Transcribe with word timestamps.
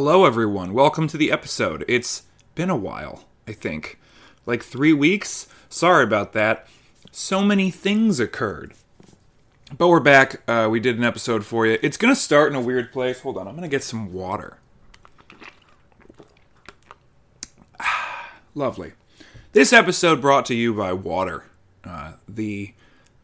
Hello, 0.00 0.24
everyone. 0.24 0.74
Welcome 0.74 1.08
to 1.08 1.16
the 1.16 1.32
episode. 1.32 1.84
It's 1.88 2.22
been 2.54 2.70
a 2.70 2.76
while, 2.76 3.24
I 3.48 3.52
think. 3.52 3.98
Like 4.46 4.62
three 4.62 4.92
weeks? 4.92 5.48
Sorry 5.68 6.04
about 6.04 6.34
that. 6.34 6.68
So 7.10 7.42
many 7.42 7.72
things 7.72 8.20
occurred. 8.20 8.74
But 9.76 9.88
we're 9.88 9.98
back. 9.98 10.40
Uh, 10.46 10.68
we 10.70 10.78
did 10.78 10.98
an 10.98 11.02
episode 11.02 11.44
for 11.44 11.66
you. 11.66 11.78
It's 11.82 11.96
going 11.96 12.14
to 12.14 12.20
start 12.20 12.52
in 12.52 12.56
a 12.56 12.60
weird 12.60 12.92
place. 12.92 13.22
Hold 13.22 13.38
on. 13.38 13.48
I'm 13.48 13.56
going 13.56 13.68
to 13.68 13.76
get 13.76 13.82
some 13.82 14.12
water. 14.12 14.58
Lovely. 18.54 18.92
This 19.50 19.72
episode 19.72 20.20
brought 20.20 20.46
to 20.46 20.54
you 20.54 20.74
by 20.74 20.92
water. 20.92 21.46
Uh, 21.82 22.12
the 22.28 22.72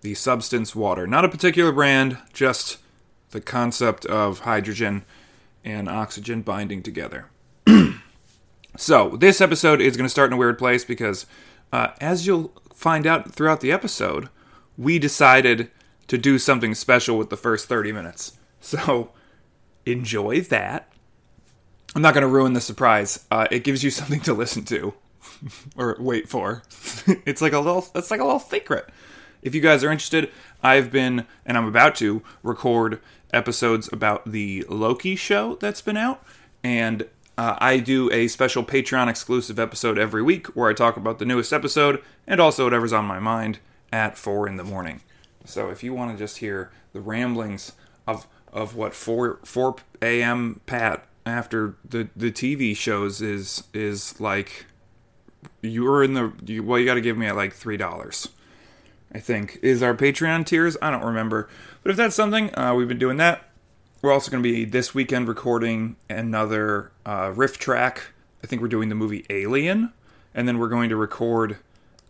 the 0.01 0.15
substance 0.15 0.75
water. 0.75 1.07
Not 1.07 1.25
a 1.25 1.29
particular 1.29 1.71
brand, 1.71 2.19
just 2.33 2.79
the 3.31 3.41
concept 3.41 4.05
of 4.07 4.41
hydrogen 4.41 5.05
and 5.65 5.89
oxygen 5.89 6.43
binding 6.43 6.83
together. 6.83 7.31
so, 8.77 9.17
this 9.17 9.41
episode 9.41 9.81
is 9.81 9.96
going 9.96 10.07
to 10.07 10.11
start 10.11 10.29
in 10.31 10.35
a 10.35 10.39
weird 10.39 10.59
place 10.59 10.85
because, 10.85 11.27
uh, 11.73 11.89
as 12.00 12.27
you'll 12.27 12.53
find 12.73 13.07
out 13.07 13.32
throughout 13.32 13.61
the 13.61 13.73
episode, 13.73 14.29
we 14.77 14.99
decided 14.99 15.71
to 16.09 16.18
do 16.18 16.39
something 16.39 16.75
special 16.75 17.17
with 17.17 17.31
the 17.31 17.37
first 17.37 17.68
30 17.68 17.93
minutes. 17.93 18.32
So, 18.61 19.11
enjoy 19.87 20.40
that. 20.43 20.90
I'm 21.95 22.03
not 22.03 22.15
going 22.15 22.23
to 22.23 22.29
ruin 22.29 22.54
the 22.54 22.61
surprise. 22.61 23.25
Uh, 23.31 23.46
it 23.51 23.65
gives 23.65 23.85
you 23.85 23.90
something 23.90 24.21
to 24.21 24.35
listen 24.35 24.65
to 24.67 24.95
or 25.76 25.96
wait 25.99 26.29
for. 26.29 26.62
it's 27.25 27.40
like 27.40 27.53
a 27.53 27.59
little 27.59 27.87
it's 27.95 28.11
like 28.11 28.21
a 28.21 28.25
little 28.25 28.40
secret. 28.40 28.89
If 29.43 29.54
you 29.54 29.61
guys 29.61 29.85
are 29.85 29.93
interested, 29.93 30.31
I've 30.62 30.90
been 30.90 31.26
and 31.45 31.57
I'm 31.57 31.67
about 31.67 31.95
to 31.96 32.23
record 32.42 33.01
episodes 33.34 33.91
about 33.93 34.31
the 34.31 34.65
Loki 34.69 35.17
show 35.17 35.56
that's 35.56 35.83
been 35.83 35.97
out 35.97 36.25
and 36.62 37.06
uh, 37.37 37.57
I 37.59 37.79
do 37.79 38.11
a 38.12 38.29
special 38.29 38.62
Patreon 38.65 39.09
exclusive 39.09 39.59
episode 39.59 39.99
every 39.99 40.23
week 40.23 40.47
where 40.49 40.71
I 40.71 40.73
talk 40.73 40.97
about 40.97 41.19
the 41.19 41.25
newest 41.25 41.53
episode 41.53 42.03
and 42.27 42.41
also 42.41 42.65
whatever's 42.65 42.93
on 42.93 43.05
my 43.05 43.19
mind 43.19 43.59
at 43.93 44.17
4 44.17 44.47
in 44.47 44.57
the 44.57 44.65
morning. 44.65 45.01
So 45.45 45.69
if 45.71 45.83
you 45.83 45.93
want 45.93 46.13
to 46.13 46.17
just 46.17 46.39
hear 46.39 46.71
the 46.93 47.01
ramblings 47.01 47.73
of 48.07 48.27
of 48.53 48.77
what 48.77 48.95
4 48.95 49.41
4 49.43 49.77
a.m. 50.01 50.61
Pat 50.65 51.07
after 51.27 51.77
the 51.85 52.09
the 52.15 52.31
TV 52.31 52.77
shows 52.77 53.21
is 53.21 53.65
is 53.75 54.21
like 54.21 54.67
you're 55.61 56.03
in 56.03 56.15
the 56.15 56.33
you, 56.47 56.63
well 56.63 56.79
you 56.79 56.87
got 56.87 56.95
to 56.95 57.01
give 57.01 57.17
me 57.17 57.27
at 57.27 57.37
like 57.37 57.53
three 57.53 57.77
dollars 57.77 58.29
i 59.13 59.19
think 59.19 59.59
is 59.63 59.83
our 59.83 59.95
patreon 59.95 60.45
tiers 60.45 60.77
i 60.83 60.91
don't 60.91 61.05
remember 61.05 61.48
but 61.85 61.91
if 61.91 61.97
that's 61.97 62.17
something 62.17 62.57
uh, 62.59 62.75
we've 62.75 62.89
been 62.89 62.99
doing 62.99 63.17
that 63.19 63.45
we're 64.03 64.13
also 64.13 64.31
going 64.31 64.43
to 64.43 64.49
be 64.49 64.65
this 64.65 64.95
weekend 64.95 65.29
recording 65.29 65.95
another 66.11 66.91
uh, 67.07 67.33
riff 67.35 67.59
track 67.59 68.09
i 68.43 68.47
think 68.47 68.61
we're 68.61 68.67
doing 68.69 68.89
the 68.89 68.95
movie 68.97 69.25
alien 69.31 69.93
and 70.35 70.49
then 70.49 70.59
we're 70.59 70.69
going 70.69 70.89
to 70.89 70.97
record 70.97 71.59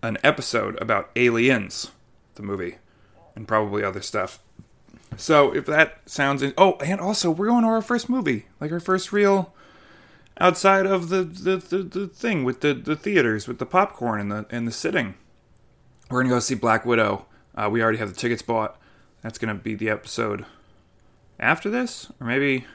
an 0.03 0.17
episode 0.25 0.81
about 0.81 1.11
aliens 1.17 1.91
the 2.37 2.43
movie 2.43 2.77
and 3.37 3.47
probably 3.47 3.85
other 3.85 4.01
stuff 4.01 4.39
so 5.17 5.55
if 5.55 5.67
that 5.67 5.99
sounds 6.07 6.43
in- 6.43 6.55
oh 6.57 6.73
and 6.77 7.01
also 7.01 7.31
we're 7.31 7.49
going 7.49 7.63
to 7.63 7.69
our 7.69 7.83
first 7.83 8.09
movie 8.09 8.47
like 8.61 8.73
our 8.73 8.81
first 8.81 9.13
real 9.13 9.53
outside 10.39 10.87
of 10.87 11.09
the 11.09 11.23
the, 11.23 11.57
the, 11.57 11.79
the 11.83 12.07
thing 12.09 12.45
with 12.45 12.61
the, 12.61 12.75
the 12.75 12.97
theaters 12.97 13.47
with 13.47 13.59
the 13.59 13.67
popcorn 13.67 14.21
and 14.21 14.33
the 14.33 14.47
and 14.51 14.67
the 14.67 14.73
sitting. 14.73 15.15
We're 16.11 16.23
gonna 16.23 16.35
go 16.35 16.41
see 16.41 16.55
Black 16.55 16.85
Widow. 16.85 17.27
Uh, 17.55 17.69
we 17.71 17.83
already 17.83 17.99
have 17.99 18.09
the 18.13 18.19
tickets 18.19 18.43
bought. 18.43 18.79
That's 19.25 19.39
gonna 19.39 19.57
be 19.57 19.75
the 19.75 19.91
episode 19.91 20.47
after 21.41 21.69
this, 21.69 22.13
or 22.21 22.29
maybe 22.29 22.67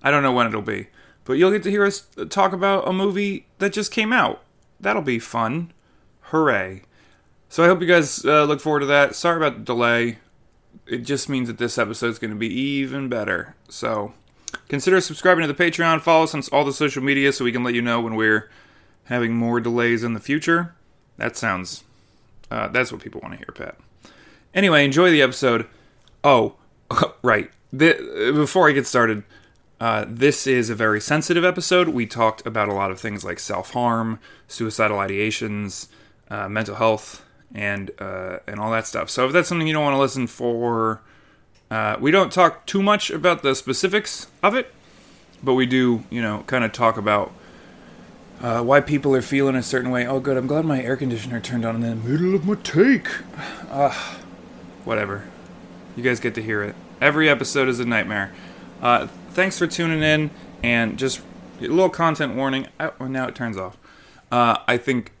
I 0.00 0.12
don't 0.12 0.22
know 0.22 0.30
when 0.30 0.46
it'll 0.46 0.62
be. 0.62 0.86
But 1.24 1.32
you'll 1.32 1.50
get 1.50 1.64
to 1.64 1.70
hear 1.70 1.84
us 1.84 2.06
talk 2.28 2.52
about 2.52 2.86
a 2.86 2.92
movie 2.92 3.46
that 3.58 3.72
just 3.72 3.90
came 3.90 4.12
out. 4.12 4.44
That'll 4.78 5.02
be 5.02 5.18
fun. 5.18 5.72
Hooray! 6.20 6.82
So 7.48 7.64
I 7.64 7.66
hope 7.66 7.80
you 7.80 7.88
guys 7.88 8.24
uh, 8.24 8.44
look 8.44 8.60
forward 8.60 8.80
to 8.80 8.86
that. 8.86 9.16
Sorry 9.16 9.36
about 9.36 9.58
the 9.58 9.64
delay. 9.64 10.18
It 10.86 10.98
just 10.98 11.28
means 11.28 11.48
that 11.48 11.58
this 11.58 11.78
episode 11.78 12.06
is 12.06 12.20
going 12.20 12.30
to 12.30 12.36
be 12.36 12.48
even 12.48 13.08
better. 13.08 13.56
So 13.68 14.14
Consider 14.68 15.00
subscribing 15.00 15.46
to 15.46 15.52
the 15.52 15.64
Patreon. 15.64 16.00
Follow 16.00 16.24
us 16.24 16.34
on 16.34 16.42
all 16.52 16.64
the 16.64 16.72
social 16.72 17.02
media 17.02 17.32
so 17.32 17.44
we 17.44 17.52
can 17.52 17.64
let 17.64 17.74
you 17.74 17.82
know 17.82 18.00
when 18.00 18.14
we're 18.14 18.50
having 19.04 19.34
more 19.34 19.60
delays 19.60 20.04
in 20.04 20.14
the 20.14 20.20
future. 20.20 20.74
That 21.16 21.36
sounds. 21.36 21.84
Uh, 22.50 22.68
that's 22.68 22.92
what 22.92 23.00
people 23.00 23.20
want 23.20 23.34
to 23.34 23.38
hear, 23.38 23.52
Pat. 23.54 23.76
Anyway, 24.54 24.84
enjoy 24.84 25.10
the 25.10 25.22
episode. 25.22 25.66
Oh, 26.24 26.54
right. 27.22 27.50
The, 27.72 28.32
before 28.34 28.68
I 28.68 28.72
get 28.72 28.86
started, 28.86 29.22
uh, 29.80 30.04
this 30.08 30.46
is 30.46 30.70
a 30.70 30.74
very 30.74 31.00
sensitive 31.00 31.44
episode. 31.44 31.88
We 31.88 32.06
talked 32.06 32.46
about 32.46 32.68
a 32.68 32.74
lot 32.74 32.90
of 32.90 33.00
things 33.00 33.24
like 33.24 33.38
self 33.38 33.70
harm, 33.72 34.18
suicidal 34.48 34.98
ideations, 34.98 35.88
uh, 36.28 36.48
mental 36.48 36.74
health, 36.74 37.24
and 37.54 37.90
uh, 37.98 38.38
and 38.46 38.60
all 38.60 38.70
that 38.72 38.86
stuff. 38.86 39.08
So 39.08 39.26
if 39.26 39.32
that's 39.32 39.48
something 39.48 39.66
you 39.66 39.72
don't 39.72 39.84
want 39.84 39.94
to 39.94 40.00
listen 40.00 40.26
for 40.26 41.00
uh, 41.70 41.96
we 42.00 42.10
don't 42.10 42.32
talk 42.32 42.66
too 42.66 42.82
much 42.82 43.10
about 43.10 43.42
the 43.42 43.54
specifics 43.54 44.26
of 44.42 44.54
it, 44.54 44.74
but 45.42 45.54
we 45.54 45.66
do, 45.66 46.02
you 46.10 46.20
know, 46.20 46.42
kind 46.48 46.64
of 46.64 46.72
talk 46.72 46.96
about 46.96 47.32
uh, 48.40 48.60
why 48.62 48.80
people 48.80 49.14
are 49.14 49.22
feeling 49.22 49.54
a 49.54 49.62
certain 49.62 49.90
way. 49.90 50.06
Oh, 50.06 50.18
good. 50.18 50.36
I'm 50.36 50.48
glad 50.48 50.64
my 50.64 50.82
air 50.82 50.96
conditioner 50.96 51.38
turned 51.38 51.64
on 51.64 51.76
in 51.76 51.82
the 51.82 51.94
middle 51.94 52.34
of 52.34 52.44
my 52.44 52.56
take. 52.56 53.06
Whatever. 54.84 55.28
You 55.96 56.02
guys 56.02 56.20
get 56.20 56.34
to 56.36 56.42
hear 56.42 56.62
it. 56.62 56.74
Every 57.00 57.28
episode 57.28 57.68
is 57.68 57.80
a 57.80 57.84
nightmare. 57.84 58.32
Uh, 58.80 59.08
thanks 59.30 59.58
for 59.58 59.66
tuning 59.66 60.02
in, 60.02 60.30
and 60.62 60.98
just 60.98 61.20
a 61.58 61.62
little 61.62 61.90
content 61.90 62.34
warning. 62.34 62.68
Oh, 62.78 63.06
now 63.06 63.26
it 63.26 63.34
turns 63.34 63.56
off. 63.56 63.76
Uh, 64.30 64.58
I 64.68 64.76
think, 64.76 65.12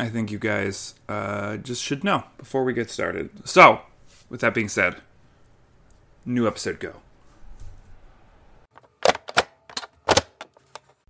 I 0.00 0.08
think 0.08 0.30
you 0.30 0.38
guys 0.38 0.94
uh, 1.08 1.56
just 1.58 1.82
should 1.82 2.04
know 2.04 2.24
before 2.38 2.64
we 2.64 2.72
get 2.72 2.90
started. 2.90 3.30
So, 3.44 3.80
with 4.28 4.40
that 4.40 4.54
being 4.54 4.68
said. 4.68 4.96
New 6.24 6.46
episode 6.46 6.80
go. 6.80 6.94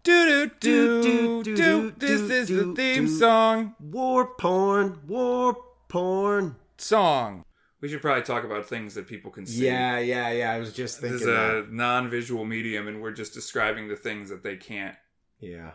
Do 0.02 0.50
Do 0.60 1.02
do 1.02 1.42
do 1.42 1.90
do. 1.90 1.94
This 1.96 2.20
is 2.30 2.48
the 2.48 2.74
theme 2.74 3.08
song. 3.08 3.74
War 3.80 4.26
porn, 4.26 5.00
war 5.08 5.56
porn. 5.88 6.56
Song. 6.76 7.45
We 7.80 7.88
should 7.88 8.00
probably 8.00 8.22
talk 8.22 8.44
about 8.44 8.66
things 8.66 8.94
that 8.94 9.06
people 9.06 9.30
can 9.30 9.44
see. 9.46 9.66
Yeah, 9.66 9.98
yeah, 9.98 10.30
yeah. 10.30 10.52
I 10.52 10.58
was 10.58 10.72
just 10.72 11.00
This 11.00 11.10
thinking 11.10 11.28
is 11.28 11.34
that. 11.34 11.66
a 11.68 11.74
non-visual 11.74 12.44
medium, 12.44 12.88
and 12.88 13.02
we're 13.02 13.12
just 13.12 13.34
describing 13.34 13.88
the 13.88 13.96
things 13.96 14.30
that 14.30 14.42
they 14.42 14.56
can't. 14.56 14.96
Yeah. 15.40 15.72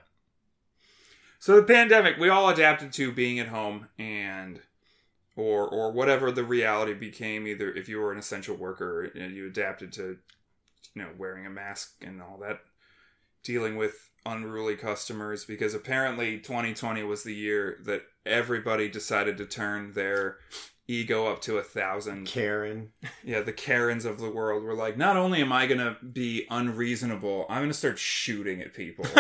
So 1.40 1.56
the 1.56 1.64
pandemic, 1.64 2.18
we 2.18 2.30
all 2.30 2.50
adapted 2.50 2.94
to 2.94 3.12
being 3.12 3.40
at 3.40 3.48
home 3.48 3.88
and 3.98 4.62
or 5.36 5.68
or 5.68 5.92
whatever 5.92 6.32
the 6.32 6.44
reality 6.44 6.94
became. 6.94 7.48
Either 7.48 7.72
if 7.72 7.88
you 7.88 8.00
were 8.00 8.12
an 8.12 8.20
essential 8.20 8.56
worker, 8.56 9.12
you, 9.14 9.22
know, 9.22 9.28
you 9.28 9.48
adapted 9.48 9.94
to 9.94 10.18
you 10.96 11.02
know 11.02 11.10
wearing 11.18 11.46
a 11.46 11.50
mask 11.50 12.04
and 12.06 12.22
all 12.22 12.38
that, 12.42 12.60
dealing 13.44 13.76
with 13.76 14.10
unruly 14.26 14.76
customers 14.76 15.46
because 15.46 15.74
apparently 15.74 16.38
2020 16.38 17.02
was 17.04 17.24
the 17.24 17.34
year 17.34 17.80
that 17.86 18.04
everybody 18.24 18.88
decided 18.88 19.36
to 19.38 19.46
turn 19.46 19.94
their 19.94 20.38
ego 20.88 21.28
up 21.28 21.42
to 21.42 21.58
a 21.58 21.64
thousand. 21.64 22.26
Karen. 22.28 22.92
Yeah, 23.24 23.42
the 23.42 23.54
Karens 23.54 24.06
of 24.06 24.20
the 24.20 24.30
world 24.30 24.64
were 24.64 24.74
like, 24.76 24.98
not 24.98 25.16
only 25.18 25.42
am 25.42 25.52
I 25.54 25.68
gonna 25.68 25.98
be 26.12 26.46
unreasonable, 26.50 27.46
I'm 27.50 27.62
gonna 27.64 27.74
start 27.74 27.98
shooting 28.00 28.62
at 28.62 28.74
people. 28.74 29.06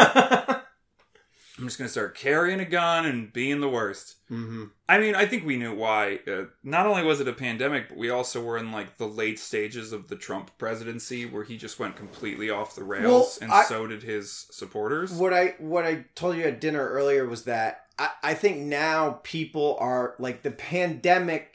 I'm 1.57 1.67
just 1.67 1.77
gonna 1.77 1.89
start 1.89 2.17
carrying 2.17 2.59
a 2.59 2.66
gun 2.66 3.05
and 3.05 3.31
being 3.31 3.59
the 3.59 3.69
worst. 3.69 4.16
hmm 4.29 4.66
I 4.89 4.99
mean, 4.99 5.16
I 5.16 5.25
think 5.25 5.45
we 5.45 5.57
knew 5.57 5.75
why. 5.75 6.19
Uh, 6.27 6.45
not 6.63 6.85
only 6.88 7.03
was 7.03 7.19
it 7.22 7.27
a 7.27 7.33
pandemic, 7.33 7.89
but 7.89 7.97
we 7.97 8.09
also 8.09 8.41
were 8.43 8.57
in 8.57 8.72
like 8.72 8.97
the 8.97 9.07
late 9.07 9.38
stages 9.39 9.93
of 9.93 10.07
the 10.07 10.16
Trump 10.16 10.51
presidency, 10.57 11.25
where 11.25 11.43
he 11.43 11.57
just 11.57 11.78
went 11.78 11.95
completely 11.95 12.49
off 12.49 12.75
the 12.75 12.83
rails, 12.83 13.03
Well, 13.05 13.38
and 13.43 13.51
I- 13.51 13.63
so 13.66 13.85
did 13.85 14.01
his 14.03 14.47
supporters. 14.52 15.11
What 15.11 15.34
I 15.34 15.55
what 15.59 15.85
I 15.85 16.05
told 16.16 16.35
you 16.37 16.43
at 16.43 16.59
dinner 16.61 16.87
earlier 16.90 17.25
was 17.28 17.43
that 17.43 17.85
I, 17.99 18.09
I 18.23 18.34
think 18.34 18.57
now 18.59 19.19
people 19.23 19.78
are 19.79 20.16
like 20.19 20.41
the 20.41 20.52
pandemic. 20.52 21.51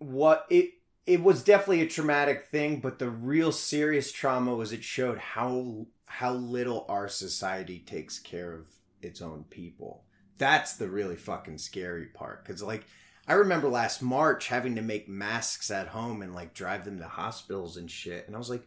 What 0.00 0.46
it 0.50 0.72
it 1.06 1.22
was 1.22 1.42
definitely 1.42 1.82
a 1.82 1.88
traumatic 1.88 2.46
thing, 2.46 2.80
but 2.80 2.98
the 2.98 3.10
real 3.10 3.52
serious 3.52 4.12
trauma 4.12 4.54
was 4.54 4.72
it 4.72 4.84
showed 4.84 5.18
how 5.18 5.86
how 6.06 6.32
little 6.32 6.84
our 6.88 7.08
society 7.08 7.78
takes 7.78 8.18
care 8.18 8.52
of 8.52 8.66
its 9.00 9.22
own 9.22 9.44
people. 9.48 10.04
That's 10.38 10.74
the 10.74 10.88
really 10.88 11.16
fucking 11.16 11.58
scary 11.58 12.06
part. 12.06 12.44
Because 12.44 12.62
like 12.62 12.84
I 13.28 13.34
remember 13.34 13.68
last 13.68 14.02
March 14.02 14.48
having 14.48 14.74
to 14.74 14.82
make 14.82 15.08
masks 15.08 15.70
at 15.70 15.88
home 15.88 16.22
and 16.22 16.34
like 16.34 16.54
drive 16.54 16.84
them 16.84 16.98
to 16.98 17.06
hospitals 17.06 17.76
and 17.76 17.90
shit, 17.90 18.26
and 18.26 18.34
I 18.34 18.38
was 18.38 18.50
like, 18.50 18.66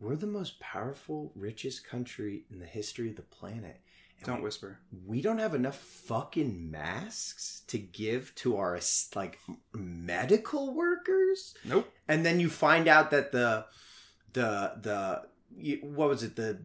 we're 0.00 0.16
the 0.16 0.26
most 0.26 0.60
powerful, 0.60 1.32
richest 1.34 1.84
country 1.84 2.44
in 2.50 2.60
the 2.60 2.66
history 2.66 3.10
of 3.10 3.16
the 3.16 3.22
planet. 3.22 3.80
Don't 4.24 4.42
whisper. 4.42 4.78
we 5.06 5.22
don't 5.22 5.38
have 5.38 5.54
enough 5.54 5.76
fucking 5.78 6.70
masks 6.70 7.62
to 7.68 7.78
give 7.78 8.34
to 8.36 8.56
our 8.56 8.78
like 9.14 9.38
medical 9.72 10.74
workers 10.74 11.54
Nope. 11.64 11.88
and 12.08 12.26
then 12.26 12.40
you 12.40 12.48
find 12.50 12.88
out 12.88 13.10
that 13.10 13.32
the 13.32 13.64
the 14.32 14.72
the 14.82 15.22
what 15.82 16.08
was 16.08 16.22
it 16.22 16.36
the 16.36 16.60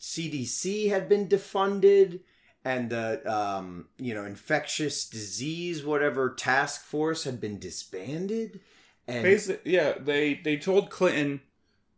CDC 0.00 0.88
had 0.90 1.08
been 1.08 1.28
defunded 1.28 2.20
and 2.64 2.90
the 2.90 3.22
um, 3.32 3.88
you 3.98 4.12
know 4.14 4.24
infectious 4.24 5.08
disease 5.08 5.84
whatever 5.84 6.30
task 6.34 6.84
force 6.84 7.24
had 7.24 7.40
been 7.40 7.58
disbanded 7.58 8.60
and 9.08 9.22
Basically, 9.22 9.72
yeah, 9.72 9.92
they 10.00 10.34
they 10.34 10.56
told 10.56 10.90
Clinton, 10.90 11.40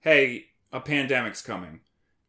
"Hey, 0.03 0.49
a 0.71 0.79
pandemic's 0.79 1.41
coming," 1.41 1.81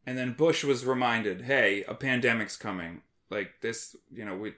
and 0.09 0.17
then 0.17 0.33
Bush 0.33 0.63
was 0.63 0.85
reminded, 0.85 1.41
"Hey, 1.41 1.83
a 1.87 1.93
pandemic's 1.93 2.57
coming." 2.57 3.01
Like 3.29 3.61
this, 3.61 3.95
you 4.11 4.25
know, 4.25 4.35
we 4.35 4.53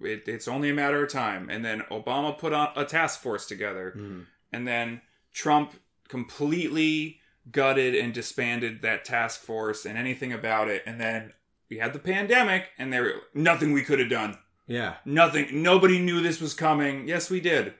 it, 0.00 0.28
it's 0.28 0.46
only 0.48 0.68
a 0.70 0.74
matter 0.74 1.02
of 1.04 1.10
time. 1.10 1.48
And 1.50 1.64
then 1.64 1.80
Obama 1.90 2.36
put 2.36 2.52
on 2.52 2.68
a 2.76 2.84
task 2.84 3.20
force 3.20 3.46
together, 3.46 3.94
Mhm. 3.96 4.26
and 4.52 4.66
then 4.68 5.00
Trump 5.32 5.74
completely 6.08 7.20
gutted 7.50 7.94
and 7.94 8.12
disbanded 8.14 8.82
that 8.82 9.04
task 9.04 9.40
force 9.42 9.84
and 9.86 9.96
anything 9.98 10.32
about 10.32 10.68
it. 10.68 10.82
And 10.86 11.00
then 11.00 11.32
we 11.70 11.78
had 11.78 11.92
the 11.94 11.98
pandemic, 11.98 12.68
and 12.78 12.92
there 12.92 13.14
nothing 13.34 13.72
we 13.72 13.82
could 13.82 13.98
have 13.98 14.10
done. 14.10 14.38
yeah 14.68 14.96
Nothing. 15.04 15.62
Nobody 15.62 15.98
knew 15.98 16.20
this 16.20 16.40
was 16.40 16.54
coming. 16.54 17.08
Yes, 17.08 17.28
we 17.30 17.40
did. 17.40 17.74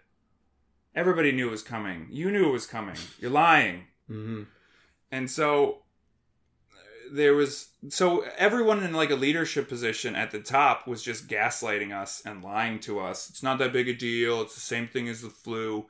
Everybody 0.94 1.30
knew 1.32 1.48
it 1.48 1.50
was 1.52 1.62
coming. 1.62 2.08
You 2.10 2.30
knew 2.30 2.48
it 2.48 2.52
was 2.52 2.66
coming. 2.66 2.96
You're 3.20 3.30
lying. 3.30 3.86
hmm 4.08 4.42
And 5.10 5.30
so 5.30 5.81
there 7.14 7.34
was 7.34 7.68
so 7.88 8.24
everyone 8.38 8.82
in 8.82 8.92
like 8.92 9.10
a 9.10 9.14
leadership 9.16 9.68
position 9.68 10.16
at 10.16 10.30
the 10.30 10.40
top 10.40 10.86
was 10.86 11.02
just 11.02 11.28
gaslighting 11.28 11.92
us 11.92 12.22
and 12.24 12.42
lying 12.42 12.80
to 12.80 13.00
us. 13.00 13.28
It's 13.30 13.42
not 13.42 13.58
that 13.58 13.72
big 13.72 13.88
a 13.88 13.94
deal. 13.94 14.40
It's 14.42 14.54
the 14.54 14.60
same 14.60 14.86
thing 14.88 15.08
as 15.08 15.20
the 15.22 15.28
flu. 15.30 15.86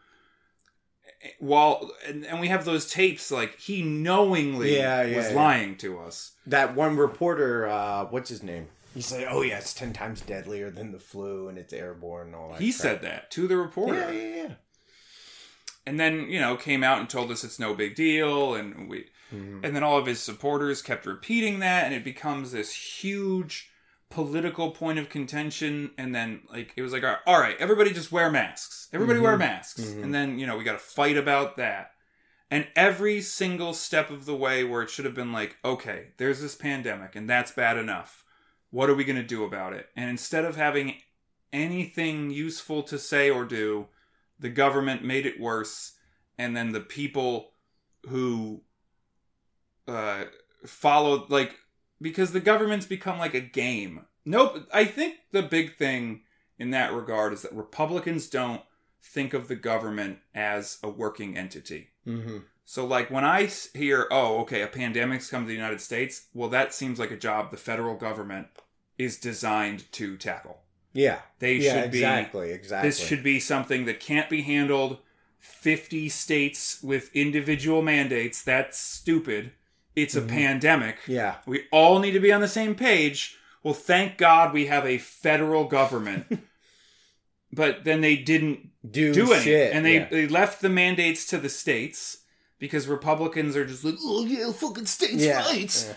While 1.39 1.93
and, 2.07 2.27
and 2.27 2.41
we 2.41 2.49
have 2.49 2.65
those 2.65 2.91
tapes 2.91 3.31
like 3.31 3.59
he 3.59 3.83
knowingly 3.83 4.77
Yeah, 4.77 5.03
yeah, 5.05 5.17
was 5.17 5.31
yeah. 5.31 5.37
lying 5.37 5.77
to 5.77 6.01
us. 6.01 6.33
that 6.47 6.75
one 6.75 6.97
reporter 6.97 7.67
uh, 7.69 8.07
what's 8.07 8.29
his 8.29 8.43
name 8.43 8.67
he 8.93 9.01
said 9.01 9.29
oh 9.31 9.43
yeah 9.43 9.59
it's 9.59 9.73
10 9.73 9.93
times 9.93 10.21
deadlier 10.21 10.69
than 10.71 10.91
the 10.91 10.99
flu 10.99 11.47
and 11.49 11.59
it's 11.59 11.73
airborne 11.73 12.27
and 12.29 12.35
all 12.37 12.51
that 12.51 12.61
He 12.61 12.73
crap. 12.73 12.81
said 12.83 13.03
that 13.03 13.31
to 13.33 13.47
the 13.47 13.57
reporter. 13.57 13.95
yeah 13.95 14.11
yeah 14.11 14.37
yeah 14.49 14.55
and 15.87 15.99
then 15.99 16.29
you 16.29 16.41
know 16.41 16.57
came 16.57 16.83
out 16.85 16.99
and 17.01 17.09
told 17.11 17.31
us 17.31 17.45
it's 17.45 17.59
no 17.59 17.75
big 17.75 17.95
deal 17.95 18.55
and 18.55 18.89
we 18.89 19.07
Mhm. 19.33 19.65
and 19.65 19.75
then 19.75 19.83
all 19.83 19.97
of 19.97 20.05
his 20.07 20.21
supporters 20.21 20.83
kept 20.83 21.07
repeating 21.07 21.61
that 21.61 21.85
and 21.87 21.95
it 21.95 22.05
becomes 22.05 22.53
this 22.53 22.73
huge 23.03 23.71
political 24.11 24.73
point 24.73 24.99
of 24.99 25.09
contention 25.09 25.91
and 25.97 26.15
then 26.15 26.43
like 26.51 26.73
it 26.77 26.83
was 26.83 26.93
like 26.93 27.03
all 27.27 27.41
right 27.41 27.57
everybody 27.59 27.93
just 27.93 28.13
wear 28.13 28.31
masks 28.31 28.89
everybody 28.93 29.19
wear 29.19 29.37
Mhm. 29.37 29.39
masks 29.39 29.81
Mhm. 29.81 30.03
and 30.05 30.15
then 30.15 30.39
you 30.39 30.47
know 30.47 30.57
we 30.59 30.65
got 30.65 30.73
to 30.73 30.79
fight 30.79 31.17
about 31.17 31.57
that 31.57 31.93
and 32.51 32.69
every 32.77 33.23
single 33.23 33.73
step 33.73 34.11
of 34.11 34.27
the 34.27 34.37
way 34.37 34.65
where 34.65 34.83
it 34.83 34.91
should 34.91 35.07
have 35.07 35.15
been 35.15 35.33
like 35.33 35.57
okay 35.65 36.09
there's 36.19 36.43
this 36.43 36.55
pandemic 36.55 37.17
and 37.17 37.29
that's 37.29 37.53
bad 37.53 37.79
enough 37.79 38.23
what 38.71 38.91
are 38.91 38.95
we 38.95 39.05
going 39.05 39.17
to 39.17 39.23
do 39.23 39.45
about 39.45 39.73
it 39.73 39.89
and 39.97 40.11
instead 40.11 40.45
of 40.45 40.57
having 40.57 40.97
anything 41.55 42.31
useful 42.31 42.83
to 42.83 42.99
say 42.99 43.31
or 43.31 43.45
do 43.47 43.89
the 44.43 44.51
government 44.51 45.03
made 45.05 45.25
it 45.25 45.41
worse 45.41 45.93
and 46.39 46.57
then 46.57 46.73
the 46.73 46.81
people 46.81 47.53
who 48.09 48.61
uh 49.89 50.25
followed 50.67 51.31
like 51.31 51.57
because 52.01 52.33
the 52.33 52.41
government's 52.41 52.87
become 52.87 53.19
like 53.19 53.35
a 53.35 53.41
game. 53.41 54.05
Nope 54.25 54.69
i 54.73 54.85
think 54.85 55.17
the 55.33 55.43
big 55.43 55.77
thing 55.77 56.23
in 56.59 56.71
that 56.71 56.93
regard 56.93 57.33
is 57.33 57.43
that 57.43 57.53
republicans 57.55 58.29
don't 58.29 58.63
think 59.03 59.35
of 59.35 59.49
the 59.49 59.57
government 59.57 60.19
as 60.35 60.79
a 60.83 60.89
working 60.89 61.37
entity. 61.37 61.89
Mhm. 62.07 62.45
so 62.65 62.87
like 62.87 63.11
when 63.11 63.25
I 63.25 63.51
hear 63.75 64.07
oh 64.13 64.39
okay 64.43 64.63
a 64.63 64.69
pandemic's 64.69 65.29
come 65.31 65.43
to 65.43 65.49
the 65.49 65.55
united 65.55 65.81
states 65.81 66.29
well 66.35 66.49
that 66.51 66.73
seems 66.73 66.99
like 67.01 67.11
a 67.11 67.17
job 67.17 67.51
the 67.51 67.57
federal 67.57 67.97
government 67.97 68.47
is 68.99 69.19
designed 69.19 69.91
to 69.93 70.17
tackle 70.17 70.62
yeah 70.93 71.21
they 71.39 71.55
yeah 71.57 71.83
should 71.83 71.91
be 71.91 71.99
exactly 71.99 72.51
exactly 72.51 72.89
this 72.89 72.99
should 73.07 73.23
be 73.23 73.41
something 73.41 73.85
that 73.87 74.01
can't 74.01 74.29
be 74.31 74.43
handled 74.43 74.99
50 75.39 76.09
states 76.09 76.81
with 76.85 77.11
individual 77.15 77.83
mandates. 77.83 78.43
That's 78.43 78.79
stupid. 78.79 79.51
It's 79.97 80.15
a 80.15 80.21
Mhm. 80.23 80.29
pandemic. 80.29 80.99
yeah 81.07 81.37
We 81.47 81.65
all 81.73 81.99
need 81.99 82.13
to 82.13 82.21
be 82.21 82.33
on 82.33 82.41
the 82.41 82.49
same 82.49 82.75
page. 82.77 83.37
Well, 83.65 83.75
thank 83.75 84.19
God 84.19 84.53
we 84.53 84.67
have 84.67 84.87
a 84.87 84.99
federal 84.99 85.65
government. 85.65 86.27
but 87.53 87.85
then 87.85 88.01
they 88.01 88.17
didn't 88.17 88.71
do, 88.89 89.13
do 89.13 89.35
shit 89.41 89.73
And 89.75 89.85
they, 89.85 89.95
yeah. 89.99 90.09
they 90.11 90.27
left 90.29 90.61
the 90.63 90.69
mandates 90.69 91.27
to 91.27 91.39
the 91.39 91.49
states 91.49 92.19
because 92.59 92.87
Republicans 92.87 93.57
are 93.57 93.67
just 93.67 93.85
like, 93.85 93.97
oh, 94.03 94.25
yeah, 94.25 94.51
fucking 94.53 94.87
states' 94.87 95.15
yeah. 95.25 95.41
rights 95.47 95.87
yeah. 95.89 95.95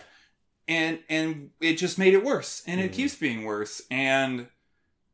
and 0.68 1.00
and 1.10 1.52
it 1.62 1.76
just 1.76 1.98
made 2.00 2.14
it 2.16 2.24
worse 2.24 2.64
and 2.68 2.82
it 2.82 2.92
Mhm. 2.92 2.96
keeps 2.96 3.16
being 3.16 3.44
worse 3.46 3.82
and 3.92 4.48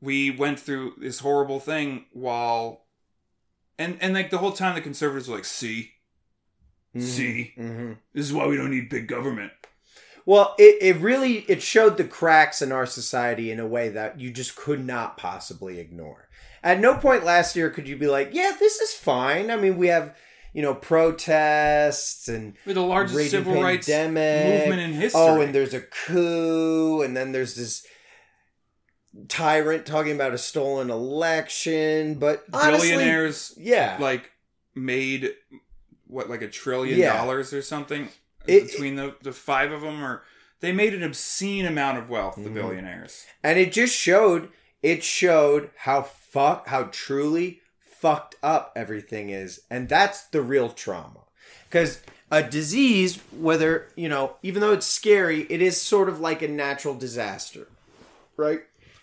we 0.01 0.31
went 0.31 0.59
through 0.59 0.93
this 0.97 1.19
horrible 1.19 1.59
thing 1.59 2.05
while 2.13 2.85
and 3.77 3.97
and 4.01 4.13
like 4.13 4.29
the 4.29 4.37
whole 4.39 4.51
time 4.51 4.75
the 4.75 4.81
conservatives 4.81 5.27
were 5.29 5.35
like 5.35 5.45
see 5.45 5.91
Mhm. 6.95 7.01
see 7.03 7.53
Mhm. 7.57 7.97
this 8.13 8.25
is 8.25 8.33
why 8.33 8.45
we 8.47 8.57
don't 8.57 8.71
need 8.71 8.89
big 8.89 9.07
government 9.07 9.51
Well, 10.23 10.53
it, 10.59 10.77
it 10.81 10.97
really 10.97 11.39
it 11.47 11.63
showed 11.63 11.97
the 11.97 12.03
cracks 12.03 12.61
in 12.61 12.71
our 12.71 12.85
society 12.85 13.49
in 13.49 13.59
a 13.59 13.65
way 13.65 13.89
that 13.89 14.19
you 14.19 14.29
just 14.29 14.55
could 14.55 14.85
not 14.85 15.17
possibly 15.17 15.79
ignore. 15.79 16.29
At 16.63 16.79
no 16.79 16.93
point 16.95 17.23
last 17.25 17.55
year 17.55 17.71
could 17.71 17.87
you 17.87 17.95
be 17.97 18.05
like, 18.07 18.29
"Yeah, 18.31 18.55
this 18.59 18.79
is 18.79 18.93
fine." 18.93 19.49
I 19.49 19.55
mean, 19.55 19.77
we 19.77 19.87
have 19.87 20.15
you 20.53 20.61
know 20.61 20.75
protests 20.75 22.27
and 22.27 22.53
we're 22.67 22.73
the 22.73 22.81
largest 22.83 23.31
civil 23.31 23.61
rights 23.63 23.87
movement 23.87 24.79
in 24.81 24.93
history 24.93 25.19
Oh, 25.21 25.41
and 25.41 25.55
there's 25.55 25.73
a 25.73 25.81
coup, 25.81 27.01
and 27.01 27.17
then 27.17 27.31
there's 27.31 27.55
this 27.55 27.83
tyrant 29.27 29.85
talking 29.85 30.13
about 30.13 30.33
a 30.33 30.37
stolen 30.37 30.89
election. 30.89 32.15
But 32.15 32.43
honestly, 32.53 32.89
billionaires 32.91 33.53
yeah, 33.57 33.97
like 33.99 34.31
made 34.75 35.33
what 36.07 36.29
like 36.29 36.41
a 36.41 36.47
trillion 36.47 36.99
Yeah. 36.99 37.13
dollars 37.17 37.53
or 37.53 37.61
something 37.61 38.09
It- 38.47 38.67
between 38.71 38.95
the, 38.95 39.15
the 39.21 39.31
five 39.33 39.71
of 39.71 39.81
them 39.81 40.03
or 40.03 40.23
they 40.59 40.71
made 40.71 40.93
an 40.93 41.03
obscene 41.03 41.65
amount 41.65 41.97
of 41.97 42.09
wealth 42.09 42.35
the 42.35 42.49
Mhm. 42.49 42.53
billionaires 42.53 43.25
and 43.43 43.57
it 43.57 43.71
just 43.71 43.95
showed 43.95 44.49
it 44.81 45.03
showed 45.03 45.69
how 45.77 46.01
fuck 46.01 46.67
how 46.67 46.83
truly 46.91 47.61
fucked 47.81 48.35
up 48.43 48.71
everything 48.75 49.29
is 49.29 49.61
and 49.69 49.87
that's 49.87 50.23
the 50.23 50.41
real 50.41 50.69
trauma 50.69 51.21
because 51.69 51.99
a 52.31 52.41
disease 52.43 53.19
whether 53.31 53.87
you 53.95 54.09
know 54.09 54.35
even 54.43 54.59
though 54.61 54.73
it's 54.73 54.87
scary 54.87 55.45
it 55.49 55.61
is 55.61 55.79
sort 55.81 56.09
of 56.09 56.19
like 56.19 56.41
a 56.41 56.47
natural 56.47 56.93
disaster 56.95 57.67
right 58.37 58.61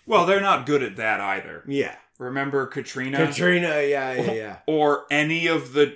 well 0.09 0.25
they're 0.25 0.41
not 0.41 0.65
good 0.65 0.83
at 0.83 0.97
that 0.97 1.21
either 1.21 1.63
yeah 1.67 1.95
Remember 2.17 2.65
Katrina? 2.67 3.17
katrina 3.25 3.81
yeah 3.83 4.11
yeah 4.13 4.31
yeah 4.33 4.57
or 4.67 5.05
any 5.09 5.47
of 5.47 5.71
the. 5.71 5.95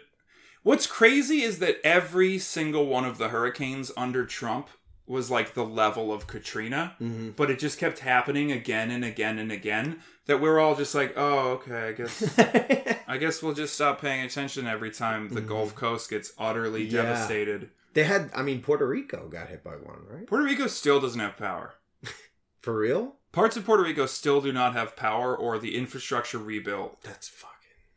What's 0.63 0.87
crazy 0.87 1.41
is 1.41 1.59
that 1.59 1.75
every 1.83 2.37
single 2.39 2.85
one 2.85 3.03
of 3.03 3.17
the 3.17 3.27
hurricanes 3.27 3.91
under 3.97 4.25
Trump 4.25 4.69
was 5.05 5.29
like 5.29 5.53
the 5.53 5.65
level 5.65 6.13
of 6.13 6.25
Katrina, 6.27 6.95
hmm 6.97 7.31
but 7.35 7.51
it 7.51 7.59
just 7.59 7.77
kept 7.77 7.99
happening 7.99 8.53
again 8.53 8.89
and 8.89 9.03
again 9.03 9.37
and 9.37 9.51
again. 9.51 9.99
That 10.27 10.39
we're 10.39 10.61
all 10.61 10.77
just 10.77 10.95
like, 10.95 11.13
oh, 11.17 11.59
okay, 11.59 11.89
I 11.89 11.91
guess. 11.91 12.39
I 13.09 13.17
guess 13.17 13.43
we'll 13.43 13.53
just 13.53 13.73
stop 13.75 13.99
paying 13.99 14.23
attention 14.23 14.65
every 14.65 14.91
time 14.91 15.27
the 15.27 15.41
Mhm. 15.41 15.47
Gulf 15.47 15.75
Coast 15.75 16.09
gets 16.09 16.31
utterly 16.39 16.85
Yeah. 16.85 17.01
devastated. 17.01 17.69
they 17.93 18.05
had 18.05 18.31
i 18.33 18.41
mean 18.41 18.61
puerto 18.61 18.87
rico 18.87 19.27
got 19.27 19.49
hit 19.49 19.61
by 19.63 19.71
one 19.75 20.05
right 20.09 20.25
Puerto 20.25 20.45
Rico 20.45 20.67
still 20.67 21.01
doesn't 21.01 21.19
have 21.19 21.35
power. 21.35 21.73
for 22.61 22.77
real 22.77 23.17
Parts 23.33 23.57
of 23.57 23.65
Puerto 23.65 23.83
Rico 23.83 24.05
still 24.05 24.41
do 24.41 24.53
not 24.53 24.73
have 24.73 24.95
power 24.95 25.35
or 25.35 25.57
the 25.57 25.75
infrastructure 25.75 26.37
rebuilt 26.37 27.01
that's 27.01 27.27
fucking 27.27 27.49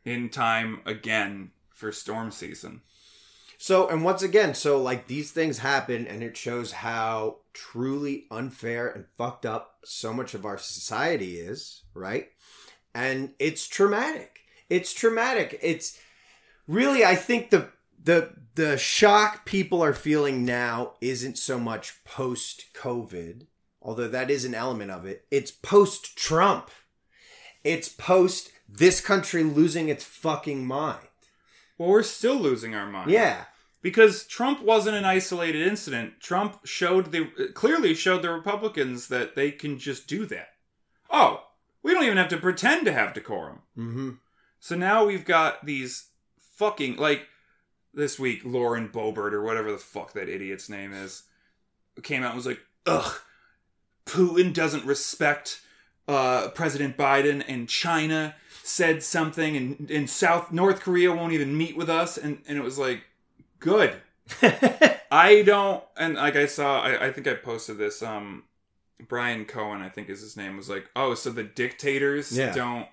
in 0.03 0.29
time 0.29 0.81
again 0.83 1.51
for 1.69 1.91
storm 1.91 2.31
season. 2.31 2.81
So, 3.59 3.87
and 3.87 4.03
once 4.03 4.23
again, 4.23 4.55
so 4.55 4.81
like 4.81 5.05
these 5.05 5.31
things 5.31 5.59
happen, 5.59 6.07
and 6.07 6.23
it 6.23 6.35
shows 6.35 6.71
how 6.71 7.37
truly 7.53 8.25
unfair 8.31 8.87
and 8.87 9.05
fucked 9.15 9.45
up 9.45 9.77
so 9.85 10.11
much 10.11 10.33
of 10.33 10.43
our 10.43 10.57
society 10.57 11.39
is, 11.39 11.83
right? 11.93 12.29
And 12.95 13.33
it's 13.37 13.67
traumatic. 13.67 14.39
It's 14.71 14.91
traumatic. 14.91 15.59
It's 15.61 15.99
really, 16.67 17.05
I 17.05 17.13
think 17.15 17.51
the 17.51 17.69
the 18.03 18.31
the 18.55 18.75
shock 18.77 19.45
people 19.45 19.83
are 19.83 19.93
feeling 19.93 20.45
now 20.45 20.93
isn't 20.99 21.37
so 21.37 21.59
much 21.59 22.03
post 22.03 22.65
COVID, 22.73 23.45
although 23.87 24.09
that 24.09 24.29
is 24.29 24.43
an 24.45 24.53
element 24.53 24.91
of 24.91 25.05
it. 25.05 25.25
It's 25.31 25.49
post 25.49 26.17
Trump. 26.17 26.69
It's 27.63 27.87
post 27.87 28.51
this 28.67 28.99
country 28.99 29.43
losing 29.43 29.87
its 29.87 30.03
fucking 30.03 30.67
mind. 30.67 31.07
Well, 31.77 31.89
we're 31.89 32.03
still 32.03 32.35
losing 32.35 32.75
our 32.75 32.85
mind. 32.85 33.09
Yeah. 33.09 33.45
because 33.81 34.25
Trump 34.27 34.61
wasn't 34.61 34.97
an 34.97 35.05
isolated 35.05 35.65
incident. 35.65 36.19
Trump 36.19 36.59
showed 36.65 37.11
the 37.13 37.25
clearly 37.53 37.93
showed 37.93 38.21
the 38.23 38.29
Republicans 38.29 39.07
that 39.07 39.35
they 39.35 39.51
can 39.51 39.79
just 39.79 40.07
do 40.07 40.25
that. 40.25 40.49
Oh, 41.09 41.45
we 41.81 41.93
don't 41.93 42.03
even 42.03 42.17
have 42.17 42.27
to 42.29 42.37
pretend 42.37 42.85
to 42.85 42.91
have 42.93 43.13
decorum. 43.13 43.61
Mm-hmm. 43.77 44.09
So 44.59 44.75
now 44.75 45.05
we've 45.05 45.23
got 45.23 45.65
these 45.65 46.09
fucking 46.39 46.97
like 46.97 47.27
this 47.93 48.19
week 48.19 48.41
Lauren 48.43 48.89
Boebert 48.89 49.31
or 49.31 49.41
whatever 49.43 49.71
the 49.71 49.77
fuck 49.77 50.11
that 50.13 50.27
idiot's 50.27 50.67
name 50.67 50.91
is 50.91 51.23
came 52.03 52.23
out 52.23 52.31
and 52.31 52.37
was 52.37 52.45
like, 52.47 52.59
"Ugh, 52.85 53.21
Putin 54.07 54.53
doesn't 54.53 54.85
respect 54.85 55.61
uh, 56.07 56.47
President 56.49 56.97
Biden, 56.97 57.43
and 57.47 57.67
China 57.69 58.33
said 58.63 59.03
something, 59.03 59.55
and, 59.55 59.91
and 59.91 60.09
South 60.09 60.51
North 60.51 60.79
Korea 60.79 61.13
won't 61.13 61.33
even 61.33 61.57
meet 61.57 61.77
with 61.77 61.89
us," 61.89 62.17
and 62.17 62.41
and 62.47 62.57
it 62.57 62.63
was 62.63 62.77
like, 62.79 63.03
good. 63.59 63.93
I 65.11 65.43
don't, 65.45 65.83
and 65.97 66.15
like 66.15 66.35
I 66.35 66.47
saw, 66.47 66.81
I, 66.81 67.07
I 67.07 67.11
think 67.11 67.27
I 67.27 67.33
posted 67.33 67.77
this. 67.77 68.01
Um, 68.01 68.43
Brian 69.07 69.45
Cohen, 69.45 69.81
I 69.81 69.89
think 69.89 70.09
is 70.09 70.21
his 70.21 70.35
name, 70.37 70.57
was 70.57 70.69
like, 70.69 70.89
"Oh, 70.95 71.13
so 71.13 71.29
the 71.29 71.43
dictators 71.43 72.35
Yeah. 72.35 72.53
don't 72.53 72.87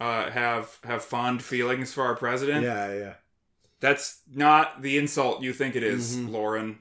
uh, 0.00 0.30
have 0.30 0.78
have 0.84 1.04
fond 1.04 1.42
feelings 1.42 1.92
for 1.92 2.04
our 2.04 2.16
president." 2.16 2.64
yeah, 2.64 2.92
yeah. 2.92 3.14
That's 3.80 4.20
not 4.32 4.80
the 4.82 4.96
insult 4.96 5.42
you 5.42 5.52
think 5.52 5.74
it 5.74 5.82
is, 5.82 6.16
Mhm. 6.16 6.30
Lauren. 6.30 6.78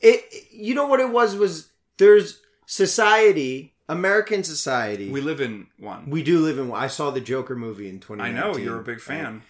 It, 0.00 0.24
you 0.50 0.74
know 0.74 0.86
what 0.86 1.00
it 1.00 1.10
was 1.10 1.36
was 1.36 1.70
there's 1.96 2.40
society, 2.66 3.74
American 3.88 4.42
society. 4.44 5.10
We 5.10 5.20
live 5.20 5.40
in 5.40 5.66
one. 5.78 6.08
we 6.10 6.22
do 6.22 6.40
live 6.40 6.58
in. 6.58 6.68
one. 6.68 6.82
I 6.82 6.86
saw 6.88 7.10
the 7.10 7.20
Joker 7.20 7.54
movie 7.54 7.88
in 7.88 8.02
I 8.20 8.30
know 8.30 8.56
you're 8.56 8.80
a 8.80 8.84
big 8.84 9.00
fan. 9.00 9.42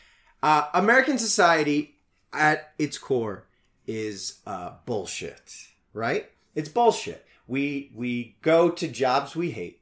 Uh, 0.42 0.66
American 0.74 1.18
society, 1.18 1.96
at 2.32 2.72
its 2.78 2.98
core, 2.98 3.46
is 3.86 4.40
uh, 4.46 4.72
bullshit. 4.86 5.54
Right? 5.92 6.30
It's 6.54 6.68
bullshit. 6.68 7.24
We 7.46 7.92
we 7.94 8.36
go 8.42 8.70
to 8.70 8.88
jobs 8.88 9.36
we 9.36 9.50
hate. 9.52 9.80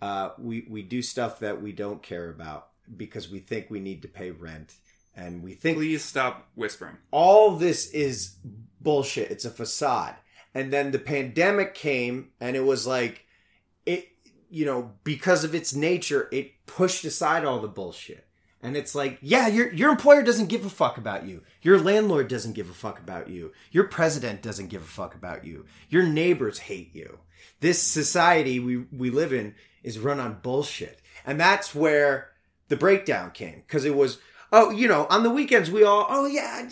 Uh, 0.00 0.30
we 0.38 0.66
we 0.68 0.82
do 0.82 1.02
stuff 1.02 1.38
that 1.40 1.62
we 1.62 1.72
don't 1.72 2.02
care 2.02 2.28
about 2.28 2.68
because 2.96 3.30
we 3.30 3.38
think 3.38 3.70
we 3.70 3.80
need 3.80 4.02
to 4.02 4.08
pay 4.08 4.30
rent, 4.30 4.74
and 5.16 5.42
we 5.42 5.54
think 5.54 5.78
Please 5.78 6.04
stop 6.04 6.48
whispering. 6.54 6.96
all 7.10 7.56
this 7.56 7.90
is 7.90 8.36
bullshit. 8.80 9.30
It's 9.30 9.44
a 9.44 9.50
facade. 9.50 10.14
And 10.54 10.72
then 10.72 10.90
the 10.90 10.98
pandemic 10.98 11.74
came 11.74 12.30
and 12.40 12.56
it 12.56 12.64
was 12.64 12.86
like 12.86 13.26
it 13.86 14.08
you 14.50 14.66
know, 14.66 14.92
because 15.02 15.44
of 15.44 15.54
its 15.54 15.74
nature, 15.74 16.28
it 16.30 16.66
pushed 16.66 17.04
aside 17.04 17.44
all 17.44 17.60
the 17.60 17.68
bullshit. 17.68 18.26
And 18.62 18.76
it's 18.76 18.94
like, 18.94 19.18
yeah, 19.20 19.48
your 19.48 19.72
your 19.72 19.90
employer 19.90 20.22
doesn't 20.22 20.46
give 20.46 20.64
a 20.64 20.70
fuck 20.70 20.96
about 20.96 21.26
you. 21.26 21.42
Your 21.62 21.80
landlord 21.80 22.28
doesn't 22.28 22.52
give 22.52 22.70
a 22.70 22.74
fuck 22.74 23.00
about 23.00 23.28
you. 23.28 23.52
Your 23.72 23.84
president 23.84 24.40
doesn't 24.40 24.68
give 24.68 24.82
a 24.82 24.86
fuck 24.86 25.14
about 25.14 25.44
you. 25.44 25.64
Your 25.88 26.04
neighbors 26.04 26.60
hate 26.60 26.94
you. 26.94 27.18
This 27.58 27.82
society 27.82 28.60
we 28.60 28.84
we 28.92 29.10
live 29.10 29.32
in 29.32 29.56
is 29.82 29.98
run 29.98 30.20
on 30.20 30.40
bullshit. 30.42 31.00
And 31.26 31.40
that's 31.40 31.74
where 31.74 32.30
the 32.68 32.76
breakdown 32.76 33.32
came 33.32 33.62
because 33.66 33.84
it 33.84 33.96
was 33.96 34.18
oh 34.52 34.70
you 34.70 34.86
know 34.86 35.06
on 35.10 35.22
the 35.22 35.30
weekends 35.30 35.70
we 35.70 35.82
all 35.82 36.06
oh 36.08 36.26
yeah 36.26 36.68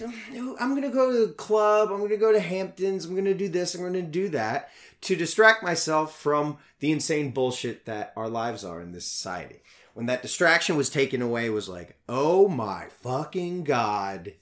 i'm 0.60 0.74
gonna 0.74 0.90
go 0.90 1.10
to 1.10 1.26
the 1.26 1.32
club 1.32 1.90
i'm 1.90 2.00
gonna 2.00 2.16
go 2.16 2.32
to 2.32 2.40
hamptons 2.40 3.04
i'm 3.04 3.14
gonna 3.14 3.34
do 3.34 3.48
this 3.48 3.74
i'm 3.74 3.82
gonna 3.82 4.02
do 4.02 4.28
that 4.28 4.70
to 5.00 5.16
distract 5.16 5.62
myself 5.62 6.18
from 6.18 6.58
the 6.80 6.92
insane 6.92 7.30
bullshit 7.30 7.86
that 7.86 8.12
our 8.16 8.28
lives 8.28 8.64
are 8.64 8.80
in 8.80 8.92
this 8.92 9.06
society. 9.06 9.62
When 9.94 10.06
that 10.06 10.22
distraction 10.22 10.76
was 10.76 10.90
taken 10.90 11.22
away 11.22 11.46
it 11.46 11.50
was 11.50 11.68
like 11.68 11.96
oh 12.08 12.48
my 12.48 12.86
fucking 13.00 13.64
god 13.64 14.34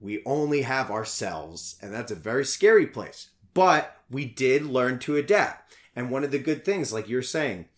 we 0.00 0.22
only 0.26 0.62
have 0.62 0.90
ourselves 0.90 1.76
and 1.80 1.92
that's 1.92 2.12
a 2.12 2.16
very 2.16 2.44
scary 2.44 2.86
place. 2.86 3.30
But 3.54 3.96
we 4.10 4.26
did 4.26 4.66
learn 4.66 4.98
to 5.00 5.16
adapt. 5.16 5.72
And 5.96 6.10
one 6.10 6.24
of 6.24 6.32
the 6.32 6.40
good 6.40 6.64
things 6.64 6.92
like 6.92 7.08
you're 7.08 7.22
saying 7.22 7.68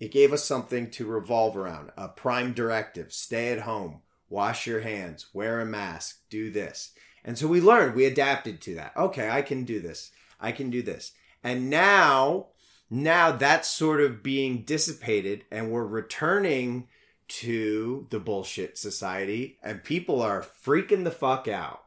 it 0.00 0.12
gave 0.12 0.32
us 0.32 0.44
something 0.44 0.90
to 0.92 1.06
revolve 1.06 1.56
around 1.56 1.90
a 1.96 2.08
prime 2.08 2.52
directive 2.52 3.12
stay 3.12 3.52
at 3.52 3.60
home 3.60 4.00
wash 4.34 4.66
your 4.66 4.80
hands 4.80 5.28
wear 5.32 5.60
a 5.60 5.64
mask 5.64 6.18
do 6.28 6.50
this. 6.50 6.90
And 7.24 7.38
so 7.38 7.46
we 7.46 7.60
learned 7.60 7.94
we 7.94 8.04
adapted 8.04 8.60
to 8.62 8.74
that. 8.74 8.92
Okay 8.96 9.30
i 9.30 9.40
can 9.40 9.64
do 9.64 9.80
this. 9.80 10.10
I 10.40 10.50
can 10.50 10.70
do 10.70 10.82
this. 10.82 11.12
And 11.44 11.70
now 11.70 12.48
now 12.90 13.30
that's 13.30 13.68
sort 13.68 14.00
of 14.00 14.22
being 14.22 14.62
dissipated 14.62 15.44
and 15.52 15.70
we're 15.70 15.86
returning 15.86 16.88
to 17.26 18.06
the 18.10 18.18
bullshit 18.18 18.76
society 18.76 19.56
and 19.62 19.84
people 19.84 20.20
are 20.20 20.42
freaking 20.42 21.04
the 21.04 21.10
fuck 21.10 21.46
out 21.48 21.84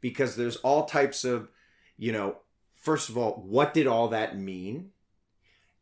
because 0.00 0.34
there's 0.36 0.56
all 0.56 0.84
types 0.84 1.24
of 1.24 1.48
you 1.96 2.12
know 2.12 2.36
first 2.74 3.08
of 3.08 3.16
all 3.16 3.44
what 3.46 3.72
did 3.72 3.86
all 3.86 4.08
that 4.08 4.36
mean? 4.36 4.90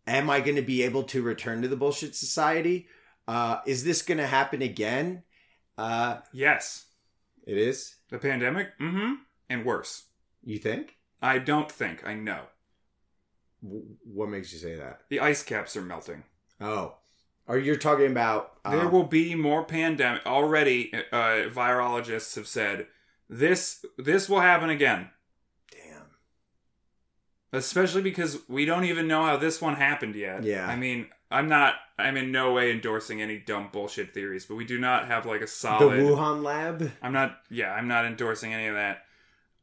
Am 0.06 0.28
I 0.28 0.40
going 0.40 0.56
to 0.56 0.62
be 0.62 0.82
able 0.82 1.04
to 1.04 1.22
return 1.22 1.62
to 1.62 1.68
the 1.68 1.76
bullshit 1.76 2.14
society? 2.14 2.88
Uh, 3.26 3.60
is 3.64 3.84
this 3.84 4.02
going 4.02 4.18
to 4.18 4.26
happen 4.26 4.60
again? 4.60 5.22
Uh, 5.76 6.18
Yes. 6.32 6.86
it 7.46 7.56
is. 7.58 7.96
The 8.10 8.18
pandemic? 8.18 8.78
Mm-hmm. 8.78 9.14
And 9.50 9.64
worse. 9.64 10.04
You 10.44 10.58
think? 10.58 10.96
I 11.20 11.38
don't 11.38 11.70
think. 11.70 12.06
I 12.06 12.14
know. 12.14 12.42
W- 13.62 13.84
what 14.04 14.28
makes 14.28 14.52
you 14.52 14.58
say 14.58 14.76
that? 14.76 15.00
The 15.08 15.20
ice 15.20 15.42
caps 15.42 15.76
are 15.76 15.82
melting. 15.82 16.22
Oh, 16.60 16.96
are 17.48 17.58
you 17.58 17.76
talking 17.76 18.10
about? 18.10 18.52
um, 18.64 18.76
There 18.76 18.88
will 18.88 19.04
be 19.04 19.34
more 19.34 19.64
pandemic. 19.64 20.24
Already, 20.26 20.92
uh, 21.12 21.48
virologists 21.50 22.34
have 22.36 22.46
said 22.46 22.86
this. 23.28 23.84
This 23.98 24.28
will 24.28 24.40
happen 24.40 24.70
again, 24.70 25.10
Damn. 25.70 26.06
especially 27.52 28.02
because 28.02 28.38
we 28.48 28.64
don't 28.64 28.84
even 28.84 29.08
know 29.08 29.24
how 29.24 29.36
this 29.36 29.60
one 29.60 29.74
happened 29.76 30.14
yet. 30.14 30.44
Yeah. 30.44 30.66
I 30.66 30.76
mean, 30.76 31.08
I'm 31.30 31.48
not. 31.48 31.74
I'm 31.98 32.16
in 32.16 32.32
no 32.32 32.52
way 32.52 32.70
endorsing 32.72 33.22
any 33.22 33.38
dumb 33.38 33.68
bullshit 33.72 34.12
theories, 34.14 34.46
but 34.46 34.56
we 34.56 34.64
do 34.64 34.78
not 34.78 35.06
have 35.06 35.26
like 35.26 35.40
a 35.40 35.44
The 35.44 35.48
solid. 35.48 36.00
Wuhan 36.00 36.42
lab. 36.42 36.90
I'm 37.02 37.12
not. 37.12 37.38
Yeah, 37.50 37.72
I'm 37.72 37.88
not 37.88 38.04
endorsing 38.04 38.52
any 38.52 38.66
of 38.66 38.74
that. 38.74 39.04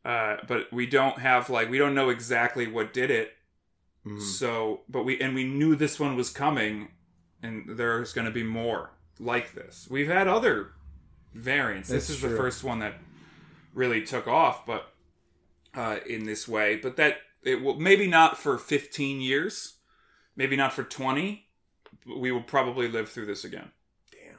Uh, 0.04 0.38
but 0.48 0.72
we 0.72 0.88
don't 0.88 1.20
have 1.20 1.50
like 1.50 1.70
we 1.70 1.78
don't 1.78 1.94
know 1.94 2.10
exactly 2.10 2.68
what 2.68 2.94
did 2.94 3.12
it. 3.12 3.34
Mhm. 4.06 4.22
So, 4.22 4.82
but 4.90 5.04
we 5.04 5.20
and 5.22 5.36
we 5.36 5.44
knew 5.44 5.76
this 5.76 6.00
one 6.00 6.16
was 6.16 6.30
coming, 6.30 6.90
and 7.44 7.66
there's 7.78 8.14
going 8.14 8.26
to 8.26 8.32
be 8.32 8.44
more 8.44 8.92
like 9.20 9.54
this. 9.54 9.88
We've 9.92 10.08
had 10.08 10.28
other 10.28 10.72
variants. 11.34 11.90
That's 11.90 12.08
this 12.08 12.16
is 12.16 12.22
true. 12.22 12.30
the 12.32 12.38
first 12.38 12.64
one 12.64 12.80
that 12.80 12.96
really 13.74 14.02
took 14.04 14.28
off, 14.28 14.66
but 14.66 14.92
uh, 15.76 15.98
in 16.08 16.26
this 16.26 16.48
way. 16.48 16.78
But 16.78 16.96
that 16.98 17.18
it 17.44 17.62
will 17.62 17.80
maybe 17.80 18.08
not 18.08 18.38
for 18.38 18.58
15 18.58 19.22
years, 19.22 19.76
maybe 20.36 20.56
not 20.56 20.74
for 20.74 20.84
20. 20.84 21.46
We 22.06 22.32
will 22.32 22.42
probably 22.44 22.88
live 22.88 23.10
through 23.10 23.28
this 23.28 23.44
again. 23.44 23.72
Damn. 24.12 24.38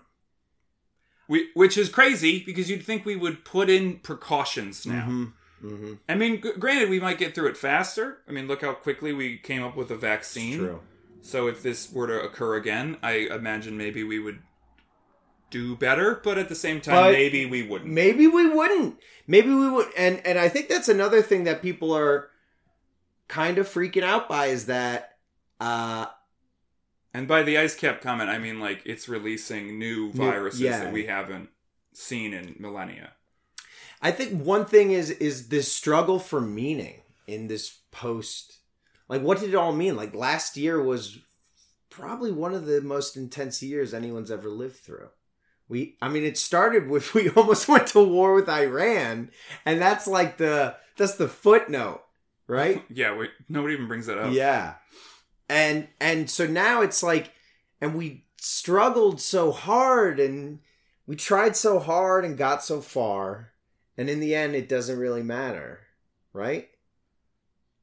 We, 1.29 1.51
which 1.55 1.79
is 1.79 1.89
crazy 1.89 2.43
because 2.45 2.69
you'd 2.69 2.85
think 2.85 3.05
we 3.05 3.17
would 3.17 3.45
put 3.45 3.71
in 3.71 3.99
precautions 4.01 4.85
now. 4.87 5.07
Mhm. 5.09 5.33
Mhm. 5.63 5.99
I 6.09 6.15
mean, 6.17 6.43
g- 6.43 6.53
granted, 6.59 6.91
we 6.91 6.99
might 6.99 7.19
get 7.19 7.35
through 7.35 7.49
it 7.49 7.57
faster. 7.57 8.19
I 8.29 8.33
mean, 8.33 8.49
look 8.49 8.63
how 8.63 8.73
quickly 8.73 9.13
we 9.13 9.39
came 9.39 9.63
up 9.63 9.77
with 9.77 9.91
a 9.93 9.97
vaccine. 9.97 10.59
True. 10.59 10.81
So 11.21 11.47
if 11.47 11.63
this 11.63 11.93
were 11.93 12.09
to 12.09 12.21
occur 12.21 12.57
again, 12.57 12.97
I 13.03 13.13
imagine 13.31 13.77
maybe 13.77 14.03
we 14.03 14.19
would 14.19 14.41
do 15.51 15.77
better, 15.77 16.21
but 16.25 16.37
at 16.39 16.49
the 16.49 16.55
same 16.57 16.81
time, 16.81 16.95
But- 16.97 17.13
maybe 17.13 17.47
we 17.47 17.63
wouldn't. 17.63 17.91
Maybe 17.93 18.27
we 18.27 18.49
wouldn't. 18.49 18.99
Maybe 19.29 19.51
we 19.55 19.69
would. 19.71 19.93
And 19.97 20.21
and 20.27 20.37
I 20.39 20.49
think 20.49 20.69
that's 20.69 20.89
another 20.89 21.23
thing 21.23 21.45
that 21.45 21.63
people 21.63 21.95
are 21.97 22.29
kind 23.29 23.57
of 23.59 23.69
freaking 23.69 24.03
out 24.03 24.29
by 24.29 24.47
is 24.47 24.67
that 24.67 25.19
uh 25.61 26.07
And 27.15 27.29
by 27.29 27.43
the 27.43 27.59
ice 27.59 27.75
cap 27.75 28.01
comment, 28.01 28.31
I 28.31 28.39
mean 28.39 28.61
like 28.61 28.83
it's 28.85 29.09
releasing 29.09 29.79
new 29.79 30.13
viruses 30.13 30.61
yeah. 30.61 30.85
that 30.85 30.93
we 30.93 31.07
haven't 31.07 31.51
seen 31.93 32.33
in 32.33 32.57
millennia. 32.59 33.13
I 34.01 34.11
think 34.11 34.43
one 34.43 34.65
thing 34.65 34.93
is 34.93 35.11
is 35.11 35.49
this 35.49 35.73
struggle 35.73 36.19
for 36.19 36.41
meaning 36.41 37.03
in 37.27 37.49
this 37.49 37.79
post. 37.91 38.59
Like, 39.09 39.23
what 39.23 39.41
did 39.41 39.51
it 39.51 39.55
all 39.57 39.73
mean? 39.73 39.97
Like 39.97 40.15
last 40.15 40.57
year 40.57 40.83
was 40.83 41.19
probably 41.91 42.33
one 42.33 42.55
of 42.55 42.67
the 42.67 42.81
most 42.81 43.17
intense 43.17 43.63
years 43.63 43.93
anyone's 43.93 44.31
ever 44.31 44.49
lived 44.49 44.77
through. 44.77 45.09
We, 45.69 45.97
I 46.03 46.09
mean, 46.09 46.25
it 46.25 46.37
started 46.37 46.89
with 46.89 47.15
we 47.15 47.31
almost 47.31 47.69
went 47.69 47.89
to 47.89 48.03
war 48.03 48.35
with 48.35 48.49
Iran, 48.49 49.31
and 49.65 49.81
that's 49.81 50.07
like 50.07 50.39
the 50.39 50.77
that's 50.97 51.15
the 51.15 51.29
footnote, 51.29 52.03
right? 52.47 52.85
Yeah, 52.91 53.17
we, 53.17 53.29
nobody 53.49 53.75
even 53.75 53.89
brings 53.89 54.07
that 54.07 54.19
up. 54.19 54.33
Yeah. 54.33 54.75
And 55.49 55.89
and 56.01 56.31
so 56.31 56.47
now 56.47 56.81
it's 56.83 57.03
like 57.03 57.33
and 57.81 57.95
we 57.95 58.25
struggled 58.39 59.21
so 59.21 59.53
hard 59.53 60.19
and 60.19 60.61
we 61.07 61.17
tried 61.17 61.57
so 61.57 61.79
hard 61.79 62.25
and 62.25 62.39
got 62.39 62.63
so 62.65 62.81
far 62.81 63.53
and 63.99 64.09
in 64.09 64.21
the 64.21 64.35
end 64.35 64.55
it 64.55 64.69
doesn't 64.69 64.99
really 64.99 65.23
matter, 65.23 65.81
right? 66.33 66.69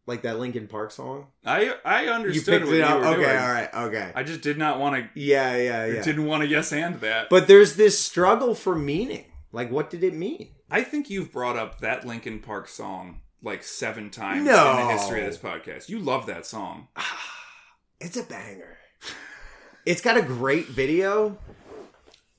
Like 0.06 0.24
that 0.24 0.40
Linkin 0.40 0.68
Park 0.68 0.92
song? 0.92 1.28
I 1.46 1.76
I 1.86 2.08
understood 2.08 2.62
you 2.62 2.68
what 2.68 2.76
you 2.76 2.82
were 2.82 3.06
okay, 3.06 3.16
doing. 3.18 3.38
all 3.38 3.52
right. 3.52 3.70
Okay. 3.74 4.12
I 4.16 4.24
just 4.24 4.42
did 4.42 4.58
not 4.58 4.80
want 4.80 4.96
to. 4.96 5.20
yeah, 5.20 5.56
yeah, 5.56 5.86
yeah. 5.86 6.02
Didn't 6.02 6.26
want 6.26 6.42
to 6.42 6.50
yes 6.50 6.74
and 6.74 7.00
that. 7.02 7.30
But 7.30 7.48
there's 7.48 7.76
this 7.76 8.00
struggle 8.00 8.56
for 8.56 8.76
meaning. 8.76 9.26
Like 9.52 9.70
what 9.70 9.90
did 9.92 10.04
it 10.04 10.16
mean? 10.16 10.50
I 10.72 10.82
think 10.84 11.10
you've 11.10 11.32
brought 11.32 11.58
up 11.58 11.82
that 11.82 12.06
Linkin 12.06 12.40
Park 12.40 12.68
song 12.68 13.22
like 13.44 13.64
seven 13.64 14.10
times 14.10 14.46
No. 14.46 14.72
in 14.72 14.88
the 14.88 14.94
history 14.94 15.22
of 15.22 15.28
this 15.28 15.38
podcast. 15.38 15.90
You 15.90 16.00
love 16.00 16.26
that 16.26 16.46
song. 16.46 16.88
It's 18.00 18.18
a 18.18 18.24
banger. 18.24 18.78
It's 19.86 20.02
got 20.02 20.18
a 20.18 20.22
great 20.22 20.68
video. 20.68 21.38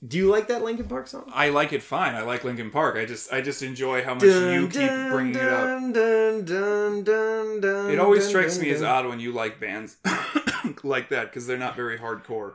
Do 0.05 0.17
you 0.17 0.31
like 0.31 0.47
that 0.47 0.63
Linkin 0.63 0.87
Park 0.87 1.07
song? 1.07 1.31
I 1.33 1.49
like 1.49 1.73
it 1.73 1.83
fine. 1.83 2.15
I 2.15 2.21
like 2.23 2.43
Linkin 2.43 2.71
Park. 2.71 2.95
I 2.97 3.05
just 3.05 3.31
I 3.31 3.41
just 3.41 3.61
enjoy 3.61 4.03
how 4.03 4.15
much 4.15 4.23
you 4.23 4.67
keep 4.67 4.89
bringing 5.11 5.35
it 5.35 5.43
up. 5.47 5.63
Dun, 5.93 6.43
dun, 6.43 7.03
dun, 7.03 7.59
dun, 7.61 7.91
It 7.91 7.99
always 7.99 8.21
dun, 8.23 8.29
strikes 8.29 8.55
dun, 8.55 8.65
me 8.65 8.71
as 8.71 8.81
odd 8.81 9.05
when 9.05 9.19
you 9.19 9.31
like 9.31 9.59
bands 9.59 9.97
like 10.83 11.09
that 11.09 11.25
because 11.25 11.45
they're 11.45 11.59
not 11.59 11.75
very 11.75 11.99
hardcore. 11.99 12.53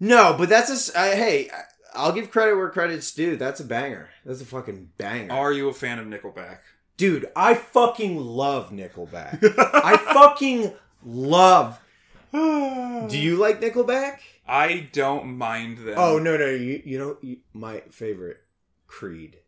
No, 0.00 0.34
but 0.38 0.48
that's 0.48 0.94
a. 0.94 0.98
I- 0.98 1.14
hey, 1.16 1.50
I'll 1.94 2.12
give 2.12 2.30
credit 2.30 2.56
where 2.56 2.70
credit's 2.70 3.12
due. 3.12 3.36
That's 3.36 3.60
a 3.60 3.64
banger. 3.64 4.08
That's 4.24 4.40
a 4.40 4.46
fucking 4.46 4.90
banger. 4.96 5.32
Are 5.34 5.52
you 5.52 5.68
a 5.68 5.74
fan 5.74 5.98
of 5.98 6.06
Nickelback? 6.06 6.58
Dude, 6.96 7.26
I 7.36 7.52
fucking 7.54 8.16
love 8.16 8.70
Nickelback. 8.70 9.38
I 9.58 9.98
fucking 9.98 10.72
love. 11.04 11.78
Do 13.08 13.18
you 13.18 13.36
like 13.36 13.60
Nickelback? 13.60 14.18
I 14.48 14.88
don't 14.92 15.36
mind 15.38 15.78
them. 15.78 15.94
Oh 15.96 16.18
no, 16.18 16.36
no, 16.36 16.46
you 16.46 16.82
you 16.84 16.98
know 16.98 17.16
you, 17.20 17.38
my 17.52 17.80
favorite 17.90 18.38
Creed. 18.86 19.38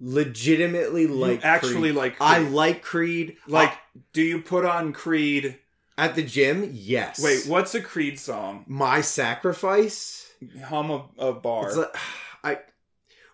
Legitimately 0.00 1.02
You 1.02 1.08
like 1.14 1.44
actually 1.44 1.74
Creed. 1.90 1.94
like 1.94 2.16
I 2.20 2.38
like 2.38 2.82
Creed. 2.82 3.36
like. 3.46 3.70
Uh, 3.70 4.00
Do 4.12 4.22
you 4.22 4.40
put 4.40 4.64
on 4.64 4.92
Creed? 4.92 5.58
at 5.98 6.14
the 6.14 6.22
gym, 6.22 6.70
yes. 6.72 7.22
Wait, 7.22 7.44
what's 7.46 7.74
a 7.74 7.80
Creed 7.82 8.18
song? 8.18 8.64
My 8.66 9.02
sacrifice. 9.02 10.32
Hum 10.64 10.90
a, 10.90 11.04
a 11.18 11.32
bar. 11.34 11.68
It's 11.68 11.76
like, 11.76 11.94
I 12.42 12.58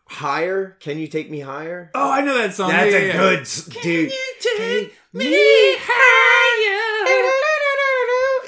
higher. 0.07 0.77
Can 0.81 0.99
you 0.99 1.07
take 1.07 1.31
me 1.31 1.39
higher? 1.41 1.91
oh, 1.95 2.11
I 2.11 2.23
know 2.23 2.37
that 2.37 2.55
song. 2.55 2.71
That's 2.71 2.93
Yeah, 2.93 2.99
a 2.99 3.01
yeah, 3.03 3.07
yeah. 3.07 3.13
good 3.21 3.41
s- 3.43 3.65
dude. 3.67 4.13
take 4.57 4.93
me 5.13 5.77
higher? 5.79 6.36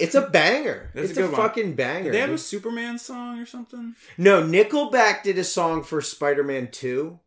It's 0.01 0.15
a 0.15 0.23
banger. 0.23 0.91
That's 0.95 1.11
it's 1.11 1.19
a, 1.19 1.27
one. 1.27 1.35
fucking 1.35 1.75
banger. 1.75 2.05
Did 2.05 2.15
they 2.15 2.21
have 2.21 2.31
a. 2.31 2.39
Superman 2.39 2.99
song 2.99 3.39
or 3.39 3.47
something? 3.47 3.95
No, 4.17 4.43
Nickelback 4.43 5.23
did 5.23 5.39
a 5.39 5.45
song 5.45 5.83
for 5.83 6.01
Spider-Man 6.01 6.71
2. 6.71 7.19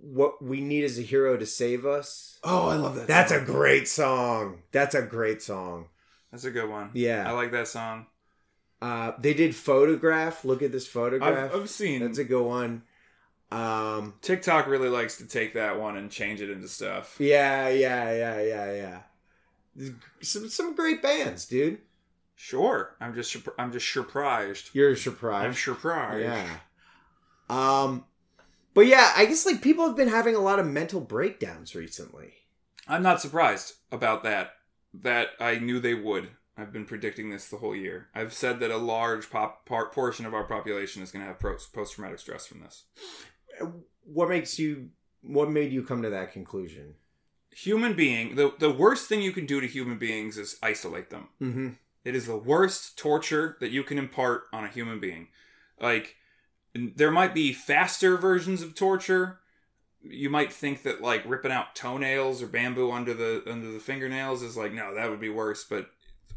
What 0.00 0.42
we 0.42 0.60
need 0.60 0.84
is 0.84 0.98
a 0.98 1.02
hero 1.02 1.36
to 1.36 1.46
save 1.46 1.84
us. 1.84 2.38
Oh, 2.44 2.68
I 2.68 2.76
love 2.76 2.94
that. 2.96 3.06
That's 3.06 3.32
a 3.32 3.40
great 3.40 3.88
song. 3.88 4.62
That's 4.72 4.94
a 4.94 5.02
great 5.02 5.42
song. 5.42 5.88
That's 6.30 6.44
a 6.44 6.50
good 6.50 6.68
one. 6.68 6.90
Yeah. 6.94 7.28
I 7.28 7.32
like 7.32 7.52
that 7.52 7.68
song. 7.68 8.06
Uh, 8.80 9.12
they 9.18 9.34
did 9.34 9.54
photograph. 9.54 10.44
Look 10.44 10.62
at 10.62 10.72
this 10.72 10.86
photograph. 10.86 11.52
I've, 11.54 11.62
I've 11.62 11.70
seen. 11.70 12.00
That's 12.00 12.18
a 12.18 12.24
good 12.24 12.44
one. 12.44 12.82
Um, 13.52 14.14
TikTok 14.22 14.66
really 14.66 14.88
likes 14.88 15.18
to 15.18 15.26
take 15.26 15.54
that 15.54 15.78
one 15.78 15.96
and 15.96 16.10
change 16.10 16.40
it 16.40 16.48
into 16.48 16.68
stuff. 16.68 17.16
yeah, 17.20 17.68
yeah, 17.68 18.10
yeah, 18.12 18.40
yeah, 18.40 18.72
yeah. 19.76 19.88
Some 20.22 20.48
some 20.48 20.74
great 20.74 21.02
bands, 21.02 21.46
dude. 21.46 21.78
Sure, 22.34 22.96
I'm 23.00 23.14
just 23.14 23.36
I'm 23.58 23.72
just 23.72 23.92
surprised. 23.92 24.70
You're 24.72 24.96
surprised. 24.96 25.46
I'm 25.46 25.54
surprised. 25.54 26.24
Yeah. 26.24 26.48
Um, 27.48 28.04
but 28.74 28.86
yeah, 28.86 29.12
I 29.16 29.26
guess 29.26 29.46
like 29.46 29.62
people 29.62 29.86
have 29.86 29.96
been 29.96 30.08
having 30.08 30.34
a 30.34 30.40
lot 30.40 30.58
of 30.58 30.66
mental 30.66 31.00
breakdowns 31.00 31.74
recently. 31.74 32.34
I'm 32.88 33.02
not 33.02 33.20
surprised 33.20 33.74
about 33.90 34.22
that. 34.24 34.54
That 34.94 35.30
I 35.40 35.58
knew 35.58 35.80
they 35.80 35.94
would. 35.94 36.30
I've 36.56 36.72
been 36.72 36.84
predicting 36.84 37.30
this 37.30 37.48
the 37.48 37.56
whole 37.56 37.74
year. 37.74 38.08
I've 38.14 38.32
said 38.32 38.60
that 38.60 38.70
a 38.70 38.76
large 38.76 39.30
pop 39.30 39.64
part 39.64 39.92
portion 39.92 40.26
of 40.26 40.34
our 40.34 40.44
population 40.44 41.02
is 41.02 41.10
going 41.10 41.24
to 41.24 41.28
have 41.28 41.40
post 41.40 41.94
traumatic 41.94 42.18
stress 42.18 42.46
from 42.46 42.60
this. 42.60 42.84
What 44.04 44.28
makes 44.28 44.58
you? 44.58 44.90
What 45.22 45.50
made 45.50 45.72
you 45.72 45.82
come 45.82 46.02
to 46.02 46.10
that 46.10 46.32
conclusion? 46.32 46.94
Human 47.50 47.94
being, 47.94 48.34
the 48.34 48.54
the 48.58 48.72
worst 48.72 49.08
thing 49.08 49.22
you 49.22 49.32
can 49.32 49.46
do 49.46 49.60
to 49.60 49.66
human 49.66 49.98
beings 49.98 50.36
is 50.36 50.58
isolate 50.62 51.10
them. 51.10 51.28
Mm-hmm. 51.40 51.68
It 52.04 52.14
is 52.16 52.26
the 52.26 52.36
worst 52.36 52.98
torture 52.98 53.56
that 53.60 53.70
you 53.70 53.82
can 53.84 53.98
impart 53.98 54.44
on 54.52 54.64
a 54.64 54.68
human 54.68 54.98
being. 55.00 55.28
Like, 55.80 56.16
there 56.74 57.10
might 57.10 57.34
be 57.34 57.52
faster 57.52 58.16
versions 58.16 58.62
of 58.62 58.74
torture. 58.74 59.38
You 60.02 60.30
might 60.30 60.52
think 60.52 60.82
that 60.82 61.00
like 61.00 61.22
ripping 61.24 61.52
out 61.52 61.76
toenails 61.76 62.42
or 62.42 62.46
bamboo 62.48 62.90
under 62.90 63.14
the 63.14 63.42
under 63.46 63.70
the 63.70 63.78
fingernails 63.78 64.42
is 64.42 64.56
like 64.56 64.72
no, 64.72 64.94
that 64.94 65.08
would 65.10 65.20
be 65.20 65.28
worse. 65.28 65.62
But 65.62 65.90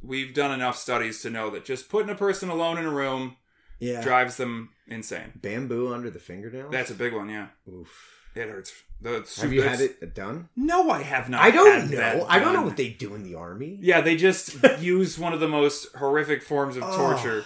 we've 0.04 0.36
done 0.36 0.52
enough 0.52 0.78
studies 0.78 1.22
to 1.24 1.32
know 1.32 1.50
that 1.50 1.66
just 1.66 1.90
putting 1.90 2.12
a 2.12 2.16
person 2.16 2.50
alone 2.50 2.78
in 2.78 2.86
a 2.86 2.92
room 2.92 3.38
Yeah. 3.80 4.04
drives 4.04 4.38
them 4.38 4.70
insane. 4.88 5.32
Bamboo 5.36 5.92
under 5.92 6.12
the 6.12 6.20
fingernails. 6.20 6.72
That's 6.72 6.92
a 6.92 6.96
big 6.96 7.14
one, 7.14 7.30
yeah. 7.30 7.48
Oof. 7.68 8.12
It 8.36 8.50
hurts. 8.50 8.72
That's, 9.02 9.42
Have 9.42 9.54
you 9.54 9.62
had 9.62 9.82
it 9.82 10.16
done? 10.16 10.50
No, 10.56 10.90
I 10.90 11.04
have 11.04 11.30
not. 11.30 11.42
I 11.44 11.52
don't 11.52 11.72
had 11.82 11.90
know. 11.92 11.98
that 11.98 12.26
I 12.30 12.40
don't 12.40 12.54
know 12.54 12.64
what 12.64 12.78
they 12.78 12.90
do 12.90 13.14
in 13.14 13.24
the 13.24 13.36
army. 13.36 13.78
Yeah, 13.82 14.02
they 14.02 14.16
just 14.16 14.56
use 14.80 15.20
one 15.20 15.34
of 15.34 15.40
the 15.40 15.48
most 15.48 15.94
horrific 15.96 16.42
forms 16.42 16.76
of 16.78 16.84
Oh. 16.86 16.96
torture. 16.98 17.44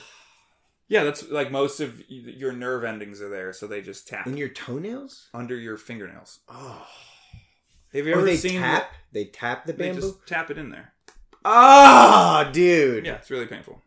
Yeah, 0.88 1.04
that's 1.04 1.28
like 1.30 1.52
most 1.52 1.82
of 1.82 2.02
your 2.10 2.52
nerve 2.54 2.84
endings 2.84 3.22
are 3.22 3.30
there, 3.30 3.52
so 3.54 3.68
they 3.68 3.82
just 3.82 4.08
tap 4.08 4.26
In 4.26 4.38
your 4.38 4.50
toenails? 4.50 5.28
under 5.34 5.56
your 5.56 5.76
fingernails. 5.78 6.40
Oh. 6.48 6.88
Have 7.94 8.06
you 8.08 8.14
Oh, 8.14 8.18
ever 8.20 8.26
they 8.26 8.38
seen? 8.38 8.60
tap. 8.60 8.92
They 9.12 9.26
tap 9.26 9.66
the 9.66 9.74
They 9.74 9.88
bamboo. 9.90 10.02
just 10.02 10.28
tap 10.28 10.50
it 10.52 10.58
in 10.58 10.70
there. 10.70 10.94
Ah, 11.46 12.50
dude. 12.54 13.06
Yeah, 13.06 13.16
it's 13.16 13.32
really 13.32 13.48
painful. 13.48 13.82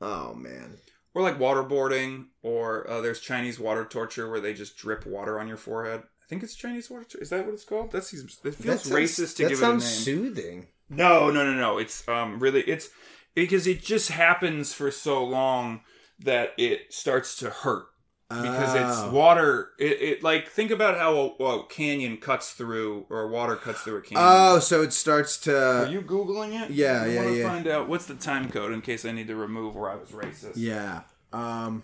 Oh 0.00 0.34
man. 0.34 0.78
Or 1.14 1.22
like 1.22 1.38
waterboarding, 1.38 2.26
or 2.42 2.88
uh, 2.90 3.00
there's 3.00 3.20
Chinese 3.20 3.58
water 3.60 3.84
torture 3.84 4.28
where 4.28 4.40
they 4.40 4.52
just 4.52 4.76
drip 4.76 5.06
water 5.06 5.38
on 5.38 5.46
your 5.48 5.56
forehead. 5.56 6.02
I 6.24 6.26
think 6.28 6.42
it's 6.42 6.54
Chinese 6.54 6.88
water. 6.90 7.06
Is 7.20 7.30
that 7.30 7.44
what 7.44 7.54
it's 7.54 7.64
called? 7.64 7.92
That 7.92 8.04
seems. 8.04 8.38
It 8.44 8.54
feels 8.54 8.82
sounds- 8.82 8.90
racist 8.90 9.36
to 9.36 9.42
give 9.48 9.52
it 9.52 9.62
a 9.62 9.66
name. 9.66 9.74
That 9.78 9.82
sounds 9.82 9.84
soothing. 9.86 10.66
No, 10.88 11.30
no, 11.30 11.44
no, 11.44 11.52
no. 11.54 11.78
It's 11.78 12.06
um 12.08 12.38
really 12.40 12.62
it's 12.62 12.88
because 13.34 13.66
it 13.66 13.82
just 13.82 14.10
happens 14.10 14.72
for 14.72 14.90
so 14.90 15.24
long 15.24 15.80
that 16.20 16.50
it 16.56 16.92
starts 16.92 17.36
to 17.36 17.50
hurt 17.50 17.86
because 18.30 18.74
it's 18.74 18.98
Oh. 19.02 19.10
water. 19.10 19.70
It, 19.78 20.00
it 20.02 20.22
like 20.22 20.48
think 20.48 20.70
about 20.70 20.96
how 20.98 21.14
a, 21.38 21.44
a 21.44 21.66
canyon 21.66 22.16
cuts 22.16 22.52
through 22.52 23.06
or 23.10 23.28
water 23.28 23.56
cuts 23.56 23.82
through 23.82 23.98
a 23.98 24.02
canyon. 24.02 24.24
Oh, 24.26 24.58
so 24.60 24.82
it 24.82 24.92
starts 24.92 25.36
to. 25.40 25.84
Are 25.84 25.86
you 25.90 26.00
googling 26.02 26.60
it? 26.60 26.70
yeah, 26.70 27.02
I 27.02 27.06
yeah, 27.08 27.28
yeah. 27.28 27.48
Find 27.48 27.66
out 27.68 27.88
what's 27.88 28.06
the 28.06 28.14
time 28.14 28.50
code 28.50 28.72
in 28.72 28.80
case 28.80 29.04
I 29.04 29.12
need 29.12 29.26
to 29.28 29.36
remove 29.36 29.74
where 29.76 29.90
I 29.90 29.96
was 29.96 30.08
racist. 30.10 30.52
Yeah. 30.56 31.02
Um, 31.32 31.82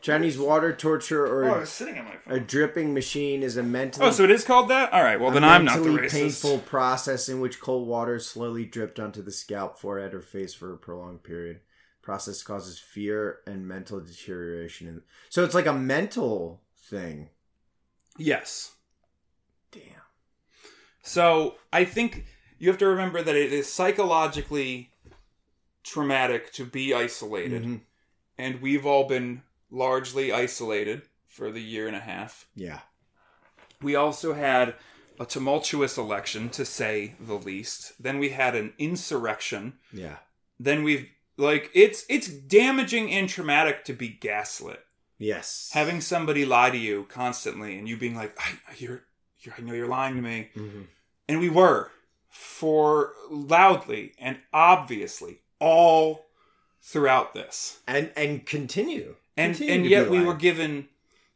Chinese 0.00 0.38
water 0.38 0.72
torture 0.74 1.26
or 1.26 1.44
Oh, 1.44 1.60
I 1.60 1.64
sitting 1.64 1.98
on 1.98 2.04
my 2.06 2.16
a 2.26 2.40
dripping 2.40 2.92
machine 2.94 3.42
is 3.42 3.56
a 3.56 3.62
mentally 3.62 4.06
Oh, 4.06 4.10
so 4.10 4.24
it 4.24 4.30
is 4.30 4.44
called 4.44 4.68
that. 4.68 4.92
All 4.92 5.02
right. 5.02 5.20
Well, 5.20 5.30
then 5.30 5.44
I'm 5.44 5.64
not 5.64 5.82
the 5.82 5.88
racist. 5.90 6.10
painful 6.10 6.58
process 6.60 7.28
in 7.28 7.40
which 7.40 7.60
cold 7.60 7.86
water 7.86 8.16
is 8.16 8.26
slowly 8.28 8.64
dripped 8.64 8.98
onto 8.98 9.22
the 9.22 9.30
scalp, 9.32 9.78
forehead, 9.78 10.14
or 10.14 10.20
face 10.20 10.54
for 10.54 10.72
a 10.72 10.76
prolonged 10.78 11.22
period. 11.22 11.60
Process 12.02 12.42
causes 12.42 12.78
fear 12.78 13.38
and 13.46 13.66
mental 13.68 14.00
deterioration. 14.00 14.88
And 14.88 15.02
so 15.28 15.44
it's 15.44 15.54
like 15.54 15.66
a 15.66 15.72
mental 15.72 16.62
thing. 16.76 17.28
Yes. 18.18 18.72
Damn. 19.70 19.82
So 21.02 21.56
I 21.72 21.84
think 21.84 22.26
you 22.58 22.68
have 22.68 22.78
to 22.78 22.86
remember 22.86 23.22
that 23.22 23.36
it 23.36 23.52
is 23.52 23.72
psychologically 23.72 24.90
traumatic 25.84 26.52
to 26.52 26.64
be 26.64 26.94
isolated, 26.94 27.62
Mhm. 27.64 27.80
and 28.38 28.60
we've 28.62 28.86
all 28.86 29.04
been 29.08 29.42
largely 29.72 30.30
isolated 30.32 31.02
for 31.26 31.50
the 31.50 31.62
year 31.62 31.86
and 31.88 31.96
a 31.96 32.00
half. 32.00 32.46
Yeah. 32.54 32.80
We 33.80 33.96
also 33.96 34.34
had 34.34 34.74
a 35.18 35.26
tumultuous 35.26 35.96
election, 35.98 36.48
to 36.50 36.64
say 36.64 37.14
the 37.18 37.34
least. 37.34 37.94
Then 37.98 38.18
we 38.18 38.28
had 38.30 38.54
an 38.54 38.74
insurrection. 38.78 39.74
Yeah. 39.92 40.16
Then 40.60 40.84
we've 40.84 41.08
like 41.36 41.70
it's 41.74 42.04
it's 42.08 42.28
damaging 42.28 43.10
and 43.10 43.28
traumatic 43.28 43.84
to 43.86 43.92
be 43.94 44.08
gaslit. 44.08 44.84
Yes. 45.18 45.70
Having 45.72 46.02
somebody 46.02 46.44
lie 46.44 46.70
to 46.70 46.76
you 46.78 47.04
constantly, 47.08 47.78
and 47.78 47.88
you 47.88 47.96
being 47.96 48.14
like, 48.14 48.36
I, 48.38 48.58
"You're, 48.76 49.02
you're, 49.40 49.54
I 49.56 49.62
know 49.62 49.72
you're 49.72 49.88
lying 49.88 50.16
to 50.16 50.22
me." 50.22 50.50
Mhm. 50.54 50.86
And 51.28 51.40
we 51.40 51.48
were 51.48 51.90
for 52.28 53.12
loudly 53.30 54.12
and 54.18 54.38
obviously 54.52 55.40
all 55.58 56.26
throughout 56.80 57.34
this. 57.34 57.80
and 57.86 58.12
and 58.16 58.44
continue. 58.46 59.16
And 59.36 59.54
Continue 59.56 59.74
and 59.74 59.86
yet 59.86 60.10
we 60.10 60.16
lying. 60.18 60.26
were 60.26 60.34
given 60.34 60.88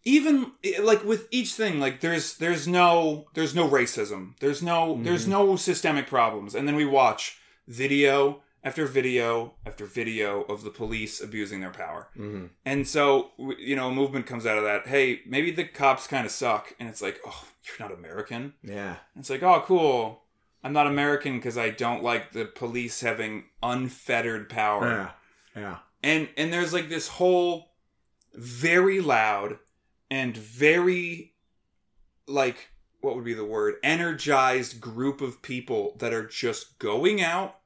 even 0.05 0.53
like 0.81 1.03
with 1.05 1.27
each 1.31 1.55
thing 1.55 1.81
like 1.81 2.01
there's 2.01 2.37
there's 2.39 2.69
no 2.69 3.27
there's 3.35 3.55
no 3.55 3.69
racism. 3.69 4.35
There's 4.41 4.63
no 4.63 4.99
there's 5.03 5.27
Mhm. 5.27 5.31
no 5.31 5.57
systemic 5.57 6.07
problems. 6.07 6.55
And 6.55 6.69
then 6.69 6.77
we 6.77 6.85
watch 6.85 7.39
video 7.67 8.43
after 8.63 8.85
video 8.87 9.55
after 9.65 9.85
video 9.87 10.43
of 10.43 10.63
the 10.63 10.71
police 10.71 11.21
abusing 11.21 11.61
their 11.61 11.71
power. 11.71 12.09
Mhm. 12.17 12.51
And 12.65 12.87
so, 12.87 13.31
you 13.59 13.75
know, 13.77 13.89
a 13.89 13.93
movement 13.95 14.27
comes 14.27 14.45
out 14.47 14.59
of 14.59 14.65
that. 14.65 14.87
Hey, 14.89 15.23
maybe 15.27 15.51
the 15.51 15.65
cops 15.65 16.07
kind 16.07 16.27
of 16.27 16.33
suck. 16.33 16.75
And 16.79 16.89
it's 16.89 17.01
like, 17.03 17.19
oh, 17.27 17.45
you're 17.65 17.89
not 17.89 17.97
American. 17.97 18.55
Yeah. 18.63 18.97
It's 19.17 19.31
like, 19.31 19.43
oh, 19.43 19.63
cool. 19.67 20.23
I'm 20.65 20.73
not 20.73 20.87
American 20.89 21.37
because 21.39 21.57
I 21.57 21.71
don't 21.71 22.03
like 22.03 22.33
the 22.33 22.45
police 22.45 23.01
having 23.01 23.45
unfettered 23.63 24.49
power. 24.49 25.13
Yeah. 25.55 25.61
Yeah. 25.63 25.77
And 26.03 26.29
and 26.37 26.53
there's 26.53 26.73
like 26.73 26.89
this 26.89 27.09
whole 27.09 27.71
very 28.37 29.01
loud 29.01 29.59
and 30.11 30.37
very 30.37 31.35
like 32.27 32.69
what 33.01 33.15
would 33.15 33.25
be 33.25 33.35
the 33.35 33.45
word 33.45 33.75
energized 33.83 34.81
group 34.81 35.21
of 35.21 35.43
people 35.43 35.97
that 35.99 36.13
are 36.13 36.27
just 36.27 36.79
going 36.79 37.21
out 37.23 37.57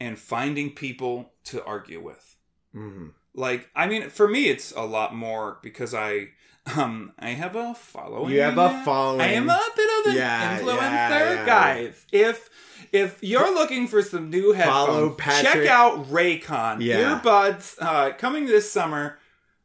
and 0.00 0.18
finding 0.18 0.70
people 0.74 1.32
to 1.44 1.64
argue 1.64 2.02
with. 2.02 2.36
hmm 2.72 3.08
like 3.34 3.68
I 3.76 3.86
mean 3.86 4.08
for 4.10 4.26
me 4.26 4.48
it's 4.48 4.72
a 4.72 4.82
lot 4.82 5.14
more 5.14 5.58
because 5.62 5.94
I 5.94 6.28
um 6.76 7.12
I 7.18 7.30
have 7.30 7.54
a 7.56 7.74
following. 7.74 8.34
You 8.34 8.40
have 8.40 8.58
a 8.58 8.82
following. 8.84 9.20
I 9.20 9.32
am 9.32 9.48
a 9.48 9.60
bit 9.76 9.90
of 10.00 10.12
an 10.12 10.16
Yeah, 10.18 10.58
influencer, 10.58 11.10
yeah, 11.10 11.34
yeah. 11.34 11.46
guys. 11.46 12.06
If 12.12 12.50
if 12.90 13.22
you're 13.22 13.54
looking 13.54 13.86
for 13.86 14.02
some 14.02 14.30
new 14.30 14.52
headphones, 14.52 15.16
check 15.18 15.66
out 15.66 16.10
Raycon 16.10 16.80
Yeah. 16.82 17.20
earbuds 17.20 17.76
uh, 17.80 18.12
coming 18.16 18.46
this 18.46 18.70
summer. 18.70 19.17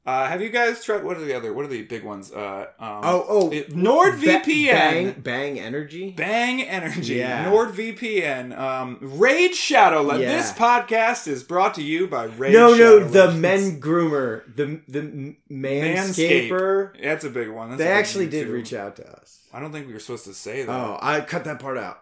Uh, 0.06 0.28
have 0.28 0.42
you 0.42 0.50
guys 0.50 0.84
tried? 0.84 1.02
What 1.02 1.16
are 1.16 1.24
the 1.24 1.34
other? 1.34 1.54
What 1.54 1.64
are 1.64 1.70
the 1.70 1.82
big 1.84 2.04
ones? 2.04 2.30
Uh, 2.30 2.66
um, 2.78 3.00
Oh, 3.04 3.26
oh. 3.30 3.50
NordVPN. 3.50 4.68
Bang, 4.74 5.12
bang 5.22 5.60
energy. 5.62 6.12
Bang 6.12 6.62
Energy, 6.62 7.16
Yeah. 7.16 7.46
NordVPN, 7.50 8.58
um, 8.58 8.98
Raid 9.00 9.56
Shadow. 9.56 10.12
Yeah. 10.18 10.36
This 10.36 10.52
podcast 10.52 11.28
is 11.30 11.42
brought 11.44 11.76
to 11.76 11.82
you 11.84 12.08
by 12.08 12.26
Raid 12.26 12.52
no, 12.52 12.74
Shadow. 12.76 13.00
no, 13.00 13.08
the 13.08 13.32
men 13.32 13.80
groomer, 13.80 14.44
the 14.54 14.82
the 14.90 15.36
manscaper. 15.50 17.02
That's 17.02 17.24
a 17.24 17.30
big 17.30 17.50
one. 17.50 17.70
That's 17.70 17.80
They 17.80 17.88
actually 17.88 18.28
did 18.28 18.48
too. 18.48 18.54
reach 18.54 18.74
out 18.74 18.98
to 18.98 19.10
us. 19.10 19.40
I 19.54 19.60
don't 19.62 19.72
think 19.72 19.88
we 19.88 19.94
were 19.94 20.00
supposed 20.00 20.26
to 20.26 20.34
say 20.34 20.64
that. 20.64 20.72
Oh, 20.72 20.98
I 21.02 21.22
cut 21.22 21.46
that 21.46 21.60
part 21.60 21.78
out. 21.78 22.00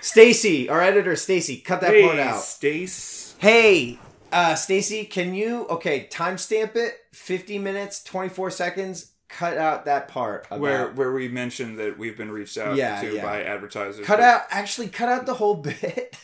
Stacy, 0.00 0.68
our 0.68 0.80
editor, 0.80 1.14
Stacy, 1.16 1.58
cut 1.58 1.80
that 1.82 1.90
hey, 1.92 2.02
part 2.02 2.18
out. 2.18 2.40
Stace. 2.42 3.34
Hey, 3.38 3.98
uh, 4.32 4.54
Stacy, 4.54 5.04
can 5.04 5.34
you 5.34 5.66
okay 5.68 6.08
timestamp 6.10 6.76
it? 6.76 6.94
Fifty 7.12 7.58
minutes, 7.58 8.02
twenty 8.02 8.28
four 8.28 8.50
seconds. 8.50 9.12
Cut 9.28 9.58
out 9.58 9.84
that 9.84 10.08
part. 10.08 10.46
About, 10.46 10.60
Where 10.60 10.88
where 10.92 11.12
we 11.12 11.28
mentioned 11.28 11.78
that 11.80 11.98
we've 11.98 12.16
been 12.16 12.30
reached 12.30 12.56
out 12.56 12.76
Yeah, 12.76 12.98
to 13.02 13.16
yeah. 13.16 13.22
by 13.22 13.42
advertisers. 13.44 14.06
cut 14.06 14.20
out 14.20 14.44
actually 14.48 14.88
cut 14.88 15.10
out 15.10 15.26
the 15.26 15.34
whole 15.34 15.54
bit 15.56 16.16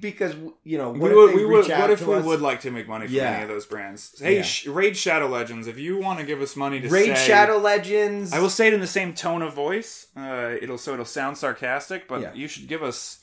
because 0.00 0.36
you 0.62 0.78
know 0.78 0.90
We 0.92 1.00
what 1.00 1.12
would, 1.12 1.30
if 1.30 1.36
we 1.36 1.44
would, 1.44 1.68
what 1.68 1.90
if 1.90 2.06
we 2.06 2.14
us? 2.14 2.24
would 2.24 2.40
like 2.40 2.60
to 2.60 2.70
make 2.70 2.86
money 2.86 3.06
from 3.06 3.16
Yeah. 3.16 3.30
any 3.32 3.42
of 3.42 3.48
those 3.48 3.66
brands? 3.66 4.14
Hey. 4.16 4.42
Sh- 4.42 4.68
Raid 4.68 4.96
Shadow 4.96 5.26
Legends, 5.26 5.66
if 5.66 5.76
you 5.76 5.98
want 5.98 6.20
to 6.20 6.24
give 6.24 6.40
us 6.40 6.54
money 6.54 6.80
to 6.80 6.88
Raid 6.88 7.16
say, 7.16 7.26
Shadow 7.26 7.58
Legends. 7.58 8.32
I 8.32 8.38
will 8.38 8.48
say 8.48 8.68
it 8.68 8.74
in 8.74 8.80
the 8.80 8.86
same 8.86 9.12
tone 9.12 9.42
of 9.42 9.52
voice. 9.54 10.06
Uh, 10.16 10.54
it'll 10.62 10.78
so 10.78 10.92
it'll 10.92 11.04
sound 11.04 11.38
sarcastic, 11.38 12.06
but 12.06 12.36
you 12.36 12.46
should 12.46 12.68
give 12.68 12.82
us. 12.84 13.18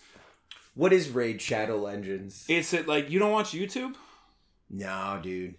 What 0.75 0.91
is 0.91 1.10
Raid 1.10 1.41
Shadow 1.41 1.78
Legends? 1.78 2.45
It's 2.49 2.73
it 2.73 2.89
like 2.89 3.10
you 3.10 3.19
don't 3.19 3.32
watch 3.32 3.52
YouTube. 3.52 3.95
No, 4.70 5.20
dude. 5.22 5.56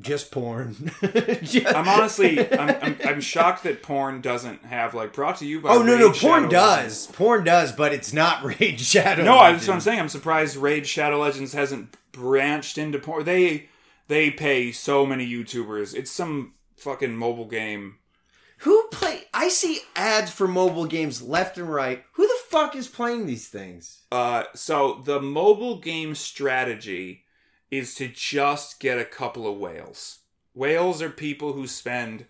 Just 0.00 0.30
porn. 0.30 0.74
Just- 1.42 1.66
I'm 1.66 1.86
honestly, 1.86 2.38
I'm, 2.50 2.70
I'm, 2.80 2.96
I'm 3.04 3.20
shocked 3.20 3.64
that 3.64 3.82
porn 3.82 4.22
doesn't 4.22 4.64
have 4.64 4.94
like 4.94 5.12
brought 5.12 5.36
to 5.38 5.46
you 5.46 5.60
by. 5.60 5.68
Oh 5.70 5.82
no, 5.82 5.92
Raid 5.92 6.00
no, 6.00 6.12
Shadow 6.12 6.28
porn 6.28 6.42
Legends. 6.44 7.06
does. 7.06 7.06
Porn 7.14 7.44
does, 7.44 7.72
but 7.72 7.92
it's 7.92 8.12
not 8.12 8.42
Raid 8.60 8.80
Shadow. 8.80 9.22
No, 9.22 9.36
Legends. 9.36 9.60
that's 9.60 9.68
what 9.68 9.74
I'm 9.74 9.80
saying. 9.80 10.00
I'm 10.00 10.08
surprised 10.08 10.56
Raid 10.56 10.86
Shadow 10.86 11.18
Legends 11.20 11.52
hasn't 11.52 11.94
branched 12.12 12.78
into 12.78 12.98
porn. 12.98 13.24
They 13.24 13.68
they 14.08 14.30
pay 14.30 14.72
so 14.72 15.04
many 15.04 15.28
YouTubers. 15.30 15.94
It's 15.94 16.10
some 16.10 16.54
fucking 16.78 17.14
mobile 17.14 17.46
game. 17.46 17.96
Who 18.60 18.88
play? 18.92 19.24
I 19.34 19.48
see 19.48 19.80
ads 19.94 20.30
for 20.30 20.48
mobile 20.48 20.86
games 20.86 21.20
left 21.20 21.58
and 21.58 21.68
right. 21.70 22.02
Who 22.14 22.26
the 22.26 22.38
fuck 22.48 22.74
is 22.76 22.88
playing 22.88 23.26
these 23.26 23.48
things? 23.48 24.02
Uh, 24.10 24.44
so 24.54 25.02
the 25.04 25.20
mobile 25.20 25.80
game 25.80 26.14
strategy 26.14 27.24
is 27.72 27.94
to 27.96 28.06
just 28.06 28.78
get 28.78 28.98
a 28.98 29.04
couple 29.04 29.50
of 29.50 29.58
whales. 29.58 30.18
Whales 30.54 31.00
are 31.00 31.10
people 31.10 31.54
who 31.54 31.66
spend 31.66 32.26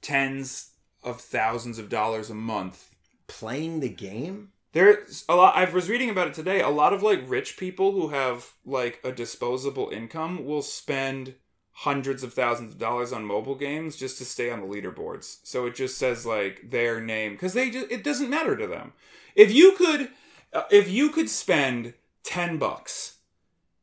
tens 0.00 0.70
of 1.02 1.20
thousands 1.20 1.78
of 1.78 1.90
dollars 1.90 2.30
a 2.30 2.34
month 2.34 2.94
Playing 3.26 3.80
the 3.80 3.88
game? 3.88 4.50
There's 4.72 5.24
a 5.28 5.34
lot. 5.34 5.56
I 5.56 5.64
was 5.64 5.88
reading 5.88 6.10
about 6.10 6.28
it 6.28 6.34
today. 6.34 6.60
A 6.60 6.68
lot 6.68 6.92
of 6.92 7.02
like 7.02 7.22
rich 7.26 7.56
people 7.56 7.92
who 7.92 8.08
have 8.08 8.52
like 8.66 9.00
a 9.02 9.12
disposable 9.12 9.88
income 9.90 10.44
will 10.44 10.60
spend 10.60 11.34
hundreds 11.72 12.22
of 12.22 12.34
thousands 12.34 12.74
of 12.74 12.78
dollars 12.78 13.12
on 13.12 13.24
mobile 13.24 13.54
games 13.54 13.96
just 13.96 14.18
to 14.18 14.26
stay 14.26 14.50
on 14.50 14.60
the 14.60 14.66
leaderboards. 14.66 15.38
So 15.42 15.64
it 15.64 15.74
just 15.74 15.96
says 15.96 16.26
like 16.26 16.70
their 16.70 17.00
name 17.00 17.32
because 17.32 17.54
they 17.54 17.70
just 17.70 17.90
it 17.90 18.04
doesn't 18.04 18.28
matter 18.28 18.56
to 18.56 18.66
them. 18.66 18.92
If 19.34 19.52
you 19.54 19.72
could, 19.72 20.10
uh, 20.52 20.64
if 20.70 20.90
you 20.90 21.08
could 21.08 21.30
spend 21.30 21.94
ten 22.24 22.58
bucks 22.58 23.14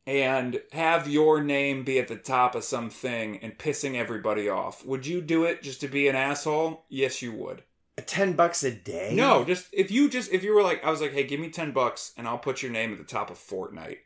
and 0.06 0.60
have 0.72 1.08
your 1.08 1.42
name 1.42 1.84
be 1.84 1.98
at 1.98 2.08
the 2.08 2.16
top 2.16 2.54
of 2.54 2.64
something 2.64 3.38
and 3.38 3.56
pissing 3.58 3.94
everybody 3.94 4.48
off, 4.48 4.84
would 4.84 5.06
you 5.06 5.20
do 5.20 5.44
it 5.44 5.62
just 5.62 5.80
to 5.82 5.88
be 5.88 6.08
an 6.08 6.16
asshole? 6.16 6.84
Yes, 6.88 7.22
you 7.22 7.32
would. 7.32 7.62
Ten 8.06 8.32
bucks 8.32 8.64
a 8.64 8.70
day? 8.72 9.12
No, 9.14 9.44
just 9.44 9.66
if 9.72 9.90
you 9.90 10.08
just 10.08 10.32
if 10.32 10.42
you 10.42 10.54
were 10.54 10.62
like 10.62 10.82
I 10.84 10.90
was 10.90 11.00
like, 11.00 11.12
hey, 11.12 11.24
give 11.24 11.38
me 11.38 11.50
ten 11.50 11.72
bucks 11.72 12.12
and 12.16 12.26
I'll 12.26 12.38
put 12.38 12.62
your 12.62 12.72
name 12.72 12.90
at 12.92 12.98
the 12.98 13.04
top 13.04 13.30
of 13.30 13.38
Fortnite, 13.38 13.98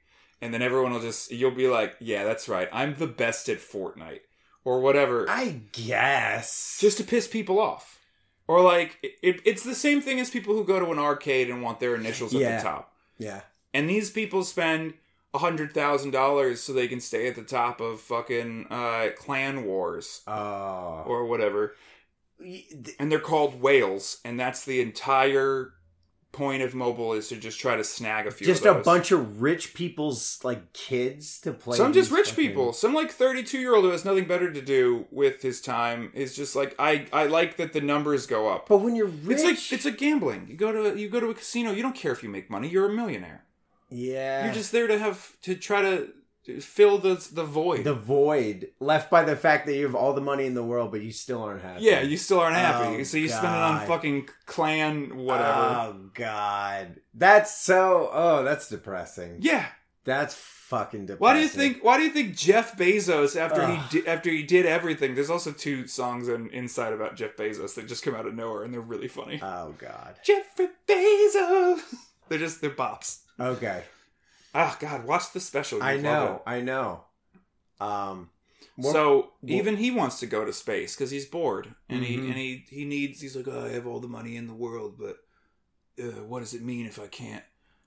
and 0.42 0.52
then 0.52 0.60
everyone 0.60 0.92
will 0.92 1.00
just 1.00 1.30
you'll 1.30 1.52
be 1.52 1.68
like, 1.68 1.94
yeah, 2.00 2.24
that's 2.24 2.48
right, 2.48 2.68
I'm 2.72 2.96
the 2.96 3.06
best 3.06 3.48
at 3.48 3.58
Fortnite 3.58 4.20
or 4.64 4.80
whatever, 4.80 5.26
I 5.30 5.60
guess. 5.72 6.78
just 6.80 6.98
to 6.98 7.04
piss 7.04 7.28
people 7.28 7.58
off, 7.60 8.00
or 8.48 8.60
like 8.60 8.98
it, 9.22 9.40
it's 9.44 9.62
the 9.62 9.74
same 9.74 10.00
thing 10.00 10.18
as 10.20 10.30
people 10.30 10.54
who 10.54 10.64
go 10.64 10.80
to 10.80 10.90
an 10.90 10.98
arcade 10.98 11.48
and 11.48 11.62
want 11.62 11.78
their 11.80 11.94
initials 11.94 12.34
at 12.34 12.40
Yeah. 12.40 12.56
the 12.58 12.62
top, 12.62 12.92
yeah. 13.18 13.40
and 13.72 13.88
these 13.88 14.10
people 14.10 14.42
spend 14.44 14.94
hundred 15.34 15.72
thousand 15.74 16.12
dollars 16.12 16.62
so 16.62 16.72
they 16.72 16.88
can 16.88 17.00
stay 17.00 17.26
at 17.28 17.34
the 17.36 17.42
top 17.42 17.80
of 17.80 18.00
fucking 18.00 18.66
uh, 18.70 19.08
Clan 19.16 19.64
Wars 19.66 20.22
Oh. 20.26 21.02
or 21.06 21.26
whatever. 21.26 21.74
And 22.98 23.10
they're 23.10 23.18
called 23.18 23.60
whales, 23.60 24.18
and 24.24 24.38
that's 24.38 24.64
the 24.64 24.80
entire 24.80 25.72
point 26.32 26.62
of 26.62 26.74
mobile 26.74 27.14
is 27.14 27.28
to 27.28 27.36
just 27.36 27.58
try 27.58 27.76
to 27.76 27.82
snag 27.82 28.26
a 28.26 28.30
few. 28.30 28.46
just 28.46 28.66
a 28.66 28.74
bunch 28.74 29.10
of 29.10 29.40
rich 29.40 29.72
people's 29.72 30.38
like 30.44 30.74
kids 30.74 31.40
to 31.40 31.50
play. 31.54 31.78
Some 31.78 31.94
just 31.94 32.10
rich 32.10 32.30
fucking- 32.32 32.48
people. 32.48 32.72
Some 32.74 32.92
like 32.92 33.10
thirty-two 33.10 33.58
year 33.58 33.74
old 33.74 33.84
who 33.86 33.90
has 33.90 34.04
nothing 34.04 34.26
better 34.26 34.52
to 34.52 34.60
do 34.60 35.06
with 35.10 35.40
his 35.40 35.62
time 35.62 36.10
is 36.12 36.36
just 36.36 36.54
like 36.54 36.74
I. 36.78 37.06
I 37.10 37.24
like 37.24 37.56
that 37.56 37.72
the 37.72 37.80
numbers 37.80 38.26
go 38.26 38.50
up. 38.50 38.68
But 38.68 38.78
when 38.78 38.94
you're 38.94 39.06
rich, 39.06 39.38
It's 39.38 39.44
like 39.44 39.72
it's 39.72 39.84
like 39.86 39.96
gambling. 39.96 40.46
You 40.50 40.56
go 40.56 40.72
to 40.92 41.00
you 41.00 41.08
go 41.08 41.20
to 41.20 41.30
a 41.30 41.34
casino. 41.34 41.72
You 41.72 41.80
don't 41.82 41.96
care 41.96 42.12
if 42.12 42.22
you 42.22 42.28
make 42.28 42.50
money. 42.50 42.68
You're 42.68 42.90
a 42.90 42.94
millionaire. 42.94 43.44
Yeah, 43.90 44.44
You're 44.44 44.54
just 44.54 44.72
there 44.72 44.86
to 44.86 44.98
have 44.98 45.32
to 45.42 45.54
try 45.54 45.82
to 45.82 46.08
fill 46.60 46.98
the 46.98 47.14
the 47.32 47.44
void. 47.44 47.82
the 47.84 47.92
void 47.94 48.68
left 48.78 49.10
by 49.10 49.24
the 49.24 49.34
fact 49.34 49.66
that 49.66 49.74
you 49.74 49.82
have 49.84 49.94
all 49.96 50.12
the 50.12 50.20
money 50.20 50.46
in 50.46 50.54
the 50.54 50.62
world, 50.62 50.92
but 50.92 51.00
you 51.02 51.10
still 51.12 51.42
aren't 51.42 51.62
happy. 51.62 51.82
yeah, 51.82 52.02
you 52.02 52.16
still 52.16 52.38
aren't 52.40 52.56
happy, 52.56 53.00
Oh, 53.00 53.02
so 53.02 53.16
you 53.16 53.28
spend 53.28 53.46
it 53.54 53.62
on 53.62 53.86
fucking 53.86 54.28
clan 54.46 55.16
whatever. 55.16 55.52
Oh 55.52 56.10
God, 56.14 57.00
that's 57.14 57.56
so. 57.60 58.08
Oh, 58.12 58.44
that's 58.44 58.68
depressing. 58.68 59.38
yeah, 59.40 59.66
That's 60.04 60.34
fucking 60.36 61.06
depressing. 61.06 61.20
Why 61.20 61.34
do 61.34 61.40
you 61.40 61.48
think? 61.48 61.82
Why 61.82 61.96
do 61.96 62.04
you 62.04 62.10
think 62.10 62.36
Jeff 62.36 62.76
Bezos, 62.76 63.34
after 63.34 63.62
Ugh. 63.62 63.78
he 63.90 64.00
di- 64.02 64.06
after 64.06 64.30
he 64.30 64.44
did 64.44 64.66
everything, 64.66 65.14
there's 65.16 65.30
also 65.30 65.50
two 65.50 65.88
songs 65.88 66.28
on 66.28 66.48
Inside 66.50 66.92
about 66.92 67.16
Jeff 67.16 67.34
Bezos 67.36 67.74
that 67.74 67.88
just 67.88 68.04
come 68.04 68.14
out 68.14 68.26
of 68.26 68.34
nowhere 68.34 68.62
and 68.62 68.72
they're 68.72 68.80
really 68.80 69.08
funny. 69.08 69.40
Oh 69.42 69.74
God. 69.78 70.14
Jeffrey 70.24 70.68
Bezos. 70.88 71.80
They're 72.28 72.38
just 72.38 72.60
they're 72.60 72.70
bops. 72.70 73.20
Okay, 73.38 73.82
Oh 74.54 74.76
God, 74.80 75.04
watch 75.04 75.32
the 75.32 75.40
special. 75.40 75.82
I 75.82 75.96
know. 75.98 76.42
I 76.46 76.60
know. 76.62 77.04
Um. 77.80 78.30
what- 78.76 78.92
So 78.92 79.16
what- 79.40 79.50
even 79.50 79.76
he 79.76 79.90
wants 79.90 80.20
to 80.20 80.26
go 80.26 80.44
to 80.44 80.52
space 80.52 80.94
because 80.94 81.10
he's 81.10 81.26
bored 81.26 81.74
and 81.88 82.02
he 82.04 82.16
Mhm. 82.16 82.24
and 82.28 82.34
he 82.34 82.64
he 82.70 82.84
needs. 82.84 83.20
He's 83.20 83.36
like, 83.36 83.48
oh, 83.48 83.66
I 83.66 83.68
have 83.70 83.86
all 83.86 84.00
the 84.00 84.08
money 84.08 84.36
in 84.36 84.46
the 84.46 84.54
world, 84.54 84.96
but 84.98 85.16
uh, 86.02 86.22
what 86.24 86.40
does 86.40 86.54
it 86.54 86.62
mean 86.62 86.86
if 86.86 86.98
I 86.98 87.06
can't 87.06 87.44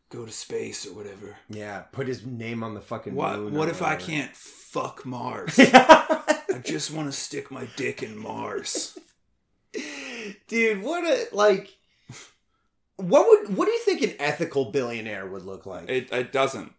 go 0.10 0.26
to 0.26 0.32
space 0.32 0.86
or 0.88 0.94
whatever? 0.94 1.38
yeah, 1.50 1.80
put 1.92 2.08
his 2.08 2.24
name 2.26 2.64
on 2.64 2.74
the 2.76 2.82
fucking. 2.82 3.16
What 3.16 3.38
moon 3.40 3.54
what 3.56 3.70
if 3.70 3.82
I 3.82 3.96
can't 3.96 4.36
fuck 4.36 5.06
Mars? 5.06 5.56
I 5.60 6.62
just 6.64 6.92
want 6.92 7.12
to 7.12 7.18
stick 7.18 7.50
my 7.52 7.68
dick 7.76 8.04
in 8.04 8.16
Mars. 8.18 8.98
Dude, 10.48 10.82
what 10.84 11.04
a 11.04 11.28
like. 11.36 11.76
What 13.00 13.28
would 13.28 13.58
what 13.58 13.66
do 13.66 13.72
you 13.72 13.80
think 13.80 14.02
an 14.02 14.14
ethical 14.20 14.72
billionaire 14.72 15.26
would 15.26 15.44
look 15.44 15.66
like? 15.66 15.90
It, 15.90 16.12
it 16.12 16.32
doesn't. 16.32 16.74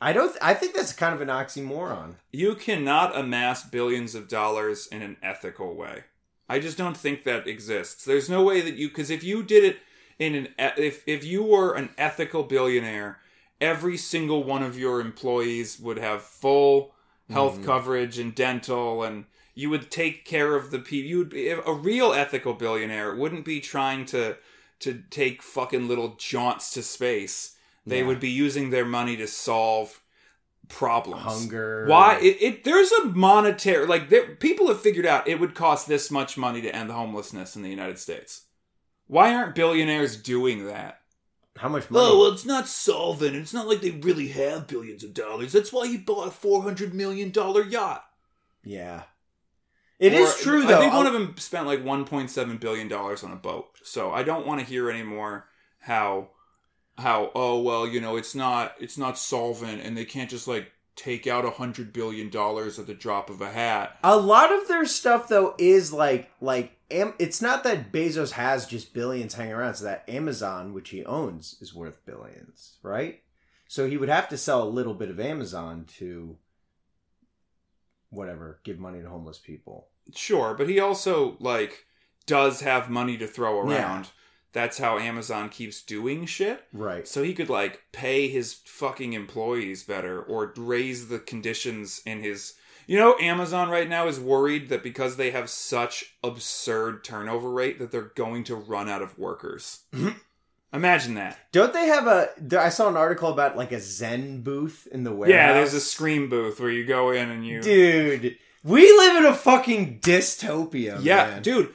I 0.00 0.12
don't. 0.12 0.36
I 0.42 0.52
think 0.54 0.74
that's 0.74 0.92
kind 0.92 1.14
of 1.14 1.20
an 1.20 1.28
oxymoron. 1.28 2.14
You 2.32 2.54
cannot 2.54 3.16
amass 3.16 3.64
billions 3.64 4.14
of 4.14 4.28
dollars 4.28 4.86
in 4.86 5.02
an 5.02 5.16
ethical 5.22 5.74
way. 5.74 6.04
I 6.48 6.58
just 6.58 6.76
don't 6.76 6.96
think 6.96 7.24
that 7.24 7.46
exists. 7.46 8.04
There's 8.04 8.28
no 8.28 8.42
way 8.42 8.60
that 8.60 8.74
you 8.74 8.88
because 8.88 9.10
if 9.10 9.24
you 9.24 9.42
did 9.42 9.64
it 9.64 9.78
in 10.18 10.34
an 10.34 10.48
if 10.76 11.02
if 11.06 11.24
you 11.24 11.42
were 11.42 11.74
an 11.74 11.90
ethical 11.96 12.42
billionaire, 12.42 13.20
every 13.60 13.96
single 13.96 14.44
one 14.44 14.62
of 14.62 14.78
your 14.78 15.00
employees 15.00 15.78
would 15.80 15.98
have 15.98 16.22
full 16.22 16.94
health 17.30 17.58
Mhm. 17.58 17.64
coverage 17.64 18.18
and 18.18 18.34
dental 18.34 19.02
and 19.02 19.24
you 19.54 19.70
would 19.70 19.90
take 19.90 20.24
care 20.24 20.54
of 20.54 20.70
the 20.70 20.78
people 20.78 21.10
you 21.10 21.18
would 21.18 21.30
be 21.30 21.48
a 21.48 21.72
real 21.72 22.12
ethical 22.12 22.54
billionaire 22.54 23.16
wouldn't 23.16 23.44
be 23.44 23.58
trying 23.60 24.04
to 24.04 24.36
to 24.80 25.02
take 25.10 25.42
fucking 25.42 25.88
little 25.88 26.16
jaunts 26.18 26.70
to 26.72 26.82
space 26.82 27.56
they 27.86 28.00
Yeah. 28.00 28.06
would 28.06 28.20
be 28.20 28.30
using 28.30 28.70
their 28.70 28.84
money 28.84 29.16
to 29.16 29.26
solve 29.28 30.00
problems 30.68 31.22
Hunger. 31.22 31.86
why 31.86 32.18
it, 32.20 32.36
it 32.42 32.64
there's 32.64 32.90
a 32.92 33.04
monetary 33.06 33.86
like 33.86 34.08
there, 34.08 34.34
people 34.36 34.66
have 34.68 34.80
figured 34.80 35.06
out 35.06 35.28
it 35.28 35.38
would 35.38 35.54
cost 35.54 35.86
this 35.86 36.10
much 36.10 36.36
money 36.36 36.60
to 36.60 36.74
end 36.74 36.90
the 36.90 36.94
homelessness 36.94 37.54
in 37.54 37.62
the 37.62 37.70
united 37.70 37.98
states 37.98 38.42
why 39.06 39.32
aren't 39.32 39.54
billionaires 39.54 40.16
doing 40.16 40.66
that 40.66 40.98
How 41.56 41.68
much 41.68 41.88
money? 41.90 42.04
Oh, 42.04 42.18
well, 42.18 42.32
it's 42.32 42.44
not 42.44 42.66
solvent. 42.68 43.36
It's 43.36 43.54
not 43.54 43.68
like 43.68 43.80
they 43.80 43.92
really 43.92 44.28
have 44.28 44.66
billions 44.66 45.02
of 45.04 45.14
dollars. 45.14 45.52
That's 45.52 45.72
why 45.72 45.86
he 45.86 45.96
bought 45.96 46.26
a 46.28 46.30
four 46.30 46.62
hundred 46.64 46.92
million 46.92 47.30
dollar 47.30 47.62
yacht. 47.64 48.04
yeah. 48.64 49.04
It 49.98 50.12
is 50.12 50.34
Or- 50.34 50.42
true 50.42 50.62
though. 50.66 50.76
I 50.76 50.80
think 50.80 50.92
one 50.92 51.06
I'll- 51.06 51.14
of 51.14 51.20
them 51.20 51.34
spent 51.38 51.66
like 51.66 51.82
1.7 51.84 52.58
billion 52.60 52.88
dollars 52.88 53.22
on 53.24 53.32
a 53.32 53.36
boat. 53.36 53.68
So 53.82 54.12
I 54.12 54.22
don't 54.22 54.46
want 54.46 54.60
to 54.60 54.66
hear 54.66 54.90
anymore 54.90 55.46
how 55.80 56.30
how 56.98 57.30
oh 57.34 57.60
well 57.60 57.86
you 57.86 58.00
know 58.00 58.16
it's 58.16 58.34
not 58.34 58.74
it's 58.80 58.96
not 58.98 59.18
solvent 59.18 59.82
and 59.82 59.96
they 59.96 60.04
can't 60.04 60.30
just 60.30 60.48
like 60.48 60.72
take 60.96 61.26
out 61.26 61.44
a 61.44 61.50
hundred 61.50 61.92
billion 61.92 62.30
dollars 62.30 62.78
at 62.78 62.86
the 62.86 62.94
drop 62.94 63.28
of 63.30 63.40
a 63.42 63.50
hat. 63.50 63.98
A 64.02 64.16
lot 64.16 64.50
of 64.52 64.66
their 64.68 64.86
stuff 64.86 65.28
though 65.28 65.54
is 65.58 65.92
like 65.92 66.30
like 66.40 66.72
Am- 66.90 67.14
it's 67.18 67.42
not 67.42 67.64
that 67.64 67.90
Bezos 67.90 68.30
has 68.32 68.64
just 68.64 68.94
billions 68.94 69.34
hanging 69.34 69.54
around. 69.54 69.70
It's 69.70 69.80
that 69.80 70.08
Amazon, 70.08 70.72
which 70.72 70.90
he 70.90 71.04
owns, 71.04 71.56
is 71.60 71.74
worth 71.74 72.04
billions, 72.06 72.78
right? 72.80 73.22
So 73.66 73.88
he 73.88 73.96
would 73.96 74.08
have 74.08 74.28
to 74.28 74.36
sell 74.38 74.62
a 74.62 74.68
little 74.70 74.94
bit 74.94 75.10
of 75.10 75.18
Amazon 75.18 75.84
to 75.98 76.36
whatever, 78.16 78.60
give 78.64 78.78
money 78.78 79.00
to 79.02 79.08
homeless 79.08 79.38
people. 79.38 79.88
Sure, 80.14 80.54
but 80.54 80.68
he 80.68 80.80
also 80.80 81.36
like 81.40 81.86
does 82.26 82.60
have 82.60 82.90
money 82.90 83.16
to 83.18 83.26
throw 83.26 83.60
around. 83.60 84.04
Yeah. 84.04 84.10
That's 84.52 84.78
how 84.78 84.98
Amazon 84.98 85.50
keeps 85.50 85.82
doing 85.82 86.24
shit. 86.24 86.64
Right. 86.72 87.06
So 87.06 87.22
he 87.22 87.34
could 87.34 87.50
like 87.50 87.82
pay 87.92 88.28
his 88.28 88.54
fucking 88.54 89.12
employees 89.12 89.82
better 89.82 90.22
or 90.22 90.54
raise 90.56 91.08
the 91.08 91.18
conditions 91.18 92.00
in 92.06 92.20
his 92.20 92.54
You 92.86 92.98
know 92.98 93.16
Amazon 93.20 93.68
right 93.68 93.88
now 93.88 94.08
is 94.08 94.18
worried 94.18 94.70
that 94.70 94.82
because 94.82 95.16
they 95.16 95.30
have 95.32 95.50
such 95.50 96.16
absurd 96.24 97.04
turnover 97.04 97.50
rate 97.50 97.78
that 97.78 97.90
they're 97.90 98.12
going 98.14 98.44
to 98.44 98.54
run 98.56 98.88
out 98.88 99.02
of 99.02 99.18
workers. 99.18 99.80
Imagine 100.72 101.14
that. 101.14 101.38
Don't 101.52 101.72
they 101.72 101.86
have 101.86 102.06
a? 102.06 102.28
I 102.60 102.68
saw 102.68 102.88
an 102.88 102.96
article 102.96 103.30
about 103.32 103.56
like 103.56 103.72
a 103.72 103.80
Zen 103.80 104.42
booth 104.42 104.86
in 104.90 105.04
the 105.04 105.12
warehouse. 105.12 105.34
Yeah, 105.34 105.52
there's 105.54 105.74
a 105.74 105.80
scream 105.80 106.28
booth 106.28 106.60
where 106.60 106.70
you 106.70 106.84
go 106.84 107.10
in 107.12 107.30
and 107.30 107.46
you 107.46 107.62
dude. 107.62 108.36
We 108.62 108.82
live 108.82 109.16
in 109.18 109.26
a 109.26 109.34
fucking 109.34 110.00
dystopia. 110.00 110.98
Yeah, 111.00 111.26
man. 111.26 111.42
dude. 111.42 111.72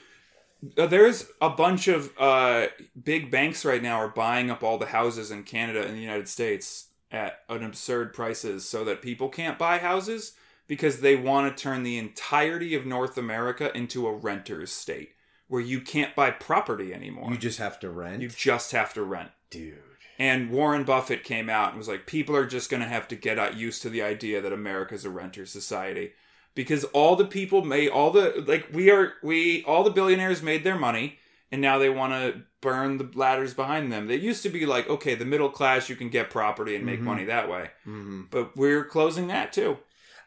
uh, 0.77 0.88
There's 0.88 1.25
a 1.39 1.49
bunch 1.49 1.88
of 1.88 2.12
uh, 2.19 2.67
big 3.01 3.32
banks 3.32 3.63
right 3.63 3.82
now 3.82 3.95
are 3.95 4.10
buying 4.10 4.51
up 4.51 4.62
all 4.62 4.77
the 4.77 4.88
houses 4.88 5.32
in 5.32 5.43
Canada 5.43 5.86
and 5.86 5.95
the 5.95 6.01
United 6.01 6.27
States 6.27 6.88
at 7.10 7.39
an 7.49 7.63
absurd 7.63 8.13
prices 8.13 8.67
so 8.67 8.84
that 8.84 9.01
people 9.01 9.30
can't 9.30 9.58
buy 9.58 9.77
houses 9.77 10.34
because 10.67 10.99
they 11.01 11.15
want 11.15 11.56
to 11.56 11.63
turn 11.63 11.84
the 11.84 11.97
entirety 11.97 12.75
of 12.75 12.86
North 12.86 13.17
America 13.17 13.75
into 13.75 14.06
a 14.08 14.13
renter's 14.13 14.71
state 14.71 15.12
where 15.52 15.62
you 15.62 15.82
can't 15.82 16.16
buy 16.16 16.32
property 16.32 16.94
anymore. 16.94 17.30
You 17.30 17.38
just 17.38 17.60
have 17.60 17.78
to 17.82 17.90
rent, 17.90 18.22
You 18.22 18.30
just 18.30 18.72
have 18.72 18.94
to 18.94 19.04
rent. 19.04 19.32
dude. 19.50 19.80
And 20.18 20.50
Warren 20.50 20.84
Buffett 20.86 21.24
came 21.26 21.50
out 21.50 21.70
and 21.70 21.78
was 21.78 21.88
like, 21.88 22.06
people 22.06 22.36
are 22.36 22.46
just 22.46 22.70
going 22.70 22.82
to 22.84 22.88
have 22.88 23.08
to 23.10 23.16
get 23.16 23.58
used 23.58 23.82
to 23.82 23.90
the 23.90 24.02
idea 24.04 24.40
that 24.40 24.54
America's 24.54 25.04
a 25.04 25.10
renter 25.10 25.46
society. 25.46 26.12
Because 26.56 26.84
all 26.86 27.16
the 27.16 27.26
people 27.26 27.64
made, 27.66 27.90
all 27.90 28.12
the, 28.12 28.44
like, 28.48 28.68
we 28.72 28.92
are, 28.92 29.14
we, 29.24 29.64
all 29.66 29.84
the 29.84 29.90
billionaires 29.90 30.42
made 30.42 30.64
their 30.64 30.78
money 30.78 31.18
and 31.52 31.60
now 31.62 31.80
they 31.80 31.90
want 31.90 32.14
to 32.14 32.44
burn 32.62 32.98
the 32.98 33.10
ladders 33.16 33.54
behind 33.54 33.92
them. 33.92 34.08
They 34.08 34.16
used 34.16 34.44
to 34.44 34.50
be 34.50 34.66
like, 34.66 34.88
okay, 34.90 35.16
the 35.16 35.26
middle 35.26 35.50
class, 35.50 35.90
you 35.90 35.96
can 35.98 36.10
get 36.10 36.30
property 36.30 36.76
and 36.78 36.86
make 36.86 37.00
Mhm. 37.02 37.04
money 37.12 37.26
that 37.26 37.50
way. 37.50 37.72
Mm-hmm. 37.88 38.22
But 38.30 38.56
we're 38.56 38.86
closing 38.86 39.28
that 39.28 39.52
too. 39.52 39.80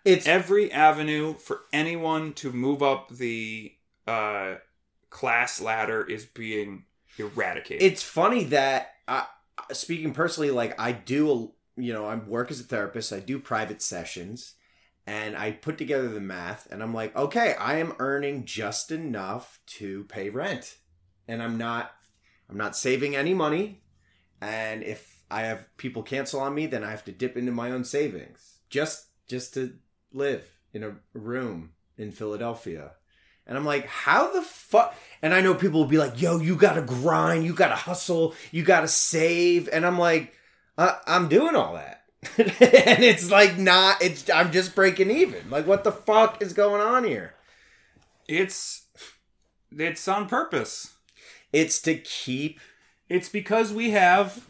It's 0.05 0.27
Every 0.27 0.71
avenue 0.71 1.33
for 1.35 1.61
anyone 1.73 2.35
to 2.35 2.53
move 2.53 2.83
up 2.83 3.09
the 3.11 3.73
uh, 4.07 4.57
class 5.15 5.61
ladder 5.61 6.05
is 6.05 6.27
being 6.27 6.85
eradicated. 7.19 7.81
it's 7.81 8.03
funny 8.03 8.43
that 8.43 8.95
I, 9.07 9.27
speaking 9.71 10.13
personally, 10.13 10.51
like 10.51 10.79
I 10.79 10.91
do, 10.91 11.53
you 11.77 11.93
know, 11.93 12.05
I 12.05 12.17
work 12.17 12.51
as 12.51 12.59
a 12.59 12.65
therapist. 12.65 13.13
I 13.13 13.21
do 13.21 13.39
private 13.39 13.81
sessions, 13.81 14.55
and 15.07 15.37
I 15.37 15.53
put 15.53 15.79
together 15.79 16.09
the 16.09 16.21
math, 16.21 16.67
and 16.73 16.83
I'm 16.83 16.93
like, 16.93 17.15
okay, 17.17 17.55
I 17.55 17.77
am 17.77 17.95
earning 18.01 18.45
just 18.45 18.91
enough 18.91 19.61
to 19.79 20.03
pay 20.05 20.31
rent, 20.31 20.79
and 21.29 21.41
I'm 21.41 21.57
not, 21.57 21.93
I'm 22.51 22.57
not 22.57 22.77
saving 22.77 23.15
any 23.15 23.35
money, 23.35 23.85
and 24.41 24.83
if 24.83 25.23
I 25.31 25.43
have 25.43 25.75
people 25.77 26.03
cancel 26.03 26.41
on 26.41 26.57
me, 26.57 26.67
then 26.67 26.83
I 26.83 26.91
have 26.91 27.05
to 27.05 27.13
dip 27.13 27.37
into 27.37 27.53
my 27.53 27.71
own 27.71 27.85
savings 27.85 28.59
just 28.69 29.07
just 29.29 29.55
to 29.55 29.75
live 30.13 30.51
in 30.73 30.83
a 30.83 30.97
room 31.13 31.71
in 31.97 32.11
Philadelphia. 32.11 32.95
And 33.47 33.57
I'm 33.59 33.65
like, 33.65 33.87
how 33.87 34.33
the 34.33 34.43
fuck? 34.43 34.95
And 35.23 35.35
I 35.35 35.41
know 35.41 35.55
people 35.55 35.81
will 35.81 35.87
be 35.89 35.99
like, 35.99 36.21
yo, 36.21 36.39
you 36.39 36.57
gotta 36.57 36.83
grind, 36.83 37.45
you 37.45 37.53
gotta 37.55 37.75
hustle, 37.75 38.35
you 38.51 38.63
gotta 38.63 38.89
save. 38.89 39.69
And 39.73 39.85
I'm 39.87 39.99
like, 39.99 40.35
uh, 40.79 40.97
I'm 41.07 41.29
doing 41.29 41.55
all 41.55 41.75
that. 41.75 42.03
and 42.39 43.05
it's 43.05 43.31
like, 43.31 43.59
not, 43.59 44.01
it's, 44.03 44.29
I'm 44.31 44.51
just 44.51 44.75
breaking 44.75 45.11
even. 45.11 45.51
Like, 45.51 45.67
what 45.67 45.85
the 45.85 45.93
fuck 45.93 46.41
is 46.43 46.53
going 46.53 46.81
on 46.81 47.05
here? 47.05 47.35
it's, 48.27 48.87
it's 49.71 50.09
on 50.09 50.27
purpose. 50.29 50.95
It's 51.53 51.81
to 51.83 51.95
keep, 51.97 52.61
It's 53.11 53.29
because 53.29 53.71
we 53.73 53.91
have 53.91 54.49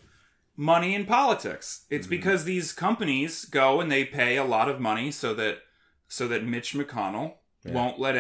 money 0.57 0.95
in 0.95 1.05
politics. 1.07 1.85
It's 1.91 2.07
Mhm. 2.07 2.11
because 2.11 2.45
these 2.45 2.73
companies 2.73 3.45
go 3.45 3.81
and 3.81 3.91
they 3.91 4.05
pay 4.05 4.37
a 4.37 4.45
lot 4.45 4.69
of 4.69 4.81
money 4.81 5.11
so 5.11 5.35
that 5.35 5.59
so 6.07 6.29
that 6.29 6.45
Mitch 6.45 6.75
McConnell 6.75 7.35
Yeah. 7.65 7.73
won't 7.73 7.99
let 7.99 8.15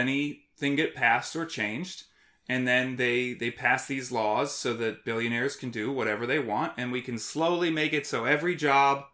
anything 0.56 0.76
get 0.76 0.94
passed 0.94 1.36
or 1.36 1.44
changed. 1.46 2.04
And 2.48 2.68
then 2.68 2.96
they 2.96 3.32
they 3.32 3.50
pass 3.50 3.86
these 3.86 4.12
laws 4.12 4.52
so 4.54 4.74
that 4.74 5.04
billionaires 5.04 5.56
can 5.56 5.70
do 5.70 5.90
whatever 5.90 6.26
they 6.26 6.38
want 6.38 6.74
and 6.76 6.92
we 6.92 7.00
can 7.00 7.18
slowly 7.18 7.70
make 7.70 7.94
it 7.94 8.06
so 8.06 8.26
every 8.26 8.54
job 8.54 9.04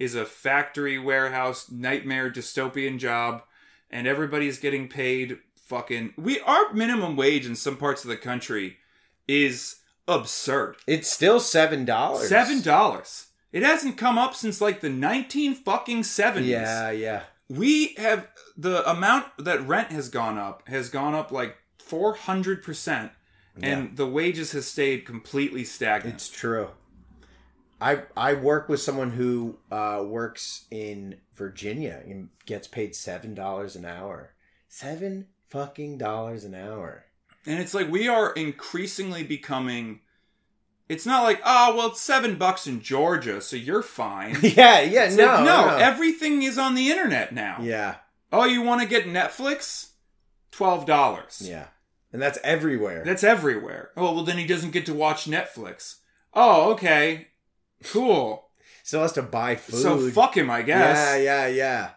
is 0.00 0.16
a 0.16 0.24
factory 0.24 0.98
warehouse 0.98 1.70
nightmare 1.70 2.28
dystopian 2.28 2.98
job 2.98 3.44
and 3.88 4.08
everybody's 4.08 4.58
getting 4.58 4.88
paid 4.88 5.38
fucking 5.54 6.12
we 6.16 6.40
our 6.40 6.72
minimum 6.72 7.14
wage 7.14 7.46
in 7.46 7.54
some 7.54 7.76
parts 7.76 8.02
of 8.02 8.10
the 8.10 8.16
country 8.16 8.78
is 9.28 9.76
absurd. 10.08 10.74
it's 10.88 11.08
still 11.08 11.38
$7. 11.38 11.86
Seven 12.18 12.62
dollars. 12.62 13.28
It 13.52 13.62
hasn't 13.62 13.96
come 13.96 14.18
up 14.18 14.34
since 14.34 14.60
like 14.60 14.80
the 14.80 14.90
nineteen 14.90 15.54
fucking 15.54 16.02
seventies. 16.02 16.50
Yeah, 16.50 16.90
yeah. 16.90 17.22
We 17.58 17.94
have 17.98 18.28
the 18.56 18.88
amount 18.88 19.26
that 19.38 19.66
rent 19.66 19.90
has 19.92 20.08
gone 20.08 20.38
up 20.38 20.66
has 20.68 20.88
gone 20.88 21.14
up 21.14 21.30
like 21.30 21.56
four 21.78 22.14
hundred 22.14 22.62
percent, 22.62 23.12
and 23.62 23.96
the 23.96 24.06
wages 24.06 24.52
has 24.52 24.66
stayed 24.66 25.04
completely 25.04 25.64
stagnant. 25.64 26.14
It's 26.16 26.28
true. 26.30 26.68
I 27.80 28.02
I 28.16 28.34
work 28.34 28.68
with 28.68 28.80
someone 28.80 29.10
who 29.10 29.58
uh, 29.70 30.02
works 30.06 30.66
in 30.70 31.16
Virginia 31.34 32.02
and 32.06 32.28
gets 32.46 32.68
paid 32.68 32.94
seven 32.94 33.34
dollars 33.34 33.76
an 33.76 33.84
hour. 33.84 34.34
Seven 34.68 35.26
fucking 35.48 35.98
dollars 35.98 36.44
an 36.44 36.54
hour. 36.54 37.04
and 37.46 37.60
it's 37.60 37.74
like 37.74 37.90
we 37.90 38.08
are 38.08 38.32
increasingly 38.32 39.24
becoming. 39.24 40.00
It's 40.92 41.06
not 41.06 41.22
like 41.22 41.40
oh 41.44 41.74
well, 41.74 41.88
it's 41.88 42.00
seven 42.00 42.36
bucks 42.36 42.66
in 42.66 42.82
Georgia, 42.82 43.40
so 43.40 43.56
you're 43.56 43.82
fine. 43.82 44.36
yeah, 44.42 44.80
yeah, 44.80 45.08
no, 45.14 45.24
like, 45.26 45.44
no, 45.44 45.66
no. 45.68 45.76
everything 45.76 46.42
is 46.42 46.58
on 46.58 46.74
the 46.74 46.90
internet 46.90 47.32
now. 47.32 47.58
yeah, 47.62 47.96
Oh, 48.30 48.44
you 48.44 48.60
want 48.60 48.82
to 48.82 48.86
get 48.86 49.06
Netflix? 49.06 49.92
Twelve 50.50 50.84
dollars. 50.84 51.40
yeah, 51.42 51.68
and 52.12 52.20
that's 52.20 52.38
everywhere. 52.44 53.04
That's 53.06 53.24
everywhere. 53.24 53.90
Oh, 53.96 54.12
well, 54.14 54.24
then 54.24 54.36
he 54.36 54.46
doesn't 54.46 54.72
get 54.72 54.84
to 54.86 54.94
watch 54.94 55.24
Netflix. 55.24 55.96
Oh, 56.34 56.72
okay. 56.72 57.28
Cool. 57.84 58.48
Still 58.82 59.02
has 59.02 59.12
to 59.12 59.22
buy 59.22 59.56
food. 59.56 59.80
So 59.80 60.10
fuck 60.10 60.36
him, 60.36 60.50
I 60.50 60.62
guess. 60.62 60.98
Yeah, 60.98 61.16
yeah, 61.16 61.46
yeah. 61.46 61.90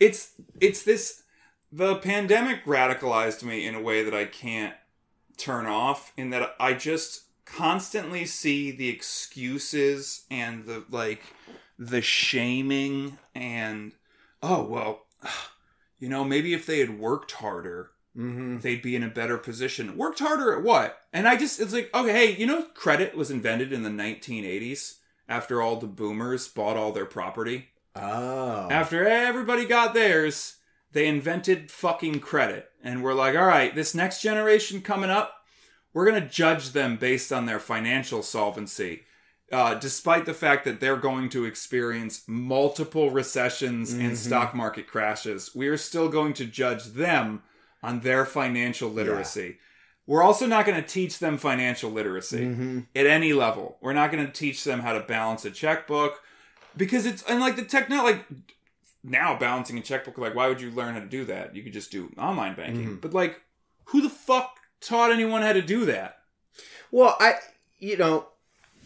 It's 0.00 0.32
it's 0.60 0.82
this 0.82 1.22
the 1.70 1.96
pandemic 1.96 2.64
radicalized 2.64 3.44
me 3.44 3.64
in 3.64 3.76
a 3.76 3.80
way 3.80 4.02
that 4.02 4.14
I 4.14 4.24
can't 4.24 4.74
turn 5.36 5.66
off 5.66 6.12
in 6.16 6.30
that 6.30 6.56
I 6.58 6.72
just 6.72 7.22
constantly 7.44 8.24
see 8.26 8.70
the 8.70 8.88
excuses 8.88 10.24
and 10.30 10.66
the 10.66 10.84
like 10.90 11.22
the 11.78 12.02
shaming 12.02 13.18
and 13.34 13.92
oh, 14.42 14.62
well, 14.64 15.06
you 15.98 16.08
know, 16.08 16.24
maybe 16.24 16.52
if 16.54 16.66
they 16.66 16.78
had 16.80 16.98
worked 16.98 17.32
harder, 17.32 17.90
Mm-hmm. 18.18 18.58
they'd 18.58 18.82
be 18.82 18.96
in 18.96 19.04
a 19.04 19.08
better 19.08 19.38
position. 19.38 19.96
Worked 19.96 20.18
harder 20.18 20.52
at 20.52 20.64
what? 20.64 20.98
And 21.12 21.28
I 21.28 21.36
just, 21.36 21.60
it's 21.60 21.72
like, 21.72 21.90
okay, 21.94 22.10
hey, 22.12 22.34
you 22.36 22.44
know, 22.44 22.64
credit 22.74 23.16
was 23.16 23.30
invented 23.30 23.72
in 23.72 23.84
the 23.84 23.88
1980s 23.88 24.96
after 25.28 25.62
all 25.62 25.76
the 25.76 25.86
boomers 25.86 26.48
bought 26.48 26.76
all 26.76 26.90
their 26.90 27.06
property. 27.06 27.68
Oh, 27.94 28.66
After 28.68 29.06
everybody 29.06 29.64
got 29.64 29.94
theirs, 29.94 30.56
they 30.90 31.06
invented 31.06 31.70
fucking 31.70 32.18
credit. 32.18 32.68
And 32.82 33.04
we're 33.04 33.14
like, 33.14 33.36
all 33.36 33.46
right, 33.46 33.72
this 33.76 33.94
next 33.94 34.22
generation 34.22 34.82
coming 34.82 35.08
up, 35.08 35.32
we're 35.92 36.08
going 36.08 36.22
to 36.22 36.28
judge 36.28 36.70
them 36.70 36.96
based 36.96 37.32
on 37.32 37.46
their 37.46 37.58
financial 37.60 38.22
solvency. 38.22 39.02
Uh, 39.52 39.74
despite 39.74 40.26
the 40.26 40.34
fact 40.34 40.64
that 40.64 40.78
they're 40.78 40.96
going 40.96 41.28
to 41.28 41.44
experience 41.44 42.22
multiple 42.28 43.10
recessions 43.10 43.92
and 43.92 44.12
Mhm. 44.12 44.16
stock 44.16 44.54
market 44.54 44.86
crashes, 44.86 45.52
we 45.54 45.66
are 45.66 45.76
still 45.76 46.08
going 46.08 46.32
to 46.34 46.44
judge 46.44 46.84
them 46.84 47.42
on 47.82 48.00
their 48.00 48.24
financial 48.24 48.88
literacy. 48.90 49.58
we're 50.06 50.22
also 50.24 50.44
not 50.46 50.66
going 50.66 50.80
to 50.80 50.88
teach 50.88 51.20
them 51.20 51.38
financial 51.38 51.88
literacy 51.88 52.40
Mhm. 52.40 52.86
at 52.96 53.06
any 53.06 53.32
level. 53.32 53.78
We're 53.80 53.92
not 53.92 54.10
going 54.10 54.26
to 54.26 54.32
teach 54.32 54.64
them 54.64 54.80
how 54.80 54.92
to 54.92 55.00
balance 55.00 55.44
a 55.44 55.52
checkbook 55.52 56.20
because 56.76 57.06
it's 57.06 57.22
and 57.24 57.38
like 57.38 57.54
the 57.54 57.64
techno 57.64 58.02
like 58.02 58.24
now 59.04 59.36
balancing 59.38 59.78
a 59.78 59.82
checkbook 59.82 60.18
like 60.18 60.34
why 60.34 60.48
would 60.48 60.60
you 60.60 60.70
learn 60.72 60.94
how 60.94 61.00
to 61.00 61.06
do 61.06 61.24
that? 61.26 61.54
You 61.54 61.62
could 61.62 61.72
just 61.72 61.92
do 61.92 62.12
online 62.18 62.54
banking. 62.56 62.96
Mhm. 62.96 63.00
But 63.00 63.14
like 63.14 63.40
who 63.84 64.00
the 64.02 64.10
fuck 64.10 64.58
taught 64.80 65.12
anyone 65.12 65.42
how 65.42 65.52
to 65.52 65.62
do 65.62 65.84
that? 65.86 66.18
Well, 66.90 67.16
I 67.20 67.34
you 67.78 67.96
know, 67.96 68.28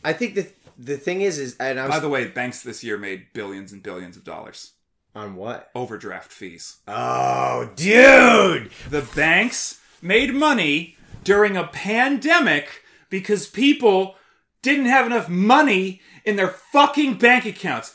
I 0.04 0.12
think 0.12 0.34
the 0.34 0.48
the 0.78 0.96
thing 0.96 1.20
is 1.20 1.38
is 1.38 1.56
and 1.58 1.78
I 1.80 1.86
was 1.86 1.94
By 1.96 2.00
the 2.00 2.08
way, 2.08 2.26
banks 2.28 2.62
this 2.62 2.82
year 2.84 2.96
made 2.98 3.32
billions 3.32 3.72
and 3.72 3.82
billions 3.82 4.16
of 4.16 4.24
dollars 4.24 4.72
on 5.14 5.36
what? 5.36 5.70
overdraft 5.74 6.32
fees. 6.32 6.78
Oh, 6.88 7.70
dude. 7.76 8.70
The 8.90 9.02
banks 9.14 9.80
made 10.02 10.34
money 10.34 10.96
during 11.22 11.56
a 11.56 11.64
pandemic 11.68 12.82
because 13.10 13.46
people 13.46 14.16
didn't 14.62 14.86
have 14.86 15.06
enough 15.06 15.28
money 15.28 16.00
in 16.24 16.36
their 16.36 16.48
fucking 16.48 17.18
bank 17.18 17.44
accounts. 17.46 17.94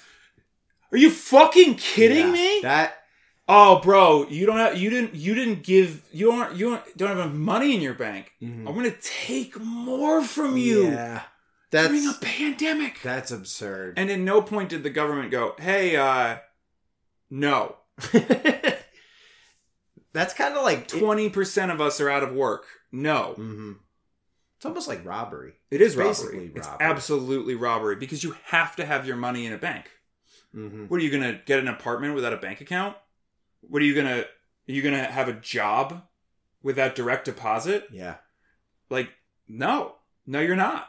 Are 0.91 0.97
you 0.97 1.11
fucking 1.11 1.75
kidding 1.75 2.27
Yeah, 2.27 2.31
me? 2.31 2.59
That 2.61 2.98
oh, 3.51 3.81
bro, 3.81 4.25
you 4.29 4.45
don't 4.45 4.57
have 4.57 4.77
you 4.77 4.89
didn't 4.89 5.15
you 5.15 5.33
didn't 5.33 5.63
give 5.63 6.01
you 6.13 6.31
aren't 6.31 6.55
you 6.55 6.69
don't, 6.69 6.97
don't 6.97 7.09
have 7.09 7.17
enough 7.17 7.33
money 7.33 7.75
in 7.75 7.81
your 7.81 7.95
bank. 7.95 8.31
Mhm. 8.41 8.67
I'm 8.67 8.75
gonna 8.75 8.91
take 9.01 9.59
more 9.59 10.23
from 10.23 10.55
you 10.55 10.87
Yeah. 10.91 11.23
That's 11.71 11.89
during 11.89 12.07
a 12.07 12.13
pandemic. 12.21 12.99
that's 13.03 13.31
absurd. 13.31 13.93
And 13.97 14.09
in 14.09 14.23
no 14.25 14.41
point 14.41 14.69
did 14.69 14.83
the 14.83 14.89
government 14.89 15.29
go, 15.31 15.55
"Hey, 15.59 15.95
uh, 15.95 16.37
no, 17.29 17.75
that's 20.13 20.33
kind 20.33 20.55
of 20.55 20.63
like 20.63 20.87
twenty 20.87 21.29
percent 21.29 21.71
of 21.71 21.81
us 21.81 21.99
are 22.01 22.09
out 22.09 22.23
of 22.23 22.33
work." 22.33 22.65
No, 22.91 23.33
hmm 23.35 23.73
It's 24.57 24.65
almost 24.65 24.87
like 24.87 25.05
robbery. 25.05 25.53
it 25.71 25.81
is 25.81 25.95
basically 25.95 26.47
robbery. 26.47 26.53
It's 26.55 26.67
absolutely 26.79 27.55
robbery 27.55 27.95
because 27.95 28.23
you 28.23 28.35
have 28.45 28.75
to 28.77 28.85
have 28.85 29.05
your 29.07 29.15
money 29.17 29.45
in 29.45 29.53
a 29.53 29.57
bank. 29.57 29.85
Mm-hmm. 30.55 30.85
What 30.85 30.99
are 30.99 31.03
you 31.03 31.11
gonna 31.11 31.39
get 31.45 31.59
an 31.59 31.67
apartment 31.67 32.15
without 32.15 32.33
a 32.33 32.37
bank 32.37 32.61
account? 32.61 32.95
What 33.61 33.81
are 33.81 33.85
you 33.85 33.95
gonna? 33.95 34.21
Are 34.21 34.71
you 34.71 34.81
gonna 34.81 35.03
have 35.03 35.27
a 35.27 35.33
job 35.33 36.03
with 36.61 36.75
that 36.75 36.95
direct 36.95 37.25
deposit? 37.25 37.87
Yeah. 37.91 38.15
Like, 38.89 39.09
no, 39.47 39.95
no, 40.25 40.39
you're 40.39 40.55
not. 40.55 40.87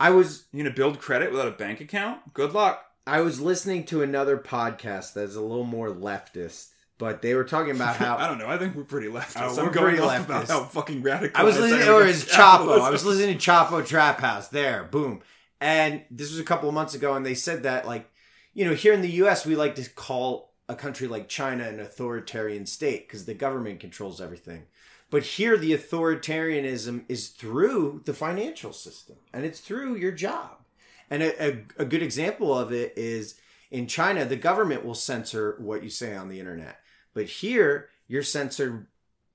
I 0.00 0.10
was 0.10 0.44
You 0.52 0.62
gonna 0.62 0.74
build 0.74 0.98
credit 0.98 1.30
without 1.30 1.48
a 1.48 1.52
bank 1.52 1.80
account? 1.80 2.32
Good 2.34 2.52
luck. 2.52 2.84
I 3.06 3.20
was 3.22 3.40
listening 3.40 3.84
to 3.86 4.02
another 4.02 4.36
podcast 4.36 5.14
that's 5.14 5.34
a 5.34 5.40
little 5.40 5.64
more 5.64 5.88
leftist, 5.88 6.68
but 6.98 7.22
they 7.22 7.34
were 7.34 7.44
talking 7.44 7.74
about 7.74 7.96
how 8.04 8.16
I 8.16 8.28
don't 8.28 8.38
know. 8.38 8.48
I 8.48 8.58
think 8.58 8.74
we're 8.74 8.84
pretty 8.84 9.08
leftist. 9.08 9.40
Oh, 9.40 9.66
I'm 9.66 9.72
going 9.72 9.96
pretty 9.96 9.98
off 10.00 10.26
about 10.26 10.48
how 10.48 10.64
fucking 10.64 11.02
radical. 11.02 11.38
I 11.40 11.44
was 11.44 11.58
listening, 11.58 11.88
or 11.88 12.04
it's 12.04 12.24
Chapo. 12.24 12.80
I 12.80 12.90
was 12.90 13.04
listening 13.06 13.38
to 13.38 13.50
Chapo 13.50 13.86
Trap 13.86 14.20
House. 14.20 14.48
There, 14.48 14.84
boom. 14.84 15.20
And 15.60 16.02
this 16.10 16.30
was 16.30 16.38
a 16.38 16.44
couple 16.44 16.68
of 16.68 16.74
months 16.74 16.94
ago, 16.94 17.14
and 17.14 17.26
they 17.26 17.34
said 17.34 17.64
that, 17.64 17.86
like, 17.86 18.08
you 18.54 18.64
know, 18.64 18.74
here 18.74 18.92
in 18.92 19.00
the 19.02 19.10
U.S., 19.10 19.44
we 19.44 19.56
like 19.56 19.74
to 19.76 19.88
call 19.90 20.47
a 20.68 20.76
country 20.76 21.08
like 21.08 21.28
China 21.28 21.64
an 21.64 21.80
authoritarian 21.80 22.66
state 22.66 23.08
because 23.08 23.24
the 23.24 23.34
government 23.34 23.80
controls 23.80 24.20
everything. 24.20 24.64
But 25.10 25.22
here, 25.22 25.56
the 25.56 25.72
authoritarianism 25.72 27.04
is 27.08 27.28
through 27.28 28.02
the 28.04 28.12
financial 28.12 28.74
system, 28.74 29.16
and 29.32 29.46
it's 29.46 29.60
through 29.60 29.96
your 29.96 30.12
job. 30.12 30.58
And 31.10 31.22
a, 31.22 31.42
a, 31.42 31.64
a 31.78 31.84
good 31.86 32.02
example 32.02 32.56
of 32.56 32.72
it 32.72 32.92
is 32.96 33.36
in 33.70 33.86
China, 33.86 34.24
the 34.24 34.36
government 34.36 34.84
will 34.84 34.94
censor 34.94 35.56
what 35.58 35.82
you 35.82 35.88
say 35.88 36.14
on 36.14 36.28
the 36.28 36.38
internet. 36.38 36.80
But 37.14 37.26
here, 37.26 37.88
you're 38.06 38.22
censored 38.22 38.86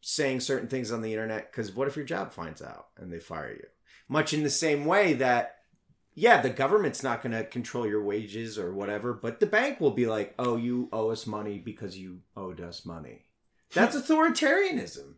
saying 0.02 0.42
certain 0.42 0.68
things 0.68 0.92
on 0.92 1.02
the 1.02 1.14
internet 1.14 1.52
because 1.52 1.72
what 1.72 1.88
if 1.88 1.96
your 1.96 2.06
job 2.06 2.34
finds 2.34 2.62
out 2.62 2.88
and 2.98 3.12
they 3.12 3.20
fire 3.20 3.54
you? 3.54 3.68
Much 4.08 4.34
in 4.34 4.44
the 4.44 4.50
same 4.50 4.86
way 4.86 5.14
that, 5.14 5.58
yeah, 6.16 6.42
the 6.42 6.50
government's 6.50 7.04
not 7.04 7.22
going 7.22 7.32
to 7.32 7.44
control 7.44 7.88
your 7.88 8.04
wages 8.04 8.60
or 8.60 8.74
whatever, 8.74 9.14
but 9.14 9.40
the 9.40 9.46
bank 9.46 9.80
will 9.80 9.92
be 9.92 10.06
like, 10.06 10.34
oh, 10.38 10.56
you 10.56 10.90
owe 10.94 11.10
us 11.10 11.26
money 11.26 11.58
because 11.58 11.98
you 11.98 12.20
owed 12.38 12.62
us 12.62 12.86
money. 12.86 13.26
That's 13.74 13.96
authoritarianism. 13.96 15.16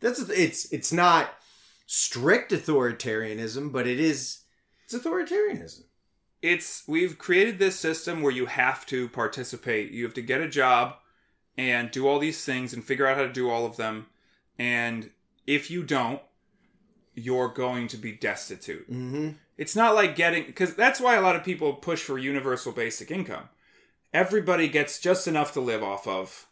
That's 0.00 0.20
it's 0.30 0.72
it's 0.72 0.92
not 0.92 1.30
strict 1.86 2.52
authoritarianism, 2.52 3.72
but 3.72 3.86
it 3.86 4.00
is 4.00 4.44
it's 4.84 4.94
authoritarianism. 4.94 5.82
it's 6.40 6.84
we've 6.86 7.18
created 7.18 7.58
this 7.58 7.78
system 7.78 8.22
where 8.22 8.32
you 8.32 8.46
have 8.46 8.86
to 8.86 9.08
participate. 9.08 9.90
You 9.90 10.04
have 10.04 10.14
to 10.14 10.22
get 10.22 10.40
a 10.40 10.48
job 10.48 10.94
and 11.58 11.90
do 11.90 12.08
all 12.08 12.18
these 12.18 12.44
things 12.44 12.72
and 12.72 12.82
figure 12.82 13.06
out 13.06 13.16
how 13.16 13.24
to 13.24 13.32
do 13.32 13.50
all 13.50 13.66
of 13.66 13.76
them. 13.76 14.06
And 14.58 15.10
if 15.46 15.70
you 15.70 15.82
don't, 15.82 16.22
you're 17.18 17.48
going 17.48 17.88
to 17.88 17.96
be 17.96 18.12
destitute. 18.12 18.90
Mm-hmm. 18.90 19.30
It's 19.56 19.74
not 19.76 19.94
like 19.94 20.14
getting 20.16 20.46
because 20.46 20.74
that's 20.74 21.00
why 21.00 21.16
a 21.16 21.20
lot 21.20 21.36
of 21.36 21.44
people 21.44 21.74
push 21.74 22.00
for 22.02 22.18
universal 22.18 22.72
basic 22.72 23.10
income. 23.10 23.48
Everybody 24.12 24.68
gets 24.68 24.98
just 25.00 25.26
enough 25.28 25.52
to 25.52 25.60
live 25.60 25.82
off 25.82 26.06
of, 26.06 26.46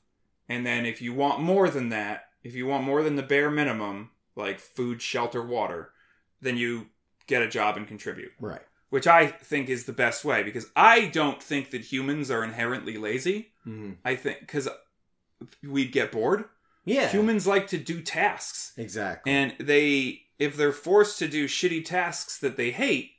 and 0.48 0.66
then 0.66 0.84
if 0.84 1.00
you 1.00 1.14
want 1.14 1.40
more 1.40 1.70
than 1.70 1.88
that, 1.90 2.28
if 2.42 2.54
you 2.54 2.66
want 2.66 2.84
more 2.84 3.02
than 3.02 3.16
the 3.16 3.22
bare 3.22 3.50
minimum, 3.50 4.10
like 4.34 4.58
food, 4.60 5.00
shelter, 5.00 5.42
water, 5.42 5.90
then 6.42 6.56
you 6.56 6.88
get 7.26 7.42
a 7.42 7.48
job 7.48 7.76
and 7.76 7.88
contribute 7.88 8.30
Right. 8.38 8.60
which 8.90 9.06
I 9.06 9.26
think 9.26 9.68
is 9.68 9.84
the 9.84 9.92
best 9.92 10.24
way 10.24 10.42
because 10.42 10.66
I 10.76 11.06
don't 11.06 11.42
think 11.42 11.70
that 11.70 11.80
humans 11.80 12.30
are 12.30 12.44
inherently 12.44 12.98
lazy. 12.98 13.52
Mm-hmm. 13.66 13.92
I 14.04 14.14
think 14.16 14.40
because 14.40 14.68
we'd 15.62 15.92
get 15.92 16.12
bored. 16.12 16.44
Yeah. 16.86 17.08
Humans 17.10 17.46
like 17.46 17.66
to 17.68 17.78
do 17.78 18.00
tasks, 18.00 18.72
Exactly. 18.78 19.30
and 19.32 19.54
they 19.60 20.22
if 20.38 20.56
they're 20.56 20.72
forced 20.72 21.18
to 21.18 21.28
do 21.28 21.46
shitty 21.48 21.84
tasks 21.84 22.38
that 22.38 22.56
they 22.56 22.70
hate, 22.70 23.10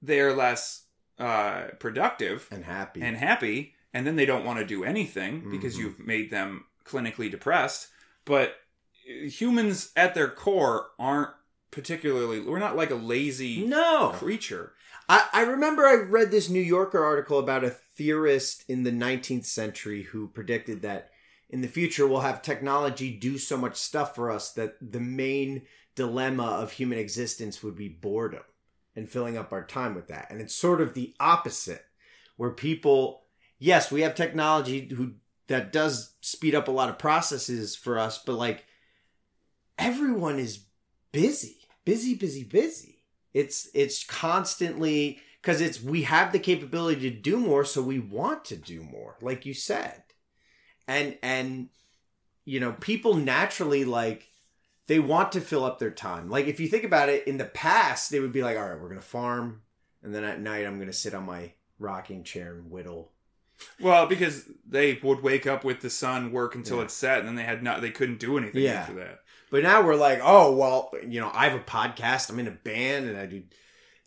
they're 0.00 0.32
less 0.34 0.84
uh, 1.18 1.68
productive 1.78 2.48
and 2.50 2.64
happy. 2.64 3.00
and 3.02 3.16
happy, 3.16 3.74
and 3.94 4.04
then 4.06 4.16
they 4.16 4.26
don't 4.26 4.44
want 4.44 4.58
to 4.58 4.64
do 4.64 4.82
anything 4.82 5.48
because 5.50 5.76
Mhm. 5.76 5.78
you've 5.78 5.98
made 6.00 6.30
them 6.30 6.64
clinically 6.84 7.30
depressed. 7.30 7.88
But 8.24 8.56
humans, 9.04 9.92
at 9.96 10.14
their 10.14 10.28
core, 10.28 10.88
aren't 10.98 11.30
particularly. 11.70 12.40
We're 12.40 12.58
not 12.58 12.76
like 12.76 12.90
a 12.90 12.94
lazy 12.96 13.64
no. 13.64 14.10
creature. 14.16 14.72
I, 15.08 15.28
I 15.32 15.40
remember 15.42 15.84
I 15.86 15.94
read 15.94 16.30
this 16.30 16.48
New 16.48 16.60
Yorker 16.60 17.02
article 17.04 17.38
about 17.38 17.64
a 17.64 17.70
theorist 17.70 18.64
in 18.68 18.82
the 18.84 18.92
19th 18.92 19.46
century 19.46 20.02
who 20.04 20.28
predicted 20.28 20.82
that 20.82 21.10
in 21.52 21.60
the 21.60 21.68
future 21.68 22.06
we'll 22.06 22.20
have 22.20 22.42
technology 22.42 23.12
do 23.12 23.38
so 23.38 23.56
much 23.56 23.76
stuff 23.76 24.14
for 24.14 24.30
us 24.30 24.52
that 24.52 24.74
the 24.80 25.00
main 25.00 25.62
dilemma 25.94 26.44
of 26.44 26.72
human 26.72 26.98
existence 26.98 27.62
would 27.62 27.76
be 27.76 27.88
boredom 27.88 28.42
and 28.96 29.08
filling 29.08 29.36
up 29.36 29.52
our 29.52 29.64
time 29.64 29.94
with 29.94 30.08
that. 30.08 30.28
And 30.30 30.40
it's 30.40 30.54
sort 30.54 30.80
of 30.80 30.94
the 30.94 31.14
opposite, 31.20 31.84
where 32.36 32.50
people, 32.50 33.22
yes, 33.58 33.90
we 33.90 34.00
have 34.00 34.14
technology 34.14 34.88
who 34.94 35.12
that 35.48 35.72
does 35.72 36.14
speed 36.20 36.54
up 36.54 36.68
a 36.68 36.72
lot 36.72 36.88
of 36.88 36.98
processes 36.98 37.76
for 37.76 37.98
us, 37.98 38.18
but 38.18 38.34
like 38.34 38.64
everyone 39.78 40.38
is 40.38 40.64
busy, 41.12 41.58
busy, 41.84 42.14
busy, 42.14 42.44
busy. 42.44 43.02
It's 43.34 43.68
it's 43.74 44.04
constantly 44.04 45.20
because 45.40 45.60
it's 45.60 45.82
we 45.82 46.02
have 46.02 46.32
the 46.32 46.38
capability 46.38 47.10
to 47.10 47.16
do 47.16 47.38
more, 47.38 47.64
so 47.64 47.82
we 47.82 47.98
want 47.98 48.44
to 48.46 48.56
do 48.56 48.82
more, 48.82 49.16
like 49.20 49.44
you 49.44 49.54
said, 49.54 50.02
and 50.88 51.16
and 51.22 51.68
you 52.44 52.60
know 52.60 52.72
people 52.72 53.14
naturally 53.14 53.84
like 53.84 54.28
they 54.88 54.98
want 54.98 55.32
to 55.32 55.40
fill 55.40 55.64
up 55.64 55.78
their 55.78 55.90
time. 55.90 56.28
Like 56.28 56.46
if 56.46 56.58
you 56.60 56.68
think 56.68 56.84
about 56.84 57.08
it, 57.08 57.26
in 57.26 57.38
the 57.38 57.44
past 57.44 58.10
they 58.10 58.20
would 58.20 58.32
be 58.32 58.42
like, 58.42 58.56
all 58.56 58.68
right, 58.68 58.80
we're 58.80 58.88
gonna 58.88 59.00
farm, 59.00 59.62
and 60.02 60.14
then 60.14 60.24
at 60.24 60.40
night 60.40 60.66
I'm 60.66 60.78
gonna 60.78 60.92
sit 60.92 61.14
on 61.14 61.24
my 61.24 61.52
rocking 61.78 62.24
chair 62.24 62.54
and 62.54 62.70
whittle. 62.70 63.12
Well, 63.80 64.06
because 64.06 64.44
they 64.68 64.98
would 65.04 65.22
wake 65.22 65.46
up 65.46 65.62
with 65.64 65.80
the 65.80 65.90
sun, 65.90 66.32
work 66.32 66.54
until 66.56 66.78
Yeah. 66.78 66.84
it's 66.84 66.94
set, 66.94 67.20
and 67.20 67.28
then 67.28 67.36
they 67.36 67.44
had 67.44 67.62
not 67.62 67.80
they 67.80 67.90
couldn't 67.90 68.18
do 68.18 68.36
anything 68.38 68.62
Yeah. 68.62 68.72
after 68.80 68.94
that. 68.94 69.20
But 69.50 69.62
now 69.62 69.82
we're 69.86 69.94
like, 69.96 70.20
oh 70.22 70.52
well, 70.56 70.92
you 71.06 71.20
know, 71.20 71.30
I 71.32 71.48
have 71.48 71.58
a 71.60 71.62
podcast, 71.64 72.28
I'm 72.30 72.40
in 72.40 72.48
a 72.48 72.52
band, 72.52 73.06
and 73.08 73.16
I 73.16 73.26
do 73.26 73.42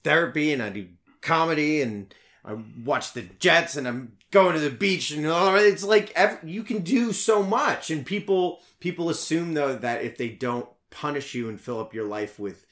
therapy, 0.04 0.52
and 0.52 0.62
I 0.62 0.70
do 0.70 0.88
comedy, 1.22 1.82
and 1.82 2.14
I 2.44 2.58
watch 2.84 3.14
the 3.14 3.22
Jets, 3.24 3.76
and 3.78 3.88
I'm 3.88 4.18
going 4.36 4.54
to 4.54 4.60
the 4.60 4.70
beach, 4.70 5.12
and 5.12 5.26
all 5.26 5.56
it's 5.56 5.84
like 5.84 6.12
ev 6.16 6.40
you 6.44 6.62
can 6.64 6.82
do 6.82 7.14
so 7.14 7.42
much, 7.42 7.90
and 7.90 8.06
people 8.06 8.60
people 8.82 9.10
assume 9.10 9.54
though 9.54 9.76
that 9.76 10.04
if 10.04 10.18
they 10.18 10.30
don't 10.30 10.68
punish 10.92 11.34
you 11.34 11.48
and 11.50 11.60
fill 11.60 11.80
up 11.80 11.94
your 11.94 12.06
life 12.06 12.38
with 12.38 12.66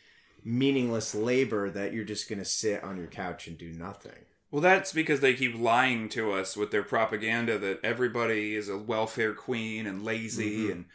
meaningless 0.44 1.16
labor, 1.16 1.70
that 1.70 1.94
you're 1.94 2.04
just 2.04 2.30
gonna 2.30 2.44
sit 2.46 2.84
on 2.84 2.98
your 2.98 3.08
couch 3.08 3.48
and 3.48 3.58
do 3.58 3.70
nothing. 3.72 4.26
Well, 4.52 4.62
that's 4.62 4.94
because 4.94 5.22
they 5.22 5.34
keep 5.34 5.58
lying 5.58 6.10
to 6.10 6.34
us 6.34 6.56
with 6.56 6.70
their 6.72 6.84
propaganda 6.84 7.58
that 7.58 7.80
everybody 7.84 8.56
is 8.56 8.70
a 8.70 8.78
welfare 8.78 9.34
queen 9.34 9.88
and 9.88 10.04
lazy 10.04 10.68
Mhm. 10.68 10.72
and 10.72 10.86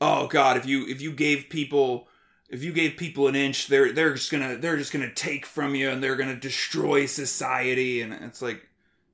oh 0.00 0.26
god, 0.28 0.56
if 0.56 0.66
you 0.66 0.86
if 0.86 1.00
you 1.00 1.10
gave 1.12 1.48
people 1.48 2.08
if 2.50 2.62
you 2.62 2.72
gave 2.72 2.96
people 2.96 3.28
an 3.28 3.34
inch, 3.34 3.66
they're 3.68 3.92
they're 3.92 4.14
just 4.14 4.30
gonna 4.30 4.56
they're 4.56 4.76
just 4.76 4.92
gonna 4.92 5.12
take 5.12 5.46
from 5.46 5.74
you 5.74 5.88
and 5.90 6.02
they're 6.02 6.16
gonna 6.16 6.36
destroy 6.36 7.06
society 7.06 8.02
and 8.02 8.12
it's 8.12 8.42
like 8.42 8.67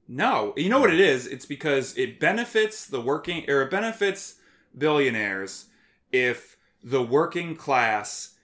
no, 0.07 0.53
you 0.57 0.69
know 0.69 0.81
what 0.81 0.93
it 0.93 1.01
is? 1.01 1.27
It's 1.27 1.47
because 1.47 1.97
it 1.97 2.21
benefits 2.21 2.87
the 2.87 3.01
working 3.01 3.49
or 3.49 3.63
it 3.63 3.71
benefits 3.71 4.37
billionaires 4.77 5.67
if 6.13 6.57
the 6.83 7.03
working 7.03 7.57
class 7.57 8.35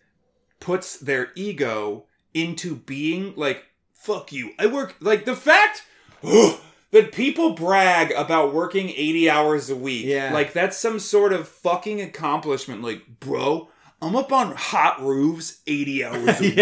puts 0.59 0.99
their 0.99 1.33
ego 1.35 2.05
into 2.35 2.77
being 2.77 3.35
like 3.37 3.65
fuck 3.93 4.33
you. 4.33 4.53
I 4.59 4.67
work 4.67 4.97
like 5.01 5.25
the 5.27 5.37
fact 5.37 5.85
that 6.23 7.13
people 7.13 7.51
brag 7.51 8.13
about 8.13 8.55
working 8.55 8.89
80 8.91 9.31
hours 9.31 9.71
a 9.71 9.77
week. 9.77 10.07
Yeah. 10.07 10.33
Like 10.33 10.53
that's 10.53 10.79
some 10.79 10.99
sort 10.99 11.33
of 11.33 11.49
fucking 11.49 12.01
accomplishment 12.01 12.83
like 12.83 13.21
bro, 13.21 13.69
I'm 14.01 14.17
up 14.17 14.33
on 14.33 14.55
hot 14.57 15.03
roofs 15.03 15.61
80 15.67 16.05
hours 16.05 16.41
a 16.41 16.41
week. 16.41 16.57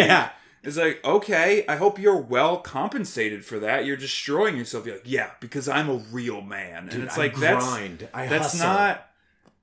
It's 0.69 0.77
like, 0.77 1.03
okay, 1.03 1.65
I 1.67 1.77
hope 1.77 1.99
you're 1.99 2.21
well 2.21 2.59
compensated 2.59 3.43
for 3.43 3.59
that. 3.61 3.87
You're 3.87 3.97
destroying 3.97 4.55
yourself. 4.59 4.85
You're 4.85 4.97
like, 4.97 5.05
yeah, 5.07 5.31
because 5.41 5.67
I'm 5.67 5.89
a 5.89 5.95
real 5.95 6.43
man. 6.43 6.91
And 6.91 7.05
it's 7.05 7.17
I 7.17 7.23
like 7.23 7.37
that's 7.37 7.65
grind. 7.65 8.07
I 8.13 8.27
that's 8.27 8.53
hustle. 8.53 8.67
not 8.69 9.09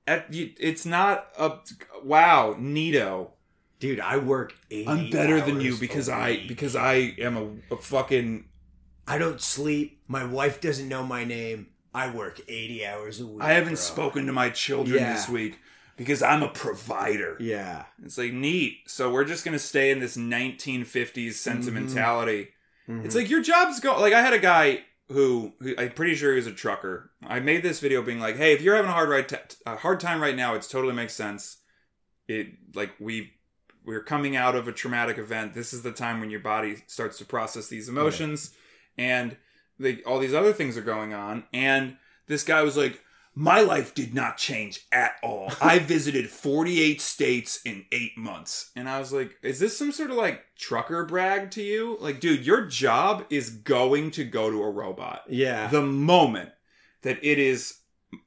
at, 0.08 0.26
it's 0.30 0.84
not 0.84 1.28
a 1.38 1.52
wow, 2.02 2.56
neato. 2.58 3.30
Dude, 3.78 4.00
I 4.00 4.16
work 4.16 4.52
80 4.68 4.88
I'm 4.88 5.10
better 5.10 5.40
than 5.40 5.60
you 5.60 5.76
because 5.76 6.08
I 6.08 6.44
because 6.48 6.74
I 6.74 7.14
am 7.18 7.36
a, 7.70 7.74
a 7.74 7.78
fucking 7.78 8.46
I 9.06 9.18
don't 9.18 9.40
sleep. 9.40 10.02
My 10.08 10.24
wife 10.24 10.60
doesn't 10.60 10.88
know 10.88 11.04
my 11.04 11.22
name. 11.24 11.68
I 11.94 12.10
work 12.10 12.40
80 12.48 12.84
hours 12.84 13.20
a 13.20 13.26
week. 13.26 13.42
I 13.42 13.52
haven't 13.52 13.74
bro. 13.74 13.76
spoken 13.76 14.26
to 14.26 14.32
my 14.32 14.50
children 14.50 14.98
Yeah. 15.00 15.12
this 15.12 15.28
week 15.28 15.60
because 15.96 16.22
I'm 16.22 16.42
a 16.42 16.48
provider. 16.48 17.36
Yeah. 17.40 17.84
It's 18.04 18.18
like 18.18 18.32
neat. 18.32 18.78
So 18.86 19.10
we're 19.10 19.24
just 19.24 19.44
gonna 19.44 19.58
stay 19.58 19.90
in 19.90 19.98
this 20.00 20.16
1950s 20.16 21.32
sentimentality. 21.34 22.48
Mhm. 22.88 23.04
It's 23.04 23.14
like 23.14 23.28
your 23.30 23.42
job's 23.42 23.80
go. 23.80 23.98
Like 24.00 24.12
I 24.12 24.20
had 24.22 24.32
a 24.32 24.38
guy 24.38 24.84
who, 25.08 25.52
who 25.60 25.74
I'm 25.78 25.92
pretty 25.92 26.14
sure 26.14 26.32
he 26.32 26.36
was 26.36 26.46
a 26.46 26.52
trucker. 26.52 27.10
I 27.26 27.40
made 27.40 27.62
this 27.62 27.80
video 27.80 28.02
being 28.02 28.18
like, 28.20 28.36
"Hey, 28.36 28.52
if 28.52 28.60
you're 28.62 28.74
having 28.76 28.90
a 28.90 28.94
hard 28.94 29.08
right 29.08 29.28
t- 29.28 29.36
a 29.64 29.76
hard 29.76 30.00
time 30.00 30.20
right 30.20 30.34
now, 30.36 30.54
it 30.54 30.62
totally 30.68 30.94
makes 30.94 31.14
sense. 31.14 31.58
It 32.28 32.48
like 32.74 32.90
we 32.98 33.32
we're 33.84 34.02
coming 34.02 34.34
out 34.34 34.56
of 34.56 34.66
a 34.66 34.72
traumatic 34.72 35.16
event. 35.16 35.54
This 35.54 35.72
is 35.72 35.82
the 35.82 35.92
time 35.92 36.18
when 36.18 36.28
your 36.30 36.40
body 36.40 36.82
starts 36.88 37.18
to 37.18 37.24
process 37.24 37.68
these 37.68 37.88
emotions, 37.88 38.52
and 38.98 39.36
they, 39.78 40.02
all 40.02 40.18
these 40.18 40.34
other 40.34 40.52
things 40.52 40.76
are 40.76 40.82
going 40.82 41.14
on. 41.14 41.44
And 41.52 41.96
this 42.26 42.42
guy 42.42 42.62
was 42.62 42.76
like, 42.76 43.00
"My 43.38 43.60
life 43.60 43.94
did 43.94 44.14
not 44.14 44.38
change 44.38 44.80
at 44.90 45.16
all. 45.22 45.52
I 45.60 45.78
visited 45.94 46.28
48 46.30 47.00
states 47.00 47.60
in 47.64 47.84
eight 47.92 48.16
months." 48.18 48.70
And 48.74 48.88
I 48.88 48.98
was 48.98 49.12
like, 49.12 49.36
"Is 49.42 49.60
this 49.60 49.76
some 49.76 49.92
sort 49.92 50.10
of 50.10 50.16
like 50.16 50.42
trucker 50.58 51.04
brag 51.04 51.50
to 51.52 51.62
you? 51.62 51.98
Like, 52.00 52.18
dude, 52.18 52.44
your 52.46 52.64
job 52.66 53.24
is 53.30 53.50
going 53.50 54.10
to 54.12 54.24
go 54.24 54.50
to 54.50 54.62
a 54.62 54.70
robot." 54.70 55.22
yeah. 55.28 55.68
the 55.68 55.82
moment 55.82 56.50
that 57.02 57.18
it 57.22 57.38
is 57.38 57.78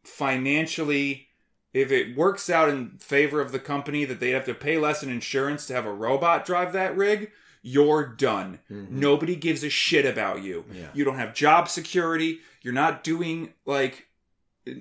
financially 0.03 1.28
if 1.74 1.91
it 1.91 2.16
works 2.18 2.49
out 2.49 2.68
in 2.70 2.97
favor 2.99 3.39
of 3.41 3.51
the 3.51 3.60
company 3.60 4.03
that 4.05 4.20
they 4.20 4.32
have 4.32 4.43
to 4.45 4.53
pay 4.53 4.78
less 4.78 5.01
in 5.03 5.10
insurance 5.10 5.66
to 5.68 5.74
have 5.74 5.86
a 5.86 5.93
robot 5.93 6.45
drive 6.45 6.74
that 6.74 6.95
rig 6.97 7.32
you're 7.62 8.05
done 8.05 8.60
Mhm. 8.70 8.89
nobody 8.89 9.36
gives 9.36 9.64
a 9.64 9.70
shit 9.70 10.05
about 10.05 10.43
you 10.43 10.66
Yeah. 10.74 10.89
you 10.93 11.03
don't 11.05 11.18
have 11.18 11.34
job 11.34 11.68
security 11.70 12.41
you're 12.62 12.74
not 12.74 13.03
doing 13.03 13.53
like 13.66 14.07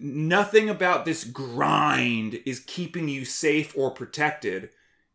nothing 0.00 0.68
about 0.68 1.04
this 1.04 1.24
grind 1.24 2.40
is 2.44 2.60
keeping 2.60 3.08
you 3.08 3.24
safe 3.24 3.72
or 3.76 3.90
protected 3.90 4.70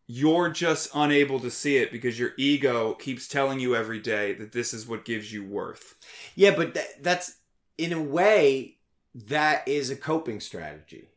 you're 0.05 0.49
just 0.49 0.89
unable 0.93 1.39
to 1.39 1.49
see 1.49 1.77
it 1.77 1.89
because 1.89 2.19
your 2.19 2.31
ego 2.37 2.93
keeps 2.95 3.25
telling 3.25 3.59
you 3.59 3.73
every 3.73 3.99
day 3.99 4.33
that 4.33 4.51
this 4.51 4.73
is 4.73 4.85
what 4.85 5.05
gives 5.05 5.31
you 5.31 5.45
worth 5.45 5.95
Yeah, 6.35 6.55
but 6.55 6.73
that, 6.73 7.01
that's 7.01 7.37
in 7.77 7.93
a 7.93 8.01
way 8.01 8.77
that 9.13 9.67
is 9.67 9.89
a 9.89 9.95
coping 9.95 10.39
strategy. 10.39 11.09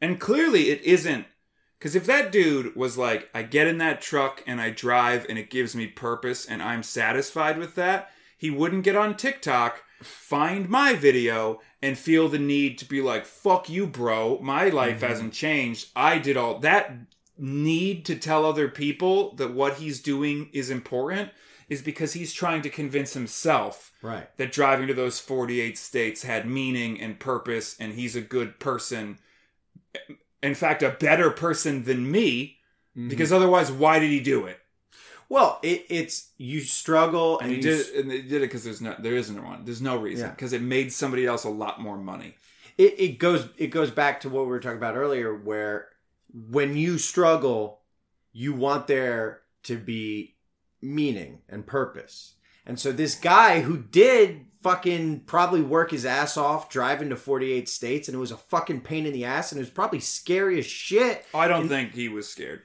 And 0.00 0.20
clearly 0.20 0.70
it 0.70 0.82
isn't. 0.82 1.26
Because 1.78 1.96
if 1.96 2.04
that 2.06 2.30
dude 2.30 2.76
was 2.76 2.98
like, 2.98 3.30
I 3.34 3.42
get 3.42 3.66
in 3.66 3.78
that 3.78 4.02
truck 4.02 4.42
and 4.46 4.60
I 4.60 4.70
drive 4.70 5.24
and 5.28 5.38
it 5.38 5.50
gives 5.50 5.74
me 5.74 5.86
purpose 5.86 6.44
and 6.44 6.62
I'm 6.62 6.82
satisfied 6.82 7.58
with 7.58 7.74
that, 7.76 8.10
he 8.36 8.50
wouldn't 8.50 8.84
get 8.84 8.96
on 8.96 9.16
TikTok, 9.16 9.82
find 10.02 10.68
my 10.68 10.94
video, 10.94 11.60
and 11.82 11.96
feel 11.98 12.28
the 12.28 12.38
need 12.38 12.78
to 12.78 12.84
be 12.84 13.00
like, 13.00 13.24
fuck 13.24 13.68
you, 13.68 13.86
bro. 13.86 14.38
My 14.40 14.68
life 14.68 15.00
Mhm. 15.00 15.08
hasn't 15.08 15.32
changed. 15.32 15.88
I 15.96 16.18
did 16.18 16.36
all 16.36 16.58
that 16.60 16.92
need 17.38 18.04
to 18.04 18.16
tell 18.16 18.44
other 18.44 18.68
people 18.68 19.34
that 19.36 19.52
what 19.54 19.78
he's 19.78 20.00
doing 20.00 20.50
is 20.52 20.68
important 20.68 21.30
is 21.70 21.80
because 21.80 22.12
he's 22.12 22.34
trying 22.34 22.60
to 22.60 22.68
convince 22.68 23.14
himself 23.14 23.92
Right. 24.02 24.28
that 24.36 24.52
driving 24.52 24.88
to 24.88 24.94
those 24.94 25.20
48 25.20 25.78
states 25.78 26.22
had 26.22 26.46
meaning 26.46 27.00
and 27.00 27.18
purpose 27.18 27.76
and 27.80 27.94
he's 27.94 28.14
a 28.14 28.20
good 28.20 28.58
person 28.58 29.18
in 30.42 30.54
fact 30.54 30.82
a 30.82 30.90
better 30.90 31.30
person 31.30 31.84
than 31.84 32.10
me 32.10 32.58
Mm-hmm. 32.96 33.08
because 33.08 33.32
otherwise 33.32 33.70
why 33.70 34.00
did 34.00 34.10
he 34.10 34.18
do 34.20 34.46
it 34.46 34.58
well, 35.30 35.60
it, 35.62 35.86
it's 35.88 36.30
you 36.36 36.60
struggle 36.60 37.38
and 37.38 37.52
and, 37.52 37.56
you 37.56 37.70
did 37.70 37.86
and 37.94 38.10
they 38.10 38.20
did 38.20 38.32
it 38.38 38.40
because 38.40 38.64
there's 38.64 38.82
no 38.82 38.96
there 38.98 39.16
isn't 39.16 39.42
one. 39.42 39.64
There's 39.64 39.80
no 39.80 39.96
reason 39.96 40.26
Yeah. 40.26 40.30
because 40.32 40.52
it 40.52 40.60
made 40.60 40.92
somebody 40.92 41.24
else 41.24 41.44
a 41.44 41.48
lot 41.48 41.80
more 41.80 41.96
money. 41.96 42.34
It, 42.76 42.98
it 42.98 43.18
goes 43.18 43.48
it 43.56 43.68
goes 43.68 43.90
back 43.92 44.20
to 44.22 44.28
what 44.28 44.42
we 44.42 44.50
were 44.50 44.60
talking 44.60 44.76
about 44.76 44.96
earlier 44.96 45.34
where 45.34 45.86
when 46.32 46.76
you 46.76 46.98
struggle 46.98 47.80
you 48.32 48.52
want 48.52 48.88
there 48.88 49.42
to 49.62 49.78
be 49.78 50.34
meaning 50.82 51.42
and 51.48 51.66
purpose. 51.66 52.34
And 52.66 52.78
so 52.78 52.92
this 52.92 53.14
guy 53.14 53.60
who 53.60 53.78
did 53.78 54.46
fucking 54.62 55.20
probably 55.20 55.62
work 55.62 55.92
his 55.92 56.04
ass 56.04 56.36
off 56.36 56.68
driving 56.68 57.08
to 57.10 57.16
48 57.16 57.68
states 57.68 58.08
and 58.08 58.14
it 58.14 58.20
was 58.20 58.30
a 58.30 58.36
fucking 58.36 58.80
pain 58.82 59.06
in 59.06 59.12
the 59.12 59.24
ass 59.24 59.52
and 59.52 59.58
it 59.58 59.62
was 59.62 59.70
probably 59.70 60.00
scary 60.00 60.58
as 60.58 60.66
shit. 60.66 61.24
I 61.32 61.46
don't 61.48 61.68
think 61.68 61.94
he 61.94 62.08
was 62.08 62.28
scared 62.28 62.62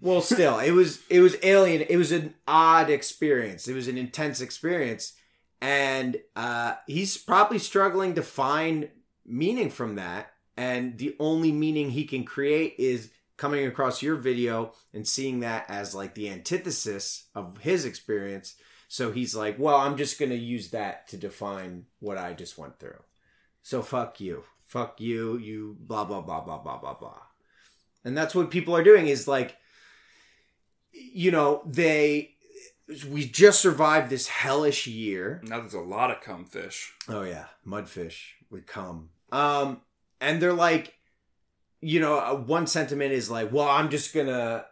well 0.00 0.20
still 0.20 0.58
it 0.58 0.72
was 0.72 1.00
it 1.08 1.20
was 1.20 1.36
alien 1.42 1.82
it 1.88 1.96
was 1.96 2.12
an 2.12 2.34
odd 2.46 2.90
experience. 2.90 3.68
It 3.68 3.74
was 3.74 3.88
an 3.88 3.98
intense 3.98 4.40
experience. 4.40 5.14
And 5.60 6.18
uh 6.34 6.74
he's 6.86 7.16
probably 7.16 7.58
struggling 7.58 8.14
to 8.14 8.22
find 8.22 8.90
meaning 9.24 9.70
from 9.70 9.96
that. 9.96 10.32
And 10.56 10.98
the 10.98 11.16
only 11.18 11.52
meaning 11.52 11.90
he 11.90 12.04
can 12.04 12.24
create 12.24 12.74
is 12.78 13.10
coming 13.36 13.66
across 13.66 14.02
your 14.02 14.16
video 14.16 14.72
and 14.94 15.06
seeing 15.06 15.40
that 15.40 15.66
as 15.68 15.94
like 15.94 16.14
the 16.14 16.30
antithesis 16.30 17.26
of 17.34 17.58
his 17.58 17.84
experience. 17.84 18.54
So 18.88 19.12
he's 19.12 19.34
like 19.34 19.58
well 19.58 19.76
i'm 19.76 19.96
just 19.96 20.18
gonna 20.18 20.34
use 20.34 20.70
that 20.70 21.08
to 21.08 21.16
define 21.16 21.86
what 22.00 22.18
i 22.18 22.34
just 22.34 22.58
went 22.58 22.78
through. 22.78 23.02
So 23.62 23.82
fuck 23.82 24.20
you. 24.20 24.44
Fuck 24.66 25.00
you 25.00 25.38
you 25.38 25.76
blah 25.80 26.04
blah 26.04 26.20
blah 26.20 26.42
blah 26.42 26.58
blah 26.58 26.78
blah 26.78 26.94
blah. 26.94 27.22
And 28.04 28.16
that's 28.16 28.34
what 28.34 28.52
people 28.52 28.76
are 28.76 28.84
doing 28.84 29.08
is 29.08 29.26
like 29.26 29.56
you 31.12 31.30
know 31.30 31.62
they 31.66 32.32
we 33.08 33.26
just 33.26 33.60
survived 33.60 34.10
this 34.10 34.28
hellish 34.28 34.86
year. 34.86 35.40
Now 35.44 35.60
there's 35.60 35.74
a 35.74 35.80
lot 35.80 36.10
of 36.10 36.20
cum 36.20 36.44
fish. 36.44 36.92
Oh 37.08 37.22
yeah. 37.22 37.46
Mudfish 37.66 38.32
would 38.50 38.66
come 38.66 39.08
um 39.32 39.80
and 40.20 40.40
they're 40.40 40.52
like 40.52 40.94
you 41.80 41.98
know 41.98 42.16
uh, 42.16 42.32
one 42.32 42.64
sentiment 42.64 43.12
is 43.12 43.28
like 43.28 43.52
well 43.52 43.68
i'm 43.68 43.90
just 43.90 44.14
gonna 44.14 44.64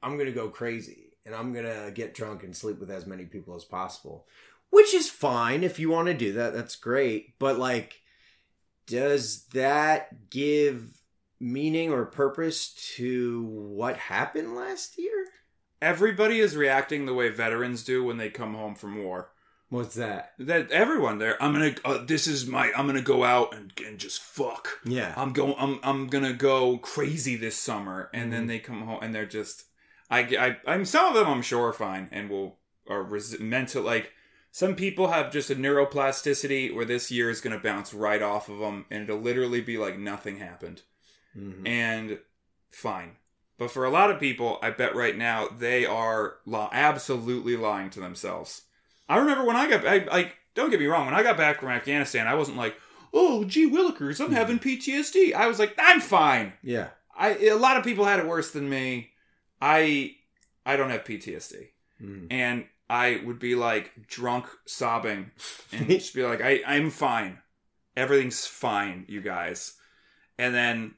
i'm 0.00 0.16
gonna 0.16 0.30
go 0.30 0.48
crazy 0.48 1.16
and 1.26 1.34
i'm 1.34 1.52
gonna 1.52 1.90
get 1.90 2.14
drunk 2.14 2.44
and 2.44 2.56
sleep 2.56 2.78
with 2.78 2.88
as 2.88 3.04
many 3.04 3.24
people 3.24 3.56
as 3.56 3.64
possible 3.64 4.28
which 4.70 4.94
is 4.94 5.10
fine 5.10 5.62
if 5.62 5.78
you 5.78 5.90
want 5.90 6.06
to 6.06 6.14
do 6.14 6.32
that. 6.34 6.54
That's 6.54 6.76
great. 6.76 7.38
But 7.38 7.58
like 7.58 8.00
does 8.86 9.44
that 9.52 10.30
give 10.30 10.96
meaning 11.38 11.92
or 11.92 12.06
purpose 12.06 12.74
to 12.96 13.44
what 13.44 13.96
happened 13.96 14.56
last 14.56 14.98
year 14.98 15.26
everybody 15.82 16.40
is 16.40 16.56
reacting 16.56 17.06
the 17.06 17.14
way 17.14 17.28
veterans 17.28 17.84
do 17.84 18.04
when 18.04 18.16
they 18.16 18.28
come 18.30 18.54
home 18.54 18.74
from 18.74 19.02
war 19.02 19.30
what's 19.68 19.94
that 19.94 20.32
that 20.38 20.70
everyone 20.72 21.18
there 21.18 21.40
i'm 21.42 21.52
gonna 21.52 21.74
uh, 21.84 22.04
this 22.04 22.26
is 22.26 22.46
my 22.46 22.72
i'm 22.76 22.86
gonna 22.86 23.00
go 23.00 23.22
out 23.24 23.54
and, 23.54 23.72
and 23.86 23.98
just 23.98 24.20
fuck 24.20 24.80
yeah 24.84 25.14
I'm 25.16 25.32
going. 25.32 25.54
I'm 25.58 25.78
I'm 25.82 26.06
gonna 26.08 26.32
go 26.32 26.78
crazy 26.78 27.36
this 27.36 27.56
summer, 27.56 28.10
and 28.12 28.32
then 28.32 28.44
Mhm. 28.44 28.48
they 28.48 28.58
come 28.58 28.82
home 28.82 28.98
and 29.02 29.14
they're 29.14 29.26
just. 29.26 29.64
I 30.10 30.20
I 30.20 30.56
I'm 30.66 30.84
some 30.84 31.06
of 31.06 31.14
them 31.14 31.28
I'm 31.28 31.42
sure 31.42 31.68
are 31.68 31.72
fine 31.72 32.08
and 32.10 32.28
will 32.28 32.58
are 32.88 33.02
res- 33.04 33.38
mental 33.38 33.82
like 33.84 34.12
some 34.50 34.74
people 34.74 35.08
have 35.12 35.30
just 35.30 35.50
a 35.50 35.54
neuroplasticity 35.54 36.74
where 36.74 36.84
this 36.84 37.10
year 37.12 37.30
is 37.30 37.40
gonna 37.40 37.58
bounce 37.60 37.94
right 37.94 38.20
off 38.22 38.48
of 38.48 38.58
them 38.58 38.86
and 38.90 39.04
it'll 39.04 39.20
literally 39.20 39.60
be 39.60 39.78
like 39.78 39.96
nothing 39.98 40.38
happened 40.38 40.82
Mhm. 41.38 41.66
and 41.68 42.18
fine. 42.72 43.12
But 43.60 43.70
for 43.70 43.84
a 43.84 43.90
lot 43.90 44.10
of 44.10 44.18
people, 44.18 44.58
I 44.62 44.70
bet 44.70 44.96
right 44.96 45.14
now 45.16 45.46
they 45.56 45.84
are 45.84 46.36
li- 46.46 46.68
absolutely 46.72 47.56
lying 47.58 47.90
to 47.90 48.00
themselves. 48.00 48.62
I 49.06 49.18
remember 49.18 49.44
when 49.44 49.54
I 49.56 49.68
got 49.68 49.86
I 49.86 49.98
like 50.10 50.34
don't 50.54 50.70
get 50.70 50.80
me 50.80 50.86
wrong 50.86 51.04
when 51.04 51.14
I 51.14 51.22
got 51.22 51.36
back 51.36 51.60
from 51.60 51.68
Afghanistan, 51.68 52.26
I 52.26 52.34
wasn't 52.34 52.56
like 52.56 52.74
oh, 53.12 53.44
gee 53.44 53.68
willikers, 53.70 54.24
I'm 54.24 54.32
having 54.32 54.58
PTSD. 54.60 55.34
I 55.34 55.46
was 55.48 55.58
like, 55.58 55.74
I'm 55.78 56.00
fine. 56.00 56.54
Yeah. 56.62 56.88
I 57.14 57.36
a 57.48 57.54
lot 57.54 57.76
of 57.76 57.84
people 57.84 58.06
had 58.06 58.18
it 58.18 58.26
worse 58.26 58.50
than 58.50 58.68
me. 58.70 59.10
I 59.60 60.14
I 60.64 60.76
don't 60.76 60.90
have 60.90 61.04
PTSD, 61.04 61.68
Mm. 62.02 62.28
and 62.30 62.64
I 62.88 63.20
would 63.26 63.38
be 63.38 63.54
like 63.56 64.06
drunk, 64.06 64.46
sobbing, 64.64 65.32
and 65.70 65.86
just 65.88 66.14
be 66.14 66.22
like, 66.22 66.40
I 66.40 66.62
I'm 66.66 66.88
fine. 66.90 67.38
Everything's 67.94 68.46
fine, 68.46 69.04
you 69.06 69.20
guys. 69.20 69.74
And 70.38 70.54
then 70.54 70.94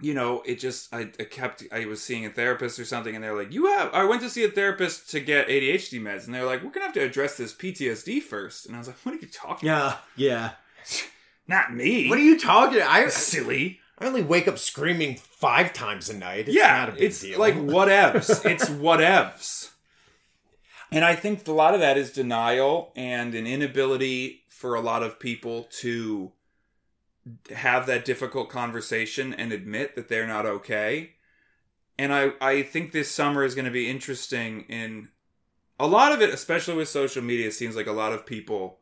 you 0.00 0.14
know, 0.14 0.42
it 0.46 0.58
just 0.58 0.92
I, 0.94 1.10
I 1.18 1.24
kept 1.24 1.64
I 1.72 1.86
was 1.86 2.02
seeing 2.02 2.24
a 2.24 2.30
therapist 2.30 2.78
or 2.78 2.84
something, 2.84 3.14
and 3.14 3.24
they're 3.24 3.36
like, 3.36 3.52
"You 3.52 3.66
have." 3.66 3.92
I 3.92 4.04
went 4.04 4.22
to 4.22 4.30
see 4.30 4.44
a 4.44 4.50
therapist 4.50 5.10
to 5.10 5.20
get 5.20 5.48
ADHD 5.48 6.00
meds, 6.00 6.26
and 6.26 6.34
they're 6.34 6.44
like, 6.44 6.62
"We're 6.62 6.70
gonna 6.70 6.86
have 6.86 6.94
to 6.94 7.00
address 7.00 7.36
this 7.36 7.52
PTSD 7.52 8.22
first. 8.22 8.66
And 8.66 8.74
I 8.76 8.78
was 8.78 8.88
like, 8.88 8.98
"What 9.04 9.14
are 9.14 9.18
you 9.18 9.28
talking? 9.28 9.66
Yeah, 9.68 9.96
yeah. 10.16 10.52
Not 11.48 11.74
me. 11.74 12.08
What 12.08 12.18
are 12.18 12.22
you 12.22 12.38
talking? 12.38 12.82
I 12.82 13.08
silly? 13.08 13.80
I 13.98 14.06
only 14.06 14.22
wake 14.22 14.46
up 14.46 14.58
screaming 14.58 15.16
five 15.16 15.72
times 15.72 16.08
a 16.08 16.16
night. 16.16 16.48
It's 16.48 16.56
yeah, 16.56 16.76
not 16.76 16.88
a 16.90 16.92
big 16.92 17.02
it's 17.02 17.20
deal. 17.20 17.38
like 17.38 17.54
whatevs. 17.56 18.44
it's 18.44 18.68
whatevs. 18.68 19.70
And 20.92 21.04
I 21.04 21.14
think 21.16 21.46
a 21.48 21.52
lot 21.52 21.74
of 21.74 21.80
that 21.80 21.98
is 21.98 22.12
denial 22.12 22.92
and 22.96 23.34
an 23.34 23.46
inability 23.46 24.44
for 24.48 24.74
a 24.74 24.80
lot 24.80 25.02
of 25.02 25.18
people 25.18 25.68
to 25.80 26.32
have 27.54 27.86
that 27.86 28.04
difficult 28.04 28.48
conversation 28.48 29.34
and 29.34 29.52
admit 29.52 29.94
that 29.96 30.08
they're 30.08 30.26
not 30.26 30.46
okay. 30.46 31.14
And 31.98 32.12
I, 32.12 32.32
I 32.40 32.62
think 32.62 32.92
this 32.92 33.10
summer 33.10 33.44
is 33.44 33.54
going 33.54 33.64
to 33.64 33.70
be 33.70 33.90
interesting 33.90 34.62
in 34.68 35.08
a 35.80 35.86
lot 35.86 36.12
of 36.12 36.22
it, 36.22 36.30
especially 36.30 36.76
with 36.76 36.88
social 36.88 37.22
media, 37.22 37.50
seems 37.50 37.76
like 37.76 37.86
a 37.86 37.92
lot 37.92 38.12
of 38.12 38.26
people 38.26 38.78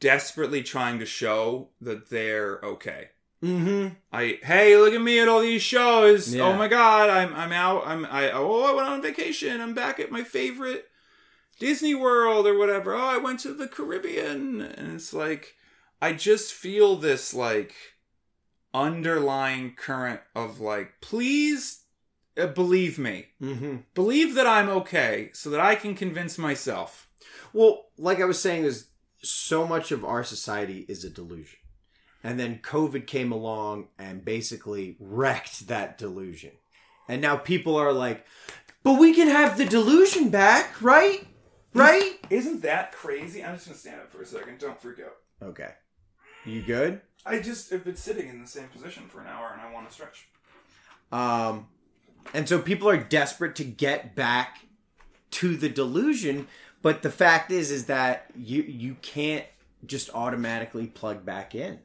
desperately 0.00 0.62
trying 0.62 0.98
to 0.98 1.06
show 1.06 1.68
that 1.80 2.10
they're 2.10 2.60
okay. 2.62 3.08
Mm-hmm. 3.42 3.94
I 4.12 4.38
hey, 4.42 4.76
look 4.76 4.94
at 4.94 5.00
me 5.00 5.18
at 5.18 5.28
all 5.28 5.40
these 5.40 5.62
shows. 5.62 6.32
Yeah. 6.32 6.44
Oh 6.44 6.52
my 6.54 6.68
god, 6.68 7.10
I'm 7.10 7.34
I'm 7.34 7.50
out. 7.50 7.82
I'm 7.86 8.06
I 8.06 8.30
oh 8.30 8.62
I 8.62 8.74
went 8.74 8.88
on 8.88 9.02
vacation. 9.02 9.60
I'm 9.60 9.74
back 9.74 9.98
at 9.98 10.12
my 10.12 10.22
favorite 10.22 10.86
Disney 11.58 11.94
World 11.94 12.46
or 12.46 12.56
whatever. 12.56 12.94
Oh, 12.94 13.00
I 13.00 13.18
went 13.18 13.40
to 13.40 13.52
the 13.52 13.66
Caribbean, 13.66 14.60
and 14.60 14.94
it's 14.94 15.12
like 15.12 15.56
I 16.02 16.12
just 16.12 16.52
feel 16.52 16.96
this 16.96 17.32
like 17.32 17.74
underlying 18.74 19.74
current 19.76 20.20
of 20.34 20.60
like, 20.60 21.00
please 21.00 21.84
uh, 22.36 22.46
believe 22.46 22.98
me, 22.98 23.26
Mm-hmm. 23.40 23.76
believe 23.94 24.34
that 24.34 24.46
I'm 24.46 24.68
okay, 24.68 25.30
so 25.32 25.50
that 25.50 25.60
I 25.60 25.74
can 25.74 25.94
convince 25.94 26.38
myself. 26.38 27.08
Well, 27.52 27.86
like 27.98 28.20
I 28.20 28.24
was 28.24 28.40
saying, 28.40 28.64
is 28.64 28.88
so 29.22 29.66
much 29.66 29.92
of 29.92 30.04
our 30.04 30.24
society 30.24 30.84
is 30.88 31.04
a 31.04 31.10
delusion. 31.10 31.58
And 32.24 32.38
then 32.38 32.60
COVID 32.62 33.06
came 33.06 33.32
along 33.32 33.88
and 33.98 34.24
basically 34.24 34.96
wrecked 35.00 35.68
that 35.68 35.98
delusion. 35.98 36.52
And 37.08 37.20
now 37.20 37.36
people 37.36 37.76
are 37.76 37.92
like, 37.92 38.24
but 38.82 38.98
we 38.98 39.12
can 39.12 39.28
have 39.28 39.58
the 39.58 39.64
delusion 39.64 40.30
back, 40.30 40.80
right? 40.80 41.26
Right? 41.74 42.18
Isn't 42.30 42.62
that 42.62 42.92
crazy? 42.92 43.44
I'm 43.44 43.54
just 43.54 43.66
gonna 43.66 43.78
stand 43.78 44.00
up 44.00 44.12
for 44.12 44.22
a 44.22 44.26
second. 44.26 44.58
Don't 44.58 44.80
freak 44.80 45.00
out. 45.00 45.16
Okay. 45.48 45.70
You 46.44 46.62
good? 46.62 47.00
I 47.24 47.38
just 47.38 47.70
have 47.70 47.84
been 47.84 47.96
sitting 47.96 48.28
in 48.28 48.40
the 48.40 48.48
same 48.48 48.68
position 48.68 49.04
for 49.08 49.20
an 49.20 49.28
hour, 49.28 49.50
and 49.52 49.60
I 49.60 49.72
want 49.72 49.88
to 49.88 49.94
stretch. 49.94 50.26
Um, 51.12 51.68
and 52.34 52.48
so 52.48 52.58
people 52.58 52.88
are 52.88 52.96
desperate 52.96 53.54
to 53.56 53.64
get 53.64 54.14
back 54.14 54.60
to 55.32 55.56
the 55.56 55.68
delusion, 55.68 56.48
but 56.82 57.02
the 57.02 57.10
fact 57.10 57.50
is, 57.50 57.70
is 57.70 57.86
that 57.86 58.26
you 58.36 58.62
you 58.62 58.96
can't 59.02 59.44
just 59.86 60.10
automatically 60.14 60.86
plug 60.86 61.24
back 61.24 61.54
in. 61.54 61.80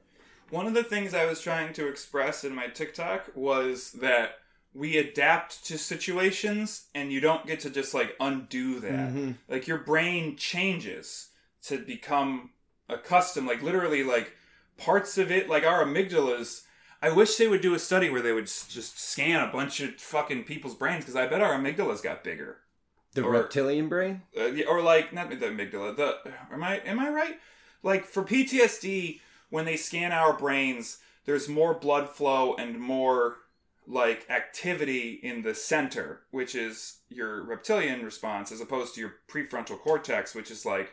One 0.49 0.65
of 0.65 0.73
the 0.73 0.83
things 0.83 1.13
I 1.13 1.25
was 1.25 1.41
trying 1.41 1.73
to 1.73 1.87
express 1.87 2.43
in 2.43 2.55
my 2.55 2.67
TikTok 2.67 3.31
was 3.35 3.91
that 3.93 4.39
we 4.73 4.97
adapt 4.97 5.65
to 5.65 5.77
situations 5.77 6.85
and 6.93 7.11
you 7.11 7.19
don't 7.19 7.45
get 7.45 7.59
to 7.61 7.69
just 7.69 7.93
like 7.93 8.15
undo 8.19 8.79
that. 8.79 9.09
Mhm. 9.13 9.35
Like 9.49 9.67
your 9.67 9.79
brain 9.79 10.35
changes 10.37 11.29
to 11.63 11.79
become 11.79 12.51
accustomed, 12.87 13.47
like 13.47 13.61
literally, 13.61 14.03
like 14.03 14.33
parts 14.77 15.17
of 15.17 15.31
it, 15.31 15.49
like 15.49 15.63
our 15.65 15.83
amygdalas. 15.83 16.63
I 17.01 17.11
wish 17.11 17.35
they 17.35 17.47
would 17.47 17.61
do 17.61 17.75
a 17.75 17.79
study 17.79 18.09
where 18.09 18.21
they 18.23 18.33
would 18.33 18.45
s- 18.45 18.67
just 18.67 18.99
scan 18.99 19.47
a 19.47 19.51
bunch 19.51 19.79
of 19.81 19.95
fucking 19.95 20.45
people's 20.45 20.73
brains 20.75 21.03
because 21.03 21.15
I 21.15 21.27
bet 21.27 21.41
our 21.41 21.53
amygdalas 21.53 22.01
got 22.01 22.23
bigger. 22.23 22.57
The 23.13 23.23
Or- 23.23 23.31
reptilian 23.31 23.87
brain. 23.89 24.23
uh, 24.37 24.45
yeah, 24.45 24.65
or 24.65 24.81
like 24.81 25.13
not 25.13 25.29
the 25.29 25.35
amygdala. 25.37 25.95
The 25.95 26.17
am 26.51 26.63
I 26.63 26.77
am 26.79 26.99
I 26.99 27.09
right? 27.09 27.39
Like 27.83 28.05
for 28.05 28.23
PTSD, 28.23 29.21
when 29.49 29.65
they 29.65 29.77
scan 29.77 30.11
our 30.11 30.33
brains, 30.33 30.97
there's 31.25 31.47
more 31.47 31.73
blood 31.73 32.09
flow 32.09 32.55
and 32.55 32.79
more 32.79 33.37
like 33.85 34.25
activity 34.29 35.11
in 35.23 35.43
the 35.43 35.55
center, 35.55 36.21
which 36.31 36.55
is 36.55 36.97
your 37.09 37.43
reptilian 37.43 38.03
response, 38.03 38.51
as 38.51 38.59
opposed 38.59 38.95
to 38.95 39.01
your 39.01 39.13
prefrontal 39.29 39.79
cortex, 39.79 40.35
which 40.35 40.51
is 40.51 40.65
like 40.65 40.91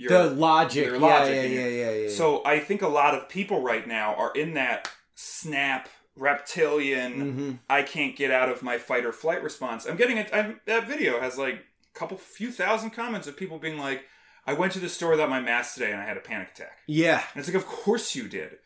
your 0.00 0.10
the 0.10 0.30
logic. 0.34 0.86
your 0.86 0.96
yeah, 0.96 1.00
logic 1.00 1.34
yeah, 1.34 1.42
yeah, 1.42 1.60
yeah, 1.60 1.68
yeah, 1.68 1.90
yeah. 2.04 2.08
So 2.08 2.42
I 2.44 2.58
think 2.58 2.82
a 2.82 2.88
lot 2.88 3.14
of 3.14 3.28
people 3.28 3.62
right 3.62 3.86
now 3.86 4.14
are 4.14 4.32
in 4.32 4.54
that 4.54 4.90
snap 5.14 5.88
reptilian. 6.16 7.12
Mhm. 7.36 7.58
I 7.68 7.82
can't 7.82 8.16
get 8.16 8.30
out 8.30 8.48
of 8.48 8.62
my 8.62 8.78
fight 8.78 9.04
or 9.04 9.12
flight 9.12 9.42
response. 9.42 9.86
I'm 9.86 9.96
getting 9.96 10.16
it. 10.16 10.30
That 10.66 10.86
video 10.86 11.20
has 11.20 11.36
like 11.38 11.54
a 11.94 11.98
couple 11.98 12.16
few 12.16 12.50
thousand 12.50 12.90
comments 12.90 13.26
of 13.26 13.36
people 13.36 13.58
being 13.58 13.78
like, 13.78 14.04
"I 14.46 14.52
went 14.54 14.72
to 14.72 14.78
the 14.80 14.88
store 14.88 15.10
without 15.10 15.28
my 15.30 15.40
mask 15.40 15.74
today 15.74 15.92
and 15.92 16.00
I 16.00 16.04
had 16.04 16.16
a 16.16 16.20
panic 16.20 16.50
attack." 16.52 16.78
yeah, 16.86 17.22
And 17.34 17.40
it's 17.40 17.48
like, 17.48 17.56
of 17.62 17.66
course 17.66 18.14
you 18.14 18.28
did. 18.28 18.58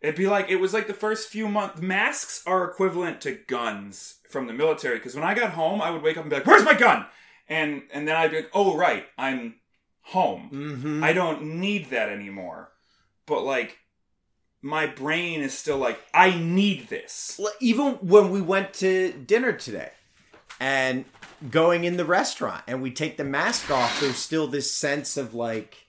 It'd 0.00 0.16
be 0.16 0.26
like 0.28 0.48
it 0.50 0.56
was 0.56 0.72
like 0.72 0.86
the 0.86 0.94
first 0.94 1.28
few 1.28 1.46
months. 1.48 1.80
Masks 1.80 2.42
are 2.46 2.64
equivalent 2.64 3.20
to 3.22 3.32
guns 3.46 4.16
from 4.30 4.46
the 4.46 4.52
military 4.54 4.96
because 4.96 5.14
when 5.14 5.24
I 5.24 5.34
got 5.34 5.50
home, 5.52 5.82
I 5.82 5.90
would 5.90 6.02
wake 6.02 6.16
up 6.16 6.24
and 6.24 6.30
be 6.30 6.36
like, 6.36 6.46
"Where's 6.46 6.64
my 6.64 6.74
gun?" 6.74 7.06
And 7.48 7.82
and 7.92 8.08
then 8.08 8.16
I'd 8.16 8.30
be 8.30 8.38
like, 8.38 8.50
"Oh 8.54 8.76
right, 8.76 9.04
I'm 9.18 9.56
home. 10.02 10.50
mm-hmm. 10.52 11.04
I 11.04 11.12
don't 11.12 11.60
need 11.60 11.90
that 11.90 12.08
anymore." 12.08 12.70
But 13.26 13.42
like, 13.42 13.78
my 14.62 14.86
brain 14.86 15.40
is 15.40 15.56
still 15.56 15.78
like, 15.78 16.00
"I 16.12 16.38
need 16.38 16.88
this." 16.88 17.40
even 17.60 17.94
when 17.94 18.30
we 18.30 18.40
went 18.40 18.74
to 18.74 19.12
dinner 19.12 19.52
today 19.52 19.90
and 20.60 21.06
going 21.50 21.84
in 21.84 21.96
the 21.96 22.04
restaurant 22.04 22.62
and 22.66 22.82
we 22.82 22.90
take 22.90 23.16
the 23.16 23.24
mask 23.24 23.70
off 23.70 23.98
there's 24.00 24.16
still 24.16 24.46
this 24.46 24.72
sense 24.72 25.16
of 25.16 25.34
like 25.34 25.86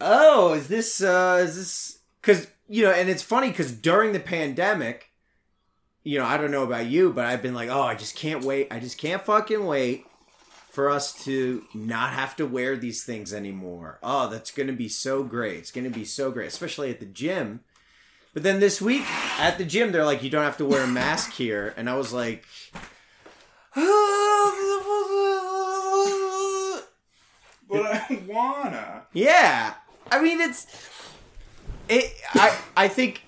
oh 0.00 0.54
is 0.54 0.68
this 0.68 1.02
uh 1.02 1.40
is 1.42 1.56
this 1.56 1.98
because 2.20 2.46
you 2.68 2.84
know 2.84 2.92
and 2.92 3.10
it's 3.10 3.22
funny 3.22 3.48
because 3.48 3.72
during 3.72 4.12
the 4.12 4.20
pandemic 4.20 5.10
you 6.04 6.16
know 6.16 6.24
i 6.24 6.36
don't 6.36 6.52
know 6.52 6.62
about 6.62 6.86
you 6.86 7.12
but 7.12 7.24
i've 7.24 7.42
been 7.42 7.54
like 7.54 7.68
oh 7.68 7.82
i 7.82 7.96
just 7.96 8.14
can't 8.14 8.44
wait 8.44 8.68
i 8.70 8.78
just 8.78 8.96
can't 8.96 9.22
fucking 9.22 9.66
wait 9.66 10.06
for 10.72 10.90
us 10.90 11.12
to 11.24 11.64
not 11.74 12.12
have 12.12 12.34
to 12.34 12.46
wear 12.46 12.76
these 12.76 13.04
things 13.04 13.32
anymore 13.32 13.98
oh 14.02 14.28
that's 14.28 14.50
gonna 14.50 14.72
be 14.72 14.88
so 14.88 15.22
great 15.22 15.58
it's 15.58 15.70
gonna 15.70 15.90
be 15.90 16.04
so 16.04 16.30
great 16.30 16.48
especially 16.48 16.90
at 16.90 17.00
the 17.00 17.06
gym 17.06 17.60
but 18.34 18.42
then 18.42 18.60
this 18.60 18.80
week 18.80 19.02
at 19.38 19.58
the 19.58 19.64
gym, 19.64 19.92
they're 19.92 20.06
like, 20.06 20.22
you 20.22 20.30
don't 20.30 20.44
have 20.44 20.56
to 20.56 20.64
wear 20.64 20.84
a 20.84 20.86
mask 20.86 21.32
here. 21.32 21.74
And 21.76 21.88
I 21.88 21.96
was 21.96 22.12
like, 22.12 22.44
But 23.74 23.84
I 27.86 28.22
wanna. 28.26 29.02
yeah. 29.12 29.74
I 30.10 30.20
mean, 30.20 30.40
it's 30.40 30.66
it. 31.88 32.12
I 32.34 32.58
I 32.76 32.88
think 32.88 33.24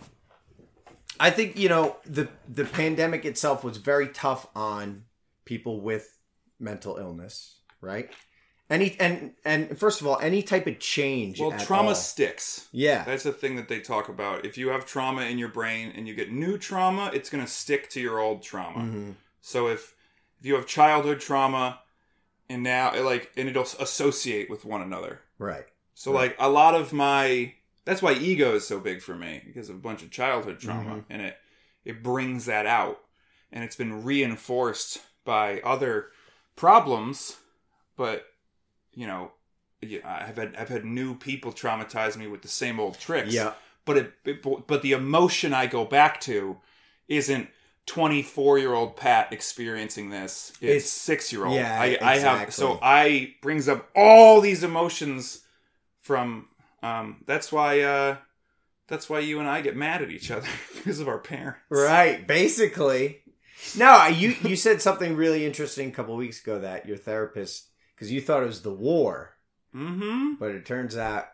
I 1.18 1.30
think 1.30 1.58
you 1.58 1.70
know 1.70 1.96
the 2.04 2.28
the 2.46 2.66
pandemic 2.66 3.24
itself 3.24 3.64
was 3.64 3.78
very 3.78 4.08
tough 4.08 4.46
on 4.54 5.04
people 5.46 5.80
with 5.80 6.13
mental 6.58 6.96
illness, 6.96 7.56
right? 7.80 8.10
Any 8.70 8.96
and 8.98 9.32
and 9.44 9.78
first 9.78 10.00
of 10.00 10.06
all, 10.06 10.18
any 10.20 10.42
type 10.42 10.66
of 10.66 10.78
change. 10.78 11.38
Well, 11.38 11.52
trauma 11.58 11.88
all. 11.90 11.94
sticks. 11.94 12.68
Yeah, 12.72 13.04
That's 13.04 13.22
the 13.22 13.32
thing 13.32 13.56
that 13.56 13.68
they 13.68 13.80
talk 13.80 14.08
about. 14.08 14.46
If 14.46 14.56
you 14.56 14.68
have 14.68 14.86
trauma 14.86 15.22
in 15.22 15.36
your 15.38 15.50
brain 15.50 15.92
and 15.94 16.08
you 16.08 16.14
get 16.14 16.32
new 16.32 16.56
trauma, 16.56 17.10
it's 17.12 17.28
going 17.28 17.44
to 17.44 17.50
stick 17.50 17.90
to 17.90 18.00
your 18.00 18.18
old 18.18 18.42
trauma. 18.42 18.78
Mhm. 18.80 19.14
So 19.42 19.68
if 19.68 19.94
if 20.40 20.46
you 20.46 20.54
have 20.54 20.66
childhood 20.66 21.20
trauma 21.20 21.80
and 22.48 22.62
now 22.62 22.98
like 23.02 23.30
and 23.36 23.48
it'll 23.50 23.64
associate 23.64 24.48
with 24.48 24.64
one 24.64 24.80
another. 24.80 25.20
right. 25.38 25.66
So 25.96 26.10
like 26.10 26.34
a 26.38 26.48
lot 26.48 26.74
of 26.74 26.92
my 26.92 27.54
that's 27.84 28.00
why 28.00 28.14
ego 28.14 28.54
is 28.54 28.66
so 28.66 28.80
big 28.80 29.02
for 29.02 29.14
me 29.14 29.42
because 29.46 29.68
of 29.68 29.76
a 29.76 29.78
bunch 29.78 30.02
of 30.02 30.10
childhood 30.10 30.58
trauma 30.58 30.96
Mhm. 30.96 31.04
and 31.10 31.20
it 31.22 31.36
it 31.84 32.02
brings 32.02 32.46
that 32.46 32.64
out 32.66 33.00
and 33.52 33.62
it's 33.62 33.76
been 33.76 34.02
reinforced 34.04 35.02
by 35.24 35.60
other 35.60 36.10
problems 36.56 37.36
but 37.96 38.26
you 38.94 39.06
know 39.06 39.30
I've 40.04 40.36
had 40.36 40.54
I've 40.56 40.68
had 40.70 40.84
new 40.84 41.14
people 41.14 41.52
traumatize 41.52 42.16
me 42.16 42.26
with 42.26 42.42
the 42.42 42.48
same 42.48 42.80
old 42.80 42.98
tricks 42.98 43.34
Yeah, 43.34 43.52
but 43.84 43.96
it, 43.98 44.12
it 44.24 44.66
but 44.66 44.80
the 44.82 44.92
emotion 44.92 45.52
I 45.52 45.66
go 45.66 45.84
back 45.84 46.20
to 46.22 46.56
isn't 47.06 47.48
24 47.86 48.58
year 48.58 48.72
old 48.72 48.96
Pat 48.96 49.30
experiencing 49.30 50.08
this. 50.08 50.52
It's, 50.54 50.62
It's- 50.62 50.88
six 50.90 51.32
year 51.32 51.44
old. 51.44 51.54
yeah, 51.56 51.78
I, 51.78 51.98
I 52.00 52.16
have 52.18 52.54
so. 52.54 52.78
I 52.80 53.34
brings 53.42 53.68
up 53.68 53.90
all 53.94 54.40
these 54.40 54.64
emotions 54.64 55.42
from 56.00 56.48
um 56.82 57.22
that's 57.26 57.52
why 57.52 57.80
uh 57.82 58.16
that's 58.88 59.10
why 59.10 59.18
you 59.18 59.38
and 59.38 59.48
I 59.48 59.60
get 59.60 59.76
mad 59.76 60.00
at 60.00 60.10
each 60.10 60.30
other 60.30 60.48
because 60.74 60.98
of 61.00 61.08
our 61.08 61.18
parents. 61.18 61.58
right. 61.68 62.26
Basically, 62.26 63.20
no. 63.76 64.06
You 64.06 64.34
you 64.42 64.56
said 64.56 64.80
something 64.82 65.16
really 65.16 65.44
interesting 65.46 65.88
a 65.88 65.92
couple 65.92 66.16
weeks 66.16 66.40
ago 66.42 66.58
that 66.60 66.86
your 66.86 66.96
therapist 66.96 67.68
because 67.94 68.10
you 68.12 68.20
thought 68.20 68.42
it 68.42 68.46
was 68.46 68.62
the 68.62 68.72
war, 68.72 69.34
Mm-hmm. 69.74 70.34
but 70.38 70.50
it 70.50 70.64
turns 70.66 70.96
out 70.96 71.26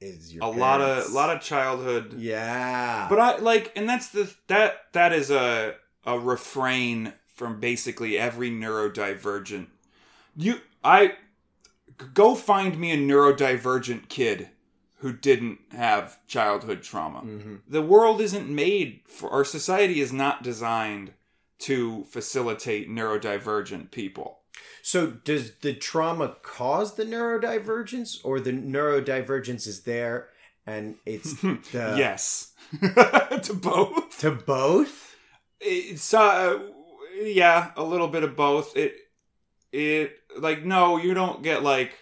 is 0.00 0.32
your 0.34 0.44
a 0.44 0.48
lot 0.48 0.80
of 0.80 1.10
a 1.10 1.14
lot 1.14 1.34
of 1.34 1.42
childhood 1.42 2.14
yeah. 2.18 3.06
But 3.08 3.18
I 3.18 3.36
like, 3.38 3.72
and 3.76 3.88
that's 3.88 4.08
the 4.08 4.32
that 4.48 4.92
that 4.92 5.12
is 5.12 5.30
a 5.30 5.74
a 6.06 6.18
refrain 6.18 7.12
from 7.34 7.60
basically 7.60 8.18
every 8.18 8.50
neurodivergent. 8.50 9.66
You, 10.36 10.60
I 10.84 11.14
go 12.14 12.34
find 12.34 12.78
me 12.78 12.92
a 12.92 12.96
neurodivergent 12.96 14.08
kid 14.08 14.48
who 14.98 15.12
didn't 15.12 15.58
have 15.72 16.24
childhood 16.26 16.82
trauma. 16.82 17.20
hmm 17.20 17.56
The 17.68 17.82
world 17.82 18.20
isn't 18.20 18.48
made 18.48 19.00
for 19.06 19.30
our 19.30 19.44
society 19.44 20.00
is 20.00 20.12
not 20.12 20.42
designed 20.42 21.12
to 21.60 22.04
facilitate 22.04 22.88
neurodivergent 22.90 23.90
people. 23.90 24.38
So 24.82 25.10
does 25.10 25.56
the 25.56 25.74
trauma 25.74 26.36
cause 26.42 26.94
the 26.94 27.04
neurodivergence, 27.04 28.18
or 28.24 28.40
the 28.40 28.52
neurodivergence 28.52 29.66
is 29.66 29.82
there 29.82 30.28
and 30.66 30.96
it's 31.06 31.34
the 31.40 31.94
yes, 31.96 32.52
to 32.80 33.54
both. 33.54 34.18
to 34.20 34.30
both? 34.30 35.10
it's 35.60 36.14
uh 36.14 36.58
yeah 37.22 37.70
a 37.76 37.82
little 37.84 38.08
bit 38.08 38.22
of 38.22 38.34
both 38.34 38.76
it 38.76 38.94
it 39.72 40.16
like 40.38 40.64
no 40.64 40.96
you 40.96 41.14
don't 41.14 41.42
get 41.42 41.62
like 41.62 41.92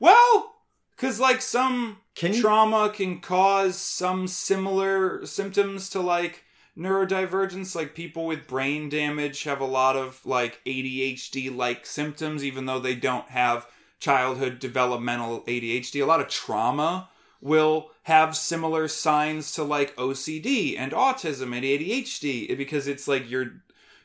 well 0.00 0.54
because 0.96 1.20
like 1.20 1.42
some 1.42 1.98
Can 2.14 2.32
you 2.32 2.40
trauma 2.40 2.90
can 2.94 3.20
cause 3.20 3.76
some 3.76 4.26
similar 4.26 5.24
symptoms 5.26 5.90
to 5.90 6.00
like 6.00 6.43
neurodivergence 6.76 7.74
like 7.74 7.94
people 7.94 8.26
with 8.26 8.48
brain 8.48 8.88
damage 8.88 9.44
have 9.44 9.60
a 9.60 9.64
lot 9.64 9.94
of 9.94 10.24
like 10.26 10.60
adhd 10.66 11.54
like 11.56 11.86
symptoms 11.86 12.42
even 12.42 12.66
though 12.66 12.80
they 12.80 12.96
don't 12.96 13.28
have 13.28 13.66
childhood 14.00 14.58
developmental 14.58 15.42
adhd 15.42 16.02
a 16.02 16.04
lot 16.04 16.20
of 16.20 16.28
trauma 16.28 17.08
will 17.44 17.90
have 18.04 18.34
similar 18.34 18.88
signs 18.88 19.52
to 19.52 19.62
like 19.62 19.94
OCD 19.96 20.76
and 20.78 20.92
autism 20.92 21.54
and 21.54 21.62
ADHD 21.62 22.56
because 22.56 22.88
it's 22.88 23.06
like 23.06 23.30
your 23.30 23.60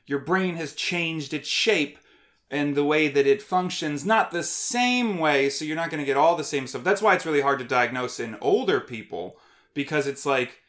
your 0.05 0.19
brain 0.19 0.55
has 0.57 0.73
changed 0.73 1.33
its 1.33 1.47
shape 1.47 1.97
and 2.51 2.75
the 2.75 2.83
way 2.83 3.07
that 3.07 3.25
it 3.25 3.41
functions 3.41 4.05
not 4.05 4.31
the 4.31 4.43
same 4.43 5.19
way 5.19 5.49
so 5.49 5.63
you're 5.63 5.75
not 5.77 5.89
going 5.89 6.01
to 6.01 6.05
get 6.05 6.17
all 6.17 6.35
the 6.35 6.43
same 6.43 6.67
stuff. 6.67 6.83
That's 6.83 7.01
why 7.01 7.15
it's 7.15 7.25
really 7.25 7.41
hard 7.41 7.59
to 7.59 7.65
diagnose 7.65 8.19
in 8.19 8.37
older 8.41 8.81
people 8.81 9.37
because 9.73 10.05
it's 10.05 10.25
like 10.25 10.59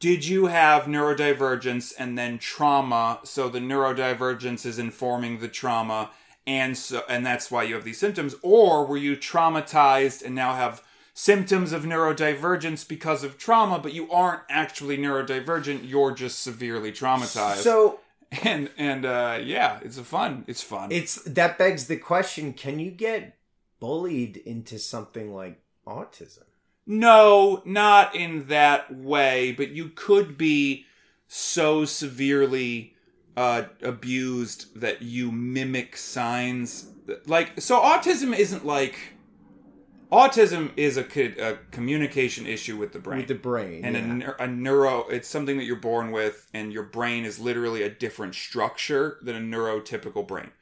did 0.00 0.24
you 0.24 0.46
have 0.46 0.84
neurodivergence 0.84 1.92
and 1.98 2.16
then 2.16 2.38
trauma? 2.38 3.20
So 3.24 3.48
the 3.48 3.58
neurodivergence 3.58 4.64
is 4.64 4.78
informing 4.78 5.40
the 5.40 5.48
trauma 5.48 6.10
and 6.46 6.78
so 6.78 7.02
and 7.08 7.26
that's 7.26 7.50
why 7.50 7.64
you 7.64 7.74
have 7.74 7.84
these 7.84 7.98
symptoms. 7.98 8.34
Or 8.42 8.86
were 8.86 8.96
you 8.96 9.16
traumatized 9.16 10.24
and 10.24 10.34
now 10.34 10.54
have 10.54 10.82
symptoms 11.14 11.72
of 11.72 11.82
neurodivergence 11.82 12.86
because 12.86 13.24
of 13.24 13.36
trauma 13.38 13.78
but 13.78 13.92
you 13.92 14.10
aren't 14.10 14.42
actually 14.48 14.96
neurodivergent 14.96 15.88
you're 15.88 16.12
just 16.12 16.40
severely 16.40 16.92
traumatized. 16.92 17.56
So 17.56 18.00
and 18.44 18.70
and 18.78 19.04
uh 19.04 19.38
yeah 19.42 19.80
it's 19.82 19.98
a 19.98 20.04
fun 20.04 20.44
it's 20.46 20.62
fun. 20.62 20.92
It's 20.92 21.16
that 21.24 21.58
begs 21.58 21.86
the 21.86 21.96
question: 21.96 22.52
Can 22.52 22.78
you 22.78 22.90
get 22.90 23.36
bullied 23.80 24.36
into 24.36 24.78
something 24.78 25.34
like 25.34 25.60
autism? 25.86 26.47
No, 26.90 27.60
not 27.66 28.14
in 28.14 28.46
that 28.48 28.92
way, 28.96 29.52
but 29.52 29.72
you 29.72 29.90
could 29.90 30.38
be 30.38 30.86
so 31.26 31.84
severely 31.84 32.94
uh, 33.36 33.64
abused 33.82 34.80
that 34.80 35.02
you 35.02 35.30
mimic 35.30 35.98
signs. 35.98 36.88
Like, 37.26 37.60
so 37.60 37.78
autism 37.78 38.36
isn't 38.36 38.64
like. 38.64 38.98
Autism 40.10 40.72
is 40.78 40.96
a, 40.96 41.04
a 41.38 41.58
communication 41.70 42.46
issue 42.46 42.78
with 42.78 42.94
the 42.94 42.98
brain. 42.98 43.18
With 43.18 43.28
the 43.28 43.34
brain, 43.34 43.84
and 43.84 43.94
yeah. 43.94 44.28
neur- 44.28 44.40
a 44.40 44.46
neuro, 44.46 45.06
it's 45.08 45.28
something 45.28 45.58
that 45.58 45.64
you're 45.64 45.76
born 45.76 46.10
with, 46.10 46.48
and 46.54 46.72
your 46.72 46.84
brain 46.84 47.26
is 47.26 47.38
literally 47.38 47.82
a 47.82 47.90
different 47.90 48.34
structure 48.34 49.18
than 49.20 49.36
a 49.36 49.40
neurotypical 49.40 50.26
brain. 50.26 50.52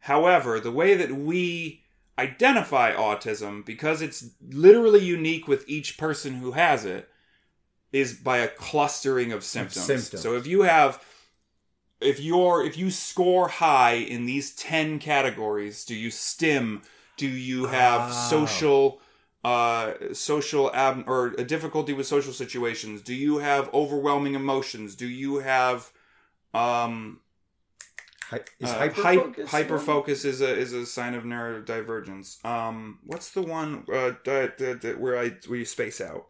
However, 0.00 0.58
the 0.58 0.72
way 0.72 0.96
that 0.96 1.12
we 1.12 1.84
identify 2.20 2.92
autism, 2.92 3.64
because 3.64 4.02
it's 4.02 4.20
literally 4.66 5.04
unique 5.04 5.46
with 5.48 5.64
each 5.68 5.98
person 5.98 6.34
who 6.34 6.52
has 6.52 6.84
it, 6.84 7.08
is 7.92 8.14
by 8.14 8.38
a 8.38 8.48
clustering 8.48 9.32
of 9.32 9.42
symptoms. 9.42 9.84
symptoms. 9.84 10.22
So 10.22 10.36
if 10.36 10.46
you 10.46 10.62
have 10.62 11.02
if 12.00 12.20
you're 12.20 12.64
if 12.64 12.78
you 12.78 12.90
score 12.90 13.48
high 13.48 13.94
in 13.94 14.26
these 14.26 14.54
10 14.54 14.98
categories, 14.98 15.84
do 15.84 15.94
you 15.94 16.10
stim? 16.10 16.82
Do 17.16 17.28
you 17.28 17.66
have 17.66 18.02
Oh. 18.02 18.12
social 18.12 19.00
uh 19.42 19.92
social 20.12 20.70
ab 20.74 21.04
or 21.06 21.34
a 21.38 21.44
difficulty 21.44 21.92
with 21.92 22.06
social 22.06 22.32
situations? 22.32 23.02
Do 23.02 23.14
you 23.14 23.38
have 23.38 23.72
overwhelming 23.74 24.34
emotions? 24.34 24.94
Do 24.94 25.08
you 25.08 25.38
have 25.38 25.90
um 26.54 27.20
Hy- 28.30 28.40
is 28.60 28.70
uh, 28.70 28.78
hyperfocus? 28.88 29.46
hyper 29.48 29.76
one? 29.76 29.84
focus 29.84 30.24
is 30.24 30.40
a 30.40 30.56
is 30.56 30.72
a 30.72 30.86
sign 30.86 31.14
of 31.14 31.24
neurodivergence. 31.24 32.44
Um, 32.44 33.00
what's 33.04 33.30
the 33.30 33.42
one 33.42 33.84
uh, 33.92 34.12
that, 34.24 34.58
that, 34.58 34.80
that 34.82 35.00
where 35.00 35.18
I 35.18 35.30
where 35.48 35.58
you 35.58 35.64
space 35.64 36.00
out? 36.00 36.26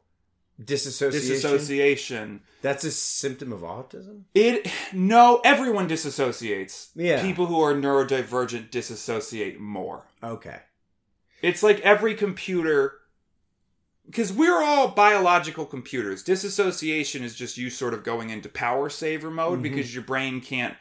Disassociation. 0.63 1.29
Disassociation. 1.31 2.41
That's 2.63 2.85
a 2.85 2.91
symptom 2.91 3.53
of 3.53 3.61
autism. 3.61 4.23
It 4.35 4.71
no, 4.93 5.41
everyone 5.45 5.89
disassociates. 5.89 6.91
Yeah. 6.95 7.23
People 7.23 7.47
who 7.47 7.61
are 7.61 7.75
neurodivergent 7.75 8.71
disassociate 8.71 9.59
more. 9.59 10.05
Okay. 10.23 10.59
It's 11.43 11.63
like 11.63 11.81
every 11.81 12.15
computer 12.15 12.95
because 14.07 14.33
we're 14.33 14.63
all 14.63 14.89
biological 14.89 15.65
computers. 15.65 16.23
Disassociation 16.23 17.23
is 17.23 17.35
just 17.35 17.57
you 17.57 17.71
sort 17.71 17.95
of 17.95 18.03
going 18.05 18.29
into 18.31 18.49
power 18.49 18.91
saver 18.91 19.31
mode 19.31 19.61
Mhm. 19.61 19.63
because 19.63 19.95
your 19.95 20.03
brain 20.05 20.41
can't 20.41 20.75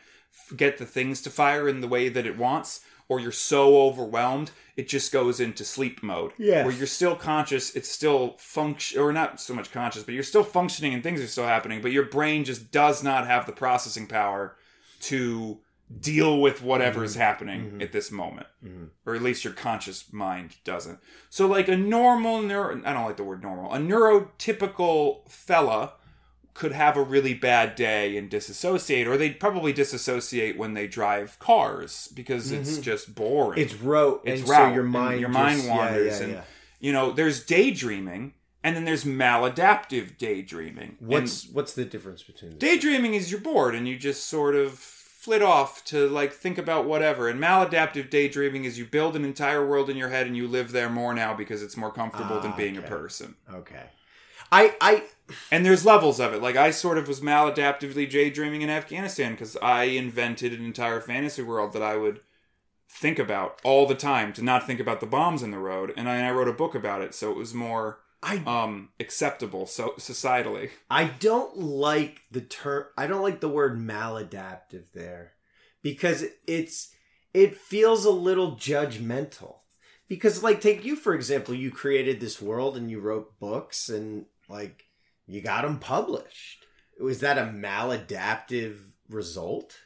get 0.55 0.77
the 0.77 0.85
things 0.85 1.21
to 1.23 1.29
fire 1.29 1.67
in 1.67 1.81
the 1.81 1.87
way 1.87 2.09
that 2.09 2.25
it 2.25 2.37
wants, 2.37 2.81
or 3.07 3.19
you're 3.19 3.31
so 3.31 3.81
overwhelmed 3.81 4.51
it 4.77 4.87
just 4.87 5.11
goes 5.11 5.39
into 5.41 5.65
sleep 5.65 6.01
mode. 6.01 6.31
Yes. 6.37 6.65
Where 6.65 6.73
you're 6.73 6.87
still 6.87 7.15
conscious, 7.15 7.75
it's 7.75 7.89
still 7.89 8.37
function, 8.39 8.99
or 9.01 9.11
not 9.11 9.41
so 9.41 9.53
much 9.53 9.71
conscious, 9.71 10.03
but 10.03 10.13
you're 10.13 10.23
still 10.23 10.43
functioning 10.43 10.93
and 10.93 11.03
things 11.03 11.19
are 11.19 11.27
still 11.27 11.45
happening, 11.47 11.81
but 11.81 11.91
your 11.91 12.05
brain 12.05 12.45
just 12.45 12.71
does 12.71 13.03
not 13.03 13.27
have 13.27 13.45
the 13.45 13.51
processing 13.51 14.07
power 14.07 14.55
to 15.01 15.59
deal 15.99 16.39
with 16.39 16.61
whatever 16.61 17.03
is 17.03 17.15
happening 17.15 17.71
Mhm. 17.71 17.81
at 17.81 17.91
this 17.91 18.11
moment 18.11 18.45
Mhm. 18.63 18.89
or 19.07 19.15
at 19.15 19.23
least 19.23 19.43
your 19.43 19.53
conscious 19.53 20.13
mind 20.13 20.55
doesn't. 20.63 20.99
So, 21.29 21.47
like 21.47 21.67
a 21.67 21.75
normal 21.75 22.41
neuro, 22.43 22.79
I 22.85 22.93
don't 22.93 23.05
like 23.05 23.17
the 23.17 23.23
word 23.23 23.41
normal, 23.41 23.73
a 23.73 23.79
neurotypical 23.79 25.29
fella 25.29 25.93
could 26.59 26.73
have 26.73 26.97
a 26.97 27.01
really 27.01 27.33
bad 27.33 27.73
day 27.75 28.17
and 28.17 28.29
disassociate, 28.29 29.07
or 29.07 29.15
they'd 29.17 29.39
probably 29.39 29.71
disassociate 29.73 30.57
when 30.57 30.73
they 30.73 30.87
drive 30.87 31.39
cars 31.39 32.09
because 32.13 32.51
it's 32.51 32.77
Mhm. 32.77 32.81
just 32.83 33.15
boring. 33.15 33.59
It's 33.61 33.73
rote, 33.75 34.21
It's 34.25 34.41
and 34.41 34.49
route, 34.49 34.69
so 34.69 34.73
your 34.75 34.83
and 34.83 34.91
mind 34.91 35.19
your 35.21 35.29
just- 35.29 35.39
mind 35.39 35.63
yeah, 35.63 35.75
wanders, 35.75 36.17
yeah, 36.19 36.23
and 36.25 36.33
yeah. 36.33 36.41
you 36.81 36.91
know, 36.93 37.11
there's 37.11 37.43
daydreaming, 37.45 38.33
and 38.63 38.75
then 38.75 38.83
there's 38.83 39.05
maladaptive 39.05 40.17
daydreaming. 40.17 40.97
And 40.99 41.07
What's 41.07 41.47
what's 41.47 41.73
the 41.73 41.85
difference 41.85 42.23
between 42.23 42.57
daydreaming 42.57 43.13
is 43.13 43.31
you're 43.31 43.39
bored 43.41 43.73
and 43.73 43.87
you 43.87 43.95
just 43.97 44.27
sort 44.27 44.55
of 44.55 44.73
flit 44.77 45.41
off 45.41 45.83
to 45.85 46.07
like 46.09 46.33
think 46.33 46.57
about 46.57 46.85
whatever 46.85 47.27
and 47.29 47.39
maladaptive 47.41 48.09
daydreaming 48.09 48.63
is 48.65 48.77
you 48.79 48.85
build 48.85 49.15
an 49.15 49.23
entire 49.25 49.65
world 49.65 49.89
in 49.89 49.97
your 49.97 50.09
head 50.09 50.25
and 50.27 50.35
you 50.37 50.47
live 50.47 50.71
there 50.71 50.89
more 50.89 51.13
now 51.13 51.33
because 51.33 51.61
it's 51.61 51.75
more 51.77 51.91
comfortable 51.91 52.39
than 52.39 52.51
Ah, 52.51 52.55
being 52.57 52.77
okay. 52.77 52.85
a 52.85 52.89
person 52.89 53.35
Okay. 53.53 53.83
I 54.51 54.75
I 54.81 55.03
and 55.51 55.65
there's 55.65 55.85
levels 55.85 56.19
of 56.19 56.33
it 56.33 56.41
like 56.41 56.55
i 56.55 56.71
sort 56.71 56.97
of 56.97 57.07
was 57.07 57.21
maladaptively 57.21 58.09
daydreaming 58.09 58.61
in 58.61 58.69
afghanistan 58.69 59.31
because 59.31 59.57
i 59.57 59.83
invented 59.83 60.53
an 60.53 60.63
entire 60.63 61.01
fantasy 61.01 61.41
world 61.41 61.73
that 61.73 61.83
i 61.83 61.95
would 61.95 62.19
think 62.91 63.19
about 63.19 63.59
all 63.63 63.85
the 63.85 63.95
time 63.95 64.33
to 64.33 64.43
not 64.43 64.65
think 64.65 64.79
about 64.79 64.99
the 64.99 65.05
bombs 65.05 65.43
in 65.43 65.51
the 65.51 65.59
road 65.59 65.93
and 65.95 66.09
i, 66.09 66.27
I 66.27 66.31
wrote 66.31 66.47
a 66.47 66.53
book 66.53 66.75
about 66.75 67.01
it 67.01 67.13
so 67.13 67.31
it 67.31 67.37
was 67.37 67.53
more 67.53 67.99
I 68.21 68.37
um 68.45 68.89
acceptable 68.99 69.65
so 69.65 69.93
societally 69.97 70.71
I 70.89 71.05
don't 71.05 71.57
like 71.57 72.21
the 72.31 72.41
term. 72.41 72.85
I 72.97 73.07
don't 73.07 73.21
like 73.21 73.39
the 73.39 73.49
word 73.49 73.77
maladaptive 73.77 74.91
there 74.93 75.33
because 75.81 76.25
it's 76.45 76.93
it 77.33 77.55
feels 77.55 78.05
a 78.05 78.11
little 78.11 78.55
judgmental. 78.55 79.57
Because 80.07 80.43
like 80.43 80.59
take 80.59 80.83
you 80.83 80.95
for 80.95 81.13
example, 81.13 81.53
you 81.53 81.71
created 81.71 82.19
this 82.19 82.41
world 82.41 82.75
and 82.75 82.91
you 82.91 82.99
wrote 82.99 83.39
books 83.39 83.87
and 83.87 84.25
like 84.49 84.85
you 85.29 85.41
got 85.41 85.61
them 85.63 85.79
published. 85.79 86.65
Was 86.99 87.19
that 87.21 87.37
a 87.37 87.43
maladaptive 87.43 88.79
result? 89.09 89.77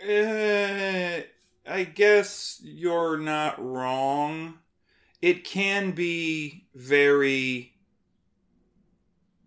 Uh, 0.00 1.22
I 1.66 1.84
guess 1.84 2.60
you're 2.62 3.18
not 3.18 3.62
wrong. 3.64 4.58
It 5.20 5.44
can 5.44 5.92
be 5.92 6.66
very 6.74 7.74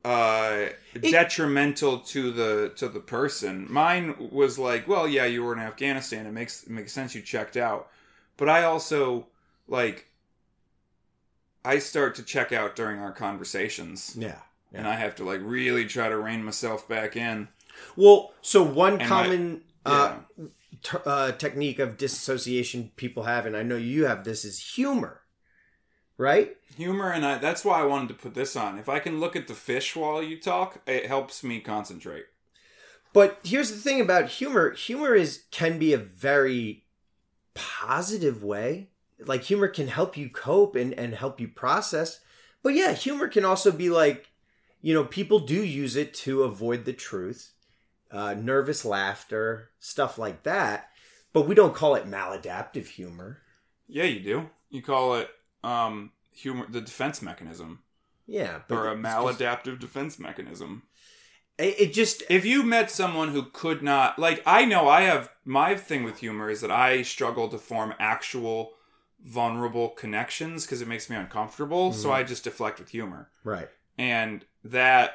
uh 0.04 0.66
detrimental 1.00 2.00
to 2.00 2.32
the 2.32 2.74
to 2.76 2.90
the 2.90 3.00
person. 3.00 3.72
Mine 3.72 4.30
was 4.32 4.58
like, 4.58 4.88
well, 4.88 5.08
yeah, 5.08 5.26
you 5.26 5.44
were 5.44 5.54
in 5.54 5.60
Afghanistan. 5.60 6.26
It 6.26 6.32
makes 6.32 6.64
it 6.64 6.72
makes 6.72 6.92
sense 6.92 7.14
you 7.16 7.22
checked 7.22 7.56
out. 7.56 7.90
But 8.38 8.50
I 8.50 8.64
also 8.64 9.28
like 9.68 10.08
I 11.64 11.80
start 11.80 12.16
to 12.16 12.24
check 12.24 12.52
out 12.52 12.76
during 12.76 13.00
our 13.00 13.12
conversations, 13.12 14.18
Yeah. 14.18 14.40
And 14.74 14.88
I 14.88 14.96
have 14.96 15.16
to 15.16 15.24
like 15.24 15.42
really 15.44 15.86
try 15.86 16.10
to 16.10 16.18
rein 16.18 16.44
myself 16.44 16.88
back 16.88 17.16
in. 17.16 17.48
Well, 17.96 18.34
so 18.42 18.64
one 18.64 19.00
And 19.00 19.08
common 19.08 19.62
uh, 19.86 20.18
Yeah. 20.38 20.46
t- 20.84 20.98
uh, 21.06 21.32
technique 21.34 21.80
of 21.80 21.98
disassociation 21.98 22.92
people 22.96 23.24
have, 23.24 23.46
and 23.46 23.56
I 23.58 23.64
know 23.64 23.78
you 23.78 24.06
have 24.06 24.24
this, 24.24 24.46
is 24.46 24.74
humor, 24.76 25.22
right? 26.18 26.56
Humor 26.78 27.12
and 27.12 27.26
I 27.26 27.38
that's 27.38 27.66
why 27.66 27.82
I 27.82 27.86
wanted 27.86 28.10
to 28.10 28.14
put 28.14 28.34
this 28.34 28.56
on. 28.56 28.78
If 28.78 28.88
I 28.90 29.00
can 29.00 29.20
look 29.20 29.36
at 29.36 29.48
the 29.48 29.54
fish 29.54 29.96
while 29.96 30.22
you 30.24 30.40
talk, 30.40 30.82
it 30.88 31.06
helps 31.08 31.44
me 31.44 31.60
concentrate. 31.60 32.26
But 33.14 33.40
here's 33.44 33.72
the 33.72 33.78
thing 33.78 34.00
about 34.00 34.30
humor: 34.30 34.72
humor 34.72 35.14
is 35.16 35.44
can 35.52 35.78
be 35.80 35.92
a 35.94 35.98
very 35.98 36.86
positive 37.54 38.44
way. 38.44 38.90
Like 39.20 39.44
humor 39.44 39.68
can 39.68 39.88
help 39.88 40.16
you 40.16 40.30
cope 40.30 40.76
and 40.76 40.94
and 40.94 41.14
help 41.16 41.40
you 41.42 41.48
process. 41.50 42.22
But 42.64 42.74
yeah, 42.74 42.94
humor 42.94 43.28
can 43.28 43.44
also 43.44 43.72
be 43.72 43.90
like, 43.90 44.31
you 44.82 44.94
know, 44.94 45.04
people 45.04 45.40
do 45.40 45.64
use 45.64 45.96
it 45.96 46.14
to 46.16 46.44
avoid 46.44 46.86
the 46.86 46.94
truth, 46.94 47.52
uh, 48.12 48.34
nervous 48.34 48.84
laughter, 48.86 49.70
stuff 49.80 50.18
like 50.18 50.44
that. 50.44 50.90
But 51.34 51.48
we 51.48 51.56
don't 51.56 51.74
call 51.76 51.96
it 51.96 52.06
maladaptive 52.10 52.88
humor. 52.88 53.40
Yeah, 53.88 54.04
you 54.06 54.20
do. 54.20 54.50
You 54.70 54.82
call 54.82 55.16
it 55.16 55.30
um 55.64 56.12
humor 56.34 56.66
the 56.70 56.82
defense 56.82 57.22
mechanism 57.22 57.80
Yeah, 58.26 58.62
but 58.68 58.76
or 58.76 58.88
a 58.88 58.94
it's 58.94 59.02
just- 59.04 59.40
maladaptive 59.40 59.80
defense 59.80 60.18
mechanism. 60.20 60.84
It, 61.60 61.94
just 61.94 62.24
If 62.30 62.44
you 62.46 62.64
met 62.64 62.90
someone 62.90 63.30
who 63.30 63.44
could 63.44 63.84
not 63.84 64.18
like 64.18 64.42
I 64.46 64.66
know 64.66 64.90
I 64.90 65.02
have 65.02 65.30
my 65.46 65.76
thing 65.76 66.04
with 66.04 66.18
humor 66.20 66.50
is 66.50 66.62
that 66.62 66.72
I 66.72 67.04
struggle 67.04 67.50
to 67.50 67.58
form 67.60 67.94
actual 68.00 68.74
vulnerable 69.24 69.90
connections 69.90 70.66
because 70.66 70.82
it 70.82 70.88
makes 70.88 71.10
me 71.10 71.16
uncomfortable, 71.16 71.94
so 71.94 72.10
Mhm. 72.10 72.14
I 72.14 72.24
just 72.24 72.44
deflect 72.46 72.80
with 72.80 72.90
humor. 72.90 73.30
right. 73.44 73.70
And 74.02 74.44
that 74.66 75.12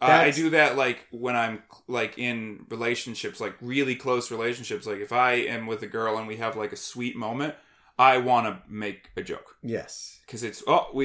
I 0.00 0.26
I 0.26 0.30
do 0.30 0.50
that 0.50 0.76
like 0.76 0.98
when 1.10 1.36
I'm 1.36 1.62
like 1.88 2.18
in 2.18 2.66
relationships, 2.68 3.40
like 3.40 3.54
really 3.60 3.94
close 3.96 4.30
relationships. 4.30 4.86
Like 4.86 5.00
if 5.00 5.12
I 5.12 5.32
am 5.54 5.66
with 5.66 5.82
a 5.82 5.86
girl 5.86 6.18
and 6.18 6.26
we 6.26 6.36
have 6.36 6.56
like 6.56 6.72
a 6.72 6.76
sweet 6.76 7.16
moment, 7.16 7.54
I 7.98 8.18
want 8.18 8.46
to 8.46 8.52
make 8.70 9.10
a 9.16 9.22
joke 9.22 9.56
Yes. 9.62 10.20
because 10.26 10.42
it's 10.42 10.62
oh 10.66 10.88
we 10.92 11.04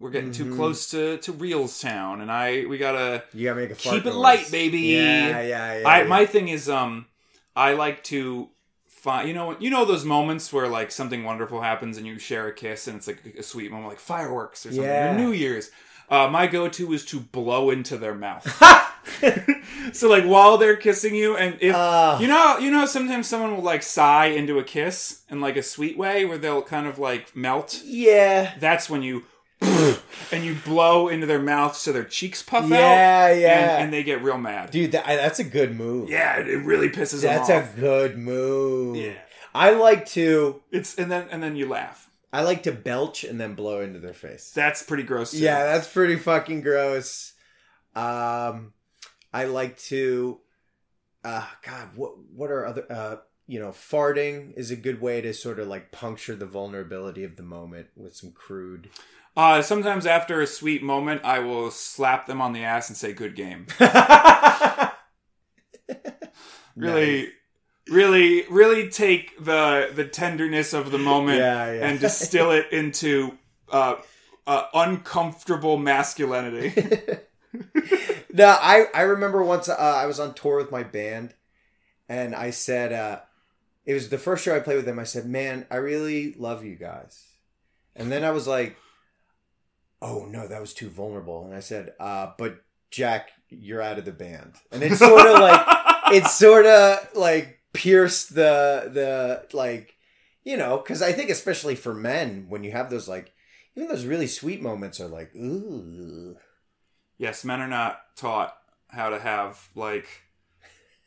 we're 0.00 0.10
getting 0.10 0.32
too 0.32 0.46
Mhm. 0.46 0.56
close 0.56 0.90
to 0.92 1.18
to 1.18 1.32
Reelstown, 1.32 2.22
and 2.22 2.30
I 2.32 2.64
we 2.66 2.78
gotta 2.78 3.24
You 3.34 3.44
gotta 3.48 3.60
make 3.60 3.70
a 3.70 3.74
keep 3.74 4.06
it 4.06 4.14
noise. 4.14 4.14
light, 4.14 4.50
baby. 4.50 4.80
Yeah, 4.80 5.40
yeah, 5.42 5.78
yeah. 5.80 5.88
I 5.88 5.98
yeah. 6.02 6.08
my 6.08 6.24
thing 6.26 6.48
is 6.48 6.68
um 6.68 7.06
I 7.54 7.74
like 7.74 8.04
to 8.04 8.48
find 8.98 9.28
you 9.28 9.34
know 9.34 9.56
you 9.58 9.70
know 9.70 9.84
those 9.84 10.04
moments 10.04 10.52
where 10.52 10.68
like 10.68 10.90
something 10.92 11.24
wonderful 11.24 11.60
happens 11.60 11.96
and 11.98 12.06
you 12.06 12.18
share 12.18 12.46
a 12.48 12.52
kiss 12.52 12.86
and 12.88 12.96
it's 12.96 13.06
like 13.06 13.22
a 13.38 13.42
sweet 13.42 13.70
moment 13.70 13.88
like 13.88 14.00
fireworks 14.00 14.64
or 14.66 14.70
something 14.70 14.84
Yeah. 14.84 15.14
or 15.14 15.18
New 15.18 15.32
Year's. 15.32 15.70
Uh, 16.10 16.26
my 16.26 16.46
go-to 16.46 16.90
is 16.94 17.04
to 17.04 17.20
blow 17.20 17.68
into 17.70 17.98
their 17.98 18.14
mouth. 18.14 18.44
so 19.92 20.08
like 20.08 20.24
while 20.24 20.58
they're 20.58 20.76
kissing 20.76 21.14
you 21.14 21.36
and 21.36 21.56
if 21.60 21.74
Uh, 21.74 22.18
you 22.20 22.26
know 22.28 22.58
you 22.58 22.70
know 22.70 22.86
sometimes 22.86 23.26
someone 23.26 23.54
will 23.56 23.62
like 23.62 23.82
sigh 23.82 24.26
into 24.26 24.58
a 24.58 24.64
kiss 24.64 25.22
in 25.30 25.40
like 25.40 25.56
a 25.56 25.62
sweet 25.62 25.96
way 25.96 26.24
where 26.24 26.38
they'll 26.38 26.62
kind 26.62 26.86
of 26.86 26.98
like 26.98 27.34
melt. 27.36 27.80
yeah. 27.84 28.52
That's 28.58 28.88
when 28.90 29.02
you 29.02 29.24
and 30.32 30.44
you 30.44 30.54
blow 30.64 31.08
into 31.08 31.26
their 31.26 31.40
mouth 31.40 31.76
so 31.76 31.92
their 31.92 32.04
cheeks 32.04 32.42
puff 32.42 32.64
out 32.64 32.70
Yeah, 32.70 33.32
yeah. 33.32 33.58
and, 33.76 33.84
and 33.84 33.92
they 33.92 34.02
get 34.02 34.22
real 34.22 34.38
mad. 34.38 34.70
Dude, 34.70 34.92
that, 34.92 35.06
that's 35.06 35.38
a 35.38 35.44
good 35.44 35.74
move. 35.76 36.08
Yeah, 36.08 36.38
it 36.38 36.64
really 36.64 36.88
pisses 36.88 37.22
That's 37.22 37.48
them 37.48 37.58
off. 37.58 37.64
That's 37.64 37.76
a 37.76 37.80
good 37.80 38.18
move. 38.18 38.96
yeah. 38.96 39.14
I 39.54 39.70
like 39.72 40.06
to 40.10 40.62
It's 40.70 40.96
and 40.96 41.10
then 41.10 41.26
and 41.30 41.42
then 41.42 41.56
you 41.56 41.68
laugh. 41.68 42.08
I 42.32 42.42
like 42.42 42.62
to 42.64 42.72
belch 42.72 43.24
and 43.24 43.40
then 43.40 43.54
blow 43.54 43.80
into 43.80 43.98
their 43.98 44.12
face. 44.12 44.52
That's 44.54 44.82
pretty 44.82 45.02
gross 45.02 45.32
too. 45.32 45.38
Yeah, 45.38 45.64
that's 45.64 45.90
pretty 45.90 46.16
fucking 46.16 46.60
gross. 46.60 47.32
Um 47.96 48.74
I 49.32 49.46
like 49.46 49.78
to 49.84 50.38
uh 51.24 51.46
god, 51.62 51.96
what 51.96 52.12
what 52.32 52.50
are 52.50 52.66
other 52.66 52.86
uh 52.90 53.16
you 53.48 53.58
know, 53.58 53.70
farting 53.70 54.52
is 54.58 54.70
a 54.70 54.76
good 54.76 55.00
way 55.00 55.22
to 55.22 55.32
sort 55.32 55.58
of 55.58 55.66
like 55.66 55.90
puncture 55.90 56.36
the 56.36 56.44
vulnerability 56.46 57.24
of 57.24 57.36
the 57.36 57.42
moment 57.42 57.86
with 57.96 58.14
some 58.14 58.30
crude. 58.30 58.90
Uh, 59.38 59.62
sometimes 59.62 60.04
after 60.04 60.40
a 60.40 60.46
sweet 60.48 60.82
moment, 60.82 61.20
I 61.24 61.38
will 61.38 61.70
slap 61.70 62.26
them 62.26 62.40
on 62.42 62.52
the 62.52 62.64
ass 62.64 62.88
and 62.88 62.96
say 62.96 63.12
"good 63.12 63.36
game." 63.36 63.66
Really, 66.76 67.22
Nice. 67.22 67.30
really, 67.90 68.44
really 68.48 68.88
take 68.88 69.36
the 69.44 69.90
the 69.94 70.04
tenderness 70.04 70.72
of 70.72 70.92
the 70.92 70.98
moment 70.98 71.38
Yeah, 71.38 71.72
yeah. 71.72 71.86
and 71.88 71.98
distill 71.98 72.52
it 72.52 72.66
into 72.72 73.36
uh, 73.72 73.96
uh, 74.46 74.64
uncomfortable 74.74 75.76
masculinity. 75.76 76.72
no, 78.32 78.46
I 78.60 78.86
I 78.94 79.02
remember 79.02 79.42
once 79.42 79.68
uh, 79.68 79.74
I 79.76 80.06
was 80.06 80.20
on 80.20 80.34
tour 80.34 80.56
with 80.58 80.70
my 80.70 80.84
band, 80.84 81.34
and 82.08 82.32
I 82.32 82.50
said 82.50 82.92
uh, 82.92 83.20
it 83.84 83.94
was 83.94 84.08
the 84.08 84.18
first 84.18 84.44
show 84.44 84.54
I 84.54 84.60
played 84.60 84.76
with 84.76 84.86
them. 84.86 85.00
I 85.00 85.04
said, 85.04 85.26
"Man, 85.26 85.66
I 85.68 85.76
really 85.76 86.34
love 86.34 86.64
you 86.64 86.76
guys," 86.76 87.24
and 87.96 88.12
then 88.12 88.22
I 88.22 88.30
was 88.30 88.46
like, 88.46 88.76
"Oh 90.00 90.26
no, 90.26 90.46
that 90.46 90.60
was 90.60 90.74
too 90.74 90.88
vulnerable." 90.88 91.44
And 91.44 91.54
I 91.54 91.60
said, 91.60 91.92
uh, 91.98 92.32
"But 92.38 92.62
Jack, 92.90 93.30
you're 93.48 93.82
out 93.82 93.98
of 93.98 94.04
the 94.04 94.12
band," 94.12 94.54
and 94.72 94.82
it's 94.82 94.98
sort 94.98 95.26
of 95.26 95.40
like 95.40 95.66
it's 96.12 96.32
sort 96.32 96.66
of 96.66 97.08
like 97.14 97.60
pierced 97.72 98.34
the 98.34 98.90
the 98.92 99.56
like 99.56 99.96
you 100.44 100.56
know 100.56 100.78
because 100.78 101.02
I 101.02 101.12
think 101.12 101.30
especially 101.30 101.74
for 101.74 101.94
men 101.94 102.46
when 102.48 102.64
you 102.64 102.72
have 102.72 102.90
those 102.90 103.08
like 103.08 103.32
even 103.76 103.88
those 103.88 104.06
really 104.06 104.26
sweet 104.26 104.60
moments 104.60 105.00
are 105.00 105.08
like 105.08 105.34
ooh. 105.34 106.36
yes, 107.18 107.44
men 107.44 107.60
are 107.60 107.68
not 107.68 108.00
taught 108.16 108.56
how 108.88 109.10
to 109.10 109.18
have 109.18 109.68
like 109.74 110.08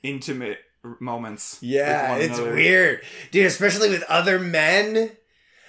intimate 0.04 0.60
moments. 1.00 1.60
Yeah, 1.62 2.16
it's 2.16 2.38
another. 2.38 2.56
weird, 2.56 3.02
dude. 3.32 3.46
Especially 3.46 3.90
with 3.90 4.04
other 4.04 4.40
men. 4.40 5.12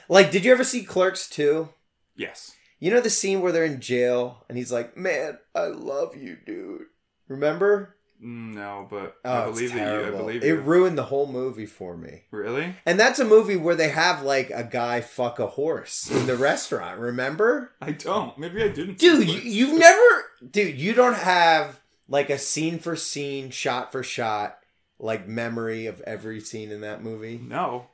Like, 0.08 0.30
did 0.30 0.44
you 0.44 0.52
ever 0.52 0.64
see 0.64 0.84
Clerks 0.84 1.28
2? 1.28 1.68
Yes. 2.16 2.52
You 2.82 2.90
know 2.90 3.00
the 3.00 3.10
scene 3.10 3.40
where 3.42 3.52
they're 3.52 3.64
in 3.64 3.80
jail 3.80 4.44
and 4.48 4.58
he's 4.58 4.72
like, 4.72 4.96
"Man, 4.96 5.38
I 5.54 5.66
love 5.66 6.16
you, 6.16 6.36
dude." 6.44 6.86
Remember? 7.28 7.94
No, 8.18 8.88
but 8.90 9.18
Oh, 9.24 9.32
I 9.32 9.44
believe 9.44 9.72
that 9.74 10.00
you. 10.00 10.06
I 10.08 10.10
believe 10.10 10.42
it 10.42 10.46
you. 10.48 10.60
ruined 10.60 10.98
the 10.98 11.04
whole 11.04 11.28
movie 11.28 11.64
for 11.66 11.96
me. 11.96 12.22
really? 12.32 12.74
And 12.84 12.98
that's 12.98 13.20
a 13.20 13.24
movie 13.24 13.56
where 13.56 13.76
they 13.76 13.90
have 13.90 14.22
like 14.22 14.50
a 14.50 14.64
guy 14.64 15.00
fuck 15.00 15.38
a 15.38 15.46
horse 15.46 16.10
in 16.10 16.26
the 16.26 16.36
restaurant. 16.50 16.98
Remember? 16.98 17.70
I 17.80 17.92
don't. 17.92 18.36
Maybe 18.36 18.60
I 18.64 18.68
didn't. 18.68 18.98
Dude, 18.98 19.28
you, 19.28 19.38
you've 19.38 19.78
never, 19.78 20.24
dude, 20.50 20.76
you 20.76 20.92
don't 20.92 21.14
have 21.16 21.78
like 22.08 22.30
a 22.30 22.38
scene 22.38 22.80
for 22.80 22.96
scene, 22.96 23.50
shot 23.50 23.92
for 23.92 24.02
shot, 24.02 24.58
like 24.98 25.28
memory 25.28 25.86
of 25.86 26.00
every 26.00 26.40
scene 26.40 26.72
in 26.72 26.80
that 26.80 27.00
movie. 27.00 27.38
No. 27.40 27.86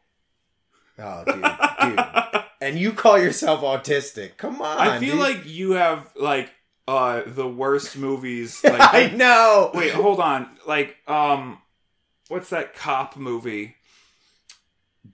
Oh, 0.99 1.25
dude, 1.27 1.45
dude. 1.97 2.45
And 2.61 2.79
you 2.79 2.93
call 2.93 3.19
yourself 3.19 3.61
autistic? 3.61 4.37
Come 4.37 4.61
on. 4.61 4.79
I 4.79 4.99
feel 4.99 5.13
dude. 5.13 5.21
like 5.21 5.47
you 5.47 5.73
have 5.73 6.11
like 6.17 6.51
uh 6.89 7.23
the 7.27 7.47
worst 7.49 7.97
movies. 7.97 8.61
Like 8.65 8.81
I 8.95 9.09
know. 9.15 9.71
wait, 9.75 9.93
hold 9.93 10.21
on. 10.21 10.49
Like 10.67 10.97
um, 11.07 11.59
what's 12.29 12.51
that 12.51 12.75
cop 12.75 13.17
movie? 13.17 13.77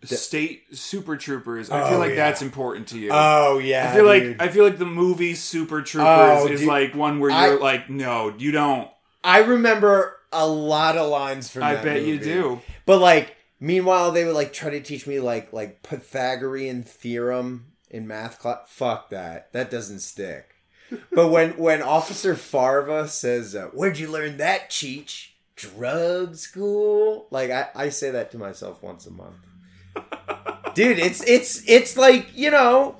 The- 0.00 0.16
State 0.16 0.64
Super 0.76 1.16
Troopers. 1.16 1.70
I 1.70 1.88
feel 1.88 1.96
Oh, 1.98 2.00
like 2.00 2.10
yeah. 2.10 2.16
that's 2.16 2.42
important 2.42 2.88
to 2.88 2.98
you. 2.98 3.10
Oh 3.12 3.58
yeah. 3.58 3.90
I 3.90 3.94
feel 3.94 4.10
dude. 4.12 4.38
like 4.38 4.42
I 4.48 4.52
feel 4.52 4.64
like 4.64 4.78
the 4.78 4.86
movie 4.86 5.34
Super 5.34 5.82
Troopers 5.82 6.08
Oh, 6.42 6.48
is 6.48 6.60
dude. 6.60 6.68
like 6.68 6.94
one 6.94 7.20
where 7.20 7.30
you're 7.30 7.60
like, 7.60 7.88
no, 7.90 8.34
you 8.36 8.50
don't. 8.52 8.88
I 9.22 9.40
remember 9.40 10.16
a 10.32 10.46
lot 10.46 10.96
of 10.96 11.08
lines 11.10 11.48
from. 11.50 11.62
I 11.62 11.76
bet 11.76 12.02
you 12.02 12.18
do. 12.18 12.60
But 12.86 12.98
like, 13.00 13.36
meanwhile, 13.60 14.10
they 14.10 14.24
would 14.24 14.34
like 14.34 14.52
try 14.52 14.70
to 14.70 14.80
teach 14.80 15.06
me 15.06 15.20
like 15.20 15.52
like 15.52 15.82
Pythagorean 15.82 16.82
theorem 16.82 17.72
in 17.90 18.06
math 18.06 18.38
class. 18.38 18.60
Fuck 18.68 19.10
that. 19.10 19.52
That 19.52 19.70
doesn't 19.70 20.00
stick. 20.00 20.50
But 21.10 21.28
when 21.28 21.52
when 21.56 21.82
Officer 21.82 22.36
Farva 22.36 23.08
says, 23.08 23.54
uh, 23.54 23.68
"Where'd 23.72 23.98
you 23.98 24.10
learn 24.10 24.36
that, 24.36 24.70
Cheech? 24.70 25.28
Drug 25.56 26.36
school?" 26.36 27.26
Like 27.30 27.50
I, 27.50 27.68
I 27.74 27.88
say 27.88 28.10
that 28.10 28.30
to 28.32 28.38
myself 28.38 28.82
once 28.82 29.06
a 29.06 29.10
month. 29.10 29.36
Dude, 30.74 30.98
it's 30.98 31.22
it's 31.26 31.62
it's 31.68 31.96
like 31.96 32.36
you 32.36 32.50
know. 32.50 32.96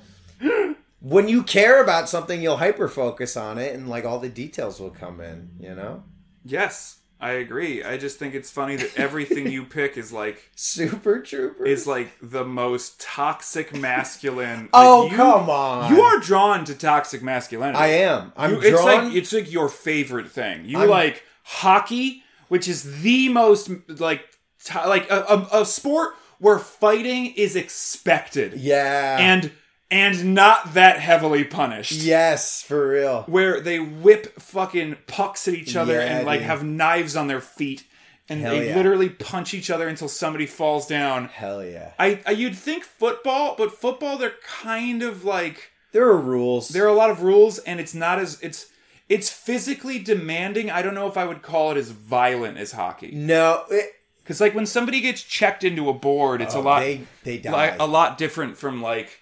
When 0.99 1.27
you 1.27 1.43
care 1.43 1.83
about 1.83 2.09
something, 2.09 2.41
you'll 2.41 2.57
hyper 2.57 2.87
focus 2.87 3.37
on 3.37 3.59
it, 3.59 3.75
and 3.75 3.87
like 3.87 4.05
all 4.05 4.17
the 4.17 4.27
details 4.29 4.79
will 4.79 4.89
come 4.89 5.21
in. 5.21 5.51
You 5.59 5.75
know, 5.75 6.03
Yes, 6.43 6.99
I 7.19 7.31
agree. 7.31 7.83
I 7.83 7.97
just 7.97 8.19
think 8.19 8.35
it's 8.35 8.51
funny 8.51 8.75
that 8.75 8.97
everything 8.99 9.49
you 9.49 9.63
pick 9.63 9.97
is 9.97 10.11
like 10.11 10.49
Super 10.55 11.21
Troopers 11.21 11.67
is 11.67 11.87
like 11.87 12.09
the 12.21 12.43
most 12.43 12.99
toxic 12.99 13.73
masculine. 13.75 14.63
like, 14.63 14.69
Oh 14.73 15.05
you- 15.09 15.15
come 15.15 15.49
on! 15.49 15.93
You 15.93 16.01
are 16.01 16.19
drawn 16.19 16.65
to 16.65 16.75
toxic 16.75 17.23
masculinity. 17.23 17.77
I 17.79 17.87
am. 17.87 18.33
I'm 18.35 18.51
You- 18.55 18.61
it's 18.61 18.69
drawn. 18.81 19.05
like 19.05 19.15
it's 19.15 19.31
like 19.33 19.51
your 19.51 19.69
favorite 19.69 20.29
thing. 20.29 20.65
You 20.65 20.79
I'm- 20.79 20.89
like 20.89 21.23
hockey, 21.43 22.23
which 22.49 22.67
is 22.67 23.01
the 23.01 23.29
most 23.29 23.69
like 23.87 24.23
to- 24.65 24.87
like 24.87 25.09
a, 25.09 25.21
a, 25.51 25.61
a 25.61 25.65
sport 25.65 26.15
where 26.39 26.59
fighting 26.59 27.27
is 27.37 27.55
expected, 27.55 28.55
yeah. 28.59 29.17
and 29.19 29.51
and 29.95 30.33
not 30.35 30.73
that 30.73 30.99
heavily 30.99 31.43
punished. 31.43 31.93
Yes, 31.93 32.61
for 32.61 32.89
real. 32.89 33.23
Where 33.23 33.59
they 33.61 33.79
whip 33.79 34.39
fucking 34.41 34.97
pucks 35.07 35.47
at 35.47 35.53
each 35.53 35.75
other 35.75 35.93
Yeah, 35.93 36.17
and 36.17 36.25
like 36.25 36.39
dude. 36.41 36.47
have 36.47 36.63
knives 36.63 37.15
on 37.15 37.27
their 37.27 37.41
feet 37.41 37.85
and 38.27 38.41
Hell 38.41 38.55
they 38.55 38.69
yeah. 38.69 38.75
literally 38.75 39.09
punch 39.09 39.53
each 39.53 39.69
other 39.69 39.87
until 39.87 40.07
somebody 40.07 40.45
falls 40.47 40.87
down. 40.87 41.25
Hell 41.29 41.63
yeah. 41.63 41.91
I, 41.99 42.21
I 42.25 42.31
you'd 42.31 42.55
think 42.57 42.83
football, 42.83 43.55
but 43.57 43.71
football 43.71 44.17
they're 44.17 44.33
kind 44.47 45.03
of 45.03 45.23
like 45.23 45.71
There 45.91 46.07
are 46.07 46.17
rules. 46.17 46.69
there 46.69 46.83
are 46.85 46.89
a 46.89 46.93
lot 46.93 47.09
of 47.11 47.21
rules 47.21 47.59
and 47.59 47.79
it's 47.79 47.93
not 47.93 48.19
as 48.19 48.39
it's 48.41 48.67
it's 49.07 49.29
physically 49.29 49.99
demanding. 49.99 50.71
I 50.71 50.81
don't 50.81 50.95
know 50.95 51.07
if 51.07 51.17
I 51.17 51.25
would 51.25 51.43
call 51.43 51.69
it 51.71 51.77
as 51.77 51.91
violent 51.91 52.57
as 52.57 52.71
hockey. 52.71 53.11
no, 53.13 53.63
it, 53.69 53.91
Cuz 54.25 54.41
like 54.41 54.55
when 54.55 54.65
somebody 54.65 55.01
gets 55.01 55.21
checked 55.21 55.63
into 55.63 55.87
a 55.87 55.93
board, 55.93 56.41
it's 56.41 56.55
a 56.55 56.57
oh, 56.57 56.61
lot 56.61 56.79
They 56.79 57.01
they 57.23 57.37
die. 57.37 57.51
like 57.51 57.75
a 57.79 57.85
lot 57.85 58.17
different 58.17 58.57
from 58.57 58.81
like 58.81 59.21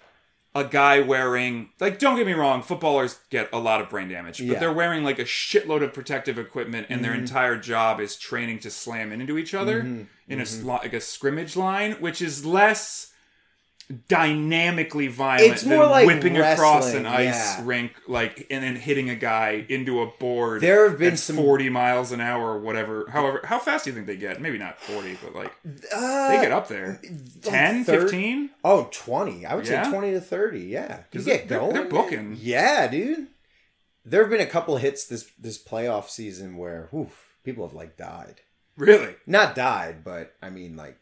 a 0.54 0.64
guy 0.64 1.00
wearing 1.00 1.70
like 1.80 1.98
don't 1.98 2.16
get 2.16 2.26
me 2.26 2.32
wrong 2.32 2.62
footballers 2.62 3.18
get 3.30 3.48
a 3.52 3.58
lot 3.58 3.80
of 3.80 3.88
brain 3.88 4.08
damage 4.08 4.38
but 4.38 4.46
Yeah. 4.46 4.58
they're 4.58 4.72
wearing 4.72 5.02
like 5.02 5.18
a 5.18 5.24
shitload 5.24 5.82
of 5.82 5.92
protective 5.92 6.38
equipment 6.38 6.86
and 6.90 7.04
their 7.04 7.12
mm-hmm. 7.12 7.22
entire 7.22 7.56
job 7.56 8.00
is 8.00 8.16
training 8.16 8.60
to 8.60 8.70
slam 8.70 9.10
into 9.10 9.36
each 9.36 9.52
other 9.54 9.82
mm-hmm. 9.82 10.02
in 10.28 10.40
a 10.40 10.44
mm-hmm. 10.44 10.66
like 10.68 10.92
a 10.92 11.00
scrimmage 11.00 11.56
line 11.56 11.92
which 11.94 12.22
is 12.22 12.46
less 12.46 13.12
dynamically 14.08 15.08
violent 15.08 15.52
It's 15.52 15.62
than 15.62 15.76
more 15.76 15.86
like 15.86 16.06
whipping 16.06 16.36
across 16.38 16.94
an 16.94 17.04
ice 17.06 17.58
yeah. 17.58 17.60
rink 17.64 17.92
like 18.08 18.46
and 18.50 18.64
then 18.64 18.76
hitting 18.76 19.10
a 19.10 19.14
guy 19.14 19.64
into 19.68 20.00
a 20.00 20.06
board 20.06 20.62
There 20.62 20.88
have 20.88 20.98
been 20.98 21.12
at 21.14 21.18
some- 21.18 21.36
40 21.36 21.68
miles 21.68 22.10
an 22.12 22.20
hour 22.20 22.52
or 22.54 22.60
whatever 22.60 23.06
however 23.10 23.40
how 23.44 23.58
fast 23.58 23.84
do 23.84 23.90
you 23.90 23.94
think 23.94 24.06
they 24.06 24.16
get 24.16 24.40
maybe 24.40 24.56
not 24.58 24.80
40 24.80 25.18
but 25.22 25.34
like 25.34 25.52
Uh, 25.94 26.28
they 26.30 26.42
get 26.42 26.52
up 26.52 26.68
there 26.68 27.00
10 27.42 27.84
third- 27.84 28.02
15 28.02 28.50
Oh, 28.64 28.88
20. 28.90 29.44
I 29.44 29.54
would 29.54 29.66
Yeah? 29.66 29.82
say 29.84 29.90
20 29.90 30.12
to 30.12 30.20
30. 30.22 30.60
Yeah. 30.60 31.00
You 31.12 31.22
get 31.22 31.48
they're- 31.48 31.58
going. 31.58 31.72
they're 31.74 31.82
man. 31.82 31.90
booking. 31.90 32.36
Yeah, 32.40 32.86
dude. 32.86 33.26
There 34.06 34.22
have 34.22 34.30
been 34.30 34.40
a 34.40 34.46
couple 34.46 34.76
hits 34.78 35.04
this 35.06 35.30
this 35.38 35.62
playoff 35.62 36.08
season 36.08 36.56
where 36.56 36.88
oof, 36.94 37.36
people 37.44 37.66
have 37.66 37.74
like 37.74 37.96
died. 37.98 38.40
really 38.76 39.14
Not 39.26 39.54
died, 39.54 40.02
but 40.04 40.34
I 40.42 40.48
mean 40.50 40.76
like 40.76 40.96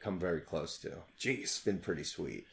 come 0.00 0.18
very 0.18 0.40
close 0.40 0.78
to. 0.78 0.92
Jeez. 1.18 1.42
It's 1.42 1.58
been 1.60 1.78
pretty 1.78 2.04
sweet. 2.04 2.46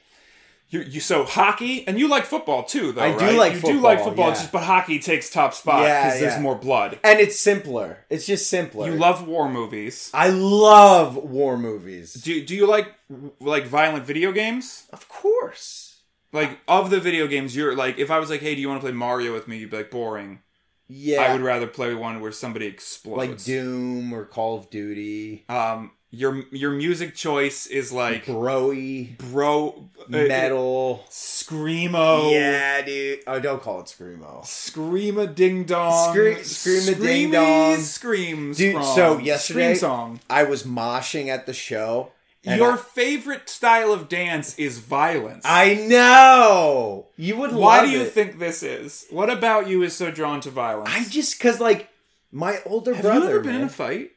You, 0.70 0.82
you 0.82 1.00
so 1.00 1.26
hockey 1.26 1.88
and 1.88 2.00
you 2.00 2.08
like 2.08 2.26
football 2.26 2.64
too, 2.64 2.92
though. 2.92 3.02
I 3.02 3.16
do 3.16 3.38
like 3.38 3.54
you 3.54 3.62
do 3.62 3.80
like 3.80 4.00
football, 4.00 4.10
football, 4.10 4.28
yeah. 4.30 4.34
just 4.34 4.52
but 4.52 4.64
hockey 4.64 4.98
takes 4.98 5.30
top 5.30 5.54
spot 5.54 5.84
Yeah, 5.84 6.06
because 6.06 6.20
there's 6.20 6.42
more 6.42 6.56
blood. 6.56 7.00
And 7.04 7.20
it's 7.20 7.40
simpler. 7.40 8.00
It's 8.10 8.26
just 8.26 8.50
simpler. 8.50 8.90
You 8.90 8.98
love 8.98 9.28
war 9.28 9.48
movies. 9.48 10.10
I 10.14 10.30
love 10.30 11.18
war 11.18 11.56
movies. 11.58 12.16
Do 12.16 12.44
do 12.44 12.56
you 12.56 12.66
like 12.66 12.94
like 13.40 13.68
violent 13.68 14.06
video 14.06 14.32
games? 14.32 14.88
Of 14.92 15.08
course. 15.08 16.02
Like 16.34 16.60
of 16.68 16.90
the 16.90 17.00
video 17.00 17.28
games, 17.28 17.56
you're 17.56 17.76
like 17.76 18.00
if 18.00 18.10
I 18.10 18.18
was 18.18 18.32
like, 18.32 18.42
hey, 18.42 18.56
do 18.56 18.62
you 18.62 18.68
want 18.68 18.82
to 18.82 18.86
play 18.86 18.94
Mario 18.94 19.34
with 19.34 19.48
me? 19.48 19.58
You'd 19.58 19.70
be 19.70 19.78
like 19.78 19.92
boring. 19.92 20.40
Yeah. 20.88 21.22
I 21.22 21.34
would 21.34 21.42
rather 21.42 21.68
play 21.68 21.94
one 21.94 22.22
where 22.22 22.32
somebody 22.32 22.68
explodes. 22.68 23.18
like 23.18 23.44
Doom 23.44 24.14
or 24.14 24.26
Call 24.26 24.58
of 24.58 24.70
Duty. 24.70 25.46
Um, 25.50 25.92
your 26.12 26.44
your 26.52 26.72
music 26.72 27.16
choice 27.16 27.68
is 27.68 27.92
like 27.92 28.26
Broy. 28.26 29.18
bro 29.18 29.90
uh, 30.02 30.04
Metal. 30.10 31.04
screamo. 31.10 32.32
Yeah, 32.32 32.82
dude. 32.84 33.20
Oh, 33.28 33.40
don't 33.40 33.62
call 33.62 33.82
it 33.82 33.86
Screamo. 33.88 34.46
Scream 34.46 35.18
a 35.18 35.28
ding 35.28 35.64
dong. 35.66 36.14
Scre- 36.14 36.44
scream 36.44 36.96
a 36.96 36.98
ding 37.00 37.32
dong. 37.32 37.78
Screams. 37.80 38.58
Dude, 38.58 38.84
so 38.84 39.18
yesterday- 39.18 39.74
Scream 39.74 39.76
song. 39.76 40.20
I 40.30 40.44
was 40.44 40.64
moshing 40.64 41.28
at 41.28 41.46
the 41.46 41.54
show. 41.54 42.12
Your 42.44 42.74
I, 42.74 42.78
favorite 42.78 43.50
style 43.50 43.92
of 43.92 44.08
dance 44.08 44.54
is 44.60 44.78
violence. 44.78 45.44
I 45.46 45.74
know 45.90 47.08
you 47.18 47.38
would. 47.38 47.52
Why 47.54 47.84
do 47.84 47.92
you 47.92 48.02
it. 48.02 48.12
think 48.12 48.38
this 48.38 48.62
is? 48.62 49.08
What 49.10 49.32
about 49.32 49.68
you 49.68 49.82
is 49.82 49.96
so 49.96 50.12
drawn 50.12 50.42
to 50.42 50.52
violence? 50.52 50.92
I 50.94 51.04
just 51.06 51.40
because 51.40 51.60
like 51.60 51.90
my 52.32 52.60
older 52.68 52.94
Have 52.94 53.04
brother. 53.04 53.20
you 53.26 53.32
ever 53.32 53.40
been 53.40 53.56
in 53.56 53.62
a 53.64 53.70
fight? 53.70 54.12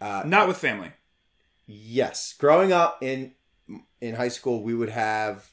uh, 0.00 0.22
Not 0.24 0.46
with 0.46 0.58
family. 0.58 0.92
Yes, 1.70 2.34
growing 2.38 2.72
up 2.72 2.98
in 3.02 3.32
in 4.00 4.14
high 4.14 4.28
school, 4.28 4.62
we 4.62 4.74
would 4.74 4.88
have 4.88 5.50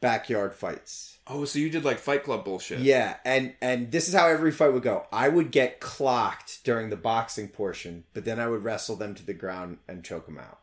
backyard 0.00 0.54
fights. 0.54 1.18
Oh, 1.26 1.46
so 1.46 1.58
you 1.58 1.70
did 1.70 1.84
like 1.84 1.98
Fight 1.98 2.24
Club 2.24 2.44
bullshit. 2.44 2.80
Yeah, 2.80 3.16
and 3.24 3.54
and 3.62 3.90
this 3.90 4.06
is 4.06 4.14
how 4.14 4.28
every 4.28 4.52
fight 4.52 4.72
would 4.72 4.82
go. 4.82 5.06
I 5.10 5.28
would 5.28 5.50
get 5.50 5.80
clocked 5.80 6.62
during 6.64 6.90
the 6.90 6.96
boxing 6.96 7.48
portion, 7.48 8.04
but 8.12 8.24
then 8.24 8.38
I 8.38 8.48
would 8.48 8.64
wrestle 8.64 8.96
them 8.96 9.14
to 9.14 9.24
the 9.24 9.32
ground 9.32 9.78
and 9.88 10.04
choke 10.04 10.26
them 10.26 10.38
out. 10.38 10.60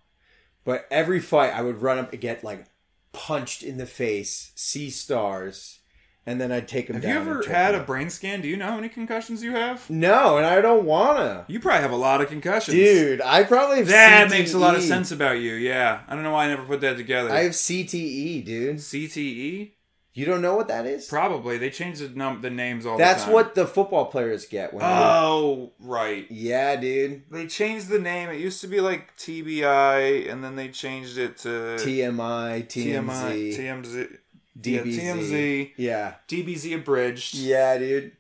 But 0.64 0.86
every 0.92 1.20
fight, 1.20 1.54
I 1.54 1.64
would 1.64 1.82
run 1.82 1.98
up 1.98 2.12
and 2.14 2.22
get 2.22 2.44
like 2.44 2.66
punched 3.14 3.64
in 3.64 3.78
the 3.78 3.88
face, 3.88 4.52
see 4.56 4.90
stars, 4.90 5.80
and 6.26 6.40
then 6.40 6.52
I'd 6.52 6.68
take 6.68 6.88
them 6.88 6.96
Have 6.96 7.04
you 7.06 7.10
ever 7.10 7.44
had 7.48 7.74
a 7.76 7.80
brain 7.82 8.10
scan? 8.10 8.42
Do 8.42 8.48
you 8.48 8.56
know 8.58 8.68
how 8.68 8.76
many 8.76 8.90
concussions 8.90 9.44
you 9.44 9.52
have? 9.54 9.90
No, 9.90 10.38
and 10.38 10.46
I 10.46 10.62
don't 10.62 10.86
wanna, 10.86 11.46
You 11.48 11.60
probably 11.60 11.82
have 11.82 11.92
a 11.92 11.96
lot 11.96 12.22
of 12.22 12.28
concussions. 12.30 12.76
dude. 12.76 13.22
I 13.22 13.44
probably 13.44 13.78
have 13.78 13.88
That 13.88 14.28
CTE. 14.28 14.30
makes 14.30 14.54
a 14.54 14.60
lot 14.60 14.76
of 14.76 14.84
sense 14.84 15.12
about 15.12 15.40
you. 15.40 15.54
Yeah. 15.54 16.02
I 16.08 16.14
don't 16.14 16.24
know 16.24 16.32
why 16.34 16.46
I 16.46 16.48
never 16.50 16.64
put 16.64 16.82
that 16.82 16.98
together. 16.98 17.32
I 17.32 17.44
have 17.44 17.54
CTE, 17.54 18.46
dude. 18.46 18.78
CTE? 18.78 19.72
You 20.14 20.26
don't 20.26 20.42
know 20.42 20.58
what 20.58 20.68
that 20.68 20.86
is? 20.86 21.08
Probably. 21.08 21.58
They 21.58 21.70
change 21.70 22.00
the 22.00 22.10
num- 22.10 22.42
the 22.42 22.50
names 22.50 22.86
all 22.86 22.98
That's 22.98 23.22
the 23.22 23.26
time. 23.28 23.34
what 23.34 23.56
the 23.56 23.66
football 23.66 24.08
players 24.08 24.46
get 24.46 24.74
when. 24.74 24.82
they- 24.82 24.92
Oh, 24.94 25.72
right. 25.80 26.26
yeah, 26.30 26.76
dude. 26.76 27.22
They 27.32 27.48
changed 27.48 27.88
the 27.88 27.98
name. 27.98 28.30
It 28.30 28.38
used 28.42 28.60
to 28.60 28.68
be 28.68 28.82
like 28.82 29.16
TBI, 29.16 30.30
and 30.30 30.44
then 30.44 30.58
they 30.58 30.68
changed 30.68 31.18
it 31.18 31.38
to 31.40 31.78
TMI, 31.80 32.62
TMI, 32.68 33.54
TMZ, 33.54 33.56
TMZ, 33.58 34.18
DBZ. 34.60 34.96
yeah, 34.96 35.14
TMZ, 35.14 35.72
Yeah. 35.78 36.14
DBZ 36.28 36.76
abridged, 36.76 37.36
Yeah, 37.36 37.78
dude. 37.78 38.12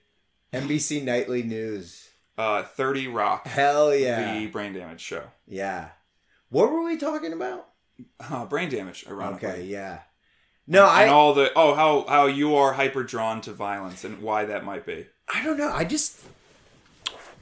NBC 0.54 1.04
Nightly 1.04 1.44
News. 1.44 2.10
uh, 2.38 2.64
Thirty 2.64 3.08
Rock, 3.08 3.48
Hell 3.48 3.94
yeah. 3.96 4.34
the 4.40 4.48
brain 4.48 4.74
damage 4.74 5.02
show. 5.02 5.24
Yeah. 5.48 5.90
What 6.50 6.72
were 6.72 6.84
we 6.84 6.98
talking 6.98 7.34
about? 7.34 7.68
Uh, 8.20 8.46
brain 8.46 8.70
damage, 8.70 9.06
ironically. 9.08 9.50
Okay, 9.50 9.64
yeah. 9.66 10.00
No, 10.68 10.86
I 10.86 11.04
and 11.04 11.12
all 11.12 11.34
the 11.34 11.52
oh 11.56 11.76
how 11.76 12.06
how 12.08 12.26
you 12.28 12.56
are 12.56 12.74
hyper 12.74 13.04
drawn 13.04 13.42
to 13.42 13.52
violence 13.52 14.04
and 14.04 14.22
why 14.22 14.46
that 14.46 14.64
might 14.66 14.86
be 14.86 15.08
I 15.34 15.44
don't 15.44 15.58
know. 15.58 15.72
I 15.72 15.84
just 15.84 16.20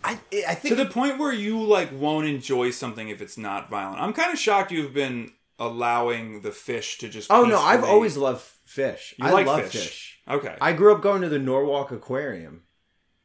I 0.03 0.19
I 0.47 0.55
think. 0.55 0.75
to 0.75 0.83
the 0.83 0.89
point 0.89 1.17
where 1.19 1.33
you 1.33 1.61
like 1.61 1.89
won't 1.91 2.27
enjoy 2.27 2.71
something 2.71 3.09
if 3.09 3.21
it's 3.21 3.37
not 3.37 3.69
violent. 3.69 4.01
I'm 4.01 4.13
kind 4.13 4.31
of 4.33 4.39
shocked 4.39 4.71
you've 4.71 4.93
been 4.93 5.31
allowing 5.59 6.41
the 6.41 6.51
fish 6.51 6.97
to 6.99 7.09
just. 7.09 7.31
Oh 7.31 7.43
no, 7.43 7.59
I've 7.59 7.83
always 7.83 8.17
loved 8.17 8.41
fish. 8.65 9.13
You 9.17 9.25
I 9.25 9.31
like 9.31 9.47
love 9.47 9.63
fish. 9.63 9.71
fish. 9.81 10.19
Okay, 10.27 10.55
I 10.61 10.73
grew 10.73 10.93
up 10.93 11.01
going 11.01 11.21
to 11.21 11.29
the 11.29 11.39
Norwalk 11.39 11.91
Aquarium 11.91 12.63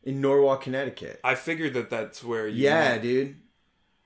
in 0.02 0.20
Norwalk, 0.20 0.62
Connecticut. 0.62 1.20
I 1.24 1.34
figured 1.34 1.74
that 1.74 1.90
that's 1.90 2.22
where 2.24 2.46
you. 2.48 2.64
Yeah, 2.64 2.90
went. 2.90 3.02
dude. 3.02 3.36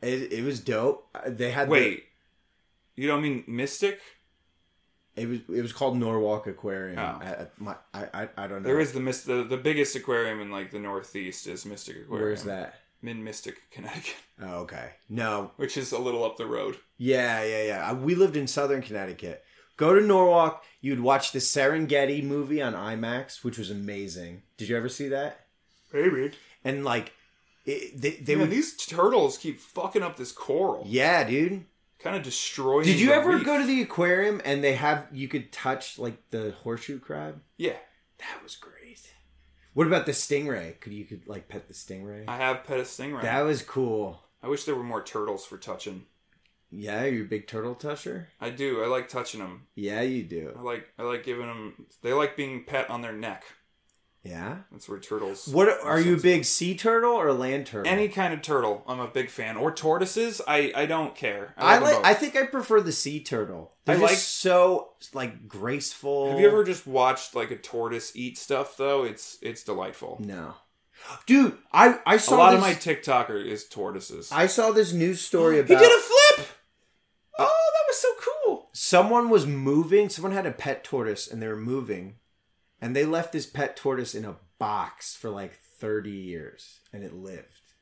It, 0.01 0.33
it 0.33 0.45
was 0.45 0.61
dope. 0.61 1.09
They 1.27 1.51
had 1.51 1.67
the- 1.69 1.73
Wait, 1.73 2.05
you 2.95 3.09
don't 3.09 3.23
mean 3.23 3.45
Mystic? 3.49 4.01
it 5.19 5.29
was 5.29 5.39
it 5.53 5.63
was 5.63 5.73
called 5.73 5.99
Norwalk 5.99 6.47
Aquarium. 6.47 6.99
Oh. 6.99 7.21
At, 7.23 7.61
my, 7.61 7.75
I, 7.93 8.07
I 8.15 8.29
I 8.37 8.47
don't 8.47 8.63
know. 8.63 8.69
There 8.69 8.81
is 8.81 8.93
the 8.93 9.01
Mist. 9.01 9.27
The, 9.27 9.43
the 9.43 9.57
biggest 9.57 9.97
aquarium 9.97 10.41
in 10.41 10.51
like 10.51 10.71
the 10.71 10.79
Northeast 10.79 11.47
is 11.47 11.67
Mystic 11.67 11.97
Aquarium. 12.03 12.27
Where's 12.27 12.45
that? 12.45 12.75
In 13.03 13.23
Mystic, 13.23 13.57
Connecticut, 13.71 14.17
Oh, 14.43 14.61
okay. 14.63 14.91
No. 15.09 15.53
which 15.57 15.77
is 15.77 15.93
a 15.93 15.99
little 15.99 16.25
up 16.25 16.37
the 16.37 16.47
road. 16.47 16.77
Yeah, 16.97 17.43
yeah, 17.45 17.63
yeah. 17.63 17.91
Uh, 17.91 17.95
We 17.95 18.15
lived 18.17 18.37
in 18.37 18.47
Southern 18.49 18.83
Connecticut. 18.83 19.45
Go 19.77 19.95
to 19.95 20.01
Norwalk. 20.05 20.65
You'd 20.81 20.99
watch 21.01 21.31
the 21.31 21.39
Serengeti 21.39 22.23
movie 22.25 22.61
on 22.61 22.75
IMAX, 22.75 23.45
which 23.45 23.57
was 23.59 23.71
amazing. 23.71 24.43
Did 24.57 24.69
you 24.69 24.77
ever 24.77 24.89
see 24.89 25.07
that? 25.09 25.47
Maybe. 25.93 26.33
And 26.65 26.85
like, 26.85 27.13
it, 27.65 28.01
they 28.01 28.11
they 28.17 28.35
Man, 28.35 28.43
would. 28.49 28.51
these 28.51 28.77
turtles 28.77 29.39
keep 29.39 29.61
fucking 29.61 30.03
up 30.03 30.17
this 30.17 30.33
coral. 30.33 30.83
Yeah, 30.87 31.23
dude. 31.23 31.65
Kind 32.01 32.17
of 32.17 32.23
destroying. 32.25 32.87
Did 32.87 32.99
you 32.99 33.09
the 33.09 33.15
ever 33.15 33.37
reef. 33.37 33.45
go 33.45 33.59
to 33.59 33.65
the 33.67 33.83
aquarium 33.83 34.41
and 34.45 34.63
they 34.65 34.75
have 34.75 35.07
you 35.13 35.29
could 35.29 35.53
touch 35.53 35.99
like 35.99 36.17
the 36.31 36.53
horseshoe 36.63 36.99
crab? 36.99 37.41
Yeah, 37.57 37.77
That 38.19 38.43
was 38.43 38.57
great. 38.57 38.75
What 39.79 39.87
about 39.87 40.07
the 40.07 40.13
stingray? 40.13 40.81
Could 40.81 40.93
you 40.93 41.05
could 41.05 41.29
like 41.29 41.49
pet 41.49 41.69
the 41.69 41.73
stingray? 41.73 42.25
I 42.27 42.37
have 42.39 42.65
pet 42.65 42.81
a 42.81 42.83
stingray. 42.83 43.23
That 43.23 43.43
was 43.43 43.63
cool. 43.63 44.19
I 44.43 44.49
wish 44.49 44.65
there 44.65 44.75
were 44.75 44.83
more 44.83 45.05
turtles 45.05 45.47
for 45.47 45.57
touching. 45.57 46.05
Yeah, 46.73 47.05
you're 47.05 47.25
a 47.25 47.29
big 47.29 47.47
turtle 47.47 47.77
toucher. 47.77 48.27
I 48.41 48.51
do. 48.51 48.83
I 48.83 48.89
like 48.89 49.09
touching 49.09 49.39
them. 49.39 49.69
Yeah, 49.77 50.01
you 50.01 50.25
do. 50.25 50.53
I 50.59 50.63
like. 50.63 50.89
I 50.99 51.05
like 51.05 51.23
giving 51.23 51.47
them. 51.47 51.87
They 52.03 52.13
like 52.13 52.37
being 52.37 52.65
pet 52.65 52.91
on 52.91 53.03
their 53.03 53.13
neck. 53.13 53.45
Yeah. 54.29 54.59
That's 54.71 54.89
where 54.89 54.99
turtles. 54.99 55.49
What 55.49 55.69
are 55.83 56.01
you 56.01 56.15
a 56.17 56.21
big 56.21 56.45
sea 56.45 56.77
turtle 56.77 57.13
or 57.13 57.33
land 57.33 57.67
turtle? 57.67 57.91
Any 57.91 58.09
kind 58.09 58.35
of 58.35 58.43
turtle, 58.43 58.85
I'm 58.87 59.01
a 59.01 59.09
big 59.09 59.31
fan. 59.31 59.57
Or 59.57 59.73
tortoises, 59.73 60.41
I 60.47 60.73
I 60.75 60.87
don't 60.87 61.15
care. 61.15 61.55
I 61.57 61.75
them 61.79 61.85
like. 61.85 62.05
I 62.05 62.15
think 62.15 62.37
I 62.37 62.45
prefer 62.47 62.81
the 62.81 62.93
sea 62.93 63.23
turtle. 63.23 63.73
They're 63.85 63.97
I 63.97 64.01
just 64.01 64.11
like- 64.13 64.19
so 64.19 64.91
like 65.15 65.49
graceful. 65.49 66.31
Have 66.31 66.41
you 66.41 66.49
ever 66.49 66.63
just 66.65 66.87
watched 66.87 67.35
like 67.35 67.51
a 67.51 67.57
tortoise 67.57 68.15
eat 68.15 68.37
stuff 68.39 68.77
though? 68.77 69.05
It's 69.05 69.39
it's 69.41 69.65
delightful. 69.65 70.19
No, 70.21 70.55
dude. 71.27 71.57
I 71.73 71.99
I 72.07 72.17
saw 72.19 72.37
a 72.37 72.39
lot 72.39 72.51
this, 72.51 72.59
of 72.59 72.61
my 72.61 72.75
TikToker 72.75 73.45
is 73.45 73.67
tortoises. 73.67 74.31
I 74.31 74.47
saw 74.47 74.73
this 74.73 74.93
news 74.93 75.21
story 75.21 75.59
about 75.61 75.69
he 75.69 75.75
did 75.77 75.99
a 75.99 76.03
flip. 76.03 76.49
Uh, 77.39 77.45
oh, 77.49 77.71
that 77.75 77.85
was 77.89 77.99
so 77.99 78.09
cool. 78.45 78.69
someone 78.73 79.31
was 79.31 79.47
moving. 79.47 80.09
Someone 80.09 80.33
had 80.33 80.45
a 80.47 80.51
pet 80.51 80.85
tortoise, 80.85 81.31
and 81.31 81.41
they 81.41 81.47
were 81.47 81.57
moving, 81.57 82.17
and 82.81 82.95
they 82.95 83.05
left 83.05 83.33
this 83.33 83.47
pet 83.47 83.77
tortoise 83.77 84.15
in 84.15 84.25
a 84.25 84.37
box 84.59 85.15
for 85.15 85.31
like 85.31 85.55
thirty 85.55 86.11
years, 86.11 86.81
and 86.93 87.03
it 87.05 87.15
lived, 87.15 87.73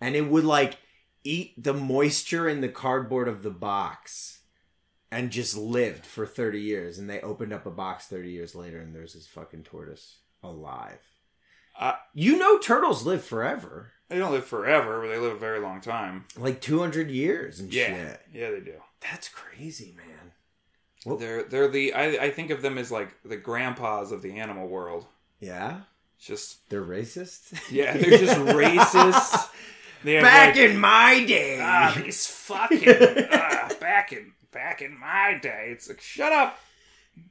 and 0.00 0.14
it 0.16 0.28
would 0.28 0.44
like 0.44 0.78
eat 1.24 1.62
the 1.62 1.72
moisture 1.74 2.48
in 2.48 2.60
the 2.60 2.68
cardboard 2.68 3.28
of 3.28 3.42
the 3.42 3.50
box. 3.50 4.40
And 5.10 5.30
just 5.30 5.56
lived 5.56 6.06
for 6.06 6.26
30 6.26 6.60
years. 6.60 6.98
And 6.98 7.08
they 7.08 7.20
opened 7.20 7.52
up 7.52 7.66
a 7.66 7.70
box 7.70 8.06
30 8.06 8.30
years 8.32 8.56
later, 8.56 8.80
and 8.80 8.92
there's 8.92 9.14
this 9.14 9.28
fucking 9.28 9.62
tortoise 9.62 10.16
alive. 10.42 10.98
I- 11.78 11.98
you 12.14 12.36
know, 12.36 12.58
turtles 12.58 13.06
live 13.06 13.24
forever. 13.24 13.92
They 14.08 14.18
don't 14.18 14.32
live 14.32 14.44
forever, 14.44 15.00
but 15.00 15.06
they 15.08 15.18
live 15.18 15.34
a 15.36 15.38
very 15.38 15.60
long 15.60 15.80
time. 15.80 16.24
Like 16.36 16.60
200 16.60 17.12
years 17.12 17.60
and 17.60 17.72
Yeah, 17.72 17.86
shit. 17.86 18.20
yeah, 18.32 18.50
they 18.50 18.58
do. 18.60 18.82
That's 19.02 19.28
crazy, 19.28 19.94
man. 19.96 20.32
Well- 21.04 21.16
They're 21.16 21.42
they're 21.44 21.68
the 21.68 21.92
I, 21.94 22.04
I 22.26 22.30
think 22.30 22.50
of 22.50 22.62
them 22.62 22.78
as 22.78 22.90
like 22.90 23.14
the 23.24 23.36
grandpas 23.36 24.12
of 24.12 24.22
the 24.22 24.38
animal 24.38 24.68
world. 24.68 25.06
Yeah? 25.40 25.80
It's 26.16 26.26
just 26.26 26.68
They're 26.70 26.84
racist? 26.84 27.58
yeah, 27.70 27.96
they're 27.96 28.18
just 28.18 28.38
racist. 28.40 29.50
They 30.04 30.20
Back 30.20 30.54
like, 30.56 30.64
in 30.70 30.76
my 30.78 31.24
day. 31.24 31.58
ah 31.62 31.98
these 31.98 32.26
fucking 32.26 32.84
ah, 33.32 33.70
back 33.80 34.12
in 34.12 34.32
back 34.52 34.82
in 34.82 34.98
my 34.98 35.38
day. 35.40 35.68
It's 35.70 35.88
like 35.88 35.98
shut 36.02 36.30
up, 36.30 36.58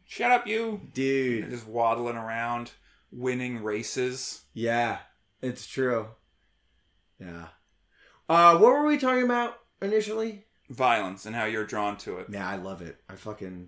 shut 0.07 0.31
up, 0.31 0.47
you. 0.47 0.81
They're 0.95 1.41
Dude. 1.41 1.49
just 1.51 1.67
waddling 1.67 2.17
around, 2.17 2.71
winning 3.11 3.61
races. 3.61 4.41
Yeah, 4.55 4.97
it's 5.39 5.67
true. 5.67 6.07
Yeah. 7.19 7.49
Uh, 8.27 8.57
what 8.57 8.71
were 8.73 8.87
we 8.87 8.97
talking 8.97 9.23
about 9.23 9.53
initially? 9.79 10.45
Violence 10.69 11.25
and 11.25 11.35
how 11.35 11.45
you're 11.45 11.65
drawn 11.65 11.97
to 11.97 12.17
it, 12.19 12.27
Yeah, 12.29 12.47
I 12.47 12.55
love 12.55 12.81
it. 12.81 12.97
I 13.09 13.15
fucking, 13.15 13.67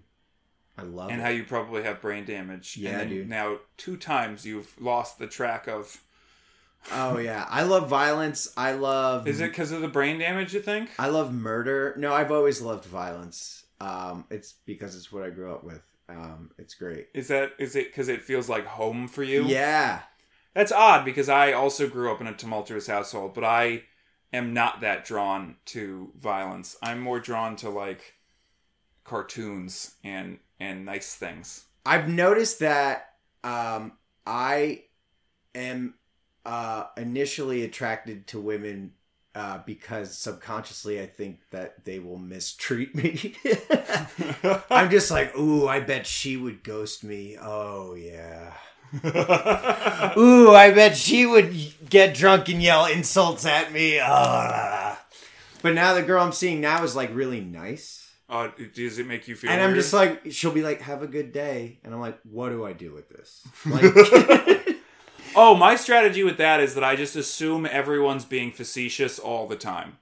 I 0.77 0.83
love 0.83 1.09
and 1.11 1.19
it. 1.19 1.23
how 1.23 1.29
you 1.29 1.43
probably 1.43 1.83
have 1.83 2.01
brain 2.01 2.25
damage. 2.25 2.77
Yeah, 2.77 2.91
and 2.91 2.99
then 3.01 3.09
dude. 3.09 3.29
Now 3.29 3.57
two 3.77 3.97
times 3.97 4.45
you've 4.45 4.73
lost 4.81 5.19
the 5.19 5.27
track 5.27 5.67
of. 5.67 6.01
oh 6.91 7.17
yeah, 7.17 7.45
I 7.49 7.63
love 7.63 7.89
violence. 7.89 8.51
I 8.55 8.71
love. 8.73 9.27
Is 9.27 9.41
it 9.41 9.49
because 9.51 9.71
of 9.71 9.81
the 9.81 9.87
brain 9.87 10.19
damage? 10.19 10.53
You 10.53 10.61
think? 10.61 10.89
I 10.97 11.07
love 11.09 11.33
murder. 11.33 11.93
No, 11.97 12.13
I've 12.13 12.31
always 12.31 12.61
loved 12.61 12.85
violence. 12.85 13.65
Um, 13.81 14.25
it's 14.29 14.53
because 14.65 14.95
it's 14.95 15.11
what 15.11 15.23
I 15.23 15.29
grew 15.31 15.53
up 15.53 15.63
with. 15.63 15.81
Um, 16.07 16.51
it's 16.57 16.75
great. 16.75 17.07
Is 17.13 17.27
that 17.27 17.51
is 17.59 17.75
it 17.75 17.87
because 17.87 18.07
it 18.07 18.21
feels 18.21 18.47
like 18.47 18.65
home 18.65 19.07
for 19.07 19.23
you? 19.23 19.43
Yeah. 19.43 20.01
That's 20.53 20.71
odd 20.71 21.03
because 21.03 21.27
I 21.27 21.51
also 21.51 21.89
grew 21.89 22.11
up 22.11 22.21
in 22.21 22.27
a 22.27 22.33
tumultuous 22.33 22.87
household, 22.87 23.33
but 23.33 23.43
I 23.43 23.83
am 24.36 24.53
not 24.53 24.81
that 24.81 25.05
drawn 25.05 25.55
to 25.65 26.11
violence. 26.17 26.77
I'm 26.81 26.99
more 26.99 27.19
drawn 27.19 27.55
to 27.57 27.69
like 27.69 28.15
cartoons 29.03 29.95
and 30.03 30.39
and 30.59 30.86
nice 30.86 31.15
things. 31.15 31.65
I've 31.86 32.09
noticed 32.09 32.59
that 32.59 33.09
um, 33.43 33.93
I 34.25 34.83
am 35.53 35.95
uh, 36.45 36.86
initially 36.97 37.63
attracted 37.63 38.27
to 38.27 38.39
women 38.39 38.93
uh, 39.36 39.59
because 39.65 40.17
subconsciously 40.17 41.01
I 41.01 41.05
think 41.05 41.41
that 41.51 41.83
they 41.83 41.99
will 41.99 42.17
mistreat 42.17 42.95
me. 42.95 43.36
I'm 44.69 44.89
just 44.89 45.11
like, 45.11 45.38
ooh, 45.38 45.67
I 45.67 45.81
bet 45.81 46.07
she 46.07 46.38
would 46.38 46.63
ghost 46.63 47.03
me. 47.03 47.38
Oh 47.39 47.95
yeah. 47.95 48.53
Ooh, 50.17 50.51
I 50.51 50.71
bet 50.73 50.95
she 50.97 51.25
would 51.25 51.55
get 51.89 52.13
drunk 52.15 52.49
and 52.49 52.61
yell 52.61 52.86
insults 52.86 53.45
at 53.45 53.71
me. 53.71 53.99
Ah. 54.01 55.01
But 55.61 55.73
now 55.73 55.93
the 55.93 56.03
girl 56.03 56.23
I'm 56.23 56.31
seeing 56.31 56.61
now 56.61 56.83
is 56.83 56.95
like 56.95 57.13
really 57.13 57.41
nice. 57.41 58.11
uh, 58.29 58.49
does 58.73 58.99
it 58.99 59.07
make 59.07 59.27
you 59.27 59.36
feel? 59.36 59.49
And 59.49 59.61
I'm 59.61 59.69
weird? 59.71 59.81
just 59.81 59.93
like, 59.93 60.31
she'll 60.31 60.51
be 60.51 60.61
like, 60.63 60.81
have 60.81 61.01
a 61.01 61.07
good 61.07 61.31
day. 61.31 61.79
And 61.83 61.93
I'm 61.93 61.99
like, 61.99 62.19
what 62.23 62.49
do 62.49 62.65
I 62.65 62.73
do 62.73 62.93
with 62.93 63.09
this? 63.09 63.47
Like, 63.65 63.83
oh, 65.36 65.55
my 65.55 65.75
strategy 65.75 66.23
with 66.23 66.38
that 66.38 66.59
is 66.59 66.75
that 66.75 66.83
I 66.83 66.95
just 66.95 67.15
assume 67.15 67.65
everyone's 67.65 68.25
being 68.25 68.51
facetious 68.51 69.19
all 69.19 69.47
the 69.47 69.55
time. 69.55 69.97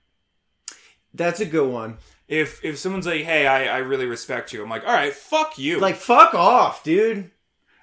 that's 1.14 1.40
a 1.40 1.46
good 1.46 1.70
one. 1.70 1.98
If 2.28 2.64
if 2.64 2.78
someone's 2.80 3.06
like, 3.06 3.24
"Hey, 3.24 3.46
I, 3.46 3.66
I 3.66 3.78
really 3.80 4.06
respect 4.06 4.54
you," 4.54 4.64
I'm 4.64 4.70
like, 4.70 4.86
"All 4.88 4.94
right, 4.94 5.14
fuck 5.14 5.60
you." 5.60 5.80
Like, 5.80 5.96
fuck 5.98 6.34
off, 6.34 6.82
dude. 6.84 7.30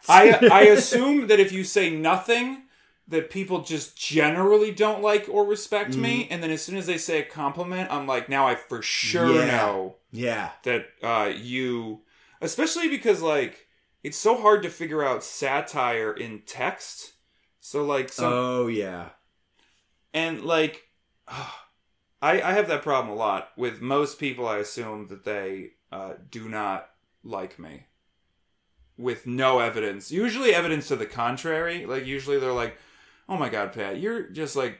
I 0.09 0.42
I 0.51 0.62
assume 0.62 1.26
that 1.28 1.40
if 1.40 1.53
you 1.53 1.64
say 1.64 1.90
nothing, 1.90 2.62
that 3.09 3.30
people 3.30 3.62
just 3.62 3.96
generally 3.96 4.72
don't 4.72 5.03
like 5.03 5.28
or 5.28 5.44
respect 5.46 5.96
me, 5.96 6.24
Mm-hmm. 6.24 6.32
and 6.32 6.42
then 6.42 6.51
as 6.51 6.62
soon 6.62 6.76
as 6.76 6.86
they 6.86 6.98
say 6.98 7.20
a 7.20 7.24
compliment, 7.24 7.90
I'm 7.90 8.07
like, 8.07 8.28
now 8.28 8.46
I 8.46 8.55
for 8.55 8.82
sure 8.82 9.44
Yeah. 9.44 9.46
know 9.46 9.96
Yeah. 10.12 10.51
that 10.64 10.86
uh, 11.03 11.32
you, 11.34 12.03
especially 12.40 12.88
because 12.88 13.22
like 13.22 13.66
it's 14.03 14.16
so 14.18 14.40
hard 14.40 14.62
to 14.62 14.70
figure 14.70 15.05
out 15.05 15.24
satire 15.24 16.12
in 16.12 16.42
text. 16.46 17.12
So 17.61 17.84
like 17.84 18.09
some 18.11 18.32
oh, 18.32 18.66
yeah. 18.68 19.11
and 20.12 20.42
like 20.44 20.88
I 21.28 22.42
I 22.42 22.53
have 22.53 22.68
that 22.68 22.82
problem 22.82 23.12
a 23.12 23.16
lot 23.18 23.51
with 23.57 23.80
most 23.80 24.18
people. 24.18 24.46
I 24.48 24.59
assume 24.59 25.09
that 25.09 25.24
they 25.24 25.72
uh, 25.92 26.14
do 26.30 26.48
not 26.48 26.90
like 27.24 27.59
me 27.59 27.86
with 29.01 29.26
no 29.26 29.59
evidence. 29.61 30.11
Usually 30.12 30.55
evidence 30.55 30.88
to 30.88 30.96
the 30.96 31.07
contrary. 31.07 31.86
Like 31.86 32.07
usually 32.07 32.38
they're 32.38 32.53
like, 32.53 32.76
"Oh 33.28 33.36
my 33.36 33.48
god, 33.48 33.72
Pat, 33.72 33.98
you're 33.98 34.28
just 34.28 34.57
like 34.57 34.78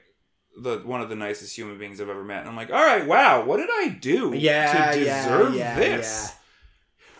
the 0.61 0.79
one 0.79 1.01
of 1.01 1.09
the 1.09 1.17
nicest 1.17 1.57
human 1.57 1.79
beings 1.79 2.01
I've 2.01 2.09
ever 2.09 2.25
met." 2.25 2.41
And 2.41 2.49
I'm 2.49 2.57
like, 2.57 2.71
"All 2.71 2.85
right, 2.85 3.07
wow, 3.07 3.45
what 3.45 3.57
did 3.57 3.71
I 3.73 3.89
do 3.89 4.33
Yeah, 4.37 4.93
to 4.93 4.99
deserve 4.99 5.55
yeah, 5.55 5.77
this?" 5.79 6.29
yeah. 6.29 6.37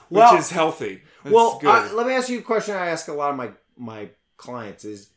Which 0.09 0.19
Well- 0.19 0.37
is 0.39 0.51
healthy. 0.51 1.03
That's 1.23 1.35
well. 1.35 1.61
I, 1.65 1.93
let 1.93 2.07
me 2.07 2.15
ask 2.15 2.29
you 2.29 2.39
a 2.41 2.43
question 2.43 2.75
I 2.75 2.89
ask 2.89 3.09
a 3.09 3.13
lot 3.13 3.31
of 3.31 3.37
my, 3.37 3.51
my 3.77 4.11
clients 4.37 4.85
is, 4.85 5.11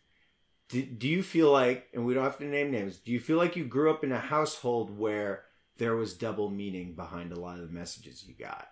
do, 0.70 0.84
do 0.84 1.08
you 1.08 1.24
feel 1.24 1.52
like, 1.52 1.88
and 1.94 2.06
we 2.06 2.14
don't 2.14 2.24
have 2.24 2.38
to 2.38 2.46
name 2.46 2.70
names, 2.72 2.98
do 2.98 3.12
you 3.12 3.20
feel 3.20 3.38
like 3.38 3.56
you 3.56 3.66
grew 3.66 3.90
up 3.90 4.04
in 4.04 4.12
a 4.12 4.20
household 4.20 4.96
where 4.96 5.46
there 5.78 5.96
was 5.96 6.14
double 6.14 6.50
meaning 6.52 6.94
behind 6.94 7.32
a 7.32 7.40
lot 7.40 7.58
of 7.58 7.68
the 7.68 7.74
messages 7.74 8.24
you 8.28 8.36
got? 8.36 8.68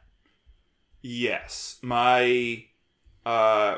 Yes, 1.02 1.80
my 1.82 2.66
uh 3.26 3.78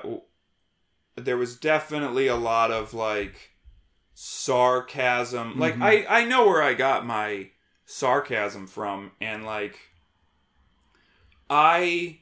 there 1.15 1.37
was 1.37 1.57
definitely 1.57 2.27
a 2.27 2.35
lot 2.35 2.71
of 2.71 2.93
like 2.93 3.51
sarcasm. 4.13 5.59
Like 5.59 5.75
Mhm. 5.75 5.83
I 5.83 6.21
I 6.21 6.25
know 6.25 6.45
where 6.47 6.61
I 6.61 6.73
got 6.73 7.05
my 7.05 7.51
sarcasm 7.85 8.67
from 8.67 9.11
and 9.19 9.45
like 9.45 9.79
I 11.49 12.19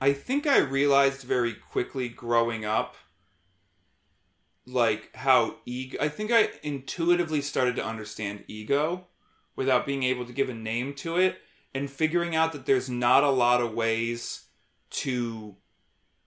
I 0.00 0.12
think 0.12 0.46
I 0.46 0.58
realized 0.58 1.22
very 1.22 1.54
quickly 1.54 2.08
growing 2.08 2.64
up 2.64 2.96
like 4.66 5.14
how 5.14 5.56
ego 5.66 5.98
I 6.00 6.08
think 6.08 6.30
I 6.32 6.50
intuitively 6.62 7.40
started 7.42 7.76
to 7.76 7.84
understand 7.84 8.44
ego 8.48 9.06
without 9.56 9.86
being 9.86 10.02
able 10.02 10.26
to 10.26 10.32
give 10.32 10.48
a 10.48 10.54
name 10.54 10.94
to 10.94 11.16
it 11.16 11.38
and 11.74 11.90
figuring 11.90 12.34
out 12.34 12.52
that 12.52 12.66
there's 12.66 12.88
not 12.88 13.24
a 13.24 13.30
lot 13.30 13.60
of 13.60 13.72
ways 13.74 14.46
to 14.90 15.56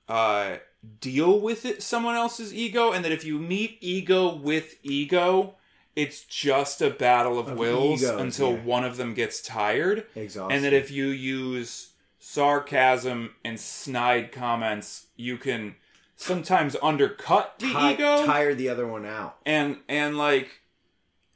uh, 0.10 0.58
deal 1.01 1.39
with 1.39 1.66
it 1.66 1.82
someone 1.84 2.16
else's 2.16 2.53
ego 2.53 2.91
and 2.91 3.03
that 3.03 3.12
if 3.12 3.26
you 3.26 3.38
meet 3.39 3.78
ego 3.82 4.34
with 4.34 4.76
ego 4.84 5.55
it's 5.95 6.24
just 6.24 6.82
a 6.82 6.89
battle 6.91 7.39
of, 7.39 7.47
Of 7.49 7.58
wills 7.58 8.03
egos, 8.03 8.22
until 8.22 8.51
yeah. 8.53 8.62
one 8.64 8.84
of 8.86 8.95
them 8.97 9.14
gets 9.16 9.41
tired 9.41 10.05
Exhausting. 10.16 10.55
and 10.55 10.64
that 10.64 10.74
if 10.74 10.91
you 10.91 11.08
use 11.08 11.89
sarcasm 12.20 13.34
and 13.43 13.60
snide 13.60 14.32
comments 14.32 15.08
you 15.16 15.38
can 15.38 15.76
sometimes 16.16 16.76
undercut 16.82 17.55
the 17.60 17.68
Ti- 17.68 17.93
ego 17.93 18.26
tire 18.26 18.53
the 18.53 18.70
other 18.70 18.88
one 18.88 19.05
out. 19.05 19.38
and 19.45 19.78
and 19.89 20.18
like 20.18 20.62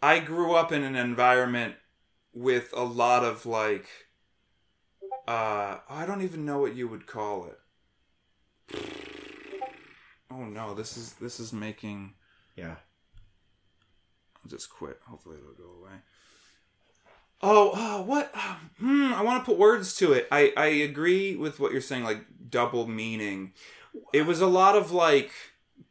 i 0.01 0.19
grew 0.19 0.53
up 0.53 0.71
in 0.71 0.83
an 0.83 0.95
environment 0.95 1.75
with 2.33 2.69
a 2.73 2.83
lot 2.83 3.23
of 3.25 3.45
like 3.45 3.85
uh 5.27 5.77
i 5.89 6.05
don't 6.05 6.21
even 6.21 6.45
know 6.45 6.59
what 6.59 6.75
you 6.75 6.87
would 6.87 7.05
call 7.07 7.45
it 7.45 7.59
oh 10.31 10.45
no 10.45 10.73
this 10.73 10.97
is 10.97 11.13
this 11.13 11.39
is 11.39 11.51
making 11.53 12.13
Yeah. 12.55 12.75
i'll 14.43 14.49
just 14.49 14.69
quit. 14.69 14.99
Hopefully 15.07 15.37
it'll 15.37 15.53
go 15.53 15.79
away. 15.81 15.97
Oh 17.43 17.71
uh, 17.71 18.03
what 18.03 18.33
hmm 18.79 19.13
i 19.13 19.21
want 19.21 19.41
to 19.43 19.45
put 19.45 19.57
words 19.57 19.95
to 19.97 20.13
it. 20.13 20.27
I 20.31 20.53
i 20.57 20.67
agree 20.67 21.35
with 21.35 21.59
what 21.59 21.71
you're 21.71 21.81
saying 21.81 22.03
like 22.03 22.25
double 22.49 22.87
meaning. 22.87 23.53
It 24.13 24.25
was 24.25 24.41
a 24.41 24.47
lot 24.47 24.75
of 24.75 24.91
like 24.91 25.31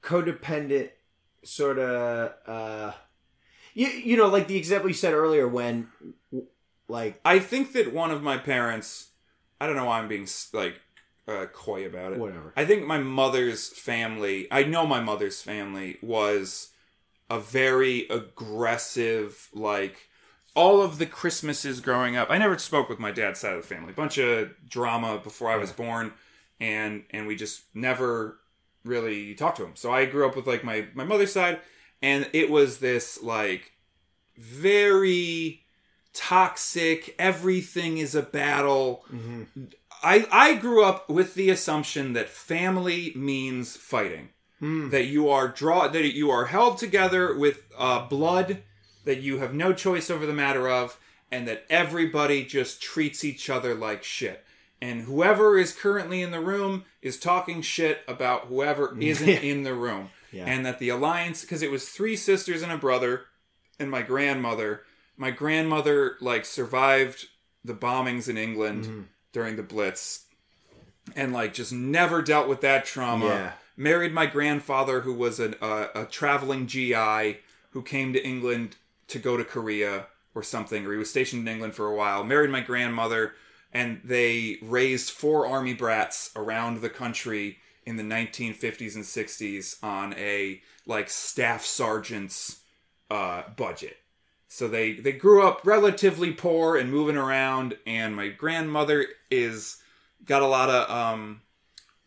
codependent 0.03 0.91
sort 1.45 1.78
of 1.78 2.33
uh 2.47 2.93
you, 3.74 3.89
you 3.89 4.16
know 4.16 4.28
like 4.28 4.47
the 4.49 4.57
example 4.57 4.89
you 4.89 4.95
said 4.95 5.12
earlier 5.12 5.47
when 5.49 5.89
like 6.89 7.20
I 7.24 7.39
think 7.39 7.72
that 7.72 7.93
one 7.93 8.11
of 8.11 8.22
my 8.22 8.37
parents, 8.37 9.11
I 9.61 9.66
don't 9.66 9.76
know 9.76 9.85
why 9.85 10.01
I'm 10.01 10.09
being 10.09 10.26
like 10.53 10.81
uh, 11.31 11.47
coy 11.47 11.87
about 11.87 12.12
it. 12.12 12.18
whatever 12.18 12.53
I 12.57 12.64
think 12.64 12.87
my 12.87 12.99
mother's 12.99 13.68
family, 13.68 14.49
I 14.51 14.64
know 14.64 14.87
my 14.87 15.01
mother's 15.01 15.41
family 15.43 15.99
was 16.03 16.70
a 17.28 17.39
very 17.39 18.09
aggressive, 18.09 19.49
like, 19.55 20.09
all 20.55 20.83
of 20.83 20.99
the 20.99 21.07
Christmases 21.07 21.81
growing 21.81 22.16
up. 22.16 22.28
I 22.31 22.39
never 22.39 22.59
spoke 22.59 22.89
with 22.89 22.99
my 22.99 23.12
dad's 23.12 23.39
side 23.41 23.55
of 23.55 23.62
the 23.62 23.74
family. 23.74 23.93
Bunch 23.93 24.18
of 24.18 24.51
drama 24.68 25.20
before 25.22 25.51
I 25.51 25.57
was 25.57 25.72
born, 25.72 26.12
and 26.59 27.05
and 27.11 27.26
we 27.26 27.37
just 27.37 27.62
never 27.72 28.39
really 28.85 29.35
talked 29.35 29.59
to 29.59 29.64
him. 29.64 29.76
So 29.76 29.93
I 29.93 30.07
grew 30.07 30.26
up 30.26 30.35
with 30.35 30.47
like 30.47 30.64
my 30.64 30.89
my 30.95 31.05
mother's 31.05 31.33
side, 31.33 31.61
and 32.03 32.28
it 32.33 32.51
was 32.51 32.78
this 32.78 33.22
like 33.22 33.72
very 34.37 35.62
toxic. 36.12 37.14
Everything 37.18 37.99
is 37.99 38.14
a 38.14 38.22
battle. 38.22 39.05
I 40.03 40.27
I 40.31 40.55
grew 40.55 40.85
up 40.85 41.09
with 41.09 41.35
the 41.35 41.51
assumption 41.51 42.13
that 42.15 42.29
family 42.29 43.13
means 43.17 43.77
fighting. 43.77 44.31
That 44.91 45.07
you 45.07 45.31
are 45.31 45.49
draw 45.49 45.89
that 45.89 46.15
you 46.15 46.31
are 46.31 46.45
held 46.47 46.77
together 46.77 47.35
with 47.35 47.63
uh, 47.79 48.07
blood 48.07 48.63
that 49.05 49.21
you 49.21 49.39
have 49.39 49.55
no 49.55 49.73
choice 49.73 50.11
over 50.11 50.27
the 50.27 50.35
matter 50.35 50.69
of, 50.69 50.99
and 51.31 51.49
that 51.49 51.65
everybody 51.71 52.45
just 52.45 52.83
treats 52.83 53.25
each 53.25 53.49
other 53.49 53.75
like 53.75 54.05
shit. 54.05 54.45
And 54.83 55.03
whoever 55.03 55.59
is 55.59 55.73
currently 55.75 56.23
in 56.23 56.31
the 56.31 56.41
room 56.41 56.85
is 57.03 57.19
talking 57.19 57.63
shit 57.63 58.01
about 58.07 58.47
whoever 58.47 58.97
isn't 59.01 59.29
in 59.29 59.63
the 59.63 59.75
room. 59.75 60.11
Yeah. 60.33 60.45
And 60.45 60.65
that 60.65 60.79
the 60.79 60.91
alliance, 60.91 61.41
because 61.41 61.63
it 61.63 61.71
was 61.71 61.89
three 61.89 62.17
sisters 62.17 62.63
and 62.63 62.71
a 62.71 62.77
brother, 62.77 63.23
and 63.79 63.91
my 63.91 64.03
grandmother. 64.03 64.83
My 65.17 65.31
grandmother 65.31 66.17
like 66.21 66.45
survived 66.45 67.27
the 67.65 67.75
bombings 67.75 68.29
in 68.29 68.37
England 68.37 68.85
Mm-hmm. 68.85 69.01
During 69.33 69.57
the 69.57 69.62
Blitz, 69.62 70.26
and 71.16 71.33
like 71.33 71.55
just 71.55 71.72
never 71.72 72.22
dealt 72.22 72.49
with 72.49 72.61
that 72.62 72.85
trauma. 72.85 73.26
Yeah. 73.26 73.53
Married 73.76 74.12
my 74.12 74.26
grandfather, 74.26 75.01
who 75.01 75.14
was 75.14 75.41
an, 75.41 75.55
uh, 75.62 75.87
a 75.95 76.05
traveling 76.05 76.66
GI 76.66 77.39
who 77.70 77.83
came 77.83 78.12
to 78.12 78.22
England 78.22 78.76
to 79.09 79.18
go 79.18 79.37
to 79.37 79.45
Korea 79.45 80.07
or 80.35 80.43
something, 80.43 80.87
or 80.87 80.93
he 80.93 80.99
was 80.99 81.11
stationed 81.11 81.43
in 81.43 81.53
England 81.53 81.74
for 81.74 81.87
a 81.87 81.95
while. 81.95 82.22
Married 82.22 82.51
my 82.51 82.61
grandmother, 82.61 83.35
and 83.72 84.01
they 84.05 84.59
raised 84.62 85.11
four 85.11 85.47
army 85.47 85.74
brats 85.74 86.31
around 86.37 86.81
the 86.81 86.91
country 86.91 87.59
in 87.87 87.97
the 87.97 88.03
1950s 88.03 88.95
and 88.95 89.05
60s 89.05 89.83
on 89.83 90.14
a 90.14 90.61
like 90.87 91.09
staff 91.09 91.64
sergeant's 91.64 92.61
uh, 93.11 93.43
budget. 93.57 93.97
So 94.53 94.67
they 94.67 94.95
they 94.95 95.13
grew 95.13 95.47
up 95.47 95.61
relatively 95.65 96.33
poor 96.33 96.77
and 96.77 96.91
moving 96.91 97.17
around, 97.17 97.77
and 97.87 98.17
my 98.17 98.29
grandmother 98.29 99.07
is 99.31 99.77
got 100.25 100.43
a 100.43 100.47
lot 100.47 100.69
of 100.69 100.91
um, 100.91 101.43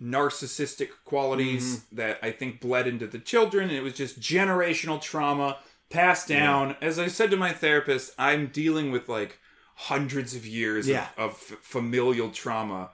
narcissistic 0.02 0.90
qualities 1.06 1.86
that 1.94 2.20
I 2.22 2.32
think 2.32 2.60
bled 2.60 2.86
into 2.86 3.08
the 3.08 3.18
children. 3.20 3.70
And 3.70 3.78
it 3.78 3.82
was 3.82 3.94
just 3.94 4.20
generational 4.20 5.00
trauma 5.02 5.58
passed 5.90 6.28
down. 6.28 6.76
As 6.82 7.00
I 7.00 7.08
said 7.08 7.32
to 7.32 7.38
my 7.38 7.54
therapist, 7.54 8.14
I'm 8.20 8.48
dealing 8.48 8.92
with 8.92 9.08
like 9.08 9.40
hundreds 9.76 10.36
of 10.36 10.46
years 10.46 10.88
Yeah. 10.88 11.08
of, 11.18 11.32
of 11.32 11.38
familial 11.38 12.30
trauma 12.30 12.90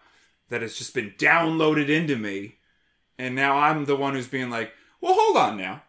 that 0.50 0.62
has 0.62 0.78
just 0.78 0.94
been 0.94 1.16
downloaded 1.18 1.90
into 1.90 2.16
me. 2.18 2.58
And 3.18 3.36
now 3.36 3.58
I'm 3.58 3.86
the 3.86 3.96
one 3.96 4.14
who's 4.14 4.28
being 4.28 4.52
like, 4.52 4.74
well, 5.02 5.16
hold 5.18 5.38
on 5.38 5.58
now. 5.58 5.82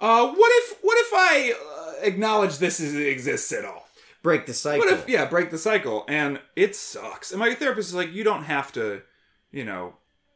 Uh, 0.00 0.26
what 0.28 0.50
if 0.62 0.78
what 0.82 0.98
if 0.98 1.10
I 1.14 1.54
acknowledge 2.02 2.58
this 2.58 2.80
is, 2.80 2.94
exists 2.94 3.52
at 3.52 3.64
all? 3.64 3.88
Break 4.22 4.46
the 4.46 4.54
cycle. 4.54 4.80
What 4.80 4.92
if 4.92 5.08
yeah, 5.08 5.24
break 5.24 5.50
the 5.50 5.58
cycle? 5.58 6.04
And 6.08 6.40
it 6.54 6.76
sucks. 6.76 7.30
And 7.30 7.40
my 7.40 7.54
therapist 7.54 7.88
is 7.88 7.94
like, 7.94 8.12
you 8.12 8.22
don't 8.24 8.44
have 8.44 8.70
to, 8.72 9.02
you 9.50 9.64
know, 9.64 9.94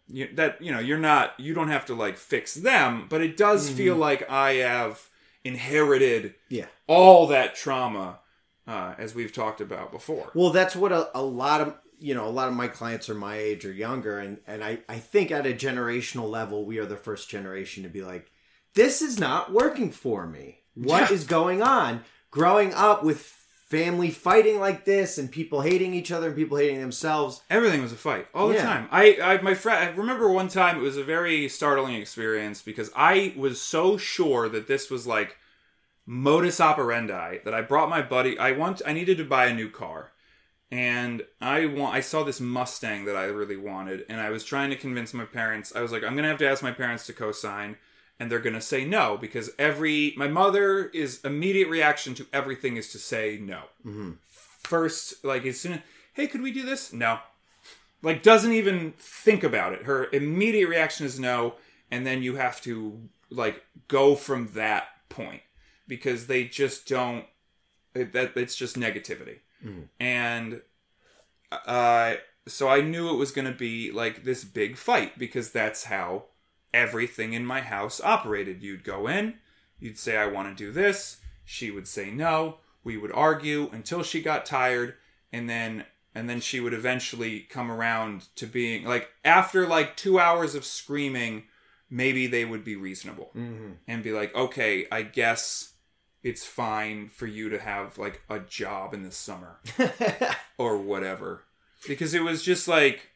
you, 0.08 0.28
that 0.34 0.60
you 0.62 0.72
know, 0.72 0.80
you're 0.80 0.98
not, 0.98 1.38
you 1.38 1.54
don't 1.54 1.68
have 1.68 1.86
to 1.86 1.94
like 1.94 2.16
fix 2.16 2.54
them, 2.54 3.06
but 3.08 3.20
it 3.20 3.36
does 3.36 3.68
feel 3.68 3.96
like 3.96 4.28
I 4.30 4.54
have 4.54 5.08
inherited 5.44 6.34
yeah. 6.48 6.66
all 6.86 7.26
that 7.26 7.54
trauma, 7.54 8.20
uh, 8.66 8.94
as 8.96 9.14
we've 9.14 9.32
talked 9.32 9.60
about 9.60 9.92
before. 9.92 10.30
Well, 10.34 10.50
that's 10.50 10.74
what 10.74 10.92
a, 10.92 11.10
a 11.14 11.22
lot 11.22 11.60
of 11.60 11.74
you 11.98 12.14
know 12.14 12.26
a 12.26 12.30
lot 12.30 12.48
of 12.48 12.54
my 12.54 12.68
clients 12.68 13.08
are 13.08 13.14
my 13.14 13.36
age 13.36 13.64
or 13.64 13.72
younger, 13.72 14.18
and 14.18 14.38
and 14.46 14.64
I 14.64 14.80
I 14.88 14.98
think 14.98 15.30
at 15.30 15.46
a 15.46 15.52
generational 15.52 16.28
level 16.28 16.64
we 16.64 16.78
are 16.78 16.86
the 16.86 16.96
first 16.96 17.28
generation 17.28 17.82
to 17.82 17.88
be 17.88 18.02
like, 18.02 18.30
this 18.74 19.02
is 19.02 19.20
not 19.20 19.52
working 19.52 19.90
for 19.90 20.26
me. 20.26 20.60
What 20.74 21.10
is 21.10 21.22
Yeah. 21.22 21.28
going 21.28 21.62
on? 21.62 22.04
Growing 22.30 22.74
up 22.74 23.02
with 23.02 23.20
family 23.66 24.10
fighting 24.10 24.60
like 24.60 24.84
this 24.84 25.18
and 25.18 25.30
people 25.32 25.62
hating 25.62 25.94
each 25.94 26.12
other 26.12 26.28
and 26.28 26.36
people 26.36 26.58
hating 26.58 26.80
themselves. 26.80 27.40
Everything 27.50 27.82
was 27.82 27.92
a 27.92 27.96
fight 27.96 28.28
all 28.34 28.48
the 28.48 28.54
Yeah. 28.54 28.62
time. 28.62 28.88
I, 28.92 29.18
I, 29.20 29.40
my 29.40 29.54
friend, 29.54 29.88
I 29.88 29.96
remember 29.96 30.30
one 30.30 30.48
time 30.48 30.76
it 30.78 30.82
was 30.82 30.96
a 30.96 31.02
very 31.02 31.48
startling 31.48 31.94
experience 31.94 32.62
because 32.62 32.90
I 32.94 33.32
was 33.36 33.60
so 33.60 33.96
sure 33.96 34.48
that 34.48 34.68
this 34.68 34.90
was 34.90 35.06
like 35.06 35.38
modus 36.06 36.60
operandi 36.60 37.38
that 37.44 37.54
I 37.54 37.62
brought 37.62 37.88
my 37.88 38.02
buddy. 38.02 38.38
I 38.38 38.52
want, 38.52 38.82
I 38.86 38.92
needed 38.92 39.16
to 39.18 39.24
buy 39.24 39.46
a 39.46 39.54
new 39.54 39.70
car, 39.70 40.12
and 40.70 41.22
I 41.40 41.66
want, 41.66 41.94
I 41.94 42.00
saw 42.00 42.22
this 42.24 42.40
Mustang 42.40 43.06
that 43.06 43.16
I 43.16 43.24
really 43.24 43.56
wanted, 43.56 44.04
and 44.08 44.20
I 44.20 44.30
was 44.30 44.44
trying 44.44 44.70
to 44.70 44.76
convince 44.76 45.14
my 45.14 45.24
parents. 45.24 45.74
I 45.74 45.80
was 45.80 45.92
like, 45.92 46.04
I'm 46.04 46.14
gonna 46.14 46.28
have 46.28 46.38
to 46.38 46.48
ask 46.48 46.62
my 46.62 46.72
parents 46.72 47.06
to 47.06 47.12
co-sign. 47.12 47.76
And 48.20 48.30
they're 48.30 48.38
gonna 48.38 48.60
say 48.60 48.84
no 48.84 49.16
because 49.16 49.50
every 49.58 50.14
my 50.16 50.28
mother 50.28 50.86
is 50.86 51.20
immediate 51.24 51.68
reaction 51.68 52.14
to 52.14 52.26
everything 52.32 52.76
is 52.76 52.90
to 52.92 52.98
say 52.98 53.38
no. 53.40 53.62
First 54.28 55.24
like 55.24 55.44
as 55.44 55.60
soon 55.60 55.82
hey 56.14 56.26
could 56.26 56.40
we 56.42 56.52
do 56.52 56.62
this? 56.64 56.92
No. 56.92 57.18
Like 58.02 58.22
doesn't 58.22 58.52
even 58.52 58.92
think 58.98 59.42
about 59.42 59.72
it. 59.72 59.82
Her 59.84 60.08
immediate 60.12 60.68
reaction 60.68 61.06
is 61.06 61.18
no 61.18 61.54
and 61.90 62.06
then 62.06 62.22
you 62.22 62.36
have 62.36 62.60
to 62.62 63.00
like 63.30 63.62
go 63.88 64.14
from 64.14 64.48
that 64.54 64.84
point 65.08 65.42
because 65.88 66.26
they 66.26 66.44
just 66.44 66.86
don't 66.88 67.24
it, 67.94 68.12
that 68.12 68.36
it's 68.36 68.54
just 68.56 68.78
negativity. 68.78 69.38
And 69.98 70.60
uh 71.50 72.14
so 72.46 72.68
i 72.68 72.80
knew 72.80 73.08
it 73.08 73.16
was 73.16 73.30
going 73.32 73.46
to 73.46 73.56
be 73.56 73.90
like 73.90 74.24
this 74.24 74.44
big 74.44 74.76
fight 74.76 75.18
because 75.18 75.50
that's 75.50 75.84
how 75.84 76.24
everything 76.74 77.32
in 77.32 77.46
my 77.46 77.60
house 77.60 78.00
operated. 78.02 78.62
You'd 78.62 78.84
go 78.84 79.06
in 79.06 79.34
you'd 79.78 79.98
say 79.98 80.16
i 80.16 80.26
want 80.26 80.48
to 80.48 80.64
do 80.64 80.72
this. 80.72 81.18
She 81.44 81.70
would 81.70 81.86
say 81.86 82.10
no. 82.10 82.58
We 82.82 82.96
would 82.96 83.12
argue 83.12 83.68
until 83.72 84.02
she 84.02 84.22
got 84.22 84.46
tired 84.46 84.94
and 85.32 85.48
then 85.48 85.84
and 86.14 86.30
then 86.30 86.40
she 86.40 86.60
would 86.60 86.74
eventually 86.74 87.40
come 87.40 87.70
around 87.70 88.26
to 88.36 88.46
being 88.46 88.84
like 88.84 89.10
after 89.24 89.66
like 89.66 89.96
2 89.96 90.18
hours 90.18 90.54
of 90.54 90.64
screaming 90.64 91.44
maybe 91.90 92.26
they 92.26 92.44
would 92.44 92.64
be 92.64 92.76
reasonable 92.76 93.30
mm-hmm. 93.36 93.72
and 93.88 94.02
be 94.02 94.12
like 94.12 94.34
okay 94.34 94.86
i 94.92 95.02
guess 95.02 95.74
it's 96.22 96.44
fine 96.44 97.08
for 97.08 97.26
you 97.26 97.50
to 97.50 97.58
have 97.58 97.98
like 97.98 98.22
a 98.30 98.38
job 98.38 98.94
in 98.94 99.02
the 99.02 99.12
summer 99.12 99.58
or 100.58 100.78
whatever. 100.78 101.44
Because 101.86 102.14
it 102.14 102.22
was 102.22 102.42
just 102.42 102.66
like 102.66 103.10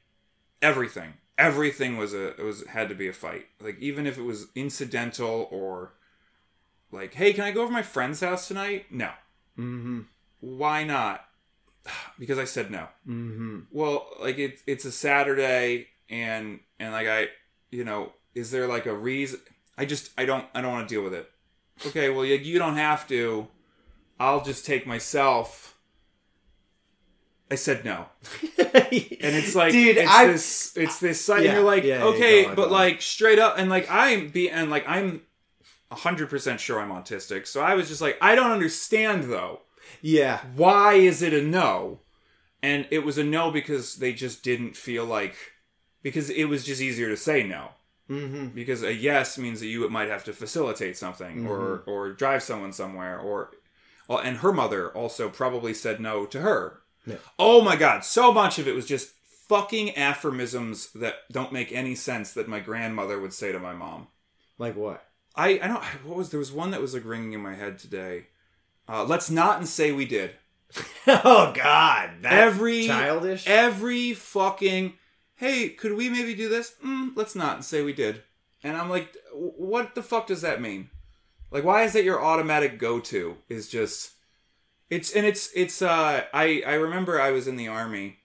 everything 0.61 1.15
everything 1.39 1.97
was 1.97 2.13
a 2.13 2.29
it 2.31 2.43
was 2.45 2.67
had 2.67 2.89
to 2.89 2.95
be 2.95 3.09
a 3.09 3.13
fight. 3.13 3.47
Like 3.61 3.79
even 3.79 4.07
if 4.07 4.19
it 4.19 4.23
was 4.23 4.49
incidental 4.55 5.49
or 5.51 5.95
like 6.91 7.15
hey 7.15 7.33
can 7.33 7.45
i 7.45 7.53
go 7.53 7.61
over 7.61 7.69
to 7.69 7.73
my 7.73 7.83
friend's 7.83 8.21
house 8.21 8.49
tonight? 8.49 8.87
No. 8.91 9.11
Mm-hmm. 9.59 10.01
why 10.41 10.85
not? 10.85 11.25
Because 12.19 12.39
i 12.39 12.45
said 12.45 12.71
no. 12.71 12.89
Mm-hmm. 13.09 13.61
well 13.71 14.09
like 14.21 14.39
it's 14.39 14.63
it's 14.67 14.85
a 14.85 14.93
saturday 14.93 15.87
and 16.11 16.61
and 16.81 16.93
like 16.93 17.07
i 17.07 17.29
you 17.71 17.85
know 17.85 18.13
is 18.35 18.51
there 18.51 18.67
like 18.67 18.87
a 18.87 18.95
reason 18.95 19.41
i 19.77 19.85
just 19.85 20.11
i 20.19 20.25
don't 20.25 20.47
i 20.55 20.61
don't 20.61 20.73
want 20.73 20.89
to 20.89 20.95
deal 20.95 21.05
with 21.05 21.15
it. 21.15 21.31
Okay 21.87 22.11
well 22.11 22.25
you, 22.25 22.35
you 22.35 22.59
don't 22.59 22.77
have 22.77 23.07
to. 23.09 23.47
I'll 24.21 24.43
just 24.43 24.67
take 24.67 24.85
myself 24.85 25.78
i 27.51 27.55
said 27.55 27.85
no. 27.85 28.07
And 29.21 29.35
it's 29.37 29.55
like 29.55 29.73
dude, 29.73 29.97
it's 29.97 30.11
I 30.11 30.27
this 30.27 30.77
it's 30.77 31.01
this 31.01 31.25
site 31.25 31.43
Yeah, 31.43 31.51
and 31.51 31.57
you're 31.59 31.67
like 31.67 31.85
yeah, 31.85 31.99
yeah, 31.99 32.05
okay 32.05 32.45
go 32.45 32.51
on, 32.51 32.57
but 32.57 32.71
like 32.71 33.03
straight 33.03 33.39
up 33.39 33.59
and 33.59 33.69
like 33.71 33.87
i'm 33.91 34.29
be 34.29 34.51
and 34.51 34.71
like 34.71 34.89
i'm 34.89 35.23
100% 35.91 36.59
sure 36.59 36.81
i'm 36.81 36.91
autistic. 36.91 37.47
So 37.47 37.61
i 37.63 37.75
was 37.75 37.89
just 37.89 38.01
like 38.01 38.19
i 38.21 38.35
don't 38.35 38.51
understand 38.51 39.25
though. 39.25 39.61
Yeah. 40.03 40.41
why 40.55 40.95
is 40.95 41.23
it 41.23 41.33
a 41.33 41.43
no? 41.43 42.01
And 42.63 42.87
it 42.91 43.05
was 43.05 43.19
a 43.19 43.25
no 43.25 43.51
because 43.51 43.97
they 43.97 44.13
just 44.13 44.43
didn't 44.43 44.77
feel 44.77 45.05
like 45.05 45.35
because 46.03 46.29
it 46.29 46.45
was 46.45 46.65
just 46.65 46.81
easier 46.83 47.09
to 47.09 47.17
say 47.17 47.43
no. 47.43 47.71
Mm-hmm. 48.11 48.47
because 48.49 48.83
a 48.83 48.95
yes 48.95 49.37
means 49.37 49.61
that 49.61 49.67
you 49.67 49.87
might 49.91 50.09
have 50.09 50.25
to 50.25 50.33
facilitate 50.33 50.97
something 50.97 51.47
or 51.47 51.83
or 51.87 52.13
drive 52.13 52.43
someone 52.43 52.73
somewhere 52.73 53.19
or 53.19 53.51
well, 54.09 54.19
and 54.19 54.39
her 54.39 54.51
mother 54.51 54.89
also 54.89 55.29
probably 55.29 55.75
said 55.75 56.01
no 56.01 56.25
to 56.25 56.41
her 56.41 56.81
Yeah. 57.09 57.17
oh 57.39 57.61
my 57.63 57.77
god. 57.77 58.05
So 58.05 58.33
much 58.33 58.59
of 58.59 58.69
it 58.69 58.75
was 58.75 58.87
just 58.87 59.11
fucking 59.49 59.97
aphorisms 59.97 60.91
that 60.93 61.15
don't 61.33 61.53
make 61.53 61.73
any 61.73 61.95
sense 61.95 62.33
that 62.35 62.49
my 62.49 62.61
grandmother 62.61 63.19
would 63.19 63.33
say 63.33 63.51
to 63.53 63.59
my 63.59 63.73
mom. 63.73 64.09
Like 64.59 64.77
what? 64.77 65.05
i 65.37 65.51
i 65.63 65.69
don't 65.69 65.85
what 66.05 66.17
was 66.17 66.31
there 66.31 66.41
was 66.41 66.51
one 66.51 66.71
that 66.73 66.81
was 66.81 66.95
like 66.95 67.05
ringing 67.05 67.33
in 67.33 67.41
my 67.41 67.55
head 67.55 67.79
today. 67.79 68.27
Uh, 68.89 69.05
let's 69.05 69.31
not 69.31 69.59
and 69.59 69.69
say 69.69 69.93
we 69.93 70.05
did. 70.05 70.33
Oh 71.07 71.53
God, 71.55 72.11
that 72.23 72.33
Every- 72.33 72.87
childish. 72.87 73.47
every 73.47 74.13
fucking 74.15 74.95
hey 75.37 75.71
could 75.71 75.93
we 75.95 76.11
maybe 76.11 76.35
do 76.35 76.49
this? 76.49 76.75
Mm, 76.85 77.13
let's 77.17 77.35
not 77.35 77.55
and 77.57 77.65
say 77.65 77.83
we 77.83 77.93
did. 77.95 78.23
And 78.63 78.77
i'm 78.77 78.91
like 78.91 79.17
what 79.33 79.95
the 79.95 80.03
fuck 80.03 80.27
does 80.27 80.43
that 80.43 80.61
mean? 80.61 80.91
Like 81.51 81.65
why 81.65 81.85
is 81.85 81.93
that 81.95 82.05
your 82.05 82.23
automatic 82.23 82.79
go-to 82.79 83.37
is 83.49 83.69
just 83.69 84.13
It's 84.91 85.13
and 85.13 85.27
it's 85.27 85.51
it's 85.55 85.83
uh 85.83 86.25
I 86.33 86.63
I 86.67 86.75
remember 86.75 87.21
I 87.21 87.31
was 87.31 87.47
in 87.47 87.57
the 87.57 87.69
army 87.69 88.19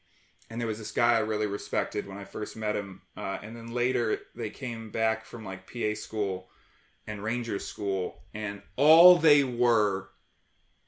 and 0.50 0.60
there 0.62 0.68
was 0.68 0.78
this 0.78 0.92
guy 0.92 1.16
I 1.16 1.20
really 1.20 1.48
respected 1.48 2.08
when 2.08 2.18
I 2.18 2.24
first 2.26 2.56
met 2.56 2.76
him 2.76 3.02
uh, 3.18 3.40
and 3.42 3.56
then 3.56 3.74
later 3.74 4.20
they 4.36 4.50
came 4.50 4.90
back 4.92 5.26
from 5.26 5.44
like 5.44 5.72
PA 5.72 5.94
school 5.96 6.48
and 7.08 7.24
Ranger 7.24 7.60
school 7.60 8.24
and 8.34 8.62
all 8.78 9.18
they 9.18 9.44
were 9.44 10.10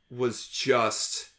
was 0.10 0.48
just 0.48 1.30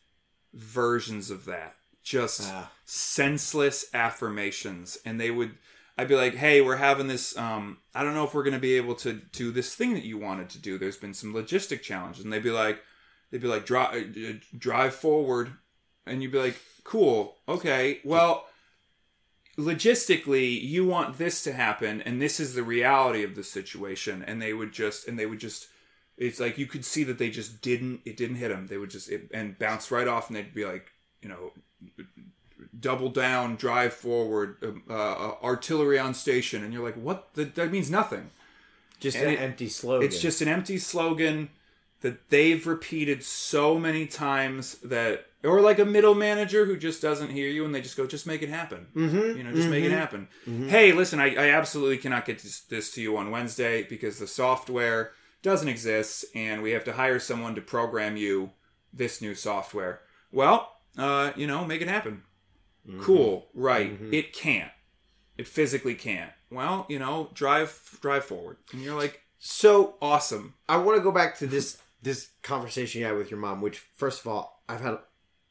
versions 0.53 1.31
of 1.31 1.45
that 1.47 1.77
just 2.03 2.43
Ah. 2.45 2.71
senseless 2.85 3.87
affirmations 3.95 4.99
and 5.05 5.21
they 5.21 5.31
would 5.31 5.57
I'd 5.99 6.09
be 6.09 6.15
like, 6.15 6.35
"Hey, 6.35 6.61
we're 6.61 6.77
having 6.77 7.07
this. 7.07 7.35
Um, 7.39 7.79
I 7.95 8.03
don't 8.05 8.13
know 8.13 8.25
if 8.25 8.35
we're 8.35 8.43
going 8.43 8.53
to 8.53 8.61
be 8.61 8.75
able 8.77 8.97
to 8.97 9.15
do 9.15 9.51
this 9.51 9.75
thing 9.75 9.95
that 9.95 10.05
you 10.05 10.19
wanted 10.19 10.51
to 10.51 10.59
do. 10.59 10.77
There's 10.77 10.99
been 10.99 11.15
some 11.15 11.33
logistic 11.33 11.81
challenges." 11.81 12.23
And 12.23 12.31
they'd 12.31 12.43
be 12.43 12.51
like, 12.51 12.83
"They'd 13.31 13.41
be 13.41 13.49
like, 13.49 13.67
drive, 13.67 14.15
drive 14.57 14.95
forward," 14.95 15.53
and 16.07 16.23
you'd 16.23 16.33
be 16.33 16.39
like, 16.39 16.59
"Cool, 16.85 17.37
okay. 17.49 18.01
Well, 18.05 18.47
logistically, 19.59 20.61
you 20.63 20.85
want 20.85 21.19
this 21.19 21.43
to 21.45 21.53
happen, 21.53 22.03
and 22.03 22.21
this 22.21 22.39
is 22.41 22.55
the 22.55 22.63
reality 22.63 23.23
of 23.23 23.35
the 23.35 23.45
situation." 23.45 24.23
And 24.23 24.41
they 24.41 24.53
would 24.53 24.73
just, 24.73 25.09
and 25.09 25.19
they 25.19 25.27
would 25.27 25.41
just. 25.41 25.69
It's 26.17 26.41
like 26.41 26.57
you 26.57 26.67
could 26.67 26.85
see 26.85 27.05
that 27.05 27.19
they 27.19 27.29
just 27.29 27.61
didn't. 27.61 28.01
It 28.05 28.17
didn't 28.17 28.37
hit 28.37 28.49
them. 28.49 28.67
They 28.69 28.79
would 28.79 28.91
just 28.91 29.11
it, 29.11 29.31
and 29.35 29.59
bounce 29.59 29.91
right 29.91 30.09
off, 30.09 30.29
and 30.29 30.37
they'd 30.37 30.55
be 30.55 30.65
like, 30.65 30.91
you 31.21 31.29
know, 31.29 31.53
double 32.79 33.11
down, 33.11 33.57
drive 33.57 33.93
forward, 33.93 34.57
uh, 34.89 34.93
uh, 34.93 35.35
artillery 35.43 35.99
on 35.99 36.15
station, 36.15 36.65
and 36.65 36.73
you're 36.73 36.85
like, 36.85 36.95
what? 36.95 37.35
That, 37.35 37.55
that 37.57 37.71
means 37.71 37.91
nothing. 37.91 38.31
Just 38.99 39.19
And 39.19 39.27
an 39.27 39.35
it- 39.35 39.41
empty 39.41 39.69
slogan. 39.69 40.07
It's 40.09 40.21
just 40.21 40.41
an 40.41 40.49
empty 40.49 40.79
slogan 40.79 41.51
that 42.07 42.31
they've 42.31 42.65
repeated 42.69 43.25
so 43.25 43.81
many 43.81 44.07
times 44.07 44.75
that, 44.77 45.27
or 45.43 45.61
like 45.61 45.81
a 45.81 45.85
middle 45.85 46.15
manager 46.15 46.65
who 46.65 46.77
just 46.77 47.03
doesn't 47.03 47.31
hear 47.33 47.49
you, 47.49 47.65
and 47.65 47.75
they 47.75 47.81
just 47.81 47.97
go, 47.97 48.07
just 48.07 48.29
make 48.29 48.43
it 48.43 48.49
happen. 48.49 48.87
Mm-hmm, 48.95 49.37
you 49.37 49.43
know, 49.43 49.53
just 49.53 49.69
make 49.69 49.83
it 49.83 49.91
happen. 49.91 50.29
Hey, 50.69 50.93
listen, 50.93 51.19
I, 51.19 51.35
I 51.35 51.51
absolutely 51.51 51.99
cannot 51.99 52.25
get 52.25 52.39
this, 52.39 52.61
this 52.61 52.93
to 52.93 53.03
you 53.03 53.17
on 53.17 53.33
Wednesday 53.33 53.83
because 53.83 54.21
the 54.21 54.29
software 54.29 55.11
doesn't 55.43 55.67
exist, 55.67 56.25
and 56.33 56.63
we 56.63 56.71
have 56.71 56.85
to 56.85 56.93
hire 56.93 57.19
someone 57.19 57.57
to 57.57 57.61
program 57.61 58.17
you 58.17 58.53
this 58.93 59.21
new 59.21 59.35
software. 59.35 60.03
Well, 60.31 60.73
uh, 60.97 61.33
you 61.35 61.49
know, 61.49 61.65
make 61.65 61.83
it 61.83 61.89
happen. 61.89 62.23
Cool, 63.01 63.49
right? 63.53 63.99
It 64.13 64.33
can't. 64.33 64.71
It 65.37 65.49
physically 65.49 65.97
can't. 65.97 66.31
Well, 66.53 66.87
you 66.89 67.01
know, 67.01 67.31
drive 67.35 67.99
drive 68.01 68.25
forward, 68.25 68.59
and 68.73 68.81
you're 68.81 68.95
like, 68.95 69.23
so 69.41 69.97
awesome. 70.01 70.55
I 70.69 70.77
want 70.77 70.97
to 70.97 71.03
go 71.03 71.11
back 71.11 71.37
to 71.39 71.49
this 71.49 71.79
this 72.07 72.29
conversation 72.43 73.01
you 73.01 73.07
had 73.07 73.17
with 73.17 73.31
your 73.31 73.41
mom. 73.41 73.61
Which, 73.61 73.79
first 73.97 74.21
of 74.21 74.29
all, 74.29 74.63
I've 74.69 74.81
had 74.81 74.99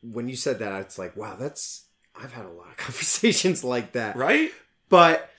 when 0.01 0.27
you 0.29 0.35
said 0.35 0.59
that, 0.59 0.81
it's 0.81 0.97
like, 0.97 1.15
wow, 1.15 1.35
that's 1.35 1.85
I've 2.15 2.33
had 2.33 2.45
a 2.45 2.49
lot 2.49 2.69
of 2.69 2.77
conversations 2.87 3.63
like 3.63 3.91
that. 3.91 4.15
Right? 4.15 4.51
But, 4.89 5.29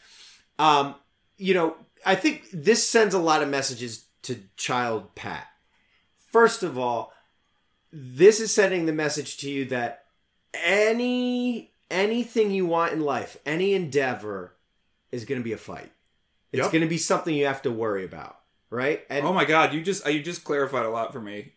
um, 0.59 0.95
you 1.39 1.55
know, 1.55 1.77
I 2.05 2.15
think 2.15 2.49
this 2.53 2.87
sends 2.87 3.15
a 3.15 3.19
lot 3.19 3.43
of 3.43 3.49
messages 3.49 4.07
to 4.23 4.39
child 4.57 5.15
Pat. 5.15 5.47
First 6.31 6.63
of 6.63 6.79
all, 6.79 7.13
this 7.93 8.41
is 8.41 8.53
sending 8.55 8.87
the 8.87 8.93
message 8.93 9.39
to 9.39 9.51
you 9.51 9.65
that 9.67 10.05
any 10.65 11.73
anything 11.91 12.51
you 12.51 12.67
want 12.67 12.93
in 12.93 13.01
life, 13.01 13.39
any 13.47 13.73
endeavor, 13.75 14.55
is 15.13 15.25
going 15.25 15.41
to 15.41 15.45
be 15.45 15.53
a 15.53 15.57
fight. 15.59 15.91
It's 16.53 16.63
Yep. 16.63 16.73
going 16.73 16.83
to 16.83 16.89
be 16.89 16.99
something 16.99 17.35
you 17.35 17.47
have 17.47 17.63
to 17.63 17.71
worry 17.71 18.05
about, 18.05 18.39
right? 18.71 19.03
And 19.11 19.27
Oh 19.27 19.33
my 19.33 19.45
god, 19.45 19.73
you 19.75 19.83
just 19.83 20.07
you 20.07 20.23
just 20.23 20.45
clarified 20.45 20.87
a 20.87 20.91
lot 20.91 21.13
for 21.13 21.21
me 21.21 21.53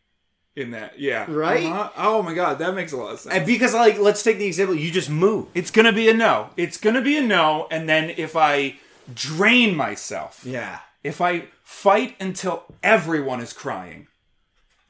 in 0.55 0.71
that. 0.71 0.99
Yeah. 0.99 1.25
Right? 1.29 1.65
Uh-huh. 1.65 1.89
Oh 1.97 2.21
my 2.21 2.33
god, 2.33 2.59
that 2.59 2.73
makes 2.75 2.91
a 2.91 2.97
lot 2.97 3.13
of 3.13 3.19
sense. 3.19 3.35
And 3.35 3.45
because 3.45 3.73
like 3.73 3.97
let's 3.97 4.23
take 4.23 4.37
the 4.37 4.45
example 4.45 4.75
you 4.75 4.91
just 4.91 5.09
move. 5.09 5.47
it's 5.53 5.71
gonna 5.71 5.93
be 5.93 6.09
a 6.09 6.13
no. 6.13 6.49
It's 6.57 6.77
gonna 6.77 7.01
be 7.01 7.17
a 7.17 7.21
no, 7.21 7.67
and 7.71 7.87
then 7.87 8.11
if 8.17 8.35
I 8.35 8.75
drain 9.13 9.75
myself, 9.75 10.41
Yeah. 10.45 10.79
if 11.03 11.21
I 11.21 11.45
fight 11.63 12.15
until 12.19 12.63
everyone 12.83 13.41
is 13.41 13.53
crying, 13.53 14.07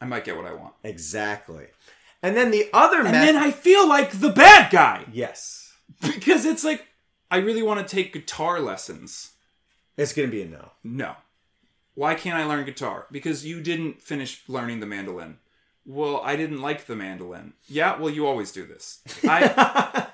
I 0.01 0.05
might 0.05 0.25
get 0.25 0.35
what 0.37 0.45
I 0.45 0.53
want. 0.53 0.73
Exactly. 0.83 1.67
And 2.21 2.35
then 2.35 2.51
the 2.51 2.69
other 2.73 2.97
And 2.97 3.11
method 3.11 3.27
then 3.27 3.35
I 3.37 3.51
feel 3.51 3.87
like 3.87 4.11
the 4.19 4.29
bad 4.29 4.71
guy 4.71 5.05
Yes. 5.13 5.73
because 6.01 6.45
it's 6.45 6.63
like 6.65 6.85
I 7.31 7.37
really 7.37 7.63
want 7.63 7.79
to 7.85 7.95
take 7.95 8.11
guitar 8.11 8.59
lessons. 8.59 9.31
It's 9.95 10.13
going 10.13 10.27
to 10.29 10.31
be 10.35 10.41
a 10.41 10.45
no. 10.47 10.71
No. 10.83 11.15
Why 11.95 12.15
can't 12.15 12.37
I 12.37 12.45
learn 12.45 12.65
guitar? 12.65 13.07
Because 13.11 13.45
you 13.45 13.61
didn't 13.61 14.01
finish 14.01 14.43
learning 14.47 14.79
the 14.79 14.85
mandolin. 14.85 15.37
Well, 15.85 16.21
I 16.23 16.35
didn't 16.35 16.61
like 16.61 16.85
the 16.85 16.95
mandolin. 16.95 17.53
Yeah, 17.67 17.97
well, 17.99 18.09
you 18.09 18.27
always 18.27 18.51
do 18.51 18.65
this. 18.65 19.01
I 19.23 20.07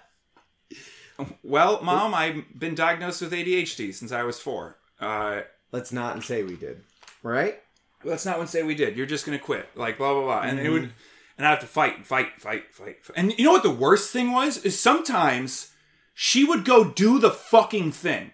well, 1.44 1.82
mom, 1.82 2.14
I've 2.14 2.44
been 2.58 2.76
diagnosed 2.76 3.22
with 3.22 3.34
ADHD 3.34 3.94
since 3.94 4.12
I 4.12 4.24
was 4.24 4.40
four. 4.40 4.78
Uh, 5.00 5.42
Let's 5.72 5.92
not 5.92 6.24
say 6.24 6.44
we 6.44 6.56
did. 6.56 6.82
Right? 7.22 7.60
let's 8.06 8.26
not 8.26 8.48
say 8.50 8.64
we 8.64 8.76
did. 8.76 8.96
You're 8.96 9.06
just 9.06 9.26
gonna 9.26 9.40
quit, 9.40 9.68
like 9.76 9.98
blah 9.98 10.14
blah 10.14 10.24
blah, 10.24 10.42
and 10.42 10.60
it 10.60 10.70
would, 10.70 10.94
and 11.38 11.46
I 11.46 11.50
have 11.50 11.60
to 11.62 11.68
fight 11.68 11.98
and 11.98 12.06
fight, 12.06 12.40
fight, 12.40 12.72
fight, 12.72 13.04
fight. 13.04 13.16
And 13.18 13.38
you 13.38 13.46
know 13.46 13.52
what 13.52 13.64
the 13.64 13.72
worst 13.72 14.12
thing 14.12 14.32
was 14.32 14.58
is 14.60 14.80
sometimes 14.80 15.72
she 16.14 16.46
would 16.46 16.64
go 16.64 16.86
do 16.86 17.20
the 17.20 17.32
fucking 17.32 17.92
thing. 17.92 18.32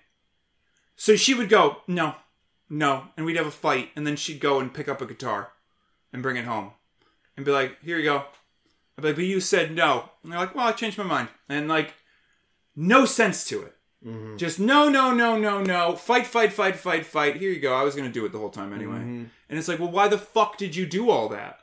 So 0.96 1.16
she 1.16 1.34
would 1.34 1.50
go 1.50 1.78
no, 1.88 2.16
no, 2.72 3.04
and 3.16 3.26
we'd 3.26 3.38
have 3.38 3.46
a 3.46 3.52
fight, 3.52 3.90
and 3.96 4.08
then 4.08 4.16
she'd 4.16 4.40
go 4.40 4.60
and 4.60 4.74
pick 4.74 4.88
up 4.88 5.02
a 5.02 5.06
guitar 5.06 5.52
and 6.12 6.24
bring 6.24 6.38
it 6.38 6.46
home, 6.46 6.72
and 7.36 7.46
be 7.46 7.52
like, 7.52 7.78
"Here 7.84 7.98
you 7.98 8.04
go." 8.06 8.26
I'd 8.98 9.02
be 9.02 9.08
like, 9.10 9.16
"But 9.18 9.26
you 9.26 9.40
said 9.40 9.76
no," 9.76 10.10
and 10.24 10.32
they're 10.32 10.40
like, 10.40 10.56
"Well, 10.56 10.68
I 10.68 10.72
changed 10.72 10.98
my 10.98 11.04
mind," 11.04 11.30
and 11.48 11.68
like, 11.68 11.94
no 12.76 13.06
sense 13.06 13.46
to 13.46 13.62
it. 13.62 13.76
Mm-hmm. 14.06 14.38
Just 14.38 14.60
no, 14.60 14.90
no, 14.90 15.14
no, 15.14 15.38
no, 15.38 15.62
no. 15.62 15.96
Fight, 15.96 16.26
fight, 16.26 16.52
fight, 16.54 16.76
fight, 16.76 17.06
fight. 17.06 17.36
Here 17.36 17.52
you 17.52 17.60
go. 17.60 17.74
I 17.74 17.84
was 17.84 17.96
gonna 17.96 18.10
do 18.10 18.26
it 18.26 18.32
the 18.32 18.40
whole 18.40 18.50
time 18.50 18.74
anyway. 18.74 18.96
Mm-hmm. 18.96 19.24
And 19.50 19.60
it's 19.60 19.68
like, 19.68 19.80
well, 19.80 19.92
why 19.92 20.08
the 20.08 20.18
fuck 20.18 20.58
did 20.58 20.76
you 20.76 20.86
do 20.86 21.10
all 21.10 21.30
that? 21.30 21.60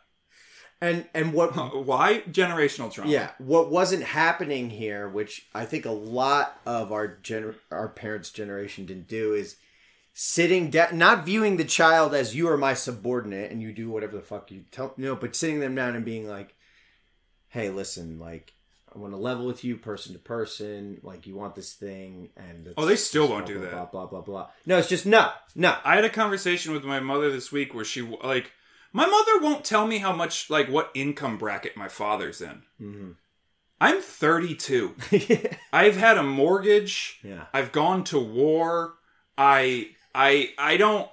And 0.80 1.06
and 1.14 1.32
what 1.32 1.56
Why 1.74 2.22
generational 2.30 2.92
trauma? 2.92 3.10
yeah, 3.10 3.30
what 3.38 3.70
wasn't 3.70 4.04
happening 4.04 4.70
here, 4.70 5.08
which 5.08 5.46
I 5.52 5.64
think 5.64 5.84
a 5.86 5.90
lot 5.90 6.60
of 6.64 6.92
our 6.92 7.18
gener- 7.22 7.56
our 7.72 7.88
parents' 7.88 8.30
generation 8.30 8.86
didn't 8.86 9.08
do 9.08 9.34
is 9.34 9.56
sitting 10.20 10.68
down 10.68 10.98
not 10.98 11.24
viewing 11.24 11.58
the 11.58 11.64
child 11.64 12.12
as 12.12 12.34
you 12.34 12.48
are 12.48 12.56
my 12.56 12.74
subordinate 12.74 13.52
and 13.52 13.62
you 13.62 13.72
do 13.72 13.88
whatever 13.88 14.16
the 14.16 14.22
fuck 14.22 14.50
you 14.50 14.64
tell 14.72 14.92
no, 14.96 15.14
but 15.14 15.36
sitting 15.36 15.60
them 15.60 15.76
down 15.76 15.94
and 15.94 16.04
being 16.04 16.26
like, 16.28 16.56
"Hey, 17.50 17.70
listen, 17.70 18.18
like 18.18 18.52
I 18.92 18.98
want 18.98 19.12
to 19.12 19.16
level 19.16 19.46
with 19.46 19.62
you 19.62 19.76
person 19.76 20.14
to 20.14 20.18
person. 20.18 20.98
Like 21.04 21.28
you 21.28 21.36
want 21.36 21.54
this 21.54 21.72
thing, 21.72 22.30
and 22.36 22.74
Oh, 22.76 22.84
they 22.84 22.96
still 22.96 23.28
blah, 23.28 23.36
won't 23.36 23.46
do 23.46 23.60
blah, 23.60 23.62
that. 23.62 23.70
Blah 23.70 23.84
blah 23.86 24.06
blah 24.06 24.20
blah. 24.22 24.48
No, 24.66 24.78
it's 24.78 24.88
just 24.88 25.06
no, 25.06 25.30
no. 25.54 25.76
I 25.84 25.94
had 25.94 26.04
a 26.04 26.10
conversation 26.10 26.72
with 26.72 26.82
my 26.82 26.98
mother 26.98 27.30
this 27.30 27.52
week 27.52 27.72
where 27.72 27.84
she 27.84 28.02
like 28.02 28.50
my 28.92 29.06
mother 29.06 29.38
won't 29.40 29.64
tell 29.64 29.86
me 29.86 29.98
how 29.98 30.12
much 30.12 30.50
like 30.50 30.68
what 30.68 30.90
income 30.94 31.38
bracket 31.38 31.76
my 31.76 31.86
father's 31.86 32.40
in. 32.40 32.62
Mm-hmm. 32.82 33.10
I'm 33.80 34.00
32. 34.00 34.96
I've 35.72 35.96
had 35.96 36.18
a 36.18 36.24
mortgage. 36.24 37.20
Yeah. 37.22 37.44
I've 37.54 37.70
gone 37.70 38.02
to 38.04 38.18
war. 38.18 38.94
I 39.36 39.90
I 40.26 40.50
I 40.58 40.76
don't 40.76 41.08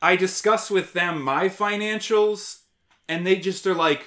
I 0.00 0.16
discuss 0.16 0.70
with 0.70 0.92
them 0.92 1.22
my 1.22 1.48
financials 1.48 2.60
and 3.08 3.26
they 3.26 3.36
just 3.36 3.66
are 3.66 3.74
like, 3.74 4.02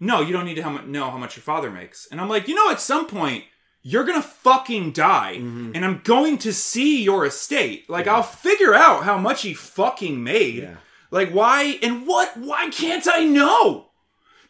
"No, 0.00 0.20
you 0.20 0.32
don't 0.32 0.44
need 0.46 0.56
to 0.62 0.86
know 0.88 1.10
how 1.10 1.18
much 1.18 1.36
your 1.36 1.42
father 1.42 1.70
makes." 1.70 2.06
And 2.10 2.20
I'm 2.20 2.28
like, 2.34 2.48
"You 2.48 2.54
know 2.54 2.70
at 2.70 2.80
some 2.80 3.06
point 3.06 3.44
you're 3.84 4.04
going 4.04 4.22
to 4.22 4.28
fucking 4.28 4.92
die 4.92 5.34
Mm-hmm. 5.38 5.72
and 5.74 5.84
I'm 5.84 6.00
going 6.04 6.38
to 6.38 6.52
see 6.52 7.02
your 7.02 7.26
estate. 7.26 7.90
Like 7.90 8.06
I'll 8.06 8.22
figure 8.22 8.74
out 8.74 9.04
how 9.04 9.18
much 9.18 9.42
he 9.42 9.54
fucking 9.54 10.22
made." 10.22 10.62
Yeah. 10.62 10.76
Like 11.10 11.30
why 11.30 11.78
and 11.82 12.06
what 12.06 12.36
why 12.36 12.70
can't 12.70 13.06
I 13.06 13.24
know? 13.24 13.88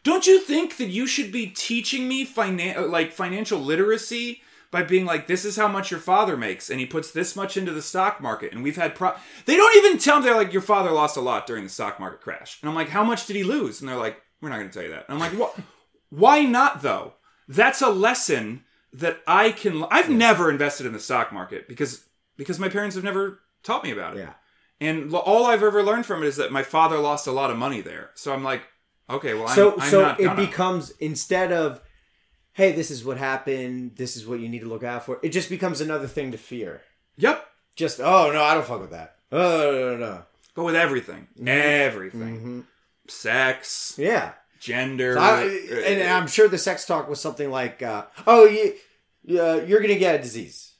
Don't 0.03 0.27
you 0.27 0.39
think 0.39 0.77
that 0.77 0.89
you 0.97 1.07
should 1.07 1.31
be 1.31 1.47
teaching 1.47 2.07
me 2.07 2.25
finan- 2.25 2.89
like 2.89 3.11
financial 3.11 3.59
literacy 3.59 4.41
by 4.73 4.83
being 4.83 5.05
like 5.05 5.27
this 5.27 5.45
is 5.45 5.55
how 5.55 5.69
much 5.69 5.91
your 5.91 5.99
father 5.99 6.35
makes 6.35 6.69
and 6.69 6.79
he 6.79 6.85
puts 6.85 7.11
this 7.11 7.35
much 7.35 7.55
into 7.55 7.71
the 7.71 7.81
stock 7.81 8.19
market 8.19 8.51
and 8.51 8.63
we've 8.63 8.75
had 8.75 8.95
pro 8.95 9.13
They 9.45 9.55
don't 9.55 9.77
even 9.77 9.99
tell 9.99 10.15
them, 10.15 10.23
they're 10.23 10.35
like 10.35 10.51
your 10.51 10.61
father 10.63 10.91
lost 10.91 11.15
a 11.15 11.21
lot 11.21 11.47
during 11.47 11.63
the 11.63 11.69
stock 11.69 11.99
market 11.99 12.19
crash. 12.19 12.57
And 12.61 12.69
I'm 12.69 12.75
like 12.75 12.89
how 12.89 13.03
much 13.03 13.27
did 13.27 13.37
he 13.37 13.43
lose? 13.43 13.79
And 13.79 13.87
they're 13.87 13.95
like 13.95 14.21
we're 14.41 14.49
not 14.49 14.57
going 14.57 14.69
to 14.69 14.73
tell 14.73 14.83
you 14.83 14.89
that. 14.89 15.05
And 15.07 15.13
I'm 15.15 15.19
like 15.19 15.39
what 15.39 15.57
why 16.09 16.43
not 16.43 16.81
though? 16.81 17.13
That's 17.47 17.81
a 17.81 17.89
lesson 17.89 18.63
that 18.91 19.19
I 19.27 19.51
can 19.51 19.85
I've 19.89 20.09
never 20.09 20.49
invested 20.49 20.85
in 20.85 20.93
the 20.93 20.99
stock 20.99 21.31
market 21.31 21.67
because 21.67 22.05
because 22.35 22.59
my 22.59 22.67
parents 22.67 22.95
have 22.95 23.05
never 23.05 23.39
taught 23.63 23.83
me 23.83 23.91
about 23.91 24.17
it. 24.17 24.21
Yeah. 24.21 24.33
And 24.81 25.13
all 25.13 25.45
I've 25.45 25.63
ever 25.63 25.83
learned 25.83 26.05
from 26.05 26.23
it 26.23 26.27
is 26.27 26.35
that 26.37 26.51
my 26.51 26.63
father 26.63 26.97
lost 26.97 27.27
a 27.27 27.31
lot 27.31 27.51
of 27.51 27.57
money 27.57 27.79
there. 27.81 28.09
So 28.15 28.33
I'm 28.33 28.43
like, 28.43 28.63
okay, 29.09 29.33
well, 29.33 29.47
I'm, 29.47 29.55
so 29.55 29.79
I'm 29.79 29.89
so 29.89 30.01
not 30.01 30.19
it 30.19 30.25
gonna. 30.25 30.45
becomes 30.45 30.91
instead 30.99 31.51
of 31.53 31.79
hey 32.53 32.71
this 32.71 32.89
is 32.91 33.03
what 33.05 33.17
happened 33.17 33.91
this 33.95 34.15
is 34.17 34.25
what 34.25 34.39
you 34.39 34.47
need 34.49 34.59
to 34.61 34.67
look 34.69 34.83
out 34.83 35.05
for 35.05 35.19
it 35.23 35.29
just 35.29 35.49
becomes 35.49 35.81
another 35.81 36.07
thing 36.07 36.31
to 36.31 36.37
fear 36.37 36.81
Yep. 37.17 37.45
just 37.75 37.99
oh 37.99 38.31
no 38.31 38.41
i 38.43 38.53
don't 38.53 38.65
fuck 38.65 38.81
with 38.81 38.91
that 38.91 39.15
oh 39.31 39.71
no 39.71 39.95
no 39.95 39.97
no 39.97 40.23
But 40.55 40.63
with 40.65 40.75
everything, 40.75 41.27
everything, 41.45 42.65
sex, 43.07 43.95
yeah 43.97 44.33
gender. 44.59 45.19
I, 45.19 45.43
uh, 45.43 45.75
and 45.75 46.09
I'm 46.09 46.27
sure 46.27 46.47
the 46.47 46.57
sex 46.57 46.85
talk 46.85 47.09
was 47.09 47.19
something 47.19 47.49
like, 47.51 47.81
uh, 47.83 48.05
"Oh, 48.25 48.45
you, 48.45 48.75
uh, 49.37 49.61
you're 49.67 49.81
gonna 49.81 49.97
get 49.97 50.15
a 50.15 50.21
disease. 50.23 50.73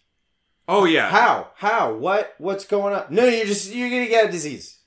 oh 0.70 0.86
yeah, 0.86 1.10
How? 1.10 1.50
How? 1.56 1.94
What? 1.94 2.34
What's 2.38 2.66
going 2.66 2.94
on? 2.96 3.08
No, 3.10 3.26
you're 3.26 3.46
just 3.46 3.74
you're 3.74 3.90
gonna 3.90 4.08
get 4.08 4.30
a 4.30 4.32
disease. 4.32 4.80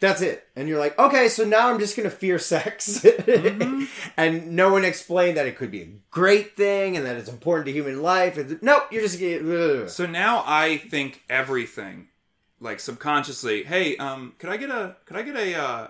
That's 0.00 0.22
it. 0.22 0.48
And 0.56 0.66
you're 0.66 0.78
like, 0.78 0.98
okay, 0.98 1.28
so 1.28 1.44
now 1.44 1.70
I'm 1.70 1.78
just 1.78 1.96
gonna 1.96 2.10
fear 2.10 2.38
sex. 2.38 3.00
Mm-hmm. 3.02 3.84
and 4.16 4.52
no 4.52 4.72
one 4.72 4.84
explained 4.84 5.36
that 5.36 5.46
it 5.46 5.56
could 5.56 5.70
be 5.70 5.82
a 5.82 5.88
great 6.10 6.56
thing 6.56 6.96
and 6.96 7.04
that 7.04 7.16
it's 7.16 7.28
important 7.28 7.66
to 7.66 7.72
human 7.72 8.02
life. 8.02 8.38
And 8.38 8.60
nope, 8.62 8.84
you're 8.90 9.02
just. 9.02 9.18
So 9.94 10.06
now 10.06 10.42
I 10.46 10.78
think 10.78 11.22
everything, 11.28 12.08
like 12.60 12.80
subconsciously. 12.80 13.64
Hey, 13.64 13.96
um, 13.98 14.34
could 14.38 14.48
I 14.48 14.56
get 14.56 14.70
a 14.70 14.96
could 15.04 15.18
I 15.18 15.22
get 15.22 15.36
a 15.36 15.54
uh, 15.54 15.88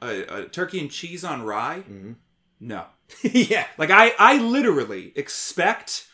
a, 0.00 0.20
a 0.22 0.48
turkey 0.48 0.80
and 0.80 0.90
cheese 0.90 1.22
on 1.22 1.42
rye? 1.42 1.84
Mhm. 1.88 2.16
No. 2.58 2.86
yeah. 3.22 3.66
Like 3.76 3.90
I 3.90 4.14
I 4.18 4.38
literally 4.38 5.12
expect 5.14 6.06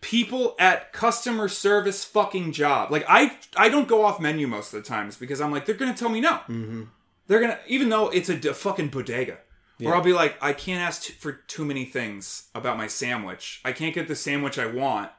people 0.00 0.54
at 0.58 0.92
customer 0.92 1.48
service 1.48 2.04
fucking 2.04 2.52
job. 2.52 2.90
Like 2.90 3.04
I 3.08 3.36
I 3.56 3.68
don't 3.68 3.88
go 3.88 4.04
off 4.04 4.20
menu 4.20 4.46
most 4.46 4.72
of 4.72 4.82
the 4.82 4.88
times 4.88 5.16
because 5.16 5.40
I'm 5.40 5.50
like 5.52 5.66
they're 5.66 5.74
gonna 5.74 5.94
tell 5.96 6.08
me 6.08 6.20
no. 6.20 6.30
Mm-hmm. 6.48 6.82
They're 7.26 7.40
gonna 7.40 7.58
even 7.66 7.88
though 7.88 8.08
it's 8.08 8.28
a 8.28 8.36
d- 8.36 8.52
fucking 8.52 8.88
bodega. 8.88 9.38
Or 9.82 9.94
I'll 9.94 10.02
be 10.02 10.12
like, 10.12 10.36
I 10.42 10.52
can't 10.52 10.82
ask 10.82 11.04
t- 11.04 11.14
for 11.14 11.32
too 11.32 11.64
many 11.64 11.86
things 11.86 12.48
about 12.54 12.76
my 12.76 12.86
sandwich. 12.86 13.62
I 13.64 13.72
can't 13.72 13.94
get 13.94 14.08
the 14.08 14.14
sandwich 14.14 14.58
I 14.58 14.66
want 14.66 15.10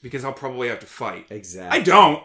because 0.00 0.24
I'll 0.24 0.32
probably 0.32 0.68
have 0.68 0.80
to 0.80 0.86
fight. 0.86 1.26
Exactly. 1.28 1.78
I 1.78 1.82
don't. 1.82 2.22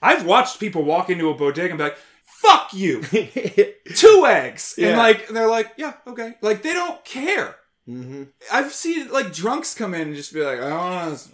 I've 0.00 0.24
watched 0.24 0.58
people 0.60 0.84
walk 0.84 1.10
into 1.10 1.28
a 1.28 1.34
bodega 1.34 1.68
and 1.68 1.76
be 1.76 1.84
like, 1.84 1.98
"Fuck 2.24 2.72
you, 2.72 3.02
two 3.94 4.24
eggs," 4.26 4.76
Yeah. 4.78 4.88
and 4.88 4.96
like 4.96 5.28
they're 5.28 5.50
like, 5.50 5.72
"Yeah, 5.76 5.92
okay." 6.06 6.36
Like 6.40 6.62
they 6.62 6.72
don't 6.72 7.04
care. 7.04 7.56
Hmm 7.88 8.24
I've 8.52 8.72
seen 8.72 9.10
like 9.10 9.32
drunks 9.32 9.74
come 9.74 9.94
in 9.94 10.02
and 10.08 10.14
just 10.14 10.34
be 10.34 10.42
like, 10.42 10.60
"I 10.60 10.68
don't 10.68 10.78
want 10.78 11.10
this 11.12 11.32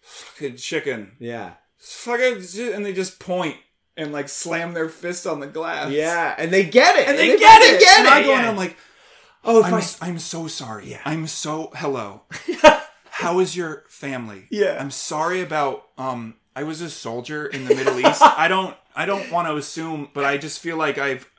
fucking 0.00 0.56
chicken, 0.56 1.12
Yeah. 1.20 1.52
fucking," 1.78 2.42
and 2.74 2.84
they 2.84 2.92
just 2.92 3.20
point 3.20 3.56
and 3.96 4.12
like 4.12 4.28
slam 4.28 4.74
their 4.74 4.88
fist 4.88 5.26
on 5.26 5.40
the 5.40 5.46
glass. 5.46 5.92
Yeah. 5.92 6.34
And 6.36 6.52
they 6.52 6.64
get 6.64 6.96
it. 6.96 7.08
and 7.08 7.16
they, 7.18 7.28
fucking 7.28 7.38
get 7.40 7.62
it. 7.62 7.80
Get 7.80 7.98
and 7.98 8.06
it. 8.08 8.12
I 8.12 8.22
go 8.22 8.30
yeah. 8.30 8.38
and 8.38 8.46
I'm 8.48 8.56
like, 8.56 8.76
oh, 9.44 9.62
I'm, 9.62 9.74
I, 9.74 9.82
I'm 10.02 10.18
so 10.18 10.48
sorry. 10.48 10.90
Yeah. 10.90 11.00
I'm 11.04 11.26
so 11.26 11.70
hello. 11.76 12.22
How 13.10 13.38
is 13.38 13.56
your 13.56 13.84
family? 13.88 14.46
Yeah. 14.50 14.76
I'm 14.80 14.90
sorry 14.90 15.40
about 15.40 15.86
um 15.96 16.34
I 16.56 16.64
was 16.64 16.80
a 16.80 16.90
soldier 16.90 17.46
in 17.46 17.64
the 17.64 17.74
Middle 17.74 18.00
East. 18.00 18.20
I 18.38 18.48
don't 18.48 18.76
I 18.96 19.06
don't 19.06 19.30
want 19.30 19.48
to 19.48 19.56
assume, 19.56 20.08
but 20.14 20.24
I 20.24 20.36
just 20.36 20.58
feel 20.60 20.76
like 20.76 20.98
I've 20.98 21.30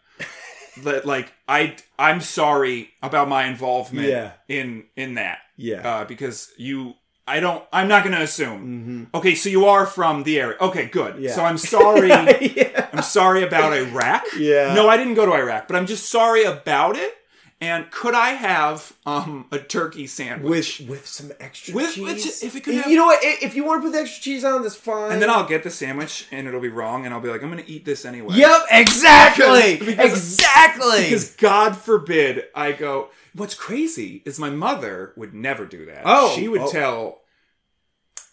that 0.84 1.06
like 1.06 1.32
I 1.48 1.76
I'm 1.98 2.22
sorry 2.22 2.90
about 3.02 3.28
my 3.30 3.46
involvement 3.46 4.08
Yeah. 4.08 4.32
in 4.48 4.86
in 4.96 5.16
that. 5.16 5.40
yeah. 5.58 5.88
Uh 5.88 6.06
because 6.06 6.52
you 6.58 6.96
I 7.28 7.40
don't 7.40 7.64
I'm 7.74 7.88
not 7.88 8.04
going 8.04 8.16
to 8.16 8.22
assume. 8.22 8.60
mm-hmm. 8.62 9.04
Okay, 9.18 9.34
so 9.34 9.50
you 9.50 9.66
are 9.66 9.88
from 9.88 10.24
the 10.24 10.40
area. 10.40 10.58
Okay, 10.62 10.86
good. 10.86 11.18
Yeah. 11.20 11.34
So 11.34 11.44
I'm 11.44 11.58
sorry 11.76 12.10
yeah. 12.10 12.88
I'm 12.94 13.02
sorry 13.02 13.44
about 13.44 13.74
Iraq. 13.74 14.24
Yeah. 14.38 14.74
No, 14.76 14.88
I 14.90 14.96
didn't 14.98 15.16
go 15.16 15.26
to 15.26 15.34
Iraq, 15.34 15.68
but 15.68 15.76
I'm 15.76 15.88
just 15.88 16.10
sorry 16.12 16.44
about 16.44 16.96
it. 16.96 17.14
And 17.62 17.90
could 17.90 18.14
I 18.14 18.32
have 18.32 18.94
um 19.06 19.48
a 19.52 19.60
turkey 19.60 20.08
sandwich? 20.08 20.80
With 20.82 20.90
with 20.90 21.08
some 21.08 21.32
extra 21.40 21.74
With- 21.74 21.94
cheese. 21.96 22.04
with- 22.04 22.44
if 22.44 22.56
it 22.56 22.64
could 22.66 22.74
you, 22.76 22.82
have- 22.82 22.92
you 22.92 22.98
know 22.98 23.06
what? 23.06 23.20
If 23.24 23.56
you 23.56 23.64
want 23.64 23.82
to 23.82 23.88
put 23.88 23.94
the 23.94 24.02
extra 24.02 24.22
cheese 24.22 24.44
on, 24.44 24.62
that's 24.62 24.76
fine. 24.76 25.14
And 25.14 25.22
then 25.22 25.30
I'll 25.30 25.48
get 25.48 25.64
the 25.64 25.70
sandwich 25.72 26.28
and 26.32 26.48
it'll 26.48 26.60
be 26.60 26.70
wrong 26.70 27.06
and 27.06 27.14
I'll 27.14 27.22
be 27.22 27.30
like, 27.30 27.42
I'm 27.42 27.50
gonna 27.50 27.64
eat 27.66 27.86
this 27.86 28.04
anyway. 28.04 28.36
Yep. 28.36 28.62
Exactly. 28.72 29.78
Because- 29.78 29.86
because- 29.96 30.14
exactly. 30.34 31.04
Because 31.06 31.32
God 31.38 31.78
forbid 31.78 32.44
I 32.54 32.74
go. 32.74 33.10
What's 33.34 33.56
crazy 33.56 34.22
is 34.26 34.38
my 34.38 34.50
mother 34.50 35.14
would 35.16 35.34
never 35.34 35.66
do 35.66 35.86
that. 35.86 36.04
Oh, 36.06 36.34
she 36.36 36.48
would 36.48 36.62
oh. 36.62 36.72
tell 36.72 37.22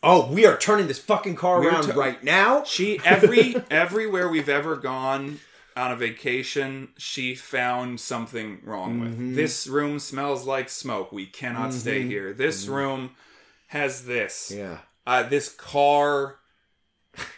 oh, 0.03 0.33
we 0.33 0.45
are 0.47 0.57
turning 0.57 0.89
this 0.89 0.99
fucking 0.99 1.37
car 1.37 1.61
We're 1.61 1.71
around 1.71 1.85
t- 1.85 1.93
right 1.93 2.23
now. 2.25 2.65
she 2.65 2.99
every 3.05 3.55
everywhere 3.71 4.29
we've 4.29 4.49
ever 4.49 4.75
gone 4.77 5.39
on 5.77 5.93
a 5.93 5.97
vacation, 5.97 6.89
she 6.99 7.35
found 7.35 8.01
something 8.01 8.61
wrong 8.65 9.01
with. 9.01 9.19
Mhm. 9.19 9.35
This 9.35 9.67
room 9.67 9.99
smells 9.99 10.47
like 10.47 10.69
smoke. 10.69 11.13
We 11.13 11.27
cannot 11.27 11.73
stay 11.73 12.03
Mhm. 12.03 12.07
here. 12.09 12.33
This 12.33 12.67
room 12.67 13.15
has 13.69 14.05
this. 14.05 14.53
Yeah. 14.55 14.79
Uh, 15.07 15.23
this 15.25 15.49
car, 15.51 16.39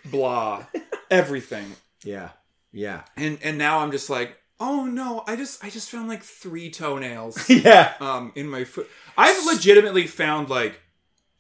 blah, 0.05 0.67
everything. 1.11 1.77
Yeah. 2.03 2.31
Yeah. 2.73 3.03
And 3.17 3.39
and 3.43 3.57
now 3.59 3.81
I'm 3.81 3.91
just 3.93 4.11
like, 4.11 4.37
oh 4.61 4.85
no, 4.87 5.25
I 5.27 5.37
just 5.37 5.65
I 5.65 5.71
just 5.71 5.91
found 5.91 6.09
like 6.09 6.23
three 6.23 6.71
toenails 6.71 7.49
yeah. 7.49 7.95
um 8.01 8.33
in 8.35 8.49
my 8.49 8.65
foot. 8.65 8.89
I've 9.17 9.47
legitimately 9.47 10.07
found 10.07 10.49
like 10.51 10.81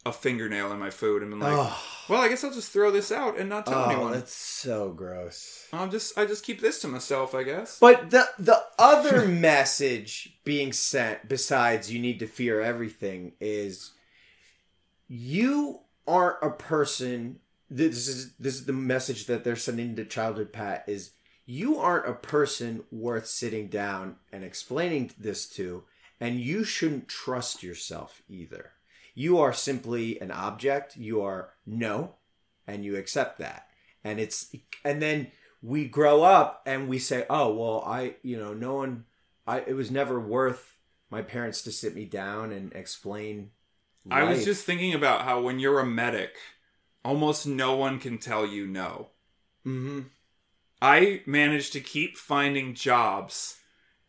a 0.06 0.12
fingernail 0.12 0.70
in 0.72 0.78
my 0.78 0.90
food 0.90 1.22
and 1.22 1.31
been 1.31 1.40
like, 1.40 1.52
oh, 1.55 1.82
well, 2.09 2.20
I 2.20 2.28
guess 2.28 2.44
I'll 2.44 2.52
just 2.52 2.72
throw 2.72 2.90
this 2.90 3.10
out 3.10 3.39
and 3.39 3.48
not 3.48 3.66
tell 3.66 3.85
oh, 3.85 3.90
anyone. 3.90 4.12
that's 4.12 4.35
so 4.35 4.90
gross. 4.90 5.66
I'm 5.72 5.90
just 5.90 6.18
I 6.18 6.26
just 6.26 6.44
keep 6.44 6.60
this 6.60 6.81
to 6.81 6.89
myself, 6.89 7.35
I 7.35 7.43
guess. 7.43 7.78
But 7.78 8.10
the 8.10 8.28
the 8.39 8.62
other 8.78 9.26
message 9.26 10.39
being 10.44 10.72
sent 10.72 11.28
besides 11.28 11.93
you 11.93 11.98
need 11.98 12.18
to 12.18 12.26
fear 12.26 12.60
everything 12.60 13.32
is 13.40 13.93
you 15.09 15.81
aren't 16.06 16.36
a 16.43 16.51
person 16.51 17.40
this 17.70 18.09
is 18.09 18.35
this 18.35 18.55
is 18.55 18.66
the 18.66 18.72
message 18.72 19.26
that 19.26 19.43
they're 19.43 19.56
sending 19.56 19.97
to 19.97 20.05
childhood 20.05 20.52
pat 20.52 20.85
is 20.86 21.12
you 21.47 21.78
aren't 21.78 22.09
a 22.09 22.14
person 22.14 22.85
worth 22.90 23.26
sitting 23.26 23.68
down 23.68 24.16
and 24.32 24.44
explaining 24.44 25.10
this 25.18 25.48
to 25.48 25.82
and 26.20 26.40
you 26.40 26.62
shouldn't 26.62 27.09
trust 27.09 27.62
yourself 27.62 28.22
either 28.28 28.72
you 29.15 29.39
are 29.39 29.53
simply 29.53 30.20
an 30.20 30.31
object 30.31 30.97
you 30.97 31.23
are 31.23 31.51
no 31.66 32.15
and 32.66 32.85
you 32.85 32.97
accept 32.97 33.39
that 33.39 33.69
and 34.03 34.19
it's 34.20 34.55
and 34.85 35.01
then 35.01 35.28
we 35.62 35.86
grow 35.86 36.23
up 36.23 36.62
and 36.66 36.89
we 36.89 36.99
say 36.99 37.24
oh 37.31 37.53
well 37.55 37.82
i 37.86 38.15
you 38.23 38.36
know 38.36 38.53
no 38.53 38.74
one 38.74 39.05
i 39.47 39.61
it 39.61 39.74
was 39.74 39.91
never 39.91 40.20
worth 40.20 40.77
my 41.11 41.23
parents 41.23 41.62
to 41.62 41.73
sit 41.73 41.95
me 41.95 42.05
down 42.05 42.53
and 42.53 42.73
explain 42.73 43.51
I 44.11 44.24
was 44.24 44.45
just 44.45 44.66
thinking 44.66 44.93
about 44.93 45.23
how 45.23 45.41
when 45.41 45.59
you're 45.59 45.81
a 45.81 45.86
medic, 45.86 46.35
almost 47.05 47.47
no 47.47 47.74
one 47.74 47.99
can 47.99 48.19
tell 48.19 48.45
you 48.47 48.66
no. 48.66 49.09
Mhm. 49.65 50.11
I 50.82 51.23
managed 51.24 51.73
to 51.73 51.81
keep 51.81 52.19
finding 52.19 52.74
jobs 52.74 53.57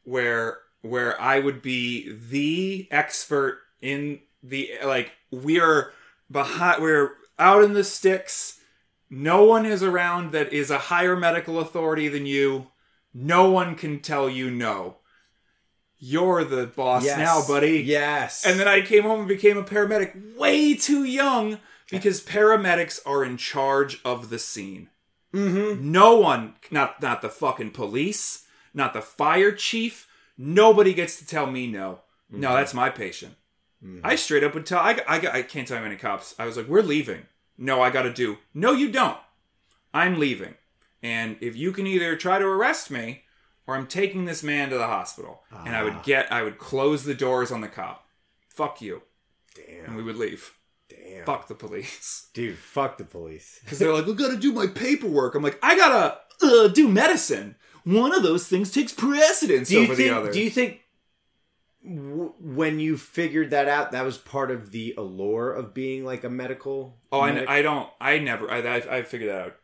where 0.03 0.60
where 0.82 1.19
I 1.19 1.40
would 1.40 1.61
be 1.61 2.11
the 2.11 2.88
expert 2.91 3.61
in 3.82 4.19
the 4.47 4.72
like 4.84 5.11
we're 5.31 5.91
behind 6.30 6.81
we're 6.81 7.11
out 7.39 7.63
in 7.63 7.73
the 7.73 7.84
sticks. 7.84 8.59
No 9.09 9.43
one 9.43 9.65
is 9.65 9.84
around 9.84 10.31
that 10.31 10.51
is 10.51 10.72
a 10.72 10.77
higher 10.77 11.15
medical 11.15 11.59
authority 11.59 12.07
than 12.07 12.26
you. 12.26 12.67
No 13.13 13.49
one 13.49 13.76
can 13.76 13.99
tell 13.99 14.30
you 14.30 14.49
no. 14.49 14.97
You're 15.97 16.43
the 16.43 16.67
boss 16.67 17.05
Yes. 17.05 17.17
now, 17.17 17.47
buddy. 17.47 17.81
yes 17.81 18.45
And 18.45 18.59
then 18.59 18.67
I 18.67 18.81
came 18.81 19.03
home 19.03 19.19
and 19.22 19.27
became 19.27 19.57
a 19.57 19.63
paramedic 19.63 20.35
way 20.38 20.73
too 20.76 21.03
young 21.03 21.59
because 21.89 22.22
paramedics 22.22 22.99
are 23.05 23.23
in 23.23 23.38
charge 23.38 24.01
of 24.03 24.30
the 24.30 24.39
scene. 24.39 24.89
mm-hmm. 25.34 25.91
No 25.91 26.15
one, 26.17 26.55
not 26.72 27.01
not 27.01 27.22
the 27.22 27.30
fucking 27.30 27.72
police, 27.72 28.45
not 28.73 28.93
the 28.93 29.01
fire 29.01 29.51
chief, 29.53 30.07
nobody 30.38 30.93
gets 30.93 31.17
to 31.19 31.26
tell 31.27 31.47
me 31.47 31.67
no. 31.67 31.99
No, 32.30 32.53
that's 32.55 32.73
my 32.73 32.89
patient. 32.89 33.35
I 34.03 34.16
straight 34.16 34.44
up 34.44 34.53
would 34.53 34.66
tell. 34.66 34.80
I, 34.80 34.99
I, 35.07 35.28
I 35.40 35.41
can't 35.41 35.68
tell 35.68 35.78
how 35.78 35.84
many 35.84 35.95
cops. 35.95 36.34
I 36.40 36.45
was 36.45 36.57
like, 36.57 36.68
"We're 36.68 36.82
leaving." 36.82 37.24
No, 37.57 37.82
I 37.82 37.90
got 37.90 38.03
to 38.03 38.14
do. 38.14 38.38
No, 38.53 38.72
you 38.72 38.91
don't. 38.91 39.18
I'm 39.94 40.20
leaving, 40.20 40.56
and 41.03 41.38
if 41.41 41.56
you 41.56 41.72
can 41.72 41.88
either 41.88 42.16
try 42.18 42.38
to 42.40 42.45
arrest 42.45 42.91
me, 42.91 43.24
or 43.68 43.76
I'm 43.76 43.88
taking 43.88 44.26
this 44.26 44.44
man 44.44 44.70
to 44.70 44.78
the 44.78 44.88
hospital, 44.88 45.41
and 45.66 45.76
I 45.76 45.82
Ah. 45.82 45.84
would 45.86 46.03
get, 46.03 46.32
I 46.32 46.44
would 46.44 46.57
close 46.57 47.03
the 47.06 47.14
doors 47.14 47.52
on 47.52 47.62
the 47.62 47.68
cop. 47.68 48.06
Fuck 48.49 48.82
you, 48.82 49.03
Damn. 49.56 49.86
and 49.86 49.95
we 49.95 50.03
would 50.03 50.18
leave. 50.18 50.53
damn 50.90 51.26
Fuck 51.26 51.48
the 51.48 51.56
police, 51.56 52.28
dude 52.34 52.57
fuck 52.57 52.98
the 52.98 53.06
police 53.06 53.60
because 53.64 53.80
they're 53.80 53.94
like, 53.94 54.06
"We 54.06 54.14
got 54.14 54.32
to 54.32 54.38
do 54.38 54.52
my 54.52 54.68
paperwork." 54.68 55.36
I'm 55.36 55.44
like, 55.44 55.60
"I 55.64 55.76
gotta 55.78 56.18
uh, 56.41 56.68
do 56.70 56.88
medicine." 56.88 57.56
One 57.86 58.14
of 58.16 58.24
those 58.24 58.48
things 58.48 58.72
takes 58.72 58.91
precedence 58.94 59.70
do 59.70 59.76
you 59.76 59.84
over 59.84 59.95
think 59.95 60.10
the 60.10 60.16
other. 60.18 60.32
do 60.32 60.41
you 60.41 60.49
think 60.49 60.82
w- 61.86 62.34
when 62.40 62.80
you 62.80 62.98
figured 62.98 63.52
that 63.52 63.68
out 63.68 63.91
that 63.91 64.03
was 64.03 64.18
part 64.18 64.52
of 64.52 64.72
the 64.72 64.94
allure 64.98 65.52
of 65.52 65.74
being 65.74 66.03
like 66.06 66.24
a 66.24 66.30
medical 66.30 66.98
oh, 67.12 67.22
I, 67.22 67.32
medic- 67.32 67.49
I 67.49 67.62
don't. 67.62 67.90
I 68.02 68.20
never. 68.20 68.49
I, 68.52 68.60
I, 68.60 68.98
I 68.98 69.03
figured 69.03 69.30
that 69.32 69.41
out 69.41 69.56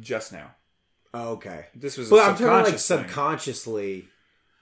just 0.00 0.32
now. 0.32 0.54
oh, 1.14 1.30
okay 1.32 1.66
This 1.74 1.96
was. 1.96 2.10
But 2.10 2.20
I'm 2.20 2.32
talking 2.36 2.46
like 2.48 2.66
thing. 2.68 2.78
subconsciously, 2.78 4.08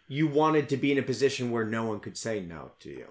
you 0.08 0.26
wanted 0.26 0.68
to 0.70 0.76
be 0.76 0.92
in 0.92 0.98
a 0.98 1.02
position 1.02 1.50
where 1.50 1.64
no 1.64 1.84
one 1.84 2.00
could 2.00 2.16
say 2.16 2.40
no 2.40 2.72
to 2.80 2.88
you. 2.90 3.06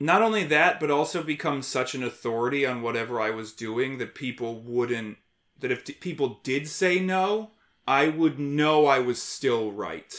not 0.00 0.22
only 0.22 0.44
that, 0.44 0.78
but 0.80 0.90
also 0.90 1.22
become 1.22 1.62
such 1.62 1.94
an 1.94 2.02
authority 2.04 2.64
on 2.66 2.82
whatever 2.82 3.20
I 3.20 3.30
was 3.30 3.52
doing 3.52 3.98
that 3.98 4.14
people 4.14 4.60
wouldn't. 4.60 5.18
That 5.60 5.72
if 5.72 5.84
t- 5.84 5.92
people 5.94 6.38
did 6.44 6.68
say 6.68 7.00
no, 7.00 7.50
I 7.86 8.08
would 8.08 8.38
know 8.38 8.86
I 8.86 9.00
was 9.00 9.20
still 9.20 9.72
right. 9.72 10.14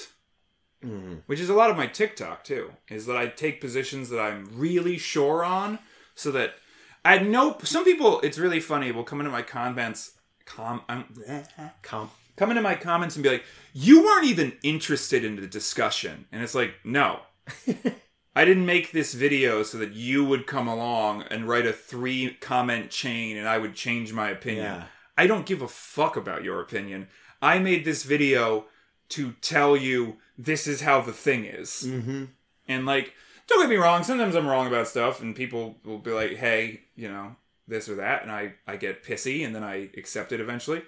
Mhm. 0.85 1.23
which 1.25 1.39
is 1.41 1.49
a 1.49 1.53
lot 1.53 1.69
of 1.69 1.75
my 1.77 1.87
TikTok 1.87 2.43
too. 2.43 2.71
Is 2.89 3.05
that 3.07 3.17
I 3.17 3.27
take 3.27 3.59
positions 3.59 4.09
that 4.09 4.19
I'm 4.19 4.47
really 4.53 4.97
sure 4.97 5.43
on, 5.43 5.79
so 6.15 6.31
that 6.31 6.55
I 7.03 7.19
know 7.19 7.57
some 7.63 7.83
people. 7.83 8.21
It's 8.21 8.37
really 8.37 8.59
funny. 8.59 8.91
Will 8.91 9.03
come 9.03 9.19
into 9.19 9.31
my 9.31 9.41
comments, 9.41 10.13
com, 10.45 10.81
um, 10.89 11.05
Comp. 11.81 12.11
come 12.37 12.49
into 12.51 12.61
my 12.61 12.75
comments 12.75 13.15
and 13.15 13.23
be 13.23 13.29
like, 13.29 13.43
"You 13.73 14.03
weren't 14.03 14.25
even 14.27 14.57
interested 14.63 15.23
in 15.25 15.35
the 15.35 15.47
discussion," 15.47 16.27
and 16.31 16.41
it's 16.43 16.55
like, 16.55 16.75
no. 16.83 17.21
I 18.35 18.45
didn't 18.45 18.65
make 18.65 18.91
this 18.91 19.13
video 19.15 19.63
so 19.63 19.77
that 19.79 19.93
you 19.93 20.23
would 20.23 20.47
come 20.47 20.67
along 20.67 21.23
and 21.23 21.47
write 21.49 21.65
a 21.65 21.73
three 21.73 22.37
comment 22.39 22.89
chain 22.89 23.35
and 23.35 23.47
I 23.49 23.57
would 23.57 23.73
change 23.75 24.13
my 24.13 24.29
opinion. 24.29 24.65
Yeah. 24.65 24.83
I 25.17 25.27
don't 25.27 25.45
give 25.47 25.61
a 25.61 25.67
fuck 25.67 26.15
about 26.15 26.43
your 26.43 26.61
opinion. 26.61 27.09
I 27.41 27.59
made 27.59 27.83
this 27.83 28.03
video 28.03 28.65
to 29.09 29.33
tell 29.41 29.75
you 29.75 30.17
this 30.39 30.67
is 30.67 30.81
how 30.81 31.01
the 31.01 31.11
thing 31.11 31.45
is. 31.45 31.83
Mm-hmm. 31.85 32.25
And 32.67 32.85
like, 32.85 33.13
don't 33.47 33.59
get 33.59 33.69
me 33.69 33.75
wrong, 33.75 34.03
sometimes 34.03 34.35
I'm 34.35 34.47
wrong 34.47 34.67
about 34.67 34.87
stuff 34.87 35.21
and 35.21 35.35
people 35.35 35.75
will 35.83 35.99
be 35.99 36.11
like, 36.11 36.37
hey, 36.37 36.81
you 36.95 37.09
know, 37.09 37.35
this 37.67 37.89
or 37.89 37.95
that, 37.95 38.23
and 38.23 38.31
I, 38.31 38.53
I 38.65 38.77
get 38.77 39.03
pissy 39.03 39.45
and 39.45 39.53
then 39.53 39.63
I 39.63 39.89
accept 39.97 40.31
it 40.31 40.39
eventually. 40.39 40.81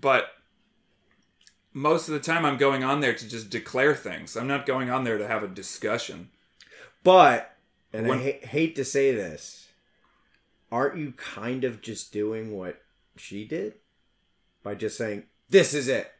But 0.00 0.30
most 1.72 2.08
of 2.08 2.14
the 2.14 2.20
time 2.20 2.44
I'm 2.44 2.56
going 2.56 2.82
on 2.82 3.00
there 3.00 3.14
to 3.14 3.28
just 3.28 3.50
declare 3.50 3.94
things. 3.94 4.36
I'm 4.36 4.48
not 4.48 4.66
going 4.66 4.90
on 4.90 5.04
there 5.04 5.16
to 5.16 5.28
have 5.28 5.42
a 5.42 5.48
discussion. 5.48 6.30
But, 7.04 7.54
and 7.92 8.08
When- 8.08 8.18
I 8.18 8.22
ha- 8.22 8.46
hate 8.48 8.74
to 8.76 8.84
say 8.84 9.14
this, 9.14 9.68
aren't 10.72 10.98
you 10.98 11.12
kind 11.12 11.62
of 11.64 11.80
just 11.80 12.12
doing 12.12 12.56
what 12.56 12.82
she 13.16 13.46
did 13.46 13.74
by 14.62 14.74
just 14.74 14.98
saying, 14.98 15.24
"This 15.48 15.72
is 15.72 15.88
it. 15.88 16.12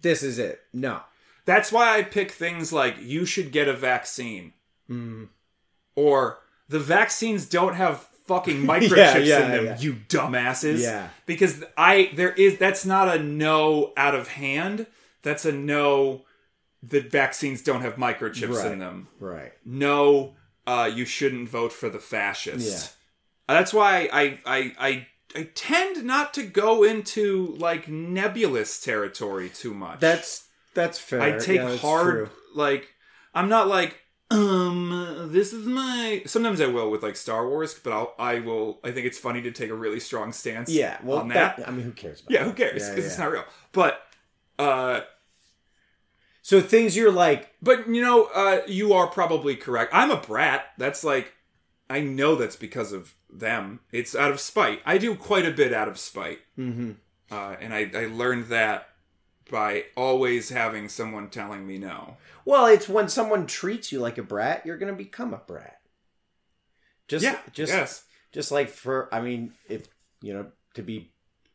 This 0.00 0.22
is 0.22 0.38
it." 0.38 0.60
No. 0.72 1.02
That's 1.44 1.72
why 1.72 1.96
I 1.96 2.02
pick 2.02 2.30
things 2.30 2.72
like 2.72 2.96
you 3.00 3.24
should 3.26 3.52
get 3.52 3.68
a 3.68 3.72
vaccine 3.74 4.52
Mm. 4.90 5.28
or 5.94 6.38
the 6.68 6.78
vaccines 6.80 7.46
don't 7.46 7.74
have 7.74 8.00
fucking 8.26 8.62
microchips 8.66 8.96
Yeah, 8.96 9.16
yeah, 9.18 9.44
in 9.44 9.50
them, 9.52 9.64
yeah. 9.66 9.78
you 9.78 9.94
dumbasses. 10.08 10.80
Yeah. 10.80 11.08
Because 11.26 11.64
I 11.76 12.10
there 12.14 12.32
is 12.32 12.58
that's 12.58 12.84
not 12.84 13.08
a 13.14 13.22
no 13.22 13.92
out 13.96 14.14
of 14.14 14.28
hand. 14.28 14.86
That's 15.22 15.44
a 15.44 15.52
no 15.52 16.22
that 16.82 17.10
vaccines 17.10 17.62
don't 17.62 17.80
have 17.82 17.94
microchips 17.96 18.56
Right. 18.62 18.72
in 18.72 18.78
them. 18.80 19.08
Right. 19.20 19.52
No, 19.64 20.34
uh, 20.66 20.90
you 20.92 21.04
shouldn't 21.04 21.48
vote 21.48 21.72
for 21.72 21.88
the 21.88 22.00
fascist. 22.00 22.94
That's 23.48 23.72
why 23.72 24.08
I, 24.12 24.38
I 24.44 24.72
I 24.78 25.06
I 25.34 25.42
tend 25.54 26.04
not 26.04 26.34
to 26.34 26.42
go 26.42 26.82
into 26.84 27.54
like 27.58 27.88
nebulous 27.88 28.80
territory 28.80 29.48
too 29.48 29.74
much. 29.74 30.00
That's 30.00 30.48
that's 30.74 30.98
fair. 30.98 31.20
I 31.20 31.38
take 31.38 31.56
Yeah, 31.56 31.76
hard 31.76 32.14
true. 32.14 32.30
like 32.54 32.88
I'm 33.34 33.48
not 33.48 33.68
like 33.68 33.98
um 34.30 35.28
this 35.30 35.52
is 35.52 35.66
my 35.66 36.22
sometimes 36.26 36.60
I 36.60 36.66
will 36.66 36.90
with 36.90 37.02
like 37.02 37.16
Star 37.16 37.46
Wars, 37.48 37.74
but 37.74 37.92
I'll 37.92 38.14
I 38.18 38.38
will 38.40 38.80
I 38.82 38.90
think 38.90 39.06
it's 39.06 39.18
funny 39.18 39.42
to 39.42 39.50
take 39.50 39.70
a 39.70 39.74
really 39.74 40.00
strong 40.00 40.32
stance 40.32 40.70
Yeah. 40.70 40.98
Well, 41.02 41.18
on 41.18 41.28
that. 41.28 41.58
that, 41.58 41.68
I 41.68 41.70
mean, 41.70 41.84
who 41.84 41.92
cares? 41.92 42.20
About 42.20 42.30
yeah, 42.32 42.38
that? 42.44 42.48
who 42.48 42.54
cares? 42.54 42.82
Yeah, 42.82 42.90
Because 42.90 43.06
it's 43.06 43.18
not 43.18 43.30
real. 43.30 43.44
But 43.72 44.00
uh 44.58 45.00
So 46.42 46.60
things 46.60 46.96
you're 46.96 47.12
like, 47.12 47.50
but 47.62 47.88
you 47.88 48.00
know, 48.02 48.28
uh 48.34 48.60
you 48.66 48.92
are 48.94 49.06
probably 49.06 49.54
correct. 49.54 49.92
I'm 49.94 50.10
a 50.10 50.16
brat. 50.16 50.66
That's 50.78 51.04
like 51.04 51.34
I 51.90 52.00
know 52.00 52.34
that's 52.36 52.56
because 52.56 52.92
of 52.92 53.14
them. 53.30 53.80
It's 53.92 54.14
out 54.16 54.30
of 54.30 54.40
spite. 54.40 54.80
I 54.86 54.96
do 54.98 55.14
quite 55.14 55.44
a 55.46 55.50
bit 55.50 55.72
out 55.74 55.88
of 55.88 55.98
spite. 55.98 56.40
mm-hmm. 56.58 56.92
Uh 57.30 57.56
and 57.60 57.74
I, 57.74 57.90
I 57.94 58.06
learned 58.06 58.46
that 58.46 58.88
by 59.52 59.84
always 59.96 60.48
having 60.48 60.88
someone 60.88 61.30
telling 61.30 61.64
me 61.64 61.78
no. 61.78 62.16
well, 62.44 62.66
it's 62.66 62.88
when 62.88 63.08
someone 63.08 63.46
treats 63.46 63.92
you 63.92 64.00
like 64.00 64.18
a 64.18 64.22
brat, 64.24 64.66
you're 64.66 64.78
gonna 64.78 64.92
become 64.92 65.32
a 65.32 65.42
brat. 65.46 65.78
Just, 67.06 67.24
yeah, 67.24 67.38
just, 67.52 67.72
yes. 67.72 68.04
just 68.32 68.50
like 68.50 68.68
for, 68.68 69.08
I 69.14 69.20
mean, 69.20 69.52
if 69.68 69.86
you 70.20 70.32
know, 70.32 70.46
to 70.74 70.82
be 70.82 71.12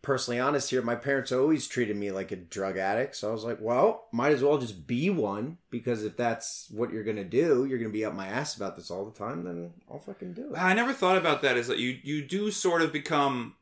personally 0.07 0.40
honest 0.40 0.69
here, 0.69 0.82
my 0.82 0.95
parents 0.95 1.34
always 1.34 1.68
treated 1.68 1.98
me 1.98 2.11
like 2.11 2.32
a 2.32 2.38
drug 2.38 2.78
addict. 2.78 3.15
So 3.15 3.28
I 3.28 3.34
was 3.34 3.44
like, 3.44 3.57
well, 3.60 4.06
might 4.14 4.32
as 4.32 4.41
well 4.41 4.57
just 4.57 4.88
be 4.88 5.10
one 5.10 5.57
because 5.69 6.03
if 6.03 6.15
that's 6.15 6.68
what 6.72 6.94
you're 6.94 7.03
gonna 7.03 7.26
do, 7.26 7.65
you're 7.65 7.78
gonna 7.78 7.90
be 7.90 8.06
up 8.06 8.14
my 8.14 8.28
ass 8.28 8.56
about 8.56 8.78
this 8.78 8.90
all 8.90 9.03
the 9.03 9.18
time. 9.18 9.44
Then 9.44 9.74
I'll 9.91 9.99
fucking 9.99 10.34
do 10.34 10.53
it. 10.53 10.57
I 10.57 10.74
never 10.74 10.94
thought 10.94 11.18
about 11.18 11.41
that. 11.41 11.57
Is 11.57 11.68
that 11.68 11.80
you 11.80 11.98
you 12.03 12.24
do 12.26 12.52
sort 12.52 12.82
of 12.82 12.94
become, 12.94 13.56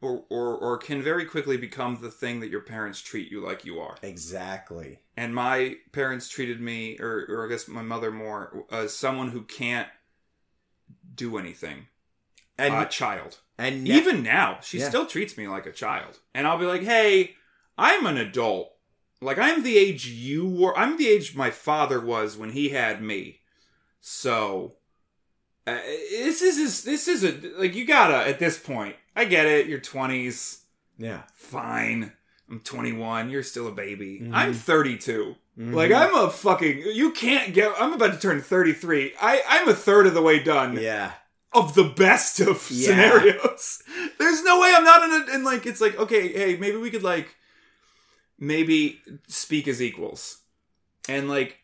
or 0.00 0.24
or 0.28 0.54
or 0.56 0.78
can 0.78 1.02
very 1.02 1.24
quickly 1.24 1.56
become 1.56 1.98
the 2.00 2.10
thing 2.10 2.40
that 2.40 2.50
your 2.50 2.60
parents 2.60 3.00
treat 3.00 3.30
you 3.30 3.40
like 3.44 3.64
you 3.64 3.80
are. 3.80 3.96
Exactly. 4.02 5.00
And 5.16 5.34
my 5.34 5.76
parents 5.92 6.28
treated 6.28 6.60
me, 6.60 6.98
or 7.00 7.26
or 7.28 7.46
I 7.46 7.48
guess 7.48 7.66
my 7.68 7.82
mother 7.82 8.10
more, 8.10 8.64
as 8.70 8.94
someone 8.94 9.28
who 9.30 9.42
can't 9.42 9.88
do 11.14 11.38
anything. 11.38 11.86
And 12.58 12.74
a 12.74 12.86
child. 12.86 13.38
and 13.58 13.84
ne- 13.84 13.90
Even 13.90 14.22
now, 14.22 14.58
she 14.62 14.78
Yeah. 14.78 14.88
still 14.88 15.06
treats 15.06 15.36
me 15.36 15.46
like 15.48 15.66
a 15.66 15.72
child. 15.72 16.20
And 16.34 16.46
I'll 16.46 16.58
be 16.58 16.64
like, 16.66 16.82
hey, 16.82 17.34
I'm 17.76 18.06
an 18.06 18.16
adult. 18.16 18.72
Like, 19.20 19.38
I'm 19.38 19.62
the 19.62 19.76
age 19.78 20.06
you 20.06 20.46
were. 20.48 20.76
I'm 20.76 20.96
the 20.96 21.08
age 21.08 21.34
my 21.36 21.50
father 21.50 22.00
was 22.00 22.36
when 22.36 22.50
he 22.52 22.70
had 22.70 23.02
me. 23.02 23.40
So, 24.00 24.76
uh, 25.66 25.74
this 26.10 26.42
is 26.42 26.84
this 26.84 27.08
is 27.08 27.24
a 27.24 27.32
like 27.58 27.74
you 27.74 27.84
gotta 27.86 28.28
at 28.28 28.38
this 28.38 28.58
point. 28.58 28.96
I 29.16 29.24
get 29.24 29.46
it. 29.46 29.66
You're 29.66 29.80
20s, 29.80 30.60
yeah. 30.98 31.22
fine. 31.34 32.12
I'm 32.48 32.60
21. 32.60 33.30
You're 33.30 33.42
still 33.42 33.66
a 33.66 33.72
baby. 33.72 34.20
Mhm. 34.22 34.30
I'm 34.32 34.52
32. 34.54 35.34
Mhm. 35.58 35.72
Like 35.74 35.90
I'm 35.90 36.14
a 36.14 36.30
fucking. 36.30 36.82
You 36.92 37.10
can't 37.10 37.52
get. 37.54 37.72
I'm 37.80 37.92
about 37.94 38.12
to 38.12 38.20
turn 38.20 38.40
33. 38.40 39.14
I 39.20 39.42
I'm 39.48 39.68
a 39.68 39.74
third 39.74 40.06
of 40.06 40.14
the 40.14 40.22
way 40.22 40.38
done 40.38 40.76
yeah. 40.78 41.12
of 41.52 41.74
the 41.74 41.84
best 41.84 42.38
of 42.38 42.64
Yeah. 42.70 42.88
scenarios. 42.88 43.82
There's 44.18 44.44
no 44.44 44.60
way 44.60 44.72
I'm 44.76 44.84
not 44.84 45.02
in 45.02 45.10
a, 45.10 45.34
and 45.34 45.44
like 45.44 45.66
it's 45.66 45.80
like 45.80 45.98
okay, 45.98 46.28
hey, 46.32 46.56
maybe 46.56 46.76
we 46.76 46.90
could 46.90 47.02
like 47.02 47.34
maybe 48.38 49.00
speak 49.28 49.66
as 49.66 49.80
equals, 49.82 50.38
and 51.08 51.28
like 51.28 51.58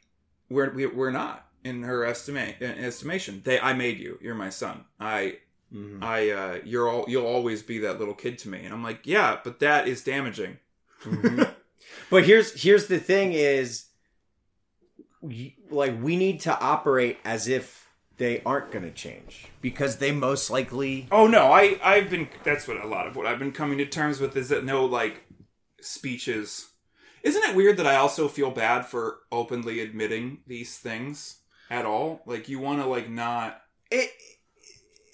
we're 0.49 0.71
we, 0.71 0.87
we're 0.87 1.11
not 1.11 1.47
in 1.65 1.83
her 1.85 2.05
estimate 2.05 2.61
estimation. 2.61 3.43
They 3.45 3.61
I 3.61 3.73
made 3.75 3.99
you. 4.01 4.19
You're 4.21 4.35
my 4.35 4.49
son. 4.51 4.85
I 4.99 5.39
Mhm. 5.73 6.03
I 6.03 6.31
uh 6.31 6.59
you're 6.65 6.89
all 6.89 7.05
you'll 7.09 7.27
always 7.27 7.63
be 7.63 7.79
that 7.79 7.99
little 7.99 8.15
kid 8.15 8.39
to 8.39 8.49
me. 8.49 8.65
And 8.65 8.75
I'm 8.75 8.83
like 8.83 9.01
yeah, 9.07 9.39
but 9.43 9.61
that 9.61 9.89
is 9.89 10.03
damaging. 10.05 10.59
Mhm. 11.05 11.55
But 12.11 12.25
here's 12.25 12.63
here's 12.63 12.87
the 12.87 12.99
thing 12.99 13.33
is 13.33 13.87
like 15.71 16.01
we 16.03 16.17
need 16.17 16.41
to 16.41 16.59
operate 16.59 17.19
as 17.25 17.49
if 17.49 17.89
they 18.19 18.43
aren't 18.45 18.71
going 18.71 18.85
to 18.85 18.91
change 18.91 19.47
because 19.61 19.97
they 19.97 20.13
most 20.13 20.51
likely 20.51 21.09
Oh 21.11 21.27
no, 21.27 21.53
I 21.53 21.79
I've 21.83 22.11
been 22.11 22.29
that's 22.45 22.67
what 22.69 22.83
a 22.83 22.87
lot 22.87 23.07
of 23.07 23.17
what 23.17 23.27
I've 23.27 23.39
been 23.39 23.53
coming 23.53 23.79
to 23.79 23.87
terms 23.87 24.21
with 24.21 24.37
is 24.37 24.49
that 24.51 24.65
no 24.65 24.85
like 24.85 25.23
speeches. 25.81 26.69
Isn't 27.23 27.43
it 27.45 27.55
weird 27.57 27.77
that 27.77 27.87
I 27.87 27.97
also 27.97 28.27
feel 28.29 28.51
bad 28.51 28.85
for 28.87 29.19
openly 29.31 29.81
admitting 29.81 30.39
these 30.47 30.77
things 30.79 31.41
at 31.71 31.85
all? 31.87 32.23
Like 32.27 32.49
you 32.49 32.59
want 32.59 32.81
to 32.81 32.87
like 32.87 33.09
not 33.09 33.61
it 33.91 34.11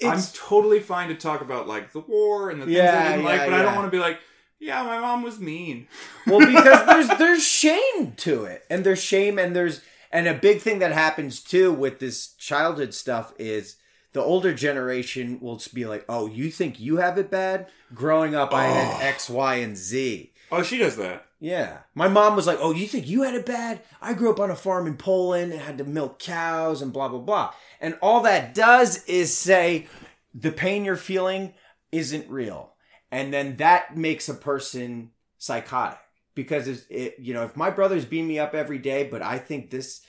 I'm 0.05 0.21
totally 0.35 0.81
fine 0.81 1.09
to 1.09 1.15
talk 1.15 1.41
about 1.41 1.67
like 1.67 1.93
the 1.93 2.01
war 2.01 2.51
and 2.51 2.61
the 2.61 2.67
things 2.67 2.77
Yeah, 2.77 2.99
I 3.07 3.11
didn't 3.13 3.25
like, 3.25 3.39
yeah, 3.41 3.45
but 3.47 3.55
I 3.55 3.63
don't 3.63 3.75
want 3.75 3.87
to 3.87 3.91
be 3.91 3.99
like, 4.01 4.21
yeah, 4.61 4.83
my 4.83 4.99
mom 5.01 5.23
was 5.23 5.39
mean. 5.41 5.89
well 6.27 6.41
because 6.41 6.87
there's 6.87 7.09
there's 7.19 7.45
shame 7.47 8.13
to 8.19 8.45
it 8.45 8.65
and 8.71 8.85
there's 8.85 9.03
shame 9.03 9.39
and 9.39 9.55
there's 9.57 9.81
and 10.13 10.27
a 10.27 10.35
big 10.35 10.61
thing 10.61 10.79
that 10.79 10.93
happens 10.93 11.41
too 11.41 11.73
with 11.73 11.99
this 11.99 12.29
childhood 12.35 12.95
stuff 12.95 13.33
is 13.39 13.77
the 14.15 14.23
older 14.23 14.55
generation 14.55 15.39
will 15.41 15.57
just 15.57 15.75
be 15.75 15.85
like, 15.85 16.05
"Oh, 16.09 16.27
you 16.27 16.51
think 16.51 16.81
you 16.81 16.97
have 16.97 17.19
it 17.19 17.31
bad? 17.31 17.69
Growing 17.95 18.35
up, 18.35 18.55
I 18.55 18.69
Oh. 18.69 18.73
had 18.73 19.03
X, 19.03 19.29
Y, 19.29 19.57
and 19.57 19.77
Z." 19.77 20.33
Oh, 20.51 20.63
she 20.63 20.79
does 20.79 20.97
that. 20.97 21.27
Yeah. 21.41 21.79
My 21.95 22.09
mom 22.09 22.35
was 22.35 22.47
like, 22.47 22.59
Oh, 22.61 22.73
you 22.73 22.87
think 22.87 23.07
you 23.07 23.23
had 23.23 23.35
it 23.35 23.47
bad? 23.47 23.83
I 24.01 24.15
grew 24.15 24.31
up 24.31 24.41
on 24.41 24.51
a 24.51 24.57
farm 24.57 24.87
in 24.87 24.97
Poland 24.97 25.53
and 25.53 25.61
had 25.61 25.79
to 25.79 25.85
milk 25.85 26.19
cows 26.19 26.83
and 26.83 26.93
blah, 26.93 27.09
blah, 27.09 27.21
blah. 27.21 27.55
And 27.81 27.97
all 28.03 28.23
that 28.23 28.55
does 28.55 29.05
is 29.05 29.37
say 29.37 29.87
the 30.35 30.51
pain 30.51 30.85
you're 30.85 30.97
feeling 30.97 31.55
isn't 31.93 32.29
real. 32.29 32.75
And 33.11 33.33
then 33.33 33.57
that 33.57 33.97
makes 33.97 34.29
a 34.29 34.35
person 34.35 35.11
psychotic 35.39 35.99
because 36.35 36.69
it's, 36.69 36.85
it, 36.91 37.17
you 37.19 37.35
know, 37.35 37.45
if 37.45 37.57
my 37.57 37.71
brothers 37.71 38.05
beam 38.05 38.29
me 38.29 38.39
up 38.39 38.55
every 38.55 38.79
day, 38.79 39.05
but 39.05 39.23
I 39.23 39.39
think 39.39 39.71
this, 39.71 40.03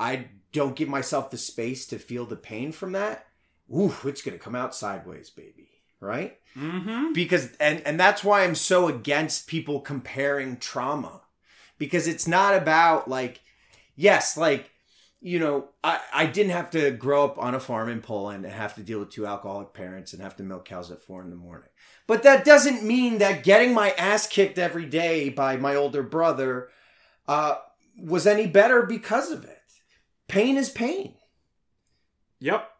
I 0.00 0.26
don't 0.52 0.76
give 0.76 0.88
myself 0.88 1.30
the 1.30 1.36
space 1.36 1.86
to 1.88 1.98
feel 1.98 2.24
the 2.24 2.36
pain 2.36 2.72
from 2.72 2.92
that. 2.92 3.26
Ooh, 3.74 3.94
it's 4.04 4.22
going 4.22 4.38
to 4.38 4.42
come 4.42 4.54
out 4.54 4.74
sideways, 4.74 5.28
baby. 5.30 5.68
Right? 6.00 6.38
Mm-hmm. 6.58 7.12
because 7.12 7.52
and 7.60 7.80
and 7.86 8.00
that's 8.00 8.24
why 8.24 8.42
I'm 8.42 8.54
so 8.54 8.88
against 8.88 9.46
people 9.46 9.80
comparing 9.80 10.56
trauma 10.56 11.22
because 11.78 12.08
it's 12.08 12.26
not 12.26 12.54
about 12.54 13.08
like 13.08 13.40
yes 13.94 14.36
like 14.36 14.70
you 15.20 15.38
know 15.38 15.68
I 15.84 16.00
I 16.12 16.26
didn't 16.26 16.52
have 16.52 16.70
to 16.70 16.90
grow 16.90 17.24
up 17.24 17.38
on 17.38 17.54
a 17.54 17.60
farm 17.60 17.88
in 17.88 18.00
Poland 18.00 18.44
and 18.44 18.52
have 18.52 18.74
to 18.74 18.82
deal 18.82 18.98
with 18.98 19.10
two 19.10 19.26
alcoholic 19.26 19.72
parents 19.72 20.12
and 20.12 20.22
have 20.22 20.36
to 20.36 20.42
milk 20.42 20.64
cows 20.64 20.90
at 20.90 21.02
four 21.02 21.22
in 21.22 21.30
the 21.30 21.36
morning 21.36 21.68
but 22.08 22.22
that 22.24 22.44
doesn't 22.44 22.82
mean 22.82 23.18
that 23.18 23.44
getting 23.44 23.72
my 23.74 23.90
ass 23.92 24.26
kicked 24.26 24.58
every 24.58 24.86
day 24.86 25.28
by 25.28 25.56
my 25.56 25.74
older 25.76 26.02
brother 26.02 26.68
uh 27.28 27.56
was 28.00 28.26
any 28.26 28.46
better 28.46 28.82
because 28.86 29.30
of 29.32 29.44
it. 29.44 29.58
Pain 30.28 30.56
is 30.56 30.70
pain, 30.70 31.14
Yep. 32.40 32.70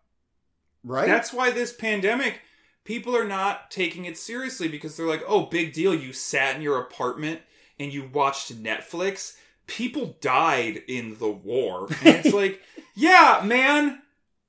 right? 0.85 1.07
That's 1.07 1.33
why 1.33 1.51
this 1.51 1.73
pandemic, 1.73 2.41
people 2.89 3.15
are 3.15 3.25
not 3.27 3.71
taking 3.71 4.07
it 4.07 4.17
seriously 4.17 4.67
because 4.67 4.97
they're 4.97 5.07
like, 5.07 5.23
oh, 5.29 5.45
big 5.45 5.75
deal. 5.75 5.95
You 5.95 6.13
sat 6.15 6.57
in 6.57 6.63
your 6.63 6.79
apartment 6.81 7.41
and 7.79 7.93
you 7.93 8.09
watched 8.13 8.61
Netflix. 8.63 9.37
People 9.67 10.17
died 10.23 10.83
in 10.89 11.19
the 11.19 11.29
war. 11.31 11.87
And 12.03 12.17
it's 12.17 12.33
like, 12.43 12.63
yeah, 12.95 13.43
man, 13.45 14.01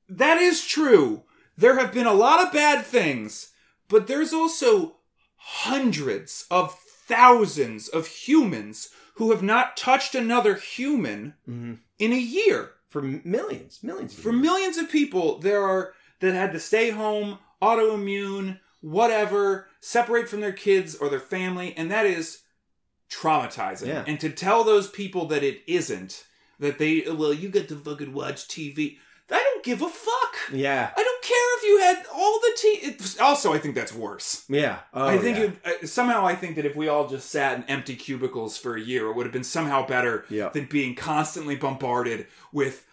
that 0.07 0.37
is 0.37 0.65
true. 0.65 1.23
There 1.57 1.77
have 1.79 1.93
been 1.93 2.07
a 2.07 2.13
lot 2.13 2.41
of 2.47 2.53
bad 2.53 2.85
things, 2.85 3.51
but 3.89 4.07
there's 4.07 4.31
also 4.33 4.95
hundreds 5.35 6.45
of 6.49 6.73
thousands 6.79 7.89
of 7.89 8.07
humans 8.07 8.89
who 9.15 9.31
have 9.31 9.43
not 9.43 9.75
touched 9.75 10.15
another 10.15 10.55
human 10.55 11.33
Mhm. 11.47 11.79
in 11.97 12.13
a 12.13 12.17
year 12.17 12.71
for 12.87 13.01
millions, 13.01 13.79
millions. 13.83 14.13
Of 14.17 14.23
for 14.23 14.31
years. 14.31 14.41
millions 14.41 14.77
of 14.77 14.89
people 14.89 15.39
there 15.39 15.61
are 15.63 15.93
that 16.21 16.33
had 16.33 16.53
to 16.53 16.59
stay 16.59 16.91
home 16.91 17.39
autoimmune 17.61 18.59
whatever 18.81 19.67
separate 19.81 20.29
from 20.29 20.41
their 20.41 20.51
kids 20.53 20.95
or 20.95 21.09
their 21.09 21.19
family 21.19 21.73
and 21.75 21.91
that 21.91 22.05
is 22.05 22.39
traumatizing 23.09 23.87
Yeah. 23.87 24.03
and 24.07 24.19
to 24.19 24.29
tell 24.29 24.63
those 24.63 24.89
people 24.89 25.25
that 25.27 25.43
it 25.43 25.61
isn't 25.67 26.25
that 26.59 26.77
they 26.77 27.03
well 27.09 27.33
you 27.33 27.49
get 27.49 27.67
to 27.69 27.75
fucking 27.75 28.13
watch 28.13 28.47
tv 28.47 28.97
i 29.31 29.41
don't 29.43 29.63
give 29.63 29.81
a 29.81 29.89
fuck 29.89 30.35
Yeah, 30.53 30.91
i 30.95 31.03
don't 31.03 31.23
care 31.23 31.57
if 31.57 31.63
you 31.63 31.79
had 31.79 32.05
all 32.13 32.39
the 32.39 32.51
t 32.57 32.97
also 33.21 33.51
i 33.53 33.57
think 33.57 33.75
that's 33.75 33.93
worse 33.93 34.45
yeah. 34.47 34.79
Oh, 34.93 35.07
I 35.07 35.17
think 35.17 35.37
yeah. 35.37 35.71
it, 35.71 35.83
uh, 35.83 35.87
somehow 35.87 36.25
I 36.25 36.35
think 36.35 36.55
that 36.55 36.65
if 36.65 36.75
we 36.75 36.87
all 36.87 37.07
just 37.07 37.29
sat 37.29 37.57
in 37.57 37.63
empty 37.65 37.95
cubicles 37.95 38.57
for 38.57 38.75
a 38.75 38.81
year, 38.81 39.07
it 39.07 39.15
would 39.15 39.25
have 39.25 39.33
been 39.33 39.43
somehow 39.43 39.85
better 39.85 40.25
Yeah. 40.29 40.49
than 40.49 40.65
being 40.65 40.95
constantly 40.95 41.55
bombarded 41.55 42.27
with 42.51 42.85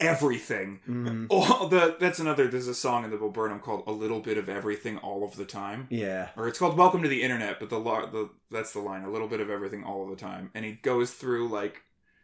everything. 0.00 0.80
Mhm. 0.88 1.26
All 1.30 1.68
the 1.68 1.96
that's 1.98 2.18
another. 2.18 2.48
There's 2.48 2.68
a 2.68 2.74
song 2.74 3.04
in 3.04 3.10
the 3.10 3.16
Bo 3.16 3.30
Burnham 3.30 3.60
called 3.60 3.84
"A 3.86 3.92
Little 3.92 4.20
Bit 4.20 4.38
of 4.38 4.48
Everything 4.48 4.98
All 4.98 5.24
of 5.24 5.36
the 5.36 5.44
Time," 5.44 5.86
Yeah. 5.90 6.28
or 6.36 6.48
it's 6.48 6.58
called 6.58 6.76
"Welcome 6.76 7.02
to 7.02 7.08
the 7.08 7.22
Internet." 7.22 7.60
But 7.60 7.70
the 7.70 7.78
the 7.80 8.30
that's 8.50 8.72
the 8.72 8.80
line: 8.80 9.04
"A 9.04 9.10
little 9.10 9.28
bit 9.28 9.40
of 9.40 9.50
everything 9.50 9.84
all 9.84 10.02
of 10.04 10.10
the 10.10 10.16
time," 10.16 10.50
and 10.54 10.64
he 10.64 10.72
goes 10.72 11.10
through 11.12 11.48
like 11.48 11.82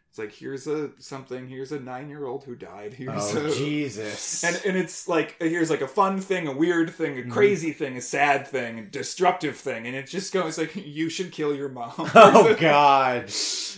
it's 0.09 0.17
like 0.19 0.31
here's 0.33 0.65
a 0.65 0.91
something, 0.97 1.49
here's 1.49 1.73
a 1.73 1.79
nine 1.79 2.07
year 2.07 2.25
old 2.25 2.45
who 2.45 2.55
died, 2.55 2.93
here's 2.93 3.35
Oh 3.35 3.47
a, 3.47 3.51
Jesus. 3.57 4.45
and 4.45 4.61
and 4.65 4.77
it's 4.77 5.09
like 5.09 5.35
here's 5.39 5.69
like 5.69 5.81
a 5.81 5.87
fun 5.89 6.21
thing, 6.21 6.47
a 6.47 6.53
weird 6.55 6.89
thing, 6.91 7.17
a 7.17 7.21
Mm-hmm. 7.21 7.31
crazy 7.31 7.73
thing, 7.73 7.97
a 7.97 8.01
sad 8.01 8.47
thing, 8.47 8.79
a 8.79 8.83
destructive 8.85 9.57
thing, 9.57 9.85
and 9.87 9.93
it 9.95 10.07
just 10.07 10.31
goes 10.33 10.57
like 10.57 10.73
you 10.75 11.09
should 11.09 11.33
kill 11.33 11.53
your 11.53 11.67
mom. 11.69 11.91
oh 11.97 12.55
God. 12.57 13.25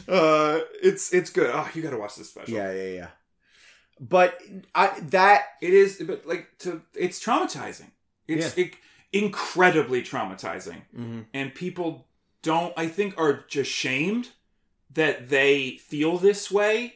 Uh, 0.07 0.59
it's 0.83 1.11
it's 1.11 1.31
good. 1.31 1.49
Oh, 1.51 1.67
you 1.73 1.81
got 1.81 1.89
to 1.89 1.97
watch 1.97 2.15
this 2.17 2.29
special. 2.29 2.53
Yeah, 2.53 2.71
yeah, 2.71 2.83
yeah. 2.89 3.07
But 3.99 4.39
I 4.75 4.99
that 4.99 5.43
it 5.61 5.73
is, 5.73 6.01
but 6.05 6.25
like 6.25 6.57
to 6.59 6.81
it's 6.93 7.23
traumatizing. 7.23 7.91
It's 8.27 8.57
it, 8.57 8.75
incredibly 9.13 10.01
traumatizing, 10.03 10.81
Mhm. 10.95 11.25
and 11.33 11.53
people 11.55 12.07
don't. 12.41 12.73
I 12.77 12.87
think 12.87 13.17
are 13.17 13.43
just 13.47 13.71
shamed 13.71 14.29
that 14.93 15.29
they 15.29 15.77
feel 15.77 16.17
this 16.17 16.51
way, 16.51 16.95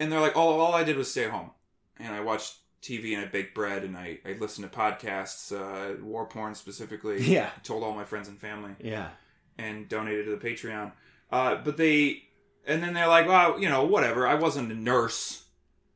and 0.00 0.10
they're 0.10 0.20
like, 0.20 0.36
"Oh, 0.36 0.58
all 0.58 0.74
I 0.74 0.84
did 0.84 0.96
was 0.96 1.10
stay 1.10 1.28
home, 1.28 1.50
and 1.98 2.14
I 2.14 2.20
watched." 2.20 2.54
TV 2.82 3.14
and 3.14 3.22
I 3.24 3.28
baked 3.28 3.54
bread 3.54 3.82
and 3.82 3.96
I, 3.96 4.18
I 4.26 4.32
listened 4.32 4.70
to 4.70 4.78
podcasts, 4.78 5.50
uh, 5.50 5.96
war 6.04 6.26
porn 6.26 6.54
specifically. 6.54 7.18
Yeah. 7.22 7.48
told 7.62 7.82
all 7.82 7.94
my 7.94 8.04
friends 8.04 8.28
and 8.28 8.38
family 8.38 8.72
yeah. 8.78 9.08
and 9.56 9.88
donated 9.88 10.26
to 10.26 10.36
the 10.36 10.36
Patreon. 10.36 10.92
Uh, 11.32 11.54
but 11.64 11.78
they, 11.78 12.24
and 12.66 12.82
then 12.82 12.92
they're 12.92 13.08
like, 13.08 13.26
well, 13.26 13.58
you 13.58 13.70
know, 13.70 13.84
whatever. 13.84 14.26
I 14.26 14.34
wasn't 14.34 14.70
a 14.70 14.74
nurse 14.74 15.43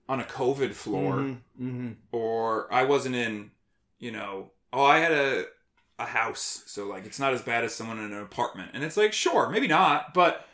on 0.09 0.21
a 0.21 0.25
COVID 0.25 0.73
floor, 0.73 1.17
Mhm, 1.17 1.39
mhm. 1.61 1.97
or 2.13 2.73
I 2.73 2.85
wasn't 2.85 3.15
in, 3.15 3.51
you 3.99 4.11
know, 4.11 4.51
oh, 4.73 4.85
I 4.85 4.99
had 4.99 5.13
a 5.13 5.47
a 6.01 6.07
house, 6.07 6.63
so 6.67 6.87
like 6.87 7.05
it's 7.07 7.19
not 7.19 7.33
as 7.35 7.43
bad 7.43 7.65
as 7.65 7.75
someone 7.75 7.99
in 7.99 8.13
an 8.13 8.23
apartment. 8.23 8.71
And 8.73 8.85
it's 8.85 8.97
like, 8.97 9.13
sure, 9.13 9.49
maybe 9.51 9.67
not, 9.67 10.15
but 10.15 10.47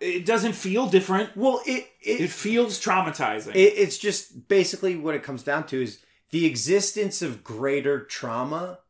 it 0.00 0.26
doesn't 0.26 0.54
feel 0.54 0.88
different. 0.88 1.36
Well, 1.36 1.62
it 1.64 1.86
it, 2.02 2.20
It 2.22 2.30
feels 2.30 2.80
traumatizing. 2.84 3.54
it 3.54 3.74
it's 3.76 3.96
just 3.98 4.48
basically 4.48 4.96
what 4.96 5.14
it 5.14 5.22
comes 5.22 5.42
down 5.44 5.66
to 5.68 5.80
is 5.82 6.00
the 6.30 6.44
existence 6.46 7.22
of 7.22 7.44
greater 7.44 8.04
trauma 8.04 8.80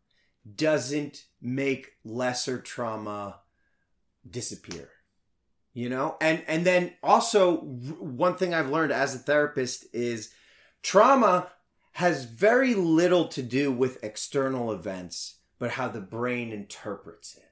doesn't 0.57 1.25
make 1.43 1.93
lesser 2.05 2.59
trauma 2.59 3.41
disappear 4.29 4.89
you 5.75 5.89
know 5.91 6.17
and 6.21 6.43
and 6.47 6.65
then 6.65 6.93
also 7.03 7.57
one 7.59 8.37
thing 8.37 8.55
i've 8.55 8.71
learned 8.71 8.93
as 8.93 9.15
a 9.15 9.19
therapist 9.19 9.87
is 9.93 10.33
trauma 10.83 11.51
has 11.93 12.25
very 12.25 12.75
little 12.75 13.29
to 13.29 13.43
do 13.43 13.71
with 13.71 14.03
external 14.03 14.73
events 14.73 15.37
but 15.59 15.73
how 15.73 15.89
the 15.89 16.01
brain 16.01 16.53
interprets 16.53 17.37
it 17.37 17.43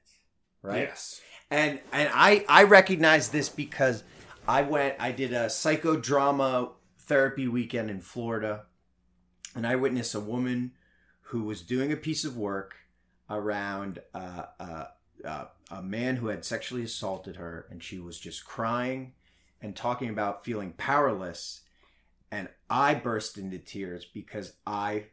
right 0.61 0.87
Yes. 0.87 1.21
and 1.51 1.79
and 1.91 2.09
I 2.13 2.45
I 2.49 2.63
recognize 2.63 3.29
this 3.29 3.49
because 3.49 4.03
I 4.47 4.61
went 4.63 4.95
I 4.99 5.11
did 5.11 5.33
a 5.33 5.45
psychodrama 5.47 6.71
therapy 6.99 7.47
weekend 7.47 7.89
in 7.89 7.99
Florida, 8.01 8.63
and 9.55 9.67
I 9.67 9.75
witnessed 9.75 10.15
a 10.15 10.19
woman 10.19 10.71
who 11.27 11.43
was 11.43 11.61
doing 11.61 11.91
a 11.91 11.97
piece 11.97 12.23
of 12.25 12.37
work 12.37 12.75
around 13.29 13.99
uh, 14.13 14.45
uh, 14.59 14.85
uh, 15.25 15.45
a 15.71 15.81
man 15.81 16.17
who 16.17 16.27
had 16.27 16.45
sexually 16.45 16.83
assaulted 16.83 17.35
her, 17.37 17.67
and 17.69 17.83
she 17.83 17.99
was 17.99 18.19
just 18.19 18.45
crying 18.45 19.13
and 19.61 19.75
talking 19.75 20.09
about 20.09 20.45
feeling 20.45 20.73
powerless, 20.73 21.61
and 22.31 22.49
I 22.69 22.95
burst 22.95 23.37
into 23.37 23.59
tears 23.59 24.05
because 24.05 24.53
I 24.65 25.05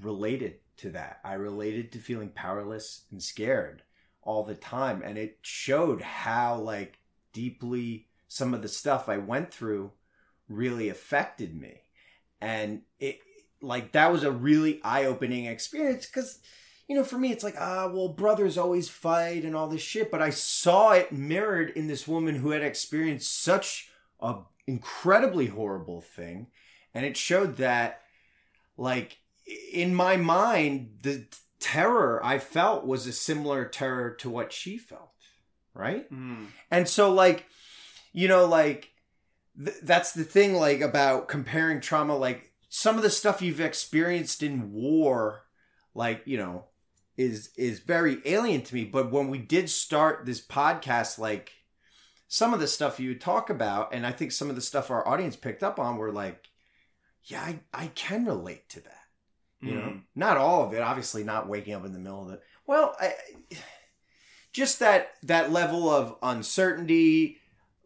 related 0.00 0.56
to 0.78 0.90
that. 0.90 1.20
I 1.24 1.34
related 1.34 1.92
to 1.92 1.98
feeling 1.98 2.30
powerless 2.30 3.04
and 3.10 3.22
scared 3.22 3.82
all 4.22 4.44
the 4.44 4.54
time. 4.54 5.02
And 5.04 5.18
it 5.18 5.38
showed 5.42 6.02
how 6.02 6.56
like 6.56 6.98
deeply 7.32 8.06
some 8.28 8.54
of 8.54 8.62
the 8.62 8.68
stuff 8.68 9.08
I 9.08 9.18
went 9.18 9.52
through 9.52 9.92
really 10.48 10.88
affected 10.88 11.58
me. 11.58 11.82
And 12.40 12.82
it 12.98 13.18
like 13.60 13.92
that 13.92 14.12
was 14.12 14.24
a 14.24 14.32
really 14.32 14.80
eye-opening 14.82 15.46
experience 15.46 16.06
cuz 16.06 16.40
you 16.92 16.98
know 16.98 17.04
for 17.04 17.18
me 17.18 17.32
it's 17.32 17.42
like 17.42 17.56
ah 17.58 17.90
well 17.92 18.08
brothers 18.08 18.58
always 18.58 18.88
fight 18.88 19.44
and 19.44 19.56
all 19.56 19.66
this 19.66 19.80
shit 19.80 20.10
but 20.10 20.20
I 20.20 20.30
saw 20.30 20.92
it 20.92 21.10
mirrored 21.10 21.70
in 21.70 21.86
this 21.86 22.06
woman 22.06 22.36
who 22.36 22.50
had 22.50 22.62
experienced 22.62 23.42
such 23.42 23.90
a 24.20 24.36
incredibly 24.66 25.46
horrible 25.46 26.02
thing 26.02 26.48
and 26.92 27.06
it 27.06 27.16
showed 27.16 27.56
that 27.56 28.02
like 28.76 29.18
in 29.72 29.94
my 29.94 30.16
mind 30.16 30.98
the 31.02 31.26
terror 31.62 32.20
I 32.24 32.38
felt 32.38 32.84
was 32.84 33.06
a 33.06 33.12
similar 33.12 33.64
terror 33.64 34.10
to 34.16 34.28
what 34.28 34.52
she 34.52 34.76
felt, 34.76 35.14
right? 35.72 36.12
Mm. 36.12 36.48
And 36.70 36.88
so, 36.88 37.12
like, 37.12 37.46
you 38.12 38.28
know, 38.28 38.44
like, 38.46 38.90
th- 39.56 39.78
that's 39.82 40.12
the 40.12 40.24
thing, 40.24 40.54
like, 40.54 40.80
about 40.80 41.28
comparing 41.28 41.80
trauma. 41.80 42.16
Like, 42.16 42.52
some 42.68 42.96
of 42.96 43.02
the 43.02 43.10
stuff 43.10 43.40
you've 43.40 43.60
experienced 43.60 44.42
in 44.42 44.72
war, 44.72 45.44
like, 45.94 46.22
you 46.26 46.36
know, 46.36 46.64
is 47.16 47.50
is 47.56 47.80
very 47.80 48.18
alien 48.24 48.62
to 48.62 48.74
me. 48.74 48.84
But 48.84 49.12
when 49.12 49.28
we 49.28 49.38
did 49.38 49.68
start 49.70 50.24
this 50.24 50.44
podcast, 50.44 51.18
like, 51.18 51.52
some 52.28 52.54
of 52.54 52.60
the 52.60 52.66
stuff 52.68 52.98
you 53.00 53.14
talk 53.14 53.50
about, 53.50 53.92
and 53.94 54.06
I 54.06 54.12
think 54.12 54.32
some 54.32 54.48
of 54.50 54.56
the 54.56 54.62
stuff 54.62 54.90
our 54.90 55.06
audience 55.06 55.36
picked 55.36 55.62
up 55.62 55.78
on 55.78 55.96
were 55.96 56.12
like, 56.12 56.48
yeah, 57.24 57.42
I, 57.42 57.60
I 57.72 57.86
can 57.88 58.24
relate 58.24 58.68
to 58.70 58.80
that 58.80 58.98
you 59.60 59.76
know 59.76 59.80
Mm. 59.82 60.02
not 60.16 60.36
all 60.38 60.64
of 60.66 60.74
it 60.74 60.80
obviously 60.82 61.22
not 61.22 61.48
waking 61.48 61.72
up 61.74 61.84
in 61.84 61.92
the 61.92 61.98
middle 62.00 62.22
of 62.22 62.28
the 62.28 62.40
well 62.66 62.96
I, 63.00 63.14
just 64.52 64.80
that 64.80 65.12
that 65.22 65.52
level 65.52 65.88
of 65.88 66.16
uncertainty 66.20 67.38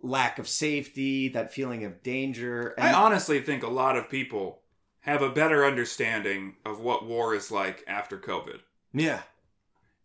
lack 0.03 0.39
of 0.39 0.49
safety 0.49 1.29
that 1.29 1.53
feeling 1.53 1.85
of 1.85 2.03
danger 2.03 2.75
I 2.79 2.95
honestly 2.95 3.41
think 3.41 3.63
a 3.63 3.69
lot 3.69 3.97
of 3.97 4.09
people 4.09 4.63
have 5.01 5.21
a 5.21 5.29
better 5.29 5.67
understanding 5.67 6.57
of 6.65 6.81
what 6.81 7.05
war 7.07 7.35
is 7.35 7.51
like 7.51 7.85
after 7.87 8.19
COVID. 8.19 8.61
Yeah 8.99 9.23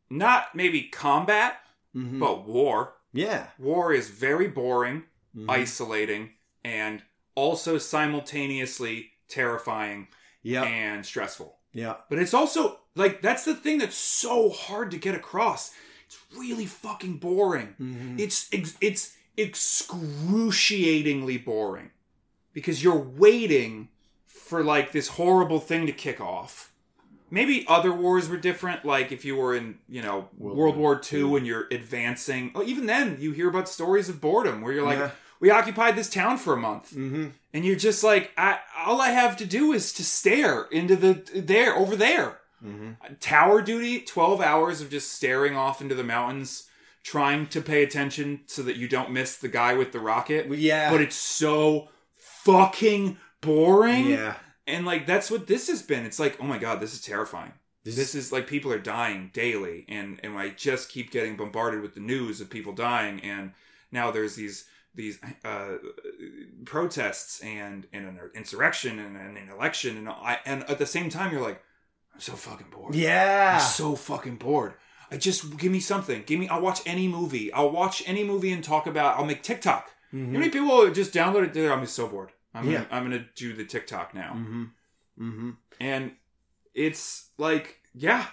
Not 0.10 0.56
maybe 0.56 0.84
combat, 0.84 1.60
Mhm. 1.96 2.20
but 2.20 2.46
war. 2.48 2.94
yeah 3.14 3.48
War 3.58 3.94
is 3.94 4.10
very 4.10 4.48
boring, 4.48 5.04
Mhm. 5.36 5.50
isolating, 5.50 6.32
and 6.64 7.04
also 7.36 7.78
simultaneously 7.78 9.12
terrifying 9.28 10.08
yeah 10.44 10.64
and 10.64 11.06
stressful. 11.06 11.58
yeah 11.74 11.96
But 12.10 12.20
it's 12.20 12.34
also 12.34 12.80
like 12.96 13.22
that's 13.22 13.46
the 13.46 13.56
thing 13.56 13.78
that's 13.80 13.96
so 13.96 14.50
hard 14.50 14.92
to 14.92 14.98
get 14.98 15.16
across. 15.16 15.72
It's 16.06 16.20
really 16.38 16.66
fucking 16.66 17.18
boring. 17.20 17.76
Mhm. 17.80 18.20
It's 18.20 18.50
ex- 18.52 18.76
it's 18.82 19.16
excruciatingly 19.38 21.38
boring 21.38 21.92
because 22.54 22.84
you're 22.84 22.98
waiting 23.00 23.90
for 24.28 24.64
like 24.64 24.92
this 24.92 25.08
horrible 25.10 25.60
thing 25.60 25.86
to 25.86 25.94
kick 25.94 26.20
off. 26.20 26.71
Maybe 27.34 27.66
other 27.68 27.94
wars 27.94 28.28
were 28.30 28.38
different, 28.38 28.84
like 28.86 29.12
if 29.12 29.24
you 29.26 29.36
were 29.38 29.56
in, 29.56 29.78
you 29.88 30.02
know, 30.02 30.28
World 30.38 30.58
World, 30.58 30.76
War 30.78 31.02
II 31.12 31.38
and 31.38 31.48
you're 31.48 31.68
advancing. 31.72 32.52
Oh, 32.54 32.62
even 32.64 32.86
then, 32.86 33.18
you 33.20 33.32
hear 33.32 33.48
about 33.50 33.70
stories 33.70 34.10
of 34.10 34.20
boredom 34.20 34.62
where 34.62 34.74
you're 34.74 34.86
like, 34.86 35.00
Yeah. 35.00 35.12
we 35.40 35.50
occupied 35.50 35.96
this 35.96 36.10
town 36.10 36.38
for 36.38 36.54
a 36.54 36.58
month, 36.58 36.92
Mm-hmm. 36.92 37.28
and 37.54 37.66
you're 37.66 37.78
just 37.78 38.04
like, 38.04 38.32
I, 38.38 38.60
all 38.86 39.00
I 39.02 39.10
have 39.12 39.38
to 39.38 39.46
do 39.46 39.72
is 39.72 39.94
to 39.94 40.04
stare 40.04 40.64
into 40.72 40.96
the 40.98 41.14
there 41.34 41.74
over 41.76 41.96
there. 41.96 42.40
Mm-hmm. 42.64 43.14
Tower 43.22 43.62
duty, 43.62 44.02
twelve 44.02 44.40
hours 44.42 44.82
of 44.82 44.90
just 44.92 45.14
staring 45.14 45.56
off 45.56 45.82
into 45.82 45.96
the 45.96 46.04
mountains, 46.04 46.68
trying 47.04 47.48
to 47.48 47.62
pay 47.62 47.82
attention 47.82 48.42
so 48.46 48.62
that 48.62 48.76
you 48.76 48.88
don't 48.88 49.10
miss 49.12 49.38
the 49.38 49.48
guy 49.48 49.74
with 49.74 49.94
the 49.94 50.00
rocket. 50.00 50.48
Yeah. 50.52 50.92
But 50.92 51.02
it's 51.02 51.16
so 51.16 51.90
fucking 52.18 53.18
boring. 53.42 54.10
yeah. 54.10 54.36
And 54.68 54.86
like 54.86 55.06
that's 55.08 55.32
what 55.32 55.48
this 55.48 55.68
has 55.68 55.82
been. 55.82 56.06
It's 56.06 56.20
like, 56.20 56.38
oh 56.40 56.46
my 56.46 56.58
god, 56.58 56.80
this 56.80 56.94
is 56.94 57.02
terrifying. 57.02 57.54
This, 57.84 57.96
This 57.96 58.14
is 58.16 58.32
like 58.32 58.46
people 58.46 58.72
are 58.72 58.80
dying 58.80 59.32
daily, 59.34 59.86
and 59.90 60.20
and 60.24 60.38
I 60.38 60.50
just 60.50 60.90
keep 60.90 61.12
getting 61.12 61.36
bombarded 61.36 61.82
with 61.82 61.96
the 61.96 62.00
news 62.00 62.40
of 62.40 62.50
people 62.50 62.74
dying, 62.74 63.20
and 63.22 63.54
now 63.92 64.12
there's 64.12 64.36
these 64.36 64.66
these 64.94 65.20
uh, 65.44 65.78
protests 66.66 67.40
and 67.42 67.88
and 67.94 68.06
an 68.08 68.20
insurrection 68.36 69.00
and, 69.00 69.16
and 69.18 69.38
an 69.38 69.50
election, 69.50 69.98
and 69.98 70.10
I 70.10 70.40
and 70.46 70.64
at 70.70 70.78
the 70.78 70.86
same 70.86 71.10
time 71.10 71.32
you're 71.32 71.42
like, 71.42 71.62
I'm 72.14 72.20
so 72.20 72.34
fucking 72.34 72.68
bored. 72.72 72.96
yeah. 72.96 73.60
I'm 73.62 73.68
so 73.68 73.96
fucking 73.96 74.36
bored. 74.36 74.74
I 75.10 75.18
just 75.18 75.58
give 75.58 75.72
me 75.72 75.80
something. 75.80 76.24
Give 76.26 76.40
me. 76.40 76.48
I'll 76.48 76.62
watch 76.62 76.82
any 76.86 77.08
movie. 77.08 77.52
I'll 77.52 77.72
watch 77.72 78.04
any 78.06 78.24
movie 78.24 78.52
and 78.52 78.64
talk 78.64 78.88
about. 78.88 79.18
I'll 79.18 79.26
make 79.26 79.44
TikTok. 79.44 79.90
Know 80.14 80.26
how 80.34 80.40
many 80.40 80.50
people 80.50 80.92
just 80.92 81.14
download 81.14 81.56
it? 81.56 81.72
I'm 81.72 81.86
so 81.86 82.08
bored. 82.08 82.32
I'm 82.54 82.70
Yeah. 82.70 82.84
gonna, 82.84 82.88
I'm 82.92 83.04
gonna 83.04 83.26
do 83.36 83.54
the 83.54 83.66
TikTok 83.66 84.14
now 84.14 84.34
Mm-hmm. 84.36 84.64
Mm-hmm. 85.20 85.50
and 85.80 86.12
it's 86.74 87.30
like 87.38 87.80
yeah 87.94 88.28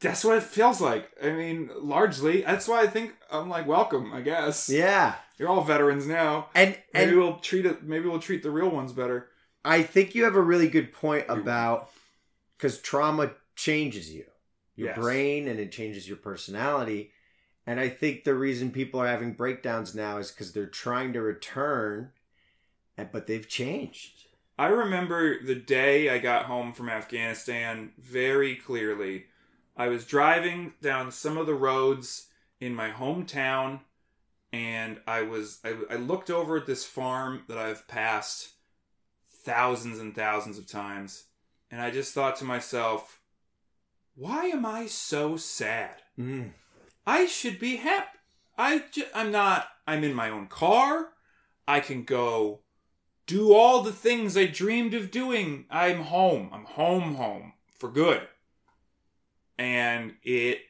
that's 0.00 0.22
what 0.24 0.36
it 0.36 0.42
feels 0.42 0.80
like 0.80 1.10
i 1.22 1.30
mean 1.30 1.70
largely 1.80 2.42
that's 2.42 2.68
why 2.68 2.82
i 2.82 2.86
think 2.86 3.14
i'm 3.30 3.48
like 3.48 3.66
welcome 3.66 4.12
i 4.12 4.20
guess 4.20 4.68
Yeah. 4.68 5.14
you're 5.38 5.48
all 5.48 5.62
veterans 5.64 6.06
now 6.06 6.50
And 6.54 6.76
maybe 6.92 7.12
and 7.12 7.18
we'll 7.18 7.38
treat 7.38 7.64
it 7.66 7.82
maybe 7.82 8.06
we'll 8.08 8.20
treat 8.20 8.42
the 8.42 8.50
real 8.50 8.68
ones 8.70 8.92
better 8.92 9.28
I 9.64 9.82
think 9.82 10.14
you 10.14 10.24
have 10.24 10.36
a 10.36 10.40
really 10.40 10.68
good 10.68 10.92
point 10.92 11.26
about 11.28 11.90
because 12.56 12.78
trauma 12.80 13.32
changes 13.56 14.10
you, 14.14 14.24
your 14.76 14.88
Yes. 14.90 14.96
brain, 14.98 15.48
and 15.48 15.58
it 15.60 15.72
changes 15.72 16.08
your 16.08 16.16
personality. 16.16 17.10
And 17.66 17.78
I 17.80 17.88
think 17.88 18.22
the 18.24 18.34
reason 18.36 18.70
people 18.70 19.00
are 19.00 19.08
having 19.08 19.32
breakdowns 19.34 19.94
now 19.94 20.18
is 20.18 20.30
because 20.30 20.52
they're 20.52 20.66
trying 20.66 21.12
to 21.14 21.20
return, 21.20 22.12
but 23.04 23.26
they've 23.26 23.48
changed. 23.48 24.26
i 24.58 24.66
remember 24.66 25.42
the 25.42 25.54
day 25.54 26.08
i 26.10 26.18
got 26.18 26.46
home 26.46 26.72
from 26.72 26.88
afghanistan 26.88 27.92
very 27.98 28.54
clearly 28.56 29.26
i 29.76 29.88
was 29.88 30.04
driving 30.04 30.72
down 30.82 31.10
some 31.10 31.36
of 31.38 31.46
the 31.46 31.54
roads 31.54 32.26
in 32.60 32.74
my 32.74 32.90
hometown 32.90 33.80
and 34.52 35.00
i 35.06 35.22
was 35.22 35.58
i, 35.64 35.74
I 35.90 35.96
looked 35.96 36.30
over 36.30 36.56
at 36.56 36.66
this 36.66 36.84
farm 36.84 37.42
that 37.48 37.58
i've 37.58 37.86
passed 37.88 38.50
thousands 39.44 39.98
and 39.98 40.14
thousands 40.14 40.58
of 40.58 40.66
times 40.66 41.24
and 41.70 41.80
i 41.80 41.90
just 41.90 42.12
thought 42.14 42.36
to 42.36 42.44
myself 42.44 43.20
why 44.16 44.46
am 44.46 44.66
i 44.66 44.86
so 44.86 45.36
sad 45.36 46.02
Mm. 46.18 46.50
i 47.06 47.26
should 47.26 47.60
be 47.60 47.76
happy 47.76 48.18
i 48.58 48.82
i'm 49.14 49.30
not 49.30 49.68
i'm 49.86 50.02
in 50.02 50.12
my 50.14 50.30
own 50.30 50.48
car 50.48 51.10
i 51.68 51.78
can 51.78 52.02
go 52.02 52.60
do 53.28 53.52
all 53.52 53.82
the 53.82 53.92
things 53.92 54.36
i 54.36 54.46
dreamed 54.46 54.94
of 54.94 55.12
doing. 55.12 55.66
I'm 55.70 56.02
home. 56.04 56.48
I'm 56.52 56.64
home 56.64 57.14
home 57.14 57.52
for 57.78 57.88
good. 57.88 58.22
And 59.56 60.14
it 60.24 60.62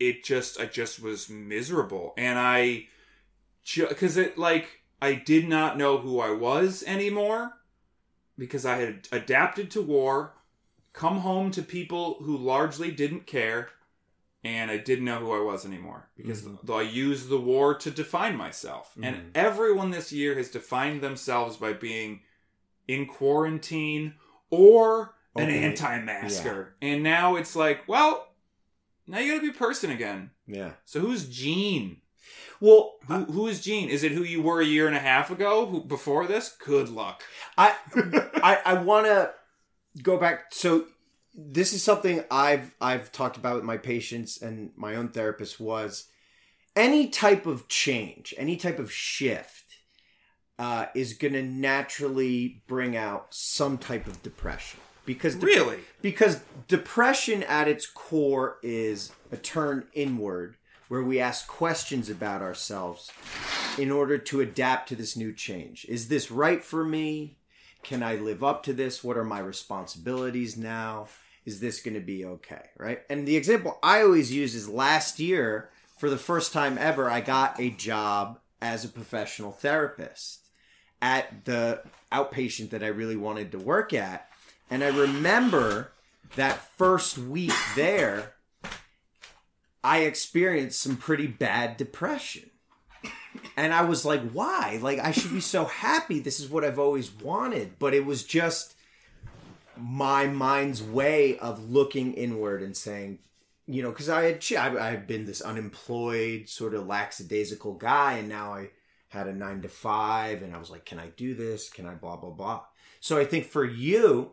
it 0.00 0.24
just 0.24 0.58
i 0.58 0.64
just 0.64 1.02
was 1.02 1.28
miserable. 1.28 2.14
And 2.16 2.38
i 2.38 2.86
because 3.74 4.16
it 4.16 4.38
like 4.38 4.80
i 5.02 5.12
did 5.12 5.46
not 5.46 5.76
know 5.76 5.98
who 5.98 6.20
i 6.20 6.30
was 6.30 6.82
anymore 6.86 7.52
because 8.38 8.64
i 8.64 8.76
had 8.76 9.06
adapted 9.12 9.70
to 9.70 9.82
war 9.82 10.32
come 10.94 11.18
home 11.18 11.50
to 11.50 11.62
people 11.62 12.14
who 12.22 12.34
largely 12.34 12.90
didn't 12.90 13.26
care 13.26 13.68
and 14.52 14.70
i 14.70 14.76
didn't 14.88 15.04
know 15.10 15.18
who 15.24 15.32
i 15.32 15.40
was 15.52 15.64
anymore 15.66 16.02
because 16.16 16.42
Mhm. 16.42 16.70
i 16.80 16.82
used 16.82 17.28
the 17.28 17.40
war 17.52 17.68
to 17.84 17.90
define 18.02 18.36
myself 18.36 18.86
Mhm. 18.96 19.04
and 19.06 19.16
everyone 19.36 19.90
this 19.90 20.10
year 20.12 20.32
has 20.40 20.48
defined 20.50 21.00
themselves 21.02 21.56
by 21.64 21.72
being 21.88 22.10
in 22.94 23.06
quarantine 23.06 24.14
or 24.50 25.14
an 25.36 25.50
anti-masker 25.50 26.74
and 26.80 27.02
now 27.02 27.36
it's 27.36 27.54
like 27.64 27.86
well 27.86 28.12
now 29.06 29.18
you 29.18 29.28
gotta 29.32 29.42
be 29.50 29.56
a 29.56 29.64
person 29.68 29.90
again 29.90 30.30
Yeah. 30.46 30.72
so 30.84 31.00
who's 31.00 31.28
Gene? 31.28 32.00
Well, 32.60 32.96
Who, 33.06 33.24
who 33.34 33.46
is 33.46 33.60
Gene? 33.62 33.88
Is 33.88 34.02
it 34.02 34.10
who 34.12 34.24
you 34.24 34.42
were 34.42 34.60
a 34.60 34.64
year 34.74 34.86
and 34.88 34.96
a 34.96 35.06
half 35.12 35.30
ago? 35.30 35.64
Who, 35.66 35.76
before 35.84 36.26
this? 36.26 36.56
Good 36.72 36.88
luck. 36.88 37.22
I 37.56 37.68
I, 38.50 38.52
I 38.70 38.74
want 38.90 39.06
to 39.06 39.30
go 40.02 40.18
back. 40.18 40.52
So 40.52 40.86
this 41.40 41.72
is 41.72 41.82
something 41.84 42.24
I've 42.30 42.74
I've 42.80 43.12
talked 43.12 43.36
about 43.36 43.54
with 43.54 43.64
my 43.64 43.76
patients 43.76 44.42
and 44.42 44.72
my 44.76 44.96
own 44.96 45.08
therapist 45.08 45.60
was 45.60 46.08
any 46.74 47.08
type 47.08 47.46
of 47.46 47.68
change, 47.68 48.34
any 48.36 48.56
type 48.56 48.80
of 48.80 48.90
shift 48.92 49.76
uh, 50.58 50.86
is 50.96 51.12
going 51.12 51.34
to 51.34 51.42
naturally 51.42 52.62
bring 52.66 52.96
out 52.96 53.28
some 53.30 53.78
type 53.78 54.08
of 54.08 54.20
depression 54.22 54.80
because 55.06 55.36
de- 55.36 55.46
Really? 55.46 55.78
because 56.02 56.40
depression 56.66 57.44
at 57.44 57.68
its 57.68 57.86
core 57.86 58.58
is 58.62 59.12
a 59.30 59.36
turn 59.36 59.86
inward 59.92 60.56
where 60.88 61.04
we 61.04 61.20
ask 61.20 61.46
questions 61.46 62.10
about 62.10 62.42
ourselves 62.42 63.12
in 63.78 63.92
order 63.92 64.18
to 64.18 64.40
adapt 64.40 64.88
to 64.88 64.96
this 64.96 65.16
new 65.16 65.32
change. 65.32 65.86
Is 65.88 66.08
this 66.08 66.30
right 66.32 66.64
for 66.64 66.84
me? 66.84 67.36
Can 67.84 68.02
I 68.02 68.16
live 68.16 68.42
up 68.42 68.64
to 68.64 68.72
this? 68.72 69.04
What 69.04 69.16
are 69.16 69.24
my 69.24 69.38
responsibilities 69.38 70.56
now? 70.56 71.06
Is 71.48 71.60
this 71.60 71.80
going 71.80 71.94
to 71.94 72.00
be 72.00 72.26
okay? 72.26 72.66
Right. 72.76 73.00
And 73.08 73.26
the 73.26 73.36
example 73.36 73.78
I 73.82 74.02
always 74.02 74.30
use 74.30 74.54
is 74.54 74.68
last 74.68 75.18
year, 75.18 75.70
for 75.96 76.10
the 76.10 76.18
first 76.18 76.52
time 76.52 76.76
ever, 76.76 77.10
I 77.10 77.22
got 77.22 77.58
a 77.58 77.70
job 77.70 78.38
as 78.60 78.84
a 78.84 78.88
professional 78.88 79.50
therapist 79.50 80.46
at 81.00 81.46
the 81.46 81.82
outpatient 82.12 82.68
that 82.68 82.84
I 82.84 82.88
really 82.88 83.16
wanted 83.16 83.50
to 83.52 83.58
work 83.58 83.94
at. 83.94 84.28
And 84.68 84.84
I 84.84 84.88
remember 84.88 85.92
that 86.36 86.60
first 86.76 87.16
week 87.16 87.54
there, 87.74 88.34
I 89.82 90.00
experienced 90.00 90.82
some 90.82 90.98
pretty 90.98 91.28
bad 91.28 91.78
depression. 91.78 92.50
And 93.56 93.72
I 93.72 93.86
was 93.86 94.04
like, 94.04 94.32
why? 94.32 94.78
Like, 94.82 94.98
I 94.98 95.12
should 95.12 95.32
be 95.32 95.40
so 95.40 95.64
happy. 95.64 96.20
This 96.20 96.40
is 96.40 96.50
what 96.50 96.62
I've 96.62 96.78
always 96.78 97.10
wanted. 97.10 97.78
But 97.78 97.94
it 97.94 98.04
was 98.04 98.22
just 98.22 98.74
my 99.80 100.26
mind's 100.26 100.82
way 100.82 101.38
of 101.38 101.70
looking 101.70 102.14
inward 102.14 102.62
and 102.62 102.76
saying, 102.76 103.18
you 103.66 103.82
know, 103.82 103.90
because 103.90 104.08
I 104.08 104.24
had 104.24 104.44
I 104.56 104.90
had 104.90 105.06
been 105.06 105.26
this 105.26 105.42
unemployed, 105.42 106.48
sort 106.48 106.74
of 106.74 106.86
lackadaisical 106.86 107.74
guy, 107.74 108.14
and 108.14 108.28
now 108.28 108.54
I 108.54 108.70
had 109.08 109.26
a 109.26 109.34
nine 109.34 109.62
to 109.62 109.68
five, 109.68 110.42
and 110.42 110.54
I 110.54 110.58
was 110.58 110.70
like, 110.70 110.84
can 110.84 110.98
I 110.98 111.08
do 111.08 111.34
this? 111.34 111.68
Can 111.68 111.86
I 111.86 111.94
blah 111.94 112.16
blah 112.16 112.30
blah? 112.30 112.62
So 113.00 113.18
I 113.18 113.24
think 113.24 113.46
for 113.46 113.64
you, 113.64 114.32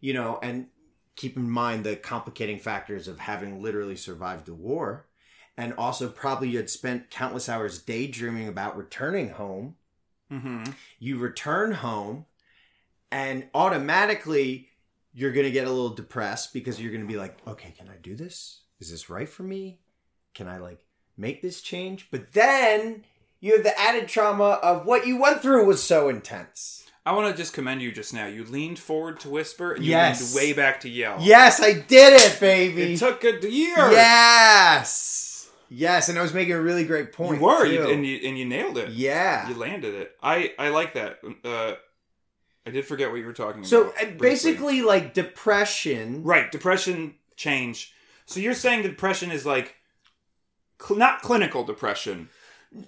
you 0.00 0.12
know, 0.12 0.38
and 0.42 0.66
keep 1.16 1.36
in 1.36 1.48
mind 1.48 1.84
the 1.84 1.96
complicating 1.96 2.58
factors 2.58 3.08
of 3.08 3.18
having 3.18 3.62
literally 3.62 3.96
survived 3.96 4.48
a 4.48 4.54
war, 4.54 5.06
and 5.56 5.72
also 5.74 6.08
probably 6.08 6.50
you 6.50 6.58
had 6.58 6.70
spent 6.70 7.10
countless 7.10 7.48
hours 7.48 7.82
daydreaming 7.82 8.48
about 8.48 8.76
returning 8.76 9.30
home. 9.30 9.76
Mm-hmm. 10.30 10.64
You 10.98 11.18
return 11.18 11.72
home, 11.72 12.26
and 13.10 13.48
automatically 13.54 14.68
you're 15.18 15.32
going 15.32 15.46
to 15.46 15.50
get 15.50 15.66
a 15.66 15.70
little 15.70 15.88
depressed 15.94 16.52
because 16.52 16.78
you're 16.80 16.92
going 16.92 17.00
to 17.00 17.08
be 17.08 17.16
like, 17.18 17.38
okay, 17.48 17.72
can 17.76 17.88
I 17.88 17.96
do 18.02 18.14
this? 18.14 18.60
Is 18.80 18.90
this 18.90 19.08
right 19.08 19.28
for 19.28 19.42
me? 19.44 19.80
Can 20.34 20.46
I 20.46 20.58
like 20.58 20.78
make 21.16 21.40
this 21.40 21.62
change? 21.62 22.08
But 22.10 22.32
then 22.34 23.04
you 23.40 23.54
have 23.54 23.64
the 23.64 23.78
added 23.80 24.08
trauma 24.08 24.60
of 24.62 24.84
what 24.84 25.06
you 25.06 25.18
went 25.20 25.40
through 25.40 25.64
was 25.66 25.82
so 25.82 26.10
intense. 26.10 26.84
I 27.06 27.12
want 27.12 27.30
to 27.34 27.40
just 27.40 27.54
commend 27.54 27.80
you 27.82 27.92
just 27.92 28.12
now. 28.12 28.26
You 28.26 28.44
leaned 28.44 28.78
forward 28.78 29.20
to 29.20 29.30
whisper, 29.30 29.72
and 29.72 29.82
you 29.84 29.92
Yes. 29.92 30.34
leaned 30.34 30.34
way 30.48 30.52
back 30.52 30.80
to 30.80 30.88
yell. 30.90 31.16
Yes, 31.20 31.62
I 31.62 31.72
did 31.72 32.12
it, 32.20 32.38
baby. 32.40 32.94
It 32.94 32.98
took 32.98 33.22
a 33.24 33.38
year. 33.48 33.76
Yes. 33.92 35.48
Yes, 35.68 36.08
and 36.08 36.18
I 36.18 36.22
was 36.22 36.34
making 36.34 36.54
a 36.54 36.60
really 36.60 36.84
great 36.84 37.12
point. 37.12 37.40
You 37.40 37.46
were, 37.46 37.64
you, 37.66 37.88
and 37.88 38.04
you 38.06 38.20
and 38.28 38.38
you 38.38 38.44
nailed 38.44 38.78
it. 38.78 38.90
yeah. 38.90 39.48
You 39.48 39.54
landed 39.54 39.94
it. 39.94 40.12
I 40.22 40.52
I 40.58 40.68
like 40.68 40.94
that. 40.94 41.18
Uh, 41.44 41.74
I 42.66 42.70
did 42.70 42.84
forget 42.84 43.10
what 43.10 43.16
you 43.20 43.26
were 43.26 43.32
talking 43.32 43.64
So 43.64 43.82
about. 43.90 43.98
So 44.00 44.10
basically, 44.18 44.82
like 44.82 45.14
depression. 45.14 46.22
right, 46.24 46.50
depression 46.50 47.14
change. 47.36 47.92
So 48.26 48.40
you're 48.40 48.54
saying 48.54 48.82
depression 48.82 49.30
is 49.30 49.46
like 49.46 49.76
cl- 50.82 50.98
not 50.98 51.22
clinical 51.22 51.64
depression. 51.64 52.28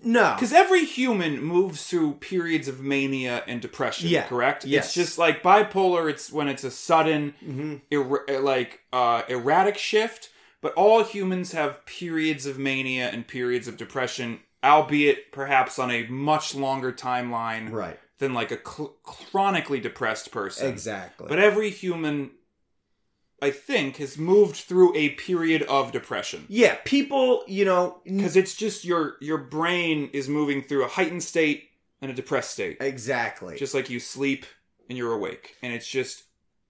No. 0.04 0.34
Because 0.34 0.52
every 0.52 0.84
human 0.84 1.40
moves 1.42 1.86
through 1.86 2.14
periods 2.14 2.66
of 2.68 2.80
mania 2.80 3.44
and 3.46 3.60
depression, 3.62 4.08
Yeah. 4.08 4.26
correct? 4.26 4.64
Yes. 4.64 4.86
It's 4.86 4.94
just 4.94 5.18
like 5.18 5.42
bipolar, 5.42 6.10
it's 6.10 6.30
when 6.32 6.48
it's 6.48 6.64
a 6.64 6.70
sudden, 6.70 7.34
hmm 7.42 7.76
er- 7.92 8.24
like, 8.40 8.80
uh, 8.92 9.22
erratic 9.28 9.78
shift. 9.78 10.30
But 10.60 10.74
all 10.74 11.04
humans 11.04 11.52
have 11.52 11.86
periods 11.86 12.44
of 12.44 12.58
mania 12.58 13.08
and 13.10 13.26
periods 13.28 13.68
of 13.68 13.76
depression 13.76 14.40
albeit 14.64 15.30
perhaps 15.30 15.78
on 15.78 15.88
a 15.88 16.04
much 16.08 16.52
longer 16.52 16.92
timeline 16.92 17.70
Right. 17.70 17.98
Than 18.18 18.34
like 18.34 18.50
a 18.50 18.58
cl- 18.58 18.96
chronically 19.02 19.80
depressed 19.80 20.30
person. 20.30 20.68
Exactly. 20.68 21.26
But 21.28 21.38
every 21.38 21.70
human, 21.70 22.30
I 23.40 23.50
think, 23.50 23.96
has 23.96 24.18
moved 24.18 24.56
through 24.56 24.96
a 24.96 25.10
period 25.10 25.62
of 25.62 25.92
depression 25.92 26.46
yeah, 26.48 26.76
people, 26.84 27.44
you 27.46 27.64
know, 27.64 28.00
n- 28.06 28.16
because 28.16 28.36
it's 28.36 28.54
just 28.54 28.84
your 28.84 29.16
your 29.20 29.38
brain 29.38 30.10
is 30.12 30.28
moving 30.28 30.62
through 30.62 30.84
a 30.84 30.88
heightened 30.88 31.22
state 31.22 31.70
and 32.00 32.10
a 32.10 32.14
depressed 32.14 32.50
state, 32.50 32.76
exactly. 32.80 33.56
just 33.56 33.74
like 33.74 33.90
you 33.90 34.00
sleep 34.00 34.46
and 34.88 34.96
you're 34.96 35.12
awake, 35.12 35.56
and 35.62 35.72
it's 35.72 35.88
just 35.88 36.24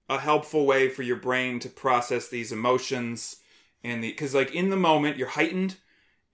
a 0.09 0.19
helpful 0.19 0.67
way 0.67 0.89
for 0.89 1.03
your 1.03 1.17
brain 1.17 1.61
to 1.61 1.69
process 1.69 2.29
these 2.29 2.53
emotions 2.53 3.37
and 3.85 4.03
the 4.03 4.11
because 4.11 4.35
like 4.35 4.55
in 4.55 4.71
the 4.71 4.77
moment 4.77 5.17
you're 5.17 5.29
heightened 5.29 5.77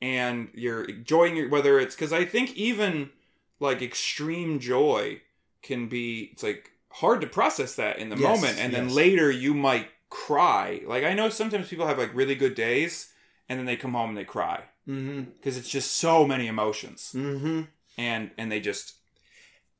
and 0.00 0.48
you're 0.54 0.84
enjoying 0.84 1.36
your 1.36 1.48
whether 1.48 1.78
it's 1.78 1.94
because 1.94 2.12
I 2.12 2.24
think 2.24 2.54
even 2.56 3.10
like 3.64 3.82
extreme 3.82 4.60
joy 4.60 5.20
can 5.62 5.88
be 5.88 6.30
it's 6.32 6.42
like 6.42 6.70
hard 6.90 7.20
to 7.20 7.26
process 7.26 7.74
that 7.76 7.98
in 7.98 8.08
the 8.10 8.16
Yes, 8.16 8.40
moment 8.40 8.58
and 8.60 8.72
then 8.72 8.84
yes. 8.86 8.94
later 8.94 9.30
you 9.30 9.52
might 9.54 9.88
cry 10.10 10.80
like 10.86 11.02
i 11.04 11.12
know 11.14 11.28
sometimes 11.28 11.68
people 11.68 11.86
have 11.86 11.98
like 11.98 12.14
really 12.14 12.36
good 12.36 12.54
days 12.54 13.12
and 13.48 13.58
then 13.58 13.66
they 13.66 13.76
come 13.76 13.94
home 13.94 14.10
and 14.10 14.18
they 14.18 14.24
cry 14.24 14.60
mm-hmm. 14.88 15.22
because 15.32 15.56
it's 15.56 15.68
just 15.68 15.92
so 15.96 16.24
many 16.26 16.46
emotions 16.46 17.12
Mm-hmm. 17.14 17.62
and 17.98 18.30
and 18.38 18.52
they 18.52 18.60
just 18.60 18.94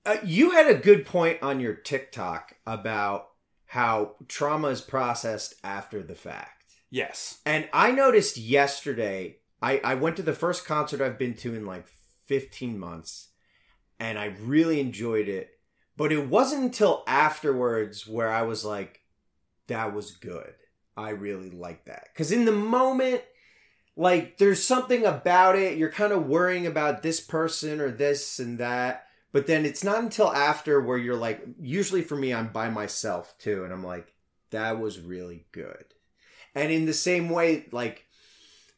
Uh, 0.07 0.17
you 0.25 0.51
had 0.51 0.67
a 0.69 0.75
good 0.89 1.07
point 1.07 1.39
on 1.43 1.61
your 1.61 1.75
TikTok 1.75 2.57
about 2.67 3.29
how 3.67 4.17
trauma 4.29 4.69
is 4.69 4.81
processed 4.81 5.55
after 5.63 6.03
the 6.03 6.15
fact. 6.15 6.65
yes 6.91 7.39
And 7.47 7.69
I 7.73 7.91
noticed 7.93 8.37
yesterday, 8.37 9.39
I, 9.63 9.81
I 9.93 9.95
went 9.95 10.17
to 10.17 10.23
the 10.23 10.35
first 10.45 10.65
concert 10.67 11.01
I've 11.01 11.19
been 11.19 11.35
to 11.43 11.55
in 11.55 11.65
like 11.67 11.87
15 12.27 12.79
months, 12.79 13.29
and 13.99 14.19
I 14.19 14.37
really 14.41 14.81
enjoyed 14.81 15.29
it. 15.29 15.51
But 15.97 16.13
it 16.13 16.29
wasn't 16.29 16.65
until 16.65 17.05
afterwards 17.07 18.07
where 18.07 18.31
I 18.31 18.43
was 18.43 18.65
like, 18.65 19.03
that 19.69 19.95
was 19.95 20.11
good. 20.13 20.55
I 20.97 21.11
really 21.11 21.51
like 21.51 21.85
that. 21.87 22.09
Because 22.13 22.33
in 22.33 22.45
the 22.45 22.53
moment, 22.53 23.23
like, 23.97 24.39
there's 24.39 24.63
something 24.63 25.05
about 25.05 25.57
it. 25.57 25.79
You're 25.79 25.91
kind 25.91 26.13
of 26.13 26.27
worrying 26.27 26.67
about 26.67 27.03
this 27.03 27.21
person 27.21 27.81
or 27.81 27.91
this 27.91 28.39
and 28.39 28.59
that. 28.59 29.07
But 29.33 29.47
then 29.47 29.65
it's 29.65 29.83
not 29.83 29.99
until 29.99 30.33
after 30.33 30.81
where 30.81 30.99
you're 30.99 31.17
like, 31.17 31.45
usually 31.61 32.03
for 32.03 32.17
me, 32.17 32.33
I'm 32.33 32.49
by 32.49 32.71
myself 32.71 33.35
too. 33.39 33.65
And 33.65 33.73
I'm 33.73 33.85
like, 33.85 34.13
that 34.51 34.79
was 34.79 35.01
really 35.01 35.47
good. 35.53 35.85
And 36.55 36.71
in 36.71 36.87
the 36.87 36.95
same 36.95 37.29
way, 37.29 37.67
like 37.73 38.05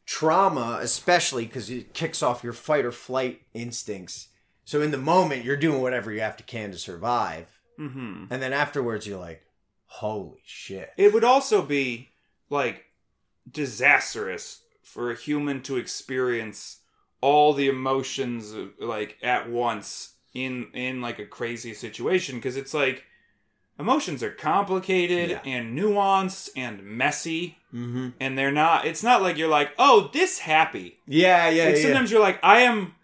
trauma, 0.05 0.79
especially 0.81 1.45
because 1.45 1.69
it 1.69 1.93
kicks 1.93 2.23
off 2.23 2.43
your 2.43 2.53
fight 2.53 2.85
or 2.85 2.91
flight 2.91 3.41
instincts. 3.53 4.29
So 4.67 4.81
in 4.81 4.91
the 4.91 4.97
moment, 4.97 5.45
you're 5.45 5.55
doing 5.55 5.81
whatever 5.81 6.11
you 6.11 6.19
have 6.19 6.35
to 6.37 6.43
can 6.43 6.71
to 6.71 6.77
survive. 6.77 7.47
hmm 7.77 8.25
And 8.29 8.41
then 8.41 8.51
afterwards, 8.51 9.07
you're 9.07 9.17
like, 9.29 9.41
holy 9.85 10.41
shit. 10.45 10.89
it 10.97 11.13
would 11.13 11.23
also 11.23 11.61
be 11.61 12.09
like 12.49 12.83
disastrous 13.49 14.61
for 14.83 15.09
a 15.11 15.15
human 15.15 15.61
to 15.63 15.77
experience 15.77 16.79
all 17.21 17.53
the 17.53 17.67
emotions 17.67 18.53
like 18.79 19.17
at 19.23 19.49
once 19.49 20.13
in 20.33 20.67
in 20.73 21.01
like 21.01 21.17
a 21.19 21.25
crazy 21.25 21.73
situation 21.73 22.35
because 22.35 22.55
it's 22.57 22.73
like 22.73 23.03
emotions 23.79 24.21
are 24.21 24.31
complicated 24.31 25.29
Yeah. 25.31 25.41
and 25.45 25.77
nuanced 25.77 26.49
and 26.55 26.83
messy 26.83 27.57
Mm-hmm. 27.73 28.09
and 28.21 28.37
they're 28.37 28.51
not 28.51 28.85
it's 28.85 29.03
not 29.03 29.21
like 29.21 29.37
you're 29.37 29.49
like 29.49 29.71
oh 29.77 30.09
this 30.13 30.39
happy 30.39 30.99
Yeah, 31.05 31.49
yeah, 31.49 31.69
yeah. 31.69 31.81
sometimes 31.83 32.09
you're 32.11 32.21
like 32.21 32.39
i 32.43 32.59
am 32.61 32.95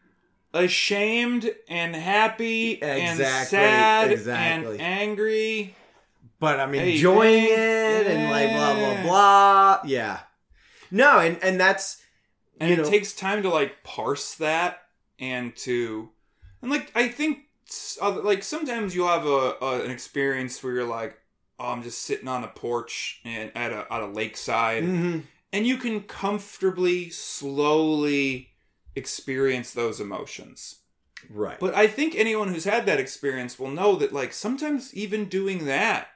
ashamed 0.54 1.50
and 1.68 1.96
happy 1.96 2.82
and 2.82 3.02
Exactly, 3.20 3.58
sad 3.58 4.12
exactly. 4.12 4.74
and 4.80 4.82
angry 4.82 5.76
but 6.40 6.60
I'm 6.60 6.76
enjoying 6.76 7.46
thank- 7.48 7.60
it 7.60 8.08
and 8.08 8.30
like 8.32 8.52
blah 8.52 8.74
blah 8.76 9.02
blah. 9.04 9.80
Yeah. 9.86 10.20
No, 10.92 11.20
and 11.20 11.38
and 11.42 11.60
that's 11.60 12.02
and 12.60 12.72
it 12.72 12.78
know- 12.80 12.90
takes 12.90 13.14
time 13.14 13.42
to 13.44 13.50
like 13.50 13.84
parse 13.84 14.36
that 14.36 14.82
and 15.20 15.56
to 15.58 16.10
and 16.62 16.70
like 16.72 16.92
i 16.96 17.08
think 17.08 17.40
like 18.24 18.44
sometimes 18.44 18.94
you'll 18.96 19.08
have 19.08 19.26
a, 19.26 19.56
a 19.62 19.84
an 19.86 19.92
experience 19.92 20.62
where 20.64 20.74
you're 20.74 20.84
like 20.84 21.18
oh 21.60 21.68
i'm 21.72 21.82
just 21.84 22.02
sitting 22.02 22.28
on 22.28 22.44
a 22.44 22.48
porch 22.48 23.22
and 23.26 23.52
at 23.56 23.72
a 23.72 23.86
at 23.92 24.02
a 24.02 24.08
lakeside 24.08 24.84
Mhm. 24.84 25.24
and 25.52 25.66
you 25.68 25.78
can 25.78 26.02
comfortably 26.02 27.10
slowly 27.10 28.50
experience 28.96 29.72
those 29.72 30.00
emotions. 30.00 30.80
Right. 31.30 31.58
but 31.58 31.74
i 31.74 31.88
think 31.88 32.16
anyone 32.16 32.50
who's 32.50 32.66
had 32.66 32.86
that 32.86 33.00
experience 33.00 33.58
will 33.58 33.70
know 33.70 33.96
that 33.96 34.12
like 34.12 34.34
sometimes 34.34 34.94
even 34.94 35.30
doing 35.30 35.66
that 35.68 36.10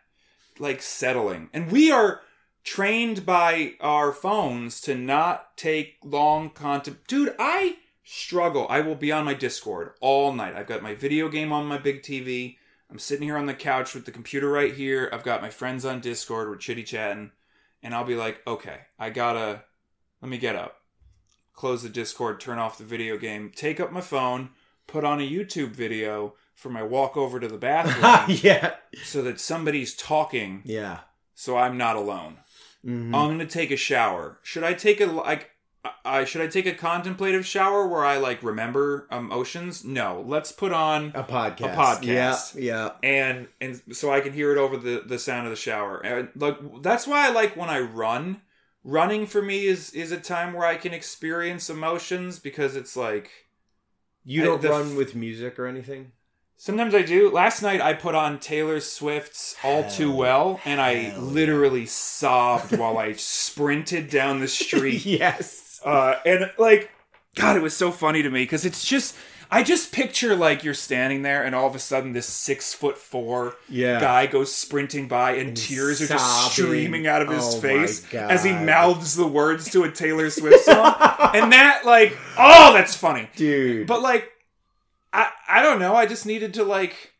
like 0.60 0.82
settling. 0.82 1.50
And 1.54 1.72
we 1.72 1.92
are 1.92 2.22
trained 2.64 3.26
by 3.26 3.76
our 3.80 4.12
phones 4.12 4.82
to 4.82 4.96
not 4.96 5.56
take 5.56 5.96
long 6.04 6.50
content 6.50 6.98
dude 7.08 7.34
i 7.40 7.78
struggle. 8.04 8.68
I 8.70 8.82
will 8.82 8.96
be 8.96 9.12
on 9.14 9.24
my 9.24 9.34
discord 9.34 9.92
all 10.02 10.34
night. 10.34 10.56
I've 10.56 10.68
got 10.68 10.84
my 10.84 10.94
video 10.94 11.30
game 11.30 11.54
on 11.54 11.68
my 11.68 11.78
big 11.78 12.02
tv 12.02 12.58
i'm 12.92 13.00
sitting 13.00 13.24
here 13.24 13.38
on 13.38 13.46
the 13.46 13.54
couch 13.54 13.94
with 13.94 14.04
the 14.04 14.12
computer 14.12 14.50
right 14.50 14.74
here. 14.74 15.10
I've 15.14 15.24
got 15.24 15.42
my 15.42 15.50
friends 15.50 15.86
on 15.86 16.02
discord. 16.02 16.50
We're 16.50 16.58
chitty 16.58 16.84
chatting 16.84 17.32
and 17.84 17.94
i'll 17.94 18.04
be 18.04 18.16
like 18.16 18.42
okay 18.46 18.82
i 19.00 19.10
gotta 19.10 19.64
let 20.22 20.30
me 20.30 20.38
get 20.38 20.56
up 20.56 20.77
close 21.58 21.84
the 21.84 21.90
discord 21.90 22.40
turn 22.40 22.58
off 22.58 22.78
the 22.78 22.84
video 22.86 23.18
game 23.18 23.52
take 23.54 23.80
up 23.82 23.92
my 23.92 24.00
phone 24.00 24.50
put 24.88 25.04
on 25.04 25.20
a 25.20 25.30
youtube 25.30 25.72
video 25.72 26.34
for 26.56 26.70
my 26.70 26.82
walk 26.82 27.18
over 27.18 27.40
to 27.42 27.48
the 27.50 27.58
bathroom 27.58 28.38
yeah. 28.44 28.76
so 29.04 29.22
that 29.22 29.40
somebody's 29.40 29.94
talking 29.96 30.62
Yeah. 30.64 31.00
so 31.36 31.58
i'm 31.58 31.78
not 31.78 31.96
alone 31.98 32.38
Mhm. 32.86 33.14
i'm 33.14 33.30
gonna 33.32 33.46
take 33.46 33.72
a 33.72 33.76
shower 33.78 34.40
should 34.44 34.64
i 34.64 34.74
take 34.74 35.02
a 35.02 35.06
like 35.08 35.50
I 36.04 36.26
should 36.26 36.42
I 36.42 36.48
take 36.48 36.66
a 36.66 36.74
contemplative 36.74 37.46
shower 37.46 37.88
where 37.88 38.04
I 38.04 38.18
like 38.18 38.44
remember 38.44 39.08
emotions? 39.10 39.86
No. 39.86 40.22
Let's 40.28 40.52
put 40.52 40.74
on 40.74 41.14
a 41.16 41.24
podcast. 41.24 41.74
A 41.74 41.76
podcast. 41.78 42.56
Yeah. 42.56 42.62
Yeah. 42.62 42.90
and 43.04 43.48
and 43.62 43.82
so 43.96 44.12
I 44.12 44.20
can 44.20 44.34
hear 44.34 44.52
it 44.52 44.58
over 44.58 44.76
the 44.76 45.04
the 45.06 45.18
sound 45.18 45.48
of 45.48 45.52
the 45.52 45.56
shower. 45.56 46.00
And 46.00 46.28
like 46.36 46.58
that's 46.82 47.08
why 47.08 47.26
I 47.28 47.32
like 47.32 47.56
when 47.56 47.70
I 47.70 47.80
run. 47.80 48.42
Running 48.90 49.26
for 49.28 49.42
me 49.42 49.66
is 49.66 49.92
is 49.94 50.14
a 50.14 50.18
time 50.18 50.54
where 50.54 50.66
I 50.66 50.78
can 50.78 50.94
experience 50.94 51.70
emotions 51.70 52.40
because 52.40 52.78
it's 52.78 52.96
like 52.96 53.30
You 54.24 54.44
don't 54.46 54.62
the 54.62 54.70
run 54.70 54.92
f- 54.92 54.98
with 54.98 55.14
music 55.14 55.60
or 55.60 55.68
anything? 55.68 56.14
sometimes 56.56 56.96
I 56.96 57.02
do. 57.02 57.30
Last 57.30 57.62
night 57.62 57.82
I 57.82 57.94
put 57.94 58.16
on 58.16 58.40
Taylor 58.40 58.80
Swift's 58.80 59.56
All 59.62 59.90
Too 59.90 60.10
Well 60.12 60.62
and 60.64 60.80
I 60.80 60.94
hell 60.94 61.14
yeah. 61.18 61.20
literally 61.20 61.86
sobbed 61.86 62.78
while 62.78 62.98
I 62.98 63.12
sprinted 63.12 64.10
down 64.10 64.40
the 64.40 64.48
street 64.64 65.06
yes. 65.06 65.82
uh, 65.84 66.16
and 66.26 66.50
like 66.58 66.90
god 67.36 67.58
it 67.58 67.62
was 67.62 67.76
so 67.76 67.92
funny 67.92 68.24
to 68.24 68.30
me 68.30 68.44
because 68.44 68.64
it's 68.66 68.84
just 68.86 69.16
i 69.52 69.64
just 69.64 69.92
picture 69.92 70.36
like 70.36 70.64
you're 70.64 70.74
standing 70.74 71.22
there 71.22 71.44
and 71.44 71.56
all 71.56 71.68
of 71.68 71.76
a 71.76 71.80
sudden 71.80 72.14
this 72.14 72.26
six 72.28 72.74
foot 72.74 72.98
four 72.98 73.56
Yeah. 73.70 74.00
guy 74.00 74.26
goes 74.28 74.54
sprinting 74.54 75.08
by 75.08 75.32
and, 75.32 75.50
And 75.50 75.58
tears 75.58 76.02
are 76.02 76.08
just 76.08 76.52
streaming 76.54 77.08
out 77.08 77.22
of 77.22 77.30
his 77.30 77.56
Oh 77.56 77.60
face 77.62 78.14
as 78.14 78.44
he 78.44 78.52
mouths 78.52 79.16
the 79.16 79.28
words 79.28 79.70
to 79.72 79.84
a 79.84 79.92
taylor 79.92 80.30
swift 80.30 80.66
song 80.66 80.96
and 81.34 81.52
that 81.54 81.82
like 81.86 82.18
oh 82.38 82.74
that's 82.74 82.96
funny 82.96 83.30
Dude. 83.36 83.88
but 83.88 84.02
like 84.02 84.30
i 85.14 85.30
i 85.48 85.62
don't 85.64 85.80
know 85.80 85.96
i 85.96 86.06
just 86.06 86.26
needed 86.26 86.54
to 86.56 86.64
like 86.64 87.14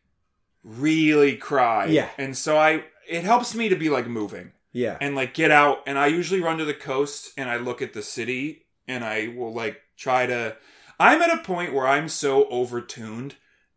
really 0.64 1.36
cry 1.36 1.86
Yeah. 1.86 2.08
and 2.18 2.36
so 2.36 2.56
i 2.58 2.84
it 3.08 3.24
helps 3.24 3.54
me 3.54 3.68
to 3.70 3.76
be 3.76 3.88
like 3.88 4.06
moving 4.06 4.52
yeah. 4.72 4.98
and 5.00 5.14
like 5.16 5.32
get 5.32 5.50
out 5.50 5.78
and 5.86 5.98
i 5.98 6.08
usually 6.08 6.40
run 6.42 6.58
to 6.58 6.64
the 6.64 6.74
coast 6.74 7.30
and 7.38 7.48
i 7.48 7.56
look 7.56 7.80
at 7.80 7.94
the 7.94 8.02
city 8.02 8.66
and 8.86 9.02
i 9.04 9.28
will 9.34 9.54
like 9.54 9.80
try 9.96 10.26
to 10.26 10.56
i'm 11.00 11.22
at 11.22 11.32
a 11.38 11.42
point 11.42 11.72
where 11.74 11.86
i'm 11.86 12.08
so 12.08 12.44
overtuned 12.50 13.32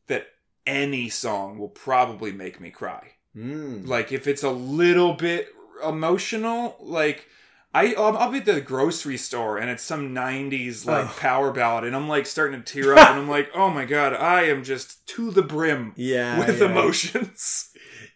that 0.07 0.27
any 0.65 1.10
song 1.10 1.57
will 1.57 1.69
probably 1.69 2.31
make 2.31 2.60
me 2.60 2.69
cry 2.69 3.11
Mm. 3.35 3.88
like 3.88 4.11
if 4.11 4.27
it's 4.27 4.43
a 4.43 4.49
little 4.52 5.14
bit 5.14 5.48
emotional 5.88 6.76
like 6.81 7.27
I, 7.73 7.93
I'll, 7.93 8.18
I'll 8.18 8.30
be 8.31 8.39
at 8.39 8.45
the 8.45 8.60
grocery 8.60 9.15
store 9.15 9.57
and 9.57 9.69
it's 9.69 9.84
some 9.84 10.14
90s 10.14 10.85
like 10.85 11.06
Oh. 11.06 11.15
power 11.18 11.52
ballad 11.53 11.85
and 11.85 11.95
I'm 11.95 12.10
like 12.10 12.26
starting 12.26 12.61
to 12.61 12.73
tear 12.73 12.93
up 12.98 13.10
and 13.11 13.19
I'm 13.19 13.30
like, 13.30 13.49
oh 13.56 13.69
my 13.69 13.85
god, 13.85 14.14
I 14.14 14.43
am 14.43 14.65
just 14.65 15.07
to 15.15 15.31
the 15.31 15.41
brim 15.41 15.93
Yeah. 15.95 16.39
with 16.39 16.60
yeah. 16.60 16.65
emotions. 16.69 17.69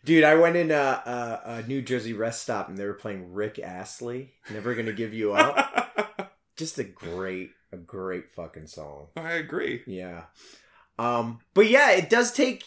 Dude, 0.04 0.26
I 0.26 0.36
went 0.36 0.58
in 0.58 0.72
a, 0.72 0.76
a, 0.76 1.42
a 1.46 1.64
New 1.66 1.82
Jersey 1.82 2.12
rest 2.12 2.42
stop 2.42 2.68
and 2.68 2.78
they 2.78 2.86
were 2.86 2.94
playing 2.94 3.32
Rick 3.34 3.58
Astley. 3.60 4.34
Never 4.52 4.76
gonna 4.76 4.92
give 4.92 5.14
you 5.14 5.32
up. 5.34 6.34
Just 6.58 6.78
a 6.78 6.84
great, 6.84 7.52
a 7.76 7.82
great 7.82 8.32
fucking 8.32 8.68
song. 8.68 9.08
I 9.16 9.34
agree. 9.34 9.84
Yeah. 9.86 10.24
Um, 10.98 11.40
but 11.54 11.70
yeah, 11.70 11.92
it 11.92 12.10
does 12.10 12.32
take 12.32 12.64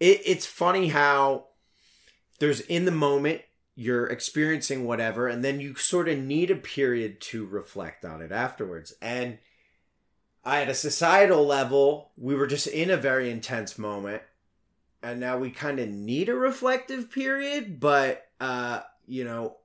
it, 0.00 0.22
it's 0.24 0.46
funny 0.46 0.88
how 0.88 1.46
there's 2.40 2.60
in 2.60 2.86
the 2.86 2.90
moment 2.90 3.42
you're 3.74 4.06
experiencing 4.06 4.86
whatever 4.86 5.28
and 5.28 5.44
then 5.44 5.60
you 5.60 5.74
sort 5.74 6.08
of 6.08 6.18
need 6.18 6.50
a 6.50 6.56
period 6.56 7.20
to 7.20 7.44
reflect 7.46 8.04
on 8.04 8.22
it 8.22 8.32
afterwards. 8.32 8.94
And 9.02 9.38
I, 10.44 10.62
at 10.62 10.68
a 10.68 10.74
societal 10.74 11.44
level, 11.44 12.12
we 12.16 12.34
were 12.34 12.46
just 12.46 12.66
in 12.68 12.88
a 12.88 12.96
very 12.96 13.30
intense 13.30 13.76
moment, 13.76 14.22
and 15.02 15.18
now 15.18 15.38
we 15.38 15.50
kind 15.50 15.80
of 15.80 15.88
need 15.88 16.28
a 16.28 16.36
reflective 16.36 17.10
period. 17.10 17.80
But 17.80 18.24
uh, 18.40 18.80
you 19.06 19.24
know, 19.24 19.56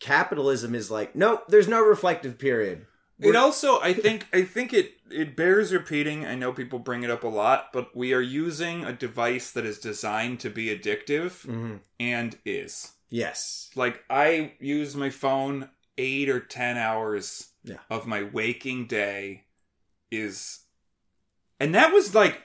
capitalism 0.00 0.76
is 0.76 0.90
like, 0.90 1.16
nope, 1.16 1.44
there's 1.48 1.68
no 1.68 1.82
reflective 1.82 2.38
period. 2.38 2.86
It 3.20 3.34
also, 3.34 3.80
I 3.80 3.94
think, 3.94 4.26
I 4.32 4.42
think 4.42 4.72
it 4.72 4.94
it 5.10 5.34
bears 5.36 5.72
repeating. 5.72 6.24
I 6.26 6.34
know 6.34 6.52
people 6.52 6.78
bring 6.78 7.02
it 7.02 7.10
up 7.10 7.24
a 7.24 7.28
lot, 7.28 7.72
but 7.72 7.96
we 7.96 8.12
are 8.12 8.20
using 8.20 8.84
a 8.84 8.92
device 8.92 9.50
that 9.52 9.64
is 9.64 9.78
designed 9.78 10.38
to 10.40 10.50
be 10.50 10.66
addictive 10.66 11.46
Mhm. 11.46 11.80
and 11.98 12.36
is. 12.44 12.92
Yes. 13.08 13.70
Like 13.74 14.04
I 14.10 14.52
use 14.60 14.94
my 14.94 15.10
phone 15.10 15.70
eight 15.96 16.28
or 16.28 16.38
ten 16.40 16.76
hours 16.76 17.48
Yeah. 17.64 17.78
of 17.90 18.06
my 18.06 18.22
waking 18.22 18.86
day 18.86 19.44
is, 20.10 20.60
and 21.58 21.74
that 21.74 21.92
was 21.92 22.14
like 22.14 22.42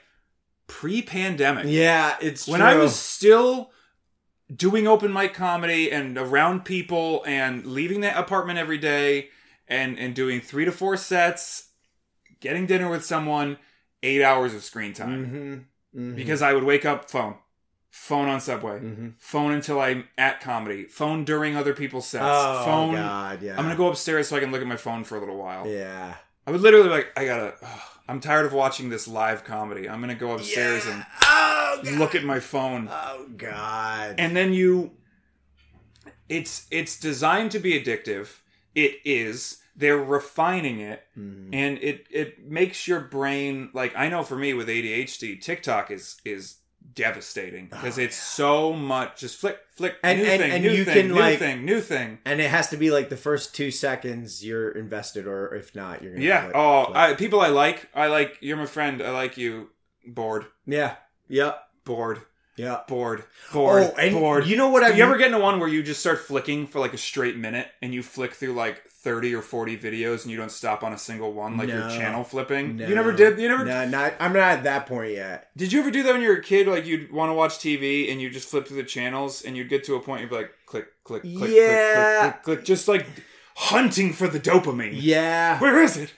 pre-pandemic. 0.66 1.66
Yeah, 1.68 2.16
it's 2.20 2.48
when 2.48 2.60
true. 2.60 2.68
I 2.68 2.74
was 2.76 2.98
still 2.98 3.70
doing 4.54 4.86
open 4.86 5.12
mic 5.12 5.34
comedy 5.34 5.90
and 5.92 6.16
around 6.18 6.64
people 6.64 7.22
and 7.26 7.64
leaving 7.66 8.00
that 8.00 8.16
apartment 8.16 8.58
every 8.58 8.78
day 8.78 9.28
and 9.68 9.98
and 9.98 10.14
doing 10.14 10.40
three 10.40 10.64
to 10.64 10.72
four 10.72 10.96
sets, 10.96 11.70
getting 12.40 12.66
dinner 12.66 12.88
with 12.90 13.04
someone, 13.04 13.58
eight 14.02 14.22
hours 14.22 14.54
of 14.54 14.62
screen 14.64 14.92
time 14.92 15.66
Mhm. 15.94 16.00
Mhm. 16.12 16.16
because 16.16 16.42
I 16.42 16.52
would 16.52 16.64
wake 16.64 16.84
up 16.84 17.10
phone, 17.10 17.36
phone 17.90 18.28
on 18.28 18.40
subway, 18.40 18.80
Mhm. 18.80 19.14
phone 19.18 19.52
until 19.52 19.80
I'm 19.80 20.08
at 20.18 20.40
comedy, 20.40 20.84
phone 20.84 21.24
during 21.24 21.56
other 21.56 21.72
people's 21.74 22.06
sets, 22.06 22.24
Oh 22.26 22.64
phone. 22.64 22.94
God, 22.94 23.40
yeah. 23.42 23.52
I'm 23.56 23.62
gonna 23.64 23.76
go 23.76 23.88
upstairs 23.88 24.28
so 24.28 24.36
I 24.36 24.40
can 24.40 24.50
look 24.52 24.60
at 24.60 24.66
my 24.66 24.76
phone 24.76 25.04
for 25.04 25.16
a 25.16 25.20
little 25.20 25.36
while. 25.36 25.66
Yeah. 25.66 26.14
I 26.46 26.50
would 26.50 26.60
literally 26.60 26.88
be 26.88 26.94
like, 26.94 27.12
I 27.16 27.24
gotta. 27.24 27.54
ugh, 27.62 27.80
I'm 28.06 28.20
tired 28.20 28.44
of 28.44 28.52
watching 28.52 28.90
this 28.90 29.08
live 29.08 29.44
comedy. 29.44 29.88
I'm 29.88 30.00
gonna 30.00 30.14
go 30.14 30.32
upstairs 30.32 30.84
Yeah. 30.86 31.04
Oh, 31.22 31.80
and 31.86 31.98
look 31.98 32.14
at 32.14 32.22
my 32.24 32.38
phone. 32.40 32.88
Oh 32.92 33.28
God. 33.36 34.16
and 34.18 34.36
then 34.36 34.52
you 34.52 34.92
it's 36.28 36.66
it's 36.70 36.98
designed 36.98 37.50
to 37.52 37.58
be 37.58 37.78
addictive 37.80 38.28
it 38.74 38.98
is 39.04 39.58
they're 39.76 39.98
refining 39.98 40.80
it 40.80 41.02
Mhm. 41.18 41.48
and 41.52 41.78
it 41.78 42.06
it 42.10 42.44
makes 42.48 42.86
your 42.86 43.00
brain 43.00 43.70
like 43.74 43.92
i 43.96 44.08
know 44.08 44.22
for 44.22 44.36
me 44.36 44.54
with 44.54 44.68
adhd 44.68 45.40
tiktok 45.42 45.90
is 45.90 46.16
is 46.24 46.58
devastating 46.94 47.66
because 47.66 47.98
Oh, 47.98 48.02
it's 48.02 48.14
so 48.16 48.72
much 48.72 49.18
just 49.20 49.38
flick 49.40 49.58
flick 49.76 49.96
And- 50.04 50.20
new 50.20 50.26
and- 50.26 50.40
thing 50.42 50.50
and 50.52 50.62
new 50.64 50.70
you 50.70 50.84
thing 50.84 50.94
can, 50.94 51.08
new 51.08 51.14
like- 51.20 51.38
thing 51.38 51.64
new 51.64 51.80
thing 51.80 52.18
And 52.24 52.40
it 52.40 52.50
has 52.50 52.68
to 52.70 52.76
be 52.76 52.90
like 52.90 53.08
the 53.08 53.16
first 53.16 53.54
two 53.54 53.70
seconds 53.70 54.44
you're 54.44 54.70
invested, 54.70 55.26
or 55.26 55.52
if 55.54 55.74
not, 55.74 56.02
you're 56.02 56.12
gonna. 56.14 56.24
yeah 56.24 56.42
flip- 56.44 56.52
oh 56.56 56.84
flip. 56.86 56.96
I, 56.96 57.14
people 57.14 57.40
i 57.40 57.48
like 57.48 57.88
i 57.94 58.06
like 58.06 58.38
you're 58.40 58.56
my 58.56 58.66
friend 58.66 59.02
i 59.02 59.10
like 59.10 59.36
you 59.36 59.70
bored 60.06 60.44
yeah, 60.66 60.96
yep, 61.28 61.62
bored 61.84 62.20
yeah. 62.56 62.80
bored 62.88 63.24
bored 63.52 63.82
oh, 63.82 63.94
and 63.98 64.14
bored 64.14 64.46
you 64.46 64.56
know 64.56 64.68
what? 64.68 64.80
Do 64.80 64.86
I 64.86 64.96
you 64.96 65.04
ever 65.04 65.16
get 65.16 65.26
into 65.26 65.38
one 65.38 65.58
where 65.60 65.68
you 65.68 65.82
just 65.82 66.00
start 66.00 66.20
flicking 66.20 66.66
for 66.66 66.78
like 66.78 66.94
a 66.94 66.98
straight 66.98 67.36
minute 67.36 67.68
and 67.82 67.92
you 67.92 68.02
flick 68.02 68.34
through 68.34 68.54
like 68.54 68.84
30 68.88 69.34
or 69.34 69.42
40 69.42 69.76
videos 69.76 70.22
and 70.22 70.30
you 70.30 70.36
don't 70.36 70.50
stop 70.50 70.82
on 70.82 70.92
a 70.92 70.98
single 70.98 71.32
one 71.32 71.56
like 71.58 71.68
you're 71.68 71.88
channel 71.90 72.24
flipping? 72.24 72.76
No. 72.76 72.88
You 72.88 72.94
never 72.94 73.12
did? 73.12 73.38
You 73.38 73.48
never 73.48 73.64
No, 73.64 73.86
not. 73.86 74.14
I'm 74.18 74.32
not 74.32 74.42
at 74.42 74.64
that 74.64 74.86
point 74.86 75.12
yet. 75.12 75.50
Did 75.56 75.72
you 75.72 75.80
ever 75.80 75.90
do 75.90 76.02
that 76.02 76.12
when 76.12 76.22
you 76.22 76.28
were 76.28 76.36
a 76.36 76.42
kid 76.42 76.66
like 76.66 76.86
you'd 76.86 77.12
want 77.12 77.30
to 77.30 77.34
watch 77.34 77.58
TV 77.58 78.10
and 78.10 78.20
you 78.20 78.30
just 78.30 78.48
flip 78.48 78.66
through 78.66 78.78
the 78.78 78.84
channels 78.84 79.42
and 79.42 79.56
you'd 79.56 79.68
get 79.68 79.84
to 79.84 79.96
a 79.96 80.00
point 80.00 80.22
you'd 80.22 80.30
be 80.30 80.36
like 80.36 80.52
click 80.66 80.86
click 81.04 81.22
click 81.22 81.36
click, 81.36 81.50
Yeah. 81.50 82.20
click 82.20 82.32
click 82.32 82.42
click 82.42 82.64
just 82.64 82.88
like 82.88 83.06
hunting 83.56 84.12
for 84.12 84.28
the 84.28 84.40
dopamine. 84.40 84.92
Yeah. 84.94 85.60
Where 85.60 85.82
is 85.82 85.96
it? 85.96 86.12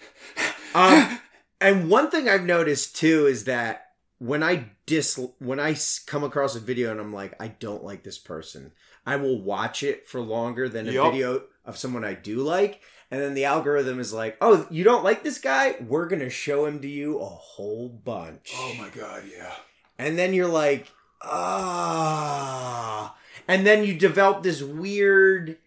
Um, 0.74 1.18
and 1.60 1.88
one 1.88 2.10
thing 2.10 2.28
I've 2.28 2.44
noticed 2.44 2.96
too 2.96 3.26
is 3.26 3.44
that 3.44 3.85
when 4.18 4.42
I 4.42 4.70
dis 4.86 5.20
when 5.38 5.60
I 5.60 5.76
come 6.06 6.24
across 6.24 6.56
a 6.56 6.60
video 6.60 6.90
and 6.90 7.00
I'm 7.00 7.12
like 7.12 7.34
I 7.40 7.48
don't 7.48 7.84
like 7.84 8.02
this 8.02 8.18
person, 8.18 8.72
I 9.04 9.16
will 9.16 9.40
watch 9.40 9.82
it 9.82 10.08
for 10.08 10.20
longer 10.20 10.68
than 10.68 10.88
a 10.88 10.92
Yup. 10.92 11.12
video 11.12 11.42
of 11.64 11.76
someone 11.76 12.04
I 12.04 12.14
do 12.14 12.38
like. 12.38 12.80
And 13.10 13.20
then 13.20 13.34
the 13.34 13.44
algorithm 13.44 14.00
is 14.00 14.12
like, 14.12 14.36
"Oh, 14.40 14.66
you 14.68 14.82
don't 14.82 15.04
like 15.04 15.22
this 15.22 15.38
guy? 15.38 15.76
We're 15.80 16.08
gonna 16.08 16.28
show 16.30 16.66
him 16.66 16.80
to 16.80 16.88
you 16.88 17.20
a 17.20 17.24
whole 17.26 17.88
bunch." 17.88 18.52
Oh 18.56 18.74
my 18.78 18.88
god, 18.88 19.22
yeah. 19.32 19.52
and 19.98 20.18
then 20.18 20.34
you're 20.34 20.48
like, 20.48 20.88
ah, 21.22 23.16
and 23.46 23.64
then 23.66 23.84
you 23.84 23.94
develop 23.94 24.42
this 24.42 24.62
weird 24.62 25.58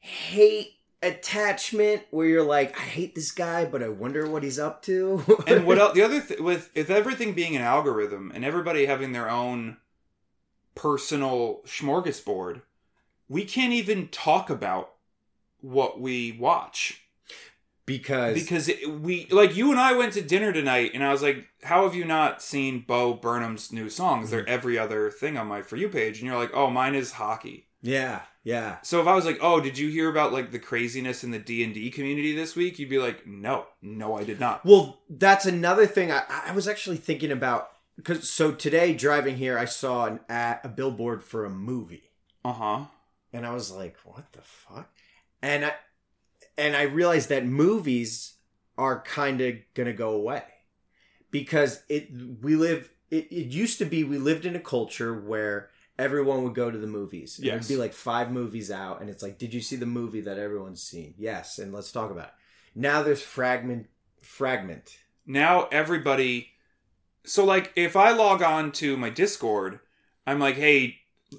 hate 0.00 0.74
attachment 1.02 2.02
where 2.10 2.26
you're 2.26 2.44
like, 2.44 2.78
I 2.78 2.82
hate 2.82 3.14
this 3.14 3.30
guy, 3.30 3.64
but 3.64 3.82
I 3.82 3.88
wonder 3.88 4.28
what 4.28 4.42
he's 4.42 4.58
up 4.58 4.82
to. 4.82 5.24
and 5.46 5.66
what 5.66 5.78
else? 5.78 5.94
The 5.94 6.02
other 6.02 6.20
th- 6.20 6.40
with 6.40 6.70
with 6.74 6.90
everything 6.90 7.32
being 7.32 7.56
an 7.56 7.62
algorithm 7.62 8.32
and 8.34 8.44
everybody 8.44 8.86
having 8.86 9.12
their 9.12 9.30
own 9.30 9.78
personal 10.74 11.60
smorgasbord, 11.66 12.62
we 13.28 13.44
can't 13.44 13.72
even 13.72 14.08
talk 14.08 14.50
about 14.50 14.92
what 15.60 16.00
we 16.00 16.32
watch 16.32 17.02
because 17.86 18.34
because 18.34 18.68
it, 18.68 19.00
we 19.00 19.26
like 19.30 19.56
you 19.56 19.70
and 19.70 19.80
I 19.80 19.94
went 19.94 20.12
to 20.12 20.22
dinner 20.22 20.52
tonight, 20.52 20.92
and 20.94 21.02
I 21.02 21.10
was 21.10 21.22
like, 21.22 21.46
"How 21.64 21.84
have 21.84 21.94
you 21.94 22.04
not 22.04 22.42
seen 22.42 22.84
Bo 22.86 23.14
Burnham's 23.14 23.72
new 23.72 23.88
songs? 23.90 24.30
They're 24.30 24.42
mm-hmm. 24.42 24.52
every 24.52 24.78
other 24.78 25.10
thing 25.10 25.36
on 25.36 25.48
my 25.48 25.62
for 25.62 25.76
you 25.76 25.88
page," 25.88 26.18
and 26.18 26.26
you're 26.26 26.38
like, 26.38 26.52
"Oh, 26.54 26.70
mine 26.70 26.94
is 26.94 27.12
hockey." 27.12 27.66
Yeah, 27.82 28.22
yeah, 28.42 28.78
So 28.82 29.00
if 29.00 29.06
I 29.06 29.14
was 29.14 29.24
like, 29.26 29.38
"Oh, 29.42 29.60
did 29.60 29.76
you 29.76 29.88
hear 29.90 30.08
about 30.08 30.32
like 30.32 30.50
the 30.50 30.58
craziness 30.58 31.22
in 31.24 31.30
the 31.30 31.38
D 31.38 31.62
and 31.62 31.74
D 31.74 31.90
community 31.90 32.34
this 32.34 32.56
week?" 32.56 32.78
You'd 32.78 32.88
be 32.88 32.98
like, 32.98 33.26
"No, 33.26 33.66
no, 33.82 34.16
I 34.16 34.24
did 34.24 34.40
not." 34.40 34.64
Well, 34.64 35.00
that's 35.10 35.44
another 35.46 35.86
thing 35.86 36.10
I, 36.10 36.22
I 36.46 36.52
was 36.52 36.66
actually 36.68 36.96
thinking 36.96 37.30
about 37.30 37.70
because 37.96 38.30
so 38.30 38.52
today 38.52 38.94
driving 38.94 39.36
here, 39.36 39.58
I 39.58 39.66
saw 39.66 40.06
an 40.06 40.20
ad, 40.28 40.60
a 40.64 40.68
billboard 40.68 41.22
for 41.22 41.44
a 41.44 41.50
movie. 41.50 42.10
Uh 42.44 42.52
huh. 42.52 42.84
and 43.32 43.46
I 43.46 43.52
was 43.52 43.70
like, 43.70 43.96
"What 44.04 44.32
the 44.32 44.42
fuck?" 44.42 44.90
And 45.42 45.66
I 45.66 45.74
and 46.56 46.74
I 46.76 46.82
realized 46.82 47.28
that 47.28 47.44
movies 47.46 48.34
are 48.78 49.02
kind 49.02 49.40
of 49.42 49.56
gonna 49.74 49.92
go 49.92 50.12
away 50.12 50.44
because 51.30 51.82
it 51.88 52.08
we 52.42 52.56
live. 52.56 52.90
It, 53.10 53.30
it 53.30 53.52
used 53.52 53.78
to 53.78 53.84
be 53.84 54.04
we 54.04 54.18
lived 54.18 54.46
in 54.46 54.56
a 54.56 54.60
culture 54.60 55.14
where 55.18 55.68
everyone 56.00 56.42
would 56.44 56.54
go 56.54 56.70
to 56.70 56.78
the 56.78 56.86
movies. 56.86 57.38
Yes. 57.42 57.52
There'd 57.66 57.68
be 57.76 57.80
like 57.80 57.92
five 57.92 58.30
movies 58.30 58.70
out, 58.70 59.00
and 59.00 59.10
it's 59.10 59.22
like, 59.22 59.38
"Did 59.38 59.52
you 59.54 59.60
see 59.60 59.76
the 59.76 59.86
movie 59.86 60.22
that 60.22 60.38
everyone's 60.38 60.82
seen?" 60.82 61.14
Yes, 61.18 61.58
and 61.58 61.72
let's 61.72 61.92
talk 61.92 62.10
about 62.10 62.28
it. 62.28 62.34
Now 62.74 63.02
there's 63.02 63.22
fragment, 63.22 63.86
fragment. 64.22 64.98
now 65.26 65.68
everybody 65.72 66.48
so 67.24 67.44
like 67.44 67.70
if 67.76 67.94
i 67.96 68.10
log 68.10 68.42
on 68.42 68.72
to 68.72 68.96
my 68.96 69.10
discord 69.10 69.78
i'm 70.26 70.38
like 70.40 70.56
hey 70.56 70.96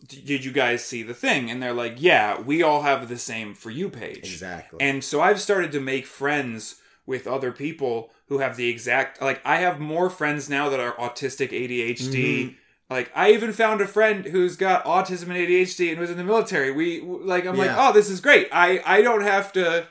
did 0.07 0.45
you 0.45 0.51
guys 0.51 0.83
see 0.85 1.01
the 1.03 1.13
thing 1.13 1.49
and 1.49 1.61
they're 1.61 1.73
like 1.73 1.95
yeah 1.97 2.39
we 2.39 2.61
all 2.61 2.83
have 2.83 3.09
the 3.09 3.17
same 3.17 3.53
for 3.55 3.71
you 3.71 3.89
page 3.89 4.17
Exactly. 4.19 4.77
and 4.79 5.03
so 5.03 5.19
i've 5.21 5.41
started 5.41 5.71
to 5.71 5.79
make 5.79 6.05
friends 6.05 6.75
with 7.07 7.25
other 7.27 7.51
people 7.51 8.11
who 8.27 8.37
have 8.37 8.55
the 8.57 8.69
exact 8.69 9.19
like 9.21 9.41
i 9.43 9.57
have 9.57 9.79
more 9.79 10.09
friends 10.09 10.47
now 10.49 10.69
that 10.69 10.79
are 10.79 10.93
autistic 10.93 11.49
adhd 11.51 11.97
Mhm. 12.13 12.55
Like 12.91 13.11
i 13.15 13.31
even 13.31 13.51
found 13.53 13.81
a 13.81 13.87
friend 13.87 14.25
who's 14.25 14.55
got 14.55 14.85
autism 14.85 15.23
and 15.23 15.37
adhd 15.37 15.89
and 15.89 15.99
was 15.99 16.11
in 16.11 16.17
the 16.17 16.23
military. 16.23 16.71
We 16.71 17.01
like 17.01 17.45
i'm 17.45 17.57
like 17.57 17.71
oh 17.75 17.91
this 17.93 18.09
is 18.09 18.21
great. 18.21 18.47
I 18.51 18.81
i 18.85 19.01
don't 19.01 19.23
have 19.23 19.51
to 19.53 19.87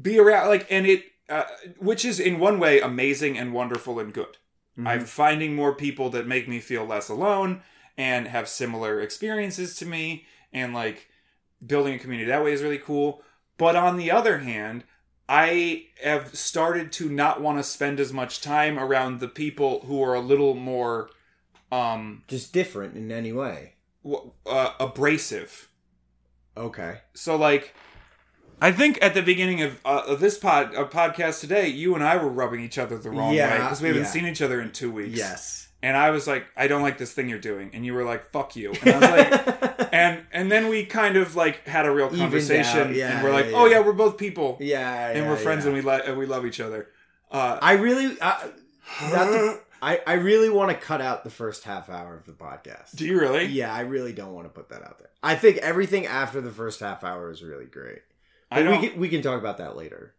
be 0.00 0.18
around 0.18 0.48
like 0.48 0.66
and 0.70 0.86
it 0.86 1.04
uh, 1.28 1.44
which 1.78 2.04
is 2.04 2.18
in 2.20 2.38
one 2.38 2.58
way 2.58 2.80
amazing 2.80 3.38
and 3.38 3.52
wonderful 3.52 3.98
and 4.00 4.12
good. 4.12 4.38
Mhm. 4.78 4.88
i'm 4.88 5.04
finding 5.04 5.54
more 5.54 5.74
people 5.74 6.10
that 6.10 6.26
make 6.26 6.48
me 6.48 6.58
feel 6.58 6.84
less 6.84 7.08
alone 7.08 7.62
and 7.96 8.26
have 8.26 8.48
similar 8.48 9.00
experiences 9.00 9.76
to 9.76 9.86
me. 9.86 10.26
And 10.52 10.74
like 10.74 11.08
building 11.64 11.94
a 11.94 11.98
community 11.98 12.28
that 12.28 12.42
way 12.44 12.52
is 12.52 12.62
really 12.62 12.78
cool. 12.78 13.22
But 13.56 13.76
on 13.76 13.96
the 13.96 14.10
other 14.10 14.38
hand 14.38 14.82
i 15.28 15.86
have 16.02 16.34
started 16.34 16.92
to 16.92 17.08
not 17.08 17.40
want 17.40 17.56
to 17.58 17.62
spend 17.64 17.98
as 18.00 18.12
much 18.12 18.40
time 18.40 18.78
around 18.78 19.20
the 19.20 19.28
people 19.28 19.80
who 19.86 20.02
are 20.02 20.14
a 20.14 20.20
little 20.20 20.54
more 20.54 21.08
um 21.72 22.22
just 22.28 22.52
different 22.52 22.96
in 22.96 23.10
any 23.10 23.32
way. 23.32 23.74
w- 24.04 24.30
uh, 24.46 24.70
abrasive 24.80 25.68
Okay. 26.56 26.98
so 27.14 27.36
like 27.36 27.74
I 28.60 28.70
think 28.70 28.98
at 29.02 29.14
the 29.14 29.22
beginning 29.22 29.62
of, 29.62 29.80
uh, 29.84 30.02
of 30.06 30.20
this 30.20 30.38
pod 30.38 30.74
uh, 30.76 30.86
podcast 30.86 31.40
today, 31.40 31.66
you 31.66 31.94
and 31.96 32.04
I 32.04 32.16
were 32.16 32.28
rubbing 32.30 32.60
each 32.60 32.78
other 32.78 32.96
the 32.96 33.10
wrong 33.10 33.34
Yeah, 33.34 33.50
way 33.50 33.58
because 33.58 33.82
we 33.82 33.88
haven't 33.88 34.04
yeah. 34.04 34.08
seen 34.08 34.26
each 34.26 34.40
other 34.40 34.60
in 34.60 34.70
two 34.70 34.90
weeks. 34.92 35.18
Yes. 35.18 35.68
and 35.82 35.96
I 35.96 36.10
was 36.10 36.26
like, 36.28 36.46
I 36.56 36.68
don't 36.68 36.80
like 36.80 36.96
this 36.96 37.12
thing 37.12 37.28
you're 37.28 37.38
doing, 37.40 37.70
and 37.74 37.84
you 37.84 37.92
were 37.92 38.04
like, 38.04 38.30
"Fuck 38.30 38.56
you," 38.56 38.72
and 38.82 38.94
I 38.94 38.98
was 39.00 39.10
like, 39.10 39.88
and 39.92 40.22
and 40.32 40.50
then 40.50 40.68
we 40.68 40.86
kind 40.86 41.16
of 41.18 41.34
like 41.36 41.66
had 41.66 41.84
a 41.84 41.90
real 41.90 42.06
Evened 42.06 42.20
conversation, 42.20 42.88
out, 42.88 42.94
yeah, 42.94 43.16
and 43.16 43.24
we're 43.24 43.32
like, 43.32 43.46
yeah, 43.50 43.56
"Oh 43.58 43.66
yeah. 43.66 43.80
yeah, 43.80 43.86
we're 43.86 43.92
both 43.92 44.16
people, 44.16 44.56
yeah, 44.60 45.10
and 45.10 45.28
we're 45.28 45.36
friends, 45.36 45.66
and 45.66 45.74
we 45.74 45.82
like 45.82 46.06
and 46.08 46.16
we 46.16 46.24
love 46.24 46.46
each 46.46 46.60
other." 46.60 46.88
Uh, 47.30 47.58
I 47.60 47.72
really, 47.72 48.16
I, 48.22 48.48
not 49.12 49.24
to, 49.26 49.58
I, 49.84 50.00
I 50.06 50.12
really 50.14 50.48
want 50.48 50.70
to 50.70 50.76
cut 50.76 51.00
out 51.00 51.24
the 51.24 51.30
first 51.30 51.64
half 51.64 51.88
hour 51.90 52.16
of 52.16 52.24
the 52.24 52.32
podcast. 52.32 52.96
do 52.96 53.04
you 53.06 53.20
really? 53.20 53.44
Yeah, 53.46 53.72
I 53.72 53.80
really 53.80 54.12
don't 54.12 54.32
want 54.32 54.46
to 54.46 54.50
put 54.50 54.70
that 54.70 54.82
out 54.82 54.98
there. 54.98 55.10
I 55.22 55.34
think 55.34 55.58
everything 55.58 56.06
after 56.06 56.40
the 56.40 56.50
first 56.50 56.80
half 56.80 57.04
hour 57.04 57.30
is 57.30 57.42
really 57.42 57.66
great. 57.66 58.02
I 58.50 58.60
But 58.62 58.70
don't. 58.70 58.80
we 58.80 58.88
can, 58.88 59.00
we 59.00 59.08
can 59.08 59.22
talk 59.22 59.38
about 59.38 59.58
that 59.58 59.76
later. 59.76 60.14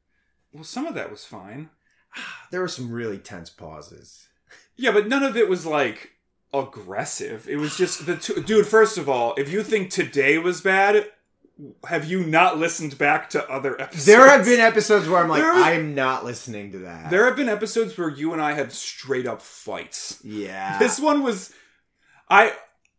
well, 0.54 0.64
some 0.64 0.86
of 0.86 0.94
that 0.96 1.10
was 1.12 1.26
fine. 1.26 1.70
There 2.52 2.62
were 2.62 2.68
some 2.68 2.92
really 2.92 3.18
tense 3.18 3.50
pauses. 3.50 4.28
Yeah, 4.78 4.92
but 4.92 5.08
none 5.08 5.24
of 5.24 5.36
it 5.36 5.50
was 5.50 5.66
like 5.66 6.12
aggressive. 6.54 7.48
It 7.50 7.58
was 7.58 7.78
just 7.78 8.06
the 8.06 8.16
two, 8.18 8.42
dude. 8.44 8.68
First 8.68 8.98
of 8.98 9.10
all, 9.10 9.34
if 9.38 9.52
you 9.52 9.64
think 9.64 9.90
today 9.90 10.38
was 10.38 10.62
bad, 10.62 11.06
have 11.88 12.06
you 12.06 12.24
not 12.26 12.58
listened 12.58 12.98
back 12.98 13.30
to 13.32 13.50
other 13.50 13.80
episodes? 13.82 14.06
There 14.06 14.28
have 14.28 14.44
been 14.46 14.60
episodes 14.60 15.08
where 15.08 15.22
I'm 15.24 15.30
like, 15.30 15.42
was- 15.44 15.64
I'm 15.64 15.96
not 15.96 16.26
listening 16.26 16.72
to 16.74 16.80
that. 16.80 17.10
there 17.10 17.26
have 17.26 17.36
been 17.36 17.48
episodes 17.50 17.98
where 17.98 18.10
you 18.10 18.34
and 18.34 18.42
I 18.42 18.54
had 18.54 18.72
straight 18.72 19.26
up 19.28 19.42
fights. 19.42 20.20
yeah. 20.24 20.78
This 20.80 21.00
one 21.00 21.24
was, 21.24 21.54
I, 22.30 22.54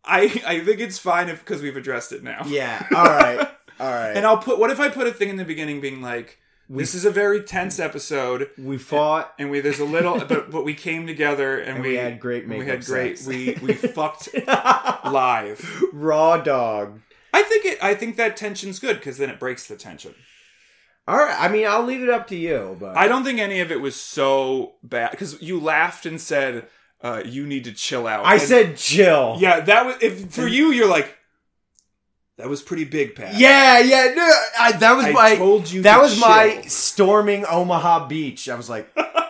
I, 0.04 0.42
I 0.46 0.60
think 0.60 0.80
it's 0.80 0.98
fine 0.98 1.28
if 1.28 1.40
because 1.40 1.60
we've 1.60 1.76
addressed 1.76 2.12
it 2.12 2.22
now. 2.22 2.44
yeah. 2.46 2.86
All 2.94 3.04
right. 3.04 3.40
All 3.80 3.90
right. 3.90 4.16
And 4.16 4.24
I'll 4.24 4.38
put. 4.38 4.58
What 4.58 4.70
if 4.70 4.80
I 4.80 4.88
put 4.88 5.06
a 5.06 5.12
thing 5.12 5.28
in 5.28 5.36
the 5.36 5.44
beginning, 5.44 5.82
being 5.82 6.00
like, 6.00 6.38
"This 6.70 6.94
is 6.94 7.04
a 7.04 7.10
very 7.10 7.42
tense 7.42 7.78
episode." 7.78 8.48
we 8.56 8.78
fought. 8.78 9.34
and 9.38 9.50
we 9.50 9.60
there's 9.60 9.80
a 9.80 9.84
little 9.84 10.18
but 10.26 10.50
but 10.50 10.64
we 10.64 10.72
came 10.72 11.06
together 11.06 11.58
and, 11.58 11.74
And 11.76 11.82
we 11.84 11.96
had 11.96 12.18
great 12.18 12.48
we 12.48 12.64
had 12.64 12.86
great 12.86 13.18
sex. 13.18 13.26
we 13.28 13.58
we 13.60 13.74
fucked 13.74 14.30
live 15.04 15.82
Raw 15.92 16.38
dog. 16.38 17.00
I 17.38 17.42
think 17.42 17.64
it 17.64 17.78
i 17.82 17.94
think 17.94 18.16
that 18.16 18.36
tension's 18.36 18.78
good 18.78 18.96
because 18.96 19.18
then 19.18 19.30
it 19.30 19.38
breaks 19.38 19.66
the 19.66 19.76
tension 19.76 20.14
All 21.08 21.16
right. 21.16 21.36
I 21.38 21.48
mean, 21.48 21.66
I'll 21.68 21.84
leave 21.84 22.02
it 22.02 22.08
up 22.08 22.26
to 22.28 22.36
you, 22.36 22.76
but 22.80 22.96
i 22.96 23.06
don't 23.08 23.24
think 23.24 23.38
any 23.38 23.60
of 23.60 23.70
it 23.70 23.80
was 23.80 23.94
so 23.94 24.74
bad 24.82 25.10
because 25.12 25.40
you 25.42 25.60
laughed 25.60 26.04
and 26.06 26.20
said 26.20 26.66
uh 27.02 27.22
you 27.24 27.46
need 27.46 27.64
to 27.64 27.72
chill 27.72 28.06
out 28.06 28.24
I 28.26 28.34
And- 28.34 28.42
said 28.42 28.76
chill. 28.76 29.36
yeah 29.38 29.60
that 29.60 29.86
was 29.86 29.96
if 30.02 30.32
for 30.32 30.46
you 30.48 30.72
you're 30.72 30.88
like 30.88 31.14
that 32.38 32.48
was 32.48 32.60
pretty 32.62 32.84
big 32.84 33.14
pat 33.14 33.34
Yeah, 33.38 33.78
yeah. 33.78 34.12
No, 34.14 34.30
I, 34.60 34.72
that 34.72 34.92
was 34.94 35.06
I 35.06 35.12
my. 35.12 35.36
told 35.36 35.70
you 35.70 35.82
that 35.82 36.00
was 36.02 36.20
my 36.20 36.60
storming 36.66 37.46
Omaha 37.46 38.08
Beach. 38.08 38.50
I 38.50 38.56
was 38.56 38.68
like, 38.68 38.86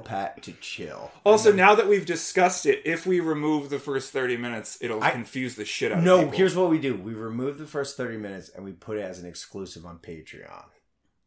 Pat 0.00 0.42
to 0.42 0.52
chill. 0.60 1.10
also 1.24 1.52
now 1.52 1.74
that 1.74 1.88
we've 1.88 2.06
discussed 2.06 2.66
it 2.66 2.82
if 2.84 3.06
we 3.06 3.20
remove 3.20 3.70
the 3.70 3.78
first 3.78 4.12
30 4.12 4.36
minutes 4.36 4.78
it'll 4.80 5.02
I- 5.02 5.10
confuse 5.10 5.54
the 5.54 5.64
shit 5.64 5.92
out 5.92 5.98
of 5.98 6.04
No, 6.04 6.30
here's 6.30 6.54
what 6.56 6.70
we 6.70 6.78
do: 6.78 6.94
we 6.94 7.14
remove 7.14 7.58
the 7.58 7.66
first 7.66 7.96
thirty 7.96 8.16
minutes 8.16 8.48
and 8.54 8.64
we 8.64 8.72
put 8.72 8.96
it 8.98 9.02
as 9.02 9.18
an 9.18 9.26
exclusive 9.28 9.84
on 9.86 9.98
Patreon. 9.98 10.64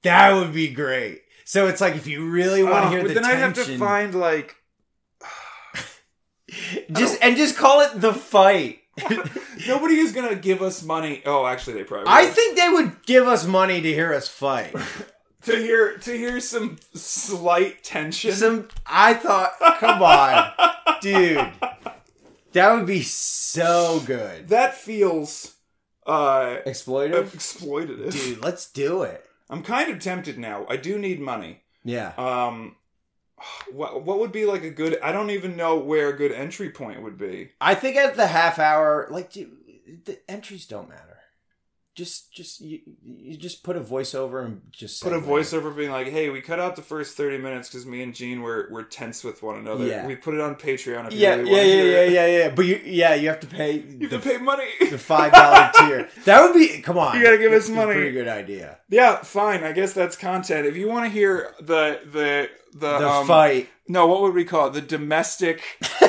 That 0.03 0.33
would 0.33 0.53
be 0.53 0.69
great. 0.69 1.23
So 1.45 1.67
it's 1.67 1.81
like 1.81 1.95
if 1.95 2.07
you 2.07 2.29
really 2.29 2.63
want 2.63 2.83
to 2.83 2.87
Oh, 2.87 2.91
hear 2.91 3.01
but 3.01 3.07
the 3.09 3.13
then 3.15 3.23
tension, 3.23 3.43
i'd 3.43 3.55
have 3.57 3.65
to 3.67 3.77
find 3.77 4.15
like 4.15 4.55
just 6.91 7.21
and 7.21 7.35
just 7.37 7.57
call 7.57 7.81
it 7.81 7.99
the 8.01 8.13
fight. 8.13 8.79
Nobody 9.67 9.97
is 9.97 10.11
gonna 10.11 10.35
give 10.35 10.61
us 10.61 10.83
money. 10.83 11.21
Oh, 11.25 11.45
actually, 11.45 11.73
they 11.73 11.83
probably. 11.83 12.05
I 12.07 12.25
think 12.27 12.57
they 12.57 12.69
would 12.69 13.03
give 13.05 13.27
us 13.27 13.45
money 13.45 13.81
to 13.81 13.93
hear 13.93 14.13
us 14.13 14.27
fight. 14.27 14.73
to 15.43 15.55
hear 15.55 15.97
to 15.97 16.11
hear 16.17 16.39
some 16.39 16.77
slight 16.93 17.83
tension. 17.83 18.31
Some, 18.33 18.67
I 18.85 19.13
thought, 19.13 19.53
come 19.79 20.01
on, 20.01 20.51
dude, 21.01 21.51
that 22.53 22.73
would 22.73 22.85
be 22.87 23.01
so 23.03 24.01
good. 24.05 24.47
that 24.49 24.75
feels 24.75 25.55
uh 26.05 26.57
Exploitive, 26.65 27.27
exploitative. 27.29 28.11
dude. 28.11 28.43
Let's 28.43 28.69
do 28.71 29.03
it. 29.03 29.25
I'm 29.49 29.63
kind 29.63 29.91
of 29.91 29.99
tempted 29.99 30.37
now. 30.37 30.65
I 30.69 30.77
do 30.77 30.97
need 30.97 31.19
money. 31.21 31.61
Yeah. 31.83 32.11
Um, 32.17 32.75
what 33.71 34.03
what 34.03 34.19
would 34.19 34.31
be 34.31 34.45
like 34.45 34.63
a 34.63 34.69
good? 34.71 34.99
I 35.01 35.11
don't 35.11 35.29
even 35.29 35.55
know 35.55 35.77
where 35.77 36.09
a 36.09 36.17
good 36.17 36.31
entry 36.31 36.69
point 36.71 37.01
would 37.03 37.17
be. 37.17 37.51
I 37.61 37.75
think 37.75 37.95
at 37.95 38.15
the 38.15 38.27
half 38.27 38.57
hour, 38.59 39.07
like, 39.11 39.31
dude, 39.31 39.55
the 40.05 40.19
entries 40.29 40.65
don't 40.65 40.89
matter. 40.89 41.06
Just, 41.97 42.31
just 42.31 42.61
you, 42.61 42.79
you 43.03 43.35
just 43.37 43.63
put 43.63 43.75
a 43.75 43.81
voiceover 43.81 44.45
and 44.45 44.61
just 44.71 45.01
Put 45.01 45.13
a 45.13 45.19
voiceover 45.19 45.75
being 45.75 45.89
like, 45.89 46.07
"Hey, 46.09 46.29
we 46.29 46.41
cut 46.41 46.59
out 46.59 46.75
the 46.75 46.83
first 46.83 47.17
thirty 47.17 47.39
minutes 47.39 47.69
because 47.69 47.87
me 47.87 48.03
and 48.03 48.13
Gene 48.13 48.43
were 48.43 48.67
were 48.69 48.83
tense 48.83 49.23
with 49.23 49.41
one 49.41 49.57
another. 49.57 49.87
Yeah. 49.87 50.05
We 50.05 50.15
put 50.15 50.35
it 50.35 50.39
on 50.39 50.53
Patreon. 50.57 51.07
If 51.07 51.13
you 51.13 51.19
Yeah, 51.21 51.35
really 51.37 51.49
yeah, 51.49 51.57
wanna 51.57 51.67
yeah, 51.67 51.73
hear 51.73 51.91
yeah, 51.91 52.05
yeah, 52.27 52.37
yeah. 52.37 52.49
But 52.55 52.65
you, 52.67 52.81
yeah, 52.85 53.15
you 53.15 53.27
have 53.29 53.39
to 53.39 53.47
pay 53.47 53.71
You 53.79 54.07
the, 54.07 54.15
have 54.17 54.23
to 54.23 54.29
pay 54.29 54.37
money. 54.37 54.67
the 54.91 54.97
five 54.99 55.33
dollar 55.33 55.71
tier. 55.79 56.07
That 56.25 56.43
would 56.43 56.53
be. 56.53 56.81
Come 56.81 56.99
on, 56.99 57.17
You 57.17 57.23
gotta 57.23 57.39
give 57.39 57.51
us 57.51 57.67
money. 57.67 57.93
Pretty 57.95 58.11
good 58.11 58.27
idea. 58.27 58.77
Yeah, 58.89 59.23
fine. 59.23 59.63
I 59.63 59.71
guess 59.71 59.93
that's 59.93 60.15
content. 60.15 60.67
If 60.67 60.77
you 60.77 60.87
want 60.87 61.05
to 61.05 61.09
hear 61.09 61.55
the 61.59 61.99
the 62.05 62.49
the, 62.73 62.99
The 62.99 63.07
um, 63.09 63.25
fight, 63.25 63.69
no, 63.87 64.05
what 64.05 64.21
would 64.21 64.35
we 64.35 64.45
call 64.45 64.67
it? 64.67 64.73
The 64.73 64.81
domestic 64.81 65.63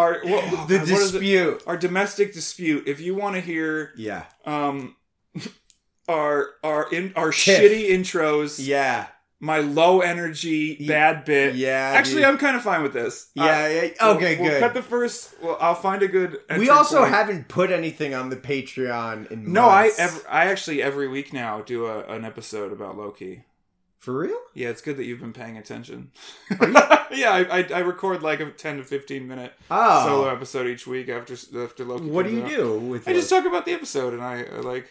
our 0.00 0.20
the 0.68 0.80
it? 0.82 0.86
dispute. 0.86 1.62
Our 1.66 1.76
domestic 1.76 2.32
dispute. 2.32 2.88
If 2.88 3.00
you 3.00 3.14
want 3.14 3.34
to 3.36 3.40
hear 3.40 3.92
Yeah, 3.96 4.24
um 4.44 4.96
our 6.08 6.46
our 6.64 6.92
in 6.92 7.12
our 7.16 7.30
Tiff. 7.30 7.60
shitty 7.60 7.90
intros, 7.90 8.64
yeah, 8.64 9.06
my 9.38 9.58
low 9.58 10.00
energy 10.00 10.86
bad 10.86 11.24
bit. 11.24 11.54
yeah. 11.54 11.92
Actually, 11.94 12.16
dude. 12.22 12.24
I'm 12.24 12.38
kind 12.38 12.56
of 12.56 12.62
fine 12.62 12.82
with 12.82 12.92
this. 12.92 13.30
yeah, 13.34 13.44
Uh, 13.44 13.68
yeah. 13.68 13.88
we'll- 14.00 14.16
Okay, 14.16 14.36
we'll, 14.38 14.50
good. 14.50 14.60
cut 14.60 14.74
the 14.74 14.82
first. 14.82 15.34
Well, 15.42 15.56
I'll 15.60 15.74
find 15.74 16.02
a 16.02 16.08
good. 16.08 16.38
we 16.58 16.68
also 16.68 16.98
point. 17.00 17.10
haven't 17.12 17.48
put 17.48 17.70
anything 17.70 18.12
on 18.14 18.28
the 18.30 18.36
Patreon 18.36 19.30
in 19.30 19.52
No, 19.52 19.66
I 19.68 19.84
months. 19.98 20.24
I 20.28 20.46
actually 20.46 20.82
every 20.82 21.08
week 21.08 21.32
now 21.32 21.60
do 21.62 21.86
a, 21.86 22.00
an 22.06 22.24
episode 22.24 22.72
about 22.72 22.96
Loki. 22.98 23.44
For 24.00 24.18
real. 24.18 24.36
Yeah, 24.54 24.68
it's 24.70 24.82
good 24.82 24.96
that 24.96 25.04
you've 25.04 25.20
been 25.20 25.32
paying 25.32 25.56
attention. 25.56 26.10
Yeah, 27.12 27.32
I, 27.32 27.58
I, 27.58 27.66
I 27.74 27.78
record 27.80 28.22
like 28.22 28.38
a 28.38 28.52
ten 28.52 28.76
to 28.76 28.84
fifteen 28.84 29.26
minute 29.26 29.52
Oh, 29.68 30.06
solo 30.06 30.28
episode 30.32 30.68
each 30.68 30.86
week 30.86 31.08
after 31.08 31.34
after 31.60 31.84
Loki. 31.84 32.04
what 32.04 32.24
do 32.24 32.30
you 32.32 32.44
out. 32.44 32.48
do 32.48 32.78
with? 32.78 33.08
I 33.08 33.12
just 33.14 33.28
talk 33.28 33.44
about 33.44 33.64
the 33.64 33.72
episode, 33.72 34.14
and 34.14 34.22
I, 34.22 34.44
uh, 34.44 34.58
I 34.58 34.60
like 34.60 34.86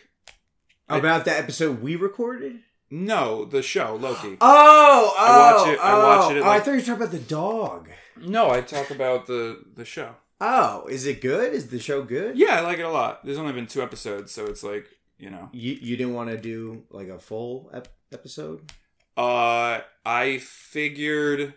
about 0.90 1.24
the 1.24 1.32
episode 1.38 1.82
we 1.82 1.96
recorded. 1.96 2.60
no 2.92 3.46
the 3.46 3.62
show 3.62 3.96
Loki. 3.96 4.36
Oh, 4.42 5.14
oh, 5.18 5.18
I 5.18 5.54
watch 5.64 5.68
it- 5.70 5.80
I 5.80 5.98
watch 5.98 6.26
oh, 6.26 6.32
it 6.32 6.38
at, 6.40 6.44
oh, 6.44 6.50
I 6.50 6.60
thought 6.60 6.72
you 6.72 6.78
were 6.78 6.80
talking 6.82 6.94
about 6.96 7.12
the 7.12 7.20
dog. 7.20 7.90
no, 8.18 8.52
I 8.52 8.60
talk 8.62 8.92
about 8.92 9.26
the 9.28 9.64
the 9.78 9.86
show. 9.86 10.16
Oh, 10.42 10.88
is 10.88 11.06
it 11.06 11.22
good? 11.22 11.54
Is 11.54 11.68
the 11.70 11.80
show 11.80 12.04
good? 12.04 12.38
Yeah, 12.38 12.58
I 12.58 12.62
like 12.62 12.80
it 12.80 12.84
a 12.86 12.90
lot. 12.92 13.26
There's 13.26 13.38
only 13.38 13.54
been 13.54 13.68
two 13.68 13.82
episodes, 13.82 14.34
so 14.34 14.46
it's 14.48 14.62
like 14.64 14.88
you 15.18 15.30
know. 15.30 15.48
You 15.54 15.78
you 15.82 15.96
didn't 15.96 16.16
want 16.16 16.32
to 16.32 16.38
do 16.38 16.84
like 16.90 17.08
a 17.08 17.18
full 17.18 17.70
ep- 17.74 17.88
episode? 18.12 18.70
Uh, 19.20 19.82
I 20.06 20.38
figured 20.40 21.54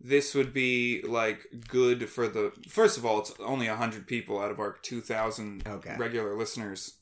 this 0.00 0.34
would 0.34 0.52
be 0.54 1.02
like 1.06 1.46
good 1.68 2.08
for 2.08 2.26
the. 2.26 2.52
First 2.68 2.96
of 2.98 3.04
all, 3.04 3.20
it's 3.20 3.32
only 3.38 3.66
hundred 3.66 4.06
people 4.06 4.40
out 4.40 4.50
of 4.50 4.58
our 4.58 4.76
two 4.82 5.00
thousand 5.00 5.62
Okay. 5.66 5.94
regular 5.98 6.34
listeners 6.36 6.94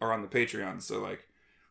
are 0.00 0.12
on 0.12 0.22
the 0.22 0.28
Patreon, 0.28 0.80
so 0.82 1.00
like 1.00 1.20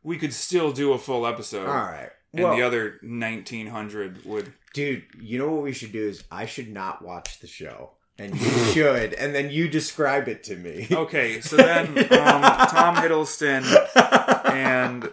we 0.03 0.17
could 0.17 0.33
still 0.33 0.71
do 0.71 0.93
a 0.93 0.97
full 0.97 1.25
episode. 1.25 1.67
All 1.67 1.73
right. 1.73 2.09
And 2.33 2.43
Well, 2.43 2.55
the 2.55 2.61
other 2.61 2.99
nineteen 3.01 3.67
hundred 3.67 4.23
would. 4.25 4.53
dude, 4.73 5.03
you 5.19 5.39
know 5.39 5.49
what 5.51 5.63
we 5.63 5.73
should 5.73 5.91
do 5.91 6.07
is 6.07 6.23
I 6.31 6.45
should 6.45 6.71
not 6.71 7.01
watch 7.03 7.39
the 7.39 7.47
show, 7.47 7.91
and 8.19 8.39
you 8.39 8.49
should, 8.73 9.13
and 9.15 9.33
then 9.33 9.49
you 9.49 9.67
describe 9.67 10.27
it 10.27 10.43
to 10.45 10.55
me. 10.55 10.87
Okay, 10.91 11.41
so 11.41 11.55
then 11.57 11.97
um, 11.97 12.41
Tom 12.67 12.95
Hiddleston 13.01 13.63
and 14.53 15.11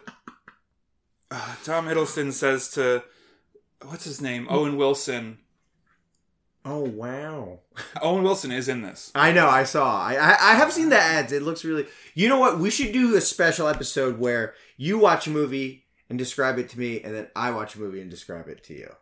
uh, 1.31 1.55
Tom 1.65 1.87
Hiddleston 1.87 2.33
says 2.33 2.71
to 2.71 3.03
what's 3.83 4.05
his 4.05 4.21
name 4.21 4.47
Owen 4.51 4.77
Wilson. 4.77 5.39
Oh 6.65 6.81
wow! 6.81 7.59
Owen 8.03 8.23
Wilson 8.23 8.51
is 8.51 8.69
in 8.69 8.83
this. 8.83 9.13
I 9.15 9.33
know. 9.33 9.49
I 9.49 9.65
saw. 9.65 10.01
I, 10.01 10.15
I 10.15 10.37
I 10.41 10.55
have 10.55 10.73
seen 10.73 10.89
the 10.89 10.99
ads. 10.99 11.33
It 11.33 11.43
looks 11.43 11.65
really. 11.65 11.87
You 12.15 12.29
know 12.29 12.39
what? 12.39 12.59
We 12.59 12.71
should 12.71 12.93
do 12.93 13.15
a 13.17 13.21
special 13.21 13.69
episode 13.69 14.19
where 14.19 14.55
you 14.77 14.99
watch 14.99 15.27
a 15.27 15.31
movie 15.31 15.85
and 16.09 16.19
describe 16.19 16.59
it 16.59 16.69
to 16.71 16.79
me, 16.79 17.03
and 17.03 17.15
then 17.15 17.29
I 17.37 17.51
watch 17.51 17.75
a 17.75 17.81
movie 17.81 18.01
and 18.01 18.11
describe 18.11 18.49
it 18.49 18.65
to 18.65 18.75
you. 18.75 18.95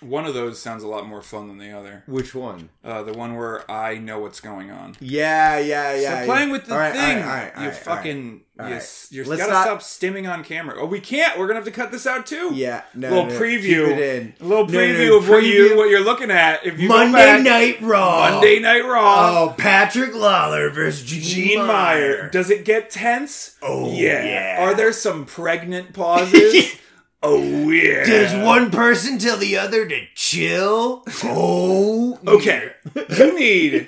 One 0.00 0.26
of 0.26 0.34
those 0.34 0.60
sounds 0.60 0.84
a 0.84 0.88
lot 0.88 1.06
more 1.06 1.22
fun 1.22 1.48
than 1.48 1.58
the 1.58 1.72
other. 1.72 2.04
Which 2.06 2.34
one? 2.34 2.68
Uh, 2.84 3.02
the 3.02 3.12
one 3.14 3.36
where 3.36 3.68
I 3.70 3.96
know 3.98 4.20
what's 4.20 4.40
going 4.40 4.70
on. 4.70 4.94
Yeah, 5.00 5.58
yeah, 5.58 5.94
yeah. 5.94 6.22
Stop 6.22 6.24
playing 6.26 6.48
yeah. 6.48 6.52
with 6.52 6.66
the 6.66 6.72
All 6.74 6.78
right, 6.78 6.92
thing. 6.92 7.16
all 7.18 7.22
right, 7.28 7.42
right, 7.42 7.56
all 7.56 7.62
you 7.64 7.68
right, 7.70 7.76
fucking. 7.76 8.40
all 8.60 8.66
right. 8.66 9.06
you 9.10 9.22
All 9.22 9.28
You're 9.28 9.36
gotta 9.38 9.52
not- 9.52 9.64
stop 9.64 9.80
stimming 9.80 10.32
on 10.32 10.44
camera. 10.44 10.76
Oh, 10.78 10.86
we 10.86 11.00
can't. 11.00 11.36
We're 11.38 11.46
gonna 11.48 11.58
have 11.58 11.64
to 11.64 11.72
cut 11.72 11.90
this 11.90 12.06
out 12.06 12.26
too. 12.26 12.50
Yeah, 12.54 12.82
no, 12.94 13.08
little 13.08 13.26
no, 13.26 13.40
preview. 13.40 13.88
Keep 13.88 13.98
it 13.98 14.16
in. 14.22 14.34
A 14.40 14.44
little 14.44 14.66
No, 14.66 14.72
no, 14.72 14.78
preview 14.78 15.08
no, 15.08 15.16
of 15.18 15.28
what 15.28 15.42
you 15.42 15.76
what 15.76 15.90
you're 15.90 16.04
looking 16.04 16.30
at. 16.30 16.64
If 16.64 16.78
you 16.78 16.88
Monday 16.88 17.18
back- 17.18 17.42
Night 17.42 17.82
Raw. 17.82 18.30
Monday 18.30 18.60
Night 18.60 18.84
Raw. 18.84 19.42
Oh, 19.50 19.54
Patrick 19.58 20.14
Lawler 20.14 20.70
versus 20.70 21.02
Gene, 21.02 21.22
Gene 21.22 21.66
Meyer. 21.66 22.30
Does 22.30 22.50
it 22.50 22.64
get 22.64 22.90
tense? 22.90 23.56
Oh, 23.62 23.90
yeah. 23.92 24.24
yeah. 24.24 24.64
Are 24.64 24.74
there 24.74 24.92
some 24.92 25.24
pregnant 25.26 25.92
pauses? 25.92 26.76
oh 27.22 27.70
yeah. 27.70 28.04
Does 28.04 28.44
one 28.44 28.70
person 28.70 29.18
tell 29.18 29.36
the 29.36 29.56
other 29.58 29.86
to 29.86 30.06
chill? 30.14 31.04
Oh, 31.24 32.18
Okay. 32.26 32.72
you 32.94 33.38
need 33.38 33.86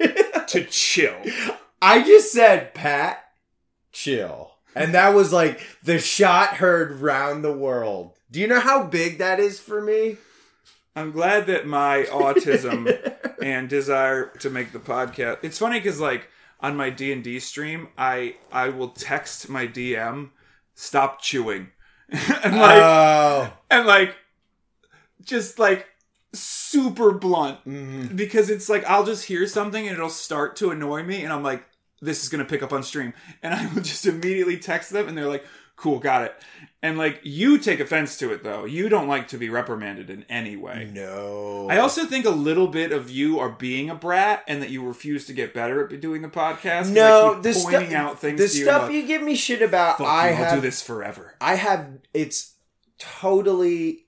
to 0.48 0.65
chill. 0.65 1.15
I 1.82 2.02
just 2.02 2.32
said, 2.32 2.74
Pat, 2.74 3.24
chill. 3.93 4.52
And 4.74 4.94
that 4.94 5.15
was 5.15 5.32
like 5.32 5.61
the 5.82 5.98
shot 5.98 6.55
heard 6.57 7.01
round 7.01 7.43
the 7.43 7.52
world. 7.52 8.12
Do 8.31 8.40
you 8.40 8.47
know 8.47 8.61
how 8.61 8.85
big 8.85 9.19
that 9.19 9.40
is 9.40 9.59
for 9.59 9.81
me? 9.81 10.16
I'm 10.94 11.11
glad 11.12 11.47
that 11.47 11.66
my 11.66 12.05
autism 12.11 13.12
and 13.43 13.69
desire 13.69 14.27
to 14.40 14.51
make 14.51 14.73
the 14.73 14.78
podcast. 14.78 15.39
It's 15.43 15.59
funny 15.59 15.78
because 15.81 16.01
like 16.01 16.28
on 16.61 16.77
my 16.77 16.90
D 16.90 17.12
and 17.12 17.24
D 17.24 17.40
stream, 17.40 17.89
I 17.97 18.36
I 18.52 18.69
will 18.69 18.90
text 18.90 19.48
my 19.48 19.66
DM, 19.66 20.31
stop 20.74 21.20
chewing, 21.23 21.70
and 22.45 22.57
like 22.57 22.82
oh, 22.82 23.53
and 23.70 23.87
like 23.87 24.15
just 25.23 25.59
like 25.59 25.87
super 26.32 27.12
blunt 27.12 27.59
Mhm. 27.65 28.15
because 28.16 28.51
it's 28.51 28.69
like 28.69 28.85
I'll 28.85 29.05
just 29.05 29.24
hear 29.24 29.47
something 29.47 29.87
and 29.87 29.95
it'll 29.97 30.09
start 30.11 30.57
to 30.57 30.70
annoy 30.70 31.03
me, 31.03 31.23
and 31.24 31.32
I'm 31.32 31.43
like, 31.43 31.65
this 32.01 32.23
is 32.23 32.28
gonna 32.28 32.45
pick 32.45 32.62
up 32.62 32.73
on 32.73 32.82
stream, 32.82 33.12
and 33.43 33.55
I 33.55 33.66
will 33.73 33.82
just 33.82 34.07
immediately 34.07 34.59
text 34.59 34.91
them, 34.91 35.09
and 35.09 35.16
they're 35.16 35.28
like, 35.28 35.45
cool, 35.77 35.99
got 35.99 36.23
it. 36.23 36.35
And 36.82 36.97
like 36.97 37.20
you 37.23 37.59
take 37.59 37.78
offense 37.78 38.16
to 38.19 38.32
it 38.32 38.43
though. 38.43 38.65
You 38.65 38.89
don't 38.89 39.07
like 39.07 39.28
to 39.28 39.39
be 39.39 39.51
reprimanded 39.51 40.09
in 40.09 40.24
any 40.31 40.57
way. 40.57 40.90
No. 40.93 41.69
I 41.69 41.78
also 41.78 42.07
think 42.07 42.24
a 42.24 42.31
little 42.31 42.69
bit 42.69 42.90
of 42.90 43.11
you 43.11 43.39
are 43.39 43.51
being 43.51 43.90
a 43.90 43.94
brat 43.94 44.44
and 44.48 44.62
that 44.62 44.70
you 44.70 44.82
refuse 44.86 45.27
to 45.27 45.35
get 45.35 45.52
better 45.52 45.85
at 45.93 46.01
doing 46.01 46.23
the 46.23 46.28
podcast. 46.28 46.90
no 46.90 47.39
the 47.40 47.52
pointing 47.52 47.90
stuff. 47.90 47.93
out 47.93 48.19
things 48.19 48.40
the 48.40 48.48
to 48.48 48.57
you. 48.57 48.65
stuff 48.65 48.90
you 48.90 49.07
give 49.07 49.23
me 49.23 49.35
shit 49.35 49.61
about. 49.61 50.01
I 50.01 50.31
you, 50.31 50.36
I'll 50.36 50.55
do 50.55 50.61
this 50.62 50.81
forever. 50.81 51.35
I 51.39 51.57
have. 51.57 51.98
It's 52.15 52.55
totally. 52.98 54.07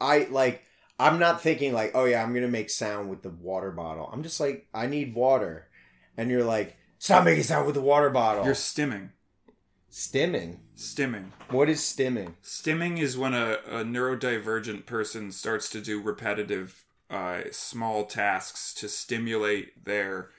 I 0.00 0.28
like. 0.30 0.62
I'm 1.00 1.18
not 1.18 1.40
thinking 1.40 1.72
like, 1.72 1.92
oh 1.94 2.04
yeah, 2.04 2.22
I'm 2.22 2.34
gonna 2.34 2.48
make 2.48 2.70
sound 2.70 3.08
with 3.08 3.22
the 3.22 3.30
water 3.30 3.70
bottle. 3.70 4.10
I'm 4.12 4.22
just 4.22 4.40
like, 4.40 4.66
I 4.74 4.88
need 4.88 5.14
water, 5.14 5.68
and 6.16 6.28
you're 6.28 6.44
like, 6.44 6.76
stop 6.98 7.24
making 7.24 7.44
sound 7.44 7.66
with 7.66 7.76
the 7.76 7.80
water 7.80 8.10
bottle. 8.10 8.44
You're 8.44 8.54
stimming. 8.54 9.10
Stimming. 9.90 10.58
Stimming. 10.76 11.26
What 11.50 11.68
is 11.68 11.80
stimming? 11.80 12.34
Stimming 12.42 12.98
is 12.98 13.16
when 13.16 13.34
a, 13.34 13.58
a 13.66 13.84
neurodivergent 13.84 14.86
person 14.86 15.32
starts 15.32 15.68
to 15.70 15.80
do 15.80 16.00
repetitive, 16.00 16.84
uh, 17.10 17.42
small 17.50 18.04
tasks 18.04 18.74
to 18.74 18.88
stimulate 18.88 19.84
their 19.84 20.30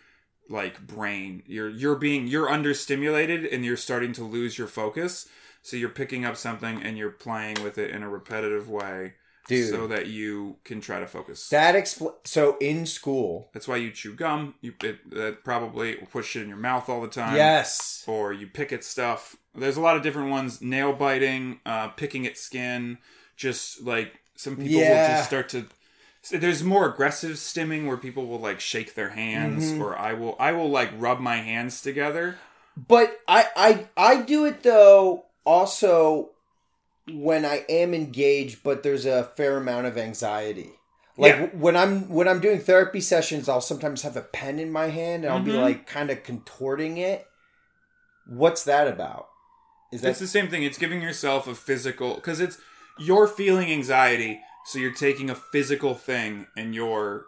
like 0.50 0.86
brain. 0.88 1.44
You're 1.46 1.70
you're 1.70 1.96
being 1.96 2.28
you're 2.28 2.50
understimulated 2.50 3.54
and 3.54 3.64
you're 3.64 3.78
starting 3.78 4.14
to 4.14 4.24
lose 4.24 4.58
your 4.58 4.68
focus. 4.68 5.28
So 5.62 5.78
you're 5.78 5.90
picking 5.90 6.26
up 6.26 6.38
something 6.38 6.82
and 6.82 6.98
you're 6.98 7.12
playing 7.12 7.62
with 7.64 7.78
it 7.78 7.92
in 7.92 8.02
a 8.02 8.10
repetitive 8.10 8.70
way, 8.70 9.16
Dude. 9.48 9.70
so 9.70 9.88
that 9.88 10.06
you 10.08 10.58
can 10.64 10.80
try 10.82 11.00
to 11.00 11.08
focus. 11.08 11.50
That 11.50 11.74
expl- 11.76 12.14
so 12.24 12.58
in 12.60 12.86
school. 12.86 13.50
That's 13.54 13.68
why 13.68 13.78
you 13.78 13.90
chew 13.92 14.14
gum. 14.14 14.54
You 14.62 14.74
it, 14.84 15.10
that 15.12 15.44
probably 15.44 15.96
will 15.98 16.08
push 16.08 16.36
it 16.36 16.44
in 16.44 16.50
your 16.50 16.58
mouth 16.58 16.88
all 16.90 17.02
the 17.02 17.08
time. 17.08 17.36
Yes. 17.36 18.04
Or 18.08 18.32
you 18.32 18.46
pick 18.48 18.72
at 18.72 18.84
stuff. 18.84 19.36
There's 19.56 19.78
a 19.78 19.82
lot 19.82 19.98
of 19.98 20.04
different 20.04 20.30
ones. 20.30 20.62
Nail 20.62 20.94
biting, 20.94 21.60
uh, 21.66 21.88
picking 21.90 22.28
at 22.28 22.38
skin. 22.38 23.00
Just 23.36 23.82
like 23.84 24.20
some 24.36 24.56
people 24.58 24.80
will 24.80 24.86
just 25.08 25.26
start 25.28 25.50
to. 25.50 25.66
There's 26.32 26.64
more 26.64 26.88
aggressive 26.88 27.38
stimming 27.38 27.88
where 27.88 27.98
people 27.98 28.28
will 28.28 28.40
like 28.40 28.60
shake 28.60 28.94
their 28.94 29.10
hands, 29.10 29.72
Mhm. 29.72 29.80
or 29.82 29.98
I 29.98 30.14
will 30.14 30.36
I 30.40 30.52
will 30.52 30.70
like 30.70 30.92
rub 30.98 31.20
my 31.20 31.38
hands 31.38 31.82
together. 31.82 32.38
But 32.78 33.20
I 33.28 33.48
I 33.56 33.88
I 33.98 34.22
do 34.22 34.46
it 34.46 34.62
though 34.62 35.26
also 35.46 36.30
when 37.14 37.46
I 37.46 37.66
am 37.70 37.94
engaged, 37.94 38.64
but 38.64 38.84
there's 38.84 39.06
a 39.06 39.24
fair 39.24 39.58
amount 39.58 39.88
of 39.88 39.98
anxiety. 39.98 40.72
Like 41.18 41.36
Yeah. 41.36 41.46
when 41.48 41.76
I'm 41.76 42.08
when 42.10 42.28
I'm 42.28 42.40
doing 42.40 42.60
therapy 42.60 43.02
sessions, 43.02 43.50
I'll 43.50 43.62
sometimes 43.62 44.04
have 44.04 44.16
a 44.16 44.22
pen 44.22 44.58
in 44.60 44.72
my 44.72 44.88
hand 44.88 45.26
and 45.26 45.34
I'll 45.34 45.42
be 45.44 45.52
Mhm. 45.52 45.62
like 45.62 45.86
kind 45.88 46.10
of 46.10 46.24
contorting 46.24 46.98
it. 46.98 47.28
What's 48.26 48.64
that 48.64 48.88
about? 48.88 49.28
Is 49.92 50.02
that 50.02 50.10
It's 50.12 50.20
the 50.20 50.28
same 50.28 50.48
thing. 50.50 50.64
It's 50.64 50.78
giving 50.78 51.02
yourself 51.02 51.48
a 51.48 51.56
physical 51.56 52.16
because 52.16 52.40
it's 52.40 52.58
you're 52.98 53.28
feeling 53.28 53.72
anxiety, 53.72 54.40
so 54.66 54.78
you're 54.80 54.94
taking 54.94 55.30
a 55.30 55.36
physical 55.36 55.96
thing 55.96 56.48
and 56.56 56.76
you're 56.76 57.26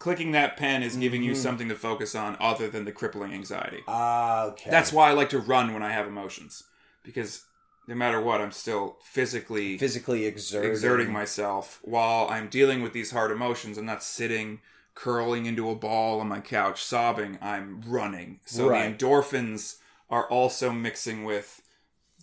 clicking 0.00 0.32
that 0.32 0.56
pen 0.56 0.82
is 0.82 0.96
giving 0.96 1.22
you 1.22 1.32
Mhm. 1.32 1.36
something 1.36 1.68
to 1.68 1.74
focus 1.76 2.14
on 2.14 2.36
other 2.40 2.68
than 2.68 2.84
the 2.86 2.92
crippling 2.92 3.32
anxiety. 3.32 3.82
ah 3.86 4.44
okay? 4.46 4.70
That's 4.70 4.92
why 4.92 5.10
I 5.10 5.12
like 5.12 5.28
to 5.30 5.38
run 5.38 5.72
when 5.74 5.82
I 5.82 5.92
have 5.92 6.06
emotions 6.06 6.64
because 7.04 7.44
no 7.90 7.96
matter 7.96 8.20
what, 8.20 8.40
I'm 8.40 8.52
still 8.52 8.96
physically 9.02 9.76
physically 9.76 10.24
exerting. 10.24 10.70
exerting 10.70 11.12
myself 11.12 11.80
while 11.82 12.28
I'm 12.30 12.48
dealing 12.48 12.82
with 12.82 12.92
these 12.92 13.10
hard 13.10 13.32
emotions. 13.32 13.76
I'm 13.76 13.84
not 13.84 14.02
sitting 14.04 14.60
curling 14.94 15.46
into 15.46 15.68
a 15.70 15.74
ball 15.74 16.20
on 16.20 16.28
my 16.28 16.40
couch 16.40 16.82
sobbing. 16.84 17.36
I'm 17.42 17.82
running. 17.86 18.40
So 18.46 18.68
Right. 18.68 18.96
the 18.96 19.04
endorphins 19.06 19.78
are 20.08 20.28
also 20.28 20.70
mixing 20.72 21.24
with 21.24 21.62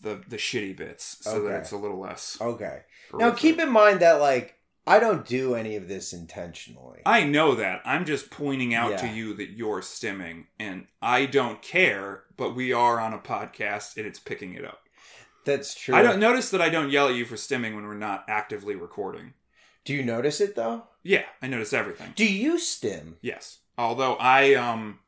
the 0.02 0.24
the 0.28 0.38
shitty 0.38 0.78
bits 0.78 1.18
so 1.22 1.32
Okay. 1.42 1.50
that 1.52 1.60
it's 1.62 1.72
a 1.72 1.78
little 1.78 2.00
less. 2.00 2.38
Okay. 2.40 2.84
Now 3.14 3.32
keep 3.32 3.60
in 3.60 3.70
mind 3.70 4.00
that 4.00 4.22
like 4.22 4.54
I 4.86 5.00
don't 5.02 5.26
do 5.26 5.54
any 5.54 5.76
of 5.76 5.90
this 5.90 6.14
intentionally. 6.14 7.02
I 7.06 7.26
know 7.26 7.56
that. 7.56 7.82
I'm 7.84 8.06
just 8.06 8.30
pointing 8.32 8.74
out 8.74 8.98
to 9.00 9.08
you 9.10 9.34
that 9.34 9.50
you're 9.50 9.82
stimming, 9.82 10.46
and 10.58 10.88
I 11.02 11.26
don't 11.26 11.62
care. 11.62 12.24
But 12.38 12.56
we 12.56 12.72
are 12.72 12.98
on 12.98 13.12
a 13.14 13.18
podcast, 13.20 13.98
and 13.98 14.06
it's 14.06 14.20
picking 14.20 14.54
it 14.54 14.64
up. 14.64 14.87
That's 15.48 15.74
true. 15.74 15.96
I 15.96 16.02
don't 16.02 16.20
notice 16.20 16.52
that 16.52 16.62
I 16.62 16.68
don't 16.70 16.92
yell 16.92 17.08
at 17.08 17.16
you 17.16 17.24
for 17.26 17.36
stimming 17.36 17.74
when 17.74 17.86
we're 17.88 17.94
not 17.96 18.26
actively 18.28 18.76
recording. 18.76 19.34
Do 19.86 19.94
you 19.94 20.04
notice 20.04 20.42
it 20.42 20.56
though? 20.56 20.84
Yeah, 21.04 21.24
I 21.42 21.48
notice 21.48 21.72
everything. 21.72 22.12
Do 22.18 22.26
you 22.30 22.60
stim? 22.60 23.16
Yes. 23.22 23.60
Although 23.78 24.16
I 24.16 24.54
um 24.56 25.00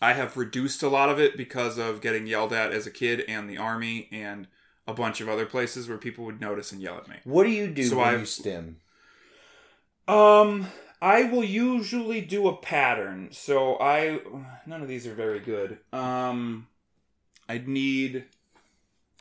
I 0.00 0.14
have 0.14 0.36
reduced 0.38 0.82
a 0.82 0.88
lot 0.88 1.10
of 1.10 1.20
it 1.20 1.36
because 1.36 1.76
of 1.76 2.00
getting 2.00 2.26
yelled 2.26 2.52
at 2.54 2.72
as 2.72 2.86
a 2.86 2.90
kid 2.90 3.24
and 3.28 3.48
the 3.50 3.58
army 3.58 4.08
and 4.10 4.46
a 4.86 4.94
bunch 4.94 5.20
of 5.20 5.28
other 5.28 5.44
places 5.44 5.86
where 5.88 5.98
people 5.98 6.24
would 6.24 6.40
notice 6.40 6.72
and 6.72 6.80
yell 6.80 6.96
at 6.96 7.06
me. 7.08 7.16
What 7.24 7.44
do 7.44 7.50
you 7.50 7.66
do 7.68 7.84
So 7.84 7.98
when 7.98 8.08
I've- 8.08 8.20
you 8.20 8.26
stim? 8.26 8.76
Um 10.06 10.66
I 11.02 11.24
will 11.24 11.44
usually 11.44 12.20
do 12.22 12.48
a 12.48 12.56
pattern. 12.56 13.28
So 13.32 13.78
I 13.78 14.20
none 14.66 14.80
of 14.82 14.88
these 14.88 15.06
are 15.06 15.14
very 15.14 15.40
good. 15.40 15.78
Um 15.92 16.68
I'd 17.48 17.68
need 17.68 18.24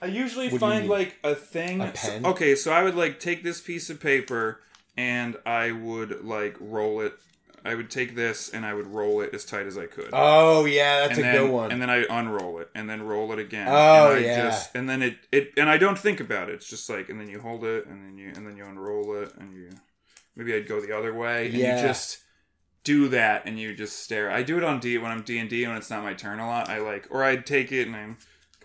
I 0.02 0.06
usually 0.08 0.46
What 0.50 0.60
do 0.60 0.66
you 0.66 0.72
find 0.72 0.90
like 0.90 1.18
a 1.24 1.34
thing. 1.36 1.82
A 1.82 1.86
pen? 1.92 2.24
So- 2.24 2.30
okay, 2.32 2.56
so 2.56 2.72
I 2.72 2.84
would 2.84 2.96
like 2.96 3.20
take 3.20 3.44
this 3.44 3.62
piece 3.62 3.90
of 3.90 4.00
paper 4.00 4.62
and 4.96 5.38
I 5.46 5.72
would 5.72 6.24
like 6.26 6.56
roll 6.60 7.02
it. 7.02 7.14
I 7.66 7.76
would 7.76 7.90
take 7.90 8.16
this 8.16 8.50
and 8.50 8.66
I 8.66 8.74
would 8.74 8.88
roll 8.88 9.20
it 9.22 9.34
as 9.34 9.44
tight 9.44 9.66
as 9.66 9.78
I 9.78 9.88
could. 9.88 10.10
Oh 10.14 10.66
yeah, 10.66 11.02
that's 11.08 11.18
and 11.18 11.28
a 11.28 11.32
then, 11.32 11.36
good 11.46 11.52
one. 11.52 11.72
And 11.72 11.82
then 11.82 11.90
I 11.90 12.06
unroll 12.10 12.60
it, 12.60 12.70
and 12.74 12.90
then 12.90 13.02
roll 13.04 13.34
it 13.34 13.40
again. 13.40 13.68
Oh, 13.70 14.12
and 14.12 14.20
I 14.20 14.28
yeah. 14.28 14.42
Just, 14.44 14.74
and 14.76 14.88
then 14.88 15.02
it, 15.02 15.18
it, 15.34 15.52
and 15.58 15.70
I 15.70 15.78
don't 15.78 15.98
think 16.00 16.20
about 16.22 16.50
it. 16.50 16.54
It's 16.56 16.70
just 16.70 16.90
like, 16.90 17.10
and 17.10 17.20
then 17.20 17.28
you 17.28 17.42
hold 17.42 17.66
it, 17.66 17.86
and 17.88 18.02
then 18.06 18.18
you, 18.18 18.28
and 18.36 18.48
then 18.48 18.56
you 18.56 18.64
unroll 18.64 19.16
it, 19.22 19.34
and 19.38 19.54
you, 19.54 19.70
maybe 20.36 20.56
I'd 20.56 20.68
go 20.68 20.80
the 20.80 20.96
other 20.98 21.14
way, 21.14 21.48
and 21.48 21.56
Yeah. 21.56 21.82
you 21.82 21.88
just 21.88 22.20
do 22.86 23.10
that, 23.10 23.42
and 23.46 23.60
you 23.60 23.76
just 23.76 24.00
stare. 24.02 24.32
I 24.32 24.44
do 24.44 24.58
it 24.58 24.64
on 24.64 24.80
D 24.80 24.98
when 24.98 25.12
I'm 25.12 25.24
D 25.24 25.38
and 25.38 25.50
D 25.50 25.68
when 25.68 25.76
it's 25.76 25.90
not 25.90 26.04
my 26.04 26.14
turn 26.14 26.40
a 26.40 26.48
lot. 26.48 26.70
I 26.70 26.78
like, 26.78 27.08
or 27.10 27.24
I'd 27.26 27.46
take 27.46 27.74
it 27.74 27.86
and 27.88 27.96
I'm 27.98 28.18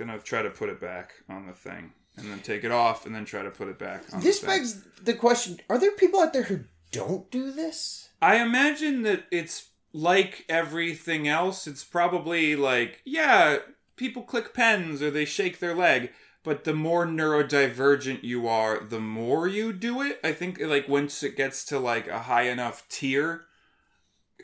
gonna 0.05 0.19
try 0.19 0.43
to 0.43 0.51
put 0.51 0.69
it 0.69 0.81
back 0.81 1.13
on 1.29 1.47
the 1.47 1.53
thing, 1.53 1.93
and 2.17 2.31
then 2.31 2.41
take 2.41 2.65
it 2.65 2.71
off, 2.71 3.07
and 3.07 3.15
then 3.15 3.25
try 3.25 3.43
to 3.43 3.51
put 3.51 3.69
it 3.69 3.79
back. 3.79 4.05
on 4.13 4.21
this 4.21 4.41
the 4.41 4.47
thing. 4.47 4.59
begs 4.59 4.85
the 5.03 5.15
question: 5.15 5.61
Are 5.69 5.79
there 5.79 5.93
people 5.93 6.21
out 6.21 6.33
there 6.33 6.45
who 6.45 6.65
don't 6.91 7.31
do 7.31 7.53
this? 7.53 8.11
I 8.21 8.37
imagine 8.37 9.03
that 9.03 9.25
it's 9.31 9.71
like 9.93 10.45
everything 10.49 11.29
else. 11.29 11.67
It's 11.67 11.85
probably 11.85 12.57
like, 12.57 13.01
yeah, 13.05 13.59
people 13.97 14.23
click 14.23 14.55
pens 14.55 15.03
or 15.03 15.11
they 15.11 15.25
shake 15.25 15.59
their 15.59 15.75
leg, 15.75 16.13
but 16.45 16.65
the 16.65 16.75
more 16.75 17.07
neurodivergent 17.07 18.23
you 18.23 18.49
are, 18.49 18.81
the 18.81 19.01
more 19.01 19.47
you 19.47 19.73
do 19.73 20.03
it. 20.03 20.19
I 20.25 20.33
think 20.33 20.61
like 20.61 20.89
once 20.89 21.23
it 21.23 21.37
gets 21.37 21.65
to 21.67 21.79
like 21.79 22.09
a 22.09 22.21
high 22.21 22.49
enough 22.49 22.89
tier 22.89 23.45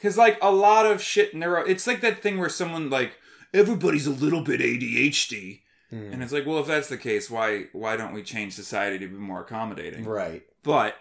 cuz 0.01 0.17
like 0.17 0.39
a 0.41 0.53
lot 0.53 0.87
of 0.87 1.03
shit 1.03 1.35
neuro 1.35 1.65
it's 1.65 1.85
like 1.85 2.01
that 2.03 2.23
thing 2.23 2.39
where 2.39 2.49
someone 2.49 2.89
like 2.89 3.19
everybody's 3.55 4.07
a 4.07 4.11
little 4.13 4.43
bit 4.43 4.61
ADHD. 4.61 5.61
Hmm. 5.91 6.13
And 6.13 6.23
it's 6.23 6.33
like, 6.33 6.47
well, 6.47 6.59
if 6.59 6.67
that's 6.67 6.89
the 6.89 6.99
case, 6.99 7.31
why 7.31 7.65
why 7.73 7.97
don't 7.97 8.13
we 8.13 8.23
change 8.23 8.53
society 8.55 8.99
to 8.99 9.07
be 9.09 9.17
more 9.17 9.41
accommodating? 9.41 10.05
Right. 10.05 10.43
But 10.63 10.97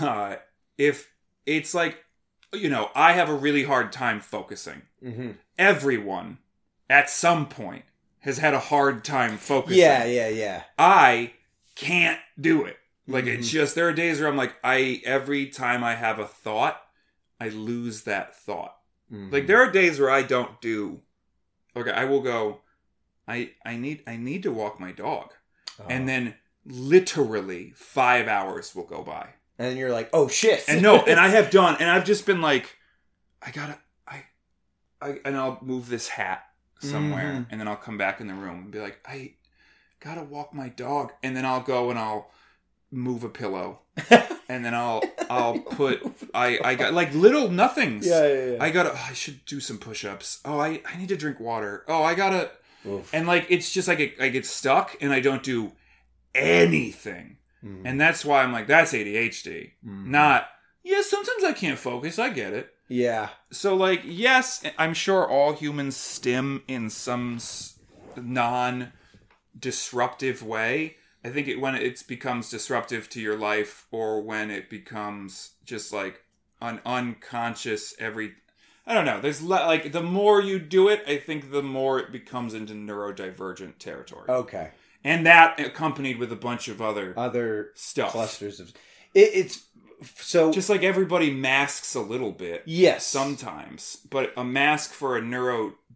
uh, 0.00 0.36
if 0.76 1.08
it's 1.46 1.74
like, 1.74 1.98
you 2.52 2.68
know, 2.68 2.90
I 2.94 3.12
have 3.12 3.28
a 3.28 3.34
really 3.34 3.64
hard 3.64 3.92
time 3.92 4.20
focusing. 4.20 4.82
hmm 5.02 5.32
Everyone 5.56 6.38
at 6.90 7.08
some 7.08 7.48
point 7.48 7.84
has 8.20 8.38
had 8.38 8.54
a 8.54 8.58
hard 8.58 9.04
time 9.04 9.36
focusing. 9.38 9.78
Yeah, 9.78 10.04
yeah, 10.04 10.28
yeah. 10.28 10.62
I 10.78 11.32
can't 11.76 12.18
do 12.40 12.64
it. 12.64 12.76
Like 13.06 13.26
Mhm. 13.26 13.38
it's 13.38 13.50
just 13.50 13.74
there 13.74 13.88
are 13.88 13.92
days 13.92 14.18
where 14.18 14.28
I'm 14.28 14.36
like 14.36 14.54
I 14.64 15.00
every 15.04 15.46
time 15.46 15.84
I 15.84 15.94
have 15.94 16.18
a 16.18 16.26
thought, 16.26 16.80
I 17.38 17.50
lose 17.50 18.02
that 18.02 18.34
thought. 18.34 18.74
Mhm. 19.12 19.30
Like 19.32 19.46
there 19.46 19.58
are 19.62 19.70
days 19.70 20.00
where 20.00 20.10
I 20.10 20.22
don't 20.22 20.60
do 20.60 21.02
okay, 21.76 21.90
I 21.90 22.04
will 22.04 22.20
go 22.22 22.60
I 23.26 23.50
I 23.64 23.76
need 23.76 24.02
I 24.06 24.16
need 24.16 24.42
to 24.44 24.52
walk 24.52 24.78
my 24.80 24.92
dog. 24.92 25.32
Oh. 25.80 25.84
And 25.88 26.08
then 26.08 26.34
literally 26.66 27.72
5 27.76 28.28
hours 28.28 28.74
will 28.74 28.84
go 28.86 29.02
by. 29.02 29.28
and 29.58 29.68
then 29.70 29.76
you're 29.76 29.90
like, 29.92 30.10
oh 30.12 30.28
shit. 30.28 30.64
and 30.68 30.82
no, 30.82 31.02
and 31.04 31.18
I 31.20 31.28
have 31.38 31.50
done, 31.50 31.76
and 31.80 31.88
I've 31.90 32.04
just 32.04 32.26
been 32.26 32.40
like, 32.40 32.76
I 33.42 33.50
gotta, 33.50 33.78
I, 34.08 34.24
I, 35.00 35.20
and 35.24 35.36
I'll 35.36 35.58
move 35.62 35.88
this 35.88 36.08
hat 36.08 36.44
somewhere, 36.80 37.32
Mhm. 37.32 37.46
and 37.50 37.60
then 37.60 37.68
I'll 37.68 37.76
come 37.76 37.96
back 37.98 38.20
in 38.20 38.26
the 38.26 38.34
room 38.34 38.58
and 38.64 38.70
be 38.70 38.80
like, 38.80 38.98
I 39.06 39.34
gotta 40.00 40.22
walk 40.22 40.52
my 40.54 40.68
dog, 40.68 41.12
and 41.22 41.36
then 41.36 41.44
I'll 41.46 41.62
go 41.62 41.90
and 41.90 41.98
I'll 41.98 42.30
move 42.90 43.24
a 43.24 43.28
pillow, 43.28 43.80
and 44.48 44.64
then 44.64 44.74
I'll, 44.74 45.02
I'll 45.30 45.58
put, 45.78 46.02
I, 46.34 46.58
I 46.64 46.74
got 46.74 46.94
like 46.94 47.12
little 47.14 47.50
nothings. 47.50 48.06
yeah, 48.06 48.26
yeah, 48.26 48.44
yeah. 48.52 48.56
I 48.60 48.70
gotta, 48.70 48.92
oh, 48.92 49.06
I 49.08 49.12
should 49.12 49.44
do 49.46 49.60
some 49.60 49.78
push-ups. 49.78 50.40
Oh, 50.44 50.58
I, 50.58 50.80
I 50.86 50.96
need 50.96 51.08
to 51.08 51.16
drink 51.16 51.40
water. 51.40 51.84
Oh, 51.88 52.02
I 52.02 52.14
gotta, 52.14 52.50
Oof. 52.86 53.12
and 53.14 53.26
like 53.26 53.46
it's 53.48 53.72
just 53.72 53.88
like 53.88 54.16
I 54.20 54.28
get 54.28 54.46
stuck, 54.46 54.96
and 55.00 55.12
I 55.12 55.20
don't 55.20 55.42
do 55.42 55.72
anything, 56.34 57.38
Mhm. 57.64 57.82
and 57.84 58.00
that's 58.00 58.24
why 58.24 58.42
I'm 58.42 58.52
like, 58.52 58.66
that's 58.66 58.92
ADHD 58.92 59.72
Mhm. 59.86 60.06
not 60.06 60.48
Yeah, 60.82 61.00
sometimes 61.02 61.44
I 61.44 61.52
can't 61.54 61.78
focus. 61.78 62.18
I 62.18 62.28
get 62.28 62.52
it. 62.52 62.70
Yeah. 62.88 63.30
So, 63.50 63.74
like, 63.74 64.02
yes, 64.04 64.62
I'm 64.76 64.92
sure 64.92 65.26
all 65.26 65.54
humans 65.54 65.96
stim 65.96 66.62
in 66.68 66.90
some 66.90 67.38
non-disruptive 68.16 70.42
way. 70.42 70.96
I 71.24 71.30
think 71.30 71.48
it 71.48 71.60
when 71.60 71.74
it 71.74 72.06
becomes 72.06 72.50
disruptive 72.50 73.08
to 73.10 73.20
your 73.20 73.36
life, 73.36 73.86
or 73.90 74.20
when 74.20 74.50
it 74.50 74.68
becomes 74.68 75.52
just 75.64 75.92
like 75.92 76.20
an 76.60 76.80
unconscious 76.84 77.94
every. 77.98 78.32
I 78.86 78.92
don't 78.92 79.06
know. 79.06 79.20
There's 79.20 79.40
le- 79.42 79.66
like 79.66 79.92
the 79.92 80.02
more 80.02 80.42
you 80.42 80.58
do 80.58 80.88
it, 80.88 81.02
I 81.06 81.16
think 81.16 81.50
the 81.50 81.62
more 81.62 81.98
it 81.98 82.12
becomes 82.12 82.52
into 82.52 82.74
neurodivergent 82.74 83.78
territory, 83.78 84.26
Okay. 84.28 84.70
and 85.02 85.24
that 85.26 85.58
accompanied 85.58 86.18
with 86.18 86.30
a 86.32 86.36
bunch 86.36 86.68
of 86.68 86.82
other 86.82 87.14
Other 87.16 87.70
stuff. 87.74 88.12
clusters 88.12 88.60
of 88.60 88.72
it, 89.14 89.30
it's 89.32 89.64
so 90.16 90.52
Just 90.52 90.68
like 90.68 90.82
everybody 90.82 91.30
masks 91.32 91.94
a 91.94 92.00
little 92.00 92.32
bit. 92.32 92.62
yes. 92.66 93.06
sometimes 93.06 93.96
but 94.10 94.34
a 94.36 94.44
mask 94.44 94.92
for 94.92 95.16
a 95.16 95.22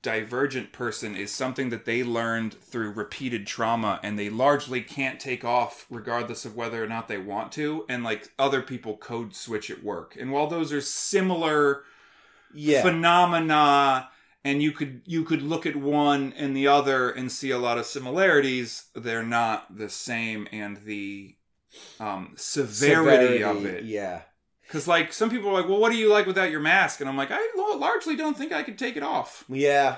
neurodivergent 0.02 0.72
person 0.72 1.16
is 1.16 1.32
something 1.32 1.70
that 1.70 1.84
they 1.84 2.02
learned 2.02 2.54
through 2.54 2.92
repeated 2.92 3.46
trauma 3.46 4.00
and 4.02 4.18
they 4.18 4.30
largely 4.30 4.80
can't 4.80 5.20
take 5.20 5.44
off 5.44 5.86
regardless 5.90 6.44
of 6.44 6.56
whether 6.56 6.82
or 6.82 6.86
not 6.86 7.08
they 7.08 7.18
want 7.18 7.52
to 7.52 7.84
and 7.88 8.04
like 8.04 8.30
other 8.38 8.62
people 8.62 8.96
code 8.96 9.34
switch 9.34 9.70
at 9.70 9.82
work 9.82 10.16
and 10.18 10.30
while 10.30 10.46
those 10.46 10.72
are 10.72 10.80
similar 10.80 11.84
yeah. 12.54 12.82
phenomena 12.82 14.08
and 14.44 14.62
you 14.62 14.72
could 14.72 15.02
you 15.04 15.24
could 15.24 15.42
look 15.42 15.66
at 15.66 15.76
one 15.76 16.32
and 16.36 16.56
the 16.56 16.66
other 16.66 17.10
and 17.10 17.30
see 17.30 17.50
a 17.50 17.58
lot 17.58 17.78
of 17.78 17.86
similarities 17.86 18.84
they're 18.94 19.22
not 19.22 19.76
the 19.76 19.88
same 19.88 20.48
and 20.52 20.78
the 20.84 21.34
um, 22.00 22.32
severity, 22.36 23.42
of 23.42 23.64
it 23.64 23.84
Yeah. 23.84 24.22
Because, 24.68 24.86
like, 24.86 25.14
some 25.14 25.30
people 25.30 25.48
are 25.48 25.54
like, 25.54 25.66
well, 25.66 25.78
what 25.78 25.90
do 25.90 25.96
you 25.96 26.12
like 26.12 26.26
without 26.26 26.50
your 26.50 26.60
mask? 26.60 27.00
And 27.00 27.08
I'm 27.08 27.16
like, 27.16 27.30
I 27.30 27.40
largely 27.78 28.16
don't 28.16 28.36
think 28.36 28.52
I 28.52 28.62
could 28.62 28.78
take 28.78 28.98
it 28.98 29.02
off. 29.02 29.46
Yeah. 29.48 29.96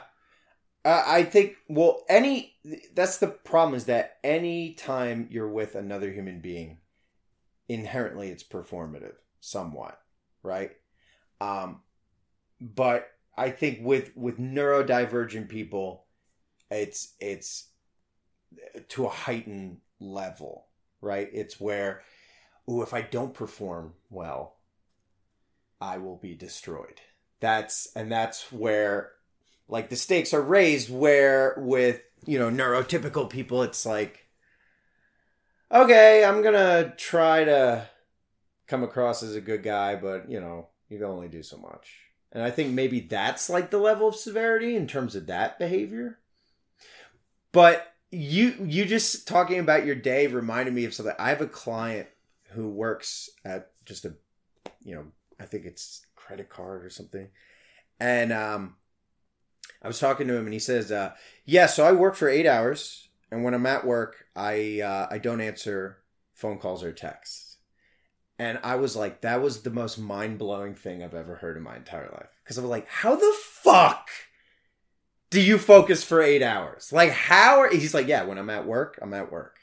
Uh, 0.84 1.02
I 1.04 1.24
think, 1.24 1.56
well, 1.68 2.04
any, 2.08 2.54
that's 2.94 3.18
the 3.18 3.26
problem 3.26 3.74
is 3.74 3.86
that 3.86 4.18
any 4.22 4.74
time 4.74 5.26
you're 5.28 5.48
with 5.48 5.74
another 5.74 6.12
human 6.12 6.40
being, 6.40 6.78
inherently 7.68 8.28
it's 8.28 8.44
performative 8.44 9.16
somewhat, 9.40 10.00
right? 10.44 10.70
Um, 11.40 11.80
but 12.60 13.08
I 13.36 13.50
think 13.50 13.80
with, 13.82 14.16
with 14.16 14.38
neurodivergent 14.38 15.48
people, 15.48 16.04
it's, 16.70 17.14
it's 17.18 17.66
to 18.90 19.06
a 19.06 19.10
heightened 19.10 19.78
level, 19.98 20.66
right? 21.00 21.28
It's 21.32 21.58
where, 21.58 22.02
ooh, 22.70 22.82
if 22.82 22.94
I 22.94 23.00
don't 23.00 23.34
perform 23.34 23.94
well, 24.10 24.58
I 25.80 25.98
will 25.98 26.16
be 26.16 26.34
destroyed. 26.34 27.00
That's 27.40 27.88
and 27.94 28.10
that's 28.10 28.52
where 28.52 29.12
like 29.68 29.88
the 29.88 29.96
stakes 29.96 30.34
are 30.34 30.42
raised 30.42 30.90
where 30.90 31.54
with, 31.58 32.02
you 32.26 32.38
know, 32.38 32.50
neurotypical 32.50 33.30
people 33.30 33.62
it's 33.62 33.86
like 33.86 34.26
okay, 35.72 36.24
I'm 36.24 36.42
going 36.42 36.54
to 36.54 36.92
try 36.96 37.44
to 37.44 37.88
come 38.66 38.82
across 38.82 39.22
as 39.22 39.34
a 39.34 39.40
good 39.40 39.62
guy, 39.62 39.96
but, 39.96 40.30
you 40.30 40.40
know, 40.40 40.68
you 40.88 40.98
can 40.98 41.06
only 41.06 41.28
do 41.28 41.42
so 41.42 41.56
much. 41.56 41.98
And 42.32 42.42
I 42.42 42.50
think 42.50 42.72
maybe 42.72 43.00
that's 43.00 43.50
like 43.50 43.70
the 43.70 43.78
level 43.78 44.08
of 44.08 44.16
severity 44.16 44.76
in 44.76 44.86
terms 44.86 45.16
of 45.16 45.26
that 45.26 45.58
behavior. 45.58 46.18
But 47.52 47.92
you 48.12 48.54
you 48.60 48.84
just 48.84 49.26
talking 49.26 49.58
about 49.58 49.84
your 49.86 49.96
day 49.96 50.28
reminded 50.28 50.72
me 50.72 50.84
of 50.84 50.94
something. 50.94 51.14
I 51.18 51.30
have 51.30 51.40
a 51.40 51.46
client 51.46 52.08
who 52.50 52.68
works 52.68 53.30
at 53.44 53.72
just 53.84 54.04
a 54.04 54.14
you 54.84 54.94
know, 54.94 55.06
I 55.40 55.44
think 55.44 55.64
it's 55.64 56.04
credit 56.14 56.48
card 56.48 56.84
or 56.84 56.90
something. 56.90 57.28
And 57.98 58.32
um 58.32 58.76
I 59.82 59.88
was 59.88 59.98
talking 59.98 60.28
to 60.28 60.36
him 60.36 60.44
and 60.44 60.52
he 60.52 60.58
says, 60.58 60.92
uh, 60.92 61.12
yeah, 61.46 61.66
so 61.66 61.86
I 61.86 61.92
work 61.92 62.14
for 62.14 62.28
eight 62.28 62.46
hours 62.46 63.08
and 63.30 63.44
when 63.44 63.54
I'm 63.54 63.66
at 63.66 63.86
work, 63.86 64.26
I 64.34 64.80
uh, 64.80 65.06
I 65.10 65.18
don't 65.18 65.40
answer 65.40 65.98
phone 66.34 66.58
calls 66.58 66.82
or 66.82 66.92
texts. 66.92 67.58
And 68.38 68.58
I 68.62 68.76
was 68.76 68.96
like, 68.96 69.20
that 69.20 69.42
was 69.42 69.62
the 69.62 69.70
most 69.70 69.98
mind 69.98 70.38
blowing 70.38 70.74
thing 70.74 71.02
I've 71.02 71.14
ever 71.14 71.36
heard 71.36 71.58
in 71.58 71.62
my 71.62 71.76
entire 71.76 72.08
life. 72.10 72.30
Because 72.42 72.56
I 72.56 72.62
was 72.62 72.70
like, 72.70 72.88
how 72.88 73.14
the 73.14 73.34
fuck 73.38 74.08
do 75.28 75.40
you 75.40 75.58
focus 75.58 76.02
for 76.02 76.22
eight 76.22 76.42
hours? 76.42 76.90
Like, 76.92 77.10
how 77.10 77.60
are 77.60 77.70
he's 77.70 77.94
like, 77.94 78.08
yeah, 78.08 78.24
when 78.24 78.38
I'm 78.38 78.50
at 78.50 78.66
work, 78.66 78.98
I'm 79.02 79.12
at 79.12 79.30
work. 79.30 79.58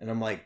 And 0.00 0.10
I'm 0.10 0.20
like, 0.20 0.44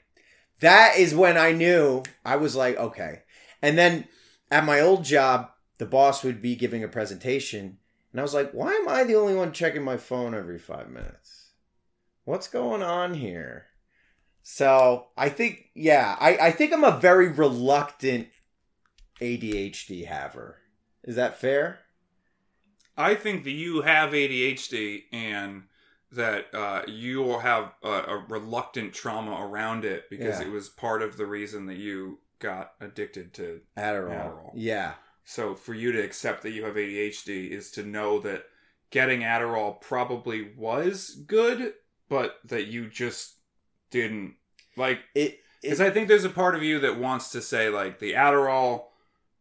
that 0.61 0.97
is 0.97 1.15
when 1.15 1.37
I 1.37 1.53
knew 1.53 2.03
I 2.25 2.37
was 2.37 2.57
like, 2.57 2.77
okay. 2.79 3.21
And 3.61 3.77
then 3.77 4.09
at 4.51 4.65
my 4.65 4.81
old 4.81 5.05
job, 5.05 5.51
the 5.79 5.87
boss 5.87 6.25
would 6.25 6.41
be 6.43 6.57
giving 6.57 6.83
a 6.83 6.89
presentation. 6.89 7.79
And 8.13 8.21
I 8.21 8.23
was 8.23 8.35
like, 8.35 8.53
why 8.53 8.73
am 8.73 8.89
I 8.89 9.05
the 9.05 9.15
only 9.17 9.35
one 9.35 9.53
checking 9.53 9.83
my 9.85 9.97
phone 9.97 10.35
every 10.35 10.59
five 10.59 10.89
minutes? 10.91 11.51
What's 12.25 12.49
going 12.49 12.83
on 12.83 13.15
here? 13.15 13.67
So 14.43 15.09
I 15.17 15.29
think, 15.29 15.67
yeah, 15.75 16.17
I, 16.19 16.37
I 16.39 16.51
think 16.51 16.73
I'm 16.73 16.85
a 16.85 16.99
very 16.99 17.29
reluctant 17.29 18.29
ADHD 19.21 20.07
haver. 20.07 20.57
Is 21.05 21.17
that 21.17 21.39
fair? 21.41 21.81
I 22.97 23.15
think 23.15 23.45
that 23.45 23.51
you 23.53 23.83
have 23.83 24.11
ADHD 24.11 25.05
and 25.13 25.65
that 26.11 26.47
uh, 26.55 26.83
you 26.87 27.23
will 27.23 27.41
have 27.41 27.73
a, 27.83 27.89
a 27.89 28.25
reluctant 28.29 28.95
trauma 28.95 29.47
around 29.47 29.85
it 29.85 30.05
because 30.11 30.41
Yeah. 30.41 30.47
it 30.47 30.51
was 30.51 30.69
part 30.69 31.03
of 31.03 31.17
the 31.17 31.27
reason 31.27 31.67
that 31.67 31.77
you 31.77 32.19
got 32.39 32.73
addicted 32.81 33.35
to. 33.35 33.61
Adderall. 33.77 34.11
Adderall. 34.11 34.51
Yeah. 34.55 34.95
So 35.25 35.55
for 35.55 35.75
you 35.75 35.93
to 35.93 36.01
accept 36.01 36.43
that 36.43 36.53
you 36.53 36.65
have 36.65 36.75
ADHD 36.75 37.51
is 37.51 37.71
to 37.73 37.83
know 37.83 38.19
that 38.21 38.45
getting 38.91 39.21
Adderall 39.21 39.81
probably 39.81 40.51
was 40.57 41.11
good, 41.27 41.75
but 42.09 42.37
that 42.45 42.69
you 42.69 42.89
just 42.89 43.35
didn't 43.91 44.35
like 44.77 45.01
It, 45.15 45.41
Because 45.61 45.81
I 45.81 45.91
think 45.91 46.09
there's 46.09 46.25
a 46.25 46.31
part 46.31 46.55
of 46.55 46.63
you 46.63 46.79
that 46.81 46.99
wants 46.99 47.31
to 47.33 47.43
say 47.43 47.69
like 47.69 47.99
the 47.99 48.13
Adderall 48.13 48.85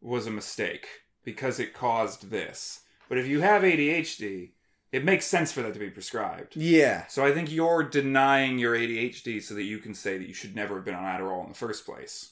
was 0.01 0.27
a 0.27 0.31
mistake 0.31 0.87
because 1.23 1.59
it 1.59 1.73
caused 1.73 2.29
this. 2.29 2.81
But 3.09 3.17
if 3.17 3.27
you 3.27 3.39
have 3.41 3.61
ADHD, 3.61 4.51
it 4.91 5.05
makes 5.05 5.25
sense 5.25 5.51
for 5.51 5.61
that 5.61 5.73
to 5.73 5.79
be 5.79 5.89
prescribed. 5.89 6.55
yeah. 6.55 7.07
So 7.07 7.25
I 7.25 7.31
think 7.33 7.51
you're 7.51 7.83
denying 7.83 8.57
your 8.57 8.75
ADHD 8.75 9.41
so 9.41 9.53
that 9.55 9.63
you 9.63 9.79
can 9.79 9.93
say 9.93 10.17
that 10.17 10.27
you 10.27 10.33
should 10.33 10.55
never 10.55 10.75
have 10.75 10.85
been 10.85 10.95
on 10.95 11.03
Adderall 11.03 11.43
in 11.43 11.49
the 11.49 11.57
first 11.57 11.85
place. 11.85 12.31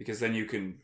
Because 0.00 0.18
then 0.18 0.34
you 0.34 0.46
can 0.46 0.78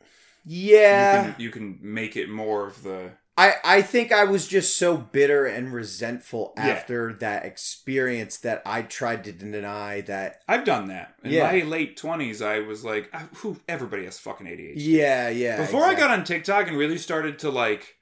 Yeah. 0.45 1.17
you 1.29 1.33
can 1.33 1.41
you 1.41 1.51
can 1.51 1.79
make 1.81 2.17
it 2.17 2.29
more 2.29 2.67
of 2.67 2.83
the 2.83 3.13
I, 3.39 3.55
I 3.65 3.83
think 3.83 4.13
I 4.13 4.25
was 4.25 4.47
just 4.47 4.77
so 4.79 4.97
bitter 4.97 5.47
and 5.47 5.73
resentful 5.73 6.53
Yeah. 6.57 6.67
after 6.69 7.13
that 7.15 7.45
experience 7.47 8.37
that 8.39 8.61
I 8.67 8.83
tried 8.83 9.25
to 9.25 9.33
deny 9.33 10.03
that. 10.03 10.43
I've 10.49 10.65
done 10.65 10.89
that. 10.89 11.15
In 11.25 11.33
Yeah. 11.33 11.51
my 11.51 11.61
late 11.61 11.97
twenties 11.97 12.43
I 12.43 12.61
was 12.61 12.85
like, 12.85 13.09
I, 13.15 13.21
who 13.37 13.59
everybody 13.69 14.05
has 14.05 14.19
fucking 14.19 14.47
ADHD. 14.47 14.75
Yeah, 14.77 15.31
yeah. 15.31 15.57
before 15.57 15.85
I 15.85 15.95
got 15.95 16.11
on 16.11 16.25
TikTok 16.25 16.69
and 16.69 16.77
really 16.77 16.99
started 16.99 17.39
to 17.41 17.51
like 17.51 17.97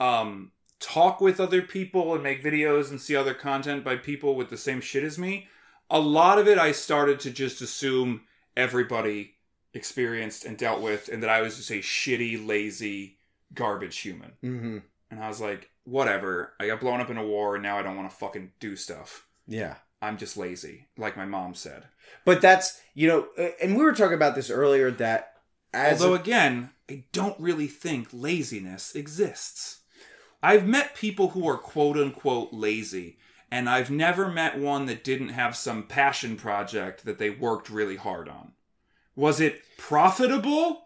um 0.00 0.52
talk 0.80 1.22
with 1.22 1.40
other 1.40 1.62
people 1.62 2.12
and 2.14 2.22
make 2.22 2.44
videos 2.44 2.90
and 2.90 3.00
see 3.00 3.16
other 3.16 3.32
content 3.32 3.82
by 3.82 3.96
people 3.96 4.34
with 4.36 4.50
the 4.50 4.58
same 4.58 4.82
shit 4.82 5.02
as 5.04 5.18
me, 5.18 5.48
a 5.88 5.98
lot 5.98 6.38
of 6.38 6.46
it 6.46 6.58
I 6.58 6.72
started 6.72 7.18
to 7.20 7.30
just 7.30 7.62
assume 7.62 8.22
everybody 8.56 9.35
experienced 9.76 10.44
and 10.44 10.56
dealt 10.56 10.80
with 10.82 11.08
and 11.08 11.22
that 11.22 11.30
I 11.30 11.42
was 11.42 11.56
just 11.56 11.70
a 11.70 11.74
shitty, 11.80 12.44
lazy, 12.46 13.18
garbage 13.54 13.98
human. 13.98 14.32
Mhm. 14.42 14.82
And 15.10 15.22
I 15.22 15.28
was 15.28 15.40
like, 15.40 15.70
whatever. 15.84 16.54
I 16.58 16.66
got 16.66 16.80
blown 16.80 17.00
up 17.00 17.10
in 17.10 17.16
a 17.16 17.24
war 17.26 17.54
and 17.54 17.62
now 17.62 17.78
I 17.78 17.82
don't 17.82 17.96
want 17.96 18.10
to 18.10 18.16
fucking 18.16 18.52
do 18.58 18.74
stuff. 18.74 19.26
Yeah. 19.46 19.76
I'm 20.02 20.18
just 20.18 20.36
lazy, 20.36 20.88
like 20.98 21.16
my 21.16 21.24
mom 21.24 21.54
said. 21.54 21.84
But 22.24 22.40
that's, 22.40 22.80
you 22.94 23.06
know, 23.08 23.28
uh, 23.38 23.50
and 23.62 23.76
we 23.76 23.84
were 23.84 23.92
talking 23.94 24.14
about 24.14 24.34
this 24.34 24.50
earlier 24.50 24.90
that 24.92 25.34
as. 25.72 26.00
Although 26.02 26.14
a- 26.16 26.20
again, 26.20 26.70
I 26.90 27.04
don't 27.12 27.38
really 27.40 27.66
think 27.66 28.08
laziness 28.12 28.94
exists. 28.94 29.80
I've 30.42 30.66
met 30.66 30.94
people 30.94 31.30
who 31.30 31.48
are 31.48 31.56
quote 31.56 31.96
unquote 31.96 32.52
lazy, 32.52 33.18
and 33.50 33.68
I've 33.70 33.90
never 33.90 34.28
met 34.30 34.58
one 34.58 34.86
that 34.86 35.02
didn't 35.02 35.30
have 35.30 35.56
some 35.56 35.84
passion 35.84 36.36
project 36.36 37.04
that 37.04 37.18
they 37.18 37.30
worked 37.30 37.70
really 37.70 37.96
hard 37.96 38.28
on. 38.28 38.52
Was 39.16 39.40
it 39.40 39.62
profitable? 39.78 40.84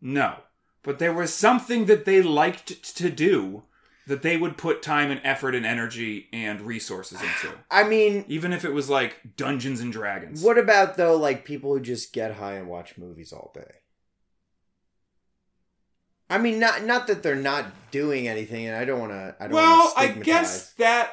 No. 0.00 0.36
But 0.82 0.98
there 0.98 1.12
was 1.12 1.32
something 1.32 1.86
that 1.86 2.04
they 2.04 2.22
liked 2.22 2.96
to 2.96 3.10
do 3.10 3.64
that 4.06 4.22
they 4.22 4.36
would 4.36 4.56
put 4.56 4.82
time 4.82 5.10
and 5.10 5.20
effort 5.24 5.54
and 5.54 5.66
energy 5.66 6.28
and 6.32 6.60
resources 6.60 7.20
into. 7.20 7.54
I 7.70 7.84
mean, 7.88 8.24
Even 8.28 8.52
if 8.52 8.64
it 8.64 8.72
was 8.72 8.88
like 8.88 9.36
Dungeons 9.36 9.80
and 9.80 9.92
Dragons. 9.92 10.42
what 10.42 10.58
about, 10.58 10.96
though, 10.96 11.16
like 11.16 11.44
people 11.44 11.72
who 11.72 11.80
just 11.80 12.12
get 12.12 12.34
high 12.34 12.54
and 12.54 12.68
watch 12.68 12.96
movies 12.96 13.32
all 13.32 13.52
day? 13.54 13.72
I 16.28 16.38
mean, 16.38 16.58
not 16.58 16.82
not 16.82 17.06
that 17.06 17.22
they're 17.22 17.36
not 17.36 17.66
doing 17.92 18.26
anything, 18.26 18.66
and 18.66 18.76
I 18.76 18.84
don't 18.84 18.98
want 18.98 19.12
to. 19.12 19.36
I 19.38 19.44
don't. 19.44 19.54
well, 19.54 19.92
I 19.96 20.08
guess 20.08 20.72
that 20.72 21.12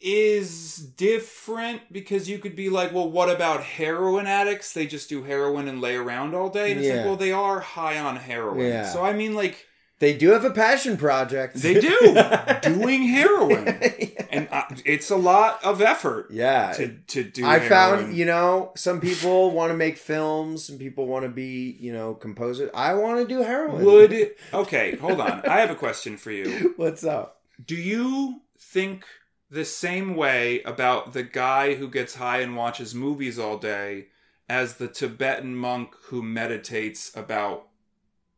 is 0.00 0.76
different 0.96 1.82
because 1.92 2.28
you 2.28 2.38
could 2.38 2.56
be 2.56 2.70
like, 2.70 2.92
well, 2.92 3.10
what 3.10 3.28
about 3.30 3.62
heroin 3.62 4.26
addicts? 4.26 4.72
They 4.72 4.86
just 4.86 5.08
do 5.08 5.22
heroin 5.24 5.68
and 5.68 5.80
lay 5.80 5.96
around 5.96 6.34
all 6.34 6.48
day. 6.48 6.70
And 6.72 6.80
it's 6.80 6.88
Yeah. 6.88 6.96
like, 6.96 7.04
well, 7.06 7.16
they 7.16 7.32
are 7.32 7.60
high 7.60 7.98
on 7.98 8.16
heroin. 8.16 8.66
Yeah. 8.66 8.88
So, 8.92 9.04
I 9.04 9.12
mean, 9.12 9.34
like, 9.34 9.66
They 9.98 10.16
do 10.16 10.30
have 10.30 10.44
a 10.46 10.50
passion 10.50 10.96
project. 10.96 11.56
they 11.56 11.78
do 11.78 11.98
doing 12.62 13.02
heroin. 13.04 13.78
And 14.32 14.46
uh, 14.52 14.62
it's 14.84 15.10
a 15.10 15.16
lot 15.16 15.58
of 15.64 15.82
effort 15.82 16.28
yeah. 16.30 16.70
to, 16.74 16.94
to 17.08 17.24
do 17.24 17.44
I 17.44 17.58
heroin. 17.58 17.68
found, 17.68 18.16
you 18.16 18.24
know, 18.24 18.70
some 18.76 19.00
people 19.00 19.50
want 19.50 19.72
to 19.72 19.76
make 19.76 19.98
films, 19.98 20.64
some 20.64 20.78
people 20.78 21.08
want 21.08 21.24
to 21.24 21.28
be, 21.28 21.76
you 21.80 21.92
know, 21.92 22.14
composers. 22.14 22.70
I 22.72 22.94
want 22.94 23.20
to 23.20 23.26
do 23.26 23.42
heroin. 23.42 23.84
Would. 23.84 24.30
Okay, 24.54 24.94
hold 24.96 25.20
on. 25.20 25.42
I 25.48 25.58
have 25.58 25.70
a 25.70 25.74
question 25.74 26.16
for 26.16 26.30
you. 26.30 26.74
What's 26.76 27.02
up? 27.02 27.40
Do 27.66 27.74
you 27.74 28.40
think 28.60 29.04
the 29.50 29.64
same 29.64 30.14
way 30.16 30.62
about 30.62 31.12
the 31.12 31.22
guy 31.22 31.74
who 31.74 31.88
gets 31.88 32.14
high 32.16 32.40
and 32.40 32.56
watches 32.56 32.94
movies 32.94 33.38
all 33.38 33.58
day 33.58 34.08
as 34.48 34.76
the 34.76 34.88
Tibetan 34.88 35.54
monk 35.56 35.94
who 36.04 36.22
meditates 36.22 37.14
about 37.16 37.68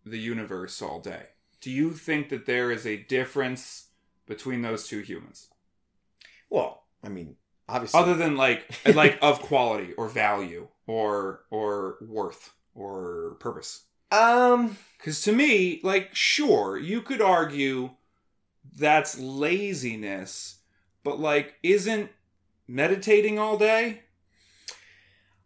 the 0.05 0.18
universe 0.18 0.80
all 0.82 1.01
day? 1.01 1.28
Do 1.60 1.70
you 1.70 1.93
think 1.93 2.28
that 2.30 2.47
there 2.47 2.70
is 2.70 2.86
a 2.86 2.97
difference 2.97 3.89
between 4.26 4.62
those 4.62 4.86
two 4.89 5.01
humans? 5.01 5.48
Well, 6.51 6.84
I 7.02 7.09
mean, 7.09 7.36
obviously. 7.68 8.01
Other 8.01 8.14
than 8.14 8.36
like 8.36 8.70
like 8.94 9.18
of 9.22 9.40
quality 9.40 9.93
or 9.94 10.09
value 10.09 10.68
or 10.86 11.44
or 11.51 11.97
worth 12.01 12.55
or 12.74 13.36
purpose? 13.40 13.84
um, 14.10 14.76
Because 14.98 15.22
to 15.22 15.32
me, 15.32 15.80
like, 15.82 16.14
sure, 16.14 16.78
you 16.78 17.02
could 17.02 17.20
argue 17.20 17.90
that's 18.76 19.18
laziness, 19.18 20.59
but 21.05 21.19
like, 21.20 21.55
isn't 21.62 22.11
meditating 22.69 23.39
all 23.39 23.57
day? 23.59 24.03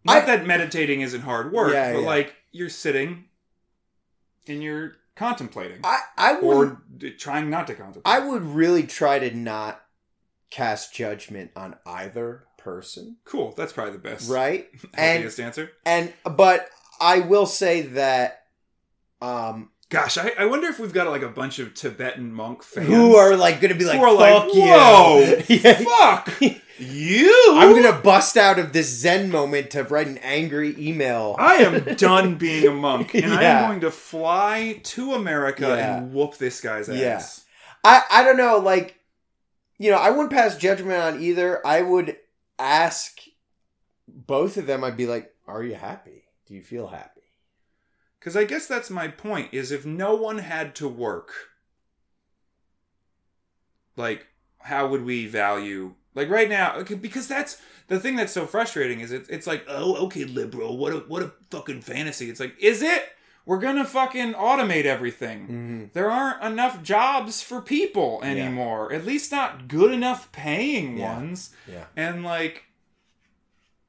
Not 0.04 0.22
I- 0.22 0.26
that 0.26 0.46
meditating 0.46 1.00
isn't 1.00 1.22
hard 1.22 1.52
work, 1.52 1.72
Yeah, 1.72 1.92
but 1.94 2.00
yeah. 2.00 2.06
like, 2.06 2.34
you're 2.52 2.68
sitting 2.68 3.24
and 4.46 4.62
you're 4.62 4.92
contemplating, 5.16 5.80
I 5.82 5.98
I 6.16 6.32
would 6.40 6.76
or 7.02 7.10
trying 7.18 7.50
not 7.50 7.66
to 7.68 7.74
contemplate. 7.74 8.02
I 8.04 8.20
would 8.20 8.42
really 8.42 8.84
try 8.84 9.18
to 9.18 9.34
not 9.34 9.82
cast 10.50 10.94
judgment 10.94 11.50
on 11.56 11.76
either 11.84 12.44
person, 12.58 13.16
cool. 13.24 13.52
That's 13.56 13.72
probably 13.72 13.92
the 13.94 13.98
best, 13.98 14.30
right? 14.30 14.68
and 14.94 15.24
answer. 15.38 15.70
and 15.84 16.12
but 16.24 16.68
I 17.00 17.20
will 17.20 17.46
say 17.46 17.82
that 17.82 18.42
um 19.20 19.70
Gosh, 19.88 20.18
I, 20.18 20.32
I 20.36 20.46
wonder 20.46 20.66
if 20.66 20.80
we've 20.80 20.92
got 20.92 21.06
like 21.08 21.22
a 21.22 21.28
bunch 21.28 21.60
of 21.60 21.72
Tibetan 21.74 22.32
monk 22.32 22.64
fans 22.64 22.88
who 22.88 23.14
are 23.14 23.36
like 23.36 23.60
going 23.60 23.72
to 23.72 23.78
be 23.78 23.84
like 23.84 24.00
fuck 24.00 24.18
like, 24.18 24.54
you. 24.54 24.62
whoa, 24.62 25.40
Yeah. 25.48 25.72
fuck 25.74 26.40
you. 26.78 27.44
I'm 27.54 27.72
gonna 27.80 28.00
bust 28.02 28.36
out 28.36 28.58
of 28.58 28.72
this 28.72 28.88
Zen 28.88 29.30
moment 29.30 29.70
to 29.70 29.84
write 29.84 30.08
an 30.08 30.18
angry 30.18 30.74
email. 30.76 31.36
I 31.38 31.54
am 31.56 31.94
done 31.94 32.34
being 32.34 32.66
a 32.66 32.72
monk, 32.72 33.14
and 33.14 33.32
I 33.32 33.44
am 33.44 33.68
going 33.68 33.80
to 33.82 33.90
fly 33.92 34.80
to 34.82 35.14
America 35.14 35.68
Yeah. 35.68 35.98
and 35.98 36.12
whoop 36.12 36.36
this 36.36 36.60
guy's 36.60 36.88
ass. 36.88 36.98
Yeah. 36.98 37.30
I 37.84 38.02
I 38.10 38.24
don't 38.24 38.36
know, 38.36 38.58
like 38.58 38.98
you 39.78 39.90
know, 39.92 39.98
I 39.98 40.10
wouldn't 40.10 40.32
pass 40.32 40.56
judgment 40.56 41.00
on 41.00 41.22
either. 41.22 41.64
I 41.64 41.82
would 41.82 42.16
ask 42.58 43.20
both 44.08 44.56
of 44.56 44.66
them. 44.66 44.82
I'd 44.82 44.96
be 44.96 45.06
like, 45.06 45.30
"Are 45.46 45.62
you 45.62 45.74
happy? 45.76 46.24
Do 46.48 46.54
you 46.54 46.62
feel 46.62 46.88
happy?" 46.88 47.15
Because 48.26 48.36
I 48.36 48.42
guess 48.42 48.66
that's 48.66 48.90
my 48.90 49.06
point: 49.06 49.50
is 49.54 49.70
if 49.70 49.86
no 49.86 50.16
one 50.16 50.38
had 50.38 50.74
to 50.76 50.88
work, 50.88 51.30
like, 53.96 54.26
how 54.58 54.88
would 54.88 55.04
we 55.04 55.28
value? 55.28 55.94
Like 56.16 56.28
right 56.28 56.48
now, 56.48 56.82
because 56.82 57.28
that's 57.28 57.62
the 57.86 58.00
thing 58.00 58.16
that's 58.16 58.32
so 58.32 58.44
frustrating. 58.44 58.98
Is 58.98 59.12
it? 59.12 59.26
It's 59.30 59.46
like, 59.46 59.64
Oh, 59.68 59.94
okay, 60.06 60.24
liberal. 60.24 60.76
What 60.76 60.92
a 60.92 60.96
what 61.06 61.22
a 61.22 61.30
fucking 61.52 61.82
fantasy. 61.82 62.28
it's 62.28 62.40
like, 62.40 62.56
is 62.58 62.82
it? 62.82 63.10
We're 63.44 63.60
gonna 63.60 63.84
fucking 63.84 64.34
automate 64.34 64.86
everything. 64.86 65.42
Mm-hmm. 65.42 65.84
There 65.92 66.10
aren't 66.10 66.42
enough 66.42 66.82
jobs 66.82 67.42
for 67.42 67.60
people 67.62 68.20
anymore. 68.24 68.92
At 68.92 69.06
least 69.06 69.30
not 69.30 69.68
good 69.68 69.92
enough 69.92 70.32
paying 70.32 70.96
Yeah. 70.98 71.14
ones. 71.14 71.54
Yeah. 71.70 71.84
And 71.94 72.24
like, 72.24 72.64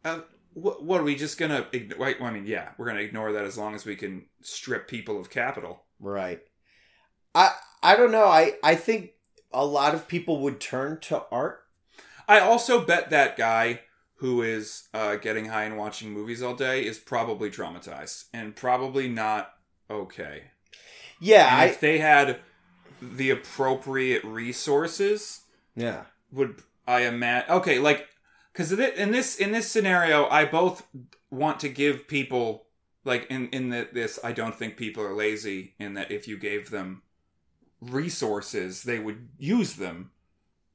uh, 0.05 0.19
what, 0.57 0.83
what 0.83 0.99
are 0.99 1.03
we 1.03 1.15
just 1.15 1.37
gonna? 1.37 1.67
Wait, 1.71 2.17
I 2.19 2.31
mean, 2.31 2.47
yeah, 2.47 2.71
we're 2.77 2.87
gonna 2.87 3.01
ignore 3.01 3.31
that 3.33 3.45
as 3.45 3.57
long 3.57 3.75
as 3.75 3.85
we 3.85 3.95
can 3.95 4.25
strip 4.41 4.87
people 4.87 5.19
of 5.19 5.29
capital. 5.29 5.83
Right. 5.99 6.41
I 7.35 7.51
I 7.83 7.95
don't 7.95 8.11
know. 8.11 8.25
I 8.25 8.53
I 8.63 8.75
think 8.75 9.11
a 9.53 9.65
lot 9.65 9.93
of 9.93 10.07
people 10.07 10.39
would 10.41 10.59
turn 10.59 10.99
to 11.01 11.23
art. 11.31 11.59
I 12.27 12.39
also 12.39 12.83
bet 12.83 13.11
that 13.11 13.37
guy 13.37 13.81
who 14.15 14.41
is 14.41 14.87
uh, 14.93 15.15
getting 15.17 15.45
high 15.45 15.63
and 15.63 15.77
watching 15.77 16.11
movies 16.11 16.41
all 16.41 16.55
day 16.55 16.83
is 16.83 16.97
probably 16.97 17.51
traumatized 17.51 18.25
and 18.33 18.55
probably 18.55 19.07
not 19.07 19.53
okay. 19.91 20.45
Yeah, 21.19 21.47
And 21.47 21.61
I 21.61 21.65
if 21.65 21.79
they 21.79 21.99
had 21.99 22.39
the 22.99 23.29
appropriate 23.29 24.23
resources, 24.23 25.41
yeah. 25.75 26.05
would 26.31 26.63
I 26.87 27.01
imagine? 27.01 27.51
Okay, 27.51 27.77
like 27.77 28.07
because 28.57 28.71
in 28.71 29.11
this 29.11 29.35
in 29.35 29.51
this 29.51 29.69
scenario, 29.69 30.27
I 30.29 30.45
both 30.45 30.87
want 31.29 31.59
to 31.59 31.69
give 31.69 32.07
people 32.07 32.65
like 33.05 33.27
in 33.29 33.49
in 33.49 33.69
the, 33.69 33.87
this. 33.93 34.17
I 34.23 34.31
don't 34.31 34.55
think 34.55 34.77
people 34.77 35.03
are 35.03 35.13
lazy 35.13 35.75
in 35.77 35.93
that 35.93 36.09
if 36.11 36.27
you 36.27 36.39
gave 36.39 36.71
them 36.71 37.03
resources, 37.81 38.81
they 38.81 38.97
would 38.97 39.29
use 39.37 39.75
them. 39.75 40.09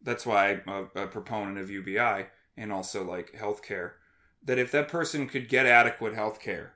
That's 0.00 0.24
why 0.24 0.50
I'm 0.52 0.62
a, 0.94 1.02
a 1.02 1.06
proponent 1.09 1.59
of 1.59 1.70
UBI 1.70 2.26
and 2.56 2.72
also 2.72 3.04
like 3.04 3.32
healthcare. 3.32 3.92
That 4.44 4.59
if 4.59 4.70
that 4.70 4.86
person 4.88 5.28
could 5.28 5.48
get 5.48 5.66
adequate 5.66 6.14
healthcare 6.14 6.70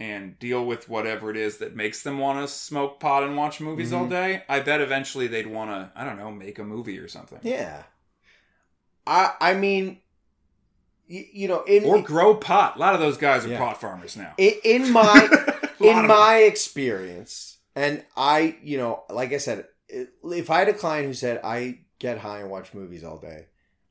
and 0.00 0.38
deal 0.40 0.64
with 0.64 0.88
whatever 0.88 1.30
it 1.30 1.36
is 1.36 1.58
that 1.58 1.76
makes 1.76 2.02
them 2.02 2.18
want 2.18 2.40
to 2.44 2.52
smoke 2.52 2.98
pot 2.98 3.22
and 3.24 3.36
watch 3.36 3.60
movies 3.60 3.92
all 3.92 4.06
Mhm. 4.06 4.10
day, 4.10 4.42
I 4.48 4.60
bet 4.60 4.80
eventually 4.80 5.26
they'd 5.28 5.46
want 5.48 5.70
to, 5.70 5.92
I 6.00 6.04
don't 6.04 6.16
know, 6.18 6.30
make 6.32 6.58
a 6.58 6.64
movie 6.64 6.98
or 6.98 7.08
something. 7.08 7.38
Yeah. 7.42 7.84
I 9.06 9.34
I 9.40 9.54
mean, 9.54 10.00
you, 11.08 11.24
you 11.32 11.48
know, 11.48 11.62
in 11.64 11.84
Or 11.84 12.00
grow 12.02 12.34
pot. 12.36 12.76
A 12.76 12.78
lot 12.78 12.94
of 12.94 13.00
those 13.00 13.16
guys 13.16 13.44
are 13.44 13.48
Yeah. 13.48 13.58
pot 13.58 13.80
farmers 13.80 14.16
now. 14.16 14.34
in, 14.38 14.52
in 14.64 14.92
my 14.92 15.28
in 15.80 15.98
of 15.98 16.04
my 16.06 16.36
experience, 16.38 17.58
and 17.74 18.04
I, 18.16 18.56
you 18.62 18.78
know, 18.78 19.02
like 19.10 19.32
I 19.32 19.38
said, 19.38 19.66
if 19.88 20.50
I 20.50 20.58
had 20.60 20.68
a 20.68 20.74
client 20.74 21.06
who 21.06 21.14
said 21.14 21.40
I 21.42 21.80
get 21.98 22.18
high 22.18 22.40
and 22.40 22.50
watch 22.50 22.74
movies 22.74 23.02
all 23.02 23.18
day, 23.18 23.46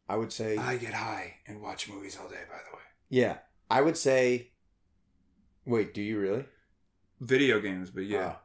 I 0.08 0.16
would 0.16 0.32
say. 0.32 0.58
I 0.58 0.78
get 0.78 0.94
high 0.94 1.36
and 1.48 1.62
watch 1.62 1.90
movies 1.90 2.18
all 2.22 2.30
day, 2.30 2.44
by 2.50 2.58
the 2.70 2.76
way. 2.78 2.84
yeah, 3.10 3.38
I 3.70 3.82
would 3.82 3.98
say, 3.98 4.52
wait, 5.66 5.94
do 5.94 6.02
you 6.02 6.20
really? 6.20 6.46
Video 7.20 7.60
games, 7.60 7.90
but 7.90 8.04
yeah, 8.06 8.36
Oh. 8.36 8.40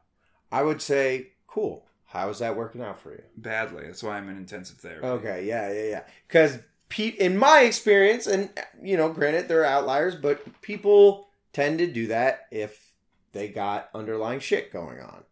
I 0.50 0.62
would 0.62 0.80
say, 0.82 1.28
cool. 1.46 1.86
How 2.06 2.28
is 2.28 2.40
that 2.40 2.56
working 2.56 2.82
out 2.82 3.00
for 3.00 3.12
you? 3.12 3.22
badly. 3.36 3.84
That's 3.86 4.02
why 4.02 4.16
I'm 4.18 4.28
in 4.28 4.36
intensive 4.36 4.76
therapy. 4.78 5.06
Okay, 5.06 5.46
yeah, 5.46 5.72
yeah, 5.72 5.84
yeah. 5.88 6.02
Because 6.28 6.56
pe- 6.56 6.62
in 6.98 7.36
my 7.36 7.60
experience, 7.60 8.26
and 8.26 8.50
you 8.82 8.96
know, 8.96 9.08
granted 9.10 9.48
there 9.48 9.62
are 9.62 9.64
outliers, 9.66 10.14
but 10.14 10.60
people 10.62 11.28
tend 11.52 11.78
to 11.78 11.86
do 11.86 12.06
that 12.08 12.46
if 12.50 12.92
they 13.32 13.48
got 13.48 13.88
underlying 13.94 14.40
shit 14.40 14.72
going 14.72 15.00
on, 15.00 15.24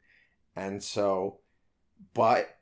and 0.57 0.83
so, 0.83 1.39
but 2.15 2.57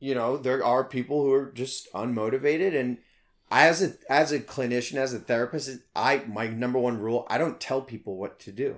you 0.00 0.14
know, 0.14 0.36
there 0.36 0.64
are 0.64 0.84
people 0.84 1.22
who 1.22 1.32
are 1.32 1.50
just 1.52 1.92
unmotivated, 1.92 2.78
and 2.78 2.98
as 3.50 3.82
a 3.82 3.94
as 4.10 4.32
a 4.32 4.40
clinician, 4.40 4.96
as 4.96 5.12
a 5.14 5.18
therapist, 5.18 5.80
I 5.96 6.22
my 6.26 6.46
number 6.48 6.78
one 6.78 6.98
rule: 6.98 7.26
I 7.28 7.38
don't 7.38 7.60
tell 7.60 7.82
people 7.82 8.16
what 8.16 8.38
to 8.40 8.52
do. 8.52 8.76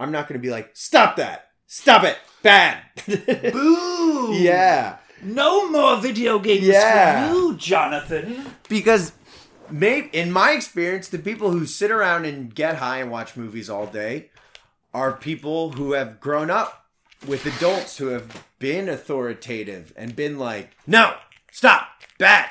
I'm 0.00 0.12
not 0.12 0.28
going 0.28 0.40
to 0.40 0.46
be 0.46 0.50
like, 0.52 0.70
stop 0.74 1.16
that, 1.16 1.50
stop 1.66 2.04
it, 2.04 2.18
bad. 2.42 2.82
Boo! 3.52 4.34
yeah. 4.34 4.98
No 5.20 5.68
more 5.68 5.96
video 6.00 6.38
games 6.38 6.62
Yeah. 6.62 7.28
for 7.28 7.34
you, 7.34 7.56
Jonathan. 7.56 8.46
Because 8.68 9.12
maybe 9.70 10.08
in 10.12 10.30
my 10.30 10.52
experience 10.52 11.08
the 11.08 11.18
people 11.18 11.50
who 11.50 11.66
sit 11.66 11.90
around 11.90 12.24
and 12.24 12.54
get 12.54 12.76
high 12.76 12.98
and 12.98 13.10
watch 13.10 13.36
movies 13.36 13.68
all 13.68 13.86
day 13.86 14.30
are 14.94 15.12
people 15.12 15.72
who 15.72 15.92
have 15.92 16.20
grown 16.20 16.50
up 16.50 16.86
with 17.26 17.44
adults 17.46 17.98
who 17.98 18.08
have 18.08 18.44
been 18.58 18.88
authoritative 18.88 19.92
and 19.96 20.14
been 20.16 20.38
like 20.38 20.70
no 20.86 21.14
stop 21.50 21.88
bad. 22.18 22.48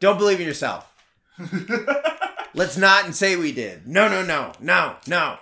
Don't 0.00 0.18
believe 0.18 0.40
in 0.40 0.46
yourself. 0.46 0.88
Let's 2.54 2.76
not 2.76 3.04
and 3.04 3.14
say 3.14 3.36
we 3.36 3.52
did. 3.52 3.86
No 3.86 4.08
no 4.08 4.24
no 4.24 4.52
no 4.60 4.96
no. 5.06 5.38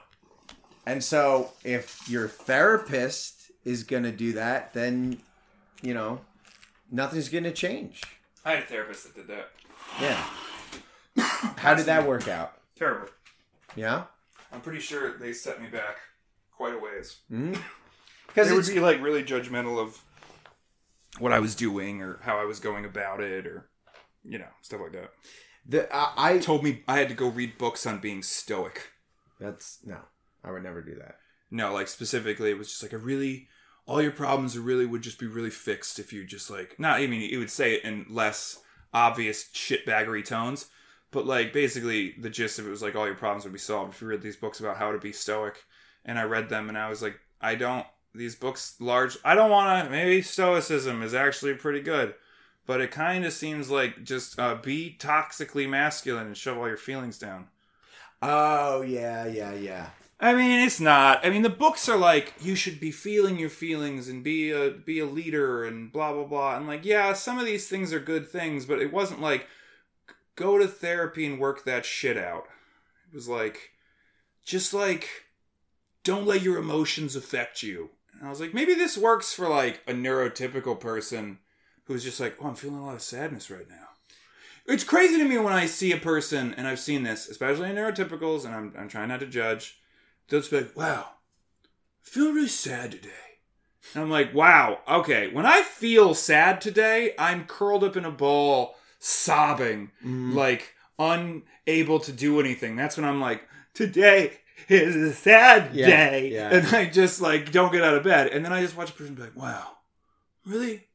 And 0.87 1.05
so 1.05 1.53
if 1.65 2.09
your 2.09 2.29
therapist 2.29 3.51
is 3.65 3.85
going 3.85 4.05
to 4.05 4.13
do 4.13 4.33
that 4.33 4.73
then 4.73 5.19
you 5.83 5.95
know 5.95 6.21
nothing's 6.91 7.29
going 7.29 7.45
to 7.45 7.53
change. 7.53 8.03
I 8.45 8.53
had 8.53 8.63
a 8.63 8.67
therapist 8.67 9.05
that 9.05 9.15
did 9.15 9.29
that. 9.29 9.51
Yeah. 10.01 10.25
How 11.57 11.75
did 11.75 11.87
that 11.87 12.07
work 12.07 12.29
out? 12.29 12.53
Terrible. 12.77 13.09
Yeah. 13.77 14.05
I'm 14.53 14.61
pretty 14.61 14.81
sure 14.81 15.17
they 15.19 15.33
set 15.33 15.61
me 15.61 15.69
back 15.69 15.97
quite 16.57 16.75
a 16.75 16.79
ways. 16.79 17.17
Hmm? 17.29 17.55
Because 18.27 18.49
They 18.49 18.55
would 18.55 18.67
be 18.67 18.79
like 18.79 19.03
really 19.03 19.25
judgmental 19.25 19.81
of 19.81 20.01
what 21.19 21.33
I 21.33 21.41
was 21.41 21.57
doing 21.57 22.01
or 22.01 22.21
how 22.23 22.39
I 22.39 22.45
was 22.45 22.61
going 22.61 22.85
about 22.85 23.21
it 23.21 23.45
or 23.45 23.69
you 24.25 24.39
know 24.39 24.47
stuff 24.63 24.81
like 24.81 24.93
that. 24.93 25.11
The 25.67 25.93
I, 25.93 26.35
I 26.35 26.39
Told 26.39 26.63
me 26.63 26.85
I 26.87 26.99
had 26.99 27.09
to 27.09 27.15
go 27.17 27.27
read 27.29 27.59
books 27.59 27.87
on 27.87 27.99
being 27.99 28.23
stoic. 28.23 28.93
that's 29.41 29.79
no, 29.85 29.97
I 30.45 30.53
would 30.53 30.63
never 30.63 30.81
do 30.81 30.95
that. 30.95 31.17
No, 31.51 31.73
like 31.75 31.89
specifically, 31.89 32.51
it 32.53 32.57
was 32.59 32.69
just 32.69 32.85
like 32.85 32.93
a 32.93 32.99
really 32.99 33.49
all 33.85 34.01
your 34.01 34.13
problems 34.13 34.57
really 34.57 34.87
would 34.87 35.03
just 35.03 35.19
be 35.19 35.27
really 35.27 35.51
fixed 35.51 35.99
if 35.99 36.13
you 36.13 36.25
just 36.25 36.49
like 36.51 36.79
not. 36.79 37.01
I 37.01 37.09
mean, 37.09 37.29
it 37.29 37.37
would 37.37 37.51
say 37.51 37.75
it 37.75 37.85
in 37.85 38.07
less 38.09 38.61
obvious 38.93 39.45
shitbaggery 39.55 40.25
tones, 40.25 40.67
but 41.11 41.27
like 41.27 41.53
basically 41.53 42.15
the 42.19 42.31
gist 42.31 42.59
of 42.59 42.67
it 42.67 42.71
was 42.71 42.83
like 42.83 42.95
all 42.95 43.07
your 43.07 43.15
problems 43.15 43.45
would 43.45 43.53
be 43.53 43.59
solved 43.59 43.95
if 43.95 44.01
you 44.01 44.09
read 44.09 44.23
these 44.23 44.37
books 44.37 44.61
about 44.61 44.77
how 44.77 44.93
to 44.93 44.99
be 44.99 45.13
stoic. 45.13 45.65
And 46.05 46.19
I 46.19 46.25
read 46.25 46.49
them, 46.49 46.69
and 46.69 46.79
I 46.79 46.89
was 46.89 47.03
like, 47.03 47.21
I 47.41 47.55
don't. 47.55 47.87
These 48.15 48.35
books, 48.35 48.75
large. 48.81 49.19
I 49.25 49.35
don't 49.35 49.51
want 49.51 49.85
to. 49.85 49.91
Maybe 49.91 50.23
stoicism 50.23 51.03
is 51.03 51.15
actually 51.15 51.55
pretty 51.55 51.81
good, 51.81 52.15
but 52.67 52.81
it 52.81 52.91
kind 52.91 53.25
of 53.25 53.33
seems 53.33 53.71
like 53.71 54.03
just 54.03 54.39
uh, 54.39 54.57
be 54.57 54.97
toxically 54.99 55.69
masculine 55.69 56.27
and 56.27 56.37
shove 56.37 56.59
all 56.59 56.67
your 56.67 56.77
feelings 56.77 57.19
down. 57.19 57.49
Oh 58.23 58.83
yeah, 58.83 59.27
yeah, 59.27 59.53
yeah. 59.55 59.91
I 60.23 60.35
mean, 60.35 60.61
it's 60.61 60.81
not. 60.81 61.25
I 61.25 61.31
mean, 61.31 61.43
the 61.43 61.49
books 61.49 61.89
are 61.89 61.97
like 61.97 62.35
you 62.41 62.55
should 62.55 62.79
be 62.79 62.91
feeling 62.91 63.39
your 63.39 63.49
feelings 63.49 64.09
and 64.09 64.23
be 64.23 64.51
a 64.51 64.71
be 64.71 64.99
a 64.99 65.07
leader 65.07 65.65
and 65.65 65.91
blah 65.91 66.13
blah 66.13 66.25
blah. 66.25 66.57
And 66.57 66.67
like, 66.67 66.85
yeah, 66.85 67.15
some 67.15 67.39
of 67.39 67.47
these 67.47 67.69
things 67.69 67.93
are 67.93 68.01
good 68.01 68.29
things, 68.29 68.67
but 68.67 68.81
it 68.81 68.93
wasn't 68.93 69.23
like 69.23 69.47
go 70.37 70.59
to 70.59 70.69
therapy 70.69 71.25
and 71.25 71.41
work 71.41 71.65
that 71.65 71.87
shit 71.87 72.19
out. 72.19 72.45
It 73.11 73.15
was 73.15 73.29
like 73.29 73.71
just 74.45 74.75
like 74.75 75.09
don't 76.05 76.27
let 76.27 76.43
your 76.43 76.59
emotions 76.59 77.17
affect 77.17 77.63
you. 77.63 77.91
And 78.13 78.27
I 78.27 78.31
was 78.31 78.41
like, 78.41 78.55
maybe 78.55 78.75
this 78.75 78.99
works 78.99 79.33
for 79.33 79.49
like 79.49 79.81
a 79.87 79.93
neurotypical 79.93 80.79
person 80.79 81.39
who's 81.85 82.05
just 82.05 82.21
like, 82.21 82.37
oh, 82.41 82.49
I'm 82.49 82.55
feeling 82.55 82.79
a 82.79 82.85
lot 82.87 82.95
of 82.95 83.03
sadness 83.03 83.51
right 83.51 83.69
now. 83.69 83.89
It's 84.67 84.85
crazy 84.85 85.19
to 85.19 85.25
me 85.25 85.39
when 85.39 85.53
I 85.53 85.67
see 85.67 85.91
a 85.93 85.97
person, 85.97 86.55
and 86.55 86.69
I've 86.69 86.79
seen 86.79 87.03
this, 87.03 87.29
especially 87.29 87.71
in 87.71 87.77
neurotypicals, 87.77 88.45
and 88.45 88.55
I'm, 88.55 88.75
I'm 88.79 88.89
trying 88.89 89.09
not 89.09 89.21
to 89.21 89.27
judge. 89.27 89.80
They'll 90.31 90.41
just 90.41 90.51
be 90.51 90.59
like, 90.59 90.77
wow, 90.77 91.05
I 91.11 92.09
feel 92.09 92.33
really 92.33 92.49
sad 92.49 92.93
today. 92.93 93.11
And 93.95 94.05
I'm 94.05 94.11
like, 94.11 94.33
wow, 94.33 94.79
okay. 94.89 95.29
When 95.33 95.45
I 95.45 95.63
feel 95.63 96.15
sad 96.15 96.61
today, 96.61 97.15
I'm 97.19 97.45
curled 97.45 97.83
up 97.83 97.97
in 97.97 98.05
a 98.05 98.11
ball, 98.11 98.77
sobbing, 99.01 99.91
mm. 100.05 100.35
like 100.35 100.75
unable 100.99 101.99
to 102.01 102.13
do 102.13 102.39
anything. 102.39 102.77
That's 102.77 102.97
when 102.97 103.07
I'm 103.07 103.21
like, 103.21 103.43
today 103.75 104.33
is 104.69 104.95
a 104.95 105.13
sad 105.13 105.75
Yeah, 105.75 105.87
day. 105.87 106.31
yeah. 106.31 106.55
And 106.55 106.67
I 106.69 106.87
just 106.87 107.21
like 107.21 107.51
don't 107.51 107.73
get 107.73 107.83
out 107.83 107.97
of 107.97 108.05
bed. 108.05 108.29
And 108.29 108.45
then 108.45 108.53
I 108.53 108.63
just 108.63 108.77
watch 108.77 108.91
a 108.91 108.93
person 108.93 109.15
be 109.15 109.23
like, 109.23 109.37
wow, 109.37 109.67
really, 110.47 110.87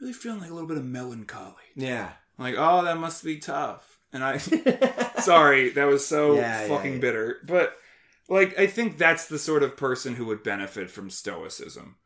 really 0.00 0.12
feeling 0.12 0.40
like 0.40 0.50
a 0.50 0.54
little 0.54 0.68
bit 0.68 0.76
of 0.78 0.84
melancholy. 0.84 1.54
Yeah. 1.74 2.12
I'm 2.38 2.44
like, 2.44 2.54
oh, 2.56 2.84
that 2.84 2.98
must 2.98 3.24
be 3.24 3.38
tough. 3.38 3.98
And 4.12 4.22
I, 4.22 4.36
sorry, 5.20 5.70
that 5.70 5.86
was 5.86 6.06
so 6.06 6.36
Yeah, 6.36 6.68
fucking 6.68 7.00
bitter. 7.00 7.38
But 7.44 7.76
like, 8.28 8.58
I 8.58 8.66
think 8.66 8.98
that's 8.98 9.26
the 9.26 9.38
sort 9.38 9.62
of 9.62 9.76
person 9.76 10.16
who 10.16 10.26
would 10.26 10.42
benefit 10.42 10.90
from 10.90 11.10
stoicism. 11.10 11.96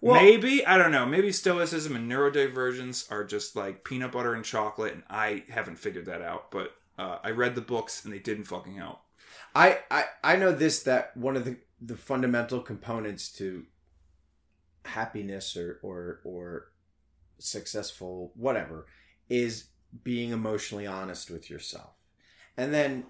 Well- 0.00 0.20
maybe 0.20 0.66
I 0.66 0.78
don't 0.78 0.92
know. 0.92 1.06
Maybe 1.06 1.30
stoicism 1.32 1.94
and 1.94 2.10
neurodivergence 2.10 3.10
are 3.10 3.24
just 3.24 3.54
like 3.54 3.84
peanut 3.84 4.12
butter 4.12 4.34
and 4.34 4.44
chocolate, 4.44 4.94
and 4.94 5.04
I 5.08 5.44
haven't 5.48 5.78
figured 5.78 6.06
that 6.06 6.22
out. 6.22 6.50
But 6.50 6.74
uh, 6.98 7.18
I 7.22 7.30
read 7.30 7.54
the 7.54 7.60
books, 7.60 8.04
and 8.04 8.12
they 8.12 8.18
didn't 8.18 8.44
fucking 8.44 8.76
help. 8.76 9.00
I, 9.54 9.78
I 9.90 10.04
I 10.24 10.36
know 10.36 10.52
this 10.52 10.82
that 10.82 11.16
one 11.16 11.36
of 11.36 11.44
the 11.44 11.56
the 11.80 11.96
fundamental 11.96 12.60
components 12.60 13.30
to 13.34 13.64
happiness 14.84 15.56
or 15.56 15.78
or 15.82 16.20
or 16.24 16.72
successful 17.38 18.32
whatever 18.34 18.86
is 19.28 19.68
being 20.02 20.30
emotionally 20.30 20.86
honest 20.86 21.30
with 21.30 21.50
yourself. 21.50 21.90
And 22.56 22.72
then 22.72 23.04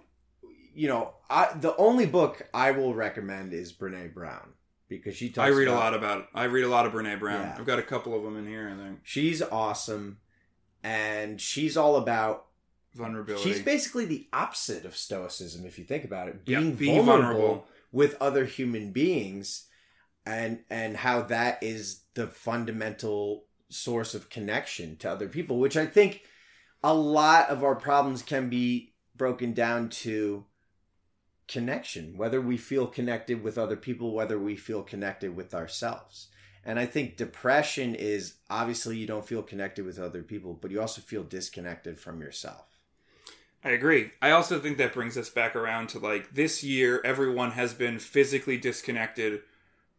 you 0.74 0.88
know, 0.88 1.14
I 1.30 1.52
the 1.54 1.76
only 1.76 2.06
book 2.06 2.48
I 2.54 2.70
will 2.72 2.94
recommend 2.94 3.52
is 3.52 3.72
Brene 3.72 4.12
Brown 4.14 4.54
because 4.88 5.16
she 5.16 5.30
talks 5.30 5.46
I 5.46 5.50
read 5.50 5.68
a 5.68 5.72
about- 5.72 5.80
lot 5.82 5.94
about. 5.94 6.28
I 6.34 6.44
read 6.44 6.64
a 6.64 6.68
lot 6.68 6.86
of 6.86 6.92
Brene 6.92 7.18
Brown. 7.18 7.40
Yeah. 7.40 7.56
I've 7.58 7.66
got 7.66 7.78
a 7.78 7.82
couple 7.82 8.14
of 8.14 8.22
them 8.22 8.36
in 8.36 8.46
here. 8.46 8.68
I 8.74 8.76
think 8.82 9.00
She's 9.02 9.42
awesome 9.42 10.18
and 10.82 11.40
she's 11.40 11.76
all 11.76 11.96
about 11.96 12.46
vulnerability. 12.94 13.50
She's 13.52 13.62
basically 13.62 14.04
the 14.04 14.28
opposite 14.32 14.84
of 14.84 14.96
stoicism, 14.96 15.64
if 15.64 15.78
you 15.78 15.84
think 15.84 16.04
about 16.04 16.28
it. 16.28 16.44
Being 16.44 16.74
be 16.74 16.86
vulnerable, 16.86 17.06
vulnerable. 17.16 17.66
with 17.92 18.16
other 18.20 18.44
human 18.44 18.92
beings, 18.92 19.66
and 20.26 20.60
and 20.70 20.96
how 20.98 21.22
that 21.22 21.62
is 21.62 22.02
the 22.14 22.26
fundamental 22.26 23.44
source 23.70 24.14
of 24.14 24.28
connection 24.28 24.96
to 24.96 25.10
other 25.10 25.28
people, 25.28 25.58
which 25.58 25.76
I 25.76 25.86
think 25.86 26.22
a 26.84 26.92
lot 26.92 27.48
of 27.48 27.64
our 27.64 27.74
problems 27.76 28.22
can 28.22 28.50
be 28.50 28.92
broken 29.16 29.52
down 29.54 29.88
to 29.88 30.44
connection. 31.48 32.16
Whether 32.16 32.40
we 32.40 32.56
feel 32.56 32.86
connected 32.86 33.42
with 33.42 33.58
other 33.58 33.76
people, 33.76 34.14
whether 34.14 34.38
we 34.38 34.56
feel 34.56 34.82
connected 34.82 35.36
with 35.36 35.54
ourselves. 35.54 36.28
And 36.64 36.78
I 36.78 36.86
think 36.86 37.16
depression 37.16 37.94
is 37.94 38.34
obviously 38.48 38.96
you 38.96 39.06
don't 39.06 39.26
feel 39.26 39.42
connected 39.42 39.84
with 39.84 39.98
other 39.98 40.22
people, 40.22 40.54
but 40.54 40.70
you 40.70 40.80
also 40.80 41.00
feel 41.00 41.24
disconnected 41.24 41.98
from 41.98 42.20
yourself. 42.20 42.66
I 43.64 43.70
agree. 43.70 44.12
I 44.20 44.30
also 44.30 44.58
think 44.58 44.78
that 44.78 44.92
brings 44.92 45.16
us 45.16 45.30
back 45.30 45.54
around 45.54 45.88
to 45.90 45.98
like 45.98 46.34
this 46.34 46.64
year, 46.64 47.00
everyone 47.04 47.52
has 47.52 47.74
been 47.74 47.98
physically 47.98 48.56
disconnected, 48.56 49.42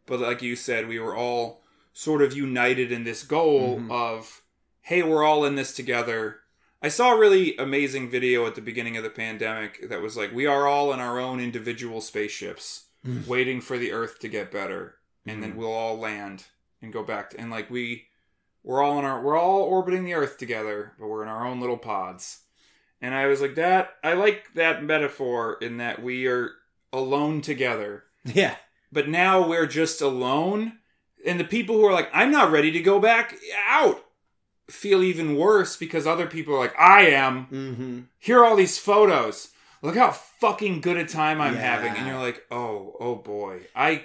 but 0.06 0.20
like 0.20 0.42
you 0.42 0.54
said, 0.56 0.86
we 0.86 0.98
were 0.98 1.16
all 1.16 1.62
sort 1.92 2.22
of 2.22 2.36
united 2.36 2.90
in 2.92 3.04
this 3.04 3.22
goal 3.22 3.78
Mhm. 3.78 3.90
of, 3.90 4.42
hey, 4.82 5.02
we're 5.02 5.24
all 5.24 5.44
in 5.44 5.54
this 5.54 5.74
together. 5.74 6.40
I 6.84 6.88
saw 6.88 7.14
a 7.14 7.18
really 7.18 7.56
amazing 7.56 8.10
video 8.10 8.46
at 8.46 8.56
the 8.56 8.60
beginning 8.60 8.98
of 8.98 9.04
the 9.04 9.08
pandemic 9.08 9.88
that 9.88 10.02
was 10.02 10.18
like, 10.18 10.34
we 10.34 10.44
are 10.44 10.66
all 10.66 10.92
in 10.92 11.00
our 11.00 11.18
own 11.18 11.40
individual 11.40 12.02
spaceships 12.02 12.82
Mm. 13.06 13.26
waiting 13.26 13.60
for 13.62 13.78
the 13.78 13.90
Earth 13.92 14.18
to 14.18 14.28
get 14.28 14.50
better, 14.50 14.96
and 15.26 15.38
Mhm. 15.38 15.40
then 15.40 15.56
we'll 15.56 15.72
all 15.72 15.98
land 15.98 16.44
and 16.82 16.92
go 16.92 17.02
back 17.02 17.30
to, 17.30 17.40
and 17.40 17.50
like 17.50 17.70
we, 17.70 18.06
we're 18.62 18.82
all 18.82 18.98
in 18.98 19.04
our, 19.06 19.22
we're 19.22 19.38
all 19.38 19.62
orbiting 19.62 20.04
the 20.04 20.12
Earth 20.14 20.36
together, 20.36 20.92
but 20.98 21.06
we're 21.08 21.22
in 21.22 21.28
our 21.28 21.46
own 21.46 21.58
little 21.60 21.78
pods. 21.78 22.42
And 23.00 23.14
I 23.14 23.26
was 23.28 23.40
like, 23.40 23.54
that, 23.54 23.96
I 24.02 24.12
like 24.12 24.52
that 24.54 24.82
metaphor 24.84 25.56
in 25.62 25.78
that 25.78 26.02
we 26.02 26.26
are 26.26 26.52
alone 26.92 27.40
together. 27.40 28.04
Yeah. 28.24 28.56
But 28.92 29.08
now 29.08 29.46
we're 29.48 29.66
just 29.66 30.00
alone. 30.02 30.78
And 31.26 31.40
the 31.40 31.44
people 31.44 31.76
who 31.76 31.84
are 31.86 31.92
like, 31.92 32.10
I'm 32.12 32.30
not 32.30 32.52
ready 32.52 32.70
to 32.72 32.80
go 32.80 32.98
back 33.00 33.34
out 33.68 34.04
feel 34.68 35.02
even 35.02 35.36
worse 35.36 35.76
because 35.76 36.06
other 36.06 36.26
people 36.26 36.54
are 36.54 36.58
like, 36.60 36.78
I 36.78 37.06
am. 37.08 37.46
Mm-hmm. 37.46 38.00
Here 38.18 38.38
are 38.40 38.44
all 38.44 38.56
these 38.56 38.78
photos. 38.78 39.50
Look 39.82 39.96
how 39.96 40.10
fucking 40.12 40.80
good 40.80 40.96
a 40.96 41.04
time 41.04 41.40
I'm 41.40 41.54
Yeah. 41.54 41.60
having. 41.60 41.92
And 41.96 42.06
you're 42.06 42.18
like, 42.18 42.42
oh, 42.50 42.96
oh 42.98 43.16
boy. 43.16 43.60
I, 43.76 44.04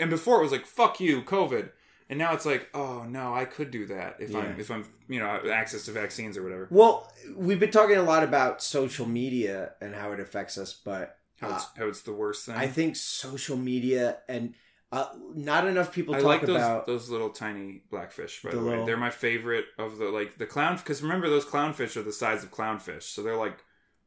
and 0.00 0.08
before 0.08 0.38
it 0.38 0.42
was 0.42 0.52
like, 0.52 0.66
fuck 0.66 1.00
you, 1.00 1.22
COVID. 1.22 1.70
And 2.08 2.18
now 2.18 2.32
it's 2.32 2.46
like, 2.46 2.68
oh 2.74 3.04
no, 3.04 3.34
I 3.34 3.44
could 3.44 3.70
do 3.70 3.86
that 3.86 4.16
if 4.18 4.30
Yeah. 4.30 4.38
I'm, 4.40 4.58
if 4.58 4.70
I'm, 4.70 4.84
you 5.08 5.20
know, 5.20 5.42
access 5.52 5.84
to 5.84 5.92
vaccines 5.92 6.36
or 6.36 6.42
whatever. 6.42 6.66
Well, 6.70 7.12
we've 7.36 7.60
been 7.60 7.70
talking 7.70 7.96
a 7.96 8.02
lot 8.02 8.22
about 8.24 8.62
social 8.62 9.06
media 9.06 9.72
and 9.80 9.94
how 9.94 10.12
it 10.12 10.20
affects 10.20 10.56
us, 10.58 10.72
but 10.72 11.18
How 11.40 11.54
it's, 11.54 11.66
how 11.76 11.86
it's 11.86 12.00
the 12.02 12.12
worst 12.12 12.46
thing. 12.46 12.54
I 12.56 12.66
think 12.66 12.96
social 12.96 13.56
media 13.56 14.18
and 14.28 14.54
uh, 14.92 15.06
not 15.34 15.66
enough 15.66 15.92
people 15.92 16.14
I 16.14 16.18
talk 16.18 16.26
like 16.26 16.40
those 16.42 16.56
about. 16.56 16.86
those 16.86 17.08
little 17.10 17.30
tiny 17.30 17.82
blackfish. 17.90 18.42
By 18.42 18.50
The 18.50 18.56
the, 18.56 18.62
way, 18.62 18.70
little- 18.70 18.86
they're 18.86 18.96
my 18.96 19.10
favorite 19.10 19.66
of 19.78 19.98
the 19.98 20.06
like 20.06 20.38
the 20.38 20.46
clown. 20.46 20.76
Because 20.76 21.02
remember, 21.02 21.28
those 21.28 21.44
clownfish 21.44 21.96
are 21.96 22.02
the 22.02 22.12
size 22.12 22.42
of 22.42 22.50
clownfish, 22.50 23.02
so 23.02 23.22
they're 23.22 23.36
like 23.36 23.58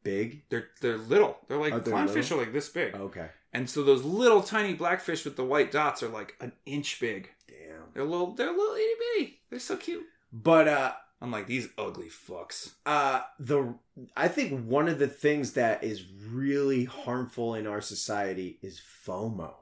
Big. 0.02 0.42
they're 0.50 0.68
they're 0.82 0.98
little. 0.98 1.38
They're 1.48 1.56
like 1.58 1.72
Oh, 1.72 1.78
they're 1.78 1.94
clownfish 1.94 2.14
little? 2.14 2.38
are 2.38 2.42
like 2.44 2.52
this 2.52 2.68
big, 2.68 2.94
Okay. 2.94 3.28
and 3.54 3.68
so 3.70 3.82
those 3.82 4.04
little 4.04 4.42
tiny 4.42 4.74
blackfish 4.74 5.24
with 5.24 5.36
the 5.36 5.44
white 5.44 5.70
dots 5.72 6.02
are 6.02 6.08
like 6.08 6.34
an 6.40 6.52
inch 6.66 7.00
big. 7.00 7.30
Damn. 7.48 7.84
They're 7.94 8.04
little. 8.04 8.34
They're 8.34 8.50
little 8.52 8.74
itty 8.74 8.92
bitty. 9.18 9.40
They're 9.50 9.58
so 9.60 9.76
cute. 9.76 10.04
But 10.32 10.68
uh, 10.68 10.92
Unlike 11.22 11.46
these 11.46 11.68
ugly 11.78 12.08
fucks. 12.10 12.72
uh, 12.84 13.22
the 13.38 13.74
I 14.14 14.28
think 14.28 14.66
one 14.66 14.88
of 14.88 14.98
the 14.98 15.08
things 15.08 15.52
that 15.54 15.82
is 15.82 16.04
really 16.28 16.84
harmful 16.84 17.54
in 17.54 17.66
our 17.66 17.80
society 17.80 18.58
is 18.60 18.82
FOMO, 19.06 19.54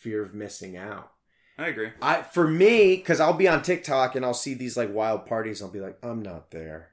fear 0.00 0.22
of 0.24 0.34
missing 0.34 0.76
out. 0.76 1.12
I 1.58 1.68
agree. 1.68 1.90
I 2.00 2.22
for 2.22 2.48
me, 2.48 2.96
because 2.96 3.20
I'll 3.20 3.34
be 3.34 3.48
on 3.48 3.62
TikTok 3.62 4.16
and 4.16 4.24
I'll 4.24 4.34
see 4.34 4.54
these 4.54 4.76
like 4.76 4.92
wild 4.92 5.26
parties. 5.26 5.60
I'll 5.60 5.68
be 5.68 5.80
like, 5.80 5.98
I'm 6.02 6.22
not 6.22 6.50
there. 6.50 6.88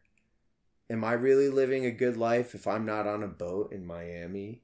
Am 0.89 1.03
I 1.03 1.13
really 1.13 1.49
living 1.49 1.85
a 1.85 1.91
good 1.91 2.17
life 2.17 2.53
if 2.53 2.67
I'm 2.67 2.85
not 2.85 3.07
on 3.07 3.23
a 3.23 3.27
boat 3.27 3.71
in 3.71 3.85
Miami? 3.85 4.61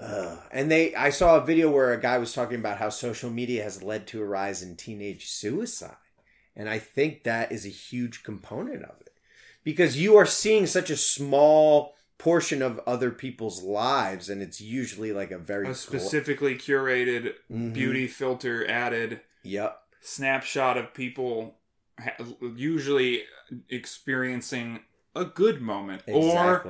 Ugh. 0.00 0.38
and 0.50 0.70
they, 0.70 0.94
I 0.94 1.10
saw 1.10 1.36
a 1.36 1.44
video 1.44 1.70
where 1.70 1.92
a 1.92 2.00
guy 2.00 2.18
was 2.18 2.32
talking 2.32 2.58
about 2.58 2.78
how 2.78 2.88
social 2.88 3.30
media 3.30 3.62
has 3.62 3.82
led 3.82 4.06
to 4.08 4.22
a 4.22 4.26
rise 4.26 4.60
in 4.62 4.74
teenage 4.74 5.28
suicide, 5.28 5.94
and 6.56 6.68
I 6.68 6.80
think 6.80 7.22
that 7.22 7.52
is 7.52 7.64
a 7.64 7.70
huge 7.70 8.24
component 8.24 8.82
of 8.82 9.00
it 9.02 9.12
because 9.62 10.00
you 10.00 10.16
are 10.16 10.26
seeing 10.26 10.66
such 10.66 10.90
a 10.90 10.96
small 10.96 11.94
portion 12.22 12.62
of 12.62 12.78
other 12.86 13.10
people's 13.10 13.64
lives, 13.64 14.28
and 14.28 14.40
it's 14.40 14.60
usually 14.60 15.12
like 15.12 15.32
a 15.32 15.38
very 15.38 15.66
A 15.68 15.74
specifically 15.74 16.54
curated 16.54 17.34
Mhm. 17.50 17.72
beauty 17.72 18.06
filter 18.06 18.64
added 18.64 19.20
Yep. 19.42 19.76
snapshot 20.00 20.78
of 20.78 20.94
people 20.94 21.58
usually 22.54 23.24
experiencing 23.68 24.84
a 25.16 25.24
good 25.24 25.60
moment 25.60 26.02
or 26.06 26.64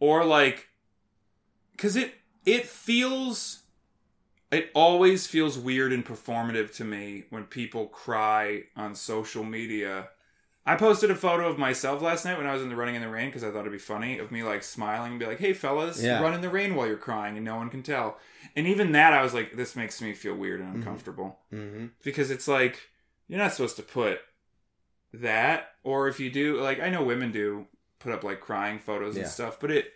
or 0.00 0.24
like 0.26 0.68
because 1.72 1.96
it 1.96 2.14
it 2.44 2.66
feels 2.66 3.62
it 4.52 4.70
always 4.74 5.26
feels 5.26 5.58
weird 5.58 5.94
and 5.94 6.04
performative 6.04 6.74
to 6.74 6.84
me 6.84 7.24
when 7.30 7.44
people 7.44 7.86
cry 7.88 8.64
on 8.76 8.94
social 8.94 9.44
media 9.44 10.10
i 10.72 10.76
posted 10.76 11.10
a 11.10 11.14
photo 11.16 11.48
of 11.48 11.58
myself 11.58 12.00
last 12.02 12.24
night 12.24 12.38
when 12.38 12.46
i 12.46 12.52
was 12.52 12.62
in 12.62 12.68
the 12.68 12.76
running 12.76 12.94
in 12.94 13.02
the 13.02 13.08
rain 13.08 13.26
because 13.28 13.44
i 13.44 13.50
thought 13.50 13.60
it'd 13.60 13.72
be 13.72 13.78
funny 13.78 14.18
of 14.18 14.30
me 14.30 14.42
like 14.42 14.62
smiling 14.62 15.10
and 15.12 15.20
be 15.20 15.26
like 15.26 15.38
hey 15.38 15.52
fellas 15.52 16.02
Yeah. 16.02 16.20
run 16.22 16.34
in 16.34 16.40
the 16.40 16.48
rain 16.48 16.74
while 16.74 16.86
you're 16.86 16.96
crying 16.96 17.36
and 17.36 17.44
no 17.44 17.56
one 17.56 17.70
can 17.70 17.82
tell. 17.82 18.18
And 18.56 18.66
even 18.66 18.92
that 18.92 19.12
i 19.12 19.22
was 19.22 19.34
like 19.34 19.56
this 19.56 19.76
makes 19.76 20.00
me 20.00 20.12
feel 20.14 20.34
weird 20.34 20.60
and 20.60 20.74
uncomfortable. 20.76 21.38
Hmm 21.50 21.86
because 22.02 22.30
it's 22.30 22.48
like 22.48 22.78
you're 23.28 23.38
not 23.38 23.52
supposed 23.52 23.76
to 23.76 23.82
put 23.82 24.18
that 25.12 25.70
or 25.82 26.08
if 26.08 26.20
you 26.20 26.30
do 26.30 26.60
like 26.60 26.80
i 26.80 26.88
know 26.88 27.02
women 27.02 27.32
do 27.32 27.66
put 27.98 28.12
up 28.12 28.22
like 28.24 28.40
crying 28.40 28.78
photos 28.78 29.16
Yeah. 29.16 29.22
and 29.22 29.30
stuff 29.30 29.58
but 29.60 29.70
it 29.70 29.86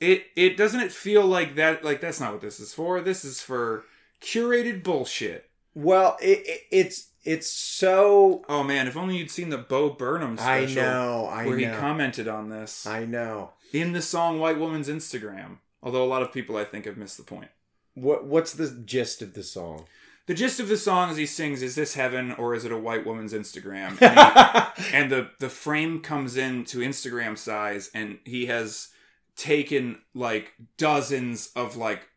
it 0.00 0.24
it 0.36 0.56
doesn't 0.56 0.80
it 0.80 0.90
feel 0.92 1.24
like 1.24 1.54
that 1.56 1.84
like 1.84 2.00
that's 2.00 2.18
not 2.20 2.32
what 2.32 2.40
this 2.40 2.58
is 2.58 2.74
for. 2.74 3.00
This 3.00 3.24
is 3.24 3.40
for 3.40 3.84
curated 4.20 4.82
bullshit. 4.82 5.48
Well, 5.74 6.16
it, 6.20 6.40
it, 6.44 6.60
it's 6.72 7.06
it's 7.24 7.48
so. 7.50 8.44
oh 8.48 8.62
man 8.62 8.86
if 8.88 8.96
only 8.96 9.16
you'd 9.16 9.30
seen 9.30 9.48
the 9.50 9.58
bo 9.58 9.90
burnham 9.90 10.36
special. 10.36 10.80
I 10.82 10.84
know. 10.84 11.26
I 11.30 11.46
where 11.46 11.56
he 11.58 11.66
commented 11.66 12.28
on 12.28 12.48
this 12.50 12.86
I 12.86 13.04
know. 13.04 13.52
in 13.72 13.92
the 13.92 14.02
song 14.02 14.38
white 14.38 14.58
woman's 14.58 14.88
instagram 14.88 15.58
although 15.82 16.04
a 16.04 16.06
lot 16.06 16.22
of 16.22 16.32
people 16.32 16.56
i 16.56 16.64
think 16.64 16.84
have 16.86 16.96
missed 16.96 17.16
the 17.16 17.22
point 17.24 17.50
What 17.94 18.24
What's 18.26 18.52
the 18.54 18.68
gist 18.84 19.22
of 19.22 19.34
the 19.34 19.42
song? 19.42 19.84
the 20.26 20.34
gist 20.34 20.60
of 20.60 20.68
the 20.68 20.76
song 20.76 21.10
is 21.10 21.16
he 21.16 21.26
sings 21.26 21.62
is 21.62 21.74
this 21.74 21.94
heaven 21.94 22.32
or 22.32 22.54
is 22.54 22.64
it 22.64 22.70
a 22.72 22.78
white 22.78 23.04
woman's 23.06 23.32
instagram 23.32 24.00
and 24.02 24.72
he- 24.86 24.96
and 24.96 25.10
the 25.10 25.30
the 25.40 25.48
frame 25.48 26.00
comes 26.00 26.36
in 26.36 26.64
to 26.66 26.78
Instagram 26.78 27.36
size, 27.36 27.90
and 27.94 28.18
he 28.24 28.46
has 28.46 28.88
taken 29.36 29.98
like 30.14 30.52
dozens 30.76 31.50
of 31.56 31.76
like 31.76 32.08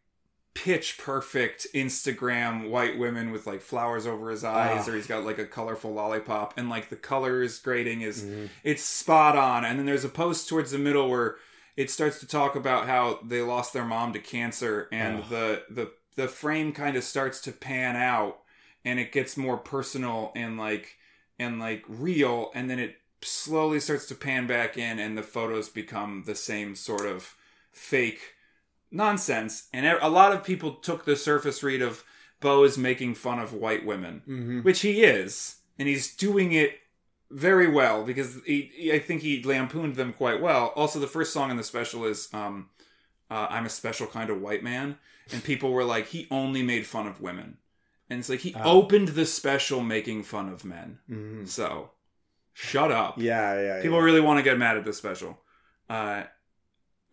pitch 0.56 0.98
perfect 0.98 1.68
Instagram 1.76 2.69
white 2.69 2.98
women 2.98 3.30
with 3.32 3.45
like 3.45 3.61
flowers 3.61 4.07
over 4.07 4.30
his 4.32 4.44
eyes, 4.44 4.88
Ah. 4.88 4.91
or 4.91 4.95
he's 4.95 5.06
got 5.06 5.23
like 5.23 5.38
a 5.38 5.45
colorful 5.45 5.94
lollipop, 5.94 6.53
and 6.57 6.69
like 6.69 6.90
the 6.90 6.95
colors 6.95 7.60
grading 7.60 8.02
is 8.02 8.23
Mhm. 8.23 8.49
it's 8.64 8.82
spot 8.82 9.36
on. 9.38 9.64
And 9.65 9.77
then 9.77 9.86
there's 9.86 10.06
a 10.06 10.10
post 10.10 10.49
towards 10.49 10.72
the 10.72 10.80
middle 10.80 11.10
where 11.10 11.36
it 11.76 11.91
starts 11.91 12.19
to 12.22 12.26
talk 12.27 12.56
about 12.56 12.88
how 12.88 13.19
they 13.23 13.41
lost 13.41 13.73
their 13.73 13.86
mom 13.86 14.14
to 14.14 14.19
cancer, 14.19 14.88
and 14.91 15.23
the 15.30 15.64
the 15.69 15.91
the 16.15 16.27
frame 16.30 16.72
kind 16.72 16.95
of 16.95 17.03
starts 17.03 17.41
to 17.41 17.52
pan 17.52 17.98
out, 17.98 18.40
and 18.86 18.98
it 18.99 19.11
gets 19.11 19.36
more 19.36 19.57
personal 19.57 20.32
and 20.36 20.57
like 20.57 20.95
and 21.38 21.60
like 21.60 21.84
real, 21.90 22.49
and 22.56 22.69
then 22.69 22.80
it 22.80 22.95
slowly 23.22 23.82
starts 23.82 24.06
to 24.06 24.15
pan 24.15 24.48
back 24.48 24.77
in, 24.77 24.99
and 24.99 25.18
the 25.18 25.23
photos 25.23 25.68
become 25.68 26.23
the 26.26 26.36
same 26.36 26.76
sort 26.76 27.06
of 27.06 27.36
fake 27.73 28.35
nonsense. 28.91 29.68
And 29.74 29.86
a 29.86 30.07
lot 30.10 30.32
of 30.34 30.44
people 30.44 30.74
took 30.76 31.06
the 31.06 31.16
surface 31.16 31.64
read 31.64 31.82
of 31.82 32.03
Bo 32.40 32.64
is 32.64 32.78
making 32.78 33.16
fun 33.16 33.40
of 33.40 33.53
white 33.53 33.86
women 33.86 34.22
Mhm. 34.28 34.64
which 34.64 34.82
he 34.82 35.03
is, 35.03 35.57
and 35.80 35.88
he's 35.88 36.14
doing 36.16 36.52
it 36.52 36.80
very 37.32 37.68
well 37.68 38.03
because 38.03 38.38
he, 38.45 38.72
he- 38.76 38.94
I 38.94 38.99
think 38.99 39.22
he 39.22 39.41
lampooned 39.44 39.95
them 39.95 40.14
quite 40.14 40.41
well. 40.41 40.68
Also, 40.76 40.99
the 40.99 41.07
first 41.07 41.34
song 41.34 41.49
in 41.49 41.57
the 41.57 41.64
special 41.64 42.06
is 42.06 42.30
um, 42.34 42.70
uh, 43.32 43.48
"I'm 43.49 43.66
a 43.66 43.70
Special 43.70 44.06
Kind 44.06 44.30
of 44.30 44.40
White 44.41 44.64
Man," 44.64 44.98
and 45.32 45.44
people 45.44 45.72
were 45.72 45.84
like, 45.84 46.07
he 46.07 46.28
only 46.30 46.62
made 46.62 46.86
fun 46.86 47.07
of 47.07 47.20
women, 47.22 47.57
and 48.10 48.20
it's 48.20 48.30
like 48.30 48.41
he 48.41 48.53
Oh. 48.56 48.80
opened 48.82 49.10
the 49.10 49.26
special 49.26 49.82
making 49.82 50.24
fun 50.24 50.49
of 50.49 50.64
men. 50.64 50.99
Mhm. 51.10 51.48
So, 51.48 51.91
shut 52.53 52.91
up. 52.91 53.16
Yeah, 53.18 53.60
yeah. 53.60 53.82
People 53.82 53.98
yeah. 53.98 54.03
really 54.03 54.22
want 54.22 54.38
to 54.38 54.44
get 54.44 54.60
mad 54.60 54.78
at 54.78 54.86
this 54.86 54.98
special, 54.98 55.41
uh, 55.90 56.24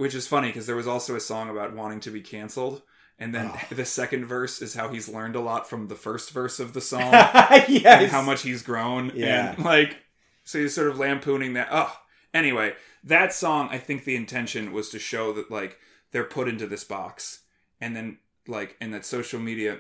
which 0.03 0.15
is 0.15 0.27
funny 0.27 0.49
because 0.49 0.67
there 0.67 0.77
was 0.77 0.87
also 0.89 1.15
a 1.15 1.21
song 1.21 1.49
about 1.49 1.75
wanting 1.75 2.01
to 2.01 2.11
be 2.11 2.21
canceled. 2.21 2.83
And 3.19 3.33
then 3.35 3.51
Oh. 3.53 3.61
the 3.75 3.85
second 3.85 4.27
verse 4.27 4.61
is 4.61 4.75
how 4.75 4.89
he's 4.89 5.09
learned 5.09 5.37
a 5.37 5.41
lot 5.41 5.69
from 5.71 5.87
the 5.89 5.95
first 5.95 6.31
verse 6.33 6.59
of 6.61 6.73
the 6.73 6.81
song 6.81 7.13
yes. 7.13 8.03
and 8.03 8.11
how 8.11 8.23
much 8.23 8.43
he's 8.43 8.63
grown. 8.63 9.13
Yeah. 9.15 9.55
And 9.55 9.65
like, 9.65 9.97
so 10.45 10.59
he's 10.59 10.75
sort 10.75 10.89
of 10.89 10.99
lampooning 10.99 11.53
that. 11.55 11.69
Oh, 11.71 11.95
anyway, 12.35 12.75
that 13.05 13.33
song, 13.33 13.69
I 13.71 13.79
think 13.79 14.05
the 14.05 14.17
intention 14.17 14.73
was 14.73 14.89
to 14.91 14.99
show 14.99 15.33
that, 15.35 15.51
like, 15.51 15.79
they're 16.11 16.25
put 16.25 16.49
into 16.49 16.67
this 16.67 16.85
box. 16.85 17.43
And 17.81 17.95
then, 17.95 18.19
like, 18.49 18.77
and 18.81 18.93
that 18.95 19.05
social 19.05 19.39
media 19.41 19.79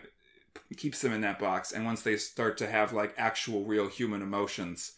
keeps 0.76 1.00
them 1.00 1.12
in 1.12 1.22
that 1.22 1.38
box. 1.40 1.72
And 1.72 1.84
once 1.84 2.02
they 2.02 2.16
start 2.16 2.58
to 2.58 2.68
have, 2.70 2.92
like, 2.92 3.12
actual 3.18 3.64
real 3.64 3.88
human 3.88 4.22
emotions, 4.22 4.92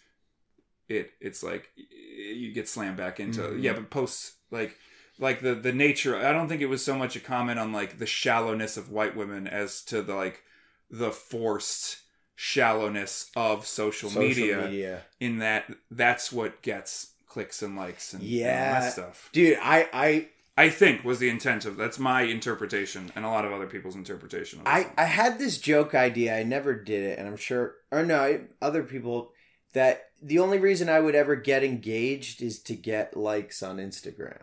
it 0.89 1.13
it's 1.19 1.43
like 1.43 1.71
you 1.77 2.53
get 2.53 2.69
slammed 2.69 2.99
back 2.99 3.19
into 3.19 3.41
Mhm. 3.41 3.63
yeah 3.63 3.73
but 3.73 3.89
posts 3.89 4.35
like 4.51 4.77
like 5.19 5.41
the 5.43 5.55
the 5.55 5.73
nature 5.73 6.17
i 6.17 6.33
don't 6.33 6.49
think 6.49 6.61
it 6.61 6.67
was 6.67 6.85
so 6.85 6.97
much 6.97 7.15
a 7.17 7.21
comment 7.21 7.59
on 7.59 7.73
like 7.73 7.99
the 7.99 8.07
shallowness 8.07 8.77
of 8.77 8.91
white 8.91 9.17
women 9.17 9.47
as 9.47 9.83
to 9.83 10.03
the 10.03 10.15
like 10.15 10.43
the 10.91 11.11
forced 11.11 11.99
shallowness 12.37 13.31
of 13.37 13.67
social, 13.67 14.09
social 14.11 14.23
media, 14.29 14.63
media. 14.63 15.03
in 15.21 15.39
that 15.39 15.65
that's 15.91 16.33
what 16.33 16.63
gets 16.63 17.13
clicks 17.27 17.63
and 17.63 17.77
likes 17.77 18.13
and, 18.13 18.23
Yeah. 18.23 18.81
that 18.81 18.93
stuff 18.93 19.29
Dude, 19.33 19.59
I 19.63 19.89
I 19.93 20.29
i 20.57 20.69
think 20.69 21.03
was 21.05 21.19
the 21.19 21.29
intent 21.29 21.65
of 21.65 21.77
that's 21.77 21.99
my 21.99 22.23
interpretation 22.23 23.11
and 23.17 23.25
a 23.25 23.29
lot 23.29 23.45
of 23.45 23.53
other 23.53 23.67
people's 23.67 23.97
interpretation 23.97 24.61
of 24.61 24.67
I. 24.67 24.91
I 24.97 25.05
had 25.05 25.39
this 25.39 25.59
joke 25.59 25.95
idea. 25.95 26.37
I 26.37 26.43
never 26.45 26.75
did 26.75 27.03
it, 27.03 27.19
and 27.19 27.27
I'm 27.27 27.37
sure, 27.37 27.75
or 27.91 28.05
no, 28.05 28.21
I- 28.21 28.41
other 28.63 28.83
people 28.85 29.33
that 29.75 30.07
the 30.23 30.39
only 30.39 30.59
reason 30.59 30.89
I 30.89 31.01
would 31.01 31.15
ever 31.15 31.37
get 31.37 31.63
engaged 31.63 32.41
is 32.43 32.59
to 32.61 32.75
get 32.75 33.17
likes 33.17 33.63
on 33.63 33.77
Instagram, 33.77 34.41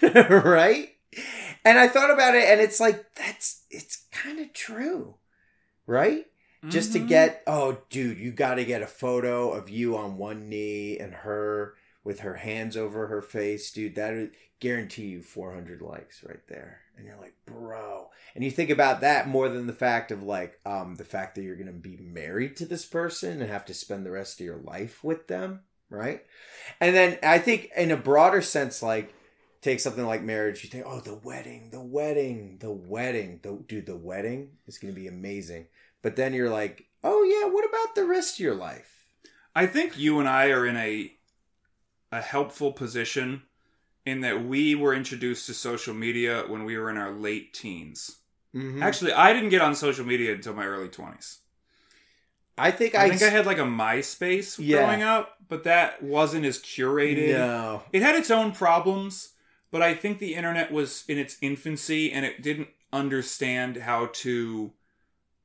right? 0.44 0.90
And 1.64 1.78
I 1.78 1.88
thought 1.88 2.10
about 2.10 2.34
it, 2.34 2.44
and 2.48 2.60
it's 2.60 2.80
like 2.80 3.14
that's 3.14 3.64
it's 3.70 4.06
kind 4.12 4.38
of 4.40 4.52
true, 4.52 5.16
right? 5.86 6.26
Just 6.68 6.92
to 6.94 6.98
Mhm. 7.00 7.08
get 7.08 7.42
oh, 7.46 7.78
dude, 7.90 8.18
you 8.18 8.32
got 8.32 8.54
to 8.56 8.64
get 8.64 8.82
a 8.82 8.86
photo 8.86 9.50
of 9.52 9.70
you 9.70 9.96
on 9.96 10.16
one 10.18 10.48
knee 10.48 10.98
and 10.98 11.14
her 11.14 11.74
with 12.04 12.20
her 12.20 12.34
hands 12.34 12.76
over 12.76 13.06
her 13.08 13.22
face, 13.22 13.70
dude. 13.70 13.94
That 13.94 14.14
would 14.14 14.30
guarantee 14.60 15.06
you 15.06 15.22
400 15.22 15.80
likes 15.82 16.24
right 16.24 16.46
there, 16.48 16.80
and 16.98 17.06
you're 17.06 17.16
like, 17.16 17.34
bro. 17.46 18.10
And 18.34 18.44
you 18.44 18.50
think 18.50 18.70
about 18.70 19.00
that 19.00 19.28
more 19.28 19.48
than 19.48 19.66
the 19.66 19.72
fact 19.72 20.10
of 20.10 20.22
like 20.22 20.60
um 20.66 20.96
the 20.96 21.04
fact 21.04 21.34
that 21.34 21.42
you're 21.42 21.56
gonna 21.56 21.72
be 21.72 21.96
married 21.96 22.56
to 22.56 22.66
this 22.66 22.84
person 22.84 23.40
and 23.40 23.50
have 23.50 23.64
to 23.66 23.74
spend 23.74 24.04
the 24.04 24.10
rest 24.10 24.40
of 24.40 24.46
your 24.46 24.58
life 24.58 25.02
with 25.02 25.28
them, 25.28 25.60
right? 25.88 26.22
And 26.80 26.94
then 26.94 27.18
I 27.22 27.38
think 27.38 27.70
in 27.76 27.90
a 27.90 27.96
broader 27.96 28.42
sense, 28.42 28.82
like 28.82 29.14
take 29.60 29.80
something 29.80 30.06
like 30.06 30.22
marriage, 30.22 30.62
you 30.62 30.70
think, 30.70 30.84
oh, 30.86 31.00
the 31.00 31.16
wedding, 31.16 31.70
the 31.70 31.82
wedding, 31.82 32.58
the 32.60 32.72
wedding, 32.72 33.40
the 33.42 33.62
dude, 33.66 33.86
the 33.86 33.96
wedding 33.96 34.50
is 34.66 34.78
gonna 34.78 34.92
be 34.92 35.06
amazing. 35.06 35.66
But 36.02 36.16
then 36.16 36.34
you're 36.34 36.50
like, 36.50 36.86
oh 37.04 37.22
yeah, 37.22 37.48
what 37.48 37.64
about 37.68 37.94
the 37.94 38.06
rest 38.06 38.34
of 38.34 38.40
your 38.40 38.54
life? 38.54 39.06
I 39.54 39.66
think 39.66 39.98
you 39.98 40.20
and 40.20 40.28
I 40.28 40.50
are 40.50 40.66
in 40.66 40.76
a 40.76 41.12
a 42.10 42.22
helpful 42.22 42.72
position 42.72 43.42
in 44.08 44.20
that 44.22 44.44
we 44.44 44.74
were 44.74 44.94
introduced 44.94 45.46
to 45.46 45.54
social 45.54 45.94
media 45.94 46.44
when 46.48 46.64
we 46.64 46.76
were 46.78 46.90
in 46.90 46.96
our 46.96 47.12
late 47.12 47.52
teens. 47.54 48.16
Mhm. 48.54 48.82
Actually, 48.82 49.12
I 49.12 49.32
didn't 49.32 49.50
get 49.50 49.60
on 49.60 49.74
social 49.74 50.04
media 50.06 50.32
until 50.34 50.54
my 50.54 50.64
early 50.64 50.88
20s. 50.88 51.38
I 52.56 52.70
think 52.72 52.94
I 52.96 53.04
I, 53.04 53.08
think 53.10 53.22
I 53.22 53.28
had 53.28 53.46
like 53.46 53.58
a 53.58 53.62
MySpace 53.62 54.56
Yeah. 54.58 54.78
growing 54.78 55.02
up, 55.02 55.36
but 55.48 55.64
that 55.64 56.02
wasn't 56.02 56.44
as 56.44 56.58
curated. 56.58 57.28
no. 57.38 57.82
It 57.92 58.02
had 58.02 58.16
its 58.16 58.30
own 58.30 58.52
problems, 58.52 59.34
but 59.70 59.80
I 59.82 59.94
think 59.94 60.18
the 60.18 60.34
internet 60.34 60.72
was 60.72 61.04
in 61.08 61.18
its 61.18 61.36
infancy 61.40 62.10
and 62.10 62.24
it 62.26 62.42
didn't 62.42 62.68
understand 62.92 63.76
how 63.76 64.06
to 64.24 64.72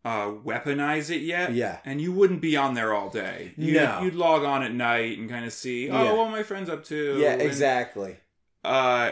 uh, 0.06 0.31
weaponize 0.31 1.10
it 1.10 1.22
yet. 1.22 1.53
Yeah. 1.53 1.77
And 1.85 2.02
you 2.02 2.11
wouldn't 2.11 2.41
be 2.41 2.57
on 2.57 2.73
there 2.73 2.94
all 2.94 3.10
day. 3.10 3.53
You'd, 3.56 3.76
No. 3.76 4.02
you'd 4.02 4.15
log 4.15 4.44
on 4.44 4.61
at 4.61 4.73
night 4.73 5.18
and 5.18 5.30
kind 5.30 5.45
of 5.45 5.53
see, 5.53 5.90
oh, 5.90 6.03
Yeah. 6.03 6.11
what 6.14 6.27
are 6.27 6.31
my 6.31 6.44
friends 6.44 6.69
up 6.69 6.84
to? 6.85 7.18
Yeah, 7.19 7.34
And, 7.34 7.41
exactly. 7.41 8.18
Uh, 8.64 9.11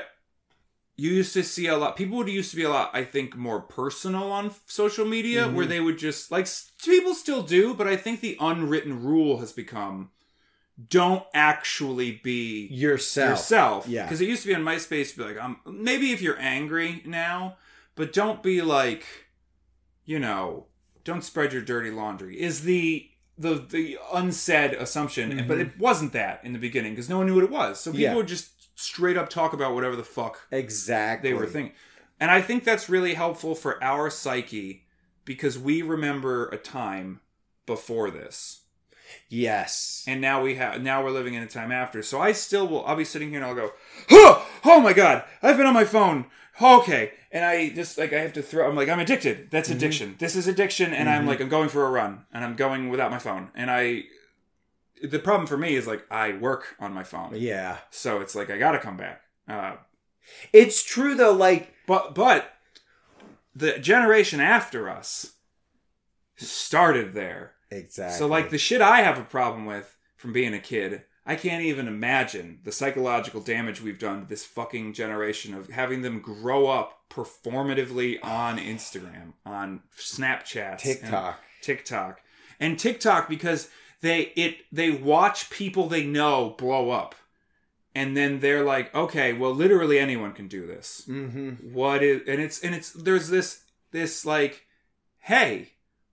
you 0.97 1.11
used 1.11 1.33
to 1.33 1.43
see 1.43 1.67
a 1.67 1.77
lot. 1.77 1.95
People 1.95 2.17
would 2.17 2.27
used 2.29 2.51
to 2.51 2.55
be 2.57 2.63
a 2.63 2.69
lot, 2.69 2.91
I 2.93 3.03
think, 3.03 3.35
more 3.35 3.59
personal 3.61 4.31
on 4.31 4.53
social 4.67 5.05
media, 5.05 5.45
Mhm. 5.47 5.53
where 5.53 5.65
they 5.65 5.79
would 5.79 5.97
just 5.97 6.31
like 6.31 6.47
people 6.83 7.13
still 7.15 7.41
do, 7.41 7.73
but 7.73 7.87
I 7.87 7.95
think 7.95 8.19
the 8.21 8.37
unwritten 8.39 9.01
rule 9.03 9.39
has 9.39 9.51
become 9.51 10.11
don't 10.89 11.23
actually 11.33 12.11
be 12.23 12.67
Yourself. 12.71 13.29
yourself. 13.31 13.87
Yeah. 13.87 14.03
Because 14.03 14.21
it 14.21 14.27
used 14.27 14.41
to 14.43 14.47
be 14.47 14.55
on 14.55 14.63
MySpace, 14.63 15.11
to 15.11 15.17
be 15.19 15.23
like, 15.25 15.39
um, 15.41 15.59
maybe 15.65 16.11
if 16.11 16.21
you're 16.21 16.39
angry 16.39 17.01
now, 17.05 17.57
but 17.95 18.13
don't 18.13 18.41
be 18.41 18.61
like, 18.61 19.05
you 20.05 20.17
know, 20.17 20.67
don't 21.03 21.23
spread 21.23 21.53
your 21.53 21.61
dirty 21.61 21.91
laundry. 21.91 22.39
Is 22.39 22.61
the 22.63 23.07
the 23.37 23.55
the 23.55 23.97
unsaid 24.13 24.73
assumption, 24.73 25.45
but 25.47 25.57
it 25.59 25.77
wasn't 25.79 26.13
that 26.13 26.41
in 26.43 26.53
the 26.53 26.59
beginning 26.59 26.93
because 26.93 27.09
no 27.09 27.17
one 27.17 27.27
knew 27.27 27.35
what 27.35 27.43
it 27.43 27.49
was. 27.51 27.79
So 27.79 27.91
people 27.91 28.05
Mm-hmm. 28.05 28.11
Yeah. 28.11 28.15
would 28.17 28.27
just 28.27 28.49
straight 28.81 29.17
up 29.17 29.29
talk 29.29 29.53
about 29.53 29.73
whatever 29.75 29.95
the 29.95 30.03
fuck 30.03 30.39
Exactly. 30.51 31.29
they 31.29 31.33
were 31.33 31.45
thinking. 31.47 31.73
And 32.19 32.29
I 32.31 32.41
think 32.41 32.63
that's 32.63 32.89
really 32.89 33.13
helpful 33.15 33.55
for 33.55 33.83
our 33.83 34.09
psyche 34.09 34.83
because 35.25 35.57
we 35.57 35.81
remember 35.81 36.47
a 36.49 36.57
time 36.57 37.21
before 37.65 38.11
this. 38.11 38.61
Yes. 39.29 40.03
and 40.07 40.21
now 40.21 40.41
we 40.41 40.55
have 40.55 40.81
now 40.81 41.03
we're 41.03 41.11
living 41.11 41.33
in 41.33 41.43
a 41.43 41.47
time 41.47 41.71
after. 41.71 42.01
So 42.01 42.21
I 42.21 42.31
still 42.31 42.67
will. 42.67 42.85
I'll 42.85 42.95
be 42.95 43.03
sitting 43.05 43.29
here 43.29 43.37
and 43.39 43.45
I'll 43.45 43.55
go, 43.55 43.71
oh, 44.09 44.47
oh 44.63 44.79
my 44.81 44.93
god, 44.93 45.23
I've 45.41 45.57
been 45.57 45.65
on 45.65 45.73
my 45.73 45.83
phone. 45.85 46.25
Okay, 46.61 47.11
and 47.31 47.43
I 47.43 47.69
just 47.69 47.97
like 47.97 48.13
I 48.13 48.19
have 48.19 48.33
to 48.33 48.41
throw. 48.41 48.69
I'm 48.69 48.75
like 48.75 48.87
I'm 48.89 48.99
addicted. 48.99 49.49
That's 49.51 49.67
Mm-hmm. 49.69 49.77
addiction. 49.77 50.15
This 50.19 50.35
is 50.35 50.47
addiction, 50.47 50.93
and 50.93 51.09
I'm 51.09 51.25
like 51.25 51.39
I'm 51.41 51.49
going 51.49 51.69
for 51.69 51.85
a 51.85 51.89
run, 51.89 52.25
and 52.33 52.43
I'm 52.45 52.55
going 52.55 52.89
without 52.89 53.09
my 53.11 53.19
phone. 53.19 53.49
And 53.55 53.71
I, 53.71 54.03
the 55.03 55.19
problem 55.19 55.47
for 55.47 55.57
me 55.57 55.75
is 55.75 55.87
like 55.87 56.05
I 56.11 56.33
work 56.33 56.75
on 56.79 56.93
my 56.93 57.03
phone, 57.03 57.31
Yeah. 57.35 57.77
so 57.89 58.19
it's 58.21 58.35
like 58.35 58.49
I 58.49 58.57
got 58.57 58.71
to 58.73 58.79
come 58.79 58.97
back. 58.97 59.21
Uh, 59.47 59.75
It's 60.53 60.83
true 60.83 61.15
though. 61.15 61.33
Like 61.33 61.73
but 61.87 62.13
but 62.15 62.53
the 63.55 63.79
generation 63.79 64.39
after 64.39 64.89
us 64.89 65.33
started 66.37 67.13
there. 67.13 67.53
exactly. 67.69 68.17
So 68.17 68.27
like 68.27 68.49
the 68.49 68.57
shit 68.57 68.81
I 68.81 69.01
have 69.01 69.17
a 69.19 69.23
problem 69.23 69.65
with 69.65 69.95
from 70.15 70.33
being 70.33 70.53
a 70.53 70.59
kid, 70.59 71.03
I 71.25 71.35
can't 71.35 71.63
even 71.63 71.87
imagine 71.87 72.59
the 72.63 72.71
psychological 72.71 73.41
damage 73.41 73.81
we've 73.81 73.99
done 73.99 74.21
to 74.21 74.27
this 74.27 74.43
fucking 74.45 74.93
generation 74.93 75.53
of 75.53 75.69
having 75.69 76.01
them 76.01 76.19
grow 76.19 76.67
up 76.67 76.99
performatively 77.09 78.23
on 78.23 78.57
Instagram, 78.57 79.33
on 79.45 79.81
Snapchat, 79.97 80.69
and 80.71 80.79
TikTok. 80.79 81.39
TikTok, 81.61 82.21
and 82.59 82.79
TikTok 82.79 83.29
because 83.29 83.69
they 84.01 84.31
it 84.35 84.57
they 84.71 84.91
watch 84.91 85.49
people 85.49 85.87
they 85.87 86.05
know 86.05 86.55
blow 86.57 86.89
up, 86.91 87.15
and 87.95 88.15
then 88.17 88.39
they're 88.39 88.63
like, 88.63 88.93
okay, 88.95 89.33
well, 89.33 89.53
literally 89.53 89.99
anyone 89.99 90.33
can 90.33 90.47
do 90.47 90.65
this 90.67 91.03
Mm-hmm. 91.07 91.73
what 91.73 92.03
is 92.03 92.21
and 92.27 92.41
it's 92.41 92.61
and 92.61 92.73
it's 92.75 92.91
there's 92.91 93.29
this 93.29 93.63
this 93.91 94.25
like 94.25 94.65
hey 95.19 95.71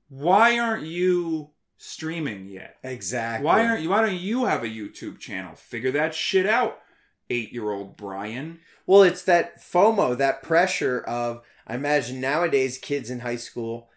why 0.08 0.58
aren't 0.58 0.84
you 0.84 1.50
streaming 1.76 2.46
yet 2.48 2.76
Exactly. 2.82 3.44
why 3.46 3.64
aren't 3.66 3.82
you 3.82 3.90
why 3.90 4.00
don't 4.02 4.16
you 4.18 4.44
have 4.46 4.64
a 4.64 4.68
youtube 4.68 5.18
channel 5.18 5.54
figure 5.54 5.92
that 5.92 6.14
shit 6.14 6.44
out 6.46 6.78
eight 7.30 7.52
year 7.52 7.70
old 7.70 7.96
brian 7.96 8.58
Well, 8.86 9.02
it's 9.02 9.22
that 9.24 9.60
FOMO, 9.60 10.16
that 10.16 10.42
pressure 10.42 11.00
of. 11.00 11.42
I 11.66 11.74
imagine 11.74 12.20
nowadays 12.22 12.78
kids 12.78 13.10
in 13.10 13.20
high 13.20 13.36
school, 13.36 13.90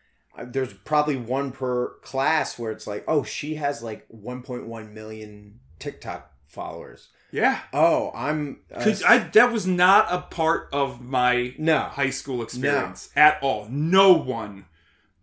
there's 0.46 0.74
probably 0.74 1.18
one 1.18 1.52
per 1.52 1.96
class 2.02 2.58
where 2.58 2.72
it's 2.72 2.88
like, 2.88 3.04
oh, 3.08 3.24
she 3.24 3.56
has 3.56 3.82
like 3.84 4.08
1.1 4.10 4.92
million 4.94 5.60
TikTok 5.80 6.32
followers. 6.48 7.10
yeah 7.32 7.60
Oh, 7.74 8.12
I'm. 8.14 8.60
Uh, 8.74 8.94
I, 9.08 9.18
that 9.20 9.52
was 9.52 9.66
not 9.68 10.08
a 10.12 10.20
part 10.22 10.68
of 10.74 11.02
my 11.02 11.54
no. 11.58 11.80
high 11.80 12.10
school 12.10 12.42
experience 12.44 13.10
at 13.16 13.38
all 13.42 13.68
no 13.70 14.14
one 14.14 14.66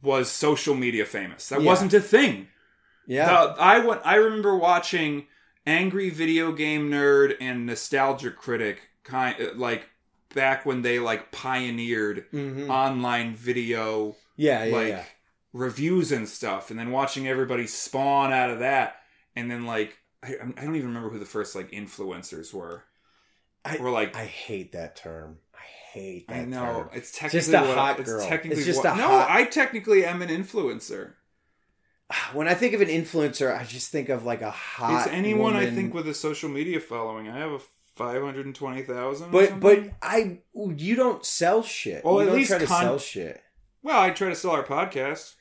was 0.03 0.31
social 0.31 0.75
media 0.75 1.05
famous 1.05 1.49
that 1.51 1.61
Yeah. 1.61 1.67
wasn't 1.67 1.93
a 1.95 2.01
thing 2.01 2.49
Yeah. 3.07 3.27
The- 3.55 3.61
I 3.61 3.79
went. 3.81 4.01
I 4.05 4.15
remember 4.17 4.57
watching 4.57 5.27
Angry 5.67 6.09
Video 6.11 6.53
Game 6.53 6.91
Nerd 6.91 7.37
and 7.41 7.67
Nostalgia 7.67 8.31
Critic, 8.31 8.81
kind 9.05 9.37
like 9.57 9.89
back 10.35 10.65
when 10.67 10.83
they 10.83 10.99
like 10.99 11.31
pioneered 11.33 12.25
hmm 12.31 12.71
online 12.71 13.35
video 13.35 14.17
yeah, 14.39 14.65
yeah, 14.65 14.74
like 14.77 14.89
yeah. 14.89 15.05
reviews 15.52 16.10
and 16.12 16.27
stuff, 16.27 16.70
and 16.70 16.78
then 16.78 16.90
watching 16.90 17.28
everybody 17.28 17.66
spawn 17.66 18.32
out 18.32 18.48
of 18.48 18.60
that, 18.60 18.97
and 19.36 19.51
then 19.51 19.66
like 19.66 19.98
I, 20.23 20.35
I 20.56 20.65
don't 20.65 20.77
even 20.77 20.89
remember 20.89 21.10
who 21.10 21.19
the 21.19 21.27
first 21.27 21.55
like 21.55 21.70
influencers 21.73 22.55
were. 22.55 22.85
I- 23.65 23.77
were 23.77 23.90
like 23.90 24.16
I 24.16 24.24
hate 24.24 24.73
that 24.73 24.97
term. 24.97 25.39
I 25.55 25.59
hate 25.93 26.28
that 26.28 26.36
I 26.36 26.44
know 26.47 26.65
term. 26.65 26.90
it's 26.94 27.12
technically 27.12 27.40
Just 27.40 27.52
a 27.52 27.60
what- 27.69 27.77
hot 27.77 28.01
it's 28.01 28.10
girl. 28.10 28.27
Technically 28.27 28.59
It's 28.59 28.66
just 28.66 28.82
what- 28.85 28.94
a 28.94 28.97
no. 28.97 29.09
hot- 29.09 29.31
I 29.31 29.44
technically 29.44 30.05
am 30.06 30.23
an 30.23 30.28
influencer. 30.31 31.12
When 32.32 32.48
I 32.48 32.55
think 32.55 32.73
of 32.74 32.81
an 32.81 32.89
influencer, 32.89 33.55
I 33.55 33.65
just 33.65 33.90
think 33.90 34.09
of 34.09 34.24
like 34.24 34.40
a 34.40 34.51
hot. 34.51 35.06
it's 35.06 35.12
anyone 35.15 35.56
I 35.56 35.69
think 35.70 35.93
with 35.93 36.09
a 36.09 36.15
social 36.15 36.48
media 36.48 36.81
following. 36.81 37.28
I 37.28 37.36
have 37.39 37.52
a 37.52 37.59
five 37.97 38.23
hundred 38.23 38.47
and 38.47 38.55
twenty 38.55 38.82
thousand. 38.82 39.31
But 39.32 39.60
but 39.60 39.90
I 40.01 40.39
you 40.55 40.94
don't 40.97 41.24
sell 41.24 41.62
shit. 41.62 42.05
Well, 42.05 42.23
you 42.23 42.28
at 42.28 42.35
least 42.35 42.48
try 42.51 42.59
to 42.60 42.66
con- 42.66 42.82
sell 42.82 42.98
shit. 42.98 43.43
Well, 43.89 44.01
I 44.02 44.10
try 44.10 44.28
to 44.28 44.35
sell 44.35 44.51
our 44.52 44.62
podcast. 44.65 45.35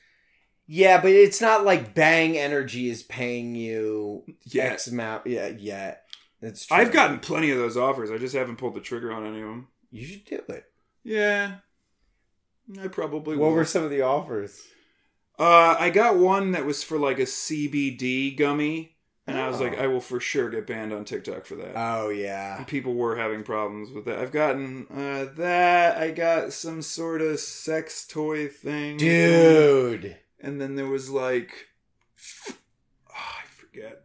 Yeah, 0.65 1.01
but 1.01 1.11
it's 1.11 1.39
not 1.41 1.65
like 1.65 1.93
Bang 1.93 2.37
Energy 2.37 2.89
is 2.89 3.03
paying 3.03 3.55
you 3.55 4.23
Yes, 4.43 4.71
X 4.73 4.87
amount. 4.87 5.27
Yeah, 5.27 5.47
yet. 5.49 6.03
That's 6.41 6.65
true. 6.65 6.77
I've 6.77 6.91
gotten 6.91 7.19
plenty 7.19 7.51
of 7.51 7.57
those 7.57 7.77
offers. 7.77 8.09
I 8.11 8.17
just 8.17 8.35
haven't 8.35 8.57
pulled 8.57 8.75
the 8.75 8.79
trigger 8.81 9.11
on 9.11 9.25
any 9.25 9.41
of 9.41 9.47
them. 9.47 9.67
You 9.91 10.05
should 10.05 10.25
do 10.25 10.41
it. 10.49 10.65
Yeah, 11.03 11.55
I 12.81 12.87
probably 12.89 13.37
What 13.37 13.47
will. 13.49 13.53
were 13.55 13.65
some 13.65 13.83
of 13.83 13.89
the 13.89 14.01
offers? 14.01 14.61
Uh, 15.39 15.75
I 15.79 15.89
got 15.89 16.17
one 16.17 16.51
that 16.51 16.65
was 16.65 16.83
for 16.83 16.97
like 16.99 17.19
a 17.19 17.23
CBD 17.23 18.35
gummy, 18.37 18.96
and 19.27 19.37
I 19.37 19.47
was 19.49 19.59
like, 19.59 19.75
Oh. 19.77 19.83
I 19.83 19.87
will 19.87 19.99
for 20.01 20.19
sure 20.19 20.49
get 20.49 20.65
banned 20.65 20.93
on 20.93 21.05
TikTok 21.05 21.45
for 21.45 21.55
that. 21.55 21.73
Oh 21.75 22.09
yeah. 22.09 22.57
And 22.57 22.67
people 22.67 22.95
were 22.95 23.15
having 23.17 23.43
problems 23.43 23.91
with 23.91 24.05
that. 24.05 24.19
I've 24.19 24.31
gotten 24.31 24.87
uh, 24.89 25.25
that. 25.37 25.97
I 25.97 26.11
got 26.11 26.53
some 26.53 26.81
sort 26.81 27.21
of 27.21 27.39
sex 27.39 28.07
toy 28.07 28.47
thing, 28.47 28.97
Dude. 28.97 30.17
And 30.39 30.61
then 30.61 30.75
there 30.75 30.87
was 30.87 31.09
like, 31.09 31.67
oh. 32.49 32.53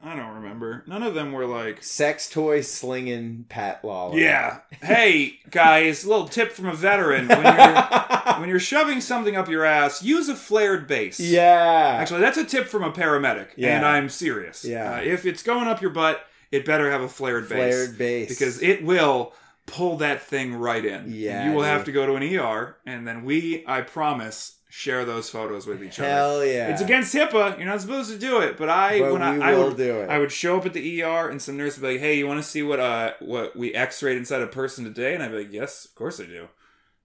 I 0.05 0.17
don't 0.17 0.35
remember. 0.35 0.83
None 0.89 1.03
of 1.05 1.15
them 1.15 1.31
were 1.33 1.47
like. 1.47 1.83
Sex 1.85 2.29
toy 2.29 2.61
slinging 2.63 3.47
Pat 3.49 3.85
Lawler. 3.85 4.19
Yeah. 4.19 4.61
Hey 4.83 5.39
guys, 5.51 6.05
little 6.05 6.27
tip 6.29 6.51
from 6.53 6.67
a 6.67 6.75
veteran: 6.75 7.29
when 7.29 7.43
you're 7.45 8.35
when 8.41 8.49
you're 8.49 8.59
shoving 8.59 9.01
something 9.01 9.37
up 9.37 9.49
your 9.49 9.65
ass, 9.65 10.03
use 10.03 10.29
a 10.29 10.35
flared 10.35 10.89
base. 10.89 11.21
yeah. 11.21 11.97
Actually, 12.01 12.21
that's 12.21 12.37
a 12.39 12.45
tip 12.45 12.67
from 12.67 12.83
a 12.83 12.91
paramedic, 12.91 13.49
Yeah. 13.57 13.77
and 13.77 13.87
I'm 13.87 14.09
serious. 14.09 14.65
Yeah. 14.65 14.95
Uh, 14.97 15.01
if 15.03 15.25
it's 15.25 15.43
going 15.43 15.69
up 15.69 15.81
your 15.81 15.91
butt, 15.93 16.25
it 16.51 16.65
better 16.65 16.91
have 16.91 17.03
a 17.03 17.09
flared, 17.09 17.47
flared 17.47 17.97
base 17.97 18.27
base. 18.27 18.29
because 18.29 18.61
it 18.63 18.85
will 18.85 19.33
pull 19.67 19.99
that 19.99 20.21
thing 20.23 20.55
right 20.55 20.85
in. 20.85 21.13
Yeah, 21.15 21.43
And 21.43 21.51
you 21.51 21.57
will 21.57 21.63
have 21.65 21.85
to 21.85 21.93
go 21.93 22.05
to 22.07 22.15
an 22.17 22.37
ER, 22.37 22.77
and 22.85 23.07
then 23.07 23.25
we, 23.25 23.65
I 23.69 23.83
promise, 23.83 24.59
share 24.73 25.05
those 25.05 25.29
photos 25.29 25.67
with 25.67 25.85
each 25.85 26.01
other. 26.01 26.09
Hell 26.09 26.47
yeah. 26.47 26.69
It's 26.69 26.81
against 26.81 27.15
HIPAA. 27.15 27.59
You're 27.59 27.67
not 27.67 27.83
supposed 27.83 28.11
to 28.11 28.19
do 28.19 28.41
it, 28.41 28.57
but 28.57 28.71
I 28.71 29.01
But 29.01 29.13
when 29.13 29.23
I, 29.23 29.51
I 29.51 29.55
will 29.55 29.69
would 29.69 29.77
do 29.77 30.01
it. 30.01 30.09
I 30.09 30.19
would 30.19 30.33
show 30.33 30.57
up 30.57 30.65
at 30.65 30.73
the 30.73 31.03
ER 31.03 31.29
and 31.29 31.43
some 31.43 31.59
nurse 31.59 31.77
would 31.77 31.87
be 31.87 31.93
like, 31.93 32.01
"Hey, 32.01 32.17
you 32.17 32.27
want 32.27 32.43
to 32.43 32.49
see 32.49 32.63
what 32.63 32.81
uh 32.81 33.13
what 33.21 33.55
we 33.55 33.75
X-rayed 33.75 34.17
inside 34.17 34.41
a 34.41 34.47
person 34.47 34.85
today?" 34.85 35.13
And 35.13 35.23
I'd 35.23 35.31
be 35.31 35.45
like, 35.45 35.53
"Yes, 35.53 35.85
of 35.85 35.95
course 35.95 36.19
I 36.21 36.25
do." 36.25 36.49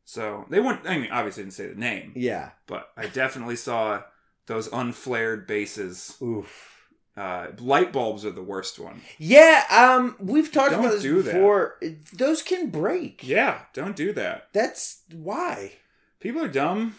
So 0.06 0.46
they 0.50 0.62
wouldn't. 0.62 0.88
I 0.88 0.98
mean, 0.98 1.12
obviously, 1.12 1.44
didn't 1.44 1.56
say 1.56 1.68
the 1.68 1.76
name, 1.76 2.14
yeah. 2.16 2.52
but 2.68 2.90
I 2.96 3.08
definitely 3.08 3.58
saw 3.58 4.04
those 4.46 4.72
unflared 4.72 5.46
bases. 5.46 6.16
Oof. 6.22 6.88
Uh, 7.18 7.48
light 7.60 7.92
bulbs 7.92 8.24
are 8.24 8.32
the 8.32 8.44
worst 8.44 8.80
one. 8.80 9.02
Yeah, 9.18 9.66
um, 9.70 10.16
we've 10.22 10.52
talked 10.54 10.72
Don't 10.72 10.80
about 10.80 10.94
this 10.94 11.02
do 11.02 11.22
that. 11.22 11.34
before. 11.34 11.78
Those 12.14 12.42
can 12.42 12.70
break. 12.70 13.28
Yeah, 13.28 13.60
don't 13.74 13.96
do 13.98 14.14
that. 14.14 14.48
That's 14.54 15.02
why. 15.12 15.74
People 16.22 16.44
are 16.44 16.48
dumb. 16.48 16.96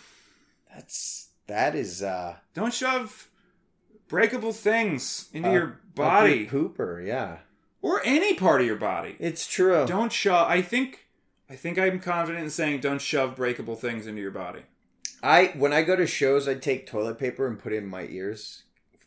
That's 0.79 1.31
that 1.49 1.75
is 1.75 2.03
uh 2.05 2.37
Don't 2.55 2.73
shove 2.73 3.29
breakable 4.07 4.53
things 4.53 5.29
into 5.33 5.49
Uh, 5.49 5.53
your 5.53 5.81
body 5.95 6.47
pooper, 6.47 7.05
yeah. 7.05 7.39
or 7.83 8.01
any 8.05 8.35
part 8.35 8.61
of 8.61 8.67
your 8.67 8.77
body. 8.77 9.17
It's 9.19 9.47
true. 9.47 9.85
Don't 9.87 10.13
shove. 10.13 10.49
I 10.49 10.63
think. 10.63 11.07
I 11.51 11.57
think 11.57 11.79
I'm 11.79 11.99
confident 11.99 12.45
in 12.45 12.51
saying 12.51 12.81
don't 12.81 13.01
shove 13.01 13.35
breakable 13.35 13.75
things 13.75 14.07
into 14.07 14.21
your 14.21 14.31
body. 14.31 14.63
I 15.23 15.47
when 15.57 15.73
I 15.73 15.83
go 15.83 15.97
to 15.97 16.07
shows, 16.07 16.47
I 16.47 16.55
take 16.55 16.87
toilet 16.87 17.19
paper 17.19 17.47
and 17.49 17.59
put 17.59 17.73
it 17.73 17.79
in 17.79 17.87
my 17.89 18.05
ears 18.05 18.63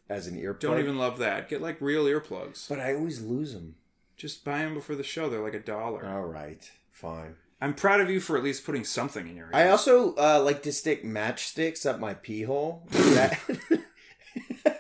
as 0.10 0.28
an 0.28 0.36
earplug. 0.38 0.60
Don't 0.60 0.80
even 0.80 0.98
love 0.98 1.20
that. 1.20 1.48
Get 1.48 1.62
like 1.62 1.80
real 1.80 2.04
earplugs. 2.06 2.68
But 2.68 2.80
I 2.82 2.96
always 2.96 3.22
lose 3.22 3.54
them. 3.54 3.76
Just 4.18 4.44
buy 4.44 4.60
them 4.60 4.74
before 4.74 4.98
the 4.98 5.04
show. 5.04 5.30
They're 5.30 5.42
like 5.42 5.54
a 5.54 5.60
dollar. 5.60 6.06
All 6.06 6.26
right, 6.26 6.70
fine. 6.92 7.36
I'm 7.64 7.76
proud 7.76 8.02
of 8.02 8.10
you 8.10 8.20
for 8.20 8.36
at 8.38 8.44
least 8.44 8.66
putting 8.66 8.84
something 8.84 9.28
in 9.28 9.36
your 9.36 9.46
ear. 9.46 9.52
I 9.54 9.70
also 9.70 10.16
uh, 10.16 10.42
like 10.44 10.64
to 10.64 10.72
stick 10.74 11.04
matchsticks 11.06 11.86
up 11.86 12.00
my 12.00 12.16
pee 12.16 12.42
hole. 12.42 12.88
Is 12.92 13.14
that 13.16 13.40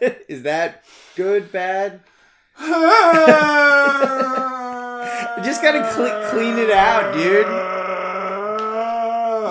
is 0.27 0.41
that 0.43 0.83
good? 1.15 1.51
Bad? 1.51 2.01
just 5.43 5.61
gotta 5.61 5.89
cle- 5.93 6.29
clean 6.31 6.57
it 6.57 6.71
out, 6.71 7.13
dude. 7.13 7.45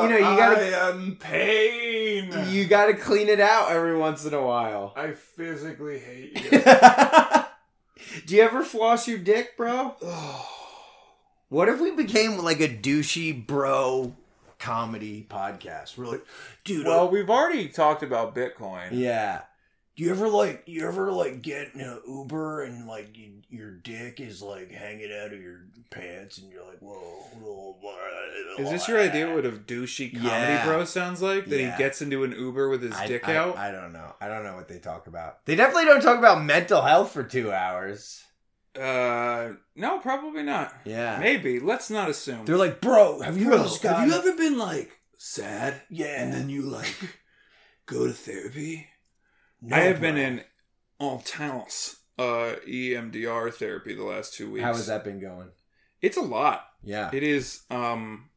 You 0.02 0.08
know, 0.08 0.16
you 0.30 0.36
gotta- 0.36 0.60
I 0.60 0.88
am 0.90 1.16
pain. 1.16 2.34
You 2.48 2.66
got 2.66 2.86
to 2.86 2.94
clean 2.94 3.28
it 3.28 3.40
out 3.40 3.70
every 3.70 3.96
once 3.96 4.24
in 4.24 4.34
a 4.34 4.42
while. 4.44 4.92
I 4.96 5.12
physically 5.12 5.98
hate 6.00 6.36
you. 6.52 6.62
Do 8.26 8.34
you 8.34 8.42
ever 8.42 8.64
floss 8.64 9.06
your 9.06 9.18
dick, 9.18 9.56
bro? 9.56 9.94
What 11.50 11.68
if 11.68 11.80
we 11.80 11.90
became 11.90 12.38
like 12.38 12.60
a 12.60 12.68
douchey 12.68 13.44
bro 13.46 14.14
comedy 14.60 15.26
podcast? 15.28 15.98
We're 15.98 16.06
like, 16.06 16.24
dude, 16.64 16.86
well, 16.86 17.08
uh, 17.08 17.10
we've 17.10 17.28
already 17.28 17.68
talked 17.68 18.02
about 18.04 18.34
Bitcoin. 18.36 18.88
yeah. 18.92 19.42
Do 19.96 20.04
you 20.04 20.12
ever 20.12 20.28
like 20.28 20.62
you 20.66 20.86
ever 20.86 21.10
like 21.12 21.42
get 21.42 21.74
in 21.74 21.80
an 21.80 22.00
Uber 22.08 22.62
and 22.62 22.86
like 22.86 23.18
you, 23.18 23.32
your 23.50 23.72
dick 23.72 24.18
is 24.20 24.40
like 24.40 24.70
hanging 24.70 25.12
out 25.12 25.32
of 25.34 25.42
your 25.42 25.62
pants 25.90 26.38
and 26.38 26.50
you're 26.50 26.64
like, 26.64 26.78
whoa, 26.78 26.94
whoa, 26.94 27.76
whoa 27.82 28.62
Is 28.64 28.70
this 28.70 28.88
your 28.88 28.98
idea 29.00 29.34
what 29.34 29.44
a 29.44 29.50
douchey 29.50 30.10
comedy 30.12 30.28
Yeah. 30.28 30.64
bro 30.64 30.84
sounds 30.84 31.20
like? 31.20 31.46
That 31.46 31.60
Yeah. 31.60 31.72
he 31.72 31.82
gets 31.82 32.00
into 32.00 32.22
an 32.24 32.32
Uber 32.32 32.68
with 32.70 32.82
his 32.82 32.94
I, 32.94 33.08
dick 33.08 33.28
I- 33.28 33.36
out? 33.36 33.58
I 33.58 33.72
don't 33.72 33.92
know. 33.92 34.14
I 34.20 34.28
don't 34.28 34.44
know 34.44 34.54
what 34.54 34.68
they 34.68 34.78
talk 34.78 35.06
about. 35.08 35.44
They 35.44 35.56
definitely 35.56 35.86
don't 35.86 36.00
talk 36.00 36.18
about 36.18 36.44
mental 36.44 36.80
health 36.82 37.10
for 37.12 37.24
two 37.24 37.52
hours. 37.52 38.24
Uh, 38.78 39.52
no, 39.74 39.98
probably 39.98 40.42
not. 40.42 40.72
Yeah. 40.84 41.18
Maybe. 41.18 41.58
Let's 41.60 41.90
not 41.90 42.10
assume. 42.10 42.44
They're 42.46 42.56
like, 42.56 42.80
bro, 42.80 43.20
have 43.20 43.36
you 43.38 43.46
Bro, 43.46 43.58
heard 43.58 43.66
this 43.66 43.78
guy? 43.78 44.00
have 44.00 44.08
you 44.08 44.14
ever 44.14 44.36
been 44.36 44.58
like 44.58 44.90
sad 45.16 45.82
Yeah. 45.90 46.22
and 46.22 46.32
then 46.32 46.48
you 46.50 46.62
like 46.62 46.94
go 47.86 48.06
to 48.06 48.12
therapy? 48.12 48.86
No, 49.62 49.76
I 49.76 49.80
have 49.80 50.00
bro. 50.00 50.08
been 50.12 50.16
in 50.16 50.44
intense 51.00 51.96
uh, 52.18 52.54
EMDR 52.68 53.52
therapy 53.54 53.94
the 53.94 54.04
last 54.04 54.34
two 54.34 54.50
weeks. 54.50 54.64
How 54.64 54.74
has 54.74 54.86
that 54.86 55.04
been 55.04 55.20
going? 55.20 55.48
It's 56.00 56.16
a 56.16 56.22
lot. 56.22 56.64
Yeah. 56.82 57.10
It 57.12 57.22
is. 57.22 57.62
Um, 57.70 58.30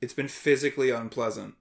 it's 0.00 0.14
been 0.14 0.28
physically 0.28 0.90
unpleasant. 0.90 1.54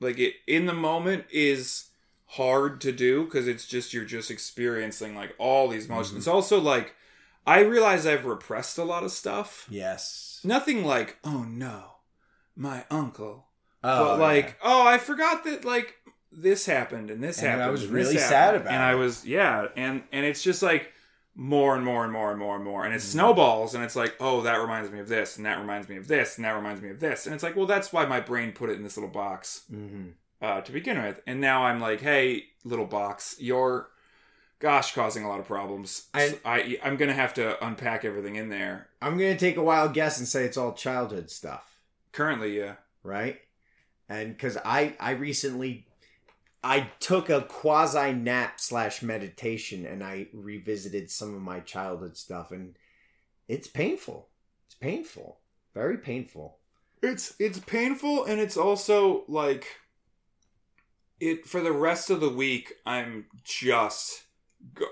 Like 0.00 0.18
it 0.18 0.34
in 0.46 0.66
the 0.66 0.72
moment 0.74 1.24
is 1.32 1.89
hard 2.34 2.80
to 2.82 2.92
do 2.92 3.24
because 3.24 3.48
it's 3.48 3.66
just 3.66 3.92
you're 3.92 4.04
just 4.04 4.30
experiencing 4.30 5.14
like 5.16 5.34
all 5.38 5.68
these 5.68 5.86
emotions. 5.86 6.14
Mhm. 6.14 6.18
It's 6.18 6.28
also 6.28 6.60
like 6.60 6.94
I 7.46 7.60
realize 7.60 8.06
I've 8.06 8.24
repressed 8.24 8.78
a 8.78 8.84
lot 8.84 9.02
of 9.02 9.10
stuff. 9.12 9.66
Yes. 9.70 10.40
Nothing 10.44 10.84
like 10.84 11.18
oh 11.24 11.42
no, 11.44 11.96
my 12.56 12.84
uncle. 12.90 13.46
Oh, 13.82 14.04
but 14.10 14.20
like 14.20 14.58
oh 14.62 14.86
I 14.86 14.98
forgot 14.98 15.44
that 15.44 15.64
like 15.64 15.96
this 16.32 16.66
happened 16.66 17.10
and 17.10 17.22
this 17.22 17.42
And 17.42 17.60
I 17.60 17.68
was 17.70 17.86
really 17.86 18.14
happened. 18.14 18.20
sad 18.28 18.54
about 18.54 18.66
and 18.68 18.74
it. 18.74 18.78
And 18.78 18.82
I 18.84 18.94
was 18.94 19.26
yeah 19.26 19.66
and 19.76 20.02
and 20.12 20.24
it's 20.24 20.42
just 20.42 20.62
like 20.62 20.92
more 21.34 21.74
and 21.74 21.84
more 21.84 22.04
and 22.04 22.12
more 22.12 22.30
and 22.30 22.38
more 22.38 22.54
and 22.56 22.64
more 22.64 22.84
and 22.84 22.92
it 22.94 22.98
Mhm. 22.98 23.12
snowballs 23.12 23.74
and 23.74 23.82
it's 23.82 23.96
like 23.96 24.14
oh 24.20 24.42
that 24.42 24.56
reminds 24.60 24.90
me 24.92 25.00
of 25.00 25.08
this 25.08 25.36
and 25.36 25.46
that 25.46 25.58
reminds 25.58 25.88
me 25.88 25.96
of 25.96 26.06
this 26.06 26.36
and 26.36 26.44
that 26.44 26.52
reminds 26.52 26.80
me 26.82 26.90
of 26.90 27.00
this 27.00 27.24
and 27.26 27.34
it's 27.34 27.42
like 27.42 27.56
well 27.56 27.66
that's 27.66 27.92
why 27.92 28.04
my 28.04 28.20
brain 28.20 28.52
put 28.52 28.68
it 28.70 28.76
in 28.76 28.82
this 28.84 28.96
little 28.96 29.10
box 29.10 29.62
Mhm. 29.72 30.12
Uh, 30.42 30.60
to 30.62 30.72
begin 30.72 31.00
with 31.02 31.20
and 31.26 31.40
now 31.40 31.64
i'm 31.64 31.80
like 31.80 32.00
hey 32.00 32.44
little 32.64 32.86
box 32.86 33.36
you're 33.38 33.88
gosh 34.58 34.94
causing 34.94 35.24
a 35.24 35.28
lot 35.28 35.40
of 35.40 35.46
problems 35.46 36.08
I- 36.14 36.38
I, 36.44 36.78
i'm 36.82 36.96
gonna 36.96 37.12
have 37.14 37.34
to 37.34 37.62
unpack 37.64 38.04
everything 38.04 38.36
in 38.36 38.48
there 38.48 38.88
I'm 39.02 39.16
gonna 39.16 39.36
take 39.38 39.56
a 39.56 39.62
wild 39.62 39.94
guess 39.94 40.18
and 40.18 40.28
say 40.28 40.44
it's 40.44 40.58
all 40.58 40.74
childhood 40.74 41.30
stuff, 41.30 41.78
currently 42.12 42.58
yeah 42.58 42.74
right? 43.02 43.38
And 44.10 44.36
because 44.36 44.58
I 44.62 44.94
I 45.00 45.12
recently 45.12 45.86
I 46.62 46.90
took 47.00 47.30
a 47.30 47.40
quasi 47.40 48.12
nap 48.12 48.60
slash 48.60 49.00
meditation 49.02 49.86
and 49.86 50.04
I 50.04 50.26
revisited 50.34 51.10
some 51.10 51.34
of 51.34 51.40
my 51.40 51.60
childhood 51.60 52.18
stuff 52.18 52.50
and 52.50 52.76
it's 53.48 53.68
painful. 53.68 54.28
It's 54.66 54.74
painful. 54.74 55.38
Very 55.72 55.96
painful. 55.96 56.58
it's 57.02 57.34
it's 57.38 57.58
painful 57.60 58.24
and 58.26 58.38
it's 58.38 58.58
also 58.58 59.24
like 59.28 59.64
it 61.20 61.46
for 61.46 61.60
the 61.60 61.72
rest 61.72 62.10
of 62.10 62.20
the 62.20 62.28
week 62.30 62.72
i'm 62.86 63.26
just 63.44 64.22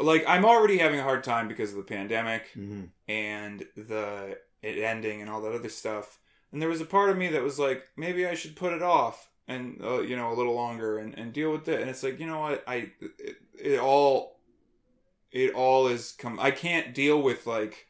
like 0.01 0.25
i'm 0.29 0.45
already 0.45 0.79
having 0.79 1.01
a 1.01 1.03
hard 1.03 1.25
time 1.25 1.49
because 1.49 1.71
of 1.71 1.77
the 1.77 1.83
pandemic 1.83 2.49
Mm-hmm. 2.57 2.85
and 3.09 3.65
the 3.77 4.39
it 4.63 4.79
ending 4.79 5.21
and 5.21 5.31
all 5.31 5.41
that 5.43 5.53
other 5.55 5.69
stuff 5.69 6.19
and 6.53 6.61
there 6.63 6.69
was 6.69 6.81
a 6.81 6.85
part 6.87 7.11
of 7.11 7.17
me 7.17 7.29
that 7.29 7.43
was 7.43 7.59
like 7.59 7.85
maybe 7.97 8.27
i 8.27 8.35
should 8.35 8.57
put 8.57 8.73
it 8.73 8.83
off 8.83 9.31
and 9.47 9.81
uh, 9.83 10.01
you 10.01 10.17
know 10.17 10.33
a 10.33 10.35
little 10.37 10.55
longer 10.55 10.99
and, 10.99 11.17
and 11.19 11.33
deal 11.33 11.51
with 11.53 11.69
it 11.69 11.81
and 11.81 11.89
it's 11.91 12.03
like 12.03 12.19
you 12.21 12.27
know 12.27 12.41
what 12.41 12.65
i 12.67 12.91
it, 13.19 13.37
it 13.59 13.79
all 13.81 14.39
it 15.31 15.53
all 15.55 15.87
is 15.89 16.13
come 16.19 16.39
i 16.41 16.51
can't 16.51 16.95
deal 16.95 17.21
with 17.21 17.47
like 17.47 17.87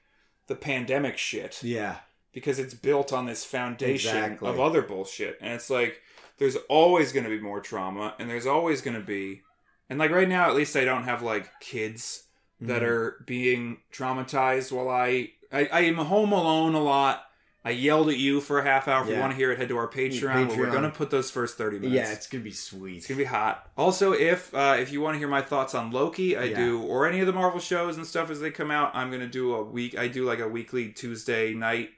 the 0.48 0.54
pandemic 0.56 1.16
shit 1.18 1.60
Yeah. 1.62 1.96
because 2.32 2.58
it's 2.58 2.74
built 2.74 3.12
on 3.12 3.26
this 3.26 3.44
foundation 3.44 4.16
Exactly. 4.16 4.48
of 4.48 4.58
other 4.60 4.82
bullshit 4.82 5.38
and 5.40 5.52
it's 5.52 5.70
like 5.70 6.00
there's 6.38 6.56
always 6.68 7.12
going 7.12 7.24
to 7.24 7.30
be 7.30 7.40
more 7.40 7.60
trauma 7.60 8.14
and 8.18 8.28
there's 8.30 8.46
always 8.46 8.80
going 8.80 8.96
to 8.96 9.02
be 9.04 9.42
and 9.90 9.98
like 9.98 10.10
right 10.10 10.28
now 10.28 10.48
at 10.48 10.56
least 10.56 10.76
i 10.76 10.84
don't 10.84 11.04
have 11.04 11.22
like 11.22 11.48
kids 11.60 12.24
that 12.60 12.82
Mhm. 12.82 12.86
are 12.86 13.24
being 13.26 13.78
traumatized 13.92 14.72
while 14.72 14.88
I, 14.88 15.30
I 15.52 15.66
I 15.72 15.80
am 15.82 15.94
home 15.96 16.32
alone 16.32 16.74
a 16.74 16.80
lot. 16.82 17.24
I 17.64 17.70
yelled 17.70 18.08
at 18.08 18.16
you 18.16 18.40
for 18.40 18.58
a 18.58 18.64
half 18.64 18.88
hour. 18.88 19.04
If 19.04 19.10
you 19.10 19.18
want 19.20 19.30
to 19.32 19.36
hear 19.36 19.52
it, 19.52 19.58
head 19.58 19.68
to 19.68 19.76
our 19.76 19.86
Patreon. 19.88 20.48
Where 20.48 20.58
we're 20.58 20.70
gonna 20.72 20.90
put 20.90 21.10
those 21.10 21.30
first 21.30 21.56
thirty 21.56 21.78
minutes. 21.78 21.94
Yeah, 21.94 22.12
it's 22.12 22.26
gonna 22.26 22.42
be 22.42 22.50
sweet. 22.50 22.96
It's 22.98 23.06
gonna 23.06 23.18
be 23.18 23.24
hot. 23.24 23.68
Also, 23.76 24.12
if 24.12 24.52
uh, 24.54 24.76
if 24.78 24.90
you 24.90 25.00
want 25.00 25.14
to 25.14 25.18
hear 25.18 25.28
my 25.28 25.42
thoughts 25.42 25.74
on 25.74 25.92
Loki, 25.92 26.36
I 26.36 26.44
Yeah. 26.44 26.56
do, 26.56 26.82
or 26.82 27.06
any 27.06 27.20
of 27.20 27.26
the 27.28 27.32
Marvel 27.32 27.60
shows 27.60 27.96
and 27.96 28.04
stuff 28.06 28.28
as 28.30 28.40
they 28.40 28.50
come 28.50 28.70
out, 28.72 28.90
I'm 28.94 29.10
gonna 29.12 29.28
do 29.28 29.54
a 29.54 29.62
week. 29.62 29.96
I 29.96 30.08
do 30.08 30.24
like 30.24 30.40
a 30.40 30.48
weekly 30.48 30.88
Tuesday 30.90 31.54
night 31.54 31.90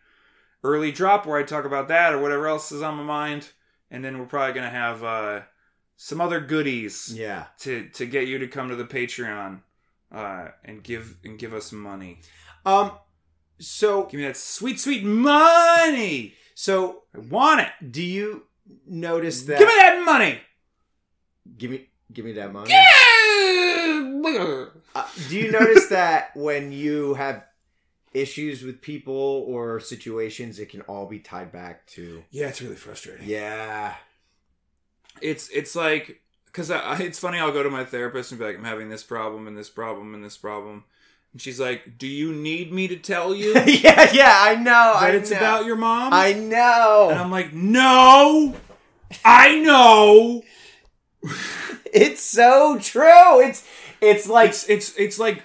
early 0.63 0.93
drop 0.93 1.25
where 1.25 1.39
I 1.39 1.43
talk 1.43 1.65
about 1.65 1.89
that 1.89 2.13
or 2.13 2.21
whatever 2.21 2.47
else 2.49 2.71
is 2.73 2.83
on 2.83 2.97
my 2.97 3.03
mind, 3.03 3.49
and 3.91 4.05
then 4.05 4.19
we're 4.19 4.27
probably 4.27 4.55
gonna 4.55 4.71
have 4.71 5.03
uh, 5.05 5.41
some 5.97 6.21
other 6.21 6.41
goodies 6.41 7.13
yeah. 7.15 7.47
to 7.59 7.89
to 7.91 8.07
get 8.07 8.27
you 8.27 8.39
to 8.39 8.49
come 8.49 8.69
to 8.69 8.77
the 8.77 8.85
Patreon 8.85 9.61
uh, 10.13 10.49
and 10.65 10.83
give 10.83 11.17
and 11.25 11.39
give 11.39 11.53
us 11.55 11.73
money. 11.73 12.21
Um. 12.65 12.93
So 13.63 14.05
Give 14.05 14.21
me 14.21 14.27
that 14.27 14.39
sweet, 14.39 14.81
sweet 14.81 15.05
money. 15.05 16.35
so 16.55 17.03
I 17.15 17.19
want 17.19 17.61
it. 17.61 17.93
do 17.93 18.03
you 18.03 18.45
notice 18.87 19.43
that? 19.43 19.59
Give 19.59 19.69
me 19.69 19.75
that 19.77 20.03
money. 20.03 20.41
Give 21.59 21.71
me 21.71 21.89
give 22.13 22.25
me 22.25 22.33
that 22.33 22.53
money. 22.53 22.71
Yeah. 22.71 24.67
Uh, 24.95 25.07
do 25.29 25.37
you 25.37 25.53
notice 25.53 25.89
that 25.89 26.31
when 26.35 26.73
you 26.73 27.15
have 27.15 27.45
issues 28.13 28.63
with 28.63 28.81
people 28.83 29.45
or 29.49 29.79
situations, 29.81 30.59
it 30.59 30.69
can 30.69 30.81
all 30.83 31.07
be 31.07 31.19
tied 31.21 31.53
back 31.53 31.87
to 31.89 32.25
Yeah, 32.31 32.49
it's 32.49 32.61
really 32.63 32.77
frustrating. 32.77 33.29
yeah, 33.29 33.95
It's 35.21 35.49
it's 35.51 35.75
like 35.77 36.21
because 36.47 36.71
I, 36.71 36.79
I- 36.81 36.99
it's 36.99 37.19
funny. 37.19 37.39
I'll 37.39 37.53
go 37.53 37.63
to 37.63 37.71
my 37.71 37.85
therapist 37.85 38.33
and 38.33 38.39
be 38.39 38.45
like, 38.47 38.57
I'm 38.57 38.65
having 38.65 38.89
this 38.89 39.03
problem 39.05 39.47
and 39.47 39.57
this 39.57 39.69
problem 39.71 40.15
and 40.15 40.25
this 40.25 40.37
problem, 40.37 40.85
and 41.33 41.41
she's 41.41 41.61
like, 41.61 41.99
Do 41.99 42.07
you 42.09 42.33
need 42.33 42.73
me 42.73 42.89
to 42.89 42.97
tell 42.97 43.35
you 43.35 43.53
yeah, 43.67 44.11
yeah. 44.13 44.35
I 44.41 44.57
know. 44.57 44.95
I 44.97 45.11
it's 45.11 45.31
know. 45.31 45.37
about 45.37 45.65
your 45.67 45.77
mom? 45.77 46.13
I 46.13 46.33
know. 46.33 47.09
and 47.11 47.19
I'm 47.19 47.31
like, 47.31 47.53
No, 47.53 48.57
I 49.25 49.59
know. 49.61 50.43
It's 51.93 52.23
so 52.23 52.79
true. 52.79 53.41
It's 53.41 53.67
it's 54.01 54.29
like 54.29 54.51
it's 54.51 54.69
it's 54.69 54.97
it's 54.97 55.19
like 55.19 55.43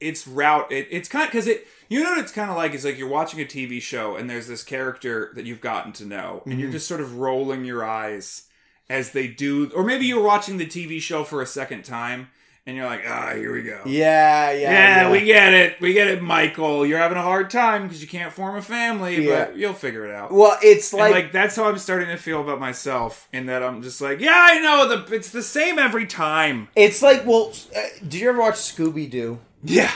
it's 0.00 0.26
route 0.26 0.72
it, 0.72 0.88
it's 0.90 1.06
kind 1.08 1.28
because 1.28 1.46
it 1.46 1.66
you 1.88 2.02
know 2.02 2.10
what 2.10 2.18
it's 2.18 2.32
kind 2.32 2.50
of 2.50 2.56
like 2.56 2.74
is 2.74 2.84
like 2.84 2.98
you're 2.98 3.08
watching 3.08 3.40
a 3.40 3.44
tv 3.44 3.80
show 3.80 4.16
and 4.16 4.28
there's 4.28 4.46
this 4.48 4.62
character 4.62 5.30
that 5.34 5.44
you've 5.44 5.60
gotten 5.60 5.92
to 5.92 6.04
know 6.04 6.42
and 6.46 6.58
you're 6.60 6.68
Mhm. 6.68 6.72
just 6.72 6.88
sort 6.88 7.00
of 7.00 7.18
rolling 7.18 7.64
your 7.64 7.84
eyes 7.84 8.44
as 8.90 9.10
they 9.12 9.26
do 9.28 9.70
or 9.74 9.82
maybe 9.84 10.06
you're 10.06 10.22
watching 10.22 10.56
the 10.58 10.66
tv 10.66 11.00
show 11.00 11.24
for 11.24 11.42
a 11.42 11.46
second 11.46 11.84
time 11.84 12.28
and 12.68 12.76
you're 12.76 12.86
like 12.86 13.02
ah 13.08 13.32
here 13.34 13.52
we 13.52 13.62
go 13.62 13.80
yeah, 13.86 14.50
yeah, 14.50 14.58
yeah, 14.60 15.02
yeah. 15.02 15.10
we 15.10 15.20
get 15.24 15.52
it 15.54 15.80
we 15.80 15.92
get 15.92 16.08
it 16.08 16.20
michael 16.22 16.84
you're 16.84 16.98
having 16.98 17.16
a 17.18 17.22
hard 17.22 17.48
time 17.50 17.84
because 17.84 18.02
you 18.02 18.08
can't 18.08 18.32
form 18.32 18.56
a 18.56 18.62
family 18.62 19.24
Yeah. 19.26 19.44
but 19.46 19.56
you'll 19.56 19.72
figure 19.72 20.04
it 20.04 20.12
out 20.12 20.32
well, 20.32 20.58
it's 20.62 20.92
and 20.92 21.00
like, 21.00 21.12
like 21.12 21.32
that's 21.32 21.54
how 21.56 21.68
I'm 21.68 21.78
starting 21.78 22.08
to 22.08 22.16
feel 22.16 22.40
about 22.40 22.58
myself, 22.58 23.28
in 23.32 23.46
that 23.46 23.62
I'm 23.62 23.82
just 23.82 24.00
like, 24.00 24.20
yeah, 24.20 24.36
I 24.50 24.58
know 24.60 24.88
the 24.88 25.14
it's 25.14 25.30
the 25.30 25.42
same 25.44 25.78
every 25.78 26.06
time. 26.06 26.68
it's 26.74 27.02
like 27.02 27.24
well, 27.24 27.52
uh, 27.76 27.80
did 28.02 28.14
you 28.20 28.28
ever 28.30 28.40
watch 28.40 28.56
Scooby 28.56 29.08
Doo? 29.08 29.38
Yeah, 29.64 29.92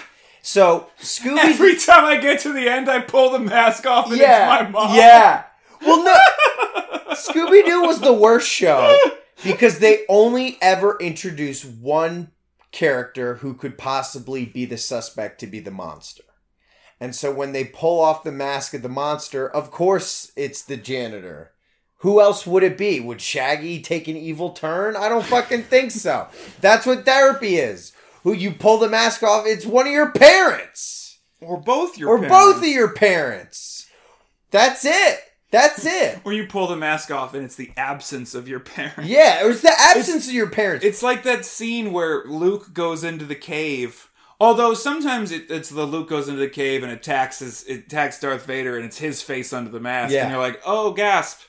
So 0.51 0.89
Scooby 1.01 1.39
Every 1.39 1.77
time 1.77 2.05
I 2.05 2.17
get 2.17 2.41
to 2.41 2.53
the 2.53 2.69
end, 2.69 2.91
I 2.91 3.01
pull 3.01 3.31
the 3.31 3.39
mask 3.39 3.87
off 3.87 4.11
and 4.11 4.19
yeah, 4.19 4.63
it's 4.63 4.65
my 4.65 4.71
mom. 4.71 4.97
Yeah. 4.97 5.45
Well, 5.81 6.03
no. 6.03 6.15
Scooby 7.15 7.65
Doo 7.65 7.83
was 7.83 8.01
the 8.01 8.13
worst 8.13 8.49
show 8.49 8.99
because 9.45 9.79
they 9.79 10.05
only 10.09 10.59
ever 10.61 10.99
introduced 11.01 11.65
one 11.65 12.33
character 12.73 13.37
who 13.37 13.55
could 13.55 13.79
possibly 13.79 14.45
be 14.45 14.65
the 14.65 14.77
suspect 14.77 15.39
to 15.41 15.47
be 15.47 15.61
the 15.61 15.71
monster. 15.71 16.25
And 16.99 17.15
so 17.15 17.33
when 17.33 17.53
they 17.53 17.65
pull 17.65 18.01
off 18.01 18.25
the 18.25 18.33
mask 18.33 18.75
of 18.75 18.83
the 18.83 18.89
monster, 18.89 19.49
of 19.49 19.71
course 19.71 20.33
it's 20.35 20.63
the 20.63 20.77
janitor. 20.77 21.53
Who 21.99 22.21
else 22.21 22.45
would 22.45 22.65
it 22.65 22.77
be? 22.77 22.99
Would 22.99 23.21
Shaggy 23.21 23.81
take 23.81 24.09
an 24.09 24.17
evil 24.17 24.51
turn? 24.51 24.97
I 24.97 25.09
don't 25.09 25.25
fucking 25.25 25.65
think 25.65 25.93
so. 25.93 26.27
That's 26.61 26.87
what 26.87 27.05
therapy 27.05 27.57
is. 27.57 27.93
Who 28.23 28.33
you 28.33 28.51
pull 28.53 28.79
the 28.79 28.89
mask 28.89 29.23
off, 29.23 29.47
it's 29.47 29.65
one 29.67 29.87
of 29.87 29.93
your 29.93 30.11
parents 30.13 31.19
Or 31.41 31.57
both 31.59 31.97
your 31.99 32.11
or 32.11 32.19
parents. 32.19 32.37
both 32.37 32.57
of 32.59 32.69
your 32.69 32.93
parents. 32.93 33.87
That's 34.51 34.85
it. 34.85 35.21
That's 35.51 35.85
it. 35.85 36.21
Or 36.25 36.33
you 36.33 36.47
pull 36.47 36.69
the 36.69 36.77
mask 36.77 37.11
off 37.11 37.35
and 37.35 37.45
it's 37.45 37.57
the 37.57 37.73
absence 37.77 38.35
of 38.35 38.47
your 38.49 38.61
parents. 38.61 39.05
Yeah, 39.11 39.45
or 39.45 39.51
it's 39.51 39.63
the 39.63 39.73
absence 39.77 40.29
of 40.29 40.35
your 40.35 40.49
parents. 40.51 40.85
It's 40.85 41.03
like 41.03 41.23
that 41.25 41.45
scene 41.45 41.93
where 41.93 42.25
Luke 42.27 42.73
goes 42.73 43.03
into 43.05 43.25
the 43.25 43.35
cave. 43.35 44.09
Although 44.39 44.75
sometimes 44.75 45.33
it, 45.33 45.51
it's 45.51 45.69
the 45.69 45.85
Luke 45.87 46.09
goes 46.09 46.29
into 46.29 46.41
the 46.41 46.49
cave 46.49 46.83
and 46.83 46.93
attacks 46.93 47.41
his, 47.41 47.65
it 47.65 47.87
attacks 47.87 48.21
Darth 48.21 48.47
Vader 48.47 48.77
and 48.77 48.85
it's 48.87 48.99
his 48.99 49.21
face 49.23 49.53
under 49.53 49.71
the 49.71 49.81
mask, 49.81 50.13
Yeah. 50.15 50.23
and 50.23 50.31
you're 50.33 50.41
like, 50.41 50.61
oh 50.65 50.93
gasp! 50.93 51.41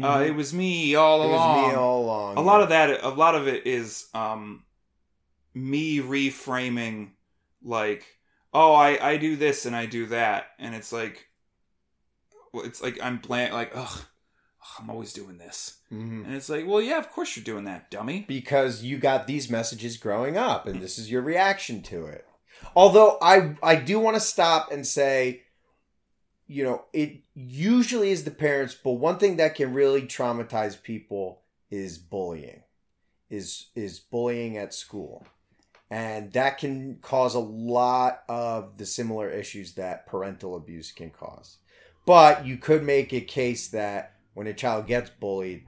Uh, 0.00 0.22
it 0.24 0.30
was 0.34 0.54
me 0.54 0.94
all 0.94 1.18
Mm-hmm. 1.20 1.30
It 1.30 1.34
along. 1.34 1.62
was 1.62 1.70
me 1.72 1.76
all 1.76 2.00
along. 2.04 2.36
a 2.36 2.40
lot 2.40 2.60
of 2.60 2.68
that 2.68 3.02
a 3.02 3.08
lot 3.08 3.34
of 3.34 3.48
it 3.48 3.66
is 3.66 4.06
um 4.14 4.62
me 5.54 5.98
reframing 5.98 7.10
like 7.62 8.04
oh 8.54 8.72
i 8.74 8.98
i 9.12 9.16
do 9.16 9.36
this 9.36 9.66
and 9.66 9.74
i 9.74 9.86
do 9.86 10.06
that. 10.06 10.46
And 10.58 10.74
it's 10.74 10.92
like 10.92 11.28
it's 12.54 12.82
like 12.82 12.98
i'm 13.02 13.18
bland 13.18 13.52
like 13.54 13.72
ugh 13.74 14.04
i'm 14.78 14.90
always 14.90 15.12
doing 15.12 15.38
this. 15.38 15.78
Mhm. 15.92 16.24
and 16.26 16.34
it's 16.34 16.48
like 16.48 16.66
well 16.66 16.80
yeah 16.80 16.98
of 16.98 17.10
course 17.10 17.36
you're 17.36 17.44
doing 17.44 17.64
that 17.64 17.90
dummy. 17.90 18.24
Because 18.28 18.82
you 18.82 18.98
got 18.98 19.26
these 19.26 19.50
messages 19.50 19.96
growing 19.96 20.36
up 20.36 20.66
and 20.66 20.80
this 20.80 20.98
is 20.98 21.10
your 21.10 21.22
reaction 21.22 21.82
to 21.84 22.06
it. 22.06 22.26
Although 22.76 23.18
i 23.22 23.54
i 23.62 23.74
do 23.76 23.98
want 23.98 24.16
to 24.16 24.20
stop 24.20 24.70
and 24.72 24.86
say 24.86 25.42
you 26.46 26.64
know 26.64 26.84
it 26.92 27.20
usually 27.34 28.10
is 28.10 28.24
the 28.24 28.30
parents 28.30 28.74
but 28.74 28.92
one 28.92 29.18
thing 29.18 29.36
that 29.36 29.54
can 29.54 29.74
really 29.74 30.02
traumatize 30.02 30.82
people 30.82 31.42
is 31.70 31.98
bullying 31.98 32.62
is 33.28 33.66
is 33.74 33.98
bullying 34.00 34.56
at 34.56 34.72
school 34.72 35.26
and 35.90 36.32
that 36.32 36.58
can 36.58 36.98
cause 37.00 37.34
a 37.34 37.38
lot 37.40 38.22
of 38.28 38.76
the 38.78 38.86
similar 38.86 39.30
issues 39.30 39.72
that 39.74 40.06
parental 40.06 40.54
abuse 40.56 40.92
can 40.92 41.10
cause 41.10 41.58
but 42.06 42.46
you 42.46 42.56
could 42.56 42.82
make 42.82 43.12
a 43.12 43.20
case 43.20 43.68
that 43.68 44.14
when 44.34 44.46
a 44.46 44.54
child 44.54 44.86
gets 44.86 45.10
bullied 45.10 45.66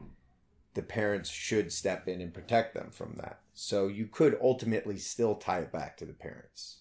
the 0.74 0.82
parents 0.82 1.28
should 1.30 1.72
step 1.72 2.06
in 2.06 2.20
and 2.20 2.32
protect 2.32 2.74
them 2.74 2.90
from 2.92 3.14
that. 3.16 3.40
So 3.54 3.88
you 3.88 4.06
could 4.06 4.38
ultimately 4.40 4.98
still 4.98 5.34
tie 5.34 5.58
it 5.58 5.72
back 5.72 5.96
to 5.96 6.04
the 6.04 6.12
parents. 6.12 6.78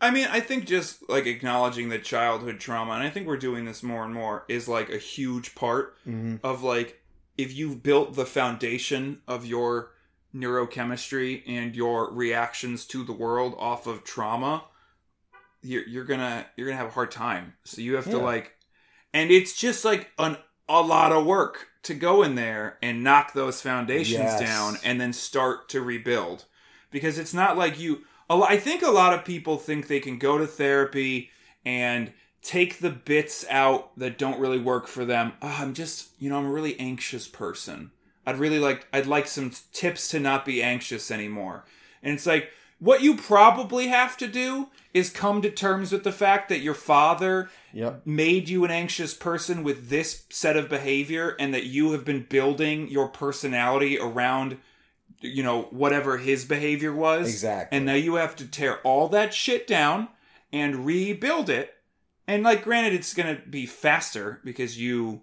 i 0.00 0.10
mean 0.10 0.26
i 0.30 0.40
think 0.40 0.64
just 0.64 1.08
like 1.10 1.26
acknowledging 1.26 1.88
the 1.90 1.98
childhood 1.98 2.58
trauma 2.58 2.92
and 2.92 3.02
i 3.02 3.10
think 3.10 3.26
we're 3.26 3.36
doing 3.36 3.64
this 3.66 3.82
more 3.82 4.04
and 4.04 4.14
more 4.14 4.44
is 4.48 4.66
like 4.68 4.88
a 4.90 4.96
huge 4.98 5.54
part 5.54 5.94
Mm-hmm. 6.06 6.36
of 6.42 6.62
like 6.62 7.02
if 7.36 7.54
you've 7.54 7.82
built 7.82 8.14
the 8.14 8.24
foundation 8.26 9.20
of 9.28 9.44
your 9.46 9.90
neurochemistry 10.34 11.42
and 11.46 11.74
your 11.74 12.12
reactions 12.12 12.84
to 12.86 13.02
the 13.04 13.12
world 13.12 13.54
off 13.58 13.86
of 13.86 14.04
trauma 14.04 14.64
you're, 15.62 15.86
you're 15.86 16.04
gonna 16.04 16.46
you're 16.56 16.66
gonna 16.68 16.76
have 16.78 16.88
a 16.88 16.92
hard 16.92 17.10
time. 17.10 17.54
So 17.64 17.80
you 17.80 17.96
have 17.96 18.08
to 18.10 18.18
like 18.18 18.56
and 19.12 19.30
it's 19.30 19.58
just 19.58 19.84
like 19.84 20.10
an 20.18 20.36
a 20.68 20.80
lot 20.80 21.12
of 21.12 21.24
work 21.24 21.68
to 21.84 21.94
go 21.94 22.22
in 22.22 22.34
there 22.34 22.76
and 22.82 23.02
knock 23.02 23.32
those 23.32 23.60
foundations 23.60 24.18
Yes. 24.18 24.40
down 24.40 24.78
and 24.84 25.00
then 25.00 25.12
start 25.12 25.68
to 25.70 25.80
rebuild. 25.80 26.44
Because 26.90 27.18
it's 27.18 27.34
not 27.34 27.56
like 27.58 27.78
you 27.78 28.04
i 28.30 28.56
think 28.56 28.82
a 28.82 28.90
lot 28.90 29.14
of 29.14 29.24
people 29.24 29.56
think 29.56 29.86
they 29.86 30.00
can 30.00 30.18
go 30.18 30.36
to 30.38 30.46
therapy 30.46 31.30
and 31.64 32.12
take 32.42 32.78
the 32.78 32.90
bits 32.90 33.44
out 33.50 33.98
that 33.98 34.18
don't 34.18 34.38
really 34.38 34.58
work 34.60 34.86
for 34.86 35.04
them. 35.04 35.32
Oh, 35.42 35.56
i'm 35.58 35.74
just 35.74 36.10
you 36.18 36.30
know 36.30 36.38
i'm 36.38 36.46
a 36.46 36.50
really 36.50 36.78
anxious 36.78 37.26
person 37.26 37.90
i'd 38.28 38.38
really 38.38 38.58
like 38.58 38.86
i'd 38.92 39.06
like 39.06 39.26
some 39.26 39.50
tips 39.72 40.08
to 40.08 40.20
not 40.20 40.44
be 40.44 40.62
anxious 40.62 41.10
anymore 41.10 41.64
and 42.02 42.14
it's 42.14 42.26
like 42.26 42.50
what 42.78 43.02
you 43.02 43.16
probably 43.16 43.88
have 43.88 44.16
to 44.16 44.28
do 44.28 44.68
is 44.94 45.10
come 45.10 45.42
to 45.42 45.50
terms 45.50 45.90
with 45.90 46.04
the 46.04 46.12
fact 46.12 46.48
that 46.48 46.60
your 46.60 46.74
father 46.74 47.50
Yep. 47.72 48.02
made 48.06 48.48
you 48.48 48.64
an 48.64 48.70
anxious 48.70 49.12
person 49.14 49.62
with 49.64 49.88
this 49.90 50.24
set 50.30 50.56
of 50.56 50.68
behavior 50.68 51.36
and 51.40 51.52
that 51.52 51.64
you 51.64 51.92
have 51.92 52.04
been 52.04 52.22
building 52.22 52.88
your 52.88 53.08
personality 53.08 53.98
around 53.98 54.56
you 55.20 55.42
know 55.42 55.62
whatever 55.70 56.18
his 56.18 56.44
behavior 56.44 56.92
was 56.94 57.28
Exactly. 57.28 57.76
and 57.76 57.84
now 57.86 57.94
you 57.94 58.14
have 58.14 58.36
to 58.36 58.46
tear 58.46 58.78
all 58.82 59.08
that 59.08 59.34
shit 59.34 59.66
down 59.66 60.08
and 60.52 60.86
rebuild 60.86 61.50
it 61.50 61.74
and 62.26 62.42
like 62.44 62.62
granted 62.64 62.94
it's 62.94 63.12
gonna 63.14 63.40
be 63.50 63.66
faster 63.66 64.40
because 64.44 64.78
you 64.78 65.20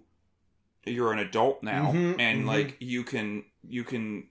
you're 0.86 1.12
an 1.12 1.18
adult 1.18 1.62
now 1.62 1.92
Mhm, 1.92 2.16
and 2.20 2.44
mhm. 2.44 2.46
like 2.46 2.76
you 2.80 3.02
can 3.04 3.44
you 3.66 3.84
can 3.84 4.28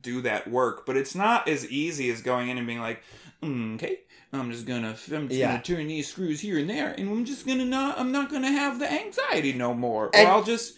do 0.00 0.22
that 0.22 0.48
work 0.48 0.86
but 0.86 0.96
it's 0.96 1.14
not 1.14 1.48
as 1.48 1.70
easy 1.70 2.10
as 2.10 2.22
going 2.22 2.48
in 2.48 2.56
and 2.58 2.66
being 2.66 2.80
like 2.80 3.02
"Mm, 3.42 3.74
okay 3.74 4.00
i'm 4.32 4.50
just 4.50 4.66
gonna 4.66 4.88
i'm 5.12 5.28
just 5.28 5.38
Yeah. 5.40 5.52
gonna 5.52 5.62
turn 5.62 5.86
these 5.88 6.08
screws 6.08 6.40
here 6.40 6.58
and 6.58 6.68
there 6.68 6.92
and 6.96 7.08
i'm 7.08 7.24
just 7.24 7.46
gonna 7.46 7.64
not 7.64 7.98
i'm 7.98 8.10
not 8.12 8.30
gonna 8.30 8.50
have 8.52 8.78
the 8.78 8.90
anxiety 8.90 9.52
no 9.52 9.74
more 9.74 10.10
And- 10.14 10.28
or 10.28 10.32
i'll 10.32 10.42
just 10.44 10.74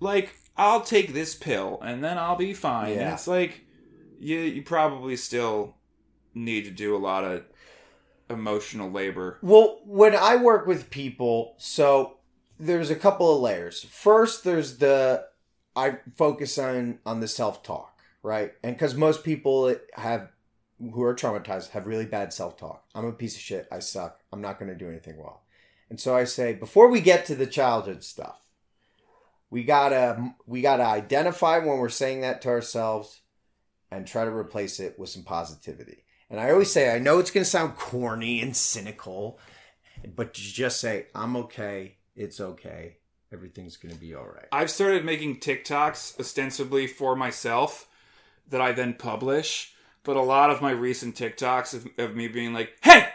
like 0.00 0.34
i'll 0.56 0.80
take 0.80 1.12
this 1.14 1.34
pill 1.34 1.78
and 1.82 2.02
then 2.02 2.18
i'll 2.18 2.36
be 2.36 2.52
fine 2.54 2.92
and 2.92 3.00
Yeah. 3.00 3.12
it's 3.14 3.28
like 3.28 3.64
you 4.18 4.38
you 4.40 4.62
probably 4.62 5.16
still 5.16 5.76
need 6.34 6.64
to 6.64 6.70
do 6.70 6.96
a 6.96 6.98
lot 6.98 7.24
of 7.24 7.44
emotional 8.28 8.90
labor 8.90 9.38
Well, 9.42 9.80
when 9.84 10.14
I 10.14 10.36
work 10.36 10.64
with 10.66 10.90
people, 10.90 11.54
so 11.58 12.18
there's 12.60 12.90
a 12.90 12.96
couple 12.96 13.34
of 13.34 13.40
layers. 13.40 13.82
First, 13.84 14.44
there's 14.44 14.78
the 14.78 15.26
I 15.74 15.98
focus 16.16 16.58
on 16.58 16.98
on 17.06 17.20
the 17.20 17.28
self 17.28 17.62
talk, 17.62 17.98
right? 18.22 18.52
And 18.62 18.74
because 18.74 18.94
most 18.94 19.24
people 19.24 19.74
have 19.94 20.30
who 20.78 21.02
are 21.02 21.14
traumatized 21.14 21.70
have 21.70 21.86
really 21.86 22.06
bad 22.06 22.32
self 22.32 22.56
talk. 22.56 22.84
I'm 22.94 23.06
a 23.06 23.12
piece 23.12 23.34
of 23.34 23.42
shit. 23.42 23.68
I 23.72 23.80
suck. 23.80 24.20
I'm 24.32 24.40
not 24.40 24.58
going 24.58 24.70
to 24.70 24.76
do 24.76 24.88
anything 24.88 25.18
well. 25.18 25.42
And 25.88 25.98
so 25.98 26.14
I 26.14 26.24
say 26.24 26.54
before 26.54 26.88
we 26.88 27.00
get 27.00 27.26
to 27.26 27.34
the 27.34 27.46
childhood 27.46 28.04
stuff, 28.04 28.40
we 29.50 29.64
gotta 29.64 30.34
we 30.46 30.60
gotta 30.60 30.84
identify 30.84 31.58
when 31.58 31.78
we're 31.78 31.88
saying 31.88 32.20
that 32.20 32.42
to 32.42 32.48
ourselves, 32.48 33.20
and 33.90 34.06
try 34.06 34.24
to 34.24 34.30
replace 34.30 34.78
it 34.80 34.98
with 34.98 35.08
some 35.08 35.24
positivity. 35.24 36.04
And 36.28 36.38
I 36.38 36.50
always 36.50 36.72
say, 36.72 36.94
I 36.94 36.98
know 36.98 37.18
it's 37.18 37.32
going 37.32 37.42
to 37.42 37.50
sound 37.50 37.76
corny 37.76 38.40
and 38.40 38.56
cynical, 38.56 39.40
but 40.14 40.32
just 40.32 40.80
say, 40.80 41.06
I'm 41.14 41.36
okay. 41.36 41.96
It's 42.20 42.38
okay. 42.40 42.96
Everything's 43.32 43.76
going 43.76 43.94
to 43.94 44.00
be 44.00 44.14
all 44.14 44.26
right. 44.26 44.46
I've 44.52 44.70
started 44.70 45.04
making 45.04 45.38
TikToks 45.40 46.20
ostensibly 46.20 46.86
for 46.86 47.16
myself 47.16 47.88
that 48.50 48.60
I 48.60 48.72
then 48.72 48.94
publish, 48.94 49.72
but 50.02 50.16
a 50.16 50.22
lot 50.22 50.50
of 50.50 50.60
my 50.60 50.72
recent 50.72 51.14
TikToks 51.16 51.72
of, 51.74 51.86
of 51.98 52.16
me 52.16 52.28
being 52.28 52.52
like, 52.52 52.72
"Hey, 52.82 53.08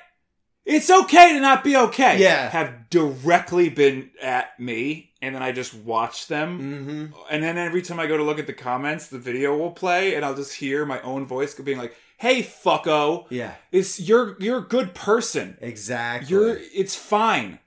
it's 0.65 0.89
okay 0.89 1.33
to 1.33 1.39
not 1.39 1.63
be 1.63 1.75
okay," 1.75 2.17
Yeah. 2.19 2.49
have 2.49 2.89
directly 2.89 3.69
been 3.69 4.09
at 4.21 4.59
me, 4.59 5.11
and 5.21 5.35
then 5.35 5.43
I 5.43 5.51
just 5.51 5.73
watch 5.73 6.27
them. 6.27 6.59
Mm-hmm. 6.59 7.05
And 7.29 7.43
then 7.43 7.57
every 7.57 7.81
time 7.81 7.99
I 7.99 8.07
go 8.07 8.17
to 8.17 8.23
look 8.23 8.39
at 8.39 8.47
the 8.47 8.53
comments, 8.53 9.07
the 9.07 9.19
video 9.19 9.55
will 9.57 9.71
play, 9.71 10.15
and 10.15 10.25
I'll 10.25 10.35
just 10.35 10.55
hear 10.55 10.85
my 10.85 11.01
own 11.01 11.25
voice 11.27 11.53
being 11.55 11.77
like, 11.77 11.93
"Hey, 12.17 12.41
fucko, 12.41 13.25
Yeah, 13.29 13.53
it's 13.71 13.99
you're 13.99 14.35
you're 14.39 14.59
a 14.59 14.67
good 14.67 14.95
person. 14.95 15.57
exactly. 15.61 16.29
You're 16.31 16.57
it's 16.73 16.95
fine. 16.95 17.59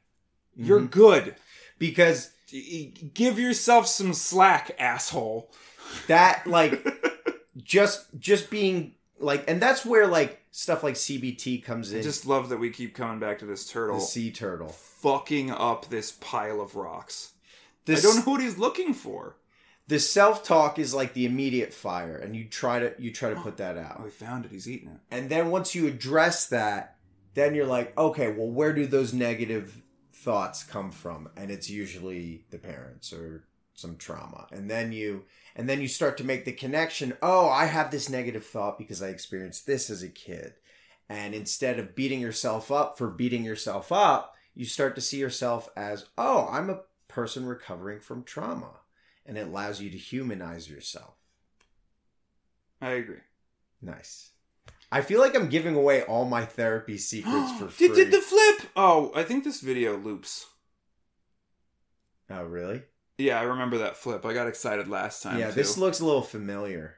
You're 0.59 0.81
Mhm. 0.81 0.91
good. 0.91 1.37
because 1.79 2.31
Give 3.15 3.39
yourself 3.39 3.87
some 3.87 4.13
slack, 4.15 4.75
asshole." 4.79 5.51
that, 6.07 6.47
like, 6.47 6.87
just 7.57 8.07
just 8.19 8.51
being 8.51 8.95
like, 9.21 9.45
and 9.49 9.61
that's 9.61 9.85
where 9.85 10.07
like 10.07 10.41
stuff 10.51 10.83
like 10.83 10.95
CBT 10.97 11.63
comes 11.63 11.93
I 11.93 11.99
in. 11.99 12.03
just 12.03 12.25
love 12.27 12.49
that 12.49 12.57
we 12.59 12.71
keep 12.71 12.95
coming 12.95 13.19
back 13.19 13.39
to 13.41 13.47
this 13.47 13.67
turtle, 13.71 13.97
the 13.99 14.05
sea 14.05 14.31
turtle. 14.31 14.69
fucking 14.69 15.51
up 15.51 15.89
this 15.91 16.13
pile 16.13 16.61
of 16.61 16.75
rocks. 16.75 17.33
This, 17.85 18.05
I 18.05 18.09
don't 18.09 18.27
know 18.27 18.33
what 18.33 18.41
he's 18.41 18.59
looking 18.59 18.93
for. 18.95 19.37
The 19.87 19.99
self 19.99 20.43
talk 20.45 20.79
is 20.79 20.93
like 20.95 21.15
the 21.15 21.25
immediate 21.27 21.73
fire, 21.75 22.17
and 22.17 22.35
you 22.37 22.45
try 22.47 22.79
to 22.79 22.95
you 22.99 23.11
try 23.13 23.31
to 23.31 23.41
put 23.41 23.57
that 23.59 23.77
out. 23.87 23.99
Oh, 24.01 24.05
he 24.05 24.11
found 24.11 24.45
it. 24.47 24.51
He's 24.51 24.69
eating 24.69 24.89
it. 24.89 25.01
And 25.11 25.29
then 25.31 25.51
once 25.51 25.75
you 25.75 25.87
address 25.87 26.47
that, 26.49 26.97
then 27.35 27.55
you're 27.55 27.67
like, 27.67 27.97
okay, 27.99 28.33
well, 28.33 28.49
where 28.51 28.73
do 28.73 28.87
those 28.87 29.13
negative 29.13 29.83
thoughts 30.19 30.63
come 30.65 30.91
from? 30.91 31.29
And 31.37 31.51
it's 31.51 31.71
usually 31.71 32.45
the 32.51 32.59
parents 32.59 33.13
or 33.13 33.45
some 33.75 33.97
trauma. 33.97 34.47
And 34.51 34.71
then 34.71 34.93
you 34.93 35.25
and 35.55 35.69
then 35.69 35.81
you 35.81 35.89
start 35.89 36.17
to 36.19 36.25
make 36.25 36.45
the 36.45 36.53
connection, 36.53 37.17
oh, 37.23 37.49
I 37.49 37.67
have 37.67 37.91
this 37.91 38.09
negative 38.09 38.45
thought 38.45 38.79
because 38.79 39.03
I 39.03 39.09
experienced 39.09 39.67
this 39.67 39.91
as 39.91 40.03
a 40.03 40.09
kid. 40.09 40.55
And 41.09 41.35
instead 41.35 41.79
of 41.79 41.95
beating 41.95 42.21
yourself 42.21 42.71
up 42.71 42.99
for 42.99 43.09
beating 43.09 43.45
yourself 43.45 43.91
up, 43.91 44.35
you 44.55 44.65
start 44.65 44.95
to 44.97 45.01
see 45.01 45.19
yourself 45.19 45.71
as, 45.77 46.07
oh, 46.19 46.49
I'm 46.51 46.69
a 46.69 46.81
person 47.07 47.47
recovering 47.47 48.01
from 48.01 48.25
trauma. 48.25 48.81
And 49.25 49.39
it 49.39 49.47
allows 49.47 49.81
you 49.81 49.91
to 49.91 49.97
humanize 49.97 50.69
yourself. 50.69 51.15
I 52.81 52.91
agree. 52.91 53.21
Nice. 53.81 54.31
I 54.91 55.03
feel 55.03 55.21
like 55.21 55.37
I'm 55.37 55.49
giving 55.49 55.75
away 55.75 56.03
all 56.03 56.25
my 56.25 56.45
therapy 56.45 56.99
secrets 56.99 57.53
for 57.59 57.69
free. 57.69 57.89
Did, 57.89 57.95
did 57.95 58.11
the 58.11 58.21
flip? 58.21 58.71
Oh, 58.77 59.13
I 59.15 59.23
think 59.23 59.45
this 59.45 59.61
video 59.61 59.97
loops. 59.97 60.47
oh, 62.31 62.45
really? 62.45 62.83
Yeah, 63.19 63.41
I 63.41 63.43
remember 63.43 63.79
that 63.79 63.97
flip. 63.97 64.25
I 64.25 64.33
got 64.33 64.47
excited 64.47 64.89
last 64.89 65.23
time. 65.23 65.39
yeah, 65.39 65.49
too. 65.49 65.55
this 65.55 65.77
looks 65.77 66.01
a 66.01 66.07
little 66.07 66.23
familiar. 66.23 66.95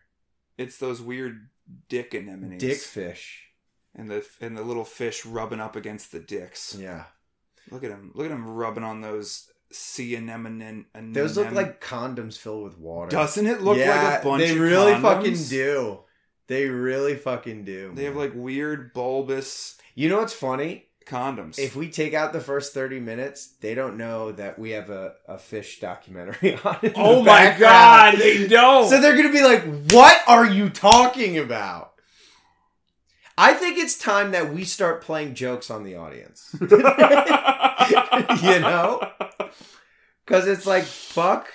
It's 0.59 0.77
those 0.77 1.01
weird 1.01 1.49
dick 1.89 2.15
anemones. 2.15 2.61
Dickfish. 2.61 3.49
and 3.95 4.11
the 4.11 4.27
and 4.41 4.57
the 4.57 4.63
little 4.63 4.85
fish 4.85 5.25
rubbing 5.25 5.61
up 5.61 5.77
against 5.77 6.13
the 6.13 6.21
dicks. 6.21 6.77
Yeah. 6.79 7.05
Look 7.71 7.85
at 7.85 7.91
him. 7.91 8.13
Look 8.15 8.27
at 8.27 8.33
him 8.33 8.47
rubbing 8.49 8.85
on 8.85 9.01
those 9.01 9.51
sea 9.73 10.15
anemone. 10.17 10.87
Those 11.13 11.37
look 11.37 11.53
like 11.53 11.81
condoms 11.81 12.37
filled 12.37 12.65
with 12.65 12.79
water. 12.79 13.11
Doesn't 13.11 13.47
it 13.47 13.63
look 13.63 13.79
yeah, 13.79 14.03
like 14.03 14.21
a 14.21 14.25
bunch 14.25 14.43
they 14.43 14.59
really 14.59 14.93
condoms? 14.93 15.03
fucking 15.03 15.45
do. 15.49 16.01
They 16.51 16.67
really 16.67 17.15
fucking 17.15 17.65
do. 17.65 17.93
They 17.95 18.03
have 18.05 18.17
like 18.17 18.33
weird 18.35 18.93
bulbous 18.93 19.79
You 19.95 20.09
know 20.09 20.19
what's 20.19 20.33
funny? 20.33 20.87
condoms. 21.07 21.59
if 21.61 21.75
we 21.77 21.89
take 21.89 22.13
out 22.13 22.33
the 22.33 22.41
first 22.41 22.75
30 22.75 22.99
minutes, 23.01 23.55
they 23.61 23.75
don't 23.75 23.97
know 23.97 24.33
that 24.33 24.59
we 24.59 24.71
have 24.71 24.91
a, 24.91 25.15
a 25.29 25.39
fish 25.39 25.79
documentary 25.79 26.55
on. 26.65 26.79
oh 26.97 27.21
my 27.21 27.25
background. 27.27 27.61
god, 27.61 28.19
they 28.19 28.49
don't. 28.49 28.89
So 28.89 29.01
they're 29.01 29.17
going 29.17 29.29
to 29.29 29.33
be 29.33 29.43
like, 29.43 29.63
what 29.93 30.21
are 30.27 30.45
you 30.47 30.71
talking 30.71 31.39
about? 31.39 31.93
I 33.39 33.55
think 33.55 33.79
it's 33.79 33.97
time 33.97 34.33
that 34.33 34.53
we 34.53 34.65
start 34.65 35.03
playing 35.03 35.35
jokes 35.35 35.71
on 35.71 35.85
the 35.85 35.95
audience. 35.95 36.55
you 36.61 36.69
know? 38.61 39.09
Because 40.27 40.49
it's 40.49 40.67
like, 40.67 40.83
fuck 40.85 41.49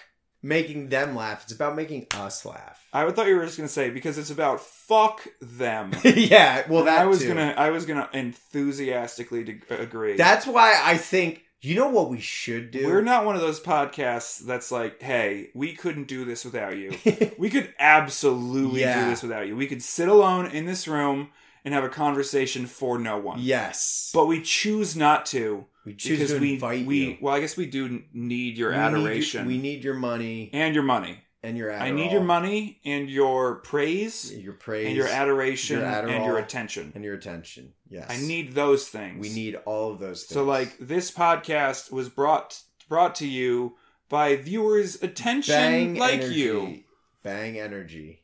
making 0.45 0.89
them 0.89 1.15
laugh. 1.15 1.43
It's 1.43 1.53
about 1.53 1.75
making 1.75 2.05
us 2.13 2.45
laugh. 2.45 2.85
I 2.93 3.09
thought 3.11 3.27
you 3.27 3.35
were 3.35 3.45
just 3.45 3.57
gonna 3.57 3.67
say 3.67 3.89
because 3.89 4.17
it's 4.17 4.29
about 4.29 4.61
fuck 4.61 5.25
them. 5.41 5.91
yeah, 6.03 6.65
well, 6.69 6.83
that 6.85 6.99
I 7.01 7.05
was 7.05 7.19
too. 7.19 7.29
gonna, 7.29 7.53
I 7.57 7.71
was 7.71 7.85
gonna 7.85 8.07
enthusiastically 8.13 9.43
de- 9.43 9.81
agree. 9.81 10.15
That's 10.15 10.45
why 10.47 10.79
I 10.83 10.97
think, 10.97 11.43
you 11.61 11.75
know 11.75 11.89
what 11.89 12.09
we 12.09 12.19
should 12.19 12.71
do? 12.71 12.85
We're 12.85 13.01
not 13.01 13.25
one 13.25 13.35
of 13.35 13.41
those 13.41 13.59
podcasts 13.59 14.39
that's 14.39 14.71
like, 14.71 15.01
hey, 15.01 15.49
we 15.55 15.73
couldn't 15.73 16.07
do 16.07 16.23
this 16.25 16.45
without 16.45 16.77
you. 16.77 16.95
we 17.37 17.49
could 17.49 17.73
absolutely 17.79 18.81
Yeah. 18.81 19.03
do 19.03 19.09
this 19.09 19.23
without 19.23 19.47
you. 19.47 19.55
We 19.55 19.67
could 19.67 19.81
sit 19.81 20.07
alone 20.07 20.45
in 20.47 20.65
this 20.65 20.87
room 20.87 21.29
and 21.63 21.73
have 21.73 21.83
a 21.83 21.89
conversation 21.89 22.67
for 22.67 22.99
no 22.99 23.17
one. 23.17 23.39
yes. 23.39 24.11
But 24.13 24.27
we 24.27 24.41
choose 24.43 24.95
not 24.95 25.25
to 25.27 25.65
we 25.85 25.93
choose 25.95 26.19
because 26.19 26.33
to 26.33 26.39
we 26.39 26.53
invite 26.53 26.85
we 26.85 26.97
you. 27.05 27.17
well, 27.21 27.33
I 27.35 27.39
guess 27.39 27.55
we 27.55 27.65
do 27.67 28.03
need 28.13 28.57
your 28.57 28.71
We 28.71 28.75
need 28.77 28.81
your- 28.81 28.87
adoration 28.99 29.45
we 29.47 29.57
need 29.57 29.83
your 29.83 29.93
money 29.93 30.49
and 30.53 30.73
your 30.75 30.83
money. 30.83 31.21
and 31.43 31.55
your 31.57 31.69
Adderall. 31.71 31.81
I 31.81 31.91
need 31.91 32.11
your 32.11 32.23
money 32.23 32.79
and 32.85 33.07
your 33.09 33.55
praise 33.57 34.33
Your 34.35 34.53
praise. 34.53 34.87
and 34.87 34.95
your 34.95 35.07
adoration 35.07 35.79
your 35.79 35.87
and 35.87 36.25
your 36.25 36.39
attention. 36.39 36.91
and 36.95 37.03
your 37.03 37.13
attention. 37.13 37.73
Yes. 37.87 38.07
I 38.09 38.17
need 38.17 38.53
those 38.53 38.87
things. 38.87 39.21
We 39.21 39.29
need 39.33 39.55
all 39.65 39.91
of 39.91 39.99
those 39.99 40.23
things. 40.23 40.33
So 40.33 40.43
like 40.43 40.75
this 40.79 41.11
podcast 41.11 41.91
was 41.91 42.09
brought 42.09 42.59
brought 42.89 43.13
to 43.15 43.27
you 43.27 43.75
by 44.09 44.35
viewers' 44.37 45.01
attention 45.03 45.53
bang 45.55 45.95
like 45.95 46.13
energy. 46.21 46.33
you. 46.39 46.83
Bang 47.23 47.59
energy. 47.59 48.23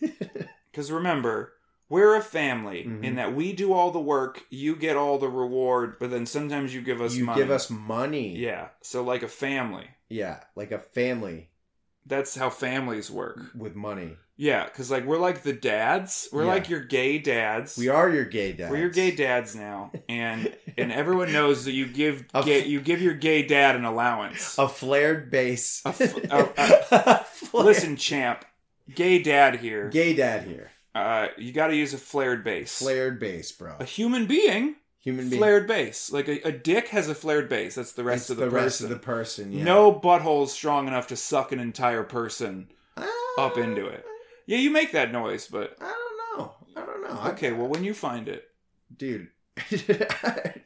Because 0.70 0.90
remember, 0.90 1.52
we're 1.94 2.16
a 2.16 2.22
family 2.22 2.80
Mhm. 2.84 3.04
in 3.04 3.14
that 3.16 3.34
we 3.34 3.52
do 3.52 3.72
all 3.72 3.90
the 3.92 4.00
work, 4.16 4.42
you 4.50 4.74
get 4.76 4.96
all 4.96 5.16
the 5.18 5.28
reward, 5.28 5.88
but 6.00 6.10
then 6.10 6.26
sometimes 6.26 6.74
you 6.74 6.80
give 6.90 7.00
us 7.00 7.14
you 7.14 7.24
money. 7.24 7.40
give 7.40 7.50
us 7.50 7.70
money. 7.70 8.36
yeah. 8.36 8.68
So 8.82 9.02
like 9.02 9.22
a 9.22 9.28
family. 9.46 9.86
Yeah, 10.08 10.36
like 10.56 10.72
a 10.72 10.78
family 10.78 11.48
That's 12.06 12.34
how 12.36 12.50
families 12.50 13.10
work. 13.10 13.38
with 13.54 13.74
money. 13.74 14.16
Yeah, 14.36 14.64
because 14.64 14.90
like 14.90 15.04
we're 15.06 15.18
like 15.28 15.42
the 15.42 15.52
dads. 15.52 16.28
We're 16.32 16.42
Yeah. 16.44 16.54
like 16.56 16.68
your 16.68 16.80
gay 16.80 17.18
dads. 17.18 17.78
We 17.78 17.88
are 17.88 18.10
your 18.10 18.24
gay 18.24 18.52
dads. 18.52 18.70
We're 18.72 18.78
your 18.86 18.90
gay 19.02 19.12
dads 19.12 19.54
now, 19.54 19.92
and 20.08 20.52
and 20.76 20.90
everyone 20.92 21.32
knows 21.32 21.64
that 21.66 21.72
you 21.72 21.86
give 21.86 22.24
A 22.34 22.38
f- 22.38 22.44
gay, 22.44 22.64
you 22.66 22.80
give 22.80 23.00
your 23.00 23.14
gay 23.14 23.42
dad 23.46 23.76
an 23.76 23.84
allowance. 23.84 24.58
A 24.58 24.68
flared 24.68 25.30
bass. 25.30 25.82
A 25.86 25.90
f- 25.90 26.00
a- 26.30 27.24
Flared- 27.32 27.66
Listen, 27.66 27.96
champ, 27.96 28.44
gay 28.92 29.16
dad 29.22 29.56
here. 29.64 29.88
Gay 29.88 30.12
dad 30.14 30.42
here. 30.52 30.70
Uh, 30.94 31.28
you 31.36 31.52
got 31.52 31.68
to 31.68 31.76
use 31.76 31.92
a 31.94 31.98
flared 31.98 32.44
base. 32.44 32.78
Flared 32.78 33.18
base, 33.18 33.50
bro. 33.52 33.74
A 33.80 33.84
human 33.84 34.26
being, 34.26 34.76
Human 35.00 35.28
being. 35.28 35.40
flared 35.40 35.66
base. 35.66 36.12
Like 36.12 36.28
a, 36.28 36.40
a 36.48 36.52
dick 36.52 36.88
has 36.88 37.08
a 37.08 37.14
flared 37.14 37.48
base. 37.48 37.74
That's 37.74 37.92
the 37.92 38.04
rest 38.04 38.22
It's 38.22 38.30
of 38.30 38.36
the, 38.36 38.44
the 38.44 38.50
person. 38.50 38.64
rest 38.64 38.80
of 38.82 38.88
the 38.90 38.96
person. 38.96 39.52
Yeah. 39.52 39.64
No 39.64 39.92
butthole's 39.92 40.52
strong 40.52 40.86
enough 40.86 41.08
to 41.08 41.16
suck 41.16 41.50
an 41.52 41.58
entire 41.60 42.04
person 42.04 42.68
Ah, 42.96 43.06
up 43.38 43.58
into 43.58 43.86
it. 43.86 44.04
Yeah, 44.46 44.58
you 44.58 44.70
make 44.70 44.92
that 44.92 45.10
noise, 45.10 45.48
but 45.48 45.76
I 45.80 45.84
don't 45.92 46.38
know. 46.38 46.52
I 46.76 46.86
don't 46.86 47.02
know. 47.02 47.30
okay. 47.32 47.50
Well, 47.52 47.66
when 47.68 47.82
you 47.82 47.92
find 47.94 48.28
it, 48.28 48.44
dude, 48.96 49.28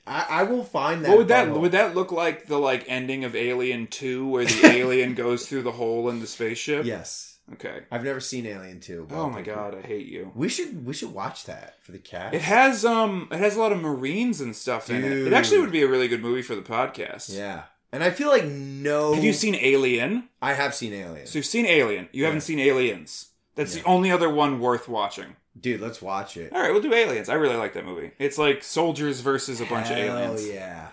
I, 0.07 0.27
I 0.29 0.43
will 0.45 0.65
find 0.65 1.05
that. 1.05 1.09
what 1.11 1.19
would 1.19 1.29
that 1.29 1.51
would 1.53 1.73
that 1.73 1.95
look 1.95 2.13
like? 2.13 2.47
The 2.47 2.59
like 2.59 2.85
ending 2.89 3.25
of 3.25 3.35
Alien 3.37 3.87
Two, 3.87 4.27
where 4.29 4.45
the 4.45 4.67
alien 4.67 5.15
goes 5.15 5.47
through 5.49 5.63
the 5.63 5.73
hole 5.73 6.09
in 6.09 6.21
the 6.21 6.27
spaceship. 6.27 6.85
Yes, 6.87 7.28
Okay. 7.55 7.81
I've 7.91 8.05
never 8.05 8.21
seen 8.21 8.45
Alien 8.47 8.81
Two. 8.81 9.07
but 9.09 9.17
Oh 9.17 9.21
I'll 9.23 9.31
my 9.31 9.43
god. 9.43 9.75
I 9.75 9.87
hate 9.87 10.07
you. 10.07 10.31
We 10.35 10.49
should 10.49 10.85
we 10.87 10.93
should 10.93 11.13
watch 11.15 11.45
that 11.45 11.83
for 11.83 11.93
the 11.93 11.99
cat. 11.99 12.35
It 12.35 12.43
has 12.43 12.85
um, 12.85 13.29
it 13.33 13.39
has 13.39 13.57
a 13.57 13.61
lot 13.61 13.73
of 13.73 13.81
Marines 13.81 14.41
and 14.41 14.55
stuff 14.55 14.91
in 14.91 15.03
it. 15.03 15.13
It 15.27 15.33
actually 15.33 15.57
Dude. 15.59 15.65
would 15.67 15.73
be 15.73 15.83
a 15.83 15.89
really 15.89 16.09
good 16.09 16.21
movie 16.23 16.43
for 16.43 16.55
the 16.55 16.63
podcast. 16.63 17.35
Yeah, 17.37 17.63
and 17.93 18.05
I 18.05 18.11
feel 18.11 18.29
like 18.29 18.45
no. 18.45 19.15
Have 19.15 19.25
you 19.25 19.33
seen 19.33 19.55
Alien? 19.55 20.29
I 20.43 20.53
have 20.53 20.75
seen 20.75 20.93
Alien. 20.93 21.27
So 21.27 21.39
you've 21.39 21.47
seen 21.47 21.65
Alien. 21.67 22.09
You 22.13 22.25
haven't 22.27 22.43
seen 22.43 22.59
Aliens. 22.59 23.31
That's 23.55 23.75
the 23.75 23.83
only 23.85 24.11
other 24.13 24.29
one 24.31 24.61
worth 24.61 24.87
watching. 24.89 25.35
Dude, 25.61 25.81
let's 25.81 26.01
watch 26.01 26.37
it. 26.37 26.53
All 26.53 26.61
right, 26.61 26.71
we'll 26.71 26.81
do 26.83 26.95
Aliens. 26.95 27.29
I 27.29 27.35
really 27.35 27.57
like 27.57 27.73
that 27.75 27.85
movie. 27.85 28.13
It's 28.21 28.39
like 28.39 28.63
soldiers 28.63 29.21
versus 29.21 29.61
a 29.61 29.65
bunch 29.65 29.91
of 29.91 29.97
Hell 29.97 30.17
aliens. 30.19 30.47
yeah. 30.47 30.89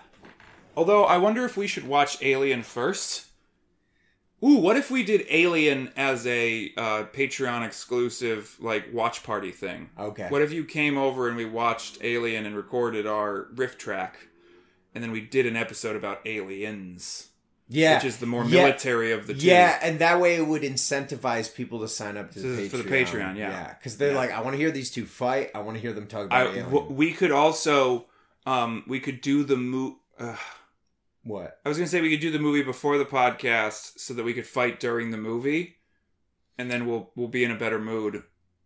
Although 0.76 1.04
I 1.04 1.18
wonder 1.18 1.44
if 1.44 1.56
we 1.56 1.66
should 1.68 1.86
watch 1.86 2.18
Alien 2.22 2.62
first. 2.64 3.25
Ooh, 4.46 4.58
what 4.58 4.76
if 4.76 4.90
we 4.90 5.02
did 5.02 5.26
Alien 5.28 5.90
as 5.96 6.24
a 6.26 6.72
uh, 6.76 7.04
Patreon 7.12 7.66
exclusive 7.66 8.56
like 8.60 8.86
watch 8.92 9.22
party 9.24 9.50
thing? 9.50 9.90
Okay. 9.98 10.28
What 10.28 10.42
if 10.42 10.52
you 10.52 10.64
came 10.64 10.96
over 10.96 11.26
and 11.28 11.36
we 11.36 11.44
watched 11.44 11.98
Alien 12.02 12.46
and 12.46 12.54
recorded 12.54 13.06
our 13.06 13.48
riff 13.54 13.76
track, 13.78 14.28
and 14.94 15.02
then 15.02 15.10
we 15.10 15.20
did 15.20 15.46
an 15.46 15.56
episode 15.56 15.96
about 15.96 16.20
aliens, 16.26 17.28
yeah. 17.68 17.96
which 17.96 18.04
is 18.04 18.18
the 18.18 18.26
more 18.26 18.44
Yeah. 18.44 18.62
military 18.66 19.12
of 19.12 19.26
the 19.26 19.34
two. 19.34 19.46
Yeah, 19.46 19.78
and 19.82 19.98
that 19.98 20.20
way 20.20 20.36
it 20.36 20.46
would 20.46 20.62
incentivize 20.62 21.52
people 21.52 21.80
to 21.80 21.88
sign 21.88 22.16
up 22.16 22.30
to 22.32 22.38
the 22.40 22.56
To- 22.56 22.62
Patreon. 22.62 22.70
for 22.70 22.76
the 22.78 22.84
Patreon, 22.84 23.36
yeah. 23.36 23.50
Yeah, 23.50 23.74
because 23.74 23.96
they're 23.96 24.12
Yeah. 24.12 24.16
like, 24.16 24.30
I 24.30 24.40
want 24.42 24.54
to 24.54 24.58
hear 24.58 24.70
these 24.70 24.90
two 24.90 25.06
fight. 25.06 25.50
I 25.54 25.58
want 25.60 25.76
to 25.76 25.80
hear 25.80 25.92
them 25.92 26.06
talk 26.06 26.26
about 26.26 26.46
I, 26.46 26.50
Alien. 26.50 26.64
w- 26.66 26.92
we 26.92 27.12
could 27.12 27.32
also, 27.32 28.06
um, 28.46 28.84
we 28.86 29.00
could 29.00 29.20
do 29.20 29.42
the 29.44 29.56
mo- 29.56 29.98
uh, 30.18 30.36
what? 31.26 31.58
I 31.64 31.68
was 31.68 31.76
gonna 31.76 31.88
say 31.88 32.00
we 32.00 32.10
could 32.10 32.20
do 32.20 32.30
the 32.30 32.38
movie 32.38 32.62
before 32.62 32.98
the 32.98 33.04
podcast 33.04 33.98
so 33.98 34.14
that 34.14 34.24
we 34.24 34.32
could 34.34 34.46
fight 34.46 34.78
during 34.80 35.10
the 35.10 35.16
movie, 35.16 35.76
and 36.58 36.70
then 36.70 36.86
we'll 36.86 37.10
we'll 37.16 37.28
be 37.28 37.44
in 37.44 37.50
a 37.50 37.58
better 37.58 37.78
mood 37.78 38.22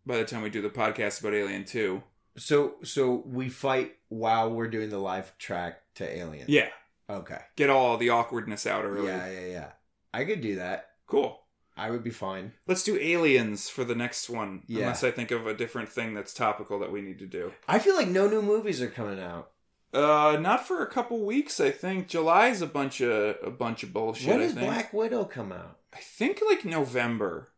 by 0.06 0.16
the 0.18 0.24
time 0.24 0.42
we 0.42 0.50
do 0.50 0.62
the 0.62 0.68
podcast 0.70 1.20
about 1.20 1.34
Alien 1.34 1.64
Two. 1.64 2.02
So, 2.36 2.74
so 2.84 3.22
we 3.26 3.48
fight 3.48 3.96
while 4.08 4.50
we're 4.52 4.68
doing 4.70 4.88
the 4.88 4.98
live 4.98 5.36
track 5.38 5.80
to 5.96 6.08
Alien. 6.18 6.46
Yeah, 6.48 6.68
Okay. 7.08 7.38
get 7.56 7.70
all 7.70 7.96
the 7.96 8.10
awkwardness 8.10 8.66
out 8.66 8.84
early. 8.84 9.08
Yeah, 9.08 9.28
yeah, 9.30 9.46
yeah. 9.46 9.68
I 10.14 10.24
could 10.24 10.40
do 10.40 10.56
that. 10.56 10.90
Cool. 11.06 11.40
I 11.76 11.90
would 11.90 12.04
be 12.04 12.10
fine. 12.10 12.52
Let's 12.66 12.84
do 12.84 12.98
aliens 13.00 13.68
for 13.68 13.84
the 13.84 13.94
next 13.94 14.28
one. 14.30 14.62
Yeah. 14.66 14.82
Unless 14.82 15.02
I 15.02 15.10
think 15.10 15.30
of 15.30 15.46
a 15.46 15.54
different 15.54 15.88
thing 15.88 16.14
that's 16.14 16.32
topical 16.34 16.78
that 16.80 16.92
we 16.92 17.00
need 17.00 17.18
to 17.20 17.26
do. 17.26 17.52
I 17.66 17.78
feel 17.78 17.96
like 17.96 18.08
no 18.08 18.28
new 18.28 18.42
movies 18.42 18.80
are 18.82 18.88
coming 18.88 19.18
out. 19.20 19.50
Uh, 19.92 20.38
not 20.40 20.66
for 20.66 20.82
a 20.82 20.86
couple 20.86 21.18
weeks. 21.24 21.58
I 21.60 21.70
think 21.70 22.06
July's 22.08 22.62
a 22.62 22.66
bunch 22.66 23.00
of 23.00 23.36
a 23.42 23.50
bunch 23.50 23.82
of 23.82 23.92
bullshit. 23.92 24.28
when 24.28 24.38
I 24.40 24.42
does 24.44 24.54
think. 24.54 24.66
Black 24.66 24.92
Widow 24.92 25.24
come 25.24 25.50
out? 25.52 25.78
I 25.92 25.98
think 25.98 26.40
like 26.48 26.64
November, 26.64 27.48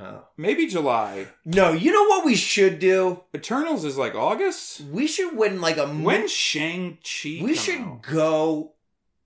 Oh. 0.00 0.24
maybe 0.36 0.66
July. 0.68 1.26
No, 1.44 1.72
you 1.72 1.92
know 1.92 2.04
what 2.08 2.24
we 2.24 2.36
should 2.36 2.78
do? 2.78 3.24
Eternals 3.34 3.84
is 3.84 3.98
like 3.98 4.14
August. 4.14 4.80
We 4.82 5.06
should 5.08 5.36
win 5.36 5.60
like 5.60 5.76
a 5.76 5.86
mo- 5.88 6.04
When 6.06 6.28
Shang 6.28 6.98
Chi? 7.02 7.40
we 7.42 7.54
should 7.56 8.00
go 8.02 8.74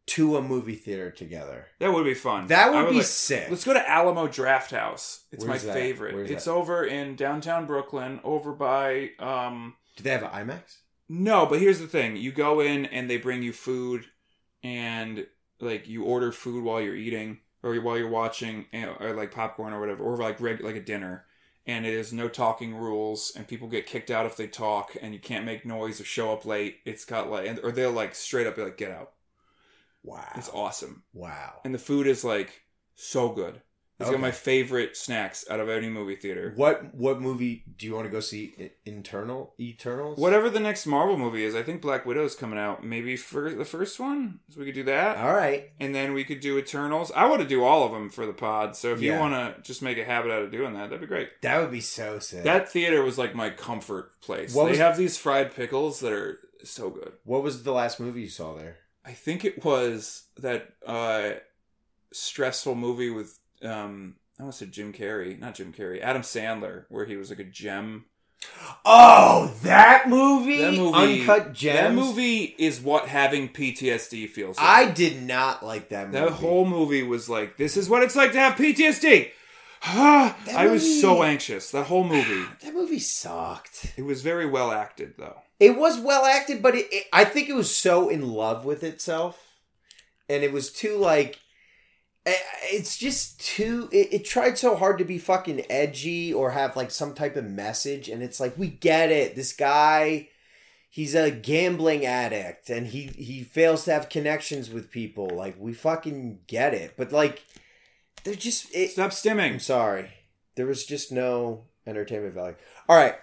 to 0.07 0.36
a 0.36 0.43
movie 0.43 0.76
theater 0.76 1.10
together. 1.10 1.67
That 1.81 1.93
would 1.93 2.05
be 2.05 2.15
fun. 2.15 2.47
That 2.47 2.68
I 2.73 2.83
would 2.83 2.91
be 2.91 2.97
like- 2.97 3.05
sick. 3.05 3.49
Let's 3.51 3.65
go 3.65 3.75
to 3.75 3.91
Alamo 3.91 4.28
Drafthouse. 4.28 5.20
It's 5.31 5.44
Where's 5.44 5.62
my 5.62 5.67
that? 5.67 5.75
favorite. 5.75 6.15
Where's 6.15 6.31
it's 6.31 6.44
that? 6.47 6.52
over 6.52 6.85
in 6.85 7.17
downtown 7.17 7.67
Brooklyn, 7.67 8.20
over 8.25 8.52
by 8.52 9.10
um 9.18 9.75
Do 9.97 10.02
they 10.05 10.10
have 10.10 10.23
an 10.23 10.31
IMAX? 10.31 10.76
No, 11.09 11.47
but 11.47 11.60
here's 11.60 11.78
the 11.81 11.86
thing: 11.86 12.17
you 12.17 12.33
go 12.33 12.60
in 12.60 12.86
and 12.86 13.09
they 13.09 13.17
bring 13.17 13.43
you 13.43 13.52
food, 13.52 14.07
and 14.62 15.26
like 15.60 15.89
you 15.89 16.05
order 16.05 16.33
food 16.33 16.65
while 16.65 16.81
you're 16.81 16.97
eating 16.97 17.41
or 17.62 17.75
while 17.76 17.97
you're 17.99 18.09
watching, 18.09 18.67
eh, 18.73 18.86
or 19.01 19.12
like 19.15 19.33
popcorn 19.33 19.73
or 19.73 19.81
whatever, 19.81 20.05
or 20.05 20.17
like 20.17 20.41
reg- 20.41 20.62
like 20.62 20.76
a 20.76 20.81
dinner. 20.83 21.26
And 21.67 21.85
it 21.85 21.94
is 21.94 22.12
no 22.12 22.28
talking 22.28 22.75
rules, 22.76 23.33
and 23.35 23.49
people 23.49 23.67
get 23.68 23.86
kicked 23.86 24.10
out 24.10 24.26
if 24.26 24.36
they 24.36 24.47
talk, 24.47 24.97
and 25.02 25.12
you 25.12 25.18
can't 25.20 25.44
make 25.44 25.67
noise 25.67 26.01
or 26.01 26.05
show 26.05 26.33
up 26.33 26.44
late. 26.44 26.78
It's 26.85 27.05
got 27.05 27.28
like, 27.31 27.59
or 27.65 27.73
they'll 27.73 27.91
like 27.93 28.15
straight 28.15 28.47
up 28.47 28.57
be 28.57 28.62
like, 28.62 28.76
"Get 28.76 28.93
out." 28.93 29.12
Wow. 30.02 30.33
It's 30.36 30.49
awesome, 30.51 31.02
Wow. 31.12 31.60
and 31.65 31.75
the 31.75 31.78
food 31.78 32.07
is 32.07 32.25
like 32.25 32.62
so 32.94 33.31
good. 33.31 33.60
It's 33.99 34.10
got 34.10 34.15
Okay. 34.16 34.20
my 34.23 34.31
favorite 34.31 34.94
snacks 34.94 35.47
out 35.49 35.58
of 35.58 35.70
any 35.70 35.89
movie 35.89 36.16
theater. 36.16 36.52
What 36.55 36.94
what 36.94 37.18
movie 37.18 37.65
do 37.78 37.86
you 37.86 37.94
want 37.94 38.05
to 38.05 38.10
go 38.10 38.20
see? 38.20 38.70
Internal 38.84 39.55
Eternals. 39.58 40.18
Whatever 40.18 40.50
the 40.50 40.60
next 40.60 40.84
Marvel 40.84 41.16
movie 41.16 41.44
is, 41.44 41.55
I 41.55 41.62
think 41.62 41.81
Black 41.81 42.05
Widow 42.05 42.25
is 42.26 42.34
coming 42.34 42.58
out. 42.58 42.84
Maybe 42.84 43.16
for 43.16 43.50
the 43.55 43.65
first 43.65 43.99
one, 43.99 44.41
so 44.50 44.60
we 44.60 44.66
could 44.66 44.75
do 44.75 44.83
that. 44.83 45.16
All 45.16 45.33
right. 45.33 45.70
and 45.81 45.94
then 45.94 46.12
we 46.12 46.25
could 46.25 46.41
do 46.41 46.58
Eternals. 46.58 47.10
I 47.16 47.26
want 47.26 47.41
to 47.41 47.49
do 47.49 47.65
all 47.65 47.84
of 47.86 47.92
them 47.92 48.10
for 48.10 48.26
the 48.26 48.34
pod. 48.34 48.76
So 48.76 48.92
if 48.92 49.00
you 49.00 49.12
want 49.15 49.33
to 49.33 49.62
just 49.62 49.81
make 49.81 49.97
a 49.97 50.05
habit 50.05 50.31
out 50.31 50.42
of 50.42 50.50
doing 50.52 50.75
that, 50.75 50.91
that'd 50.91 51.00
be 51.00 51.07
great. 51.07 51.31
That 51.41 51.60
would 51.62 51.70
be 51.70 51.81
so 51.81 52.18
sick. 52.18 52.44
That 52.44 52.68
theater 52.70 53.02
was 53.02 53.16
like 53.16 53.34
my 53.34 53.49
comfort 53.49 54.20
place. 54.20 54.55
What 54.55 54.65
they 54.65 54.70
was- 54.73 54.78
have 54.78 54.99
these 54.99 55.16
fried 55.16 55.55
pickles 55.55 56.00
that 56.00 56.12
are 56.12 56.39
so 56.65 56.91
good. 56.91 57.12
what 57.25 57.42
was 57.42 57.62
the 57.62 57.73
last 57.73 57.99
movie 57.99 58.20
you 58.23 58.28
saw 58.28 58.55
there? 58.55 58.76
I 59.07 59.12
think 59.12 59.42
it 59.44 59.65
was 59.65 60.25
that 60.36 60.75
uh, 60.84 61.31
stressful 62.12 62.75
movie 62.75 63.10
with 63.10 63.39
um, 63.66 64.16
I 64.38 64.42
almost 64.42 64.58
said 64.58 64.72
Jim 64.72 64.92
Carrey, 64.92 65.38
not 65.38 65.54
Jim 65.54 65.72
Carrey, 65.72 66.00
Adam 66.00 66.22
Sandler, 66.22 66.84
where 66.88 67.04
he 67.04 67.16
was 67.16 67.30
like 67.30 67.38
a 67.38 67.44
gem 67.44 68.04
Oh, 68.84 69.52
that 69.62 70.08
movie, 70.08 70.58
That 70.58 70.74
movie, 70.74 71.20
Uncut 71.20 71.52
Gems. 71.52 71.76
That 71.78 71.94
movie 71.94 72.54
is 72.58 72.80
what 72.80 73.08
having 73.08 73.48
PTSD 73.48 74.28
feels 74.28 74.56
like. 74.56 74.66
I 74.66 74.90
did 74.90 75.22
not 75.22 75.64
like 75.64 75.88
that 75.88 76.08
movie. 76.10 76.18
that 76.24 76.32
whole 76.34 76.64
movie 76.64 77.02
was 77.02 77.28
like, 77.28 77.56
this 77.56 77.76
is 77.76 77.88
what 77.88 78.02
it's 78.02 78.14
like 78.14 78.32
to 78.32 78.38
have 78.38 78.54
PTSD. 78.54 79.30
I 79.82 80.68
was 80.70 81.00
so 81.00 81.22
anxious. 81.22 81.70
That 81.72 81.84
whole 81.84 82.04
movie. 82.04 82.44
that 82.62 82.74
movie 82.74 83.00
sucked. 83.00 83.92
It 83.96 84.02
was 84.02 84.22
very 84.22 84.46
well 84.46 84.70
acted, 84.70 85.14
though. 85.18 85.40
It 85.58 85.76
was 85.76 85.98
well 85.98 86.24
acted, 86.24 86.62
but 86.62 86.76
it, 86.76 86.86
it, 86.92 87.06
I 87.12 87.24
think 87.24 87.48
it 87.48 87.56
was 87.56 87.74
so 87.74 88.08
in 88.08 88.28
love 88.28 88.64
with 88.64 88.84
itself, 88.84 89.58
and 90.28 90.44
it 90.44 90.52
was 90.52 90.70
too 90.72 90.96
like. 90.96 91.40
It's 92.28 92.96
just 92.96 93.40
too. 93.40 93.88
It, 93.92 94.12
it 94.12 94.24
tried 94.24 94.58
so 94.58 94.76
hard 94.76 94.98
to 94.98 95.05
be 95.05 95.18
fucking 95.18 95.64
edgy 95.70 96.32
or 96.32 96.50
have 96.50 96.76
like 96.76 96.90
some 96.90 97.14
type 97.14 97.36
of 97.36 97.44
message, 97.44 98.08
and 98.08 98.22
it's 98.22 98.40
like 98.40 98.58
we 98.58 98.68
get 98.68 99.10
it. 99.12 99.36
This 99.36 99.52
guy, 99.52 100.28
he's 100.90 101.14
a 101.14 101.30
gambling 101.30 102.05
addict, 102.05 102.68
and 102.68 102.88
he 102.88 103.05
he 103.16 103.44
fails 103.44 103.84
to 103.84 103.92
have 103.92 104.08
connections 104.08 104.70
with 104.70 104.90
people. 104.90 105.28
Like 105.28 105.55
we 105.58 105.72
fucking 105.72 106.40
get 106.46 106.74
it, 106.74 106.94
but 106.96 107.12
like 107.12 107.44
they're 108.24 108.34
just. 108.34 108.74
It, 108.74 108.90
Stop 108.90 109.12
stimming 109.12 109.52
I'm 109.52 109.60
sorry. 109.60 110.10
There 110.56 110.66
was 110.66 110.84
just 110.84 111.12
no 111.12 111.64
entertainment 111.86 112.34
value. 112.34 112.56
All 112.88 112.96
right. 112.96 113.14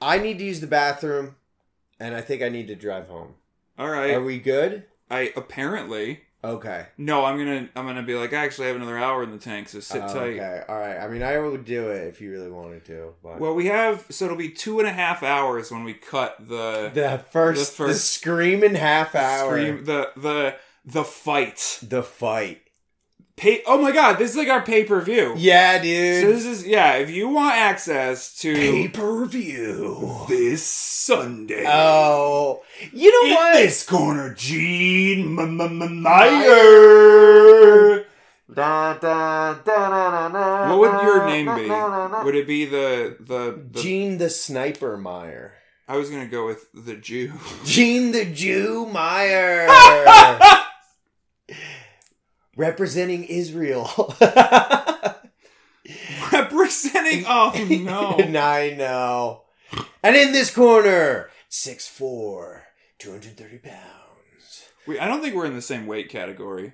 I 0.00 0.18
need 0.18 0.38
to 0.38 0.44
use 0.44 0.60
the 0.60 0.66
bathroom 0.66 1.36
and 1.98 2.14
I 2.14 2.20
think 2.20 2.42
I 2.42 2.48
need 2.48 2.68
to 2.68 2.74
drive 2.74 3.08
home. 3.08 3.34
all 3.78 3.90
right 3.90 4.14
Are 4.14 4.22
we 4.22 4.38
good? 4.38 4.84
I 5.10 5.32
apparently 5.36 6.22
Okay. 6.46 6.86
no. 6.98 7.24
I'm 7.24 7.36
gonna 7.38 7.68
I'm 7.76 7.86
gonna 7.86 8.02
be 8.02 8.14
like, 8.14 8.32
I 8.32 8.44
actually 8.44 8.68
have 8.68 8.76
another 8.76 8.98
hour 8.98 9.22
in 9.22 9.30
the 9.30 9.38
tank, 9.38 9.68
so 9.68 9.80
sit 9.80 10.02
Oh, 10.02 10.06
tight. 10.06 10.38
Okay. 10.40 10.62
All 10.68 10.78
right. 10.78 10.96
I 10.98 11.08
mean, 11.08 11.22
I 11.22 11.38
would 11.38 11.64
do 11.64 11.88
it 11.90 12.06
if 12.08 12.20
you 12.20 12.30
really 12.30 12.50
wanted 12.50 12.84
to. 12.86 13.14
But 13.22 13.40
Well, 13.40 13.54
we 13.54 13.66
have 13.66 14.04
so 14.10 14.24
it'll 14.26 14.36
be 14.36 14.50
two 14.50 14.78
and 14.78 14.88
a 14.88 14.92
half 14.92 15.22
hours 15.22 15.70
when 15.70 15.84
we 15.84 15.94
cut 15.94 16.36
the 16.40 16.90
the 16.94 17.22
first, 17.30 17.76
the 17.76 17.84
the, 17.84 17.88
first- 17.92 18.12
screaming 18.12 18.74
half 18.74 19.14
hour, 19.14 19.50
scream 19.50 19.84
the 19.84 20.10
the 20.16 20.56
the 20.84 21.04
fight. 21.04 21.80
the 21.82 22.02
fight. 22.02 22.62
Pay. 23.36 23.62
Oh 23.66 23.76
my 23.82 23.92
god, 23.92 24.16
this 24.18 24.30
is 24.30 24.36
like 24.36 24.48
our 24.48 24.62
pay 24.62 24.84
per 24.84 24.98
view. 25.02 25.34
Yeah, 25.36 25.78
dude. 25.82 26.22
So 26.22 26.32
this 26.32 26.46
is 26.46 26.66
yeah. 26.66 26.94
If 26.94 27.10
you 27.10 27.28
want 27.28 27.54
access 27.54 28.34
to 28.40 28.54
pay 28.54 28.88
per 28.88 29.26
view 29.26 30.24
this 30.26 30.62
Sunday, 30.64 31.64
Oh, 31.68 32.62
you 32.94 33.12
know 33.12 33.28
in 33.28 33.34
what? 33.34 33.52
this 33.58 33.84
corner, 33.84 34.32
Gene 34.32 35.38
M- 35.38 35.60
M- 35.60 36.00
Meyer. 36.80 38.04
Da, 38.54 38.94
da, 38.94 39.54
da, 39.64 40.68
What 40.74 40.78
would 40.78 41.02
your 41.02 41.26
name 41.26 41.46
be? 41.56 41.68
Would 42.24 42.36
it 42.36 42.46
be 42.46 42.64
the 42.64 43.16
the? 43.20 43.60
the 43.70 43.80
Gene 43.82 44.16
the 44.16 44.30
Sniper 44.30 44.96
Meyer. 44.96 45.52
I 45.86 45.96
was 45.98 46.08
gonna 46.08 46.26
go 46.26 46.46
with 46.46 46.68
the 46.72 46.94
Jew. 46.96 47.32
Gene 47.66 48.12
the 48.12 48.24
Jew 48.24 48.86
Meyer. 48.86 49.68
Representing 52.56 53.24
Israel. 53.24 54.14
Representing. 56.32 57.24
Oh 57.28 57.52
no. 57.70 58.16
I 58.40 58.74
know. 58.76 59.42
And 60.02 60.16
in 60.16 60.32
this 60.32 60.50
corner, 60.54 61.30
6'4, 61.50 62.60
230 62.98 63.58
pounds. 63.58 64.64
We, 64.86 64.98
I 64.98 65.06
don't 65.06 65.20
think 65.20 65.34
we're 65.34 65.46
in 65.46 65.54
the 65.54 65.62
same 65.62 65.86
weight 65.86 66.08
category. 66.08 66.72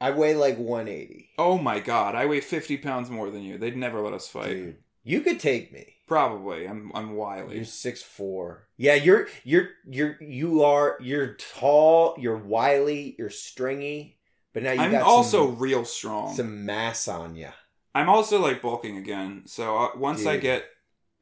I 0.00 0.10
weigh 0.10 0.34
like 0.34 0.58
180. 0.58 1.30
Oh 1.38 1.58
my 1.58 1.78
god, 1.78 2.14
I 2.14 2.26
weigh 2.26 2.40
50 2.40 2.78
pounds 2.78 3.10
more 3.10 3.30
than 3.30 3.42
you. 3.42 3.58
They'd 3.58 3.76
never 3.76 4.00
let 4.00 4.12
us 4.14 4.28
fight. 4.28 4.48
Dude, 4.48 4.76
you 5.04 5.20
could 5.20 5.38
take 5.40 5.72
me. 5.72 5.94
Probably. 6.08 6.66
I'm 6.66 6.90
I'm 6.94 7.14
wily. 7.14 7.40
You're 7.40 7.48
wily. 7.48 7.64
six 7.64 8.02
four. 8.02 8.66
Yeah, 8.76 8.94
you're 8.94 9.28
you're 9.44 9.68
you're 9.88 10.16
you 10.20 10.62
are 10.64 10.98
you're 11.00 11.34
tall, 11.34 12.16
you're 12.18 12.36
wily, 12.36 13.14
you're 13.18 13.30
stringy, 13.30 14.18
but 14.52 14.62
now 14.62 14.72
you 14.72 14.80
I'm 14.80 14.94
also 15.02 15.48
some, 15.50 15.58
real 15.58 15.84
strong. 15.84 16.34
some 16.34 16.64
mass 16.64 17.08
on 17.08 17.36
you. 17.36 17.48
I'm 17.94 18.08
also 18.08 18.40
like 18.40 18.62
bulking 18.62 18.96
again. 18.96 19.42
So 19.46 19.76
uh, 19.78 19.88
once 19.96 20.24
I 20.26 20.36
get 20.38 20.64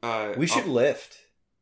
uh 0.03 0.33
We 0.37 0.47
should 0.47 0.63
up- 0.63 0.67
lift, 0.69 1.17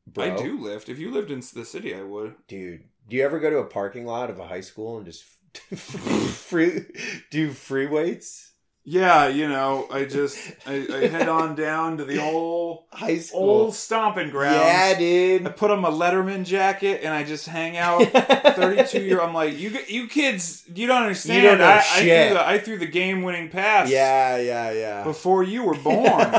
bro. 0.07 0.25
I 0.25 0.35
do 0.37 0.59
lift. 0.59 0.89
If 0.89 0.99
you 0.99 1.11
lived 1.11 1.31
in 1.31 1.41
the 1.53 1.65
city, 1.65 1.93
I 1.95 2.03
would. 2.03 2.35
dude. 2.47 2.83
Do 3.07 3.15
you 3.15 3.25
ever 3.25 3.39
go 3.39 3.49
to 3.49 3.57
a 3.57 3.65
parking 3.65 4.05
lot 4.05 4.29
of 4.29 4.39
a 4.39 4.47
high 4.47 4.61
school 4.61 4.97
and 4.97 5.05
just 5.05 5.23
free 5.75 6.85
do 7.31 7.51
free 7.51 7.87
weights? 7.87 8.48
Yeah, 8.91 9.27
you 9.27 9.47
know, 9.47 9.85
I 9.91 10.05
just 10.05 10.35
I, 10.65 10.73
I 10.91 11.07
head 11.09 11.29
on 11.39 11.53
down 11.53 11.97
to 11.97 12.05
the 12.05 12.19
old 12.23 12.85
High 12.91 13.19
school. 13.19 13.39
old 13.65 13.75
stomping 13.75 14.31
grounds. 14.31 14.55
yeah, 14.55 14.97
dude. 14.97 15.45
I 15.45 15.51
put 15.51 15.69
on 15.69 15.79
my 15.79 15.91
Letterman 15.91 16.43
jacket 16.43 17.01
and 17.03 17.13
I 17.13 17.23
just 17.23 17.45
hang 17.47 17.77
out. 17.77 18.01
32 18.55 19.01
year 19.03 19.21
I'm 19.21 19.33
like 19.35 19.59
you 19.59 19.77
you 19.87 20.07
kids 20.07 20.63
you 20.73 20.87
don't 20.87 21.03
understand 21.03 21.43
You 21.43 21.49
don't 21.51 21.61
I, 21.61 21.77
I 21.77 21.81
threw 21.81 22.33
the 22.33 22.47
I 22.47 22.57
threw 22.57 22.77
the 22.79 22.87
game 22.87 23.21
winning 23.21 23.49
pass 23.49 23.91
Yeah, 23.91 24.37
yeah, 24.37 24.71
yeah. 24.71 25.03
before 25.03 25.43
you 25.43 25.65
were 25.65 25.75
born 25.83 26.33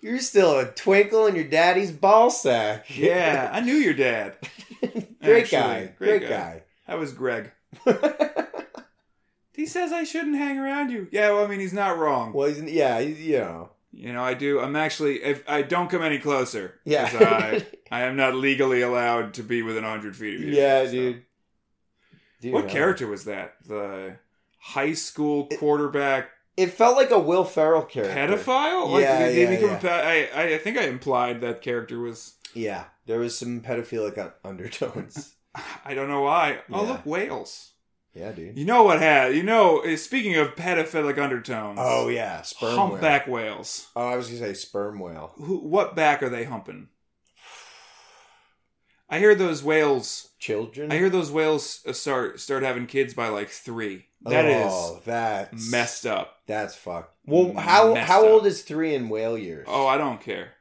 You're 0.00 0.18
still 0.18 0.58
a 0.58 0.66
twinkle 0.66 1.26
in 1.28 1.36
your 1.36 1.44
daddy's 1.44 1.92
ball 1.92 2.30
sack. 2.30 2.86
yeah 2.88 3.50
I 3.52 3.60
knew 3.60 3.74
your 3.74 3.94
dad 3.94 4.36
great 4.80 5.44
Actually, 5.44 5.46
guy. 5.50 5.78
great 5.96 6.18
Great, 6.18 6.22
guy. 6.22 6.28
guy. 6.28 6.62
that 6.88 6.98
was 6.98 7.12
Greg 7.12 7.52
he 9.54 9.66
says 9.66 9.92
I 9.92 10.04
shouldn't 10.04 10.36
hang 10.36 10.58
around 10.58 10.90
you 10.90 11.08
yeah 11.10 11.30
well 11.32 11.44
I 11.44 11.46
mean 11.48 11.60
he's 11.60 11.72
not 11.72 11.98
wrong 11.98 12.32
well, 12.32 12.48
he's, 12.48 12.62
yeah, 12.62 13.00
he's, 13.00 13.20
you 13.20 13.38
know. 13.38 13.70
you 13.92 14.12
know 14.12 14.22
I 14.22 14.34
do 14.34 14.60
I'm 14.60 14.76
actually 14.76 15.22
if 15.22 15.42
I 15.48 15.62
don't 15.62 15.88
come 15.88 16.02
any 16.02 16.18
closer 16.18 16.80
yeah, 16.84 17.08
I, 17.12 17.66
I 17.90 18.02
am 18.02 18.16
not 18.16 18.34
legally 18.34 18.82
allowed 18.82 19.34
to 19.34 19.42
be 19.42 19.62
within 19.62 19.84
100 19.84 20.16
feet 20.16 20.34
of 20.36 20.40
you 20.42 20.52
yeah, 20.54 20.84
so. 20.84 20.90
dude. 20.90 21.22
Dude, 22.40 22.52
what 22.52 22.68
character 22.68 23.06
was 23.06 23.24
that 23.24 23.54
the 23.66 24.16
high 24.58 24.92
school 24.92 25.46
quarterback 25.58 26.28
It 26.56 26.68
felt 26.72 26.96
like 26.96 27.10
a 27.10 27.18
Will 27.18 27.44
Ferrell 27.44 27.82
character. 27.82 28.14
pedophile? 28.14 28.90
Like, 28.90 29.02
Yeah, 29.02 29.28
yeah, 29.28 29.50
yeah. 29.50 29.78
pe- 29.78 30.30
I, 30.34 30.54
I, 30.54 30.58
think 30.58 30.76
I 30.76 30.82
implied 30.84 31.40
that 31.40 31.62
character 31.62 31.98
was. 32.00 32.34
Yeah, 32.54 32.84
there 33.06 33.18
was 33.18 33.36
some 33.38 33.60
pedophilic 33.62 34.32
undertones. 34.44 35.34
I 35.84 35.94
don't 35.94 36.08
know 36.08 36.22
why. 36.22 36.60
Oh, 36.70 36.82
Yeah. 36.84 36.90
look, 36.92 37.06
whales. 37.06 37.72
Yeah, 38.14 38.32
dude. 38.32 38.56
You 38.56 38.64
know 38.64 38.84
what 38.84 39.00
had? 39.00 39.34
You 39.34 39.42
know, 39.42 39.80
eh, 39.80 39.96
speaking 39.96 40.36
of 40.36 40.54
pedophilic 40.54 41.18
undertones. 41.18 41.78
Oh 41.80 42.08
yeah, 42.08 42.42
sperm 42.42 42.76
humpback 42.76 43.26
whale. 43.26 43.56
whales. 43.56 43.88
Oh, 43.96 44.08
I 44.08 44.16
was 44.16 44.28
gonna 44.28 44.38
say 44.38 44.54
sperm 44.54 45.00
whale. 45.00 45.32
Who? 45.36 45.58
What 45.58 45.96
back 45.96 46.22
are 46.22 46.28
they 46.28 46.44
humping? 46.44 46.88
I 49.08 49.18
hear 49.18 49.34
those 49.34 49.62
whales. 49.62 50.30
Children. 50.38 50.92
I 50.92 50.96
hear 50.96 51.10
those 51.10 51.30
whales 51.30 51.80
uh, 51.86 51.92
start 51.92 52.40
start 52.40 52.62
having 52.62 52.86
kids 52.86 53.14
by 53.14 53.28
like 53.28 53.48
three. 53.48 54.06
That 54.22 54.46
is 54.46 54.72
oh, 54.72 55.02
that's 55.04 55.70
messed 55.70 56.06
up. 56.06 56.38
That's 56.46 56.74
fucked. 56.74 57.14
Well, 57.26 57.54
how 57.54 57.94
how 57.94 58.24
up. 58.24 58.30
old 58.30 58.46
is 58.46 58.62
three 58.62 58.94
in 58.94 59.08
whale 59.08 59.36
years? 59.36 59.66
Oh, 59.68 59.86
I 59.86 59.98
don't 59.98 60.20
care. 60.20 60.53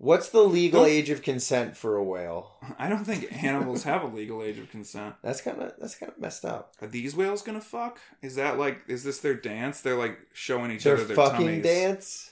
What's 0.00 0.28
the 0.28 0.42
legal 0.42 0.84
age 0.84 1.10
of 1.10 1.22
consent 1.22 1.76
for 1.76 1.96
a 1.96 2.04
whale? 2.04 2.52
I 2.78 2.88
don't 2.88 3.04
think 3.04 3.42
animals 3.42 3.82
have 3.82 4.02
a 4.04 4.06
legal 4.06 4.42
age 4.44 4.58
of 4.58 4.70
consent. 4.70 5.16
That's 5.22 5.40
kind 5.40 5.60
of 5.60 5.72
that's 5.78 5.96
kind 5.96 6.12
of 6.12 6.20
messed 6.20 6.44
up. 6.44 6.74
Are 6.80 6.86
these 6.86 7.16
whales 7.16 7.42
gonna 7.42 7.60
fuck? 7.60 7.98
Is 8.22 8.36
that 8.36 8.58
like 8.58 8.80
is 8.86 9.02
this 9.02 9.18
their 9.18 9.34
dance? 9.34 9.80
They're 9.80 9.96
like 9.98 10.16
showing 10.32 10.70
each 10.70 10.84
Their 10.84 10.94
other 10.94 11.04
their 11.04 11.16
fucking 11.16 11.46
tummies. 11.46 11.64
dance, 11.64 12.30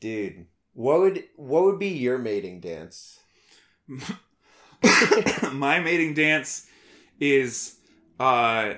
dude. 0.00 0.46
What 0.72 1.00
would 1.00 1.24
what 1.36 1.64
would 1.64 1.78
be 1.78 1.88
your 1.88 2.16
mating 2.18 2.60
dance? 2.60 3.18
My 5.52 5.80
mating 5.80 6.14
dance 6.14 6.66
is 7.20 7.76
uh 8.20 8.74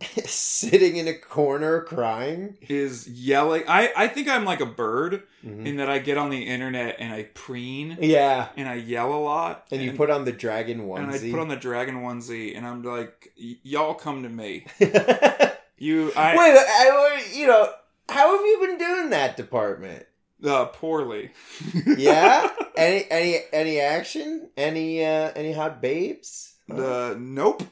Sitting 0.26 0.96
in 0.96 1.08
a 1.08 1.14
corner 1.14 1.80
crying. 1.82 2.56
is 2.68 3.08
yelling. 3.08 3.64
I 3.68 3.92
I 3.96 4.08
think 4.08 4.28
I'm 4.28 4.44
like 4.44 4.60
a 4.60 4.66
bird 4.66 5.24
Mhm. 5.44 5.66
in 5.66 5.76
that 5.76 5.88
I 5.90 5.98
get 5.98 6.16
on 6.18 6.30
the 6.30 6.42
internet 6.42 6.96
and 6.98 7.12
I 7.12 7.24
preen 7.34 7.96
Yeah, 8.00 8.48
and 8.56 8.68
I 8.68 8.74
yell 8.74 9.12
a 9.14 9.18
lot 9.22 9.66
and 9.70 9.82
you 9.82 9.92
put 9.92 10.10
on 10.10 10.24
the 10.24 10.32
dragon 10.32 10.86
onesie. 10.88 10.98
and 11.02 11.10
I 11.12 11.18
put 11.30 11.40
on 11.40 11.48
the 11.48 11.56
dragon 11.56 11.96
onesie 12.02 12.56
and 12.56 12.66
I'm 12.66 12.82
like 12.82 13.32
y'all 13.36 13.94
come 13.94 14.22
to 14.24 14.28
me. 14.28 14.66
You 15.80 16.12
I 16.16 16.34
I, 16.36 17.22
you 17.34 17.46
know, 17.46 17.70
how 18.08 18.36
have 18.36 18.44
you 18.44 18.58
been 18.66 18.78
doing 18.78 19.10
that 19.10 19.36
department? 19.36 20.06
uh 20.44 20.66
poorly. 20.66 21.30
Yeah, 21.96 22.50
any 22.76 23.04
any 23.10 23.38
any 23.52 23.80
action? 23.80 24.50
Any 24.56 25.04
uh 25.04 25.30
any 25.36 25.52
hot 25.52 25.80
babes? 25.80 26.54
Uh, 26.68 27.14
nope. 27.16 27.62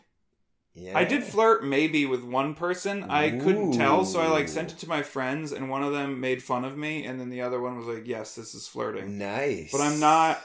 Yeah, 0.77 0.97
I 0.97 1.05
did 1.05 1.25
flirt 1.25 1.65
maybe 1.65 2.05
with 2.05 2.23
one 2.23 2.55
person. 2.55 3.05
I 3.05 3.31
couldn't 3.31 3.73
tell, 3.73 4.05
so 4.05 4.21
I 4.21 4.29
like 4.29 4.47
sent 4.49 4.73
it 4.73 4.79
to 4.81 4.89
my 4.89 5.03
friends, 5.03 5.53
and 5.53 5.71
one 5.71 5.83
of 5.83 5.93
them 5.93 6.21
made 6.21 6.43
fun 6.43 6.67
of 6.67 6.77
me, 6.77 7.05
and 7.07 7.19
then 7.19 7.31
the 7.31 7.41
other 7.41 7.61
one 7.61 7.79
was 7.79 7.87
like, 7.87 8.07
"Yes, 8.07 8.35
this 8.35 8.55
is 8.55 8.69
flirting," 8.69 9.17
Nice, 9.17 9.73
but 9.73 9.81
I'm 9.81 9.99
not 9.99 10.39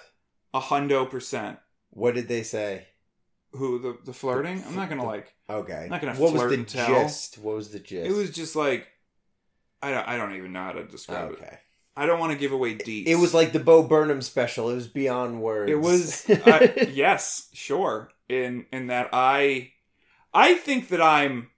a 0.53 0.61
hundo 0.61 1.09
percent. 1.09 1.59
What 1.89 2.15
did 2.15 2.29
they 2.29 2.43
say? 2.43 2.87
Who 3.51 3.79
the 3.79 3.97
the 4.05 4.13
flirting? 4.13 4.63
I'm 4.65 4.75
not 4.75 4.87
gonna 4.87 5.05
like. 5.05 5.33
Okay, 5.49 5.83
I'm 5.83 5.89
Not 5.89 6.01
gonna 6.01 6.15
What 6.15 6.31
was 6.31 6.49
the 6.49 6.57
gist? 6.63 7.37
What 7.37 7.55
was 7.55 7.69
the 7.71 7.79
gist? 7.79 8.09
It 8.09 8.13
was 8.13 8.31
just 8.31 8.55
like, 8.55 8.87
I 9.81 9.91
don't, 9.91 10.07
I 10.07 10.15
don't 10.15 10.35
even 10.37 10.53
know 10.53 10.63
how 10.63 10.71
to 10.71 10.85
describe 10.85 11.31
it. 11.31 11.39
okay. 11.39 11.59
I 11.97 12.05
don't 12.05 12.21
want 12.21 12.31
to 12.31 12.37
give 12.37 12.53
away 12.53 12.75
deets. 12.75 13.07
It 13.07 13.15
was 13.15 13.33
like 13.33 13.51
the 13.51 13.59
Bo 13.59 13.83
Burnham 13.83 14.21
special. 14.21 14.69
It 14.69 14.75
was 14.75 14.87
beyond 14.87 15.41
words. 15.41 15.69
It 15.69 15.79
was 15.79 16.25
I, 16.45 16.89
yes, 16.93 17.49
sure. 17.51 18.11
In 18.29 18.65
in 18.71 18.87
that 18.87 19.09
I 19.11 19.73
I 20.33 20.55
think 20.55 20.89
that 20.89 21.01
I'm 21.01 21.49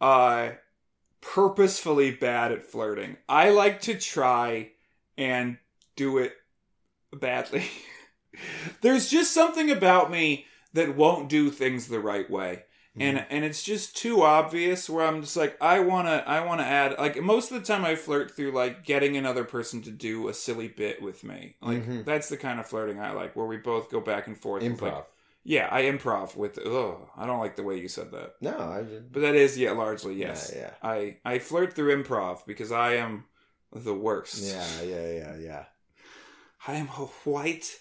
uh 0.00 0.50
purposefully 1.20 2.10
bad 2.12 2.52
at 2.52 2.64
flirting. 2.64 3.16
I 3.28 3.50
like 3.50 3.80
to 3.82 3.94
try 3.94 4.70
and 5.18 5.58
do 5.96 6.18
it 6.18 6.32
badly. 7.12 7.64
There's 8.80 9.08
just 9.10 9.34
something 9.34 9.70
about 9.70 10.10
me 10.10 10.46
that 10.72 10.96
won't 10.96 11.28
do 11.28 11.50
things 11.50 11.88
the 11.88 12.00
right 12.00 12.28
way. 12.30 12.64
And 12.98 13.24
and 13.30 13.44
it's 13.44 13.62
just 13.62 13.96
too 13.96 14.22
obvious 14.22 14.90
where 14.90 15.06
I'm 15.06 15.22
just 15.22 15.36
like 15.36 15.56
I 15.62 15.78
want 15.80 16.08
to 16.08 16.28
I 16.28 16.44
want 16.44 16.60
to 16.60 16.66
add 16.66 16.98
like 16.98 17.22
most 17.22 17.50
of 17.50 17.58
the 17.58 17.64
time 17.66 17.84
I 17.84 17.94
flirt 17.94 18.32
through 18.36 18.50
like 18.52 18.84
getting 18.84 19.16
another 19.16 19.44
person 19.44 19.80
to 19.82 19.90
do 19.90 20.28
a 20.28 20.34
silly 20.34 20.68
bit 20.68 21.00
with 21.00 21.22
me. 21.24 21.54
Like 21.62 21.86
Mhm. 21.86 22.04
that's 22.04 22.28
the 22.28 22.36
kind 22.36 22.58
of 22.60 22.66
flirting 22.66 23.00
I 23.00 23.12
like 23.12 23.34
where 23.36 23.46
we 23.46 23.56
both 23.58 23.90
go 23.90 24.00
back 24.00 24.26
and 24.26 24.36
forth 24.36 24.62
with, 24.64 24.78
improv. 24.78 24.82
like 24.82 25.06
yeah, 25.44 25.68
I 25.70 25.82
improv 25.82 26.36
with. 26.36 26.58
Oh, 26.58 27.10
I 27.16 27.26
don't 27.26 27.40
like 27.40 27.56
the 27.56 27.62
way 27.62 27.78
you 27.78 27.88
said 27.88 28.10
that, 28.12 28.34
no, 28.40 28.58
I 28.58 28.82
didn't. 28.82 29.12
but 29.12 29.20
that 29.22 29.34
is 29.34 29.58
yeah, 29.58 29.72
largely 29.72 30.14
yes. 30.14 30.52
Yeah, 30.54 30.62
yeah. 30.62 30.70
I 30.82 31.16
I 31.24 31.38
flirt 31.38 31.74
through 31.74 32.02
improv 32.02 32.46
because 32.46 32.72
I 32.72 32.94
am 32.94 33.24
the 33.72 33.94
worst. 33.94 34.42
yeah, 34.42 34.82
yeah, 34.82 35.10
yeah, 35.12 35.36
yeah. 35.36 35.64
I 36.66 36.74
am 36.74 36.88
a 36.88 37.06
white 37.24 37.78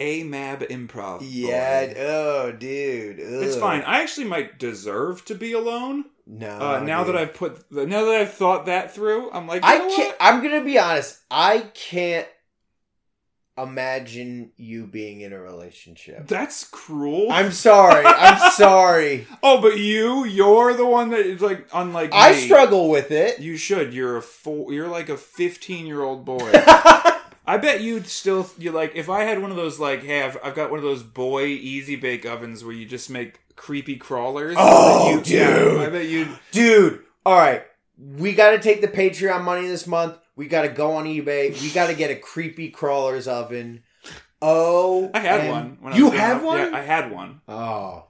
AMAB 0.00 0.68
improv. 0.68 1.18
Yeah. 1.22 1.86
boy. 1.86 1.94
Oh, 1.98 2.52
dude. 2.52 3.18
it's 3.18 3.56
fine. 3.56 3.82
I 3.82 4.00
actually 4.00 4.26
might 4.26 4.58
deserve 4.58 5.24
to 5.26 5.34
be 5.34 5.52
alone. 5.52 6.04
No. 6.26 6.58
Uh, 6.58 6.80
now 6.80 7.04
that. 7.04 7.16
I've 7.16 7.34
put, 7.34 7.70
now 7.72 8.04
that 8.04 8.14
I've 8.14 8.32
thought 8.32 8.66
that 8.66 8.94
through, 8.94 9.30
I'm 9.30 9.46
like, 9.46 9.64
I 9.64 9.78
can't. 9.78 9.90
what? 9.90 10.16
I'm 10.20 10.42
gonna 10.42 10.64
be 10.64 10.78
honest. 10.78 11.20
I 11.30 11.60
can't 11.74 12.28
imagine 13.62 14.52
you 14.56 14.86
being 14.86 15.20
in 15.20 15.32
a 15.32 15.40
relationship. 15.40 16.26
That's 16.26 16.64
cruel. 16.64 17.28
I'm 17.30 17.52
sorry. 17.52 18.04
I'm 18.06 18.50
sorry. 18.52 19.26
oh, 19.42 19.60
but 19.60 19.78
you, 19.78 20.24
you're 20.24 20.74
the 20.74 20.86
one 20.86 21.10
that 21.10 21.20
is 21.26 21.40
like 21.40 21.66
unlike 21.74 22.10
I 22.12 22.32
me. 22.32 22.38
struggle 22.38 22.88
with 22.88 23.10
it. 23.10 23.40
You 23.40 23.56
should. 23.56 23.92
You're 23.92 24.16
a 24.18 24.22
four. 24.22 24.72
You're 24.72 24.88
like 24.88 25.08
a 25.08 25.16
15 25.16 25.86
year 25.86 26.02
old 26.02 26.24
boy. 26.24 26.50
I 26.54 27.56
bet 27.56 27.80
you'd 27.80 28.06
still 28.06 28.48
you 28.58 28.72
like 28.72 28.92
if 28.94 29.08
I 29.08 29.22
had 29.24 29.40
one 29.40 29.50
of 29.50 29.56
those 29.56 29.80
like 29.80 30.02
hey 30.02 30.22
I've, 30.22 30.36
I've 30.44 30.54
got 30.54 30.70
one 30.70 30.78
of 30.78 30.84
those 30.84 31.02
boy 31.02 31.46
easy 31.46 31.96
bake 31.96 32.26
ovens 32.26 32.62
where 32.62 32.74
you 32.74 32.84
just 32.84 33.08
make 33.08 33.40
creepy 33.56 33.96
crawlers. 33.96 34.54
Oh, 34.58 35.16
you, 35.16 35.20
dude. 35.22 35.78
I 35.80 35.88
bet 35.88 36.06
you'd. 36.08 36.28
Dude, 36.52 37.00
all 37.24 37.36
right. 37.36 37.62
We 37.98 38.32
got 38.34 38.50
to 38.50 38.58
take 38.60 38.80
the 38.80 38.86
Patreon 38.88 39.42
money 39.42 39.66
this 39.66 39.86
month. 39.86 40.16
We 40.38 40.46
got 40.46 40.62
to 40.62 40.68
go 40.68 40.92
on 40.92 41.06
eBay. 41.06 41.60
We 41.60 41.68
got 41.70 41.88
to 41.88 41.94
get 41.94 42.12
a 42.12 42.14
creepy 42.14 42.70
crawlers 42.70 43.26
oven. 43.26 43.82
Oh, 44.40 45.10
I 45.12 45.18
had 45.18 45.50
one. 45.50 45.78
When 45.80 45.96
you 45.96 46.12
have 46.12 46.44
one? 46.44 46.58
Yeah, 46.58 46.78
I 46.78 46.82
had 46.82 47.10
one. 47.10 47.40
oh, 47.48 48.06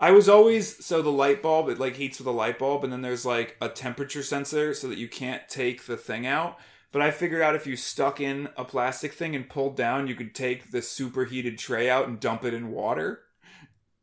I 0.00 0.10
was 0.10 0.28
always 0.28 0.84
so 0.84 1.00
the 1.00 1.12
light 1.12 1.42
bulb 1.42 1.68
it 1.68 1.78
like 1.78 1.94
heats 1.94 2.18
with 2.18 2.26
a 2.26 2.32
light 2.32 2.58
bulb 2.58 2.82
and 2.82 2.92
then 2.92 3.02
there's 3.02 3.24
like 3.24 3.56
a 3.60 3.68
temperature 3.68 4.24
sensor 4.24 4.74
so 4.74 4.88
that 4.88 4.98
you 4.98 5.06
can't 5.06 5.48
take 5.48 5.86
the 5.86 5.96
thing 5.96 6.26
out. 6.26 6.58
But 6.90 7.02
I 7.02 7.12
figured 7.12 7.40
out 7.40 7.54
if 7.54 7.68
you 7.68 7.76
stuck 7.76 8.20
in 8.20 8.48
a 8.56 8.64
plastic 8.64 9.12
thing 9.12 9.36
and 9.36 9.48
pulled 9.48 9.76
down, 9.76 10.08
you 10.08 10.16
could 10.16 10.34
take 10.34 10.72
the 10.72 10.82
superheated 10.82 11.56
tray 11.56 11.88
out 11.88 12.08
and 12.08 12.18
dump 12.18 12.44
it 12.44 12.52
in 12.52 12.72
water. 12.72 13.20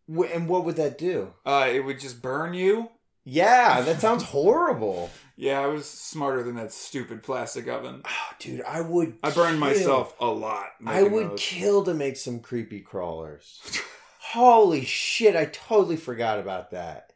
And 0.08 0.48
what 0.48 0.64
would 0.64 0.78
that 0.78 0.98
do? 0.98 1.34
Uh, 1.46 1.70
it 1.70 1.82
would 1.82 2.00
just 2.00 2.22
burn 2.22 2.54
you. 2.54 2.92
Yeah, 3.24 3.82
that 3.82 4.00
sounds 4.00 4.24
horrible. 4.24 5.10
Yeah, 5.42 5.60
I 5.60 5.66
was 5.66 5.90
smarter 5.90 6.44
than 6.44 6.54
that 6.58 6.72
stupid 6.72 7.24
plastic 7.24 7.68
oven. 7.68 8.04
Oh, 8.32 8.34
dude, 8.40 8.62
I 8.62 8.82
would. 8.82 9.18
I 9.24 9.30
burned 9.32 9.60
kill- 9.60 9.68
myself 9.68 10.16
a 10.20 10.26
lot. 10.28 10.68
I 10.86 11.04
would 11.04 11.32
those. 11.32 11.40
kill 11.40 11.84
to 11.84 11.94
make 11.94 12.16
some 12.18 12.40
creepy 12.40 12.80
crawlers. 12.80 13.60
Holy 14.20 14.84
shit! 14.86 15.36
I 15.36 15.46
totally 15.46 15.98
forgot 15.98 16.40
about 16.40 16.72
that. 16.72 17.14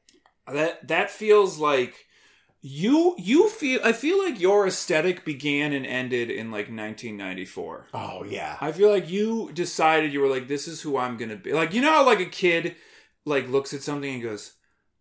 that 0.51 0.87
that 0.87 1.09
feels 1.09 1.57
like 1.57 2.05
you 2.61 3.15
you 3.17 3.49
feel 3.49 3.79
I 3.83 3.93
feel 3.93 4.23
like 4.23 4.39
your 4.39 4.67
aesthetic 4.67 5.23
began 5.25 5.71
and 5.73 5.85
ended 5.85 6.29
in 6.29 6.47
like 6.51 6.67
1994. 6.67 7.87
Oh 7.93 8.23
yeah, 8.23 8.57
I 8.59 8.71
feel 8.71 8.89
like 8.89 9.09
you 9.09 9.51
decided 9.53 10.13
you 10.13 10.21
were 10.21 10.29
like, 10.29 10.47
this 10.47 10.67
is 10.67 10.81
who 10.81 10.97
I'm 10.97 11.17
gonna 11.17 11.37
be. 11.37 11.53
Like 11.53 11.73
you 11.73 11.81
know 11.81 11.91
how 11.91 12.05
like 12.05 12.19
a 12.19 12.25
kid 12.25 12.75
like 13.25 13.47
looks 13.49 13.73
at 13.73 13.81
something 13.83 14.13
and 14.15 14.23
goes, 14.23 14.53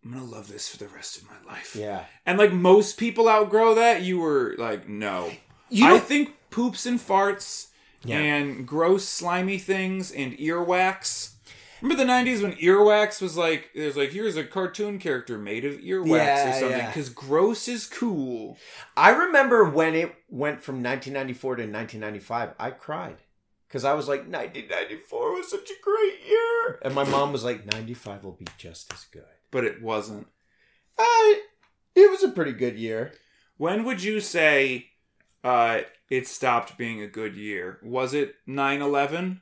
I'm 0.05 0.13
gonna 0.13 0.23
love 0.25 0.47
this 0.47 0.69
for 0.69 0.77
the 0.77 0.87
rest 0.87 1.17
of 1.17 1.23
my 1.27 1.51
life. 1.51 1.75
yeah. 1.75 2.05
And 2.25 2.37
like 2.37 2.53
most 2.53 2.97
people 2.97 3.27
outgrow 3.27 3.73
that, 3.75 4.03
you 4.03 4.19
were 4.19 4.53
like, 4.57 4.87
no. 4.87 5.31
You 5.69 5.95
I 5.95 5.99
think 5.99 6.35
poops 6.51 6.85
and 6.85 6.99
farts 6.99 7.69
Yeah. 8.03 8.19
and 8.19 8.67
gross 8.67 9.03
slimy 9.07 9.57
things 9.57 10.11
and 10.11 10.37
earwax. 10.37 11.31
Remember 11.81 12.03
the 12.03 12.09
'90s 12.09 12.41
when 12.41 12.53
earwax 12.53 13.19
was 13.21 13.35
like, 13.35 13.71
there's 13.75 13.97
like, 13.97 14.11
here's 14.11 14.37
a 14.37 14.43
cartoon 14.43 14.97
character 14.99 15.37
made 15.37 15.65
of 15.65 15.73
earwax 15.79 16.17
Yeah, 16.17 16.49
or 16.49 16.59
something 16.59 16.77
yeah. 16.77 16.87
because 16.87 17.09
gross 17.09 17.67
is 17.67 17.85
cool. 17.87 18.57
I 18.95 19.09
remember 19.09 19.65
when 19.69 19.95
it 19.95 20.13
went 20.29 20.61
from 20.61 20.75
1994 20.75 21.55
to 21.57 21.61
1995. 21.63 22.53
I 22.59 22.69
cried 22.71 23.17
because 23.67 23.83
I 23.83 23.93
was 23.93 24.07
like, 24.07 24.21
1994 24.21 25.33
was 25.33 25.49
such 25.49 25.69
a 25.69 25.83
great 25.83 26.19
year, 26.27 26.79
and 26.83 26.93
my 26.95 27.03
mom 27.03 27.31
was 27.33 27.43
like, 27.43 27.65
95 27.65 28.23
will 28.23 28.31
be 28.33 28.45
just 28.57 28.93
as 28.93 29.03
good. 29.11 29.23
But 29.51 29.63
it 29.63 29.81
wasn't. 29.81 30.27
I, 30.97 31.41
it 31.95 32.09
was 32.11 32.23
a 32.23 32.29
pretty 32.29 32.51
good 32.53 32.77
year. 32.77 33.13
When 33.57 33.83
would 33.85 34.03
you 34.03 34.19
say 34.19 34.87
uh, 35.43 35.81
it 36.09 36.27
stopped 36.27 36.77
being 36.77 37.01
a 37.01 37.07
good 37.07 37.35
year? 37.35 37.79
Was 37.83 38.13
it 38.13 38.35
9 38.47 38.81
11? 38.81 39.41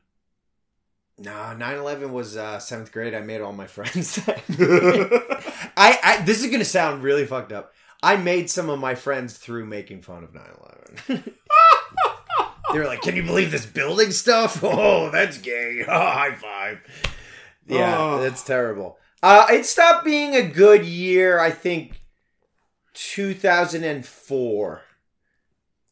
No, 1.19 1.31
9/11 1.31 2.09
was 2.09 2.35
uh, 2.35 2.57
seventh 2.57 2.91
grade. 2.91 3.13
I 3.13 3.21
made 3.21 3.39
all 3.41 3.53
my 3.53 3.67
friends. 3.77 4.19
I, 4.27 5.99
I, 6.03 6.21
this 6.25 6.43
is 6.43 6.49
gonna 6.51 6.65
sound 6.65 7.03
really 7.03 7.25
fucked 7.25 7.51
up. 7.51 7.73
I 8.01 8.15
made 8.17 8.49
some 8.49 8.69
of 8.69 8.79
my 8.79 8.95
friends 8.95 9.37
through 9.37 9.65
making 9.67 10.01
fun 10.01 10.23
of 10.23 10.31
9/11. 10.33 11.33
they 12.73 12.79
were 12.79 12.85
like, 12.85 13.01
"Can 13.01 13.15
you 13.15 13.23
believe 13.23 13.51
this 13.51 13.65
building 13.65 14.11
stuff? 14.11 14.63
Oh, 14.63 15.09
that's 15.11 15.37
gay. 15.37 15.85
Oh, 15.87 15.91
high 15.91 16.33
five. 16.35 16.79
Yeah, 17.67 17.95
Oh. 17.97 18.21
that's 18.21 18.43
terrible. 18.43 18.97
Uh, 19.23 19.47
it 19.49 19.65
stopped 19.65 20.03
being 20.05 20.35
a 20.35 20.41
good 20.47 20.85
year. 20.85 21.39
I 21.39 21.49
think 21.49 22.01
2004, 22.93 24.81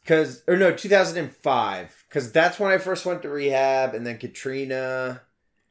because 0.01 0.43
or 0.48 0.58
no, 0.58 0.74
2005, 0.74 2.06
because 2.10 2.32
that's 2.32 2.60
when 2.60 2.72
I 2.72 2.77
first 2.77 3.06
went 3.06 3.22
to 3.22 3.30
rehab, 3.30 3.93
and 3.95 4.06
then 4.06 4.18
Katrina 4.18 5.22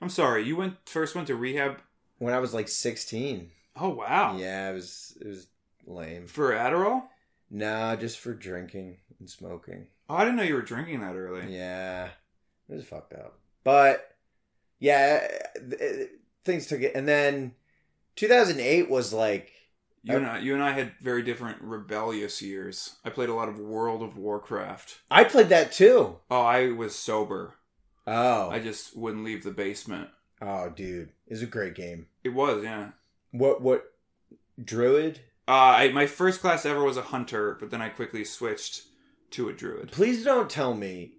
I'm 0.00 0.08
sorry, 0.08 0.44
you 0.44 0.56
went 0.56 0.76
first 0.89 1.14
went 1.14 1.26
to 1.28 1.34
rehab. 1.34 1.80
when 2.18 2.32
I 2.34 2.39
was 2.39 2.55
like 2.55 2.68
16. 2.68 3.50
Oh 3.76 3.90
wow, 3.90 4.36
Yeah, 4.39 4.70
it 4.70 4.74
was 4.74 5.16
it 5.20 5.26
was 5.26 5.47
lame. 5.86 6.26
for 6.26 6.52
Adderall. 6.52 7.02
Nah, 7.50 7.97
just 7.97 8.18
for 8.18 8.32
drinking 8.32 8.98
and 9.18 9.28
smoking. 9.28 9.86
Oh, 10.08 10.14
I 10.16 10.24
didn't 10.24 10.36
know 10.36 10.42
you 10.44 10.55
were 10.55 10.62
drinking 10.62 11.00
that 11.00 11.14
early. 11.16 11.55
Yeah, 11.55 12.08
it 12.68 12.74
was 12.74 12.84
fucked 12.84 13.12
up. 13.12 13.39
But 13.64 14.16
yeah, 14.78 15.26
things 16.44 16.67
took 16.67 16.81
it, 16.81 16.94
and 16.94 17.07
then 17.09 17.55
2008 18.17 18.89
was 18.91 19.12
like 19.12 19.52
You 20.02 20.17
and 20.17 20.27
I, 20.27 20.39
you 20.39 20.55
and 20.55 20.62
I 20.62 20.73
had 20.73 20.93
very 21.01 21.23
different 21.23 21.60
rebellious 21.62 22.41
years. 22.43 22.97
I 23.05 23.10
played 23.10 23.28
a 23.28 23.35
lot 23.35 23.49
of 23.49 23.59
World 23.59 24.02
of 24.02 24.17
Warcraft. 24.17 25.01
I 25.10 25.25
played 25.25 25.49
that 25.51 25.73
too. 25.73 26.17
Oh, 26.31 26.41
I 26.43 26.70
was 26.73 26.94
sober. 26.94 27.55
Oh, 28.07 28.49
I 28.51 28.59
just 28.59 28.97
wouldn't 28.97 29.25
leave 29.25 29.44
the 29.44 29.51
basement. 29.51 30.09
oh, 30.43 30.70
dude, 30.70 31.10
it's 31.27 31.43
a 31.43 31.47
great 31.47 31.75
game. 31.75 32.07
It 32.25 32.31
was, 32.31 32.65
yeah. 32.65 32.91
What 33.31 33.60
what 33.60 33.85
druid? 34.62 35.20
Uh, 35.47 35.52
I, 35.52 35.89
my 35.93 36.07
first 36.07 36.41
class 36.41 36.65
ever 36.65 36.83
was 36.85 36.97
a 36.97 37.02
hunter, 37.02 37.57
but 37.59 37.70
then 37.70 37.83
I 37.83 37.89
quickly 37.89 38.25
switched 38.25 38.85
to 39.33 39.49
a 39.49 39.52
druid. 39.52 39.91
Please 39.93 40.25
don't 40.25 40.49
tell 40.51 40.75
me 40.75 41.12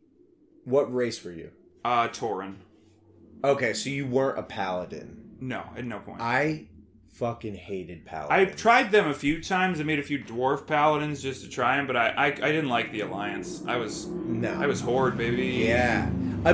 what 0.64 0.93
race 0.93 1.24
were 1.24 1.32
you. 1.32 1.51
Uh, 1.83 2.08
Tauren. 2.08 2.56
Okay, 3.43 3.73
so 3.73 3.89
you 3.89 4.05
weren't 4.05 4.37
a 4.39 4.43
paladin. 4.43 5.35
No, 5.39 5.63
at 5.75 5.85
no 5.85 5.99
point. 5.99 6.21
I 6.21 6.67
fucking 7.13 7.55
hated 7.55 8.05
paladins. 8.05 8.31
I 8.31 8.35
paladins. 8.37 8.61
tried 8.61 8.91
them 8.91 9.07
a 9.07 9.13
few 9.13 9.41
times. 9.43 9.79
I 9.79 9.83
made 9.83 9.99
a 9.99 10.03
few 10.03 10.19
dwarf 10.19 10.67
paladins 10.67 11.21
just 11.21 11.43
to 11.43 11.49
try 11.49 11.77
them, 11.77 11.87
but 11.87 11.95
I, 11.95 12.09
I, 12.09 12.25
I 12.27 12.31
didn't 12.51 12.69
like 12.69 12.91
the 12.91 13.01
alliance. 13.01 13.63
I 13.67 13.77
was 13.77 14.05
no. 14.07 14.51
I 14.53 14.67
was 14.67 14.81
horde, 14.81 15.17
baby. 15.17 15.47
Yeah, 15.67 16.09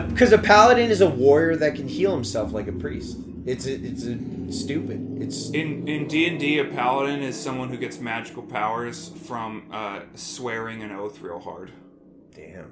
because 0.08 0.32
a 0.32 0.38
paladin 0.38 0.90
is 0.90 1.02
a 1.02 1.10
warrior 1.10 1.56
that 1.58 1.76
can 1.76 1.88
heal 1.88 2.14
himself 2.14 2.54
like 2.54 2.68
a 2.68 2.74
priest. 2.74 3.18
It's 3.46 3.66
a, 3.66 3.74
it's 3.76 4.04
a 4.06 4.18
stupid. 4.52 5.22
It's 5.22 5.50
In 5.52 5.88
in 5.88 6.08
D 6.08 6.28
and 6.28 6.40
D, 6.40 6.60
a 6.60 6.66
paladin 6.66 7.22
is 7.22 7.38
someone 7.42 7.70
who 7.70 7.78
gets 7.78 8.00
magical 8.00 8.44
powers 8.44 9.10
from 9.26 9.68
uh, 9.72 10.02
swearing 10.16 10.84
an 10.84 10.92
oath 10.92 11.22
real 11.22 11.40
hard. 11.40 11.72
damn. 12.34 12.72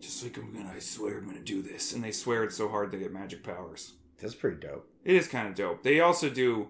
Just 0.00 0.22
like 0.22 0.36
I'm 0.38 0.52
gonna, 0.52 0.72
I 0.74 0.78
swear 0.78 1.18
I'm 1.18 1.26
gonna 1.26 1.40
do 1.40 1.62
this, 1.62 1.92
and 1.92 2.02
they 2.02 2.12
swear 2.12 2.44
it 2.44 2.52
so 2.52 2.68
hard 2.68 2.90
they 2.90 2.98
get 2.98 3.12
magic 3.12 3.42
powers. 3.42 3.94
That's 4.20 4.34
pretty 4.34 4.56
dope. 4.58 4.88
It 5.04 5.16
is 5.16 5.28
kind 5.28 5.48
of 5.48 5.54
dope. 5.54 5.82
They 5.82 6.00
also 6.00 6.28
do 6.30 6.68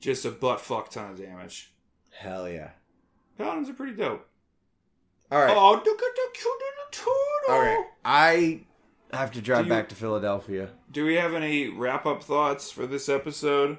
just 0.00 0.24
a 0.24 0.30
butt 0.30 0.60
fuck 0.60 0.90
ton 0.90 1.10
of 1.12 1.18
damage. 1.18 1.72
Hell 2.10 2.48
yeah. 2.48 2.70
Paladins 3.38 3.70
are 3.70 3.74
pretty 3.74 3.94
dope. 3.94 4.26
All 5.30 5.38
right. 5.40 5.54
Oh, 5.56 5.72
look 5.72 5.84
at 5.84 5.84
the 5.84 6.28
cute 6.34 6.44
little 6.44 6.90
turtle. 6.90 7.54
All 7.54 7.60
right. 7.60 7.86
I 8.04 8.60
have 9.12 9.30
to 9.32 9.40
drive 9.40 9.66
you- 9.66 9.70
back 9.70 9.88
to 9.90 9.94
Philadelphia. 9.94 10.70
Do 10.90 11.04
we 11.04 11.14
have 11.14 11.34
any 11.34 11.68
wrap 11.68 12.04
up 12.06 12.22
thoughts 12.22 12.70
for 12.70 12.86
this 12.86 13.08
episode? 13.08 13.78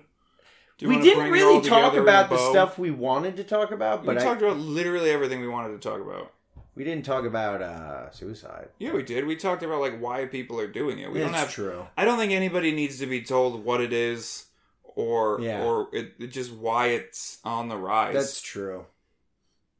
We 0.81 0.99
didn't 0.99 1.30
bring 1.30 1.41
it 1.41 1.43
all 1.45 1.51
really 1.57 1.69
talk 1.69 1.93
together 1.93 2.01
in 2.01 2.07
a 2.07 2.11
about 2.11 2.30
the 2.31 2.49
stuff 2.49 2.80
we 2.80 2.89
wanted 2.89 3.38
to 3.38 3.43
talk 3.43 3.69
about, 3.71 4.01
We 4.01 4.07
but 4.07 4.17
I, 4.17 4.23
talked 4.23 4.41
about 4.41 4.57
literally 4.57 5.11
everything 5.11 5.41
we 5.41 5.47
wanted 5.47 5.80
to 5.80 5.89
talk 5.89 6.01
about. 6.01 6.31
We 6.75 6.83
didn't 6.83 7.06
talk 7.06 7.25
about 7.25 7.61
uh, 7.61 8.11
suicide. 8.11 8.69
Yeah, 8.80 8.93
we 8.93 9.03
did. 9.03 9.25
We 9.25 9.35
talked 9.35 9.64
about 9.64 9.82
like 9.82 10.00
why 10.00 10.25
people 10.25 10.59
are 10.59 10.67
doing 10.67 11.00
it. 11.00 11.11
We 11.11 11.19
don't 11.19 11.33
have. 11.33 11.51
true. 11.51 11.88
I 11.98 12.06
don't 12.06 12.17
think 12.17 12.32
anybody 12.32 12.72
needs 12.72 13.00
to 13.00 13.06
be 13.06 13.22
told 13.22 13.64
what 13.66 13.82
it 13.82 13.91
is 13.93 14.45
or 14.83 15.40
Yeah. 15.41 15.64
or 15.64 15.88
it, 15.93 16.14
it 16.19 16.27
just 16.27 16.51
why 16.53 16.88
it's 16.88 17.40
on 17.43 17.67
the 17.69 17.77
rise. 17.77 18.14
That's 18.14 18.41
true. 18.41 18.85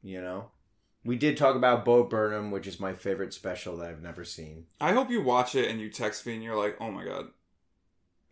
You 0.02 0.20
know, 0.20 0.50
we 1.04 1.16
did 1.16 1.36
talk 1.36 1.54
about 1.56 1.84
Bo 1.84 2.04
Burnham, 2.04 2.50
which 2.50 2.66
is 2.66 2.80
my 2.80 2.92
favorite 2.92 3.32
special 3.32 3.76
that 3.78 3.88
I've 3.88 4.02
never 4.02 4.24
seen. 4.24 4.66
I 4.80 4.92
hope 4.92 5.10
you 5.10 5.22
watch 5.22 5.54
it 5.54 5.70
and 5.70 5.80
you 5.80 5.88
text 5.88 6.26
me 6.26 6.34
and 6.34 6.42
you're 6.42 6.56
like, 6.56 6.76
"Oh 6.80 6.90
my 6.90 7.04
god." 7.04 7.26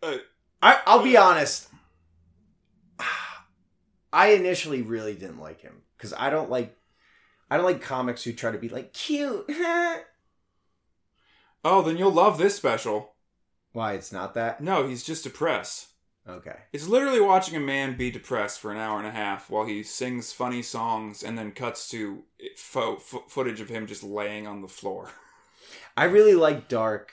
Uh, 0.03 0.17
I, 0.61 0.79
I'll 0.85 1.03
be 1.03 1.15
honest. 1.17 1.69
I 4.13 4.27
initially 4.31 4.81
really 4.81 5.13
didn't 5.13 5.39
like 5.39 5.61
him 5.61 5.81
because 5.97 6.13
I 6.13 6.29
don't 6.29 6.49
like, 6.49 6.75
I 7.51 7.57
don't 7.57 7.65
like 7.65 7.81
comics 7.81 8.23
who 8.23 8.31
try 8.31 8.51
to 8.51 8.57
be 8.57 8.69
like 8.69 8.93
cute. 8.93 9.45
oh, 11.65 11.81
then 11.83 11.97
you'll 11.97 12.13
love 12.13 12.37
this 12.37 12.55
special. 12.55 13.11
Why 13.73 13.91
it's 13.93 14.13
not 14.13 14.33
that? 14.35 14.61
No, 14.61 14.87
he's 14.87 15.03
just 15.03 15.25
depressed. 15.25 15.89
Okay. 16.25 16.55
It's 16.71 16.87
literally 16.87 17.19
watching 17.19 17.57
a 17.57 17.59
man 17.59 17.97
be 17.97 18.09
depressed 18.09 18.61
for 18.61 18.71
an 18.71 18.77
hour 18.77 18.99
and 18.99 19.07
a 19.07 19.11
half 19.11 19.49
while 19.49 19.65
he 19.65 19.83
sings 19.83 20.31
funny 20.31 20.61
songs 20.61 21.23
and 21.23 21.37
then 21.37 21.51
cuts 21.51 21.89
to 21.89 22.23
fo- 22.55 22.95
fo- 22.95 23.25
footage 23.27 23.59
of 23.59 23.67
him 23.67 23.85
just 23.85 24.01
laying 24.01 24.47
on 24.47 24.61
the 24.61 24.69
floor. 24.69 25.09
I 25.97 26.05
really 26.05 26.35
like 26.35 26.69
Dark. 26.69 27.11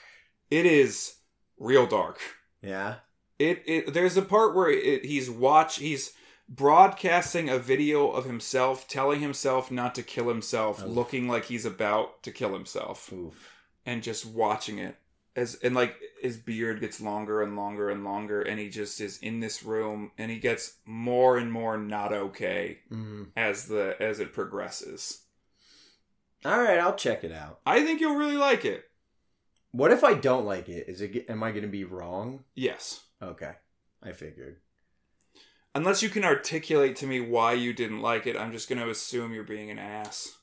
It 0.49 0.65
is 0.65 1.15
real 1.57 1.85
dark. 1.85 2.19
Yeah. 2.61 2.95
It, 3.37 3.63
it 3.65 3.93
there's 3.93 4.15
a 4.15 4.21
part 4.21 4.55
where 4.55 4.69
it, 4.69 5.03
he's 5.03 5.29
watch 5.29 5.77
he's 5.77 6.13
broadcasting 6.49 7.47
a 7.49 7.59
video 7.59 8.09
of 8.09 8.25
himself 8.25 8.87
telling 8.87 9.19
himself 9.21 9.69
not 9.71 9.93
to 9.95 10.03
kill 10.03 10.27
himself, 10.29 10.81
Oof. 10.83 10.87
looking 10.89 11.27
like 11.27 11.45
he's 11.45 11.65
about 11.65 12.23
to 12.23 12.31
kill 12.31 12.53
himself, 12.53 13.11
Oof. 13.13 13.49
and 13.85 14.01
just 14.03 14.25
watching 14.25 14.79
it 14.79 14.97
as 15.35 15.55
and 15.63 15.75
like 15.75 15.95
his 16.21 16.37
beard 16.37 16.81
gets 16.81 16.99
longer 16.99 17.41
and 17.43 17.55
longer 17.55 17.89
and 17.89 18.03
longer, 18.03 18.41
and 18.41 18.59
he 18.59 18.67
just 18.69 18.99
is 18.99 19.19
in 19.19 19.39
this 19.39 19.63
room, 19.63 20.11
and 20.17 20.31
he 20.31 20.39
gets 20.39 20.77
more 20.85 21.37
and 21.37 21.51
more 21.51 21.77
not 21.77 22.11
okay 22.11 22.79
Mm. 22.91 23.27
as 23.37 23.67
the 23.67 23.95
as 24.01 24.19
it 24.19 24.33
progresses. 24.33 25.21
All 26.43 26.57
right, 26.61 26.79
I'll 26.79 26.95
check 26.95 27.23
it 27.23 27.31
out. 27.31 27.59
I 27.65 27.83
think 27.85 27.99
you'll 28.01 28.15
really 28.15 28.37
like 28.37 28.65
it. 28.65 28.85
What 29.71 29.91
if 29.91 30.03
I 30.03 30.13
don't 30.15 30.45
like 30.45 30.67
it? 30.67 30.87
Is 30.89 30.99
it? 31.01 31.25
Am 31.29 31.43
I 31.43 31.51
going 31.51 31.61
to 31.63 31.67
be 31.69 31.83
wrong? 31.83 32.43
Yes. 32.55 33.01
Okay, 33.21 33.51
I 34.01 34.13
figured. 34.13 34.57
Unless 35.75 36.01
you 36.01 36.09
can 36.09 36.25
articulate 36.25 36.95
to 36.97 37.07
me 37.07 37.21
why 37.21 37.53
you 37.53 37.73
didn't 37.73 38.01
like 38.01 38.25
it, 38.27 38.35
I'm 38.35 38.51
just 38.51 38.67
going 38.69 38.81
to 38.81 38.89
assume 38.89 39.33
you're 39.33 39.43
being 39.43 39.69
an 39.69 39.79
ass. 39.79 40.37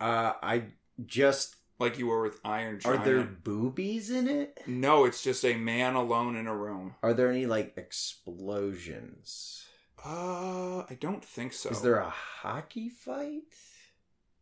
Uh, 0.00 0.34
I 0.42 0.64
just 1.04 1.56
Like 1.78 1.98
you 1.98 2.08
were 2.08 2.22
with 2.22 2.40
Iron 2.44 2.80
are 2.84 2.98
there 2.98 3.22
boobies 3.22 4.10
in 4.10 4.28
it? 4.28 4.60
No, 4.66 5.04
it's 5.04 5.22
just 5.22 5.44
a 5.44 5.56
man 5.56 5.94
alone 5.94 6.36
in 6.36 6.46
a 6.46 6.56
room. 6.56 6.94
Are 7.02 7.14
there 7.14 7.30
any 7.30 7.46
like 7.46 7.74
explosions? 7.76 9.64
Uh, 10.04 10.80
I 10.88 10.96
don't 11.00 11.24
think 11.24 11.52
so. 11.52 11.70
Is 11.70 11.80
there 11.80 11.98
a 11.98 12.10
hockey 12.10 12.88
fight? 12.88 13.42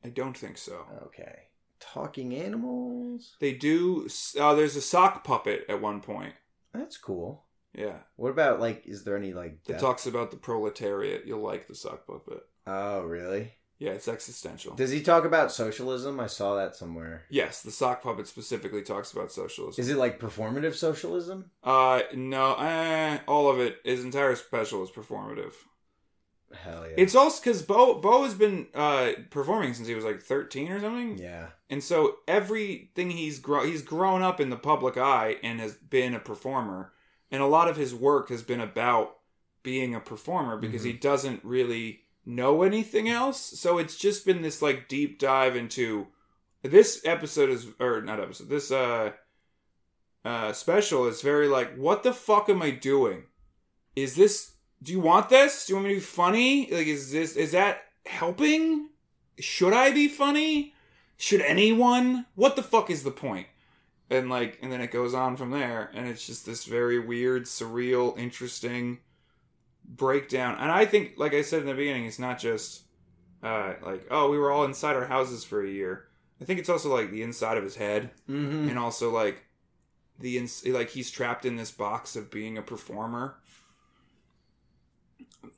I 0.04 0.08
don't 0.10 0.36
think 0.36 0.58
so. 0.58 0.86
Okay. 1.06 1.44
Talking 1.80 2.34
animals? 2.34 3.36
They 3.40 3.52
do. 3.52 4.08
Uh, 4.38 4.54
there's 4.54 4.76
a 4.76 4.82
sock 4.82 5.24
puppet 5.24 5.64
at 5.68 5.80
one 5.80 6.00
point. 6.00 6.34
That's 6.72 6.96
cool. 6.98 7.45
Yeah, 7.76 7.98
What 8.16 8.30
about 8.30 8.58
like 8.58 8.86
is 8.86 9.04
there 9.04 9.16
any 9.16 9.32
like 9.34 9.58
it 9.68 9.78
talks 9.78 10.06
about 10.06 10.30
the 10.30 10.38
proletariat. 10.38 11.26
You'll 11.26 11.40
like 11.42 11.68
the 11.68 11.74
sock 11.74 12.06
puppet. 12.06 12.42
Oh, 12.66 13.02
really? 13.02 13.52
Yeah, 13.78 13.90
it's 13.90 14.08
existential. 14.08 14.74
Does 14.74 14.90
he 14.90 15.02
talk 15.02 15.26
about 15.26 15.52
socialism? 15.52 16.18
I 16.18 16.28
saw 16.28 16.56
that 16.56 16.74
somewhere. 16.74 17.24
yes, 17.28 17.60
the 17.62 17.70
sock 17.70 18.02
puppet 18.02 18.26
specifically 18.26 18.80
talks 18.82 19.12
about 19.12 19.30
socialism. 19.30 19.78
Is 19.82 19.90
it 19.90 19.98
like 19.98 20.18
performative 20.18 20.74
socialism? 20.74 21.50
Uh, 21.62 22.00
no, 22.14 22.54
eh, 22.54 23.18
all 23.28 23.50
of 23.50 23.60
it. 23.60 23.76
His 23.84 24.02
entire 24.02 24.34
special 24.34 24.82
is 24.82 24.90
performative. 24.90 25.52
Hell 26.54 26.86
yeah. 26.88 26.94
It's 26.96 27.14
also 27.14 27.42
because 27.42 27.60
Bo 27.62 28.00
Bo 28.00 28.22
has 28.24 28.34
been 28.34 28.68
uh 28.74 29.12
performing 29.30 29.74
since 29.74 29.88
he 29.88 29.94
was 29.94 30.04
like 30.04 30.22
thirteen 30.22 30.70
or 30.72 30.80
something. 30.80 31.18
yeah. 31.18 31.48
And 31.68 31.82
so 31.82 32.16
everything 32.28 33.10
he's 33.10 33.40
grown 33.40 33.66
he's 33.66 33.82
grown 33.82 34.22
up 34.22 34.40
in 34.40 34.48
the 34.50 34.56
public 34.56 34.96
eye 34.96 35.36
and 35.42 35.60
has 35.60 35.74
been 35.74 36.14
a 36.14 36.20
performer. 36.20 36.92
And 37.30 37.42
a 37.42 37.46
lot 37.46 37.68
of 37.68 37.76
his 37.76 37.94
work 37.94 38.28
has 38.28 38.42
been 38.42 38.60
about 38.60 39.16
being 39.62 39.94
a 39.94 40.00
performer 40.00 40.56
because 40.56 40.84
he 40.84 40.92
doesn't 40.92 41.44
really 41.44 42.00
know 42.24 42.62
anything 42.62 43.08
else. 43.08 43.40
So 43.40 43.78
it's 43.78 43.96
just 43.96 44.24
been 44.24 44.42
this 44.42 44.62
like 44.62 44.88
deep 44.88 45.18
dive 45.18 45.56
into 45.56 46.06
this 46.62 47.00
episode 47.04 47.50
is 47.50 47.66
or 47.80 48.00
not 48.00 48.20
episode. 48.20 48.48
This 48.48 48.70
uh 48.70 49.12
uh 50.24 50.52
special 50.52 51.06
is 51.06 51.22
very 51.22 51.48
like 51.48 51.74
what 51.76 52.02
the 52.02 52.12
fuck 52.12 52.48
am 52.48 52.62
I 52.62 52.70
doing? 52.70 53.24
Is 53.96 54.14
this 54.14 54.52
do 54.82 54.92
you 54.92 55.00
want 55.00 55.28
this? 55.28 55.66
Do 55.66 55.72
you 55.72 55.76
want 55.76 55.88
me 55.88 55.94
to 55.94 56.00
be 56.00 56.06
funny? 56.06 56.70
Like 56.70 56.86
is 56.86 57.10
this 57.10 57.34
is 57.34 57.52
that 57.52 57.82
helping? 58.04 58.90
Should 59.40 59.72
I 59.72 59.90
be 59.90 60.06
funny? 60.06 60.74
should 61.16 61.40
anyone 61.40 62.26
what 62.34 62.56
the 62.56 62.62
fuck 62.62 62.90
is 62.90 63.02
the 63.02 63.10
point 63.10 63.46
and 64.10 64.30
like 64.30 64.58
and 64.62 64.70
then 64.70 64.80
it 64.80 64.90
goes 64.92 65.14
on 65.14 65.36
from 65.36 65.50
there 65.50 65.90
and 65.94 66.06
it's 66.06 66.26
just 66.26 66.46
this 66.46 66.64
very 66.64 66.98
weird 66.98 67.44
surreal 67.44 68.16
interesting 68.18 68.98
breakdown. 69.84 70.56
And 70.58 70.70
i 70.70 70.84
think 70.84 71.14
like 71.16 71.34
i 71.34 71.42
said 71.42 71.60
in 71.60 71.66
the 71.66 71.74
beginning 71.74 72.06
it's 72.06 72.18
not 72.18 72.38
just 72.38 72.82
uh 73.42 73.74
like 73.82 74.06
oh 74.10 74.30
we 74.30 74.38
were 74.38 74.50
all 74.50 74.64
inside 74.64 74.96
our 74.96 75.06
houses 75.06 75.44
for 75.44 75.64
a 75.64 75.68
year. 75.68 76.04
I 76.40 76.44
think 76.44 76.58
it's 76.58 76.68
also 76.68 76.94
like 76.94 77.10
the 77.10 77.22
inside 77.22 77.56
of 77.56 77.64
his 77.64 77.76
head. 77.76 78.10
Mm-hmm. 78.28 78.68
and 78.68 78.78
also 78.78 79.10
like 79.10 79.44
the 80.18 80.38
ins- 80.38 80.66
like 80.66 80.90
he's 80.90 81.10
trapped 81.10 81.44
in 81.44 81.56
this 81.56 81.70
box 81.70 82.16
of 82.16 82.30
being 82.30 82.56
a 82.56 82.62
performer. 82.62 83.36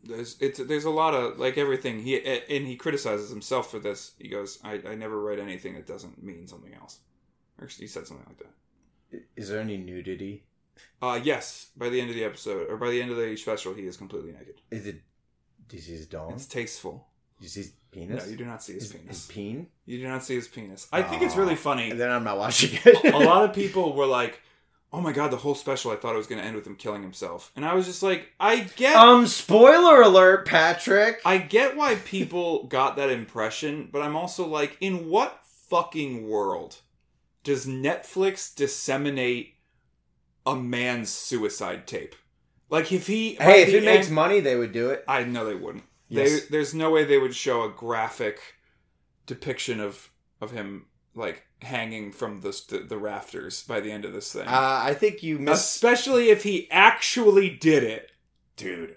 There's 0.04 0.36
it's 0.40 0.58
there's 0.58 0.84
a 0.84 0.90
lot 0.90 1.14
of 1.14 1.38
like 1.38 1.58
everything. 1.58 2.02
He 2.02 2.20
and 2.24 2.66
he 2.66 2.76
criticizes 2.76 3.30
himself 3.30 3.70
for 3.70 3.78
this. 3.78 4.12
He 4.18 4.28
goes 4.28 4.58
i, 4.64 4.80
I 4.86 4.94
never 4.94 5.20
write 5.20 5.38
anything 5.38 5.74
that 5.74 5.86
doesn't 5.86 6.22
mean 6.22 6.46
something 6.46 6.74
else 6.74 7.00
or 7.60 7.66
he 7.66 7.86
said 7.86 8.06
something 8.06 8.26
like 8.28 8.38
that 8.38 9.22
Is 9.36 9.48
there 9.48 9.60
any 9.60 9.76
nudity? 9.76 10.44
uh 11.02 11.18
yes 11.22 11.68
by 11.76 11.88
the 11.88 12.00
end 12.00 12.10
of 12.10 12.16
the 12.16 12.24
episode 12.24 12.68
or 12.70 12.76
by 12.76 12.90
the 12.90 13.00
end 13.02 13.10
of 13.10 13.16
the 13.16 13.36
special 13.36 13.74
he 13.74 13.82
is 13.86 13.96
completely 13.96 14.32
naked 14.32 14.54
Is 14.70 14.86
it? 14.86 15.00
Do 15.68 15.76
you 15.76 15.82
see 15.82 15.92
his 15.92 16.06
dong? 16.06 16.32
it's 16.32 16.46
tasteful 16.46 17.06
Do 17.38 17.44
you 17.44 17.48
see 17.48 17.60
his 17.62 17.72
penis? 17.90 18.24
no 18.24 18.30
you 18.30 18.36
do 18.36 18.44
not 18.44 18.62
see 18.62 18.74
his 18.74 18.84
his, 18.84 18.92
penis 18.92 19.16
his 19.16 19.26
peen? 19.26 19.66
you 19.86 19.98
do 19.98 20.06
not 20.08 20.22
see 20.24 20.34
his 20.36 20.46
penis 20.48 20.86
i 20.92 21.02
think 21.02 21.22
it's 21.22 21.36
really 21.36 21.56
funny 21.56 21.90
And 21.90 21.98
then 22.00 22.10
I'm 22.10 22.24
not 22.24 22.38
watching 22.38 22.78
it. 22.84 23.12
a 23.12 23.18
lot 23.18 23.44
of 23.44 23.52
people 23.62 23.92
were 23.94 24.06
like, 24.06 24.40
"Oh 24.92 25.00
my 25.00 25.12
god, 25.12 25.30
the 25.30 25.36
whole 25.36 25.54
special! 25.54 25.90
I 25.90 25.96
thought 25.96 26.14
it 26.14 26.18
was 26.18 26.26
going 26.26 26.40
to 26.40 26.46
end 26.46 26.54
with 26.56 26.66
him 26.66 26.76
killing 26.76 27.02
himself," 27.02 27.52
and 27.56 27.64
I 27.64 27.74
was 27.74 27.84
just 27.86 28.02
like, 28.02 28.28
"I 28.40 28.60
get, 28.76 28.96
um, 28.96 29.26
spoiler 29.26 30.00
alert, 30.00 30.46
Patrick. 30.46 31.20
I 31.26 31.36
get 31.38 31.76
why 31.76 31.96
people 31.96 32.64
got 32.64 32.96
that 32.96 33.10
impression, 33.10 33.88
but 33.92 34.00
I'm 34.02 34.16
also 34.16 34.46
like, 34.46 34.76
in 34.80 35.08
what 35.10 35.40
fucking 35.68 36.26
world 36.28 36.76
does 37.48 37.64
Netflix 37.64 38.54
disseminate 38.54 39.54
a 40.44 40.54
man's 40.54 41.08
suicide 41.08 41.86
tape? 41.86 42.14
Like, 42.68 42.92
if 42.92 43.06
he, 43.06 43.36
hey, 43.36 43.62
if 43.62 43.70
it 43.70 43.84
makes 43.84 44.08
end- 44.08 44.14
money, 44.14 44.40
they 44.40 44.54
would 44.54 44.72
do 44.72 44.90
it. 44.90 45.02
I 45.08 45.24
know 45.24 45.46
they 45.46 45.54
wouldn't. 45.54 45.84
Yes. 46.10 46.42
They, 46.42 46.48
there's 46.50 46.74
no 46.74 46.90
way 46.90 47.04
they 47.04 47.16
would 47.16 47.34
show 47.34 47.62
a 47.62 47.70
graphic 47.70 48.38
depiction 49.26 49.80
of 49.80 50.10
of 50.42 50.50
him 50.50 50.88
like 51.14 51.46
hanging 51.62 52.12
from 52.12 52.42
the 52.42 52.60
the, 52.68 52.80
the 52.80 52.98
rafters 52.98 53.62
by 53.62 53.80
the 53.80 53.92
end 53.92 54.04
of 54.04 54.12
this 54.12 54.30
thing. 54.30 54.46
Uh, 54.46 54.80
I 54.84 54.92
think 54.92 55.22
you 55.22 55.38
missed. 55.38 55.74
Especially 55.74 56.28
if 56.28 56.42
he 56.42 56.70
actually 56.70 57.48
did 57.48 57.82
it. 57.82 58.12
Dude, 58.56 58.96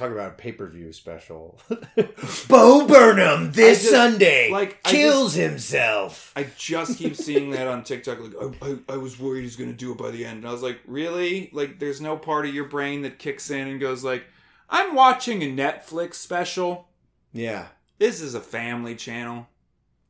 talk 0.00 0.10
about 0.12 0.32
a 0.32 0.34
pay 0.34 0.52
per 0.52 0.66
view 0.66 0.92
special. 0.92 1.58
Bo 2.48 2.86
Burnham 2.86 3.52
this 3.52 3.80
just- 3.82 3.90
Sunday 3.92 4.50
like, 4.50 4.80
I 4.84 4.90
kills 4.90 5.34
himself. 5.34 6.32
I 6.34 6.46
just 6.56 6.98
keep 6.98 7.16
seeing 7.16 7.50
that 7.50 7.66
on 7.66 7.84
TikTok. 7.84 8.18
Like, 8.20 8.34
I, 8.62 8.66
I, 8.66 8.94
I 8.94 8.96
was 8.96 9.18
worried 9.18 9.42
he's 9.42 9.56
going 9.56 9.70
to 9.70 9.76
do 9.76 9.92
it 9.92 9.98
by 9.98 10.10
the 10.10 10.24
end. 10.24 10.38
And 10.38 10.48
I 10.48 10.52
was 10.52 10.62
like, 10.62 10.78
really? 10.86 11.50
Like, 11.52 11.78
there's 11.78 12.00
no 12.00 12.16
part 12.16 12.46
of 12.46 12.54
your 12.54 12.64
brain 12.66 13.02
that 13.02 13.18
kicks 13.18 13.50
in 13.50 13.68
and 13.68 13.80
goes 13.80 14.02
like, 14.02 14.24
I'm 14.68 14.94
watching 14.94 15.42
a 15.42 15.46
Netflix 15.46 16.14
special. 16.14 16.88
Yeah, 17.32 17.68
This 17.98 18.20
is 18.20 18.34
a 18.34 18.40
family 18.40 18.96
channel. 18.96 19.46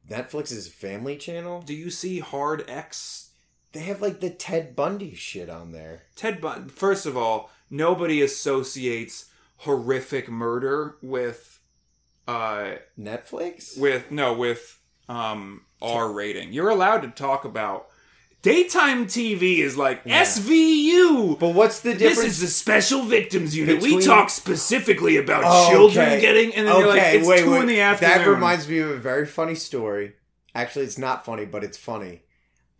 Netflix 0.08 0.50
Netflix's 0.50 0.68
Family 0.68 1.16
Channel. 1.16 1.62
Do 1.62 1.74
you 1.74 1.90
see 1.90 2.18
Hard 2.18 2.68
X? 2.68 3.30
They 3.72 3.80
have 3.80 4.02
like 4.02 4.20
the 4.20 4.30
Ted 4.30 4.74
Bundy 4.74 5.14
shit 5.14 5.48
on 5.48 5.70
there. 5.70 6.02
Ted 6.16 6.40
Bundy. 6.40 6.70
First 6.70 7.06
of 7.06 7.16
all, 7.16 7.50
nobody 7.70 8.20
associates 8.20 9.29
horrific 9.60 10.28
murder 10.28 10.96
with, 11.02 11.60
uh, 12.28 12.72
Netflix. 12.98 13.78
with 13.78 14.10
no 14.10 14.32
with 14.34 14.78
um, 15.08 15.62
R 15.82 16.12
rating. 16.12 16.52
You're 16.52 16.68
allowed 16.70 17.00
to 17.02 17.08
talk 17.08 17.44
about 17.44 17.88
daytime 18.42 19.06
TV 19.06 19.58
is 19.58 19.76
like 19.76 20.02
SVU. 20.04 21.38
But 21.38 21.50
what's 21.54 21.80
the 21.80 21.92
difference? 21.94 22.18
This 22.18 22.26
is 22.36 22.40
the 22.40 22.46
special 22.46 23.02
victims 23.02 23.56
unit. 23.56 23.76
Between- 23.80 23.96
We 23.98 24.02
talk 24.04 24.30
specifically 24.30 25.16
about 25.16 25.42
Oh, 25.44 25.70
children 25.70 26.06
okay. 26.08 26.20
getting, 26.20 26.54
and 26.54 26.66
then 26.66 26.76
you're 26.78 26.88
like, 26.88 27.02
it's 27.14 27.26
two 27.42 27.54
in 27.56 27.66
the 27.66 27.80
afternoon. 27.80 28.18
That 28.18 28.26
reminds 28.26 28.68
me 28.68 28.78
of 28.78 28.90
a 28.90 28.96
very 28.98 29.26
funny 29.26 29.54
story. 29.54 30.14
Actually, 30.54 30.84
it's 30.86 30.98
not 30.98 31.24
funny, 31.24 31.44
but 31.44 31.62
it's 31.64 31.78
funny. 31.78 32.22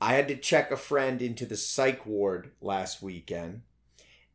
I 0.01 0.15
had 0.15 0.29
to 0.29 0.37
check 0.37 0.71
a 0.71 0.77
friend 0.77 1.21
into 1.21 1.45
the 1.45 1.57
psych 1.57 2.07
ward 2.07 2.53
last 2.61 3.03
weekend, 3.03 3.63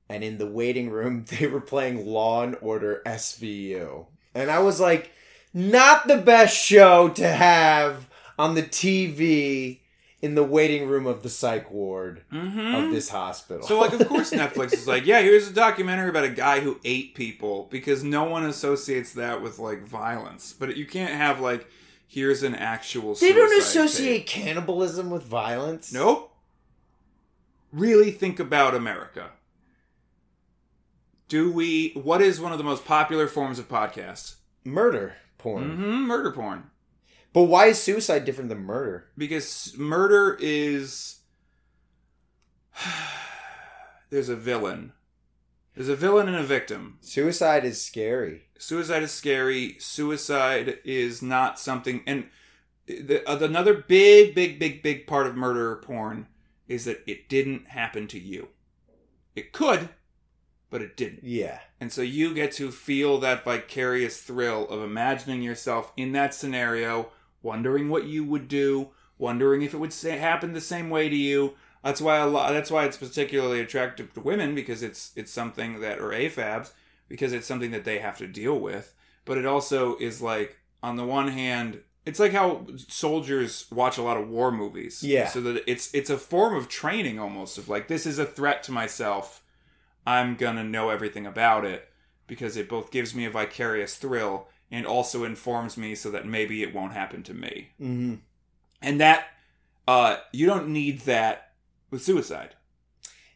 and 0.10 0.24
in 0.24 0.38
the 0.38 0.48
waiting 0.48 0.90
room, 0.90 1.26
they 1.40 1.48
were 1.48 1.62
playing 1.62 2.06
Law 2.06 2.44
and 2.44 2.56
Order 2.62 3.02
SVU. 3.06 4.06
And 4.34 4.52
I 4.52 4.60
was 4.60 4.80
like, 4.80 5.12
not 5.54 6.08
the 6.08 6.18
best 6.18 6.58
show 6.58 7.10
to 7.10 7.28
have 7.28 8.10
on 8.38 8.56
the 8.56 8.64
TV 8.64 9.80
in 10.22 10.36
the 10.36 10.44
waiting 10.44 10.88
room 10.90 11.06
of 11.06 11.24
the 11.24 11.30
psych 11.30 11.70
ward 11.72 12.24
Mhm. 12.34 12.86
of 12.86 12.92
this 12.92 13.10
hospital. 13.10 13.66
So, 13.66 13.80
like, 13.80 13.94
of 13.94 14.08
course, 14.08 14.32
Netflix 14.32 14.74
is 14.74 14.88
like, 14.88 15.06
yeah, 15.06 15.22
here's 15.22 15.48
a 15.50 15.54
documentary 15.54 16.10
about 16.10 16.24
a 16.26 16.30
guy 16.30 16.60
who 16.62 16.80
ate 16.84 17.14
people 17.16 17.68
because 17.70 18.04
no 18.04 18.24
one 18.26 18.44
associates 18.46 19.14
that 19.14 19.42
with 19.42 19.60
like 19.60 19.84
violence. 19.88 20.52
But 20.58 20.76
you 20.78 20.86
can't 20.86 21.14
have 21.14 21.40
like, 21.40 21.68
here's 22.08 22.44
an 22.44 22.56
actual. 22.56 23.14
they 23.16 23.34
don't 23.34 23.58
associate 23.60 24.26
tape. 24.26 24.44
cannibalism 24.44 25.10
with 25.12 25.24
violence. 25.24 25.94
Nope. 25.94 26.34
Really 27.72 28.12
think 28.12 28.40
about 28.40 28.74
America. 28.74 29.30
Do 31.28 31.52
we? 31.52 31.92
What 31.96 32.22
is 32.22 32.40
one 32.40 32.52
of 32.52 32.58
the 32.58 32.64
most 32.64 32.86
popular 32.86 33.28
forms 33.28 33.60
of 33.60 33.68
podcasts 33.70 34.36
Murder 34.64 35.16
porn. 35.38 35.76
hmm 35.76 36.08
Murder 36.08 36.32
porn. 36.32 36.70
But 37.34 37.44
why 37.44 37.66
is 37.68 37.82
suicide 37.82 38.24
different 38.26 38.50
than 38.50 38.60
murder? 38.60 39.08
because 39.18 39.76
murder 39.78 40.38
is 40.40 41.18
there's 44.10 44.30
a 44.30 44.36
villain 44.36 44.94
there's 45.76 45.90
a 45.90 45.96
villain 45.96 46.28
and 46.28 46.38
a 46.38 46.44
victim 46.44 46.98
Suicide 47.02 47.66
is 47.66 47.82
scary. 47.82 48.44
suicide 48.58 49.04
is 49.04 49.12
scary 49.12 49.76
suicide 49.80 50.80
is 50.86 51.22
not 51.22 51.60
something 51.60 52.02
and 52.08 52.26
the, 52.88 53.28
uh, 53.30 53.38
another 53.40 53.74
big 53.74 54.36
big 54.36 54.60
big 54.60 54.82
big 54.84 55.08
part 55.08 55.28
of 55.28 55.36
murder 55.36 55.76
porn 55.78 56.28
is 56.68 56.86
that 56.86 57.04
it 57.08 57.28
didn't 57.30 57.68
happen 57.70 58.08
to 58.08 58.20
you 58.20 58.50
it 59.36 59.52
could 59.52 59.90
but 60.70 60.82
it 60.82 60.98
didn't 60.98 61.24
Yeah. 61.24 61.60
and 61.80 61.92
so 61.92 62.02
you 62.02 62.34
get 62.34 62.52
to 62.54 62.72
feel 62.72 63.20
that 63.20 63.44
vicarious 63.44 64.22
thrill 64.22 64.68
of 64.70 64.82
imagining 64.84 65.42
yourself 65.42 65.92
in 65.98 66.12
that 66.14 66.34
scenario, 66.34 67.12
wondering 67.42 67.90
what 67.90 68.06
you 68.06 68.24
would 68.24 68.48
do, 68.48 68.90
wondering 69.18 69.62
if 69.62 69.74
it 69.74 69.78
would 69.78 69.94
say, 69.94 70.18
happen 70.18 70.54
the 70.54 70.62
same 70.62 70.90
way 70.90 71.08
to 71.10 71.16
you. 71.16 71.54
That's 71.84 72.02
why 72.02 72.18
a 72.18 72.26
lot. 72.28 72.52
That's 72.52 72.72
why 72.72 72.86
it's 72.86 72.98
particularly 72.98 73.60
attractive 73.62 74.12
to 74.14 74.20
women 74.20 74.56
because 74.56 74.82
it's 74.82 75.12
it's 75.16 75.32
something 75.32 75.82
that 75.82 76.00
or 76.00 76.10
AFABs 76.10 76.72
because 77.08 77.32
it's 77.32 77.46
something 77.46 77.70
that 77.72 77.86
they 77.86 78.00
have 78.00 78.18
to 78.18 78.28
deal 78.28 78.60
with. 78.60 78.96
But 79.24 79.38
it 79.38 79.46
also 79.46 79.96
is 79.98 80.20
like 80.22 80.58
on 80.82 80.96
the 80.96 81.06
one 81.06 81.28
hand, 81.28 81.82
it's 82.04 82.20
like 82.20 82.32
how 82.32 82.66
soldiers 82.88 83.68
watch 83.72 84.00
a 84.00 84.02
lot 84.02 84.18
of 84.18 84.28
war 84.30 84.52
movies. 84.52 85.04
Yeah. 85.04 85.28
So 85.28 85.42
that 85.42 85.64
it's 85.70 85.94
it's 85.94 86.10
a 86.10 86.18
form 86.18 86.56
of 86.56 86.68
training 86.70 87.20
almost 87.20 87.60
of 87.60 87.70
like 87.70 87.88
this 87.88 88.08
is 88.08 88.18
a 88.18 88.26
threat 88.26 88.64
to 88.64 88.72
myself. 88.72 89.44
I'm 90.06 90.36
gonna 90.36 90.64
know 90.64 90.90
everything 90.90 91.26
about 91.26 91.66
it 91.66 91.88
because 92.28 92.58
it 92.58 92.70
both 92.70 92.92
gives 92.92 93.14
me 93.16 93.26
a 93.26 93.30
vicarious 93.32 93.96
thrill 93.96 94.48
and 94.72 94.86
also 94.86 95.24
informs 95.24 95.78
me 95.78 95.94
so 95.96 96.10
that 96.12 96.26
maybe 96.26 96.64
it 96.64 96.74
won't 96.74 96.94
happen 96.94 97.22
to 97.24 97.34
me. 97.34 97.70
Mm-hmm. 97.80 98.16
And 98.82 99.00
that 99.02 99.26
uh 99.88 100.18
you 100.32 100.46
don't 100.46 100.70
need 100.70 101.02
that 101.02 101.52
with 101.92 102.04
suicide 102.04 102.56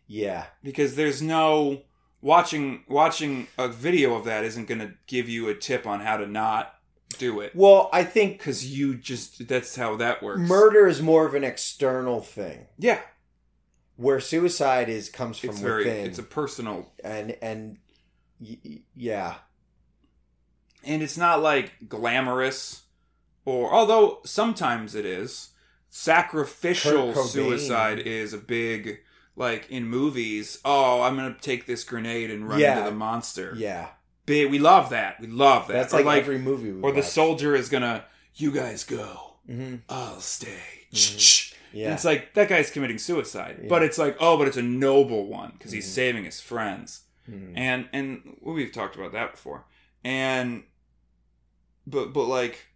Yeah. 0.07 0.45
because 0.63 0.95
there's 0.95 1.21
no 1.21 1.83
watching 2.21 2.83
watching 2.87 3.47
a 3.57 3.67
video 3.67 4.15
of 4.15 4.25
that 4.25 4.43
isn't 4.43 4.67
going 4.67 4.79
to 4.81 4.93
give 5.07 5.29
you 5.29 5.47
a 5.47 5.53
tip 5.55 5.87
on 5.87 6.01
how 6.01 6.17
to 6.17 6.27
not 6.27 6.73
do 7.17 7.39
it 7.39 7.55
Well, 7.55 7.89
I 7.93 8.03
think 8.03 8.39
cuz 8.39 8.65
you 8.77 8.95
just 8.95 9.47
that's 9.47 9.75
how 9.75 9.95
that 9.97 10.21
works. 10.21 10.41
murder 10.41 10.87
is 10.87 11.01
more 11.01 11.25
of 11.25 11.33
an 11.35 11.43
external 11.43 12.21
thing, 12.21 12.67
Yeah, 12.77 12.99
where 13.99 14.19
suicide 14.21 14.87
is 14.87 15.09
comes 15.09 15.37
from 15.37 15.49
it's 15.49 15.59
very 15.59 15.83
within. 15.83 16.05
it's 16.05 16.17
a 16.19 16.23
personal 16.23 16.89
and 17.03 17.35
and 17.41 17.77
y- 18.39 18.79
yeah, 18.95 19.35
and 20.85 21.01
it's 21.03 21.17
not 21.17 21.41
like 21.41 21.73
glamorous 21.89 22.83
or 23.45 23.73
although 23.73 24.19
sometimes 24.25 24.95
it 24.95 25.05
is 25.05 25.49
sacrificial 25.89 27.13
suicide 27.15 27.99
is 27.99 28.31
a 28.33 28.37
big 28.37 28.99
like 29.35 29.69
in 29.69 29.85
movies 29.85 30.59
oh 30.63 31.01
i'm 31.01 31.15
gonna 31.15 31.35
take 31.41 31.65
this 31.65 31.83
grenade 31.83 32.29
and 32.31 32.47
run 32.47 32.59
Yeah. 32.59 32.77
into 32.77 32.89
the 32.91 32.95
monster 32.95 33.53
yeah. 33.57 33.87
big 34.25 34.49
we 34.51 34.59
love 34.59 34.91
that 34.91 35.19
we 35.19 35.27
love 35.27 35.67
that 35.67 35.73
That's 35.73 35.93
or 35.93 36.03
like, 36.03 36.21
every 36.21 36.37
movie. 36.37 36.71
We 36.71 36.81
or 36.81 36.91
the 36.91 37.01
soldier 37.03 37.55
is 37.55 37.69
gonna 37.69 38.05
you 38.35 38.51
guys 38.51 38.83
go 38.83 39.39
Mhm. 39.49 39.81
i'll 39.89 40.19
stay 40.21 40.85
Mhm. 41.73 41.83
and 41.85 41.93
it's 41.93 42.05
like 42.05 42.33
that 42.33 42.49
guy's 42.49 42.71
committing 42.71 42.97
suicide 42.97 43.57
Yeah. 43.61 43.67
but 43.69 43.83
it's 43.83 43.97
like 43.97 44.15
oh 44.19 44.37
but 44.37 44.47
it's 44.47 44.57
a 44.57 44.61
noble 44.61 45.27
one 45.27 45.51
because 45.57 45.71
he's 45.71 45.85
Mhm. 45.87 45.93
saving 45.95 46.23
his 46.25 46.39
friends 46.41 47.03
Mhm. 47.29 47.53
and 47.55 47.89
and 47.93 48.37
we've 48.41 48.71
talked 48.71 48.95
about 48.95 49.11
that 49.13 49.31
before 49.31 49.65
and 50.03 50.63
but 51.85 52.13
but 52.13 52.25
like 52.25 52.67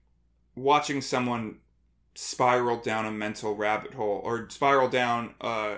watching 0.55 1.01
someone 1.01 1.59
spiral 2.15 2.77
down 2.77 3.05
a 3.05 3.11
mental 3.11 3.55
rabbit 3.55 3.93
hole 3.95 4.21
or 4.23 4.47
spiral 4.49 4.87
down 4.87 5.33
uh 5.41 5.77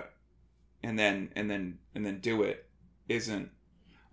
and 0.82 0.98
then 0.98 1.30
and 1.34 1.50
then 1.50 1.78
and 1.94 2.04
then 2.04 2.20
do 2.20 2.42
it 2.42 2.66
isn't 3.08 3.50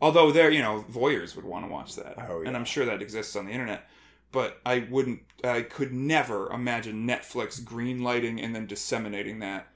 although 0.02 0.32
there 0.32 0.50
you 0.50 0.62
know 0.62 0.86
voyeurs 0.90 1.36
would 1.36 1.46
want 1.46 1.66
to 1.66 1.72
watch 1.72 1.96
that 1.96 2.16
Oh, 2.18 2.42
yeah. 2.42 2.48
and 2.48 2.56
i'm 2.56 2.64
sure 2.66 2.86
that 2.86 3.02
exists 3.02 3.36
on 3.36 3.46
the 3.46 3.52
internet 3.52 3.90
but 4.32 4.62
i 4.66 4.80
wouldn't 4.90 5.22
i 5.44 5.62
could 5.62 5.94
never 5.94 6.50
imagine 6.52 7.08
netflix 7.08 7.62
greenlighting 7.62 8.44
and 8.44 8.56
then 8.56 8.66
disseminating 8.66 9.40
that 9.40 9.68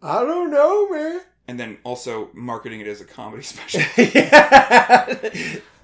I 0.00 0.20
don't 0.20 0.50
know, 0.52 0.88
man. 0.90 1.22
and 1.48 1.58
then 1.58 1.78
also 1.82 2.30
marketing 2.32 2.80
it 2.80 2.86
as 2.86 3.00
a 3.00 3.04
comedy 3.04 3.42
special 3.52 3.80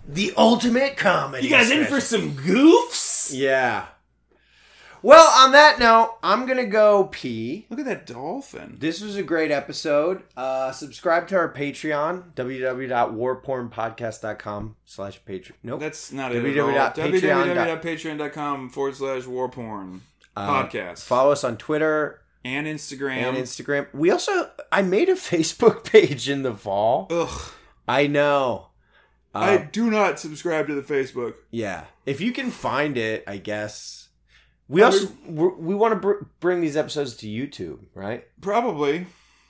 the 0.06 0.32
ultimate 0.36 0.96
comedy. 0.96 1.44
You 1.48 1.50
guys 1.50 1.70
in 1.70 1.84
for 1.86 2.00
some 2.00 2.30
goofs? 2.32 3.32
Yeah. 3.36 3.86
Well, 5.04 5.28
on 5.44 5.52
that 5.52 5.78
note, 5.78 6.16
I'm 6.22 6.46
gonna 6.46 6.64
go 6.64 7.10
pee. 7.12 7.66
look 7.68 7.78
at 7.78 7.84
that 7.84 8.06
dolphin 8.06 8.78
This 8.80 9.02
was 9.02 9.16
a 9.16 9.22
great 9.22 9.50
episode. 9.50 10.22
Uh, 10.34 10.72
subscribe 10.72 11.28
to 11.28 11.36
our 11.36 11.52
Patreon, 11.52 12.32
www.warpornpodcast.com 12.34 14.76
slash 14.86 15.20
Patreon. 15.28 15.52
Nope. 15.62 15.80
That's 15.80 16.10
not 16.10 16.34
it 16.34 16.42
www.patreon.com 16.42 18.70
forward 18.70 18.96
slash 18.96 19.24
warporn 19.24 20.00
Uh, 20.36 20.64
podcast 20.64 21.04
Follow 21.04 21.32
us 21.32 21.44
on 21.44 21.56
Twitter 21.58 22.22
and 22.44 22.66
Instagram. 22.66 23.28
and 23.28 23.36
Instagram. 23.36 23.86
We 23.92 24.10
also, 24.10 24.50
I 24.72 24.80
made 24.82 25.08
a 25.10 25.14
Facebook 25.16 25.84
page 25.84 26.28
in 26.30 26.42
the 26.42 26.54
fall. 26.54 27.08
Ugh. 27.10 27.52
I 27.86 28.06
know. 28.06 28.68
Uh, 29.34 29.38
I 29.38 29.56
do 29.70 29.90
not 29.90 30.18
subscribe 30.20 30.66
to 30.68 30.74
the 30.74 30.80
Facebook. 30.82 31.34
yeah. 31.50 31.84
If 32.06 32.20
you 32.22 32.32
can 32.32 32.50
find 32.50 32.96
it, 32.96 33.22
I 33.26 33.36
guess. 33.38 34.03
We 34.68 34.82
also, 34.82 35.08
we 35.26 35.74
want 35.74 35.92
to 35.94 36.00
br- 36.00 36.24
bring 36.40 36.60
these 36.60 36.76
episodes 36.76 37.14
to 37.18 37.26
YouTube, 37.26 37.80
right? 37.94 38.26
Probably. 38.40 39.06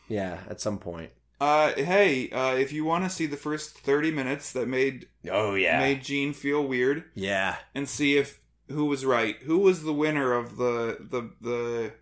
Yeah, 0.09 0.41
at 0.51 0.61
some 0.61 0.79
point. 0.79 1.11
Uh, 1.41 1.73
hey, 1.75 2.31
uh, 2.31 2.55
if 2.55 2.73
you 2.73 2.85
want 2.85 3.05
to 3.05 3.11
see 3.11 3.27
the 3.27 3.37
first 3.37 3.79
30 3.79 4.11
minutes 4.11 4.53
that 4.53 4.67
made 4.67 5.07
Oh, 5.31 5.55
yeah. 5.55 5.79
made 5.79 6.03
Gene 6.03 6.33
feel 6.33 6.65
weird 6.67 7.05
yeah. 7.15 7.57
and 7.75 7.89
see 7.89 8.17
if 8.17 8.41
who 8.71 8.87
was 8.87 9.05
right, 9.05 9.37
who 9.43 9.59
was 9.59 9.83
the 9.83 9.93
winner 9.93 10.33
of 10.33 10.57
the 10.57 10.97
the 11.01 11.31
the 11.41 11.93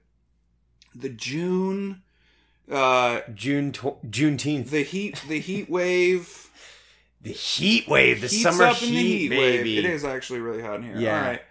the 0.95 1.09
June 1.09 2.03
uh 2.71 3.21
June 3.35 3.73
tw- 3.73 4.01
Juneteenth. 4.09 4.71
the 4.71 4.83
heat 4.85 5.23
the 5.29 5.41
heat 5.41 5.69
wave 5.69 6.51
The 7.23 7.31
heat 7.33 7.89
wave, 7.89 8.21
the 8.21 8.27
heats 8.27 8.43
summer 8.43 8.69
heat, 8.75 8.81
the 8.91 8.97
heat 9.03 9.29
baby. 9.31 9.77
wave. 9.77 9.85
It 9.85 9.91
is 9.91 10.05
actually 10.05 10.41
really 10.41 10.61
hot 10.63 10.77
in 10.77 10.83
here. 10.85 10.99
Yeah. 10.99 11.17
All 11.21 11.27
right. 11.27 11.43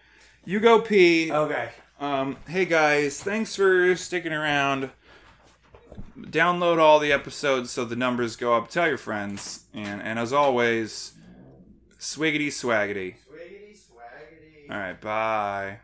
You 0.43 0.59
go 0.59 0.81
pee. 0.81 1.31
Okay. 1.31 1.69
Um, 1.99 2.37
hey 2.47 2.65
guys, 2.65 3.21
thanks 3.21 3.55
for 3.55 3.95
sticking 3.95 4.33
around. 4.33 4.89
Download 6.19 6.79
all 6.79 6.97
the 6.99 7.11
episodes 7.11 7.69
so 7.69 7.85
the 7.85 7.95
numbers 7.95 8.35
go 8.35 8.55
up. 8.55 8.69
Tell 8.69 8.87
your 8.87 8.97
friends, 8.97 9.65
and 9.73 10.01
and 10.01 10.17
as 10.17 10.33
always, 10.33 11.13
swiggity 11.99 12.47
swaggity. 12.47 13.15
Swiggity 13.29 13.77
swaggity. 13.77 14.71
All 14.71 14.77
right, 14.77 14.99
bye. 14.99 15.77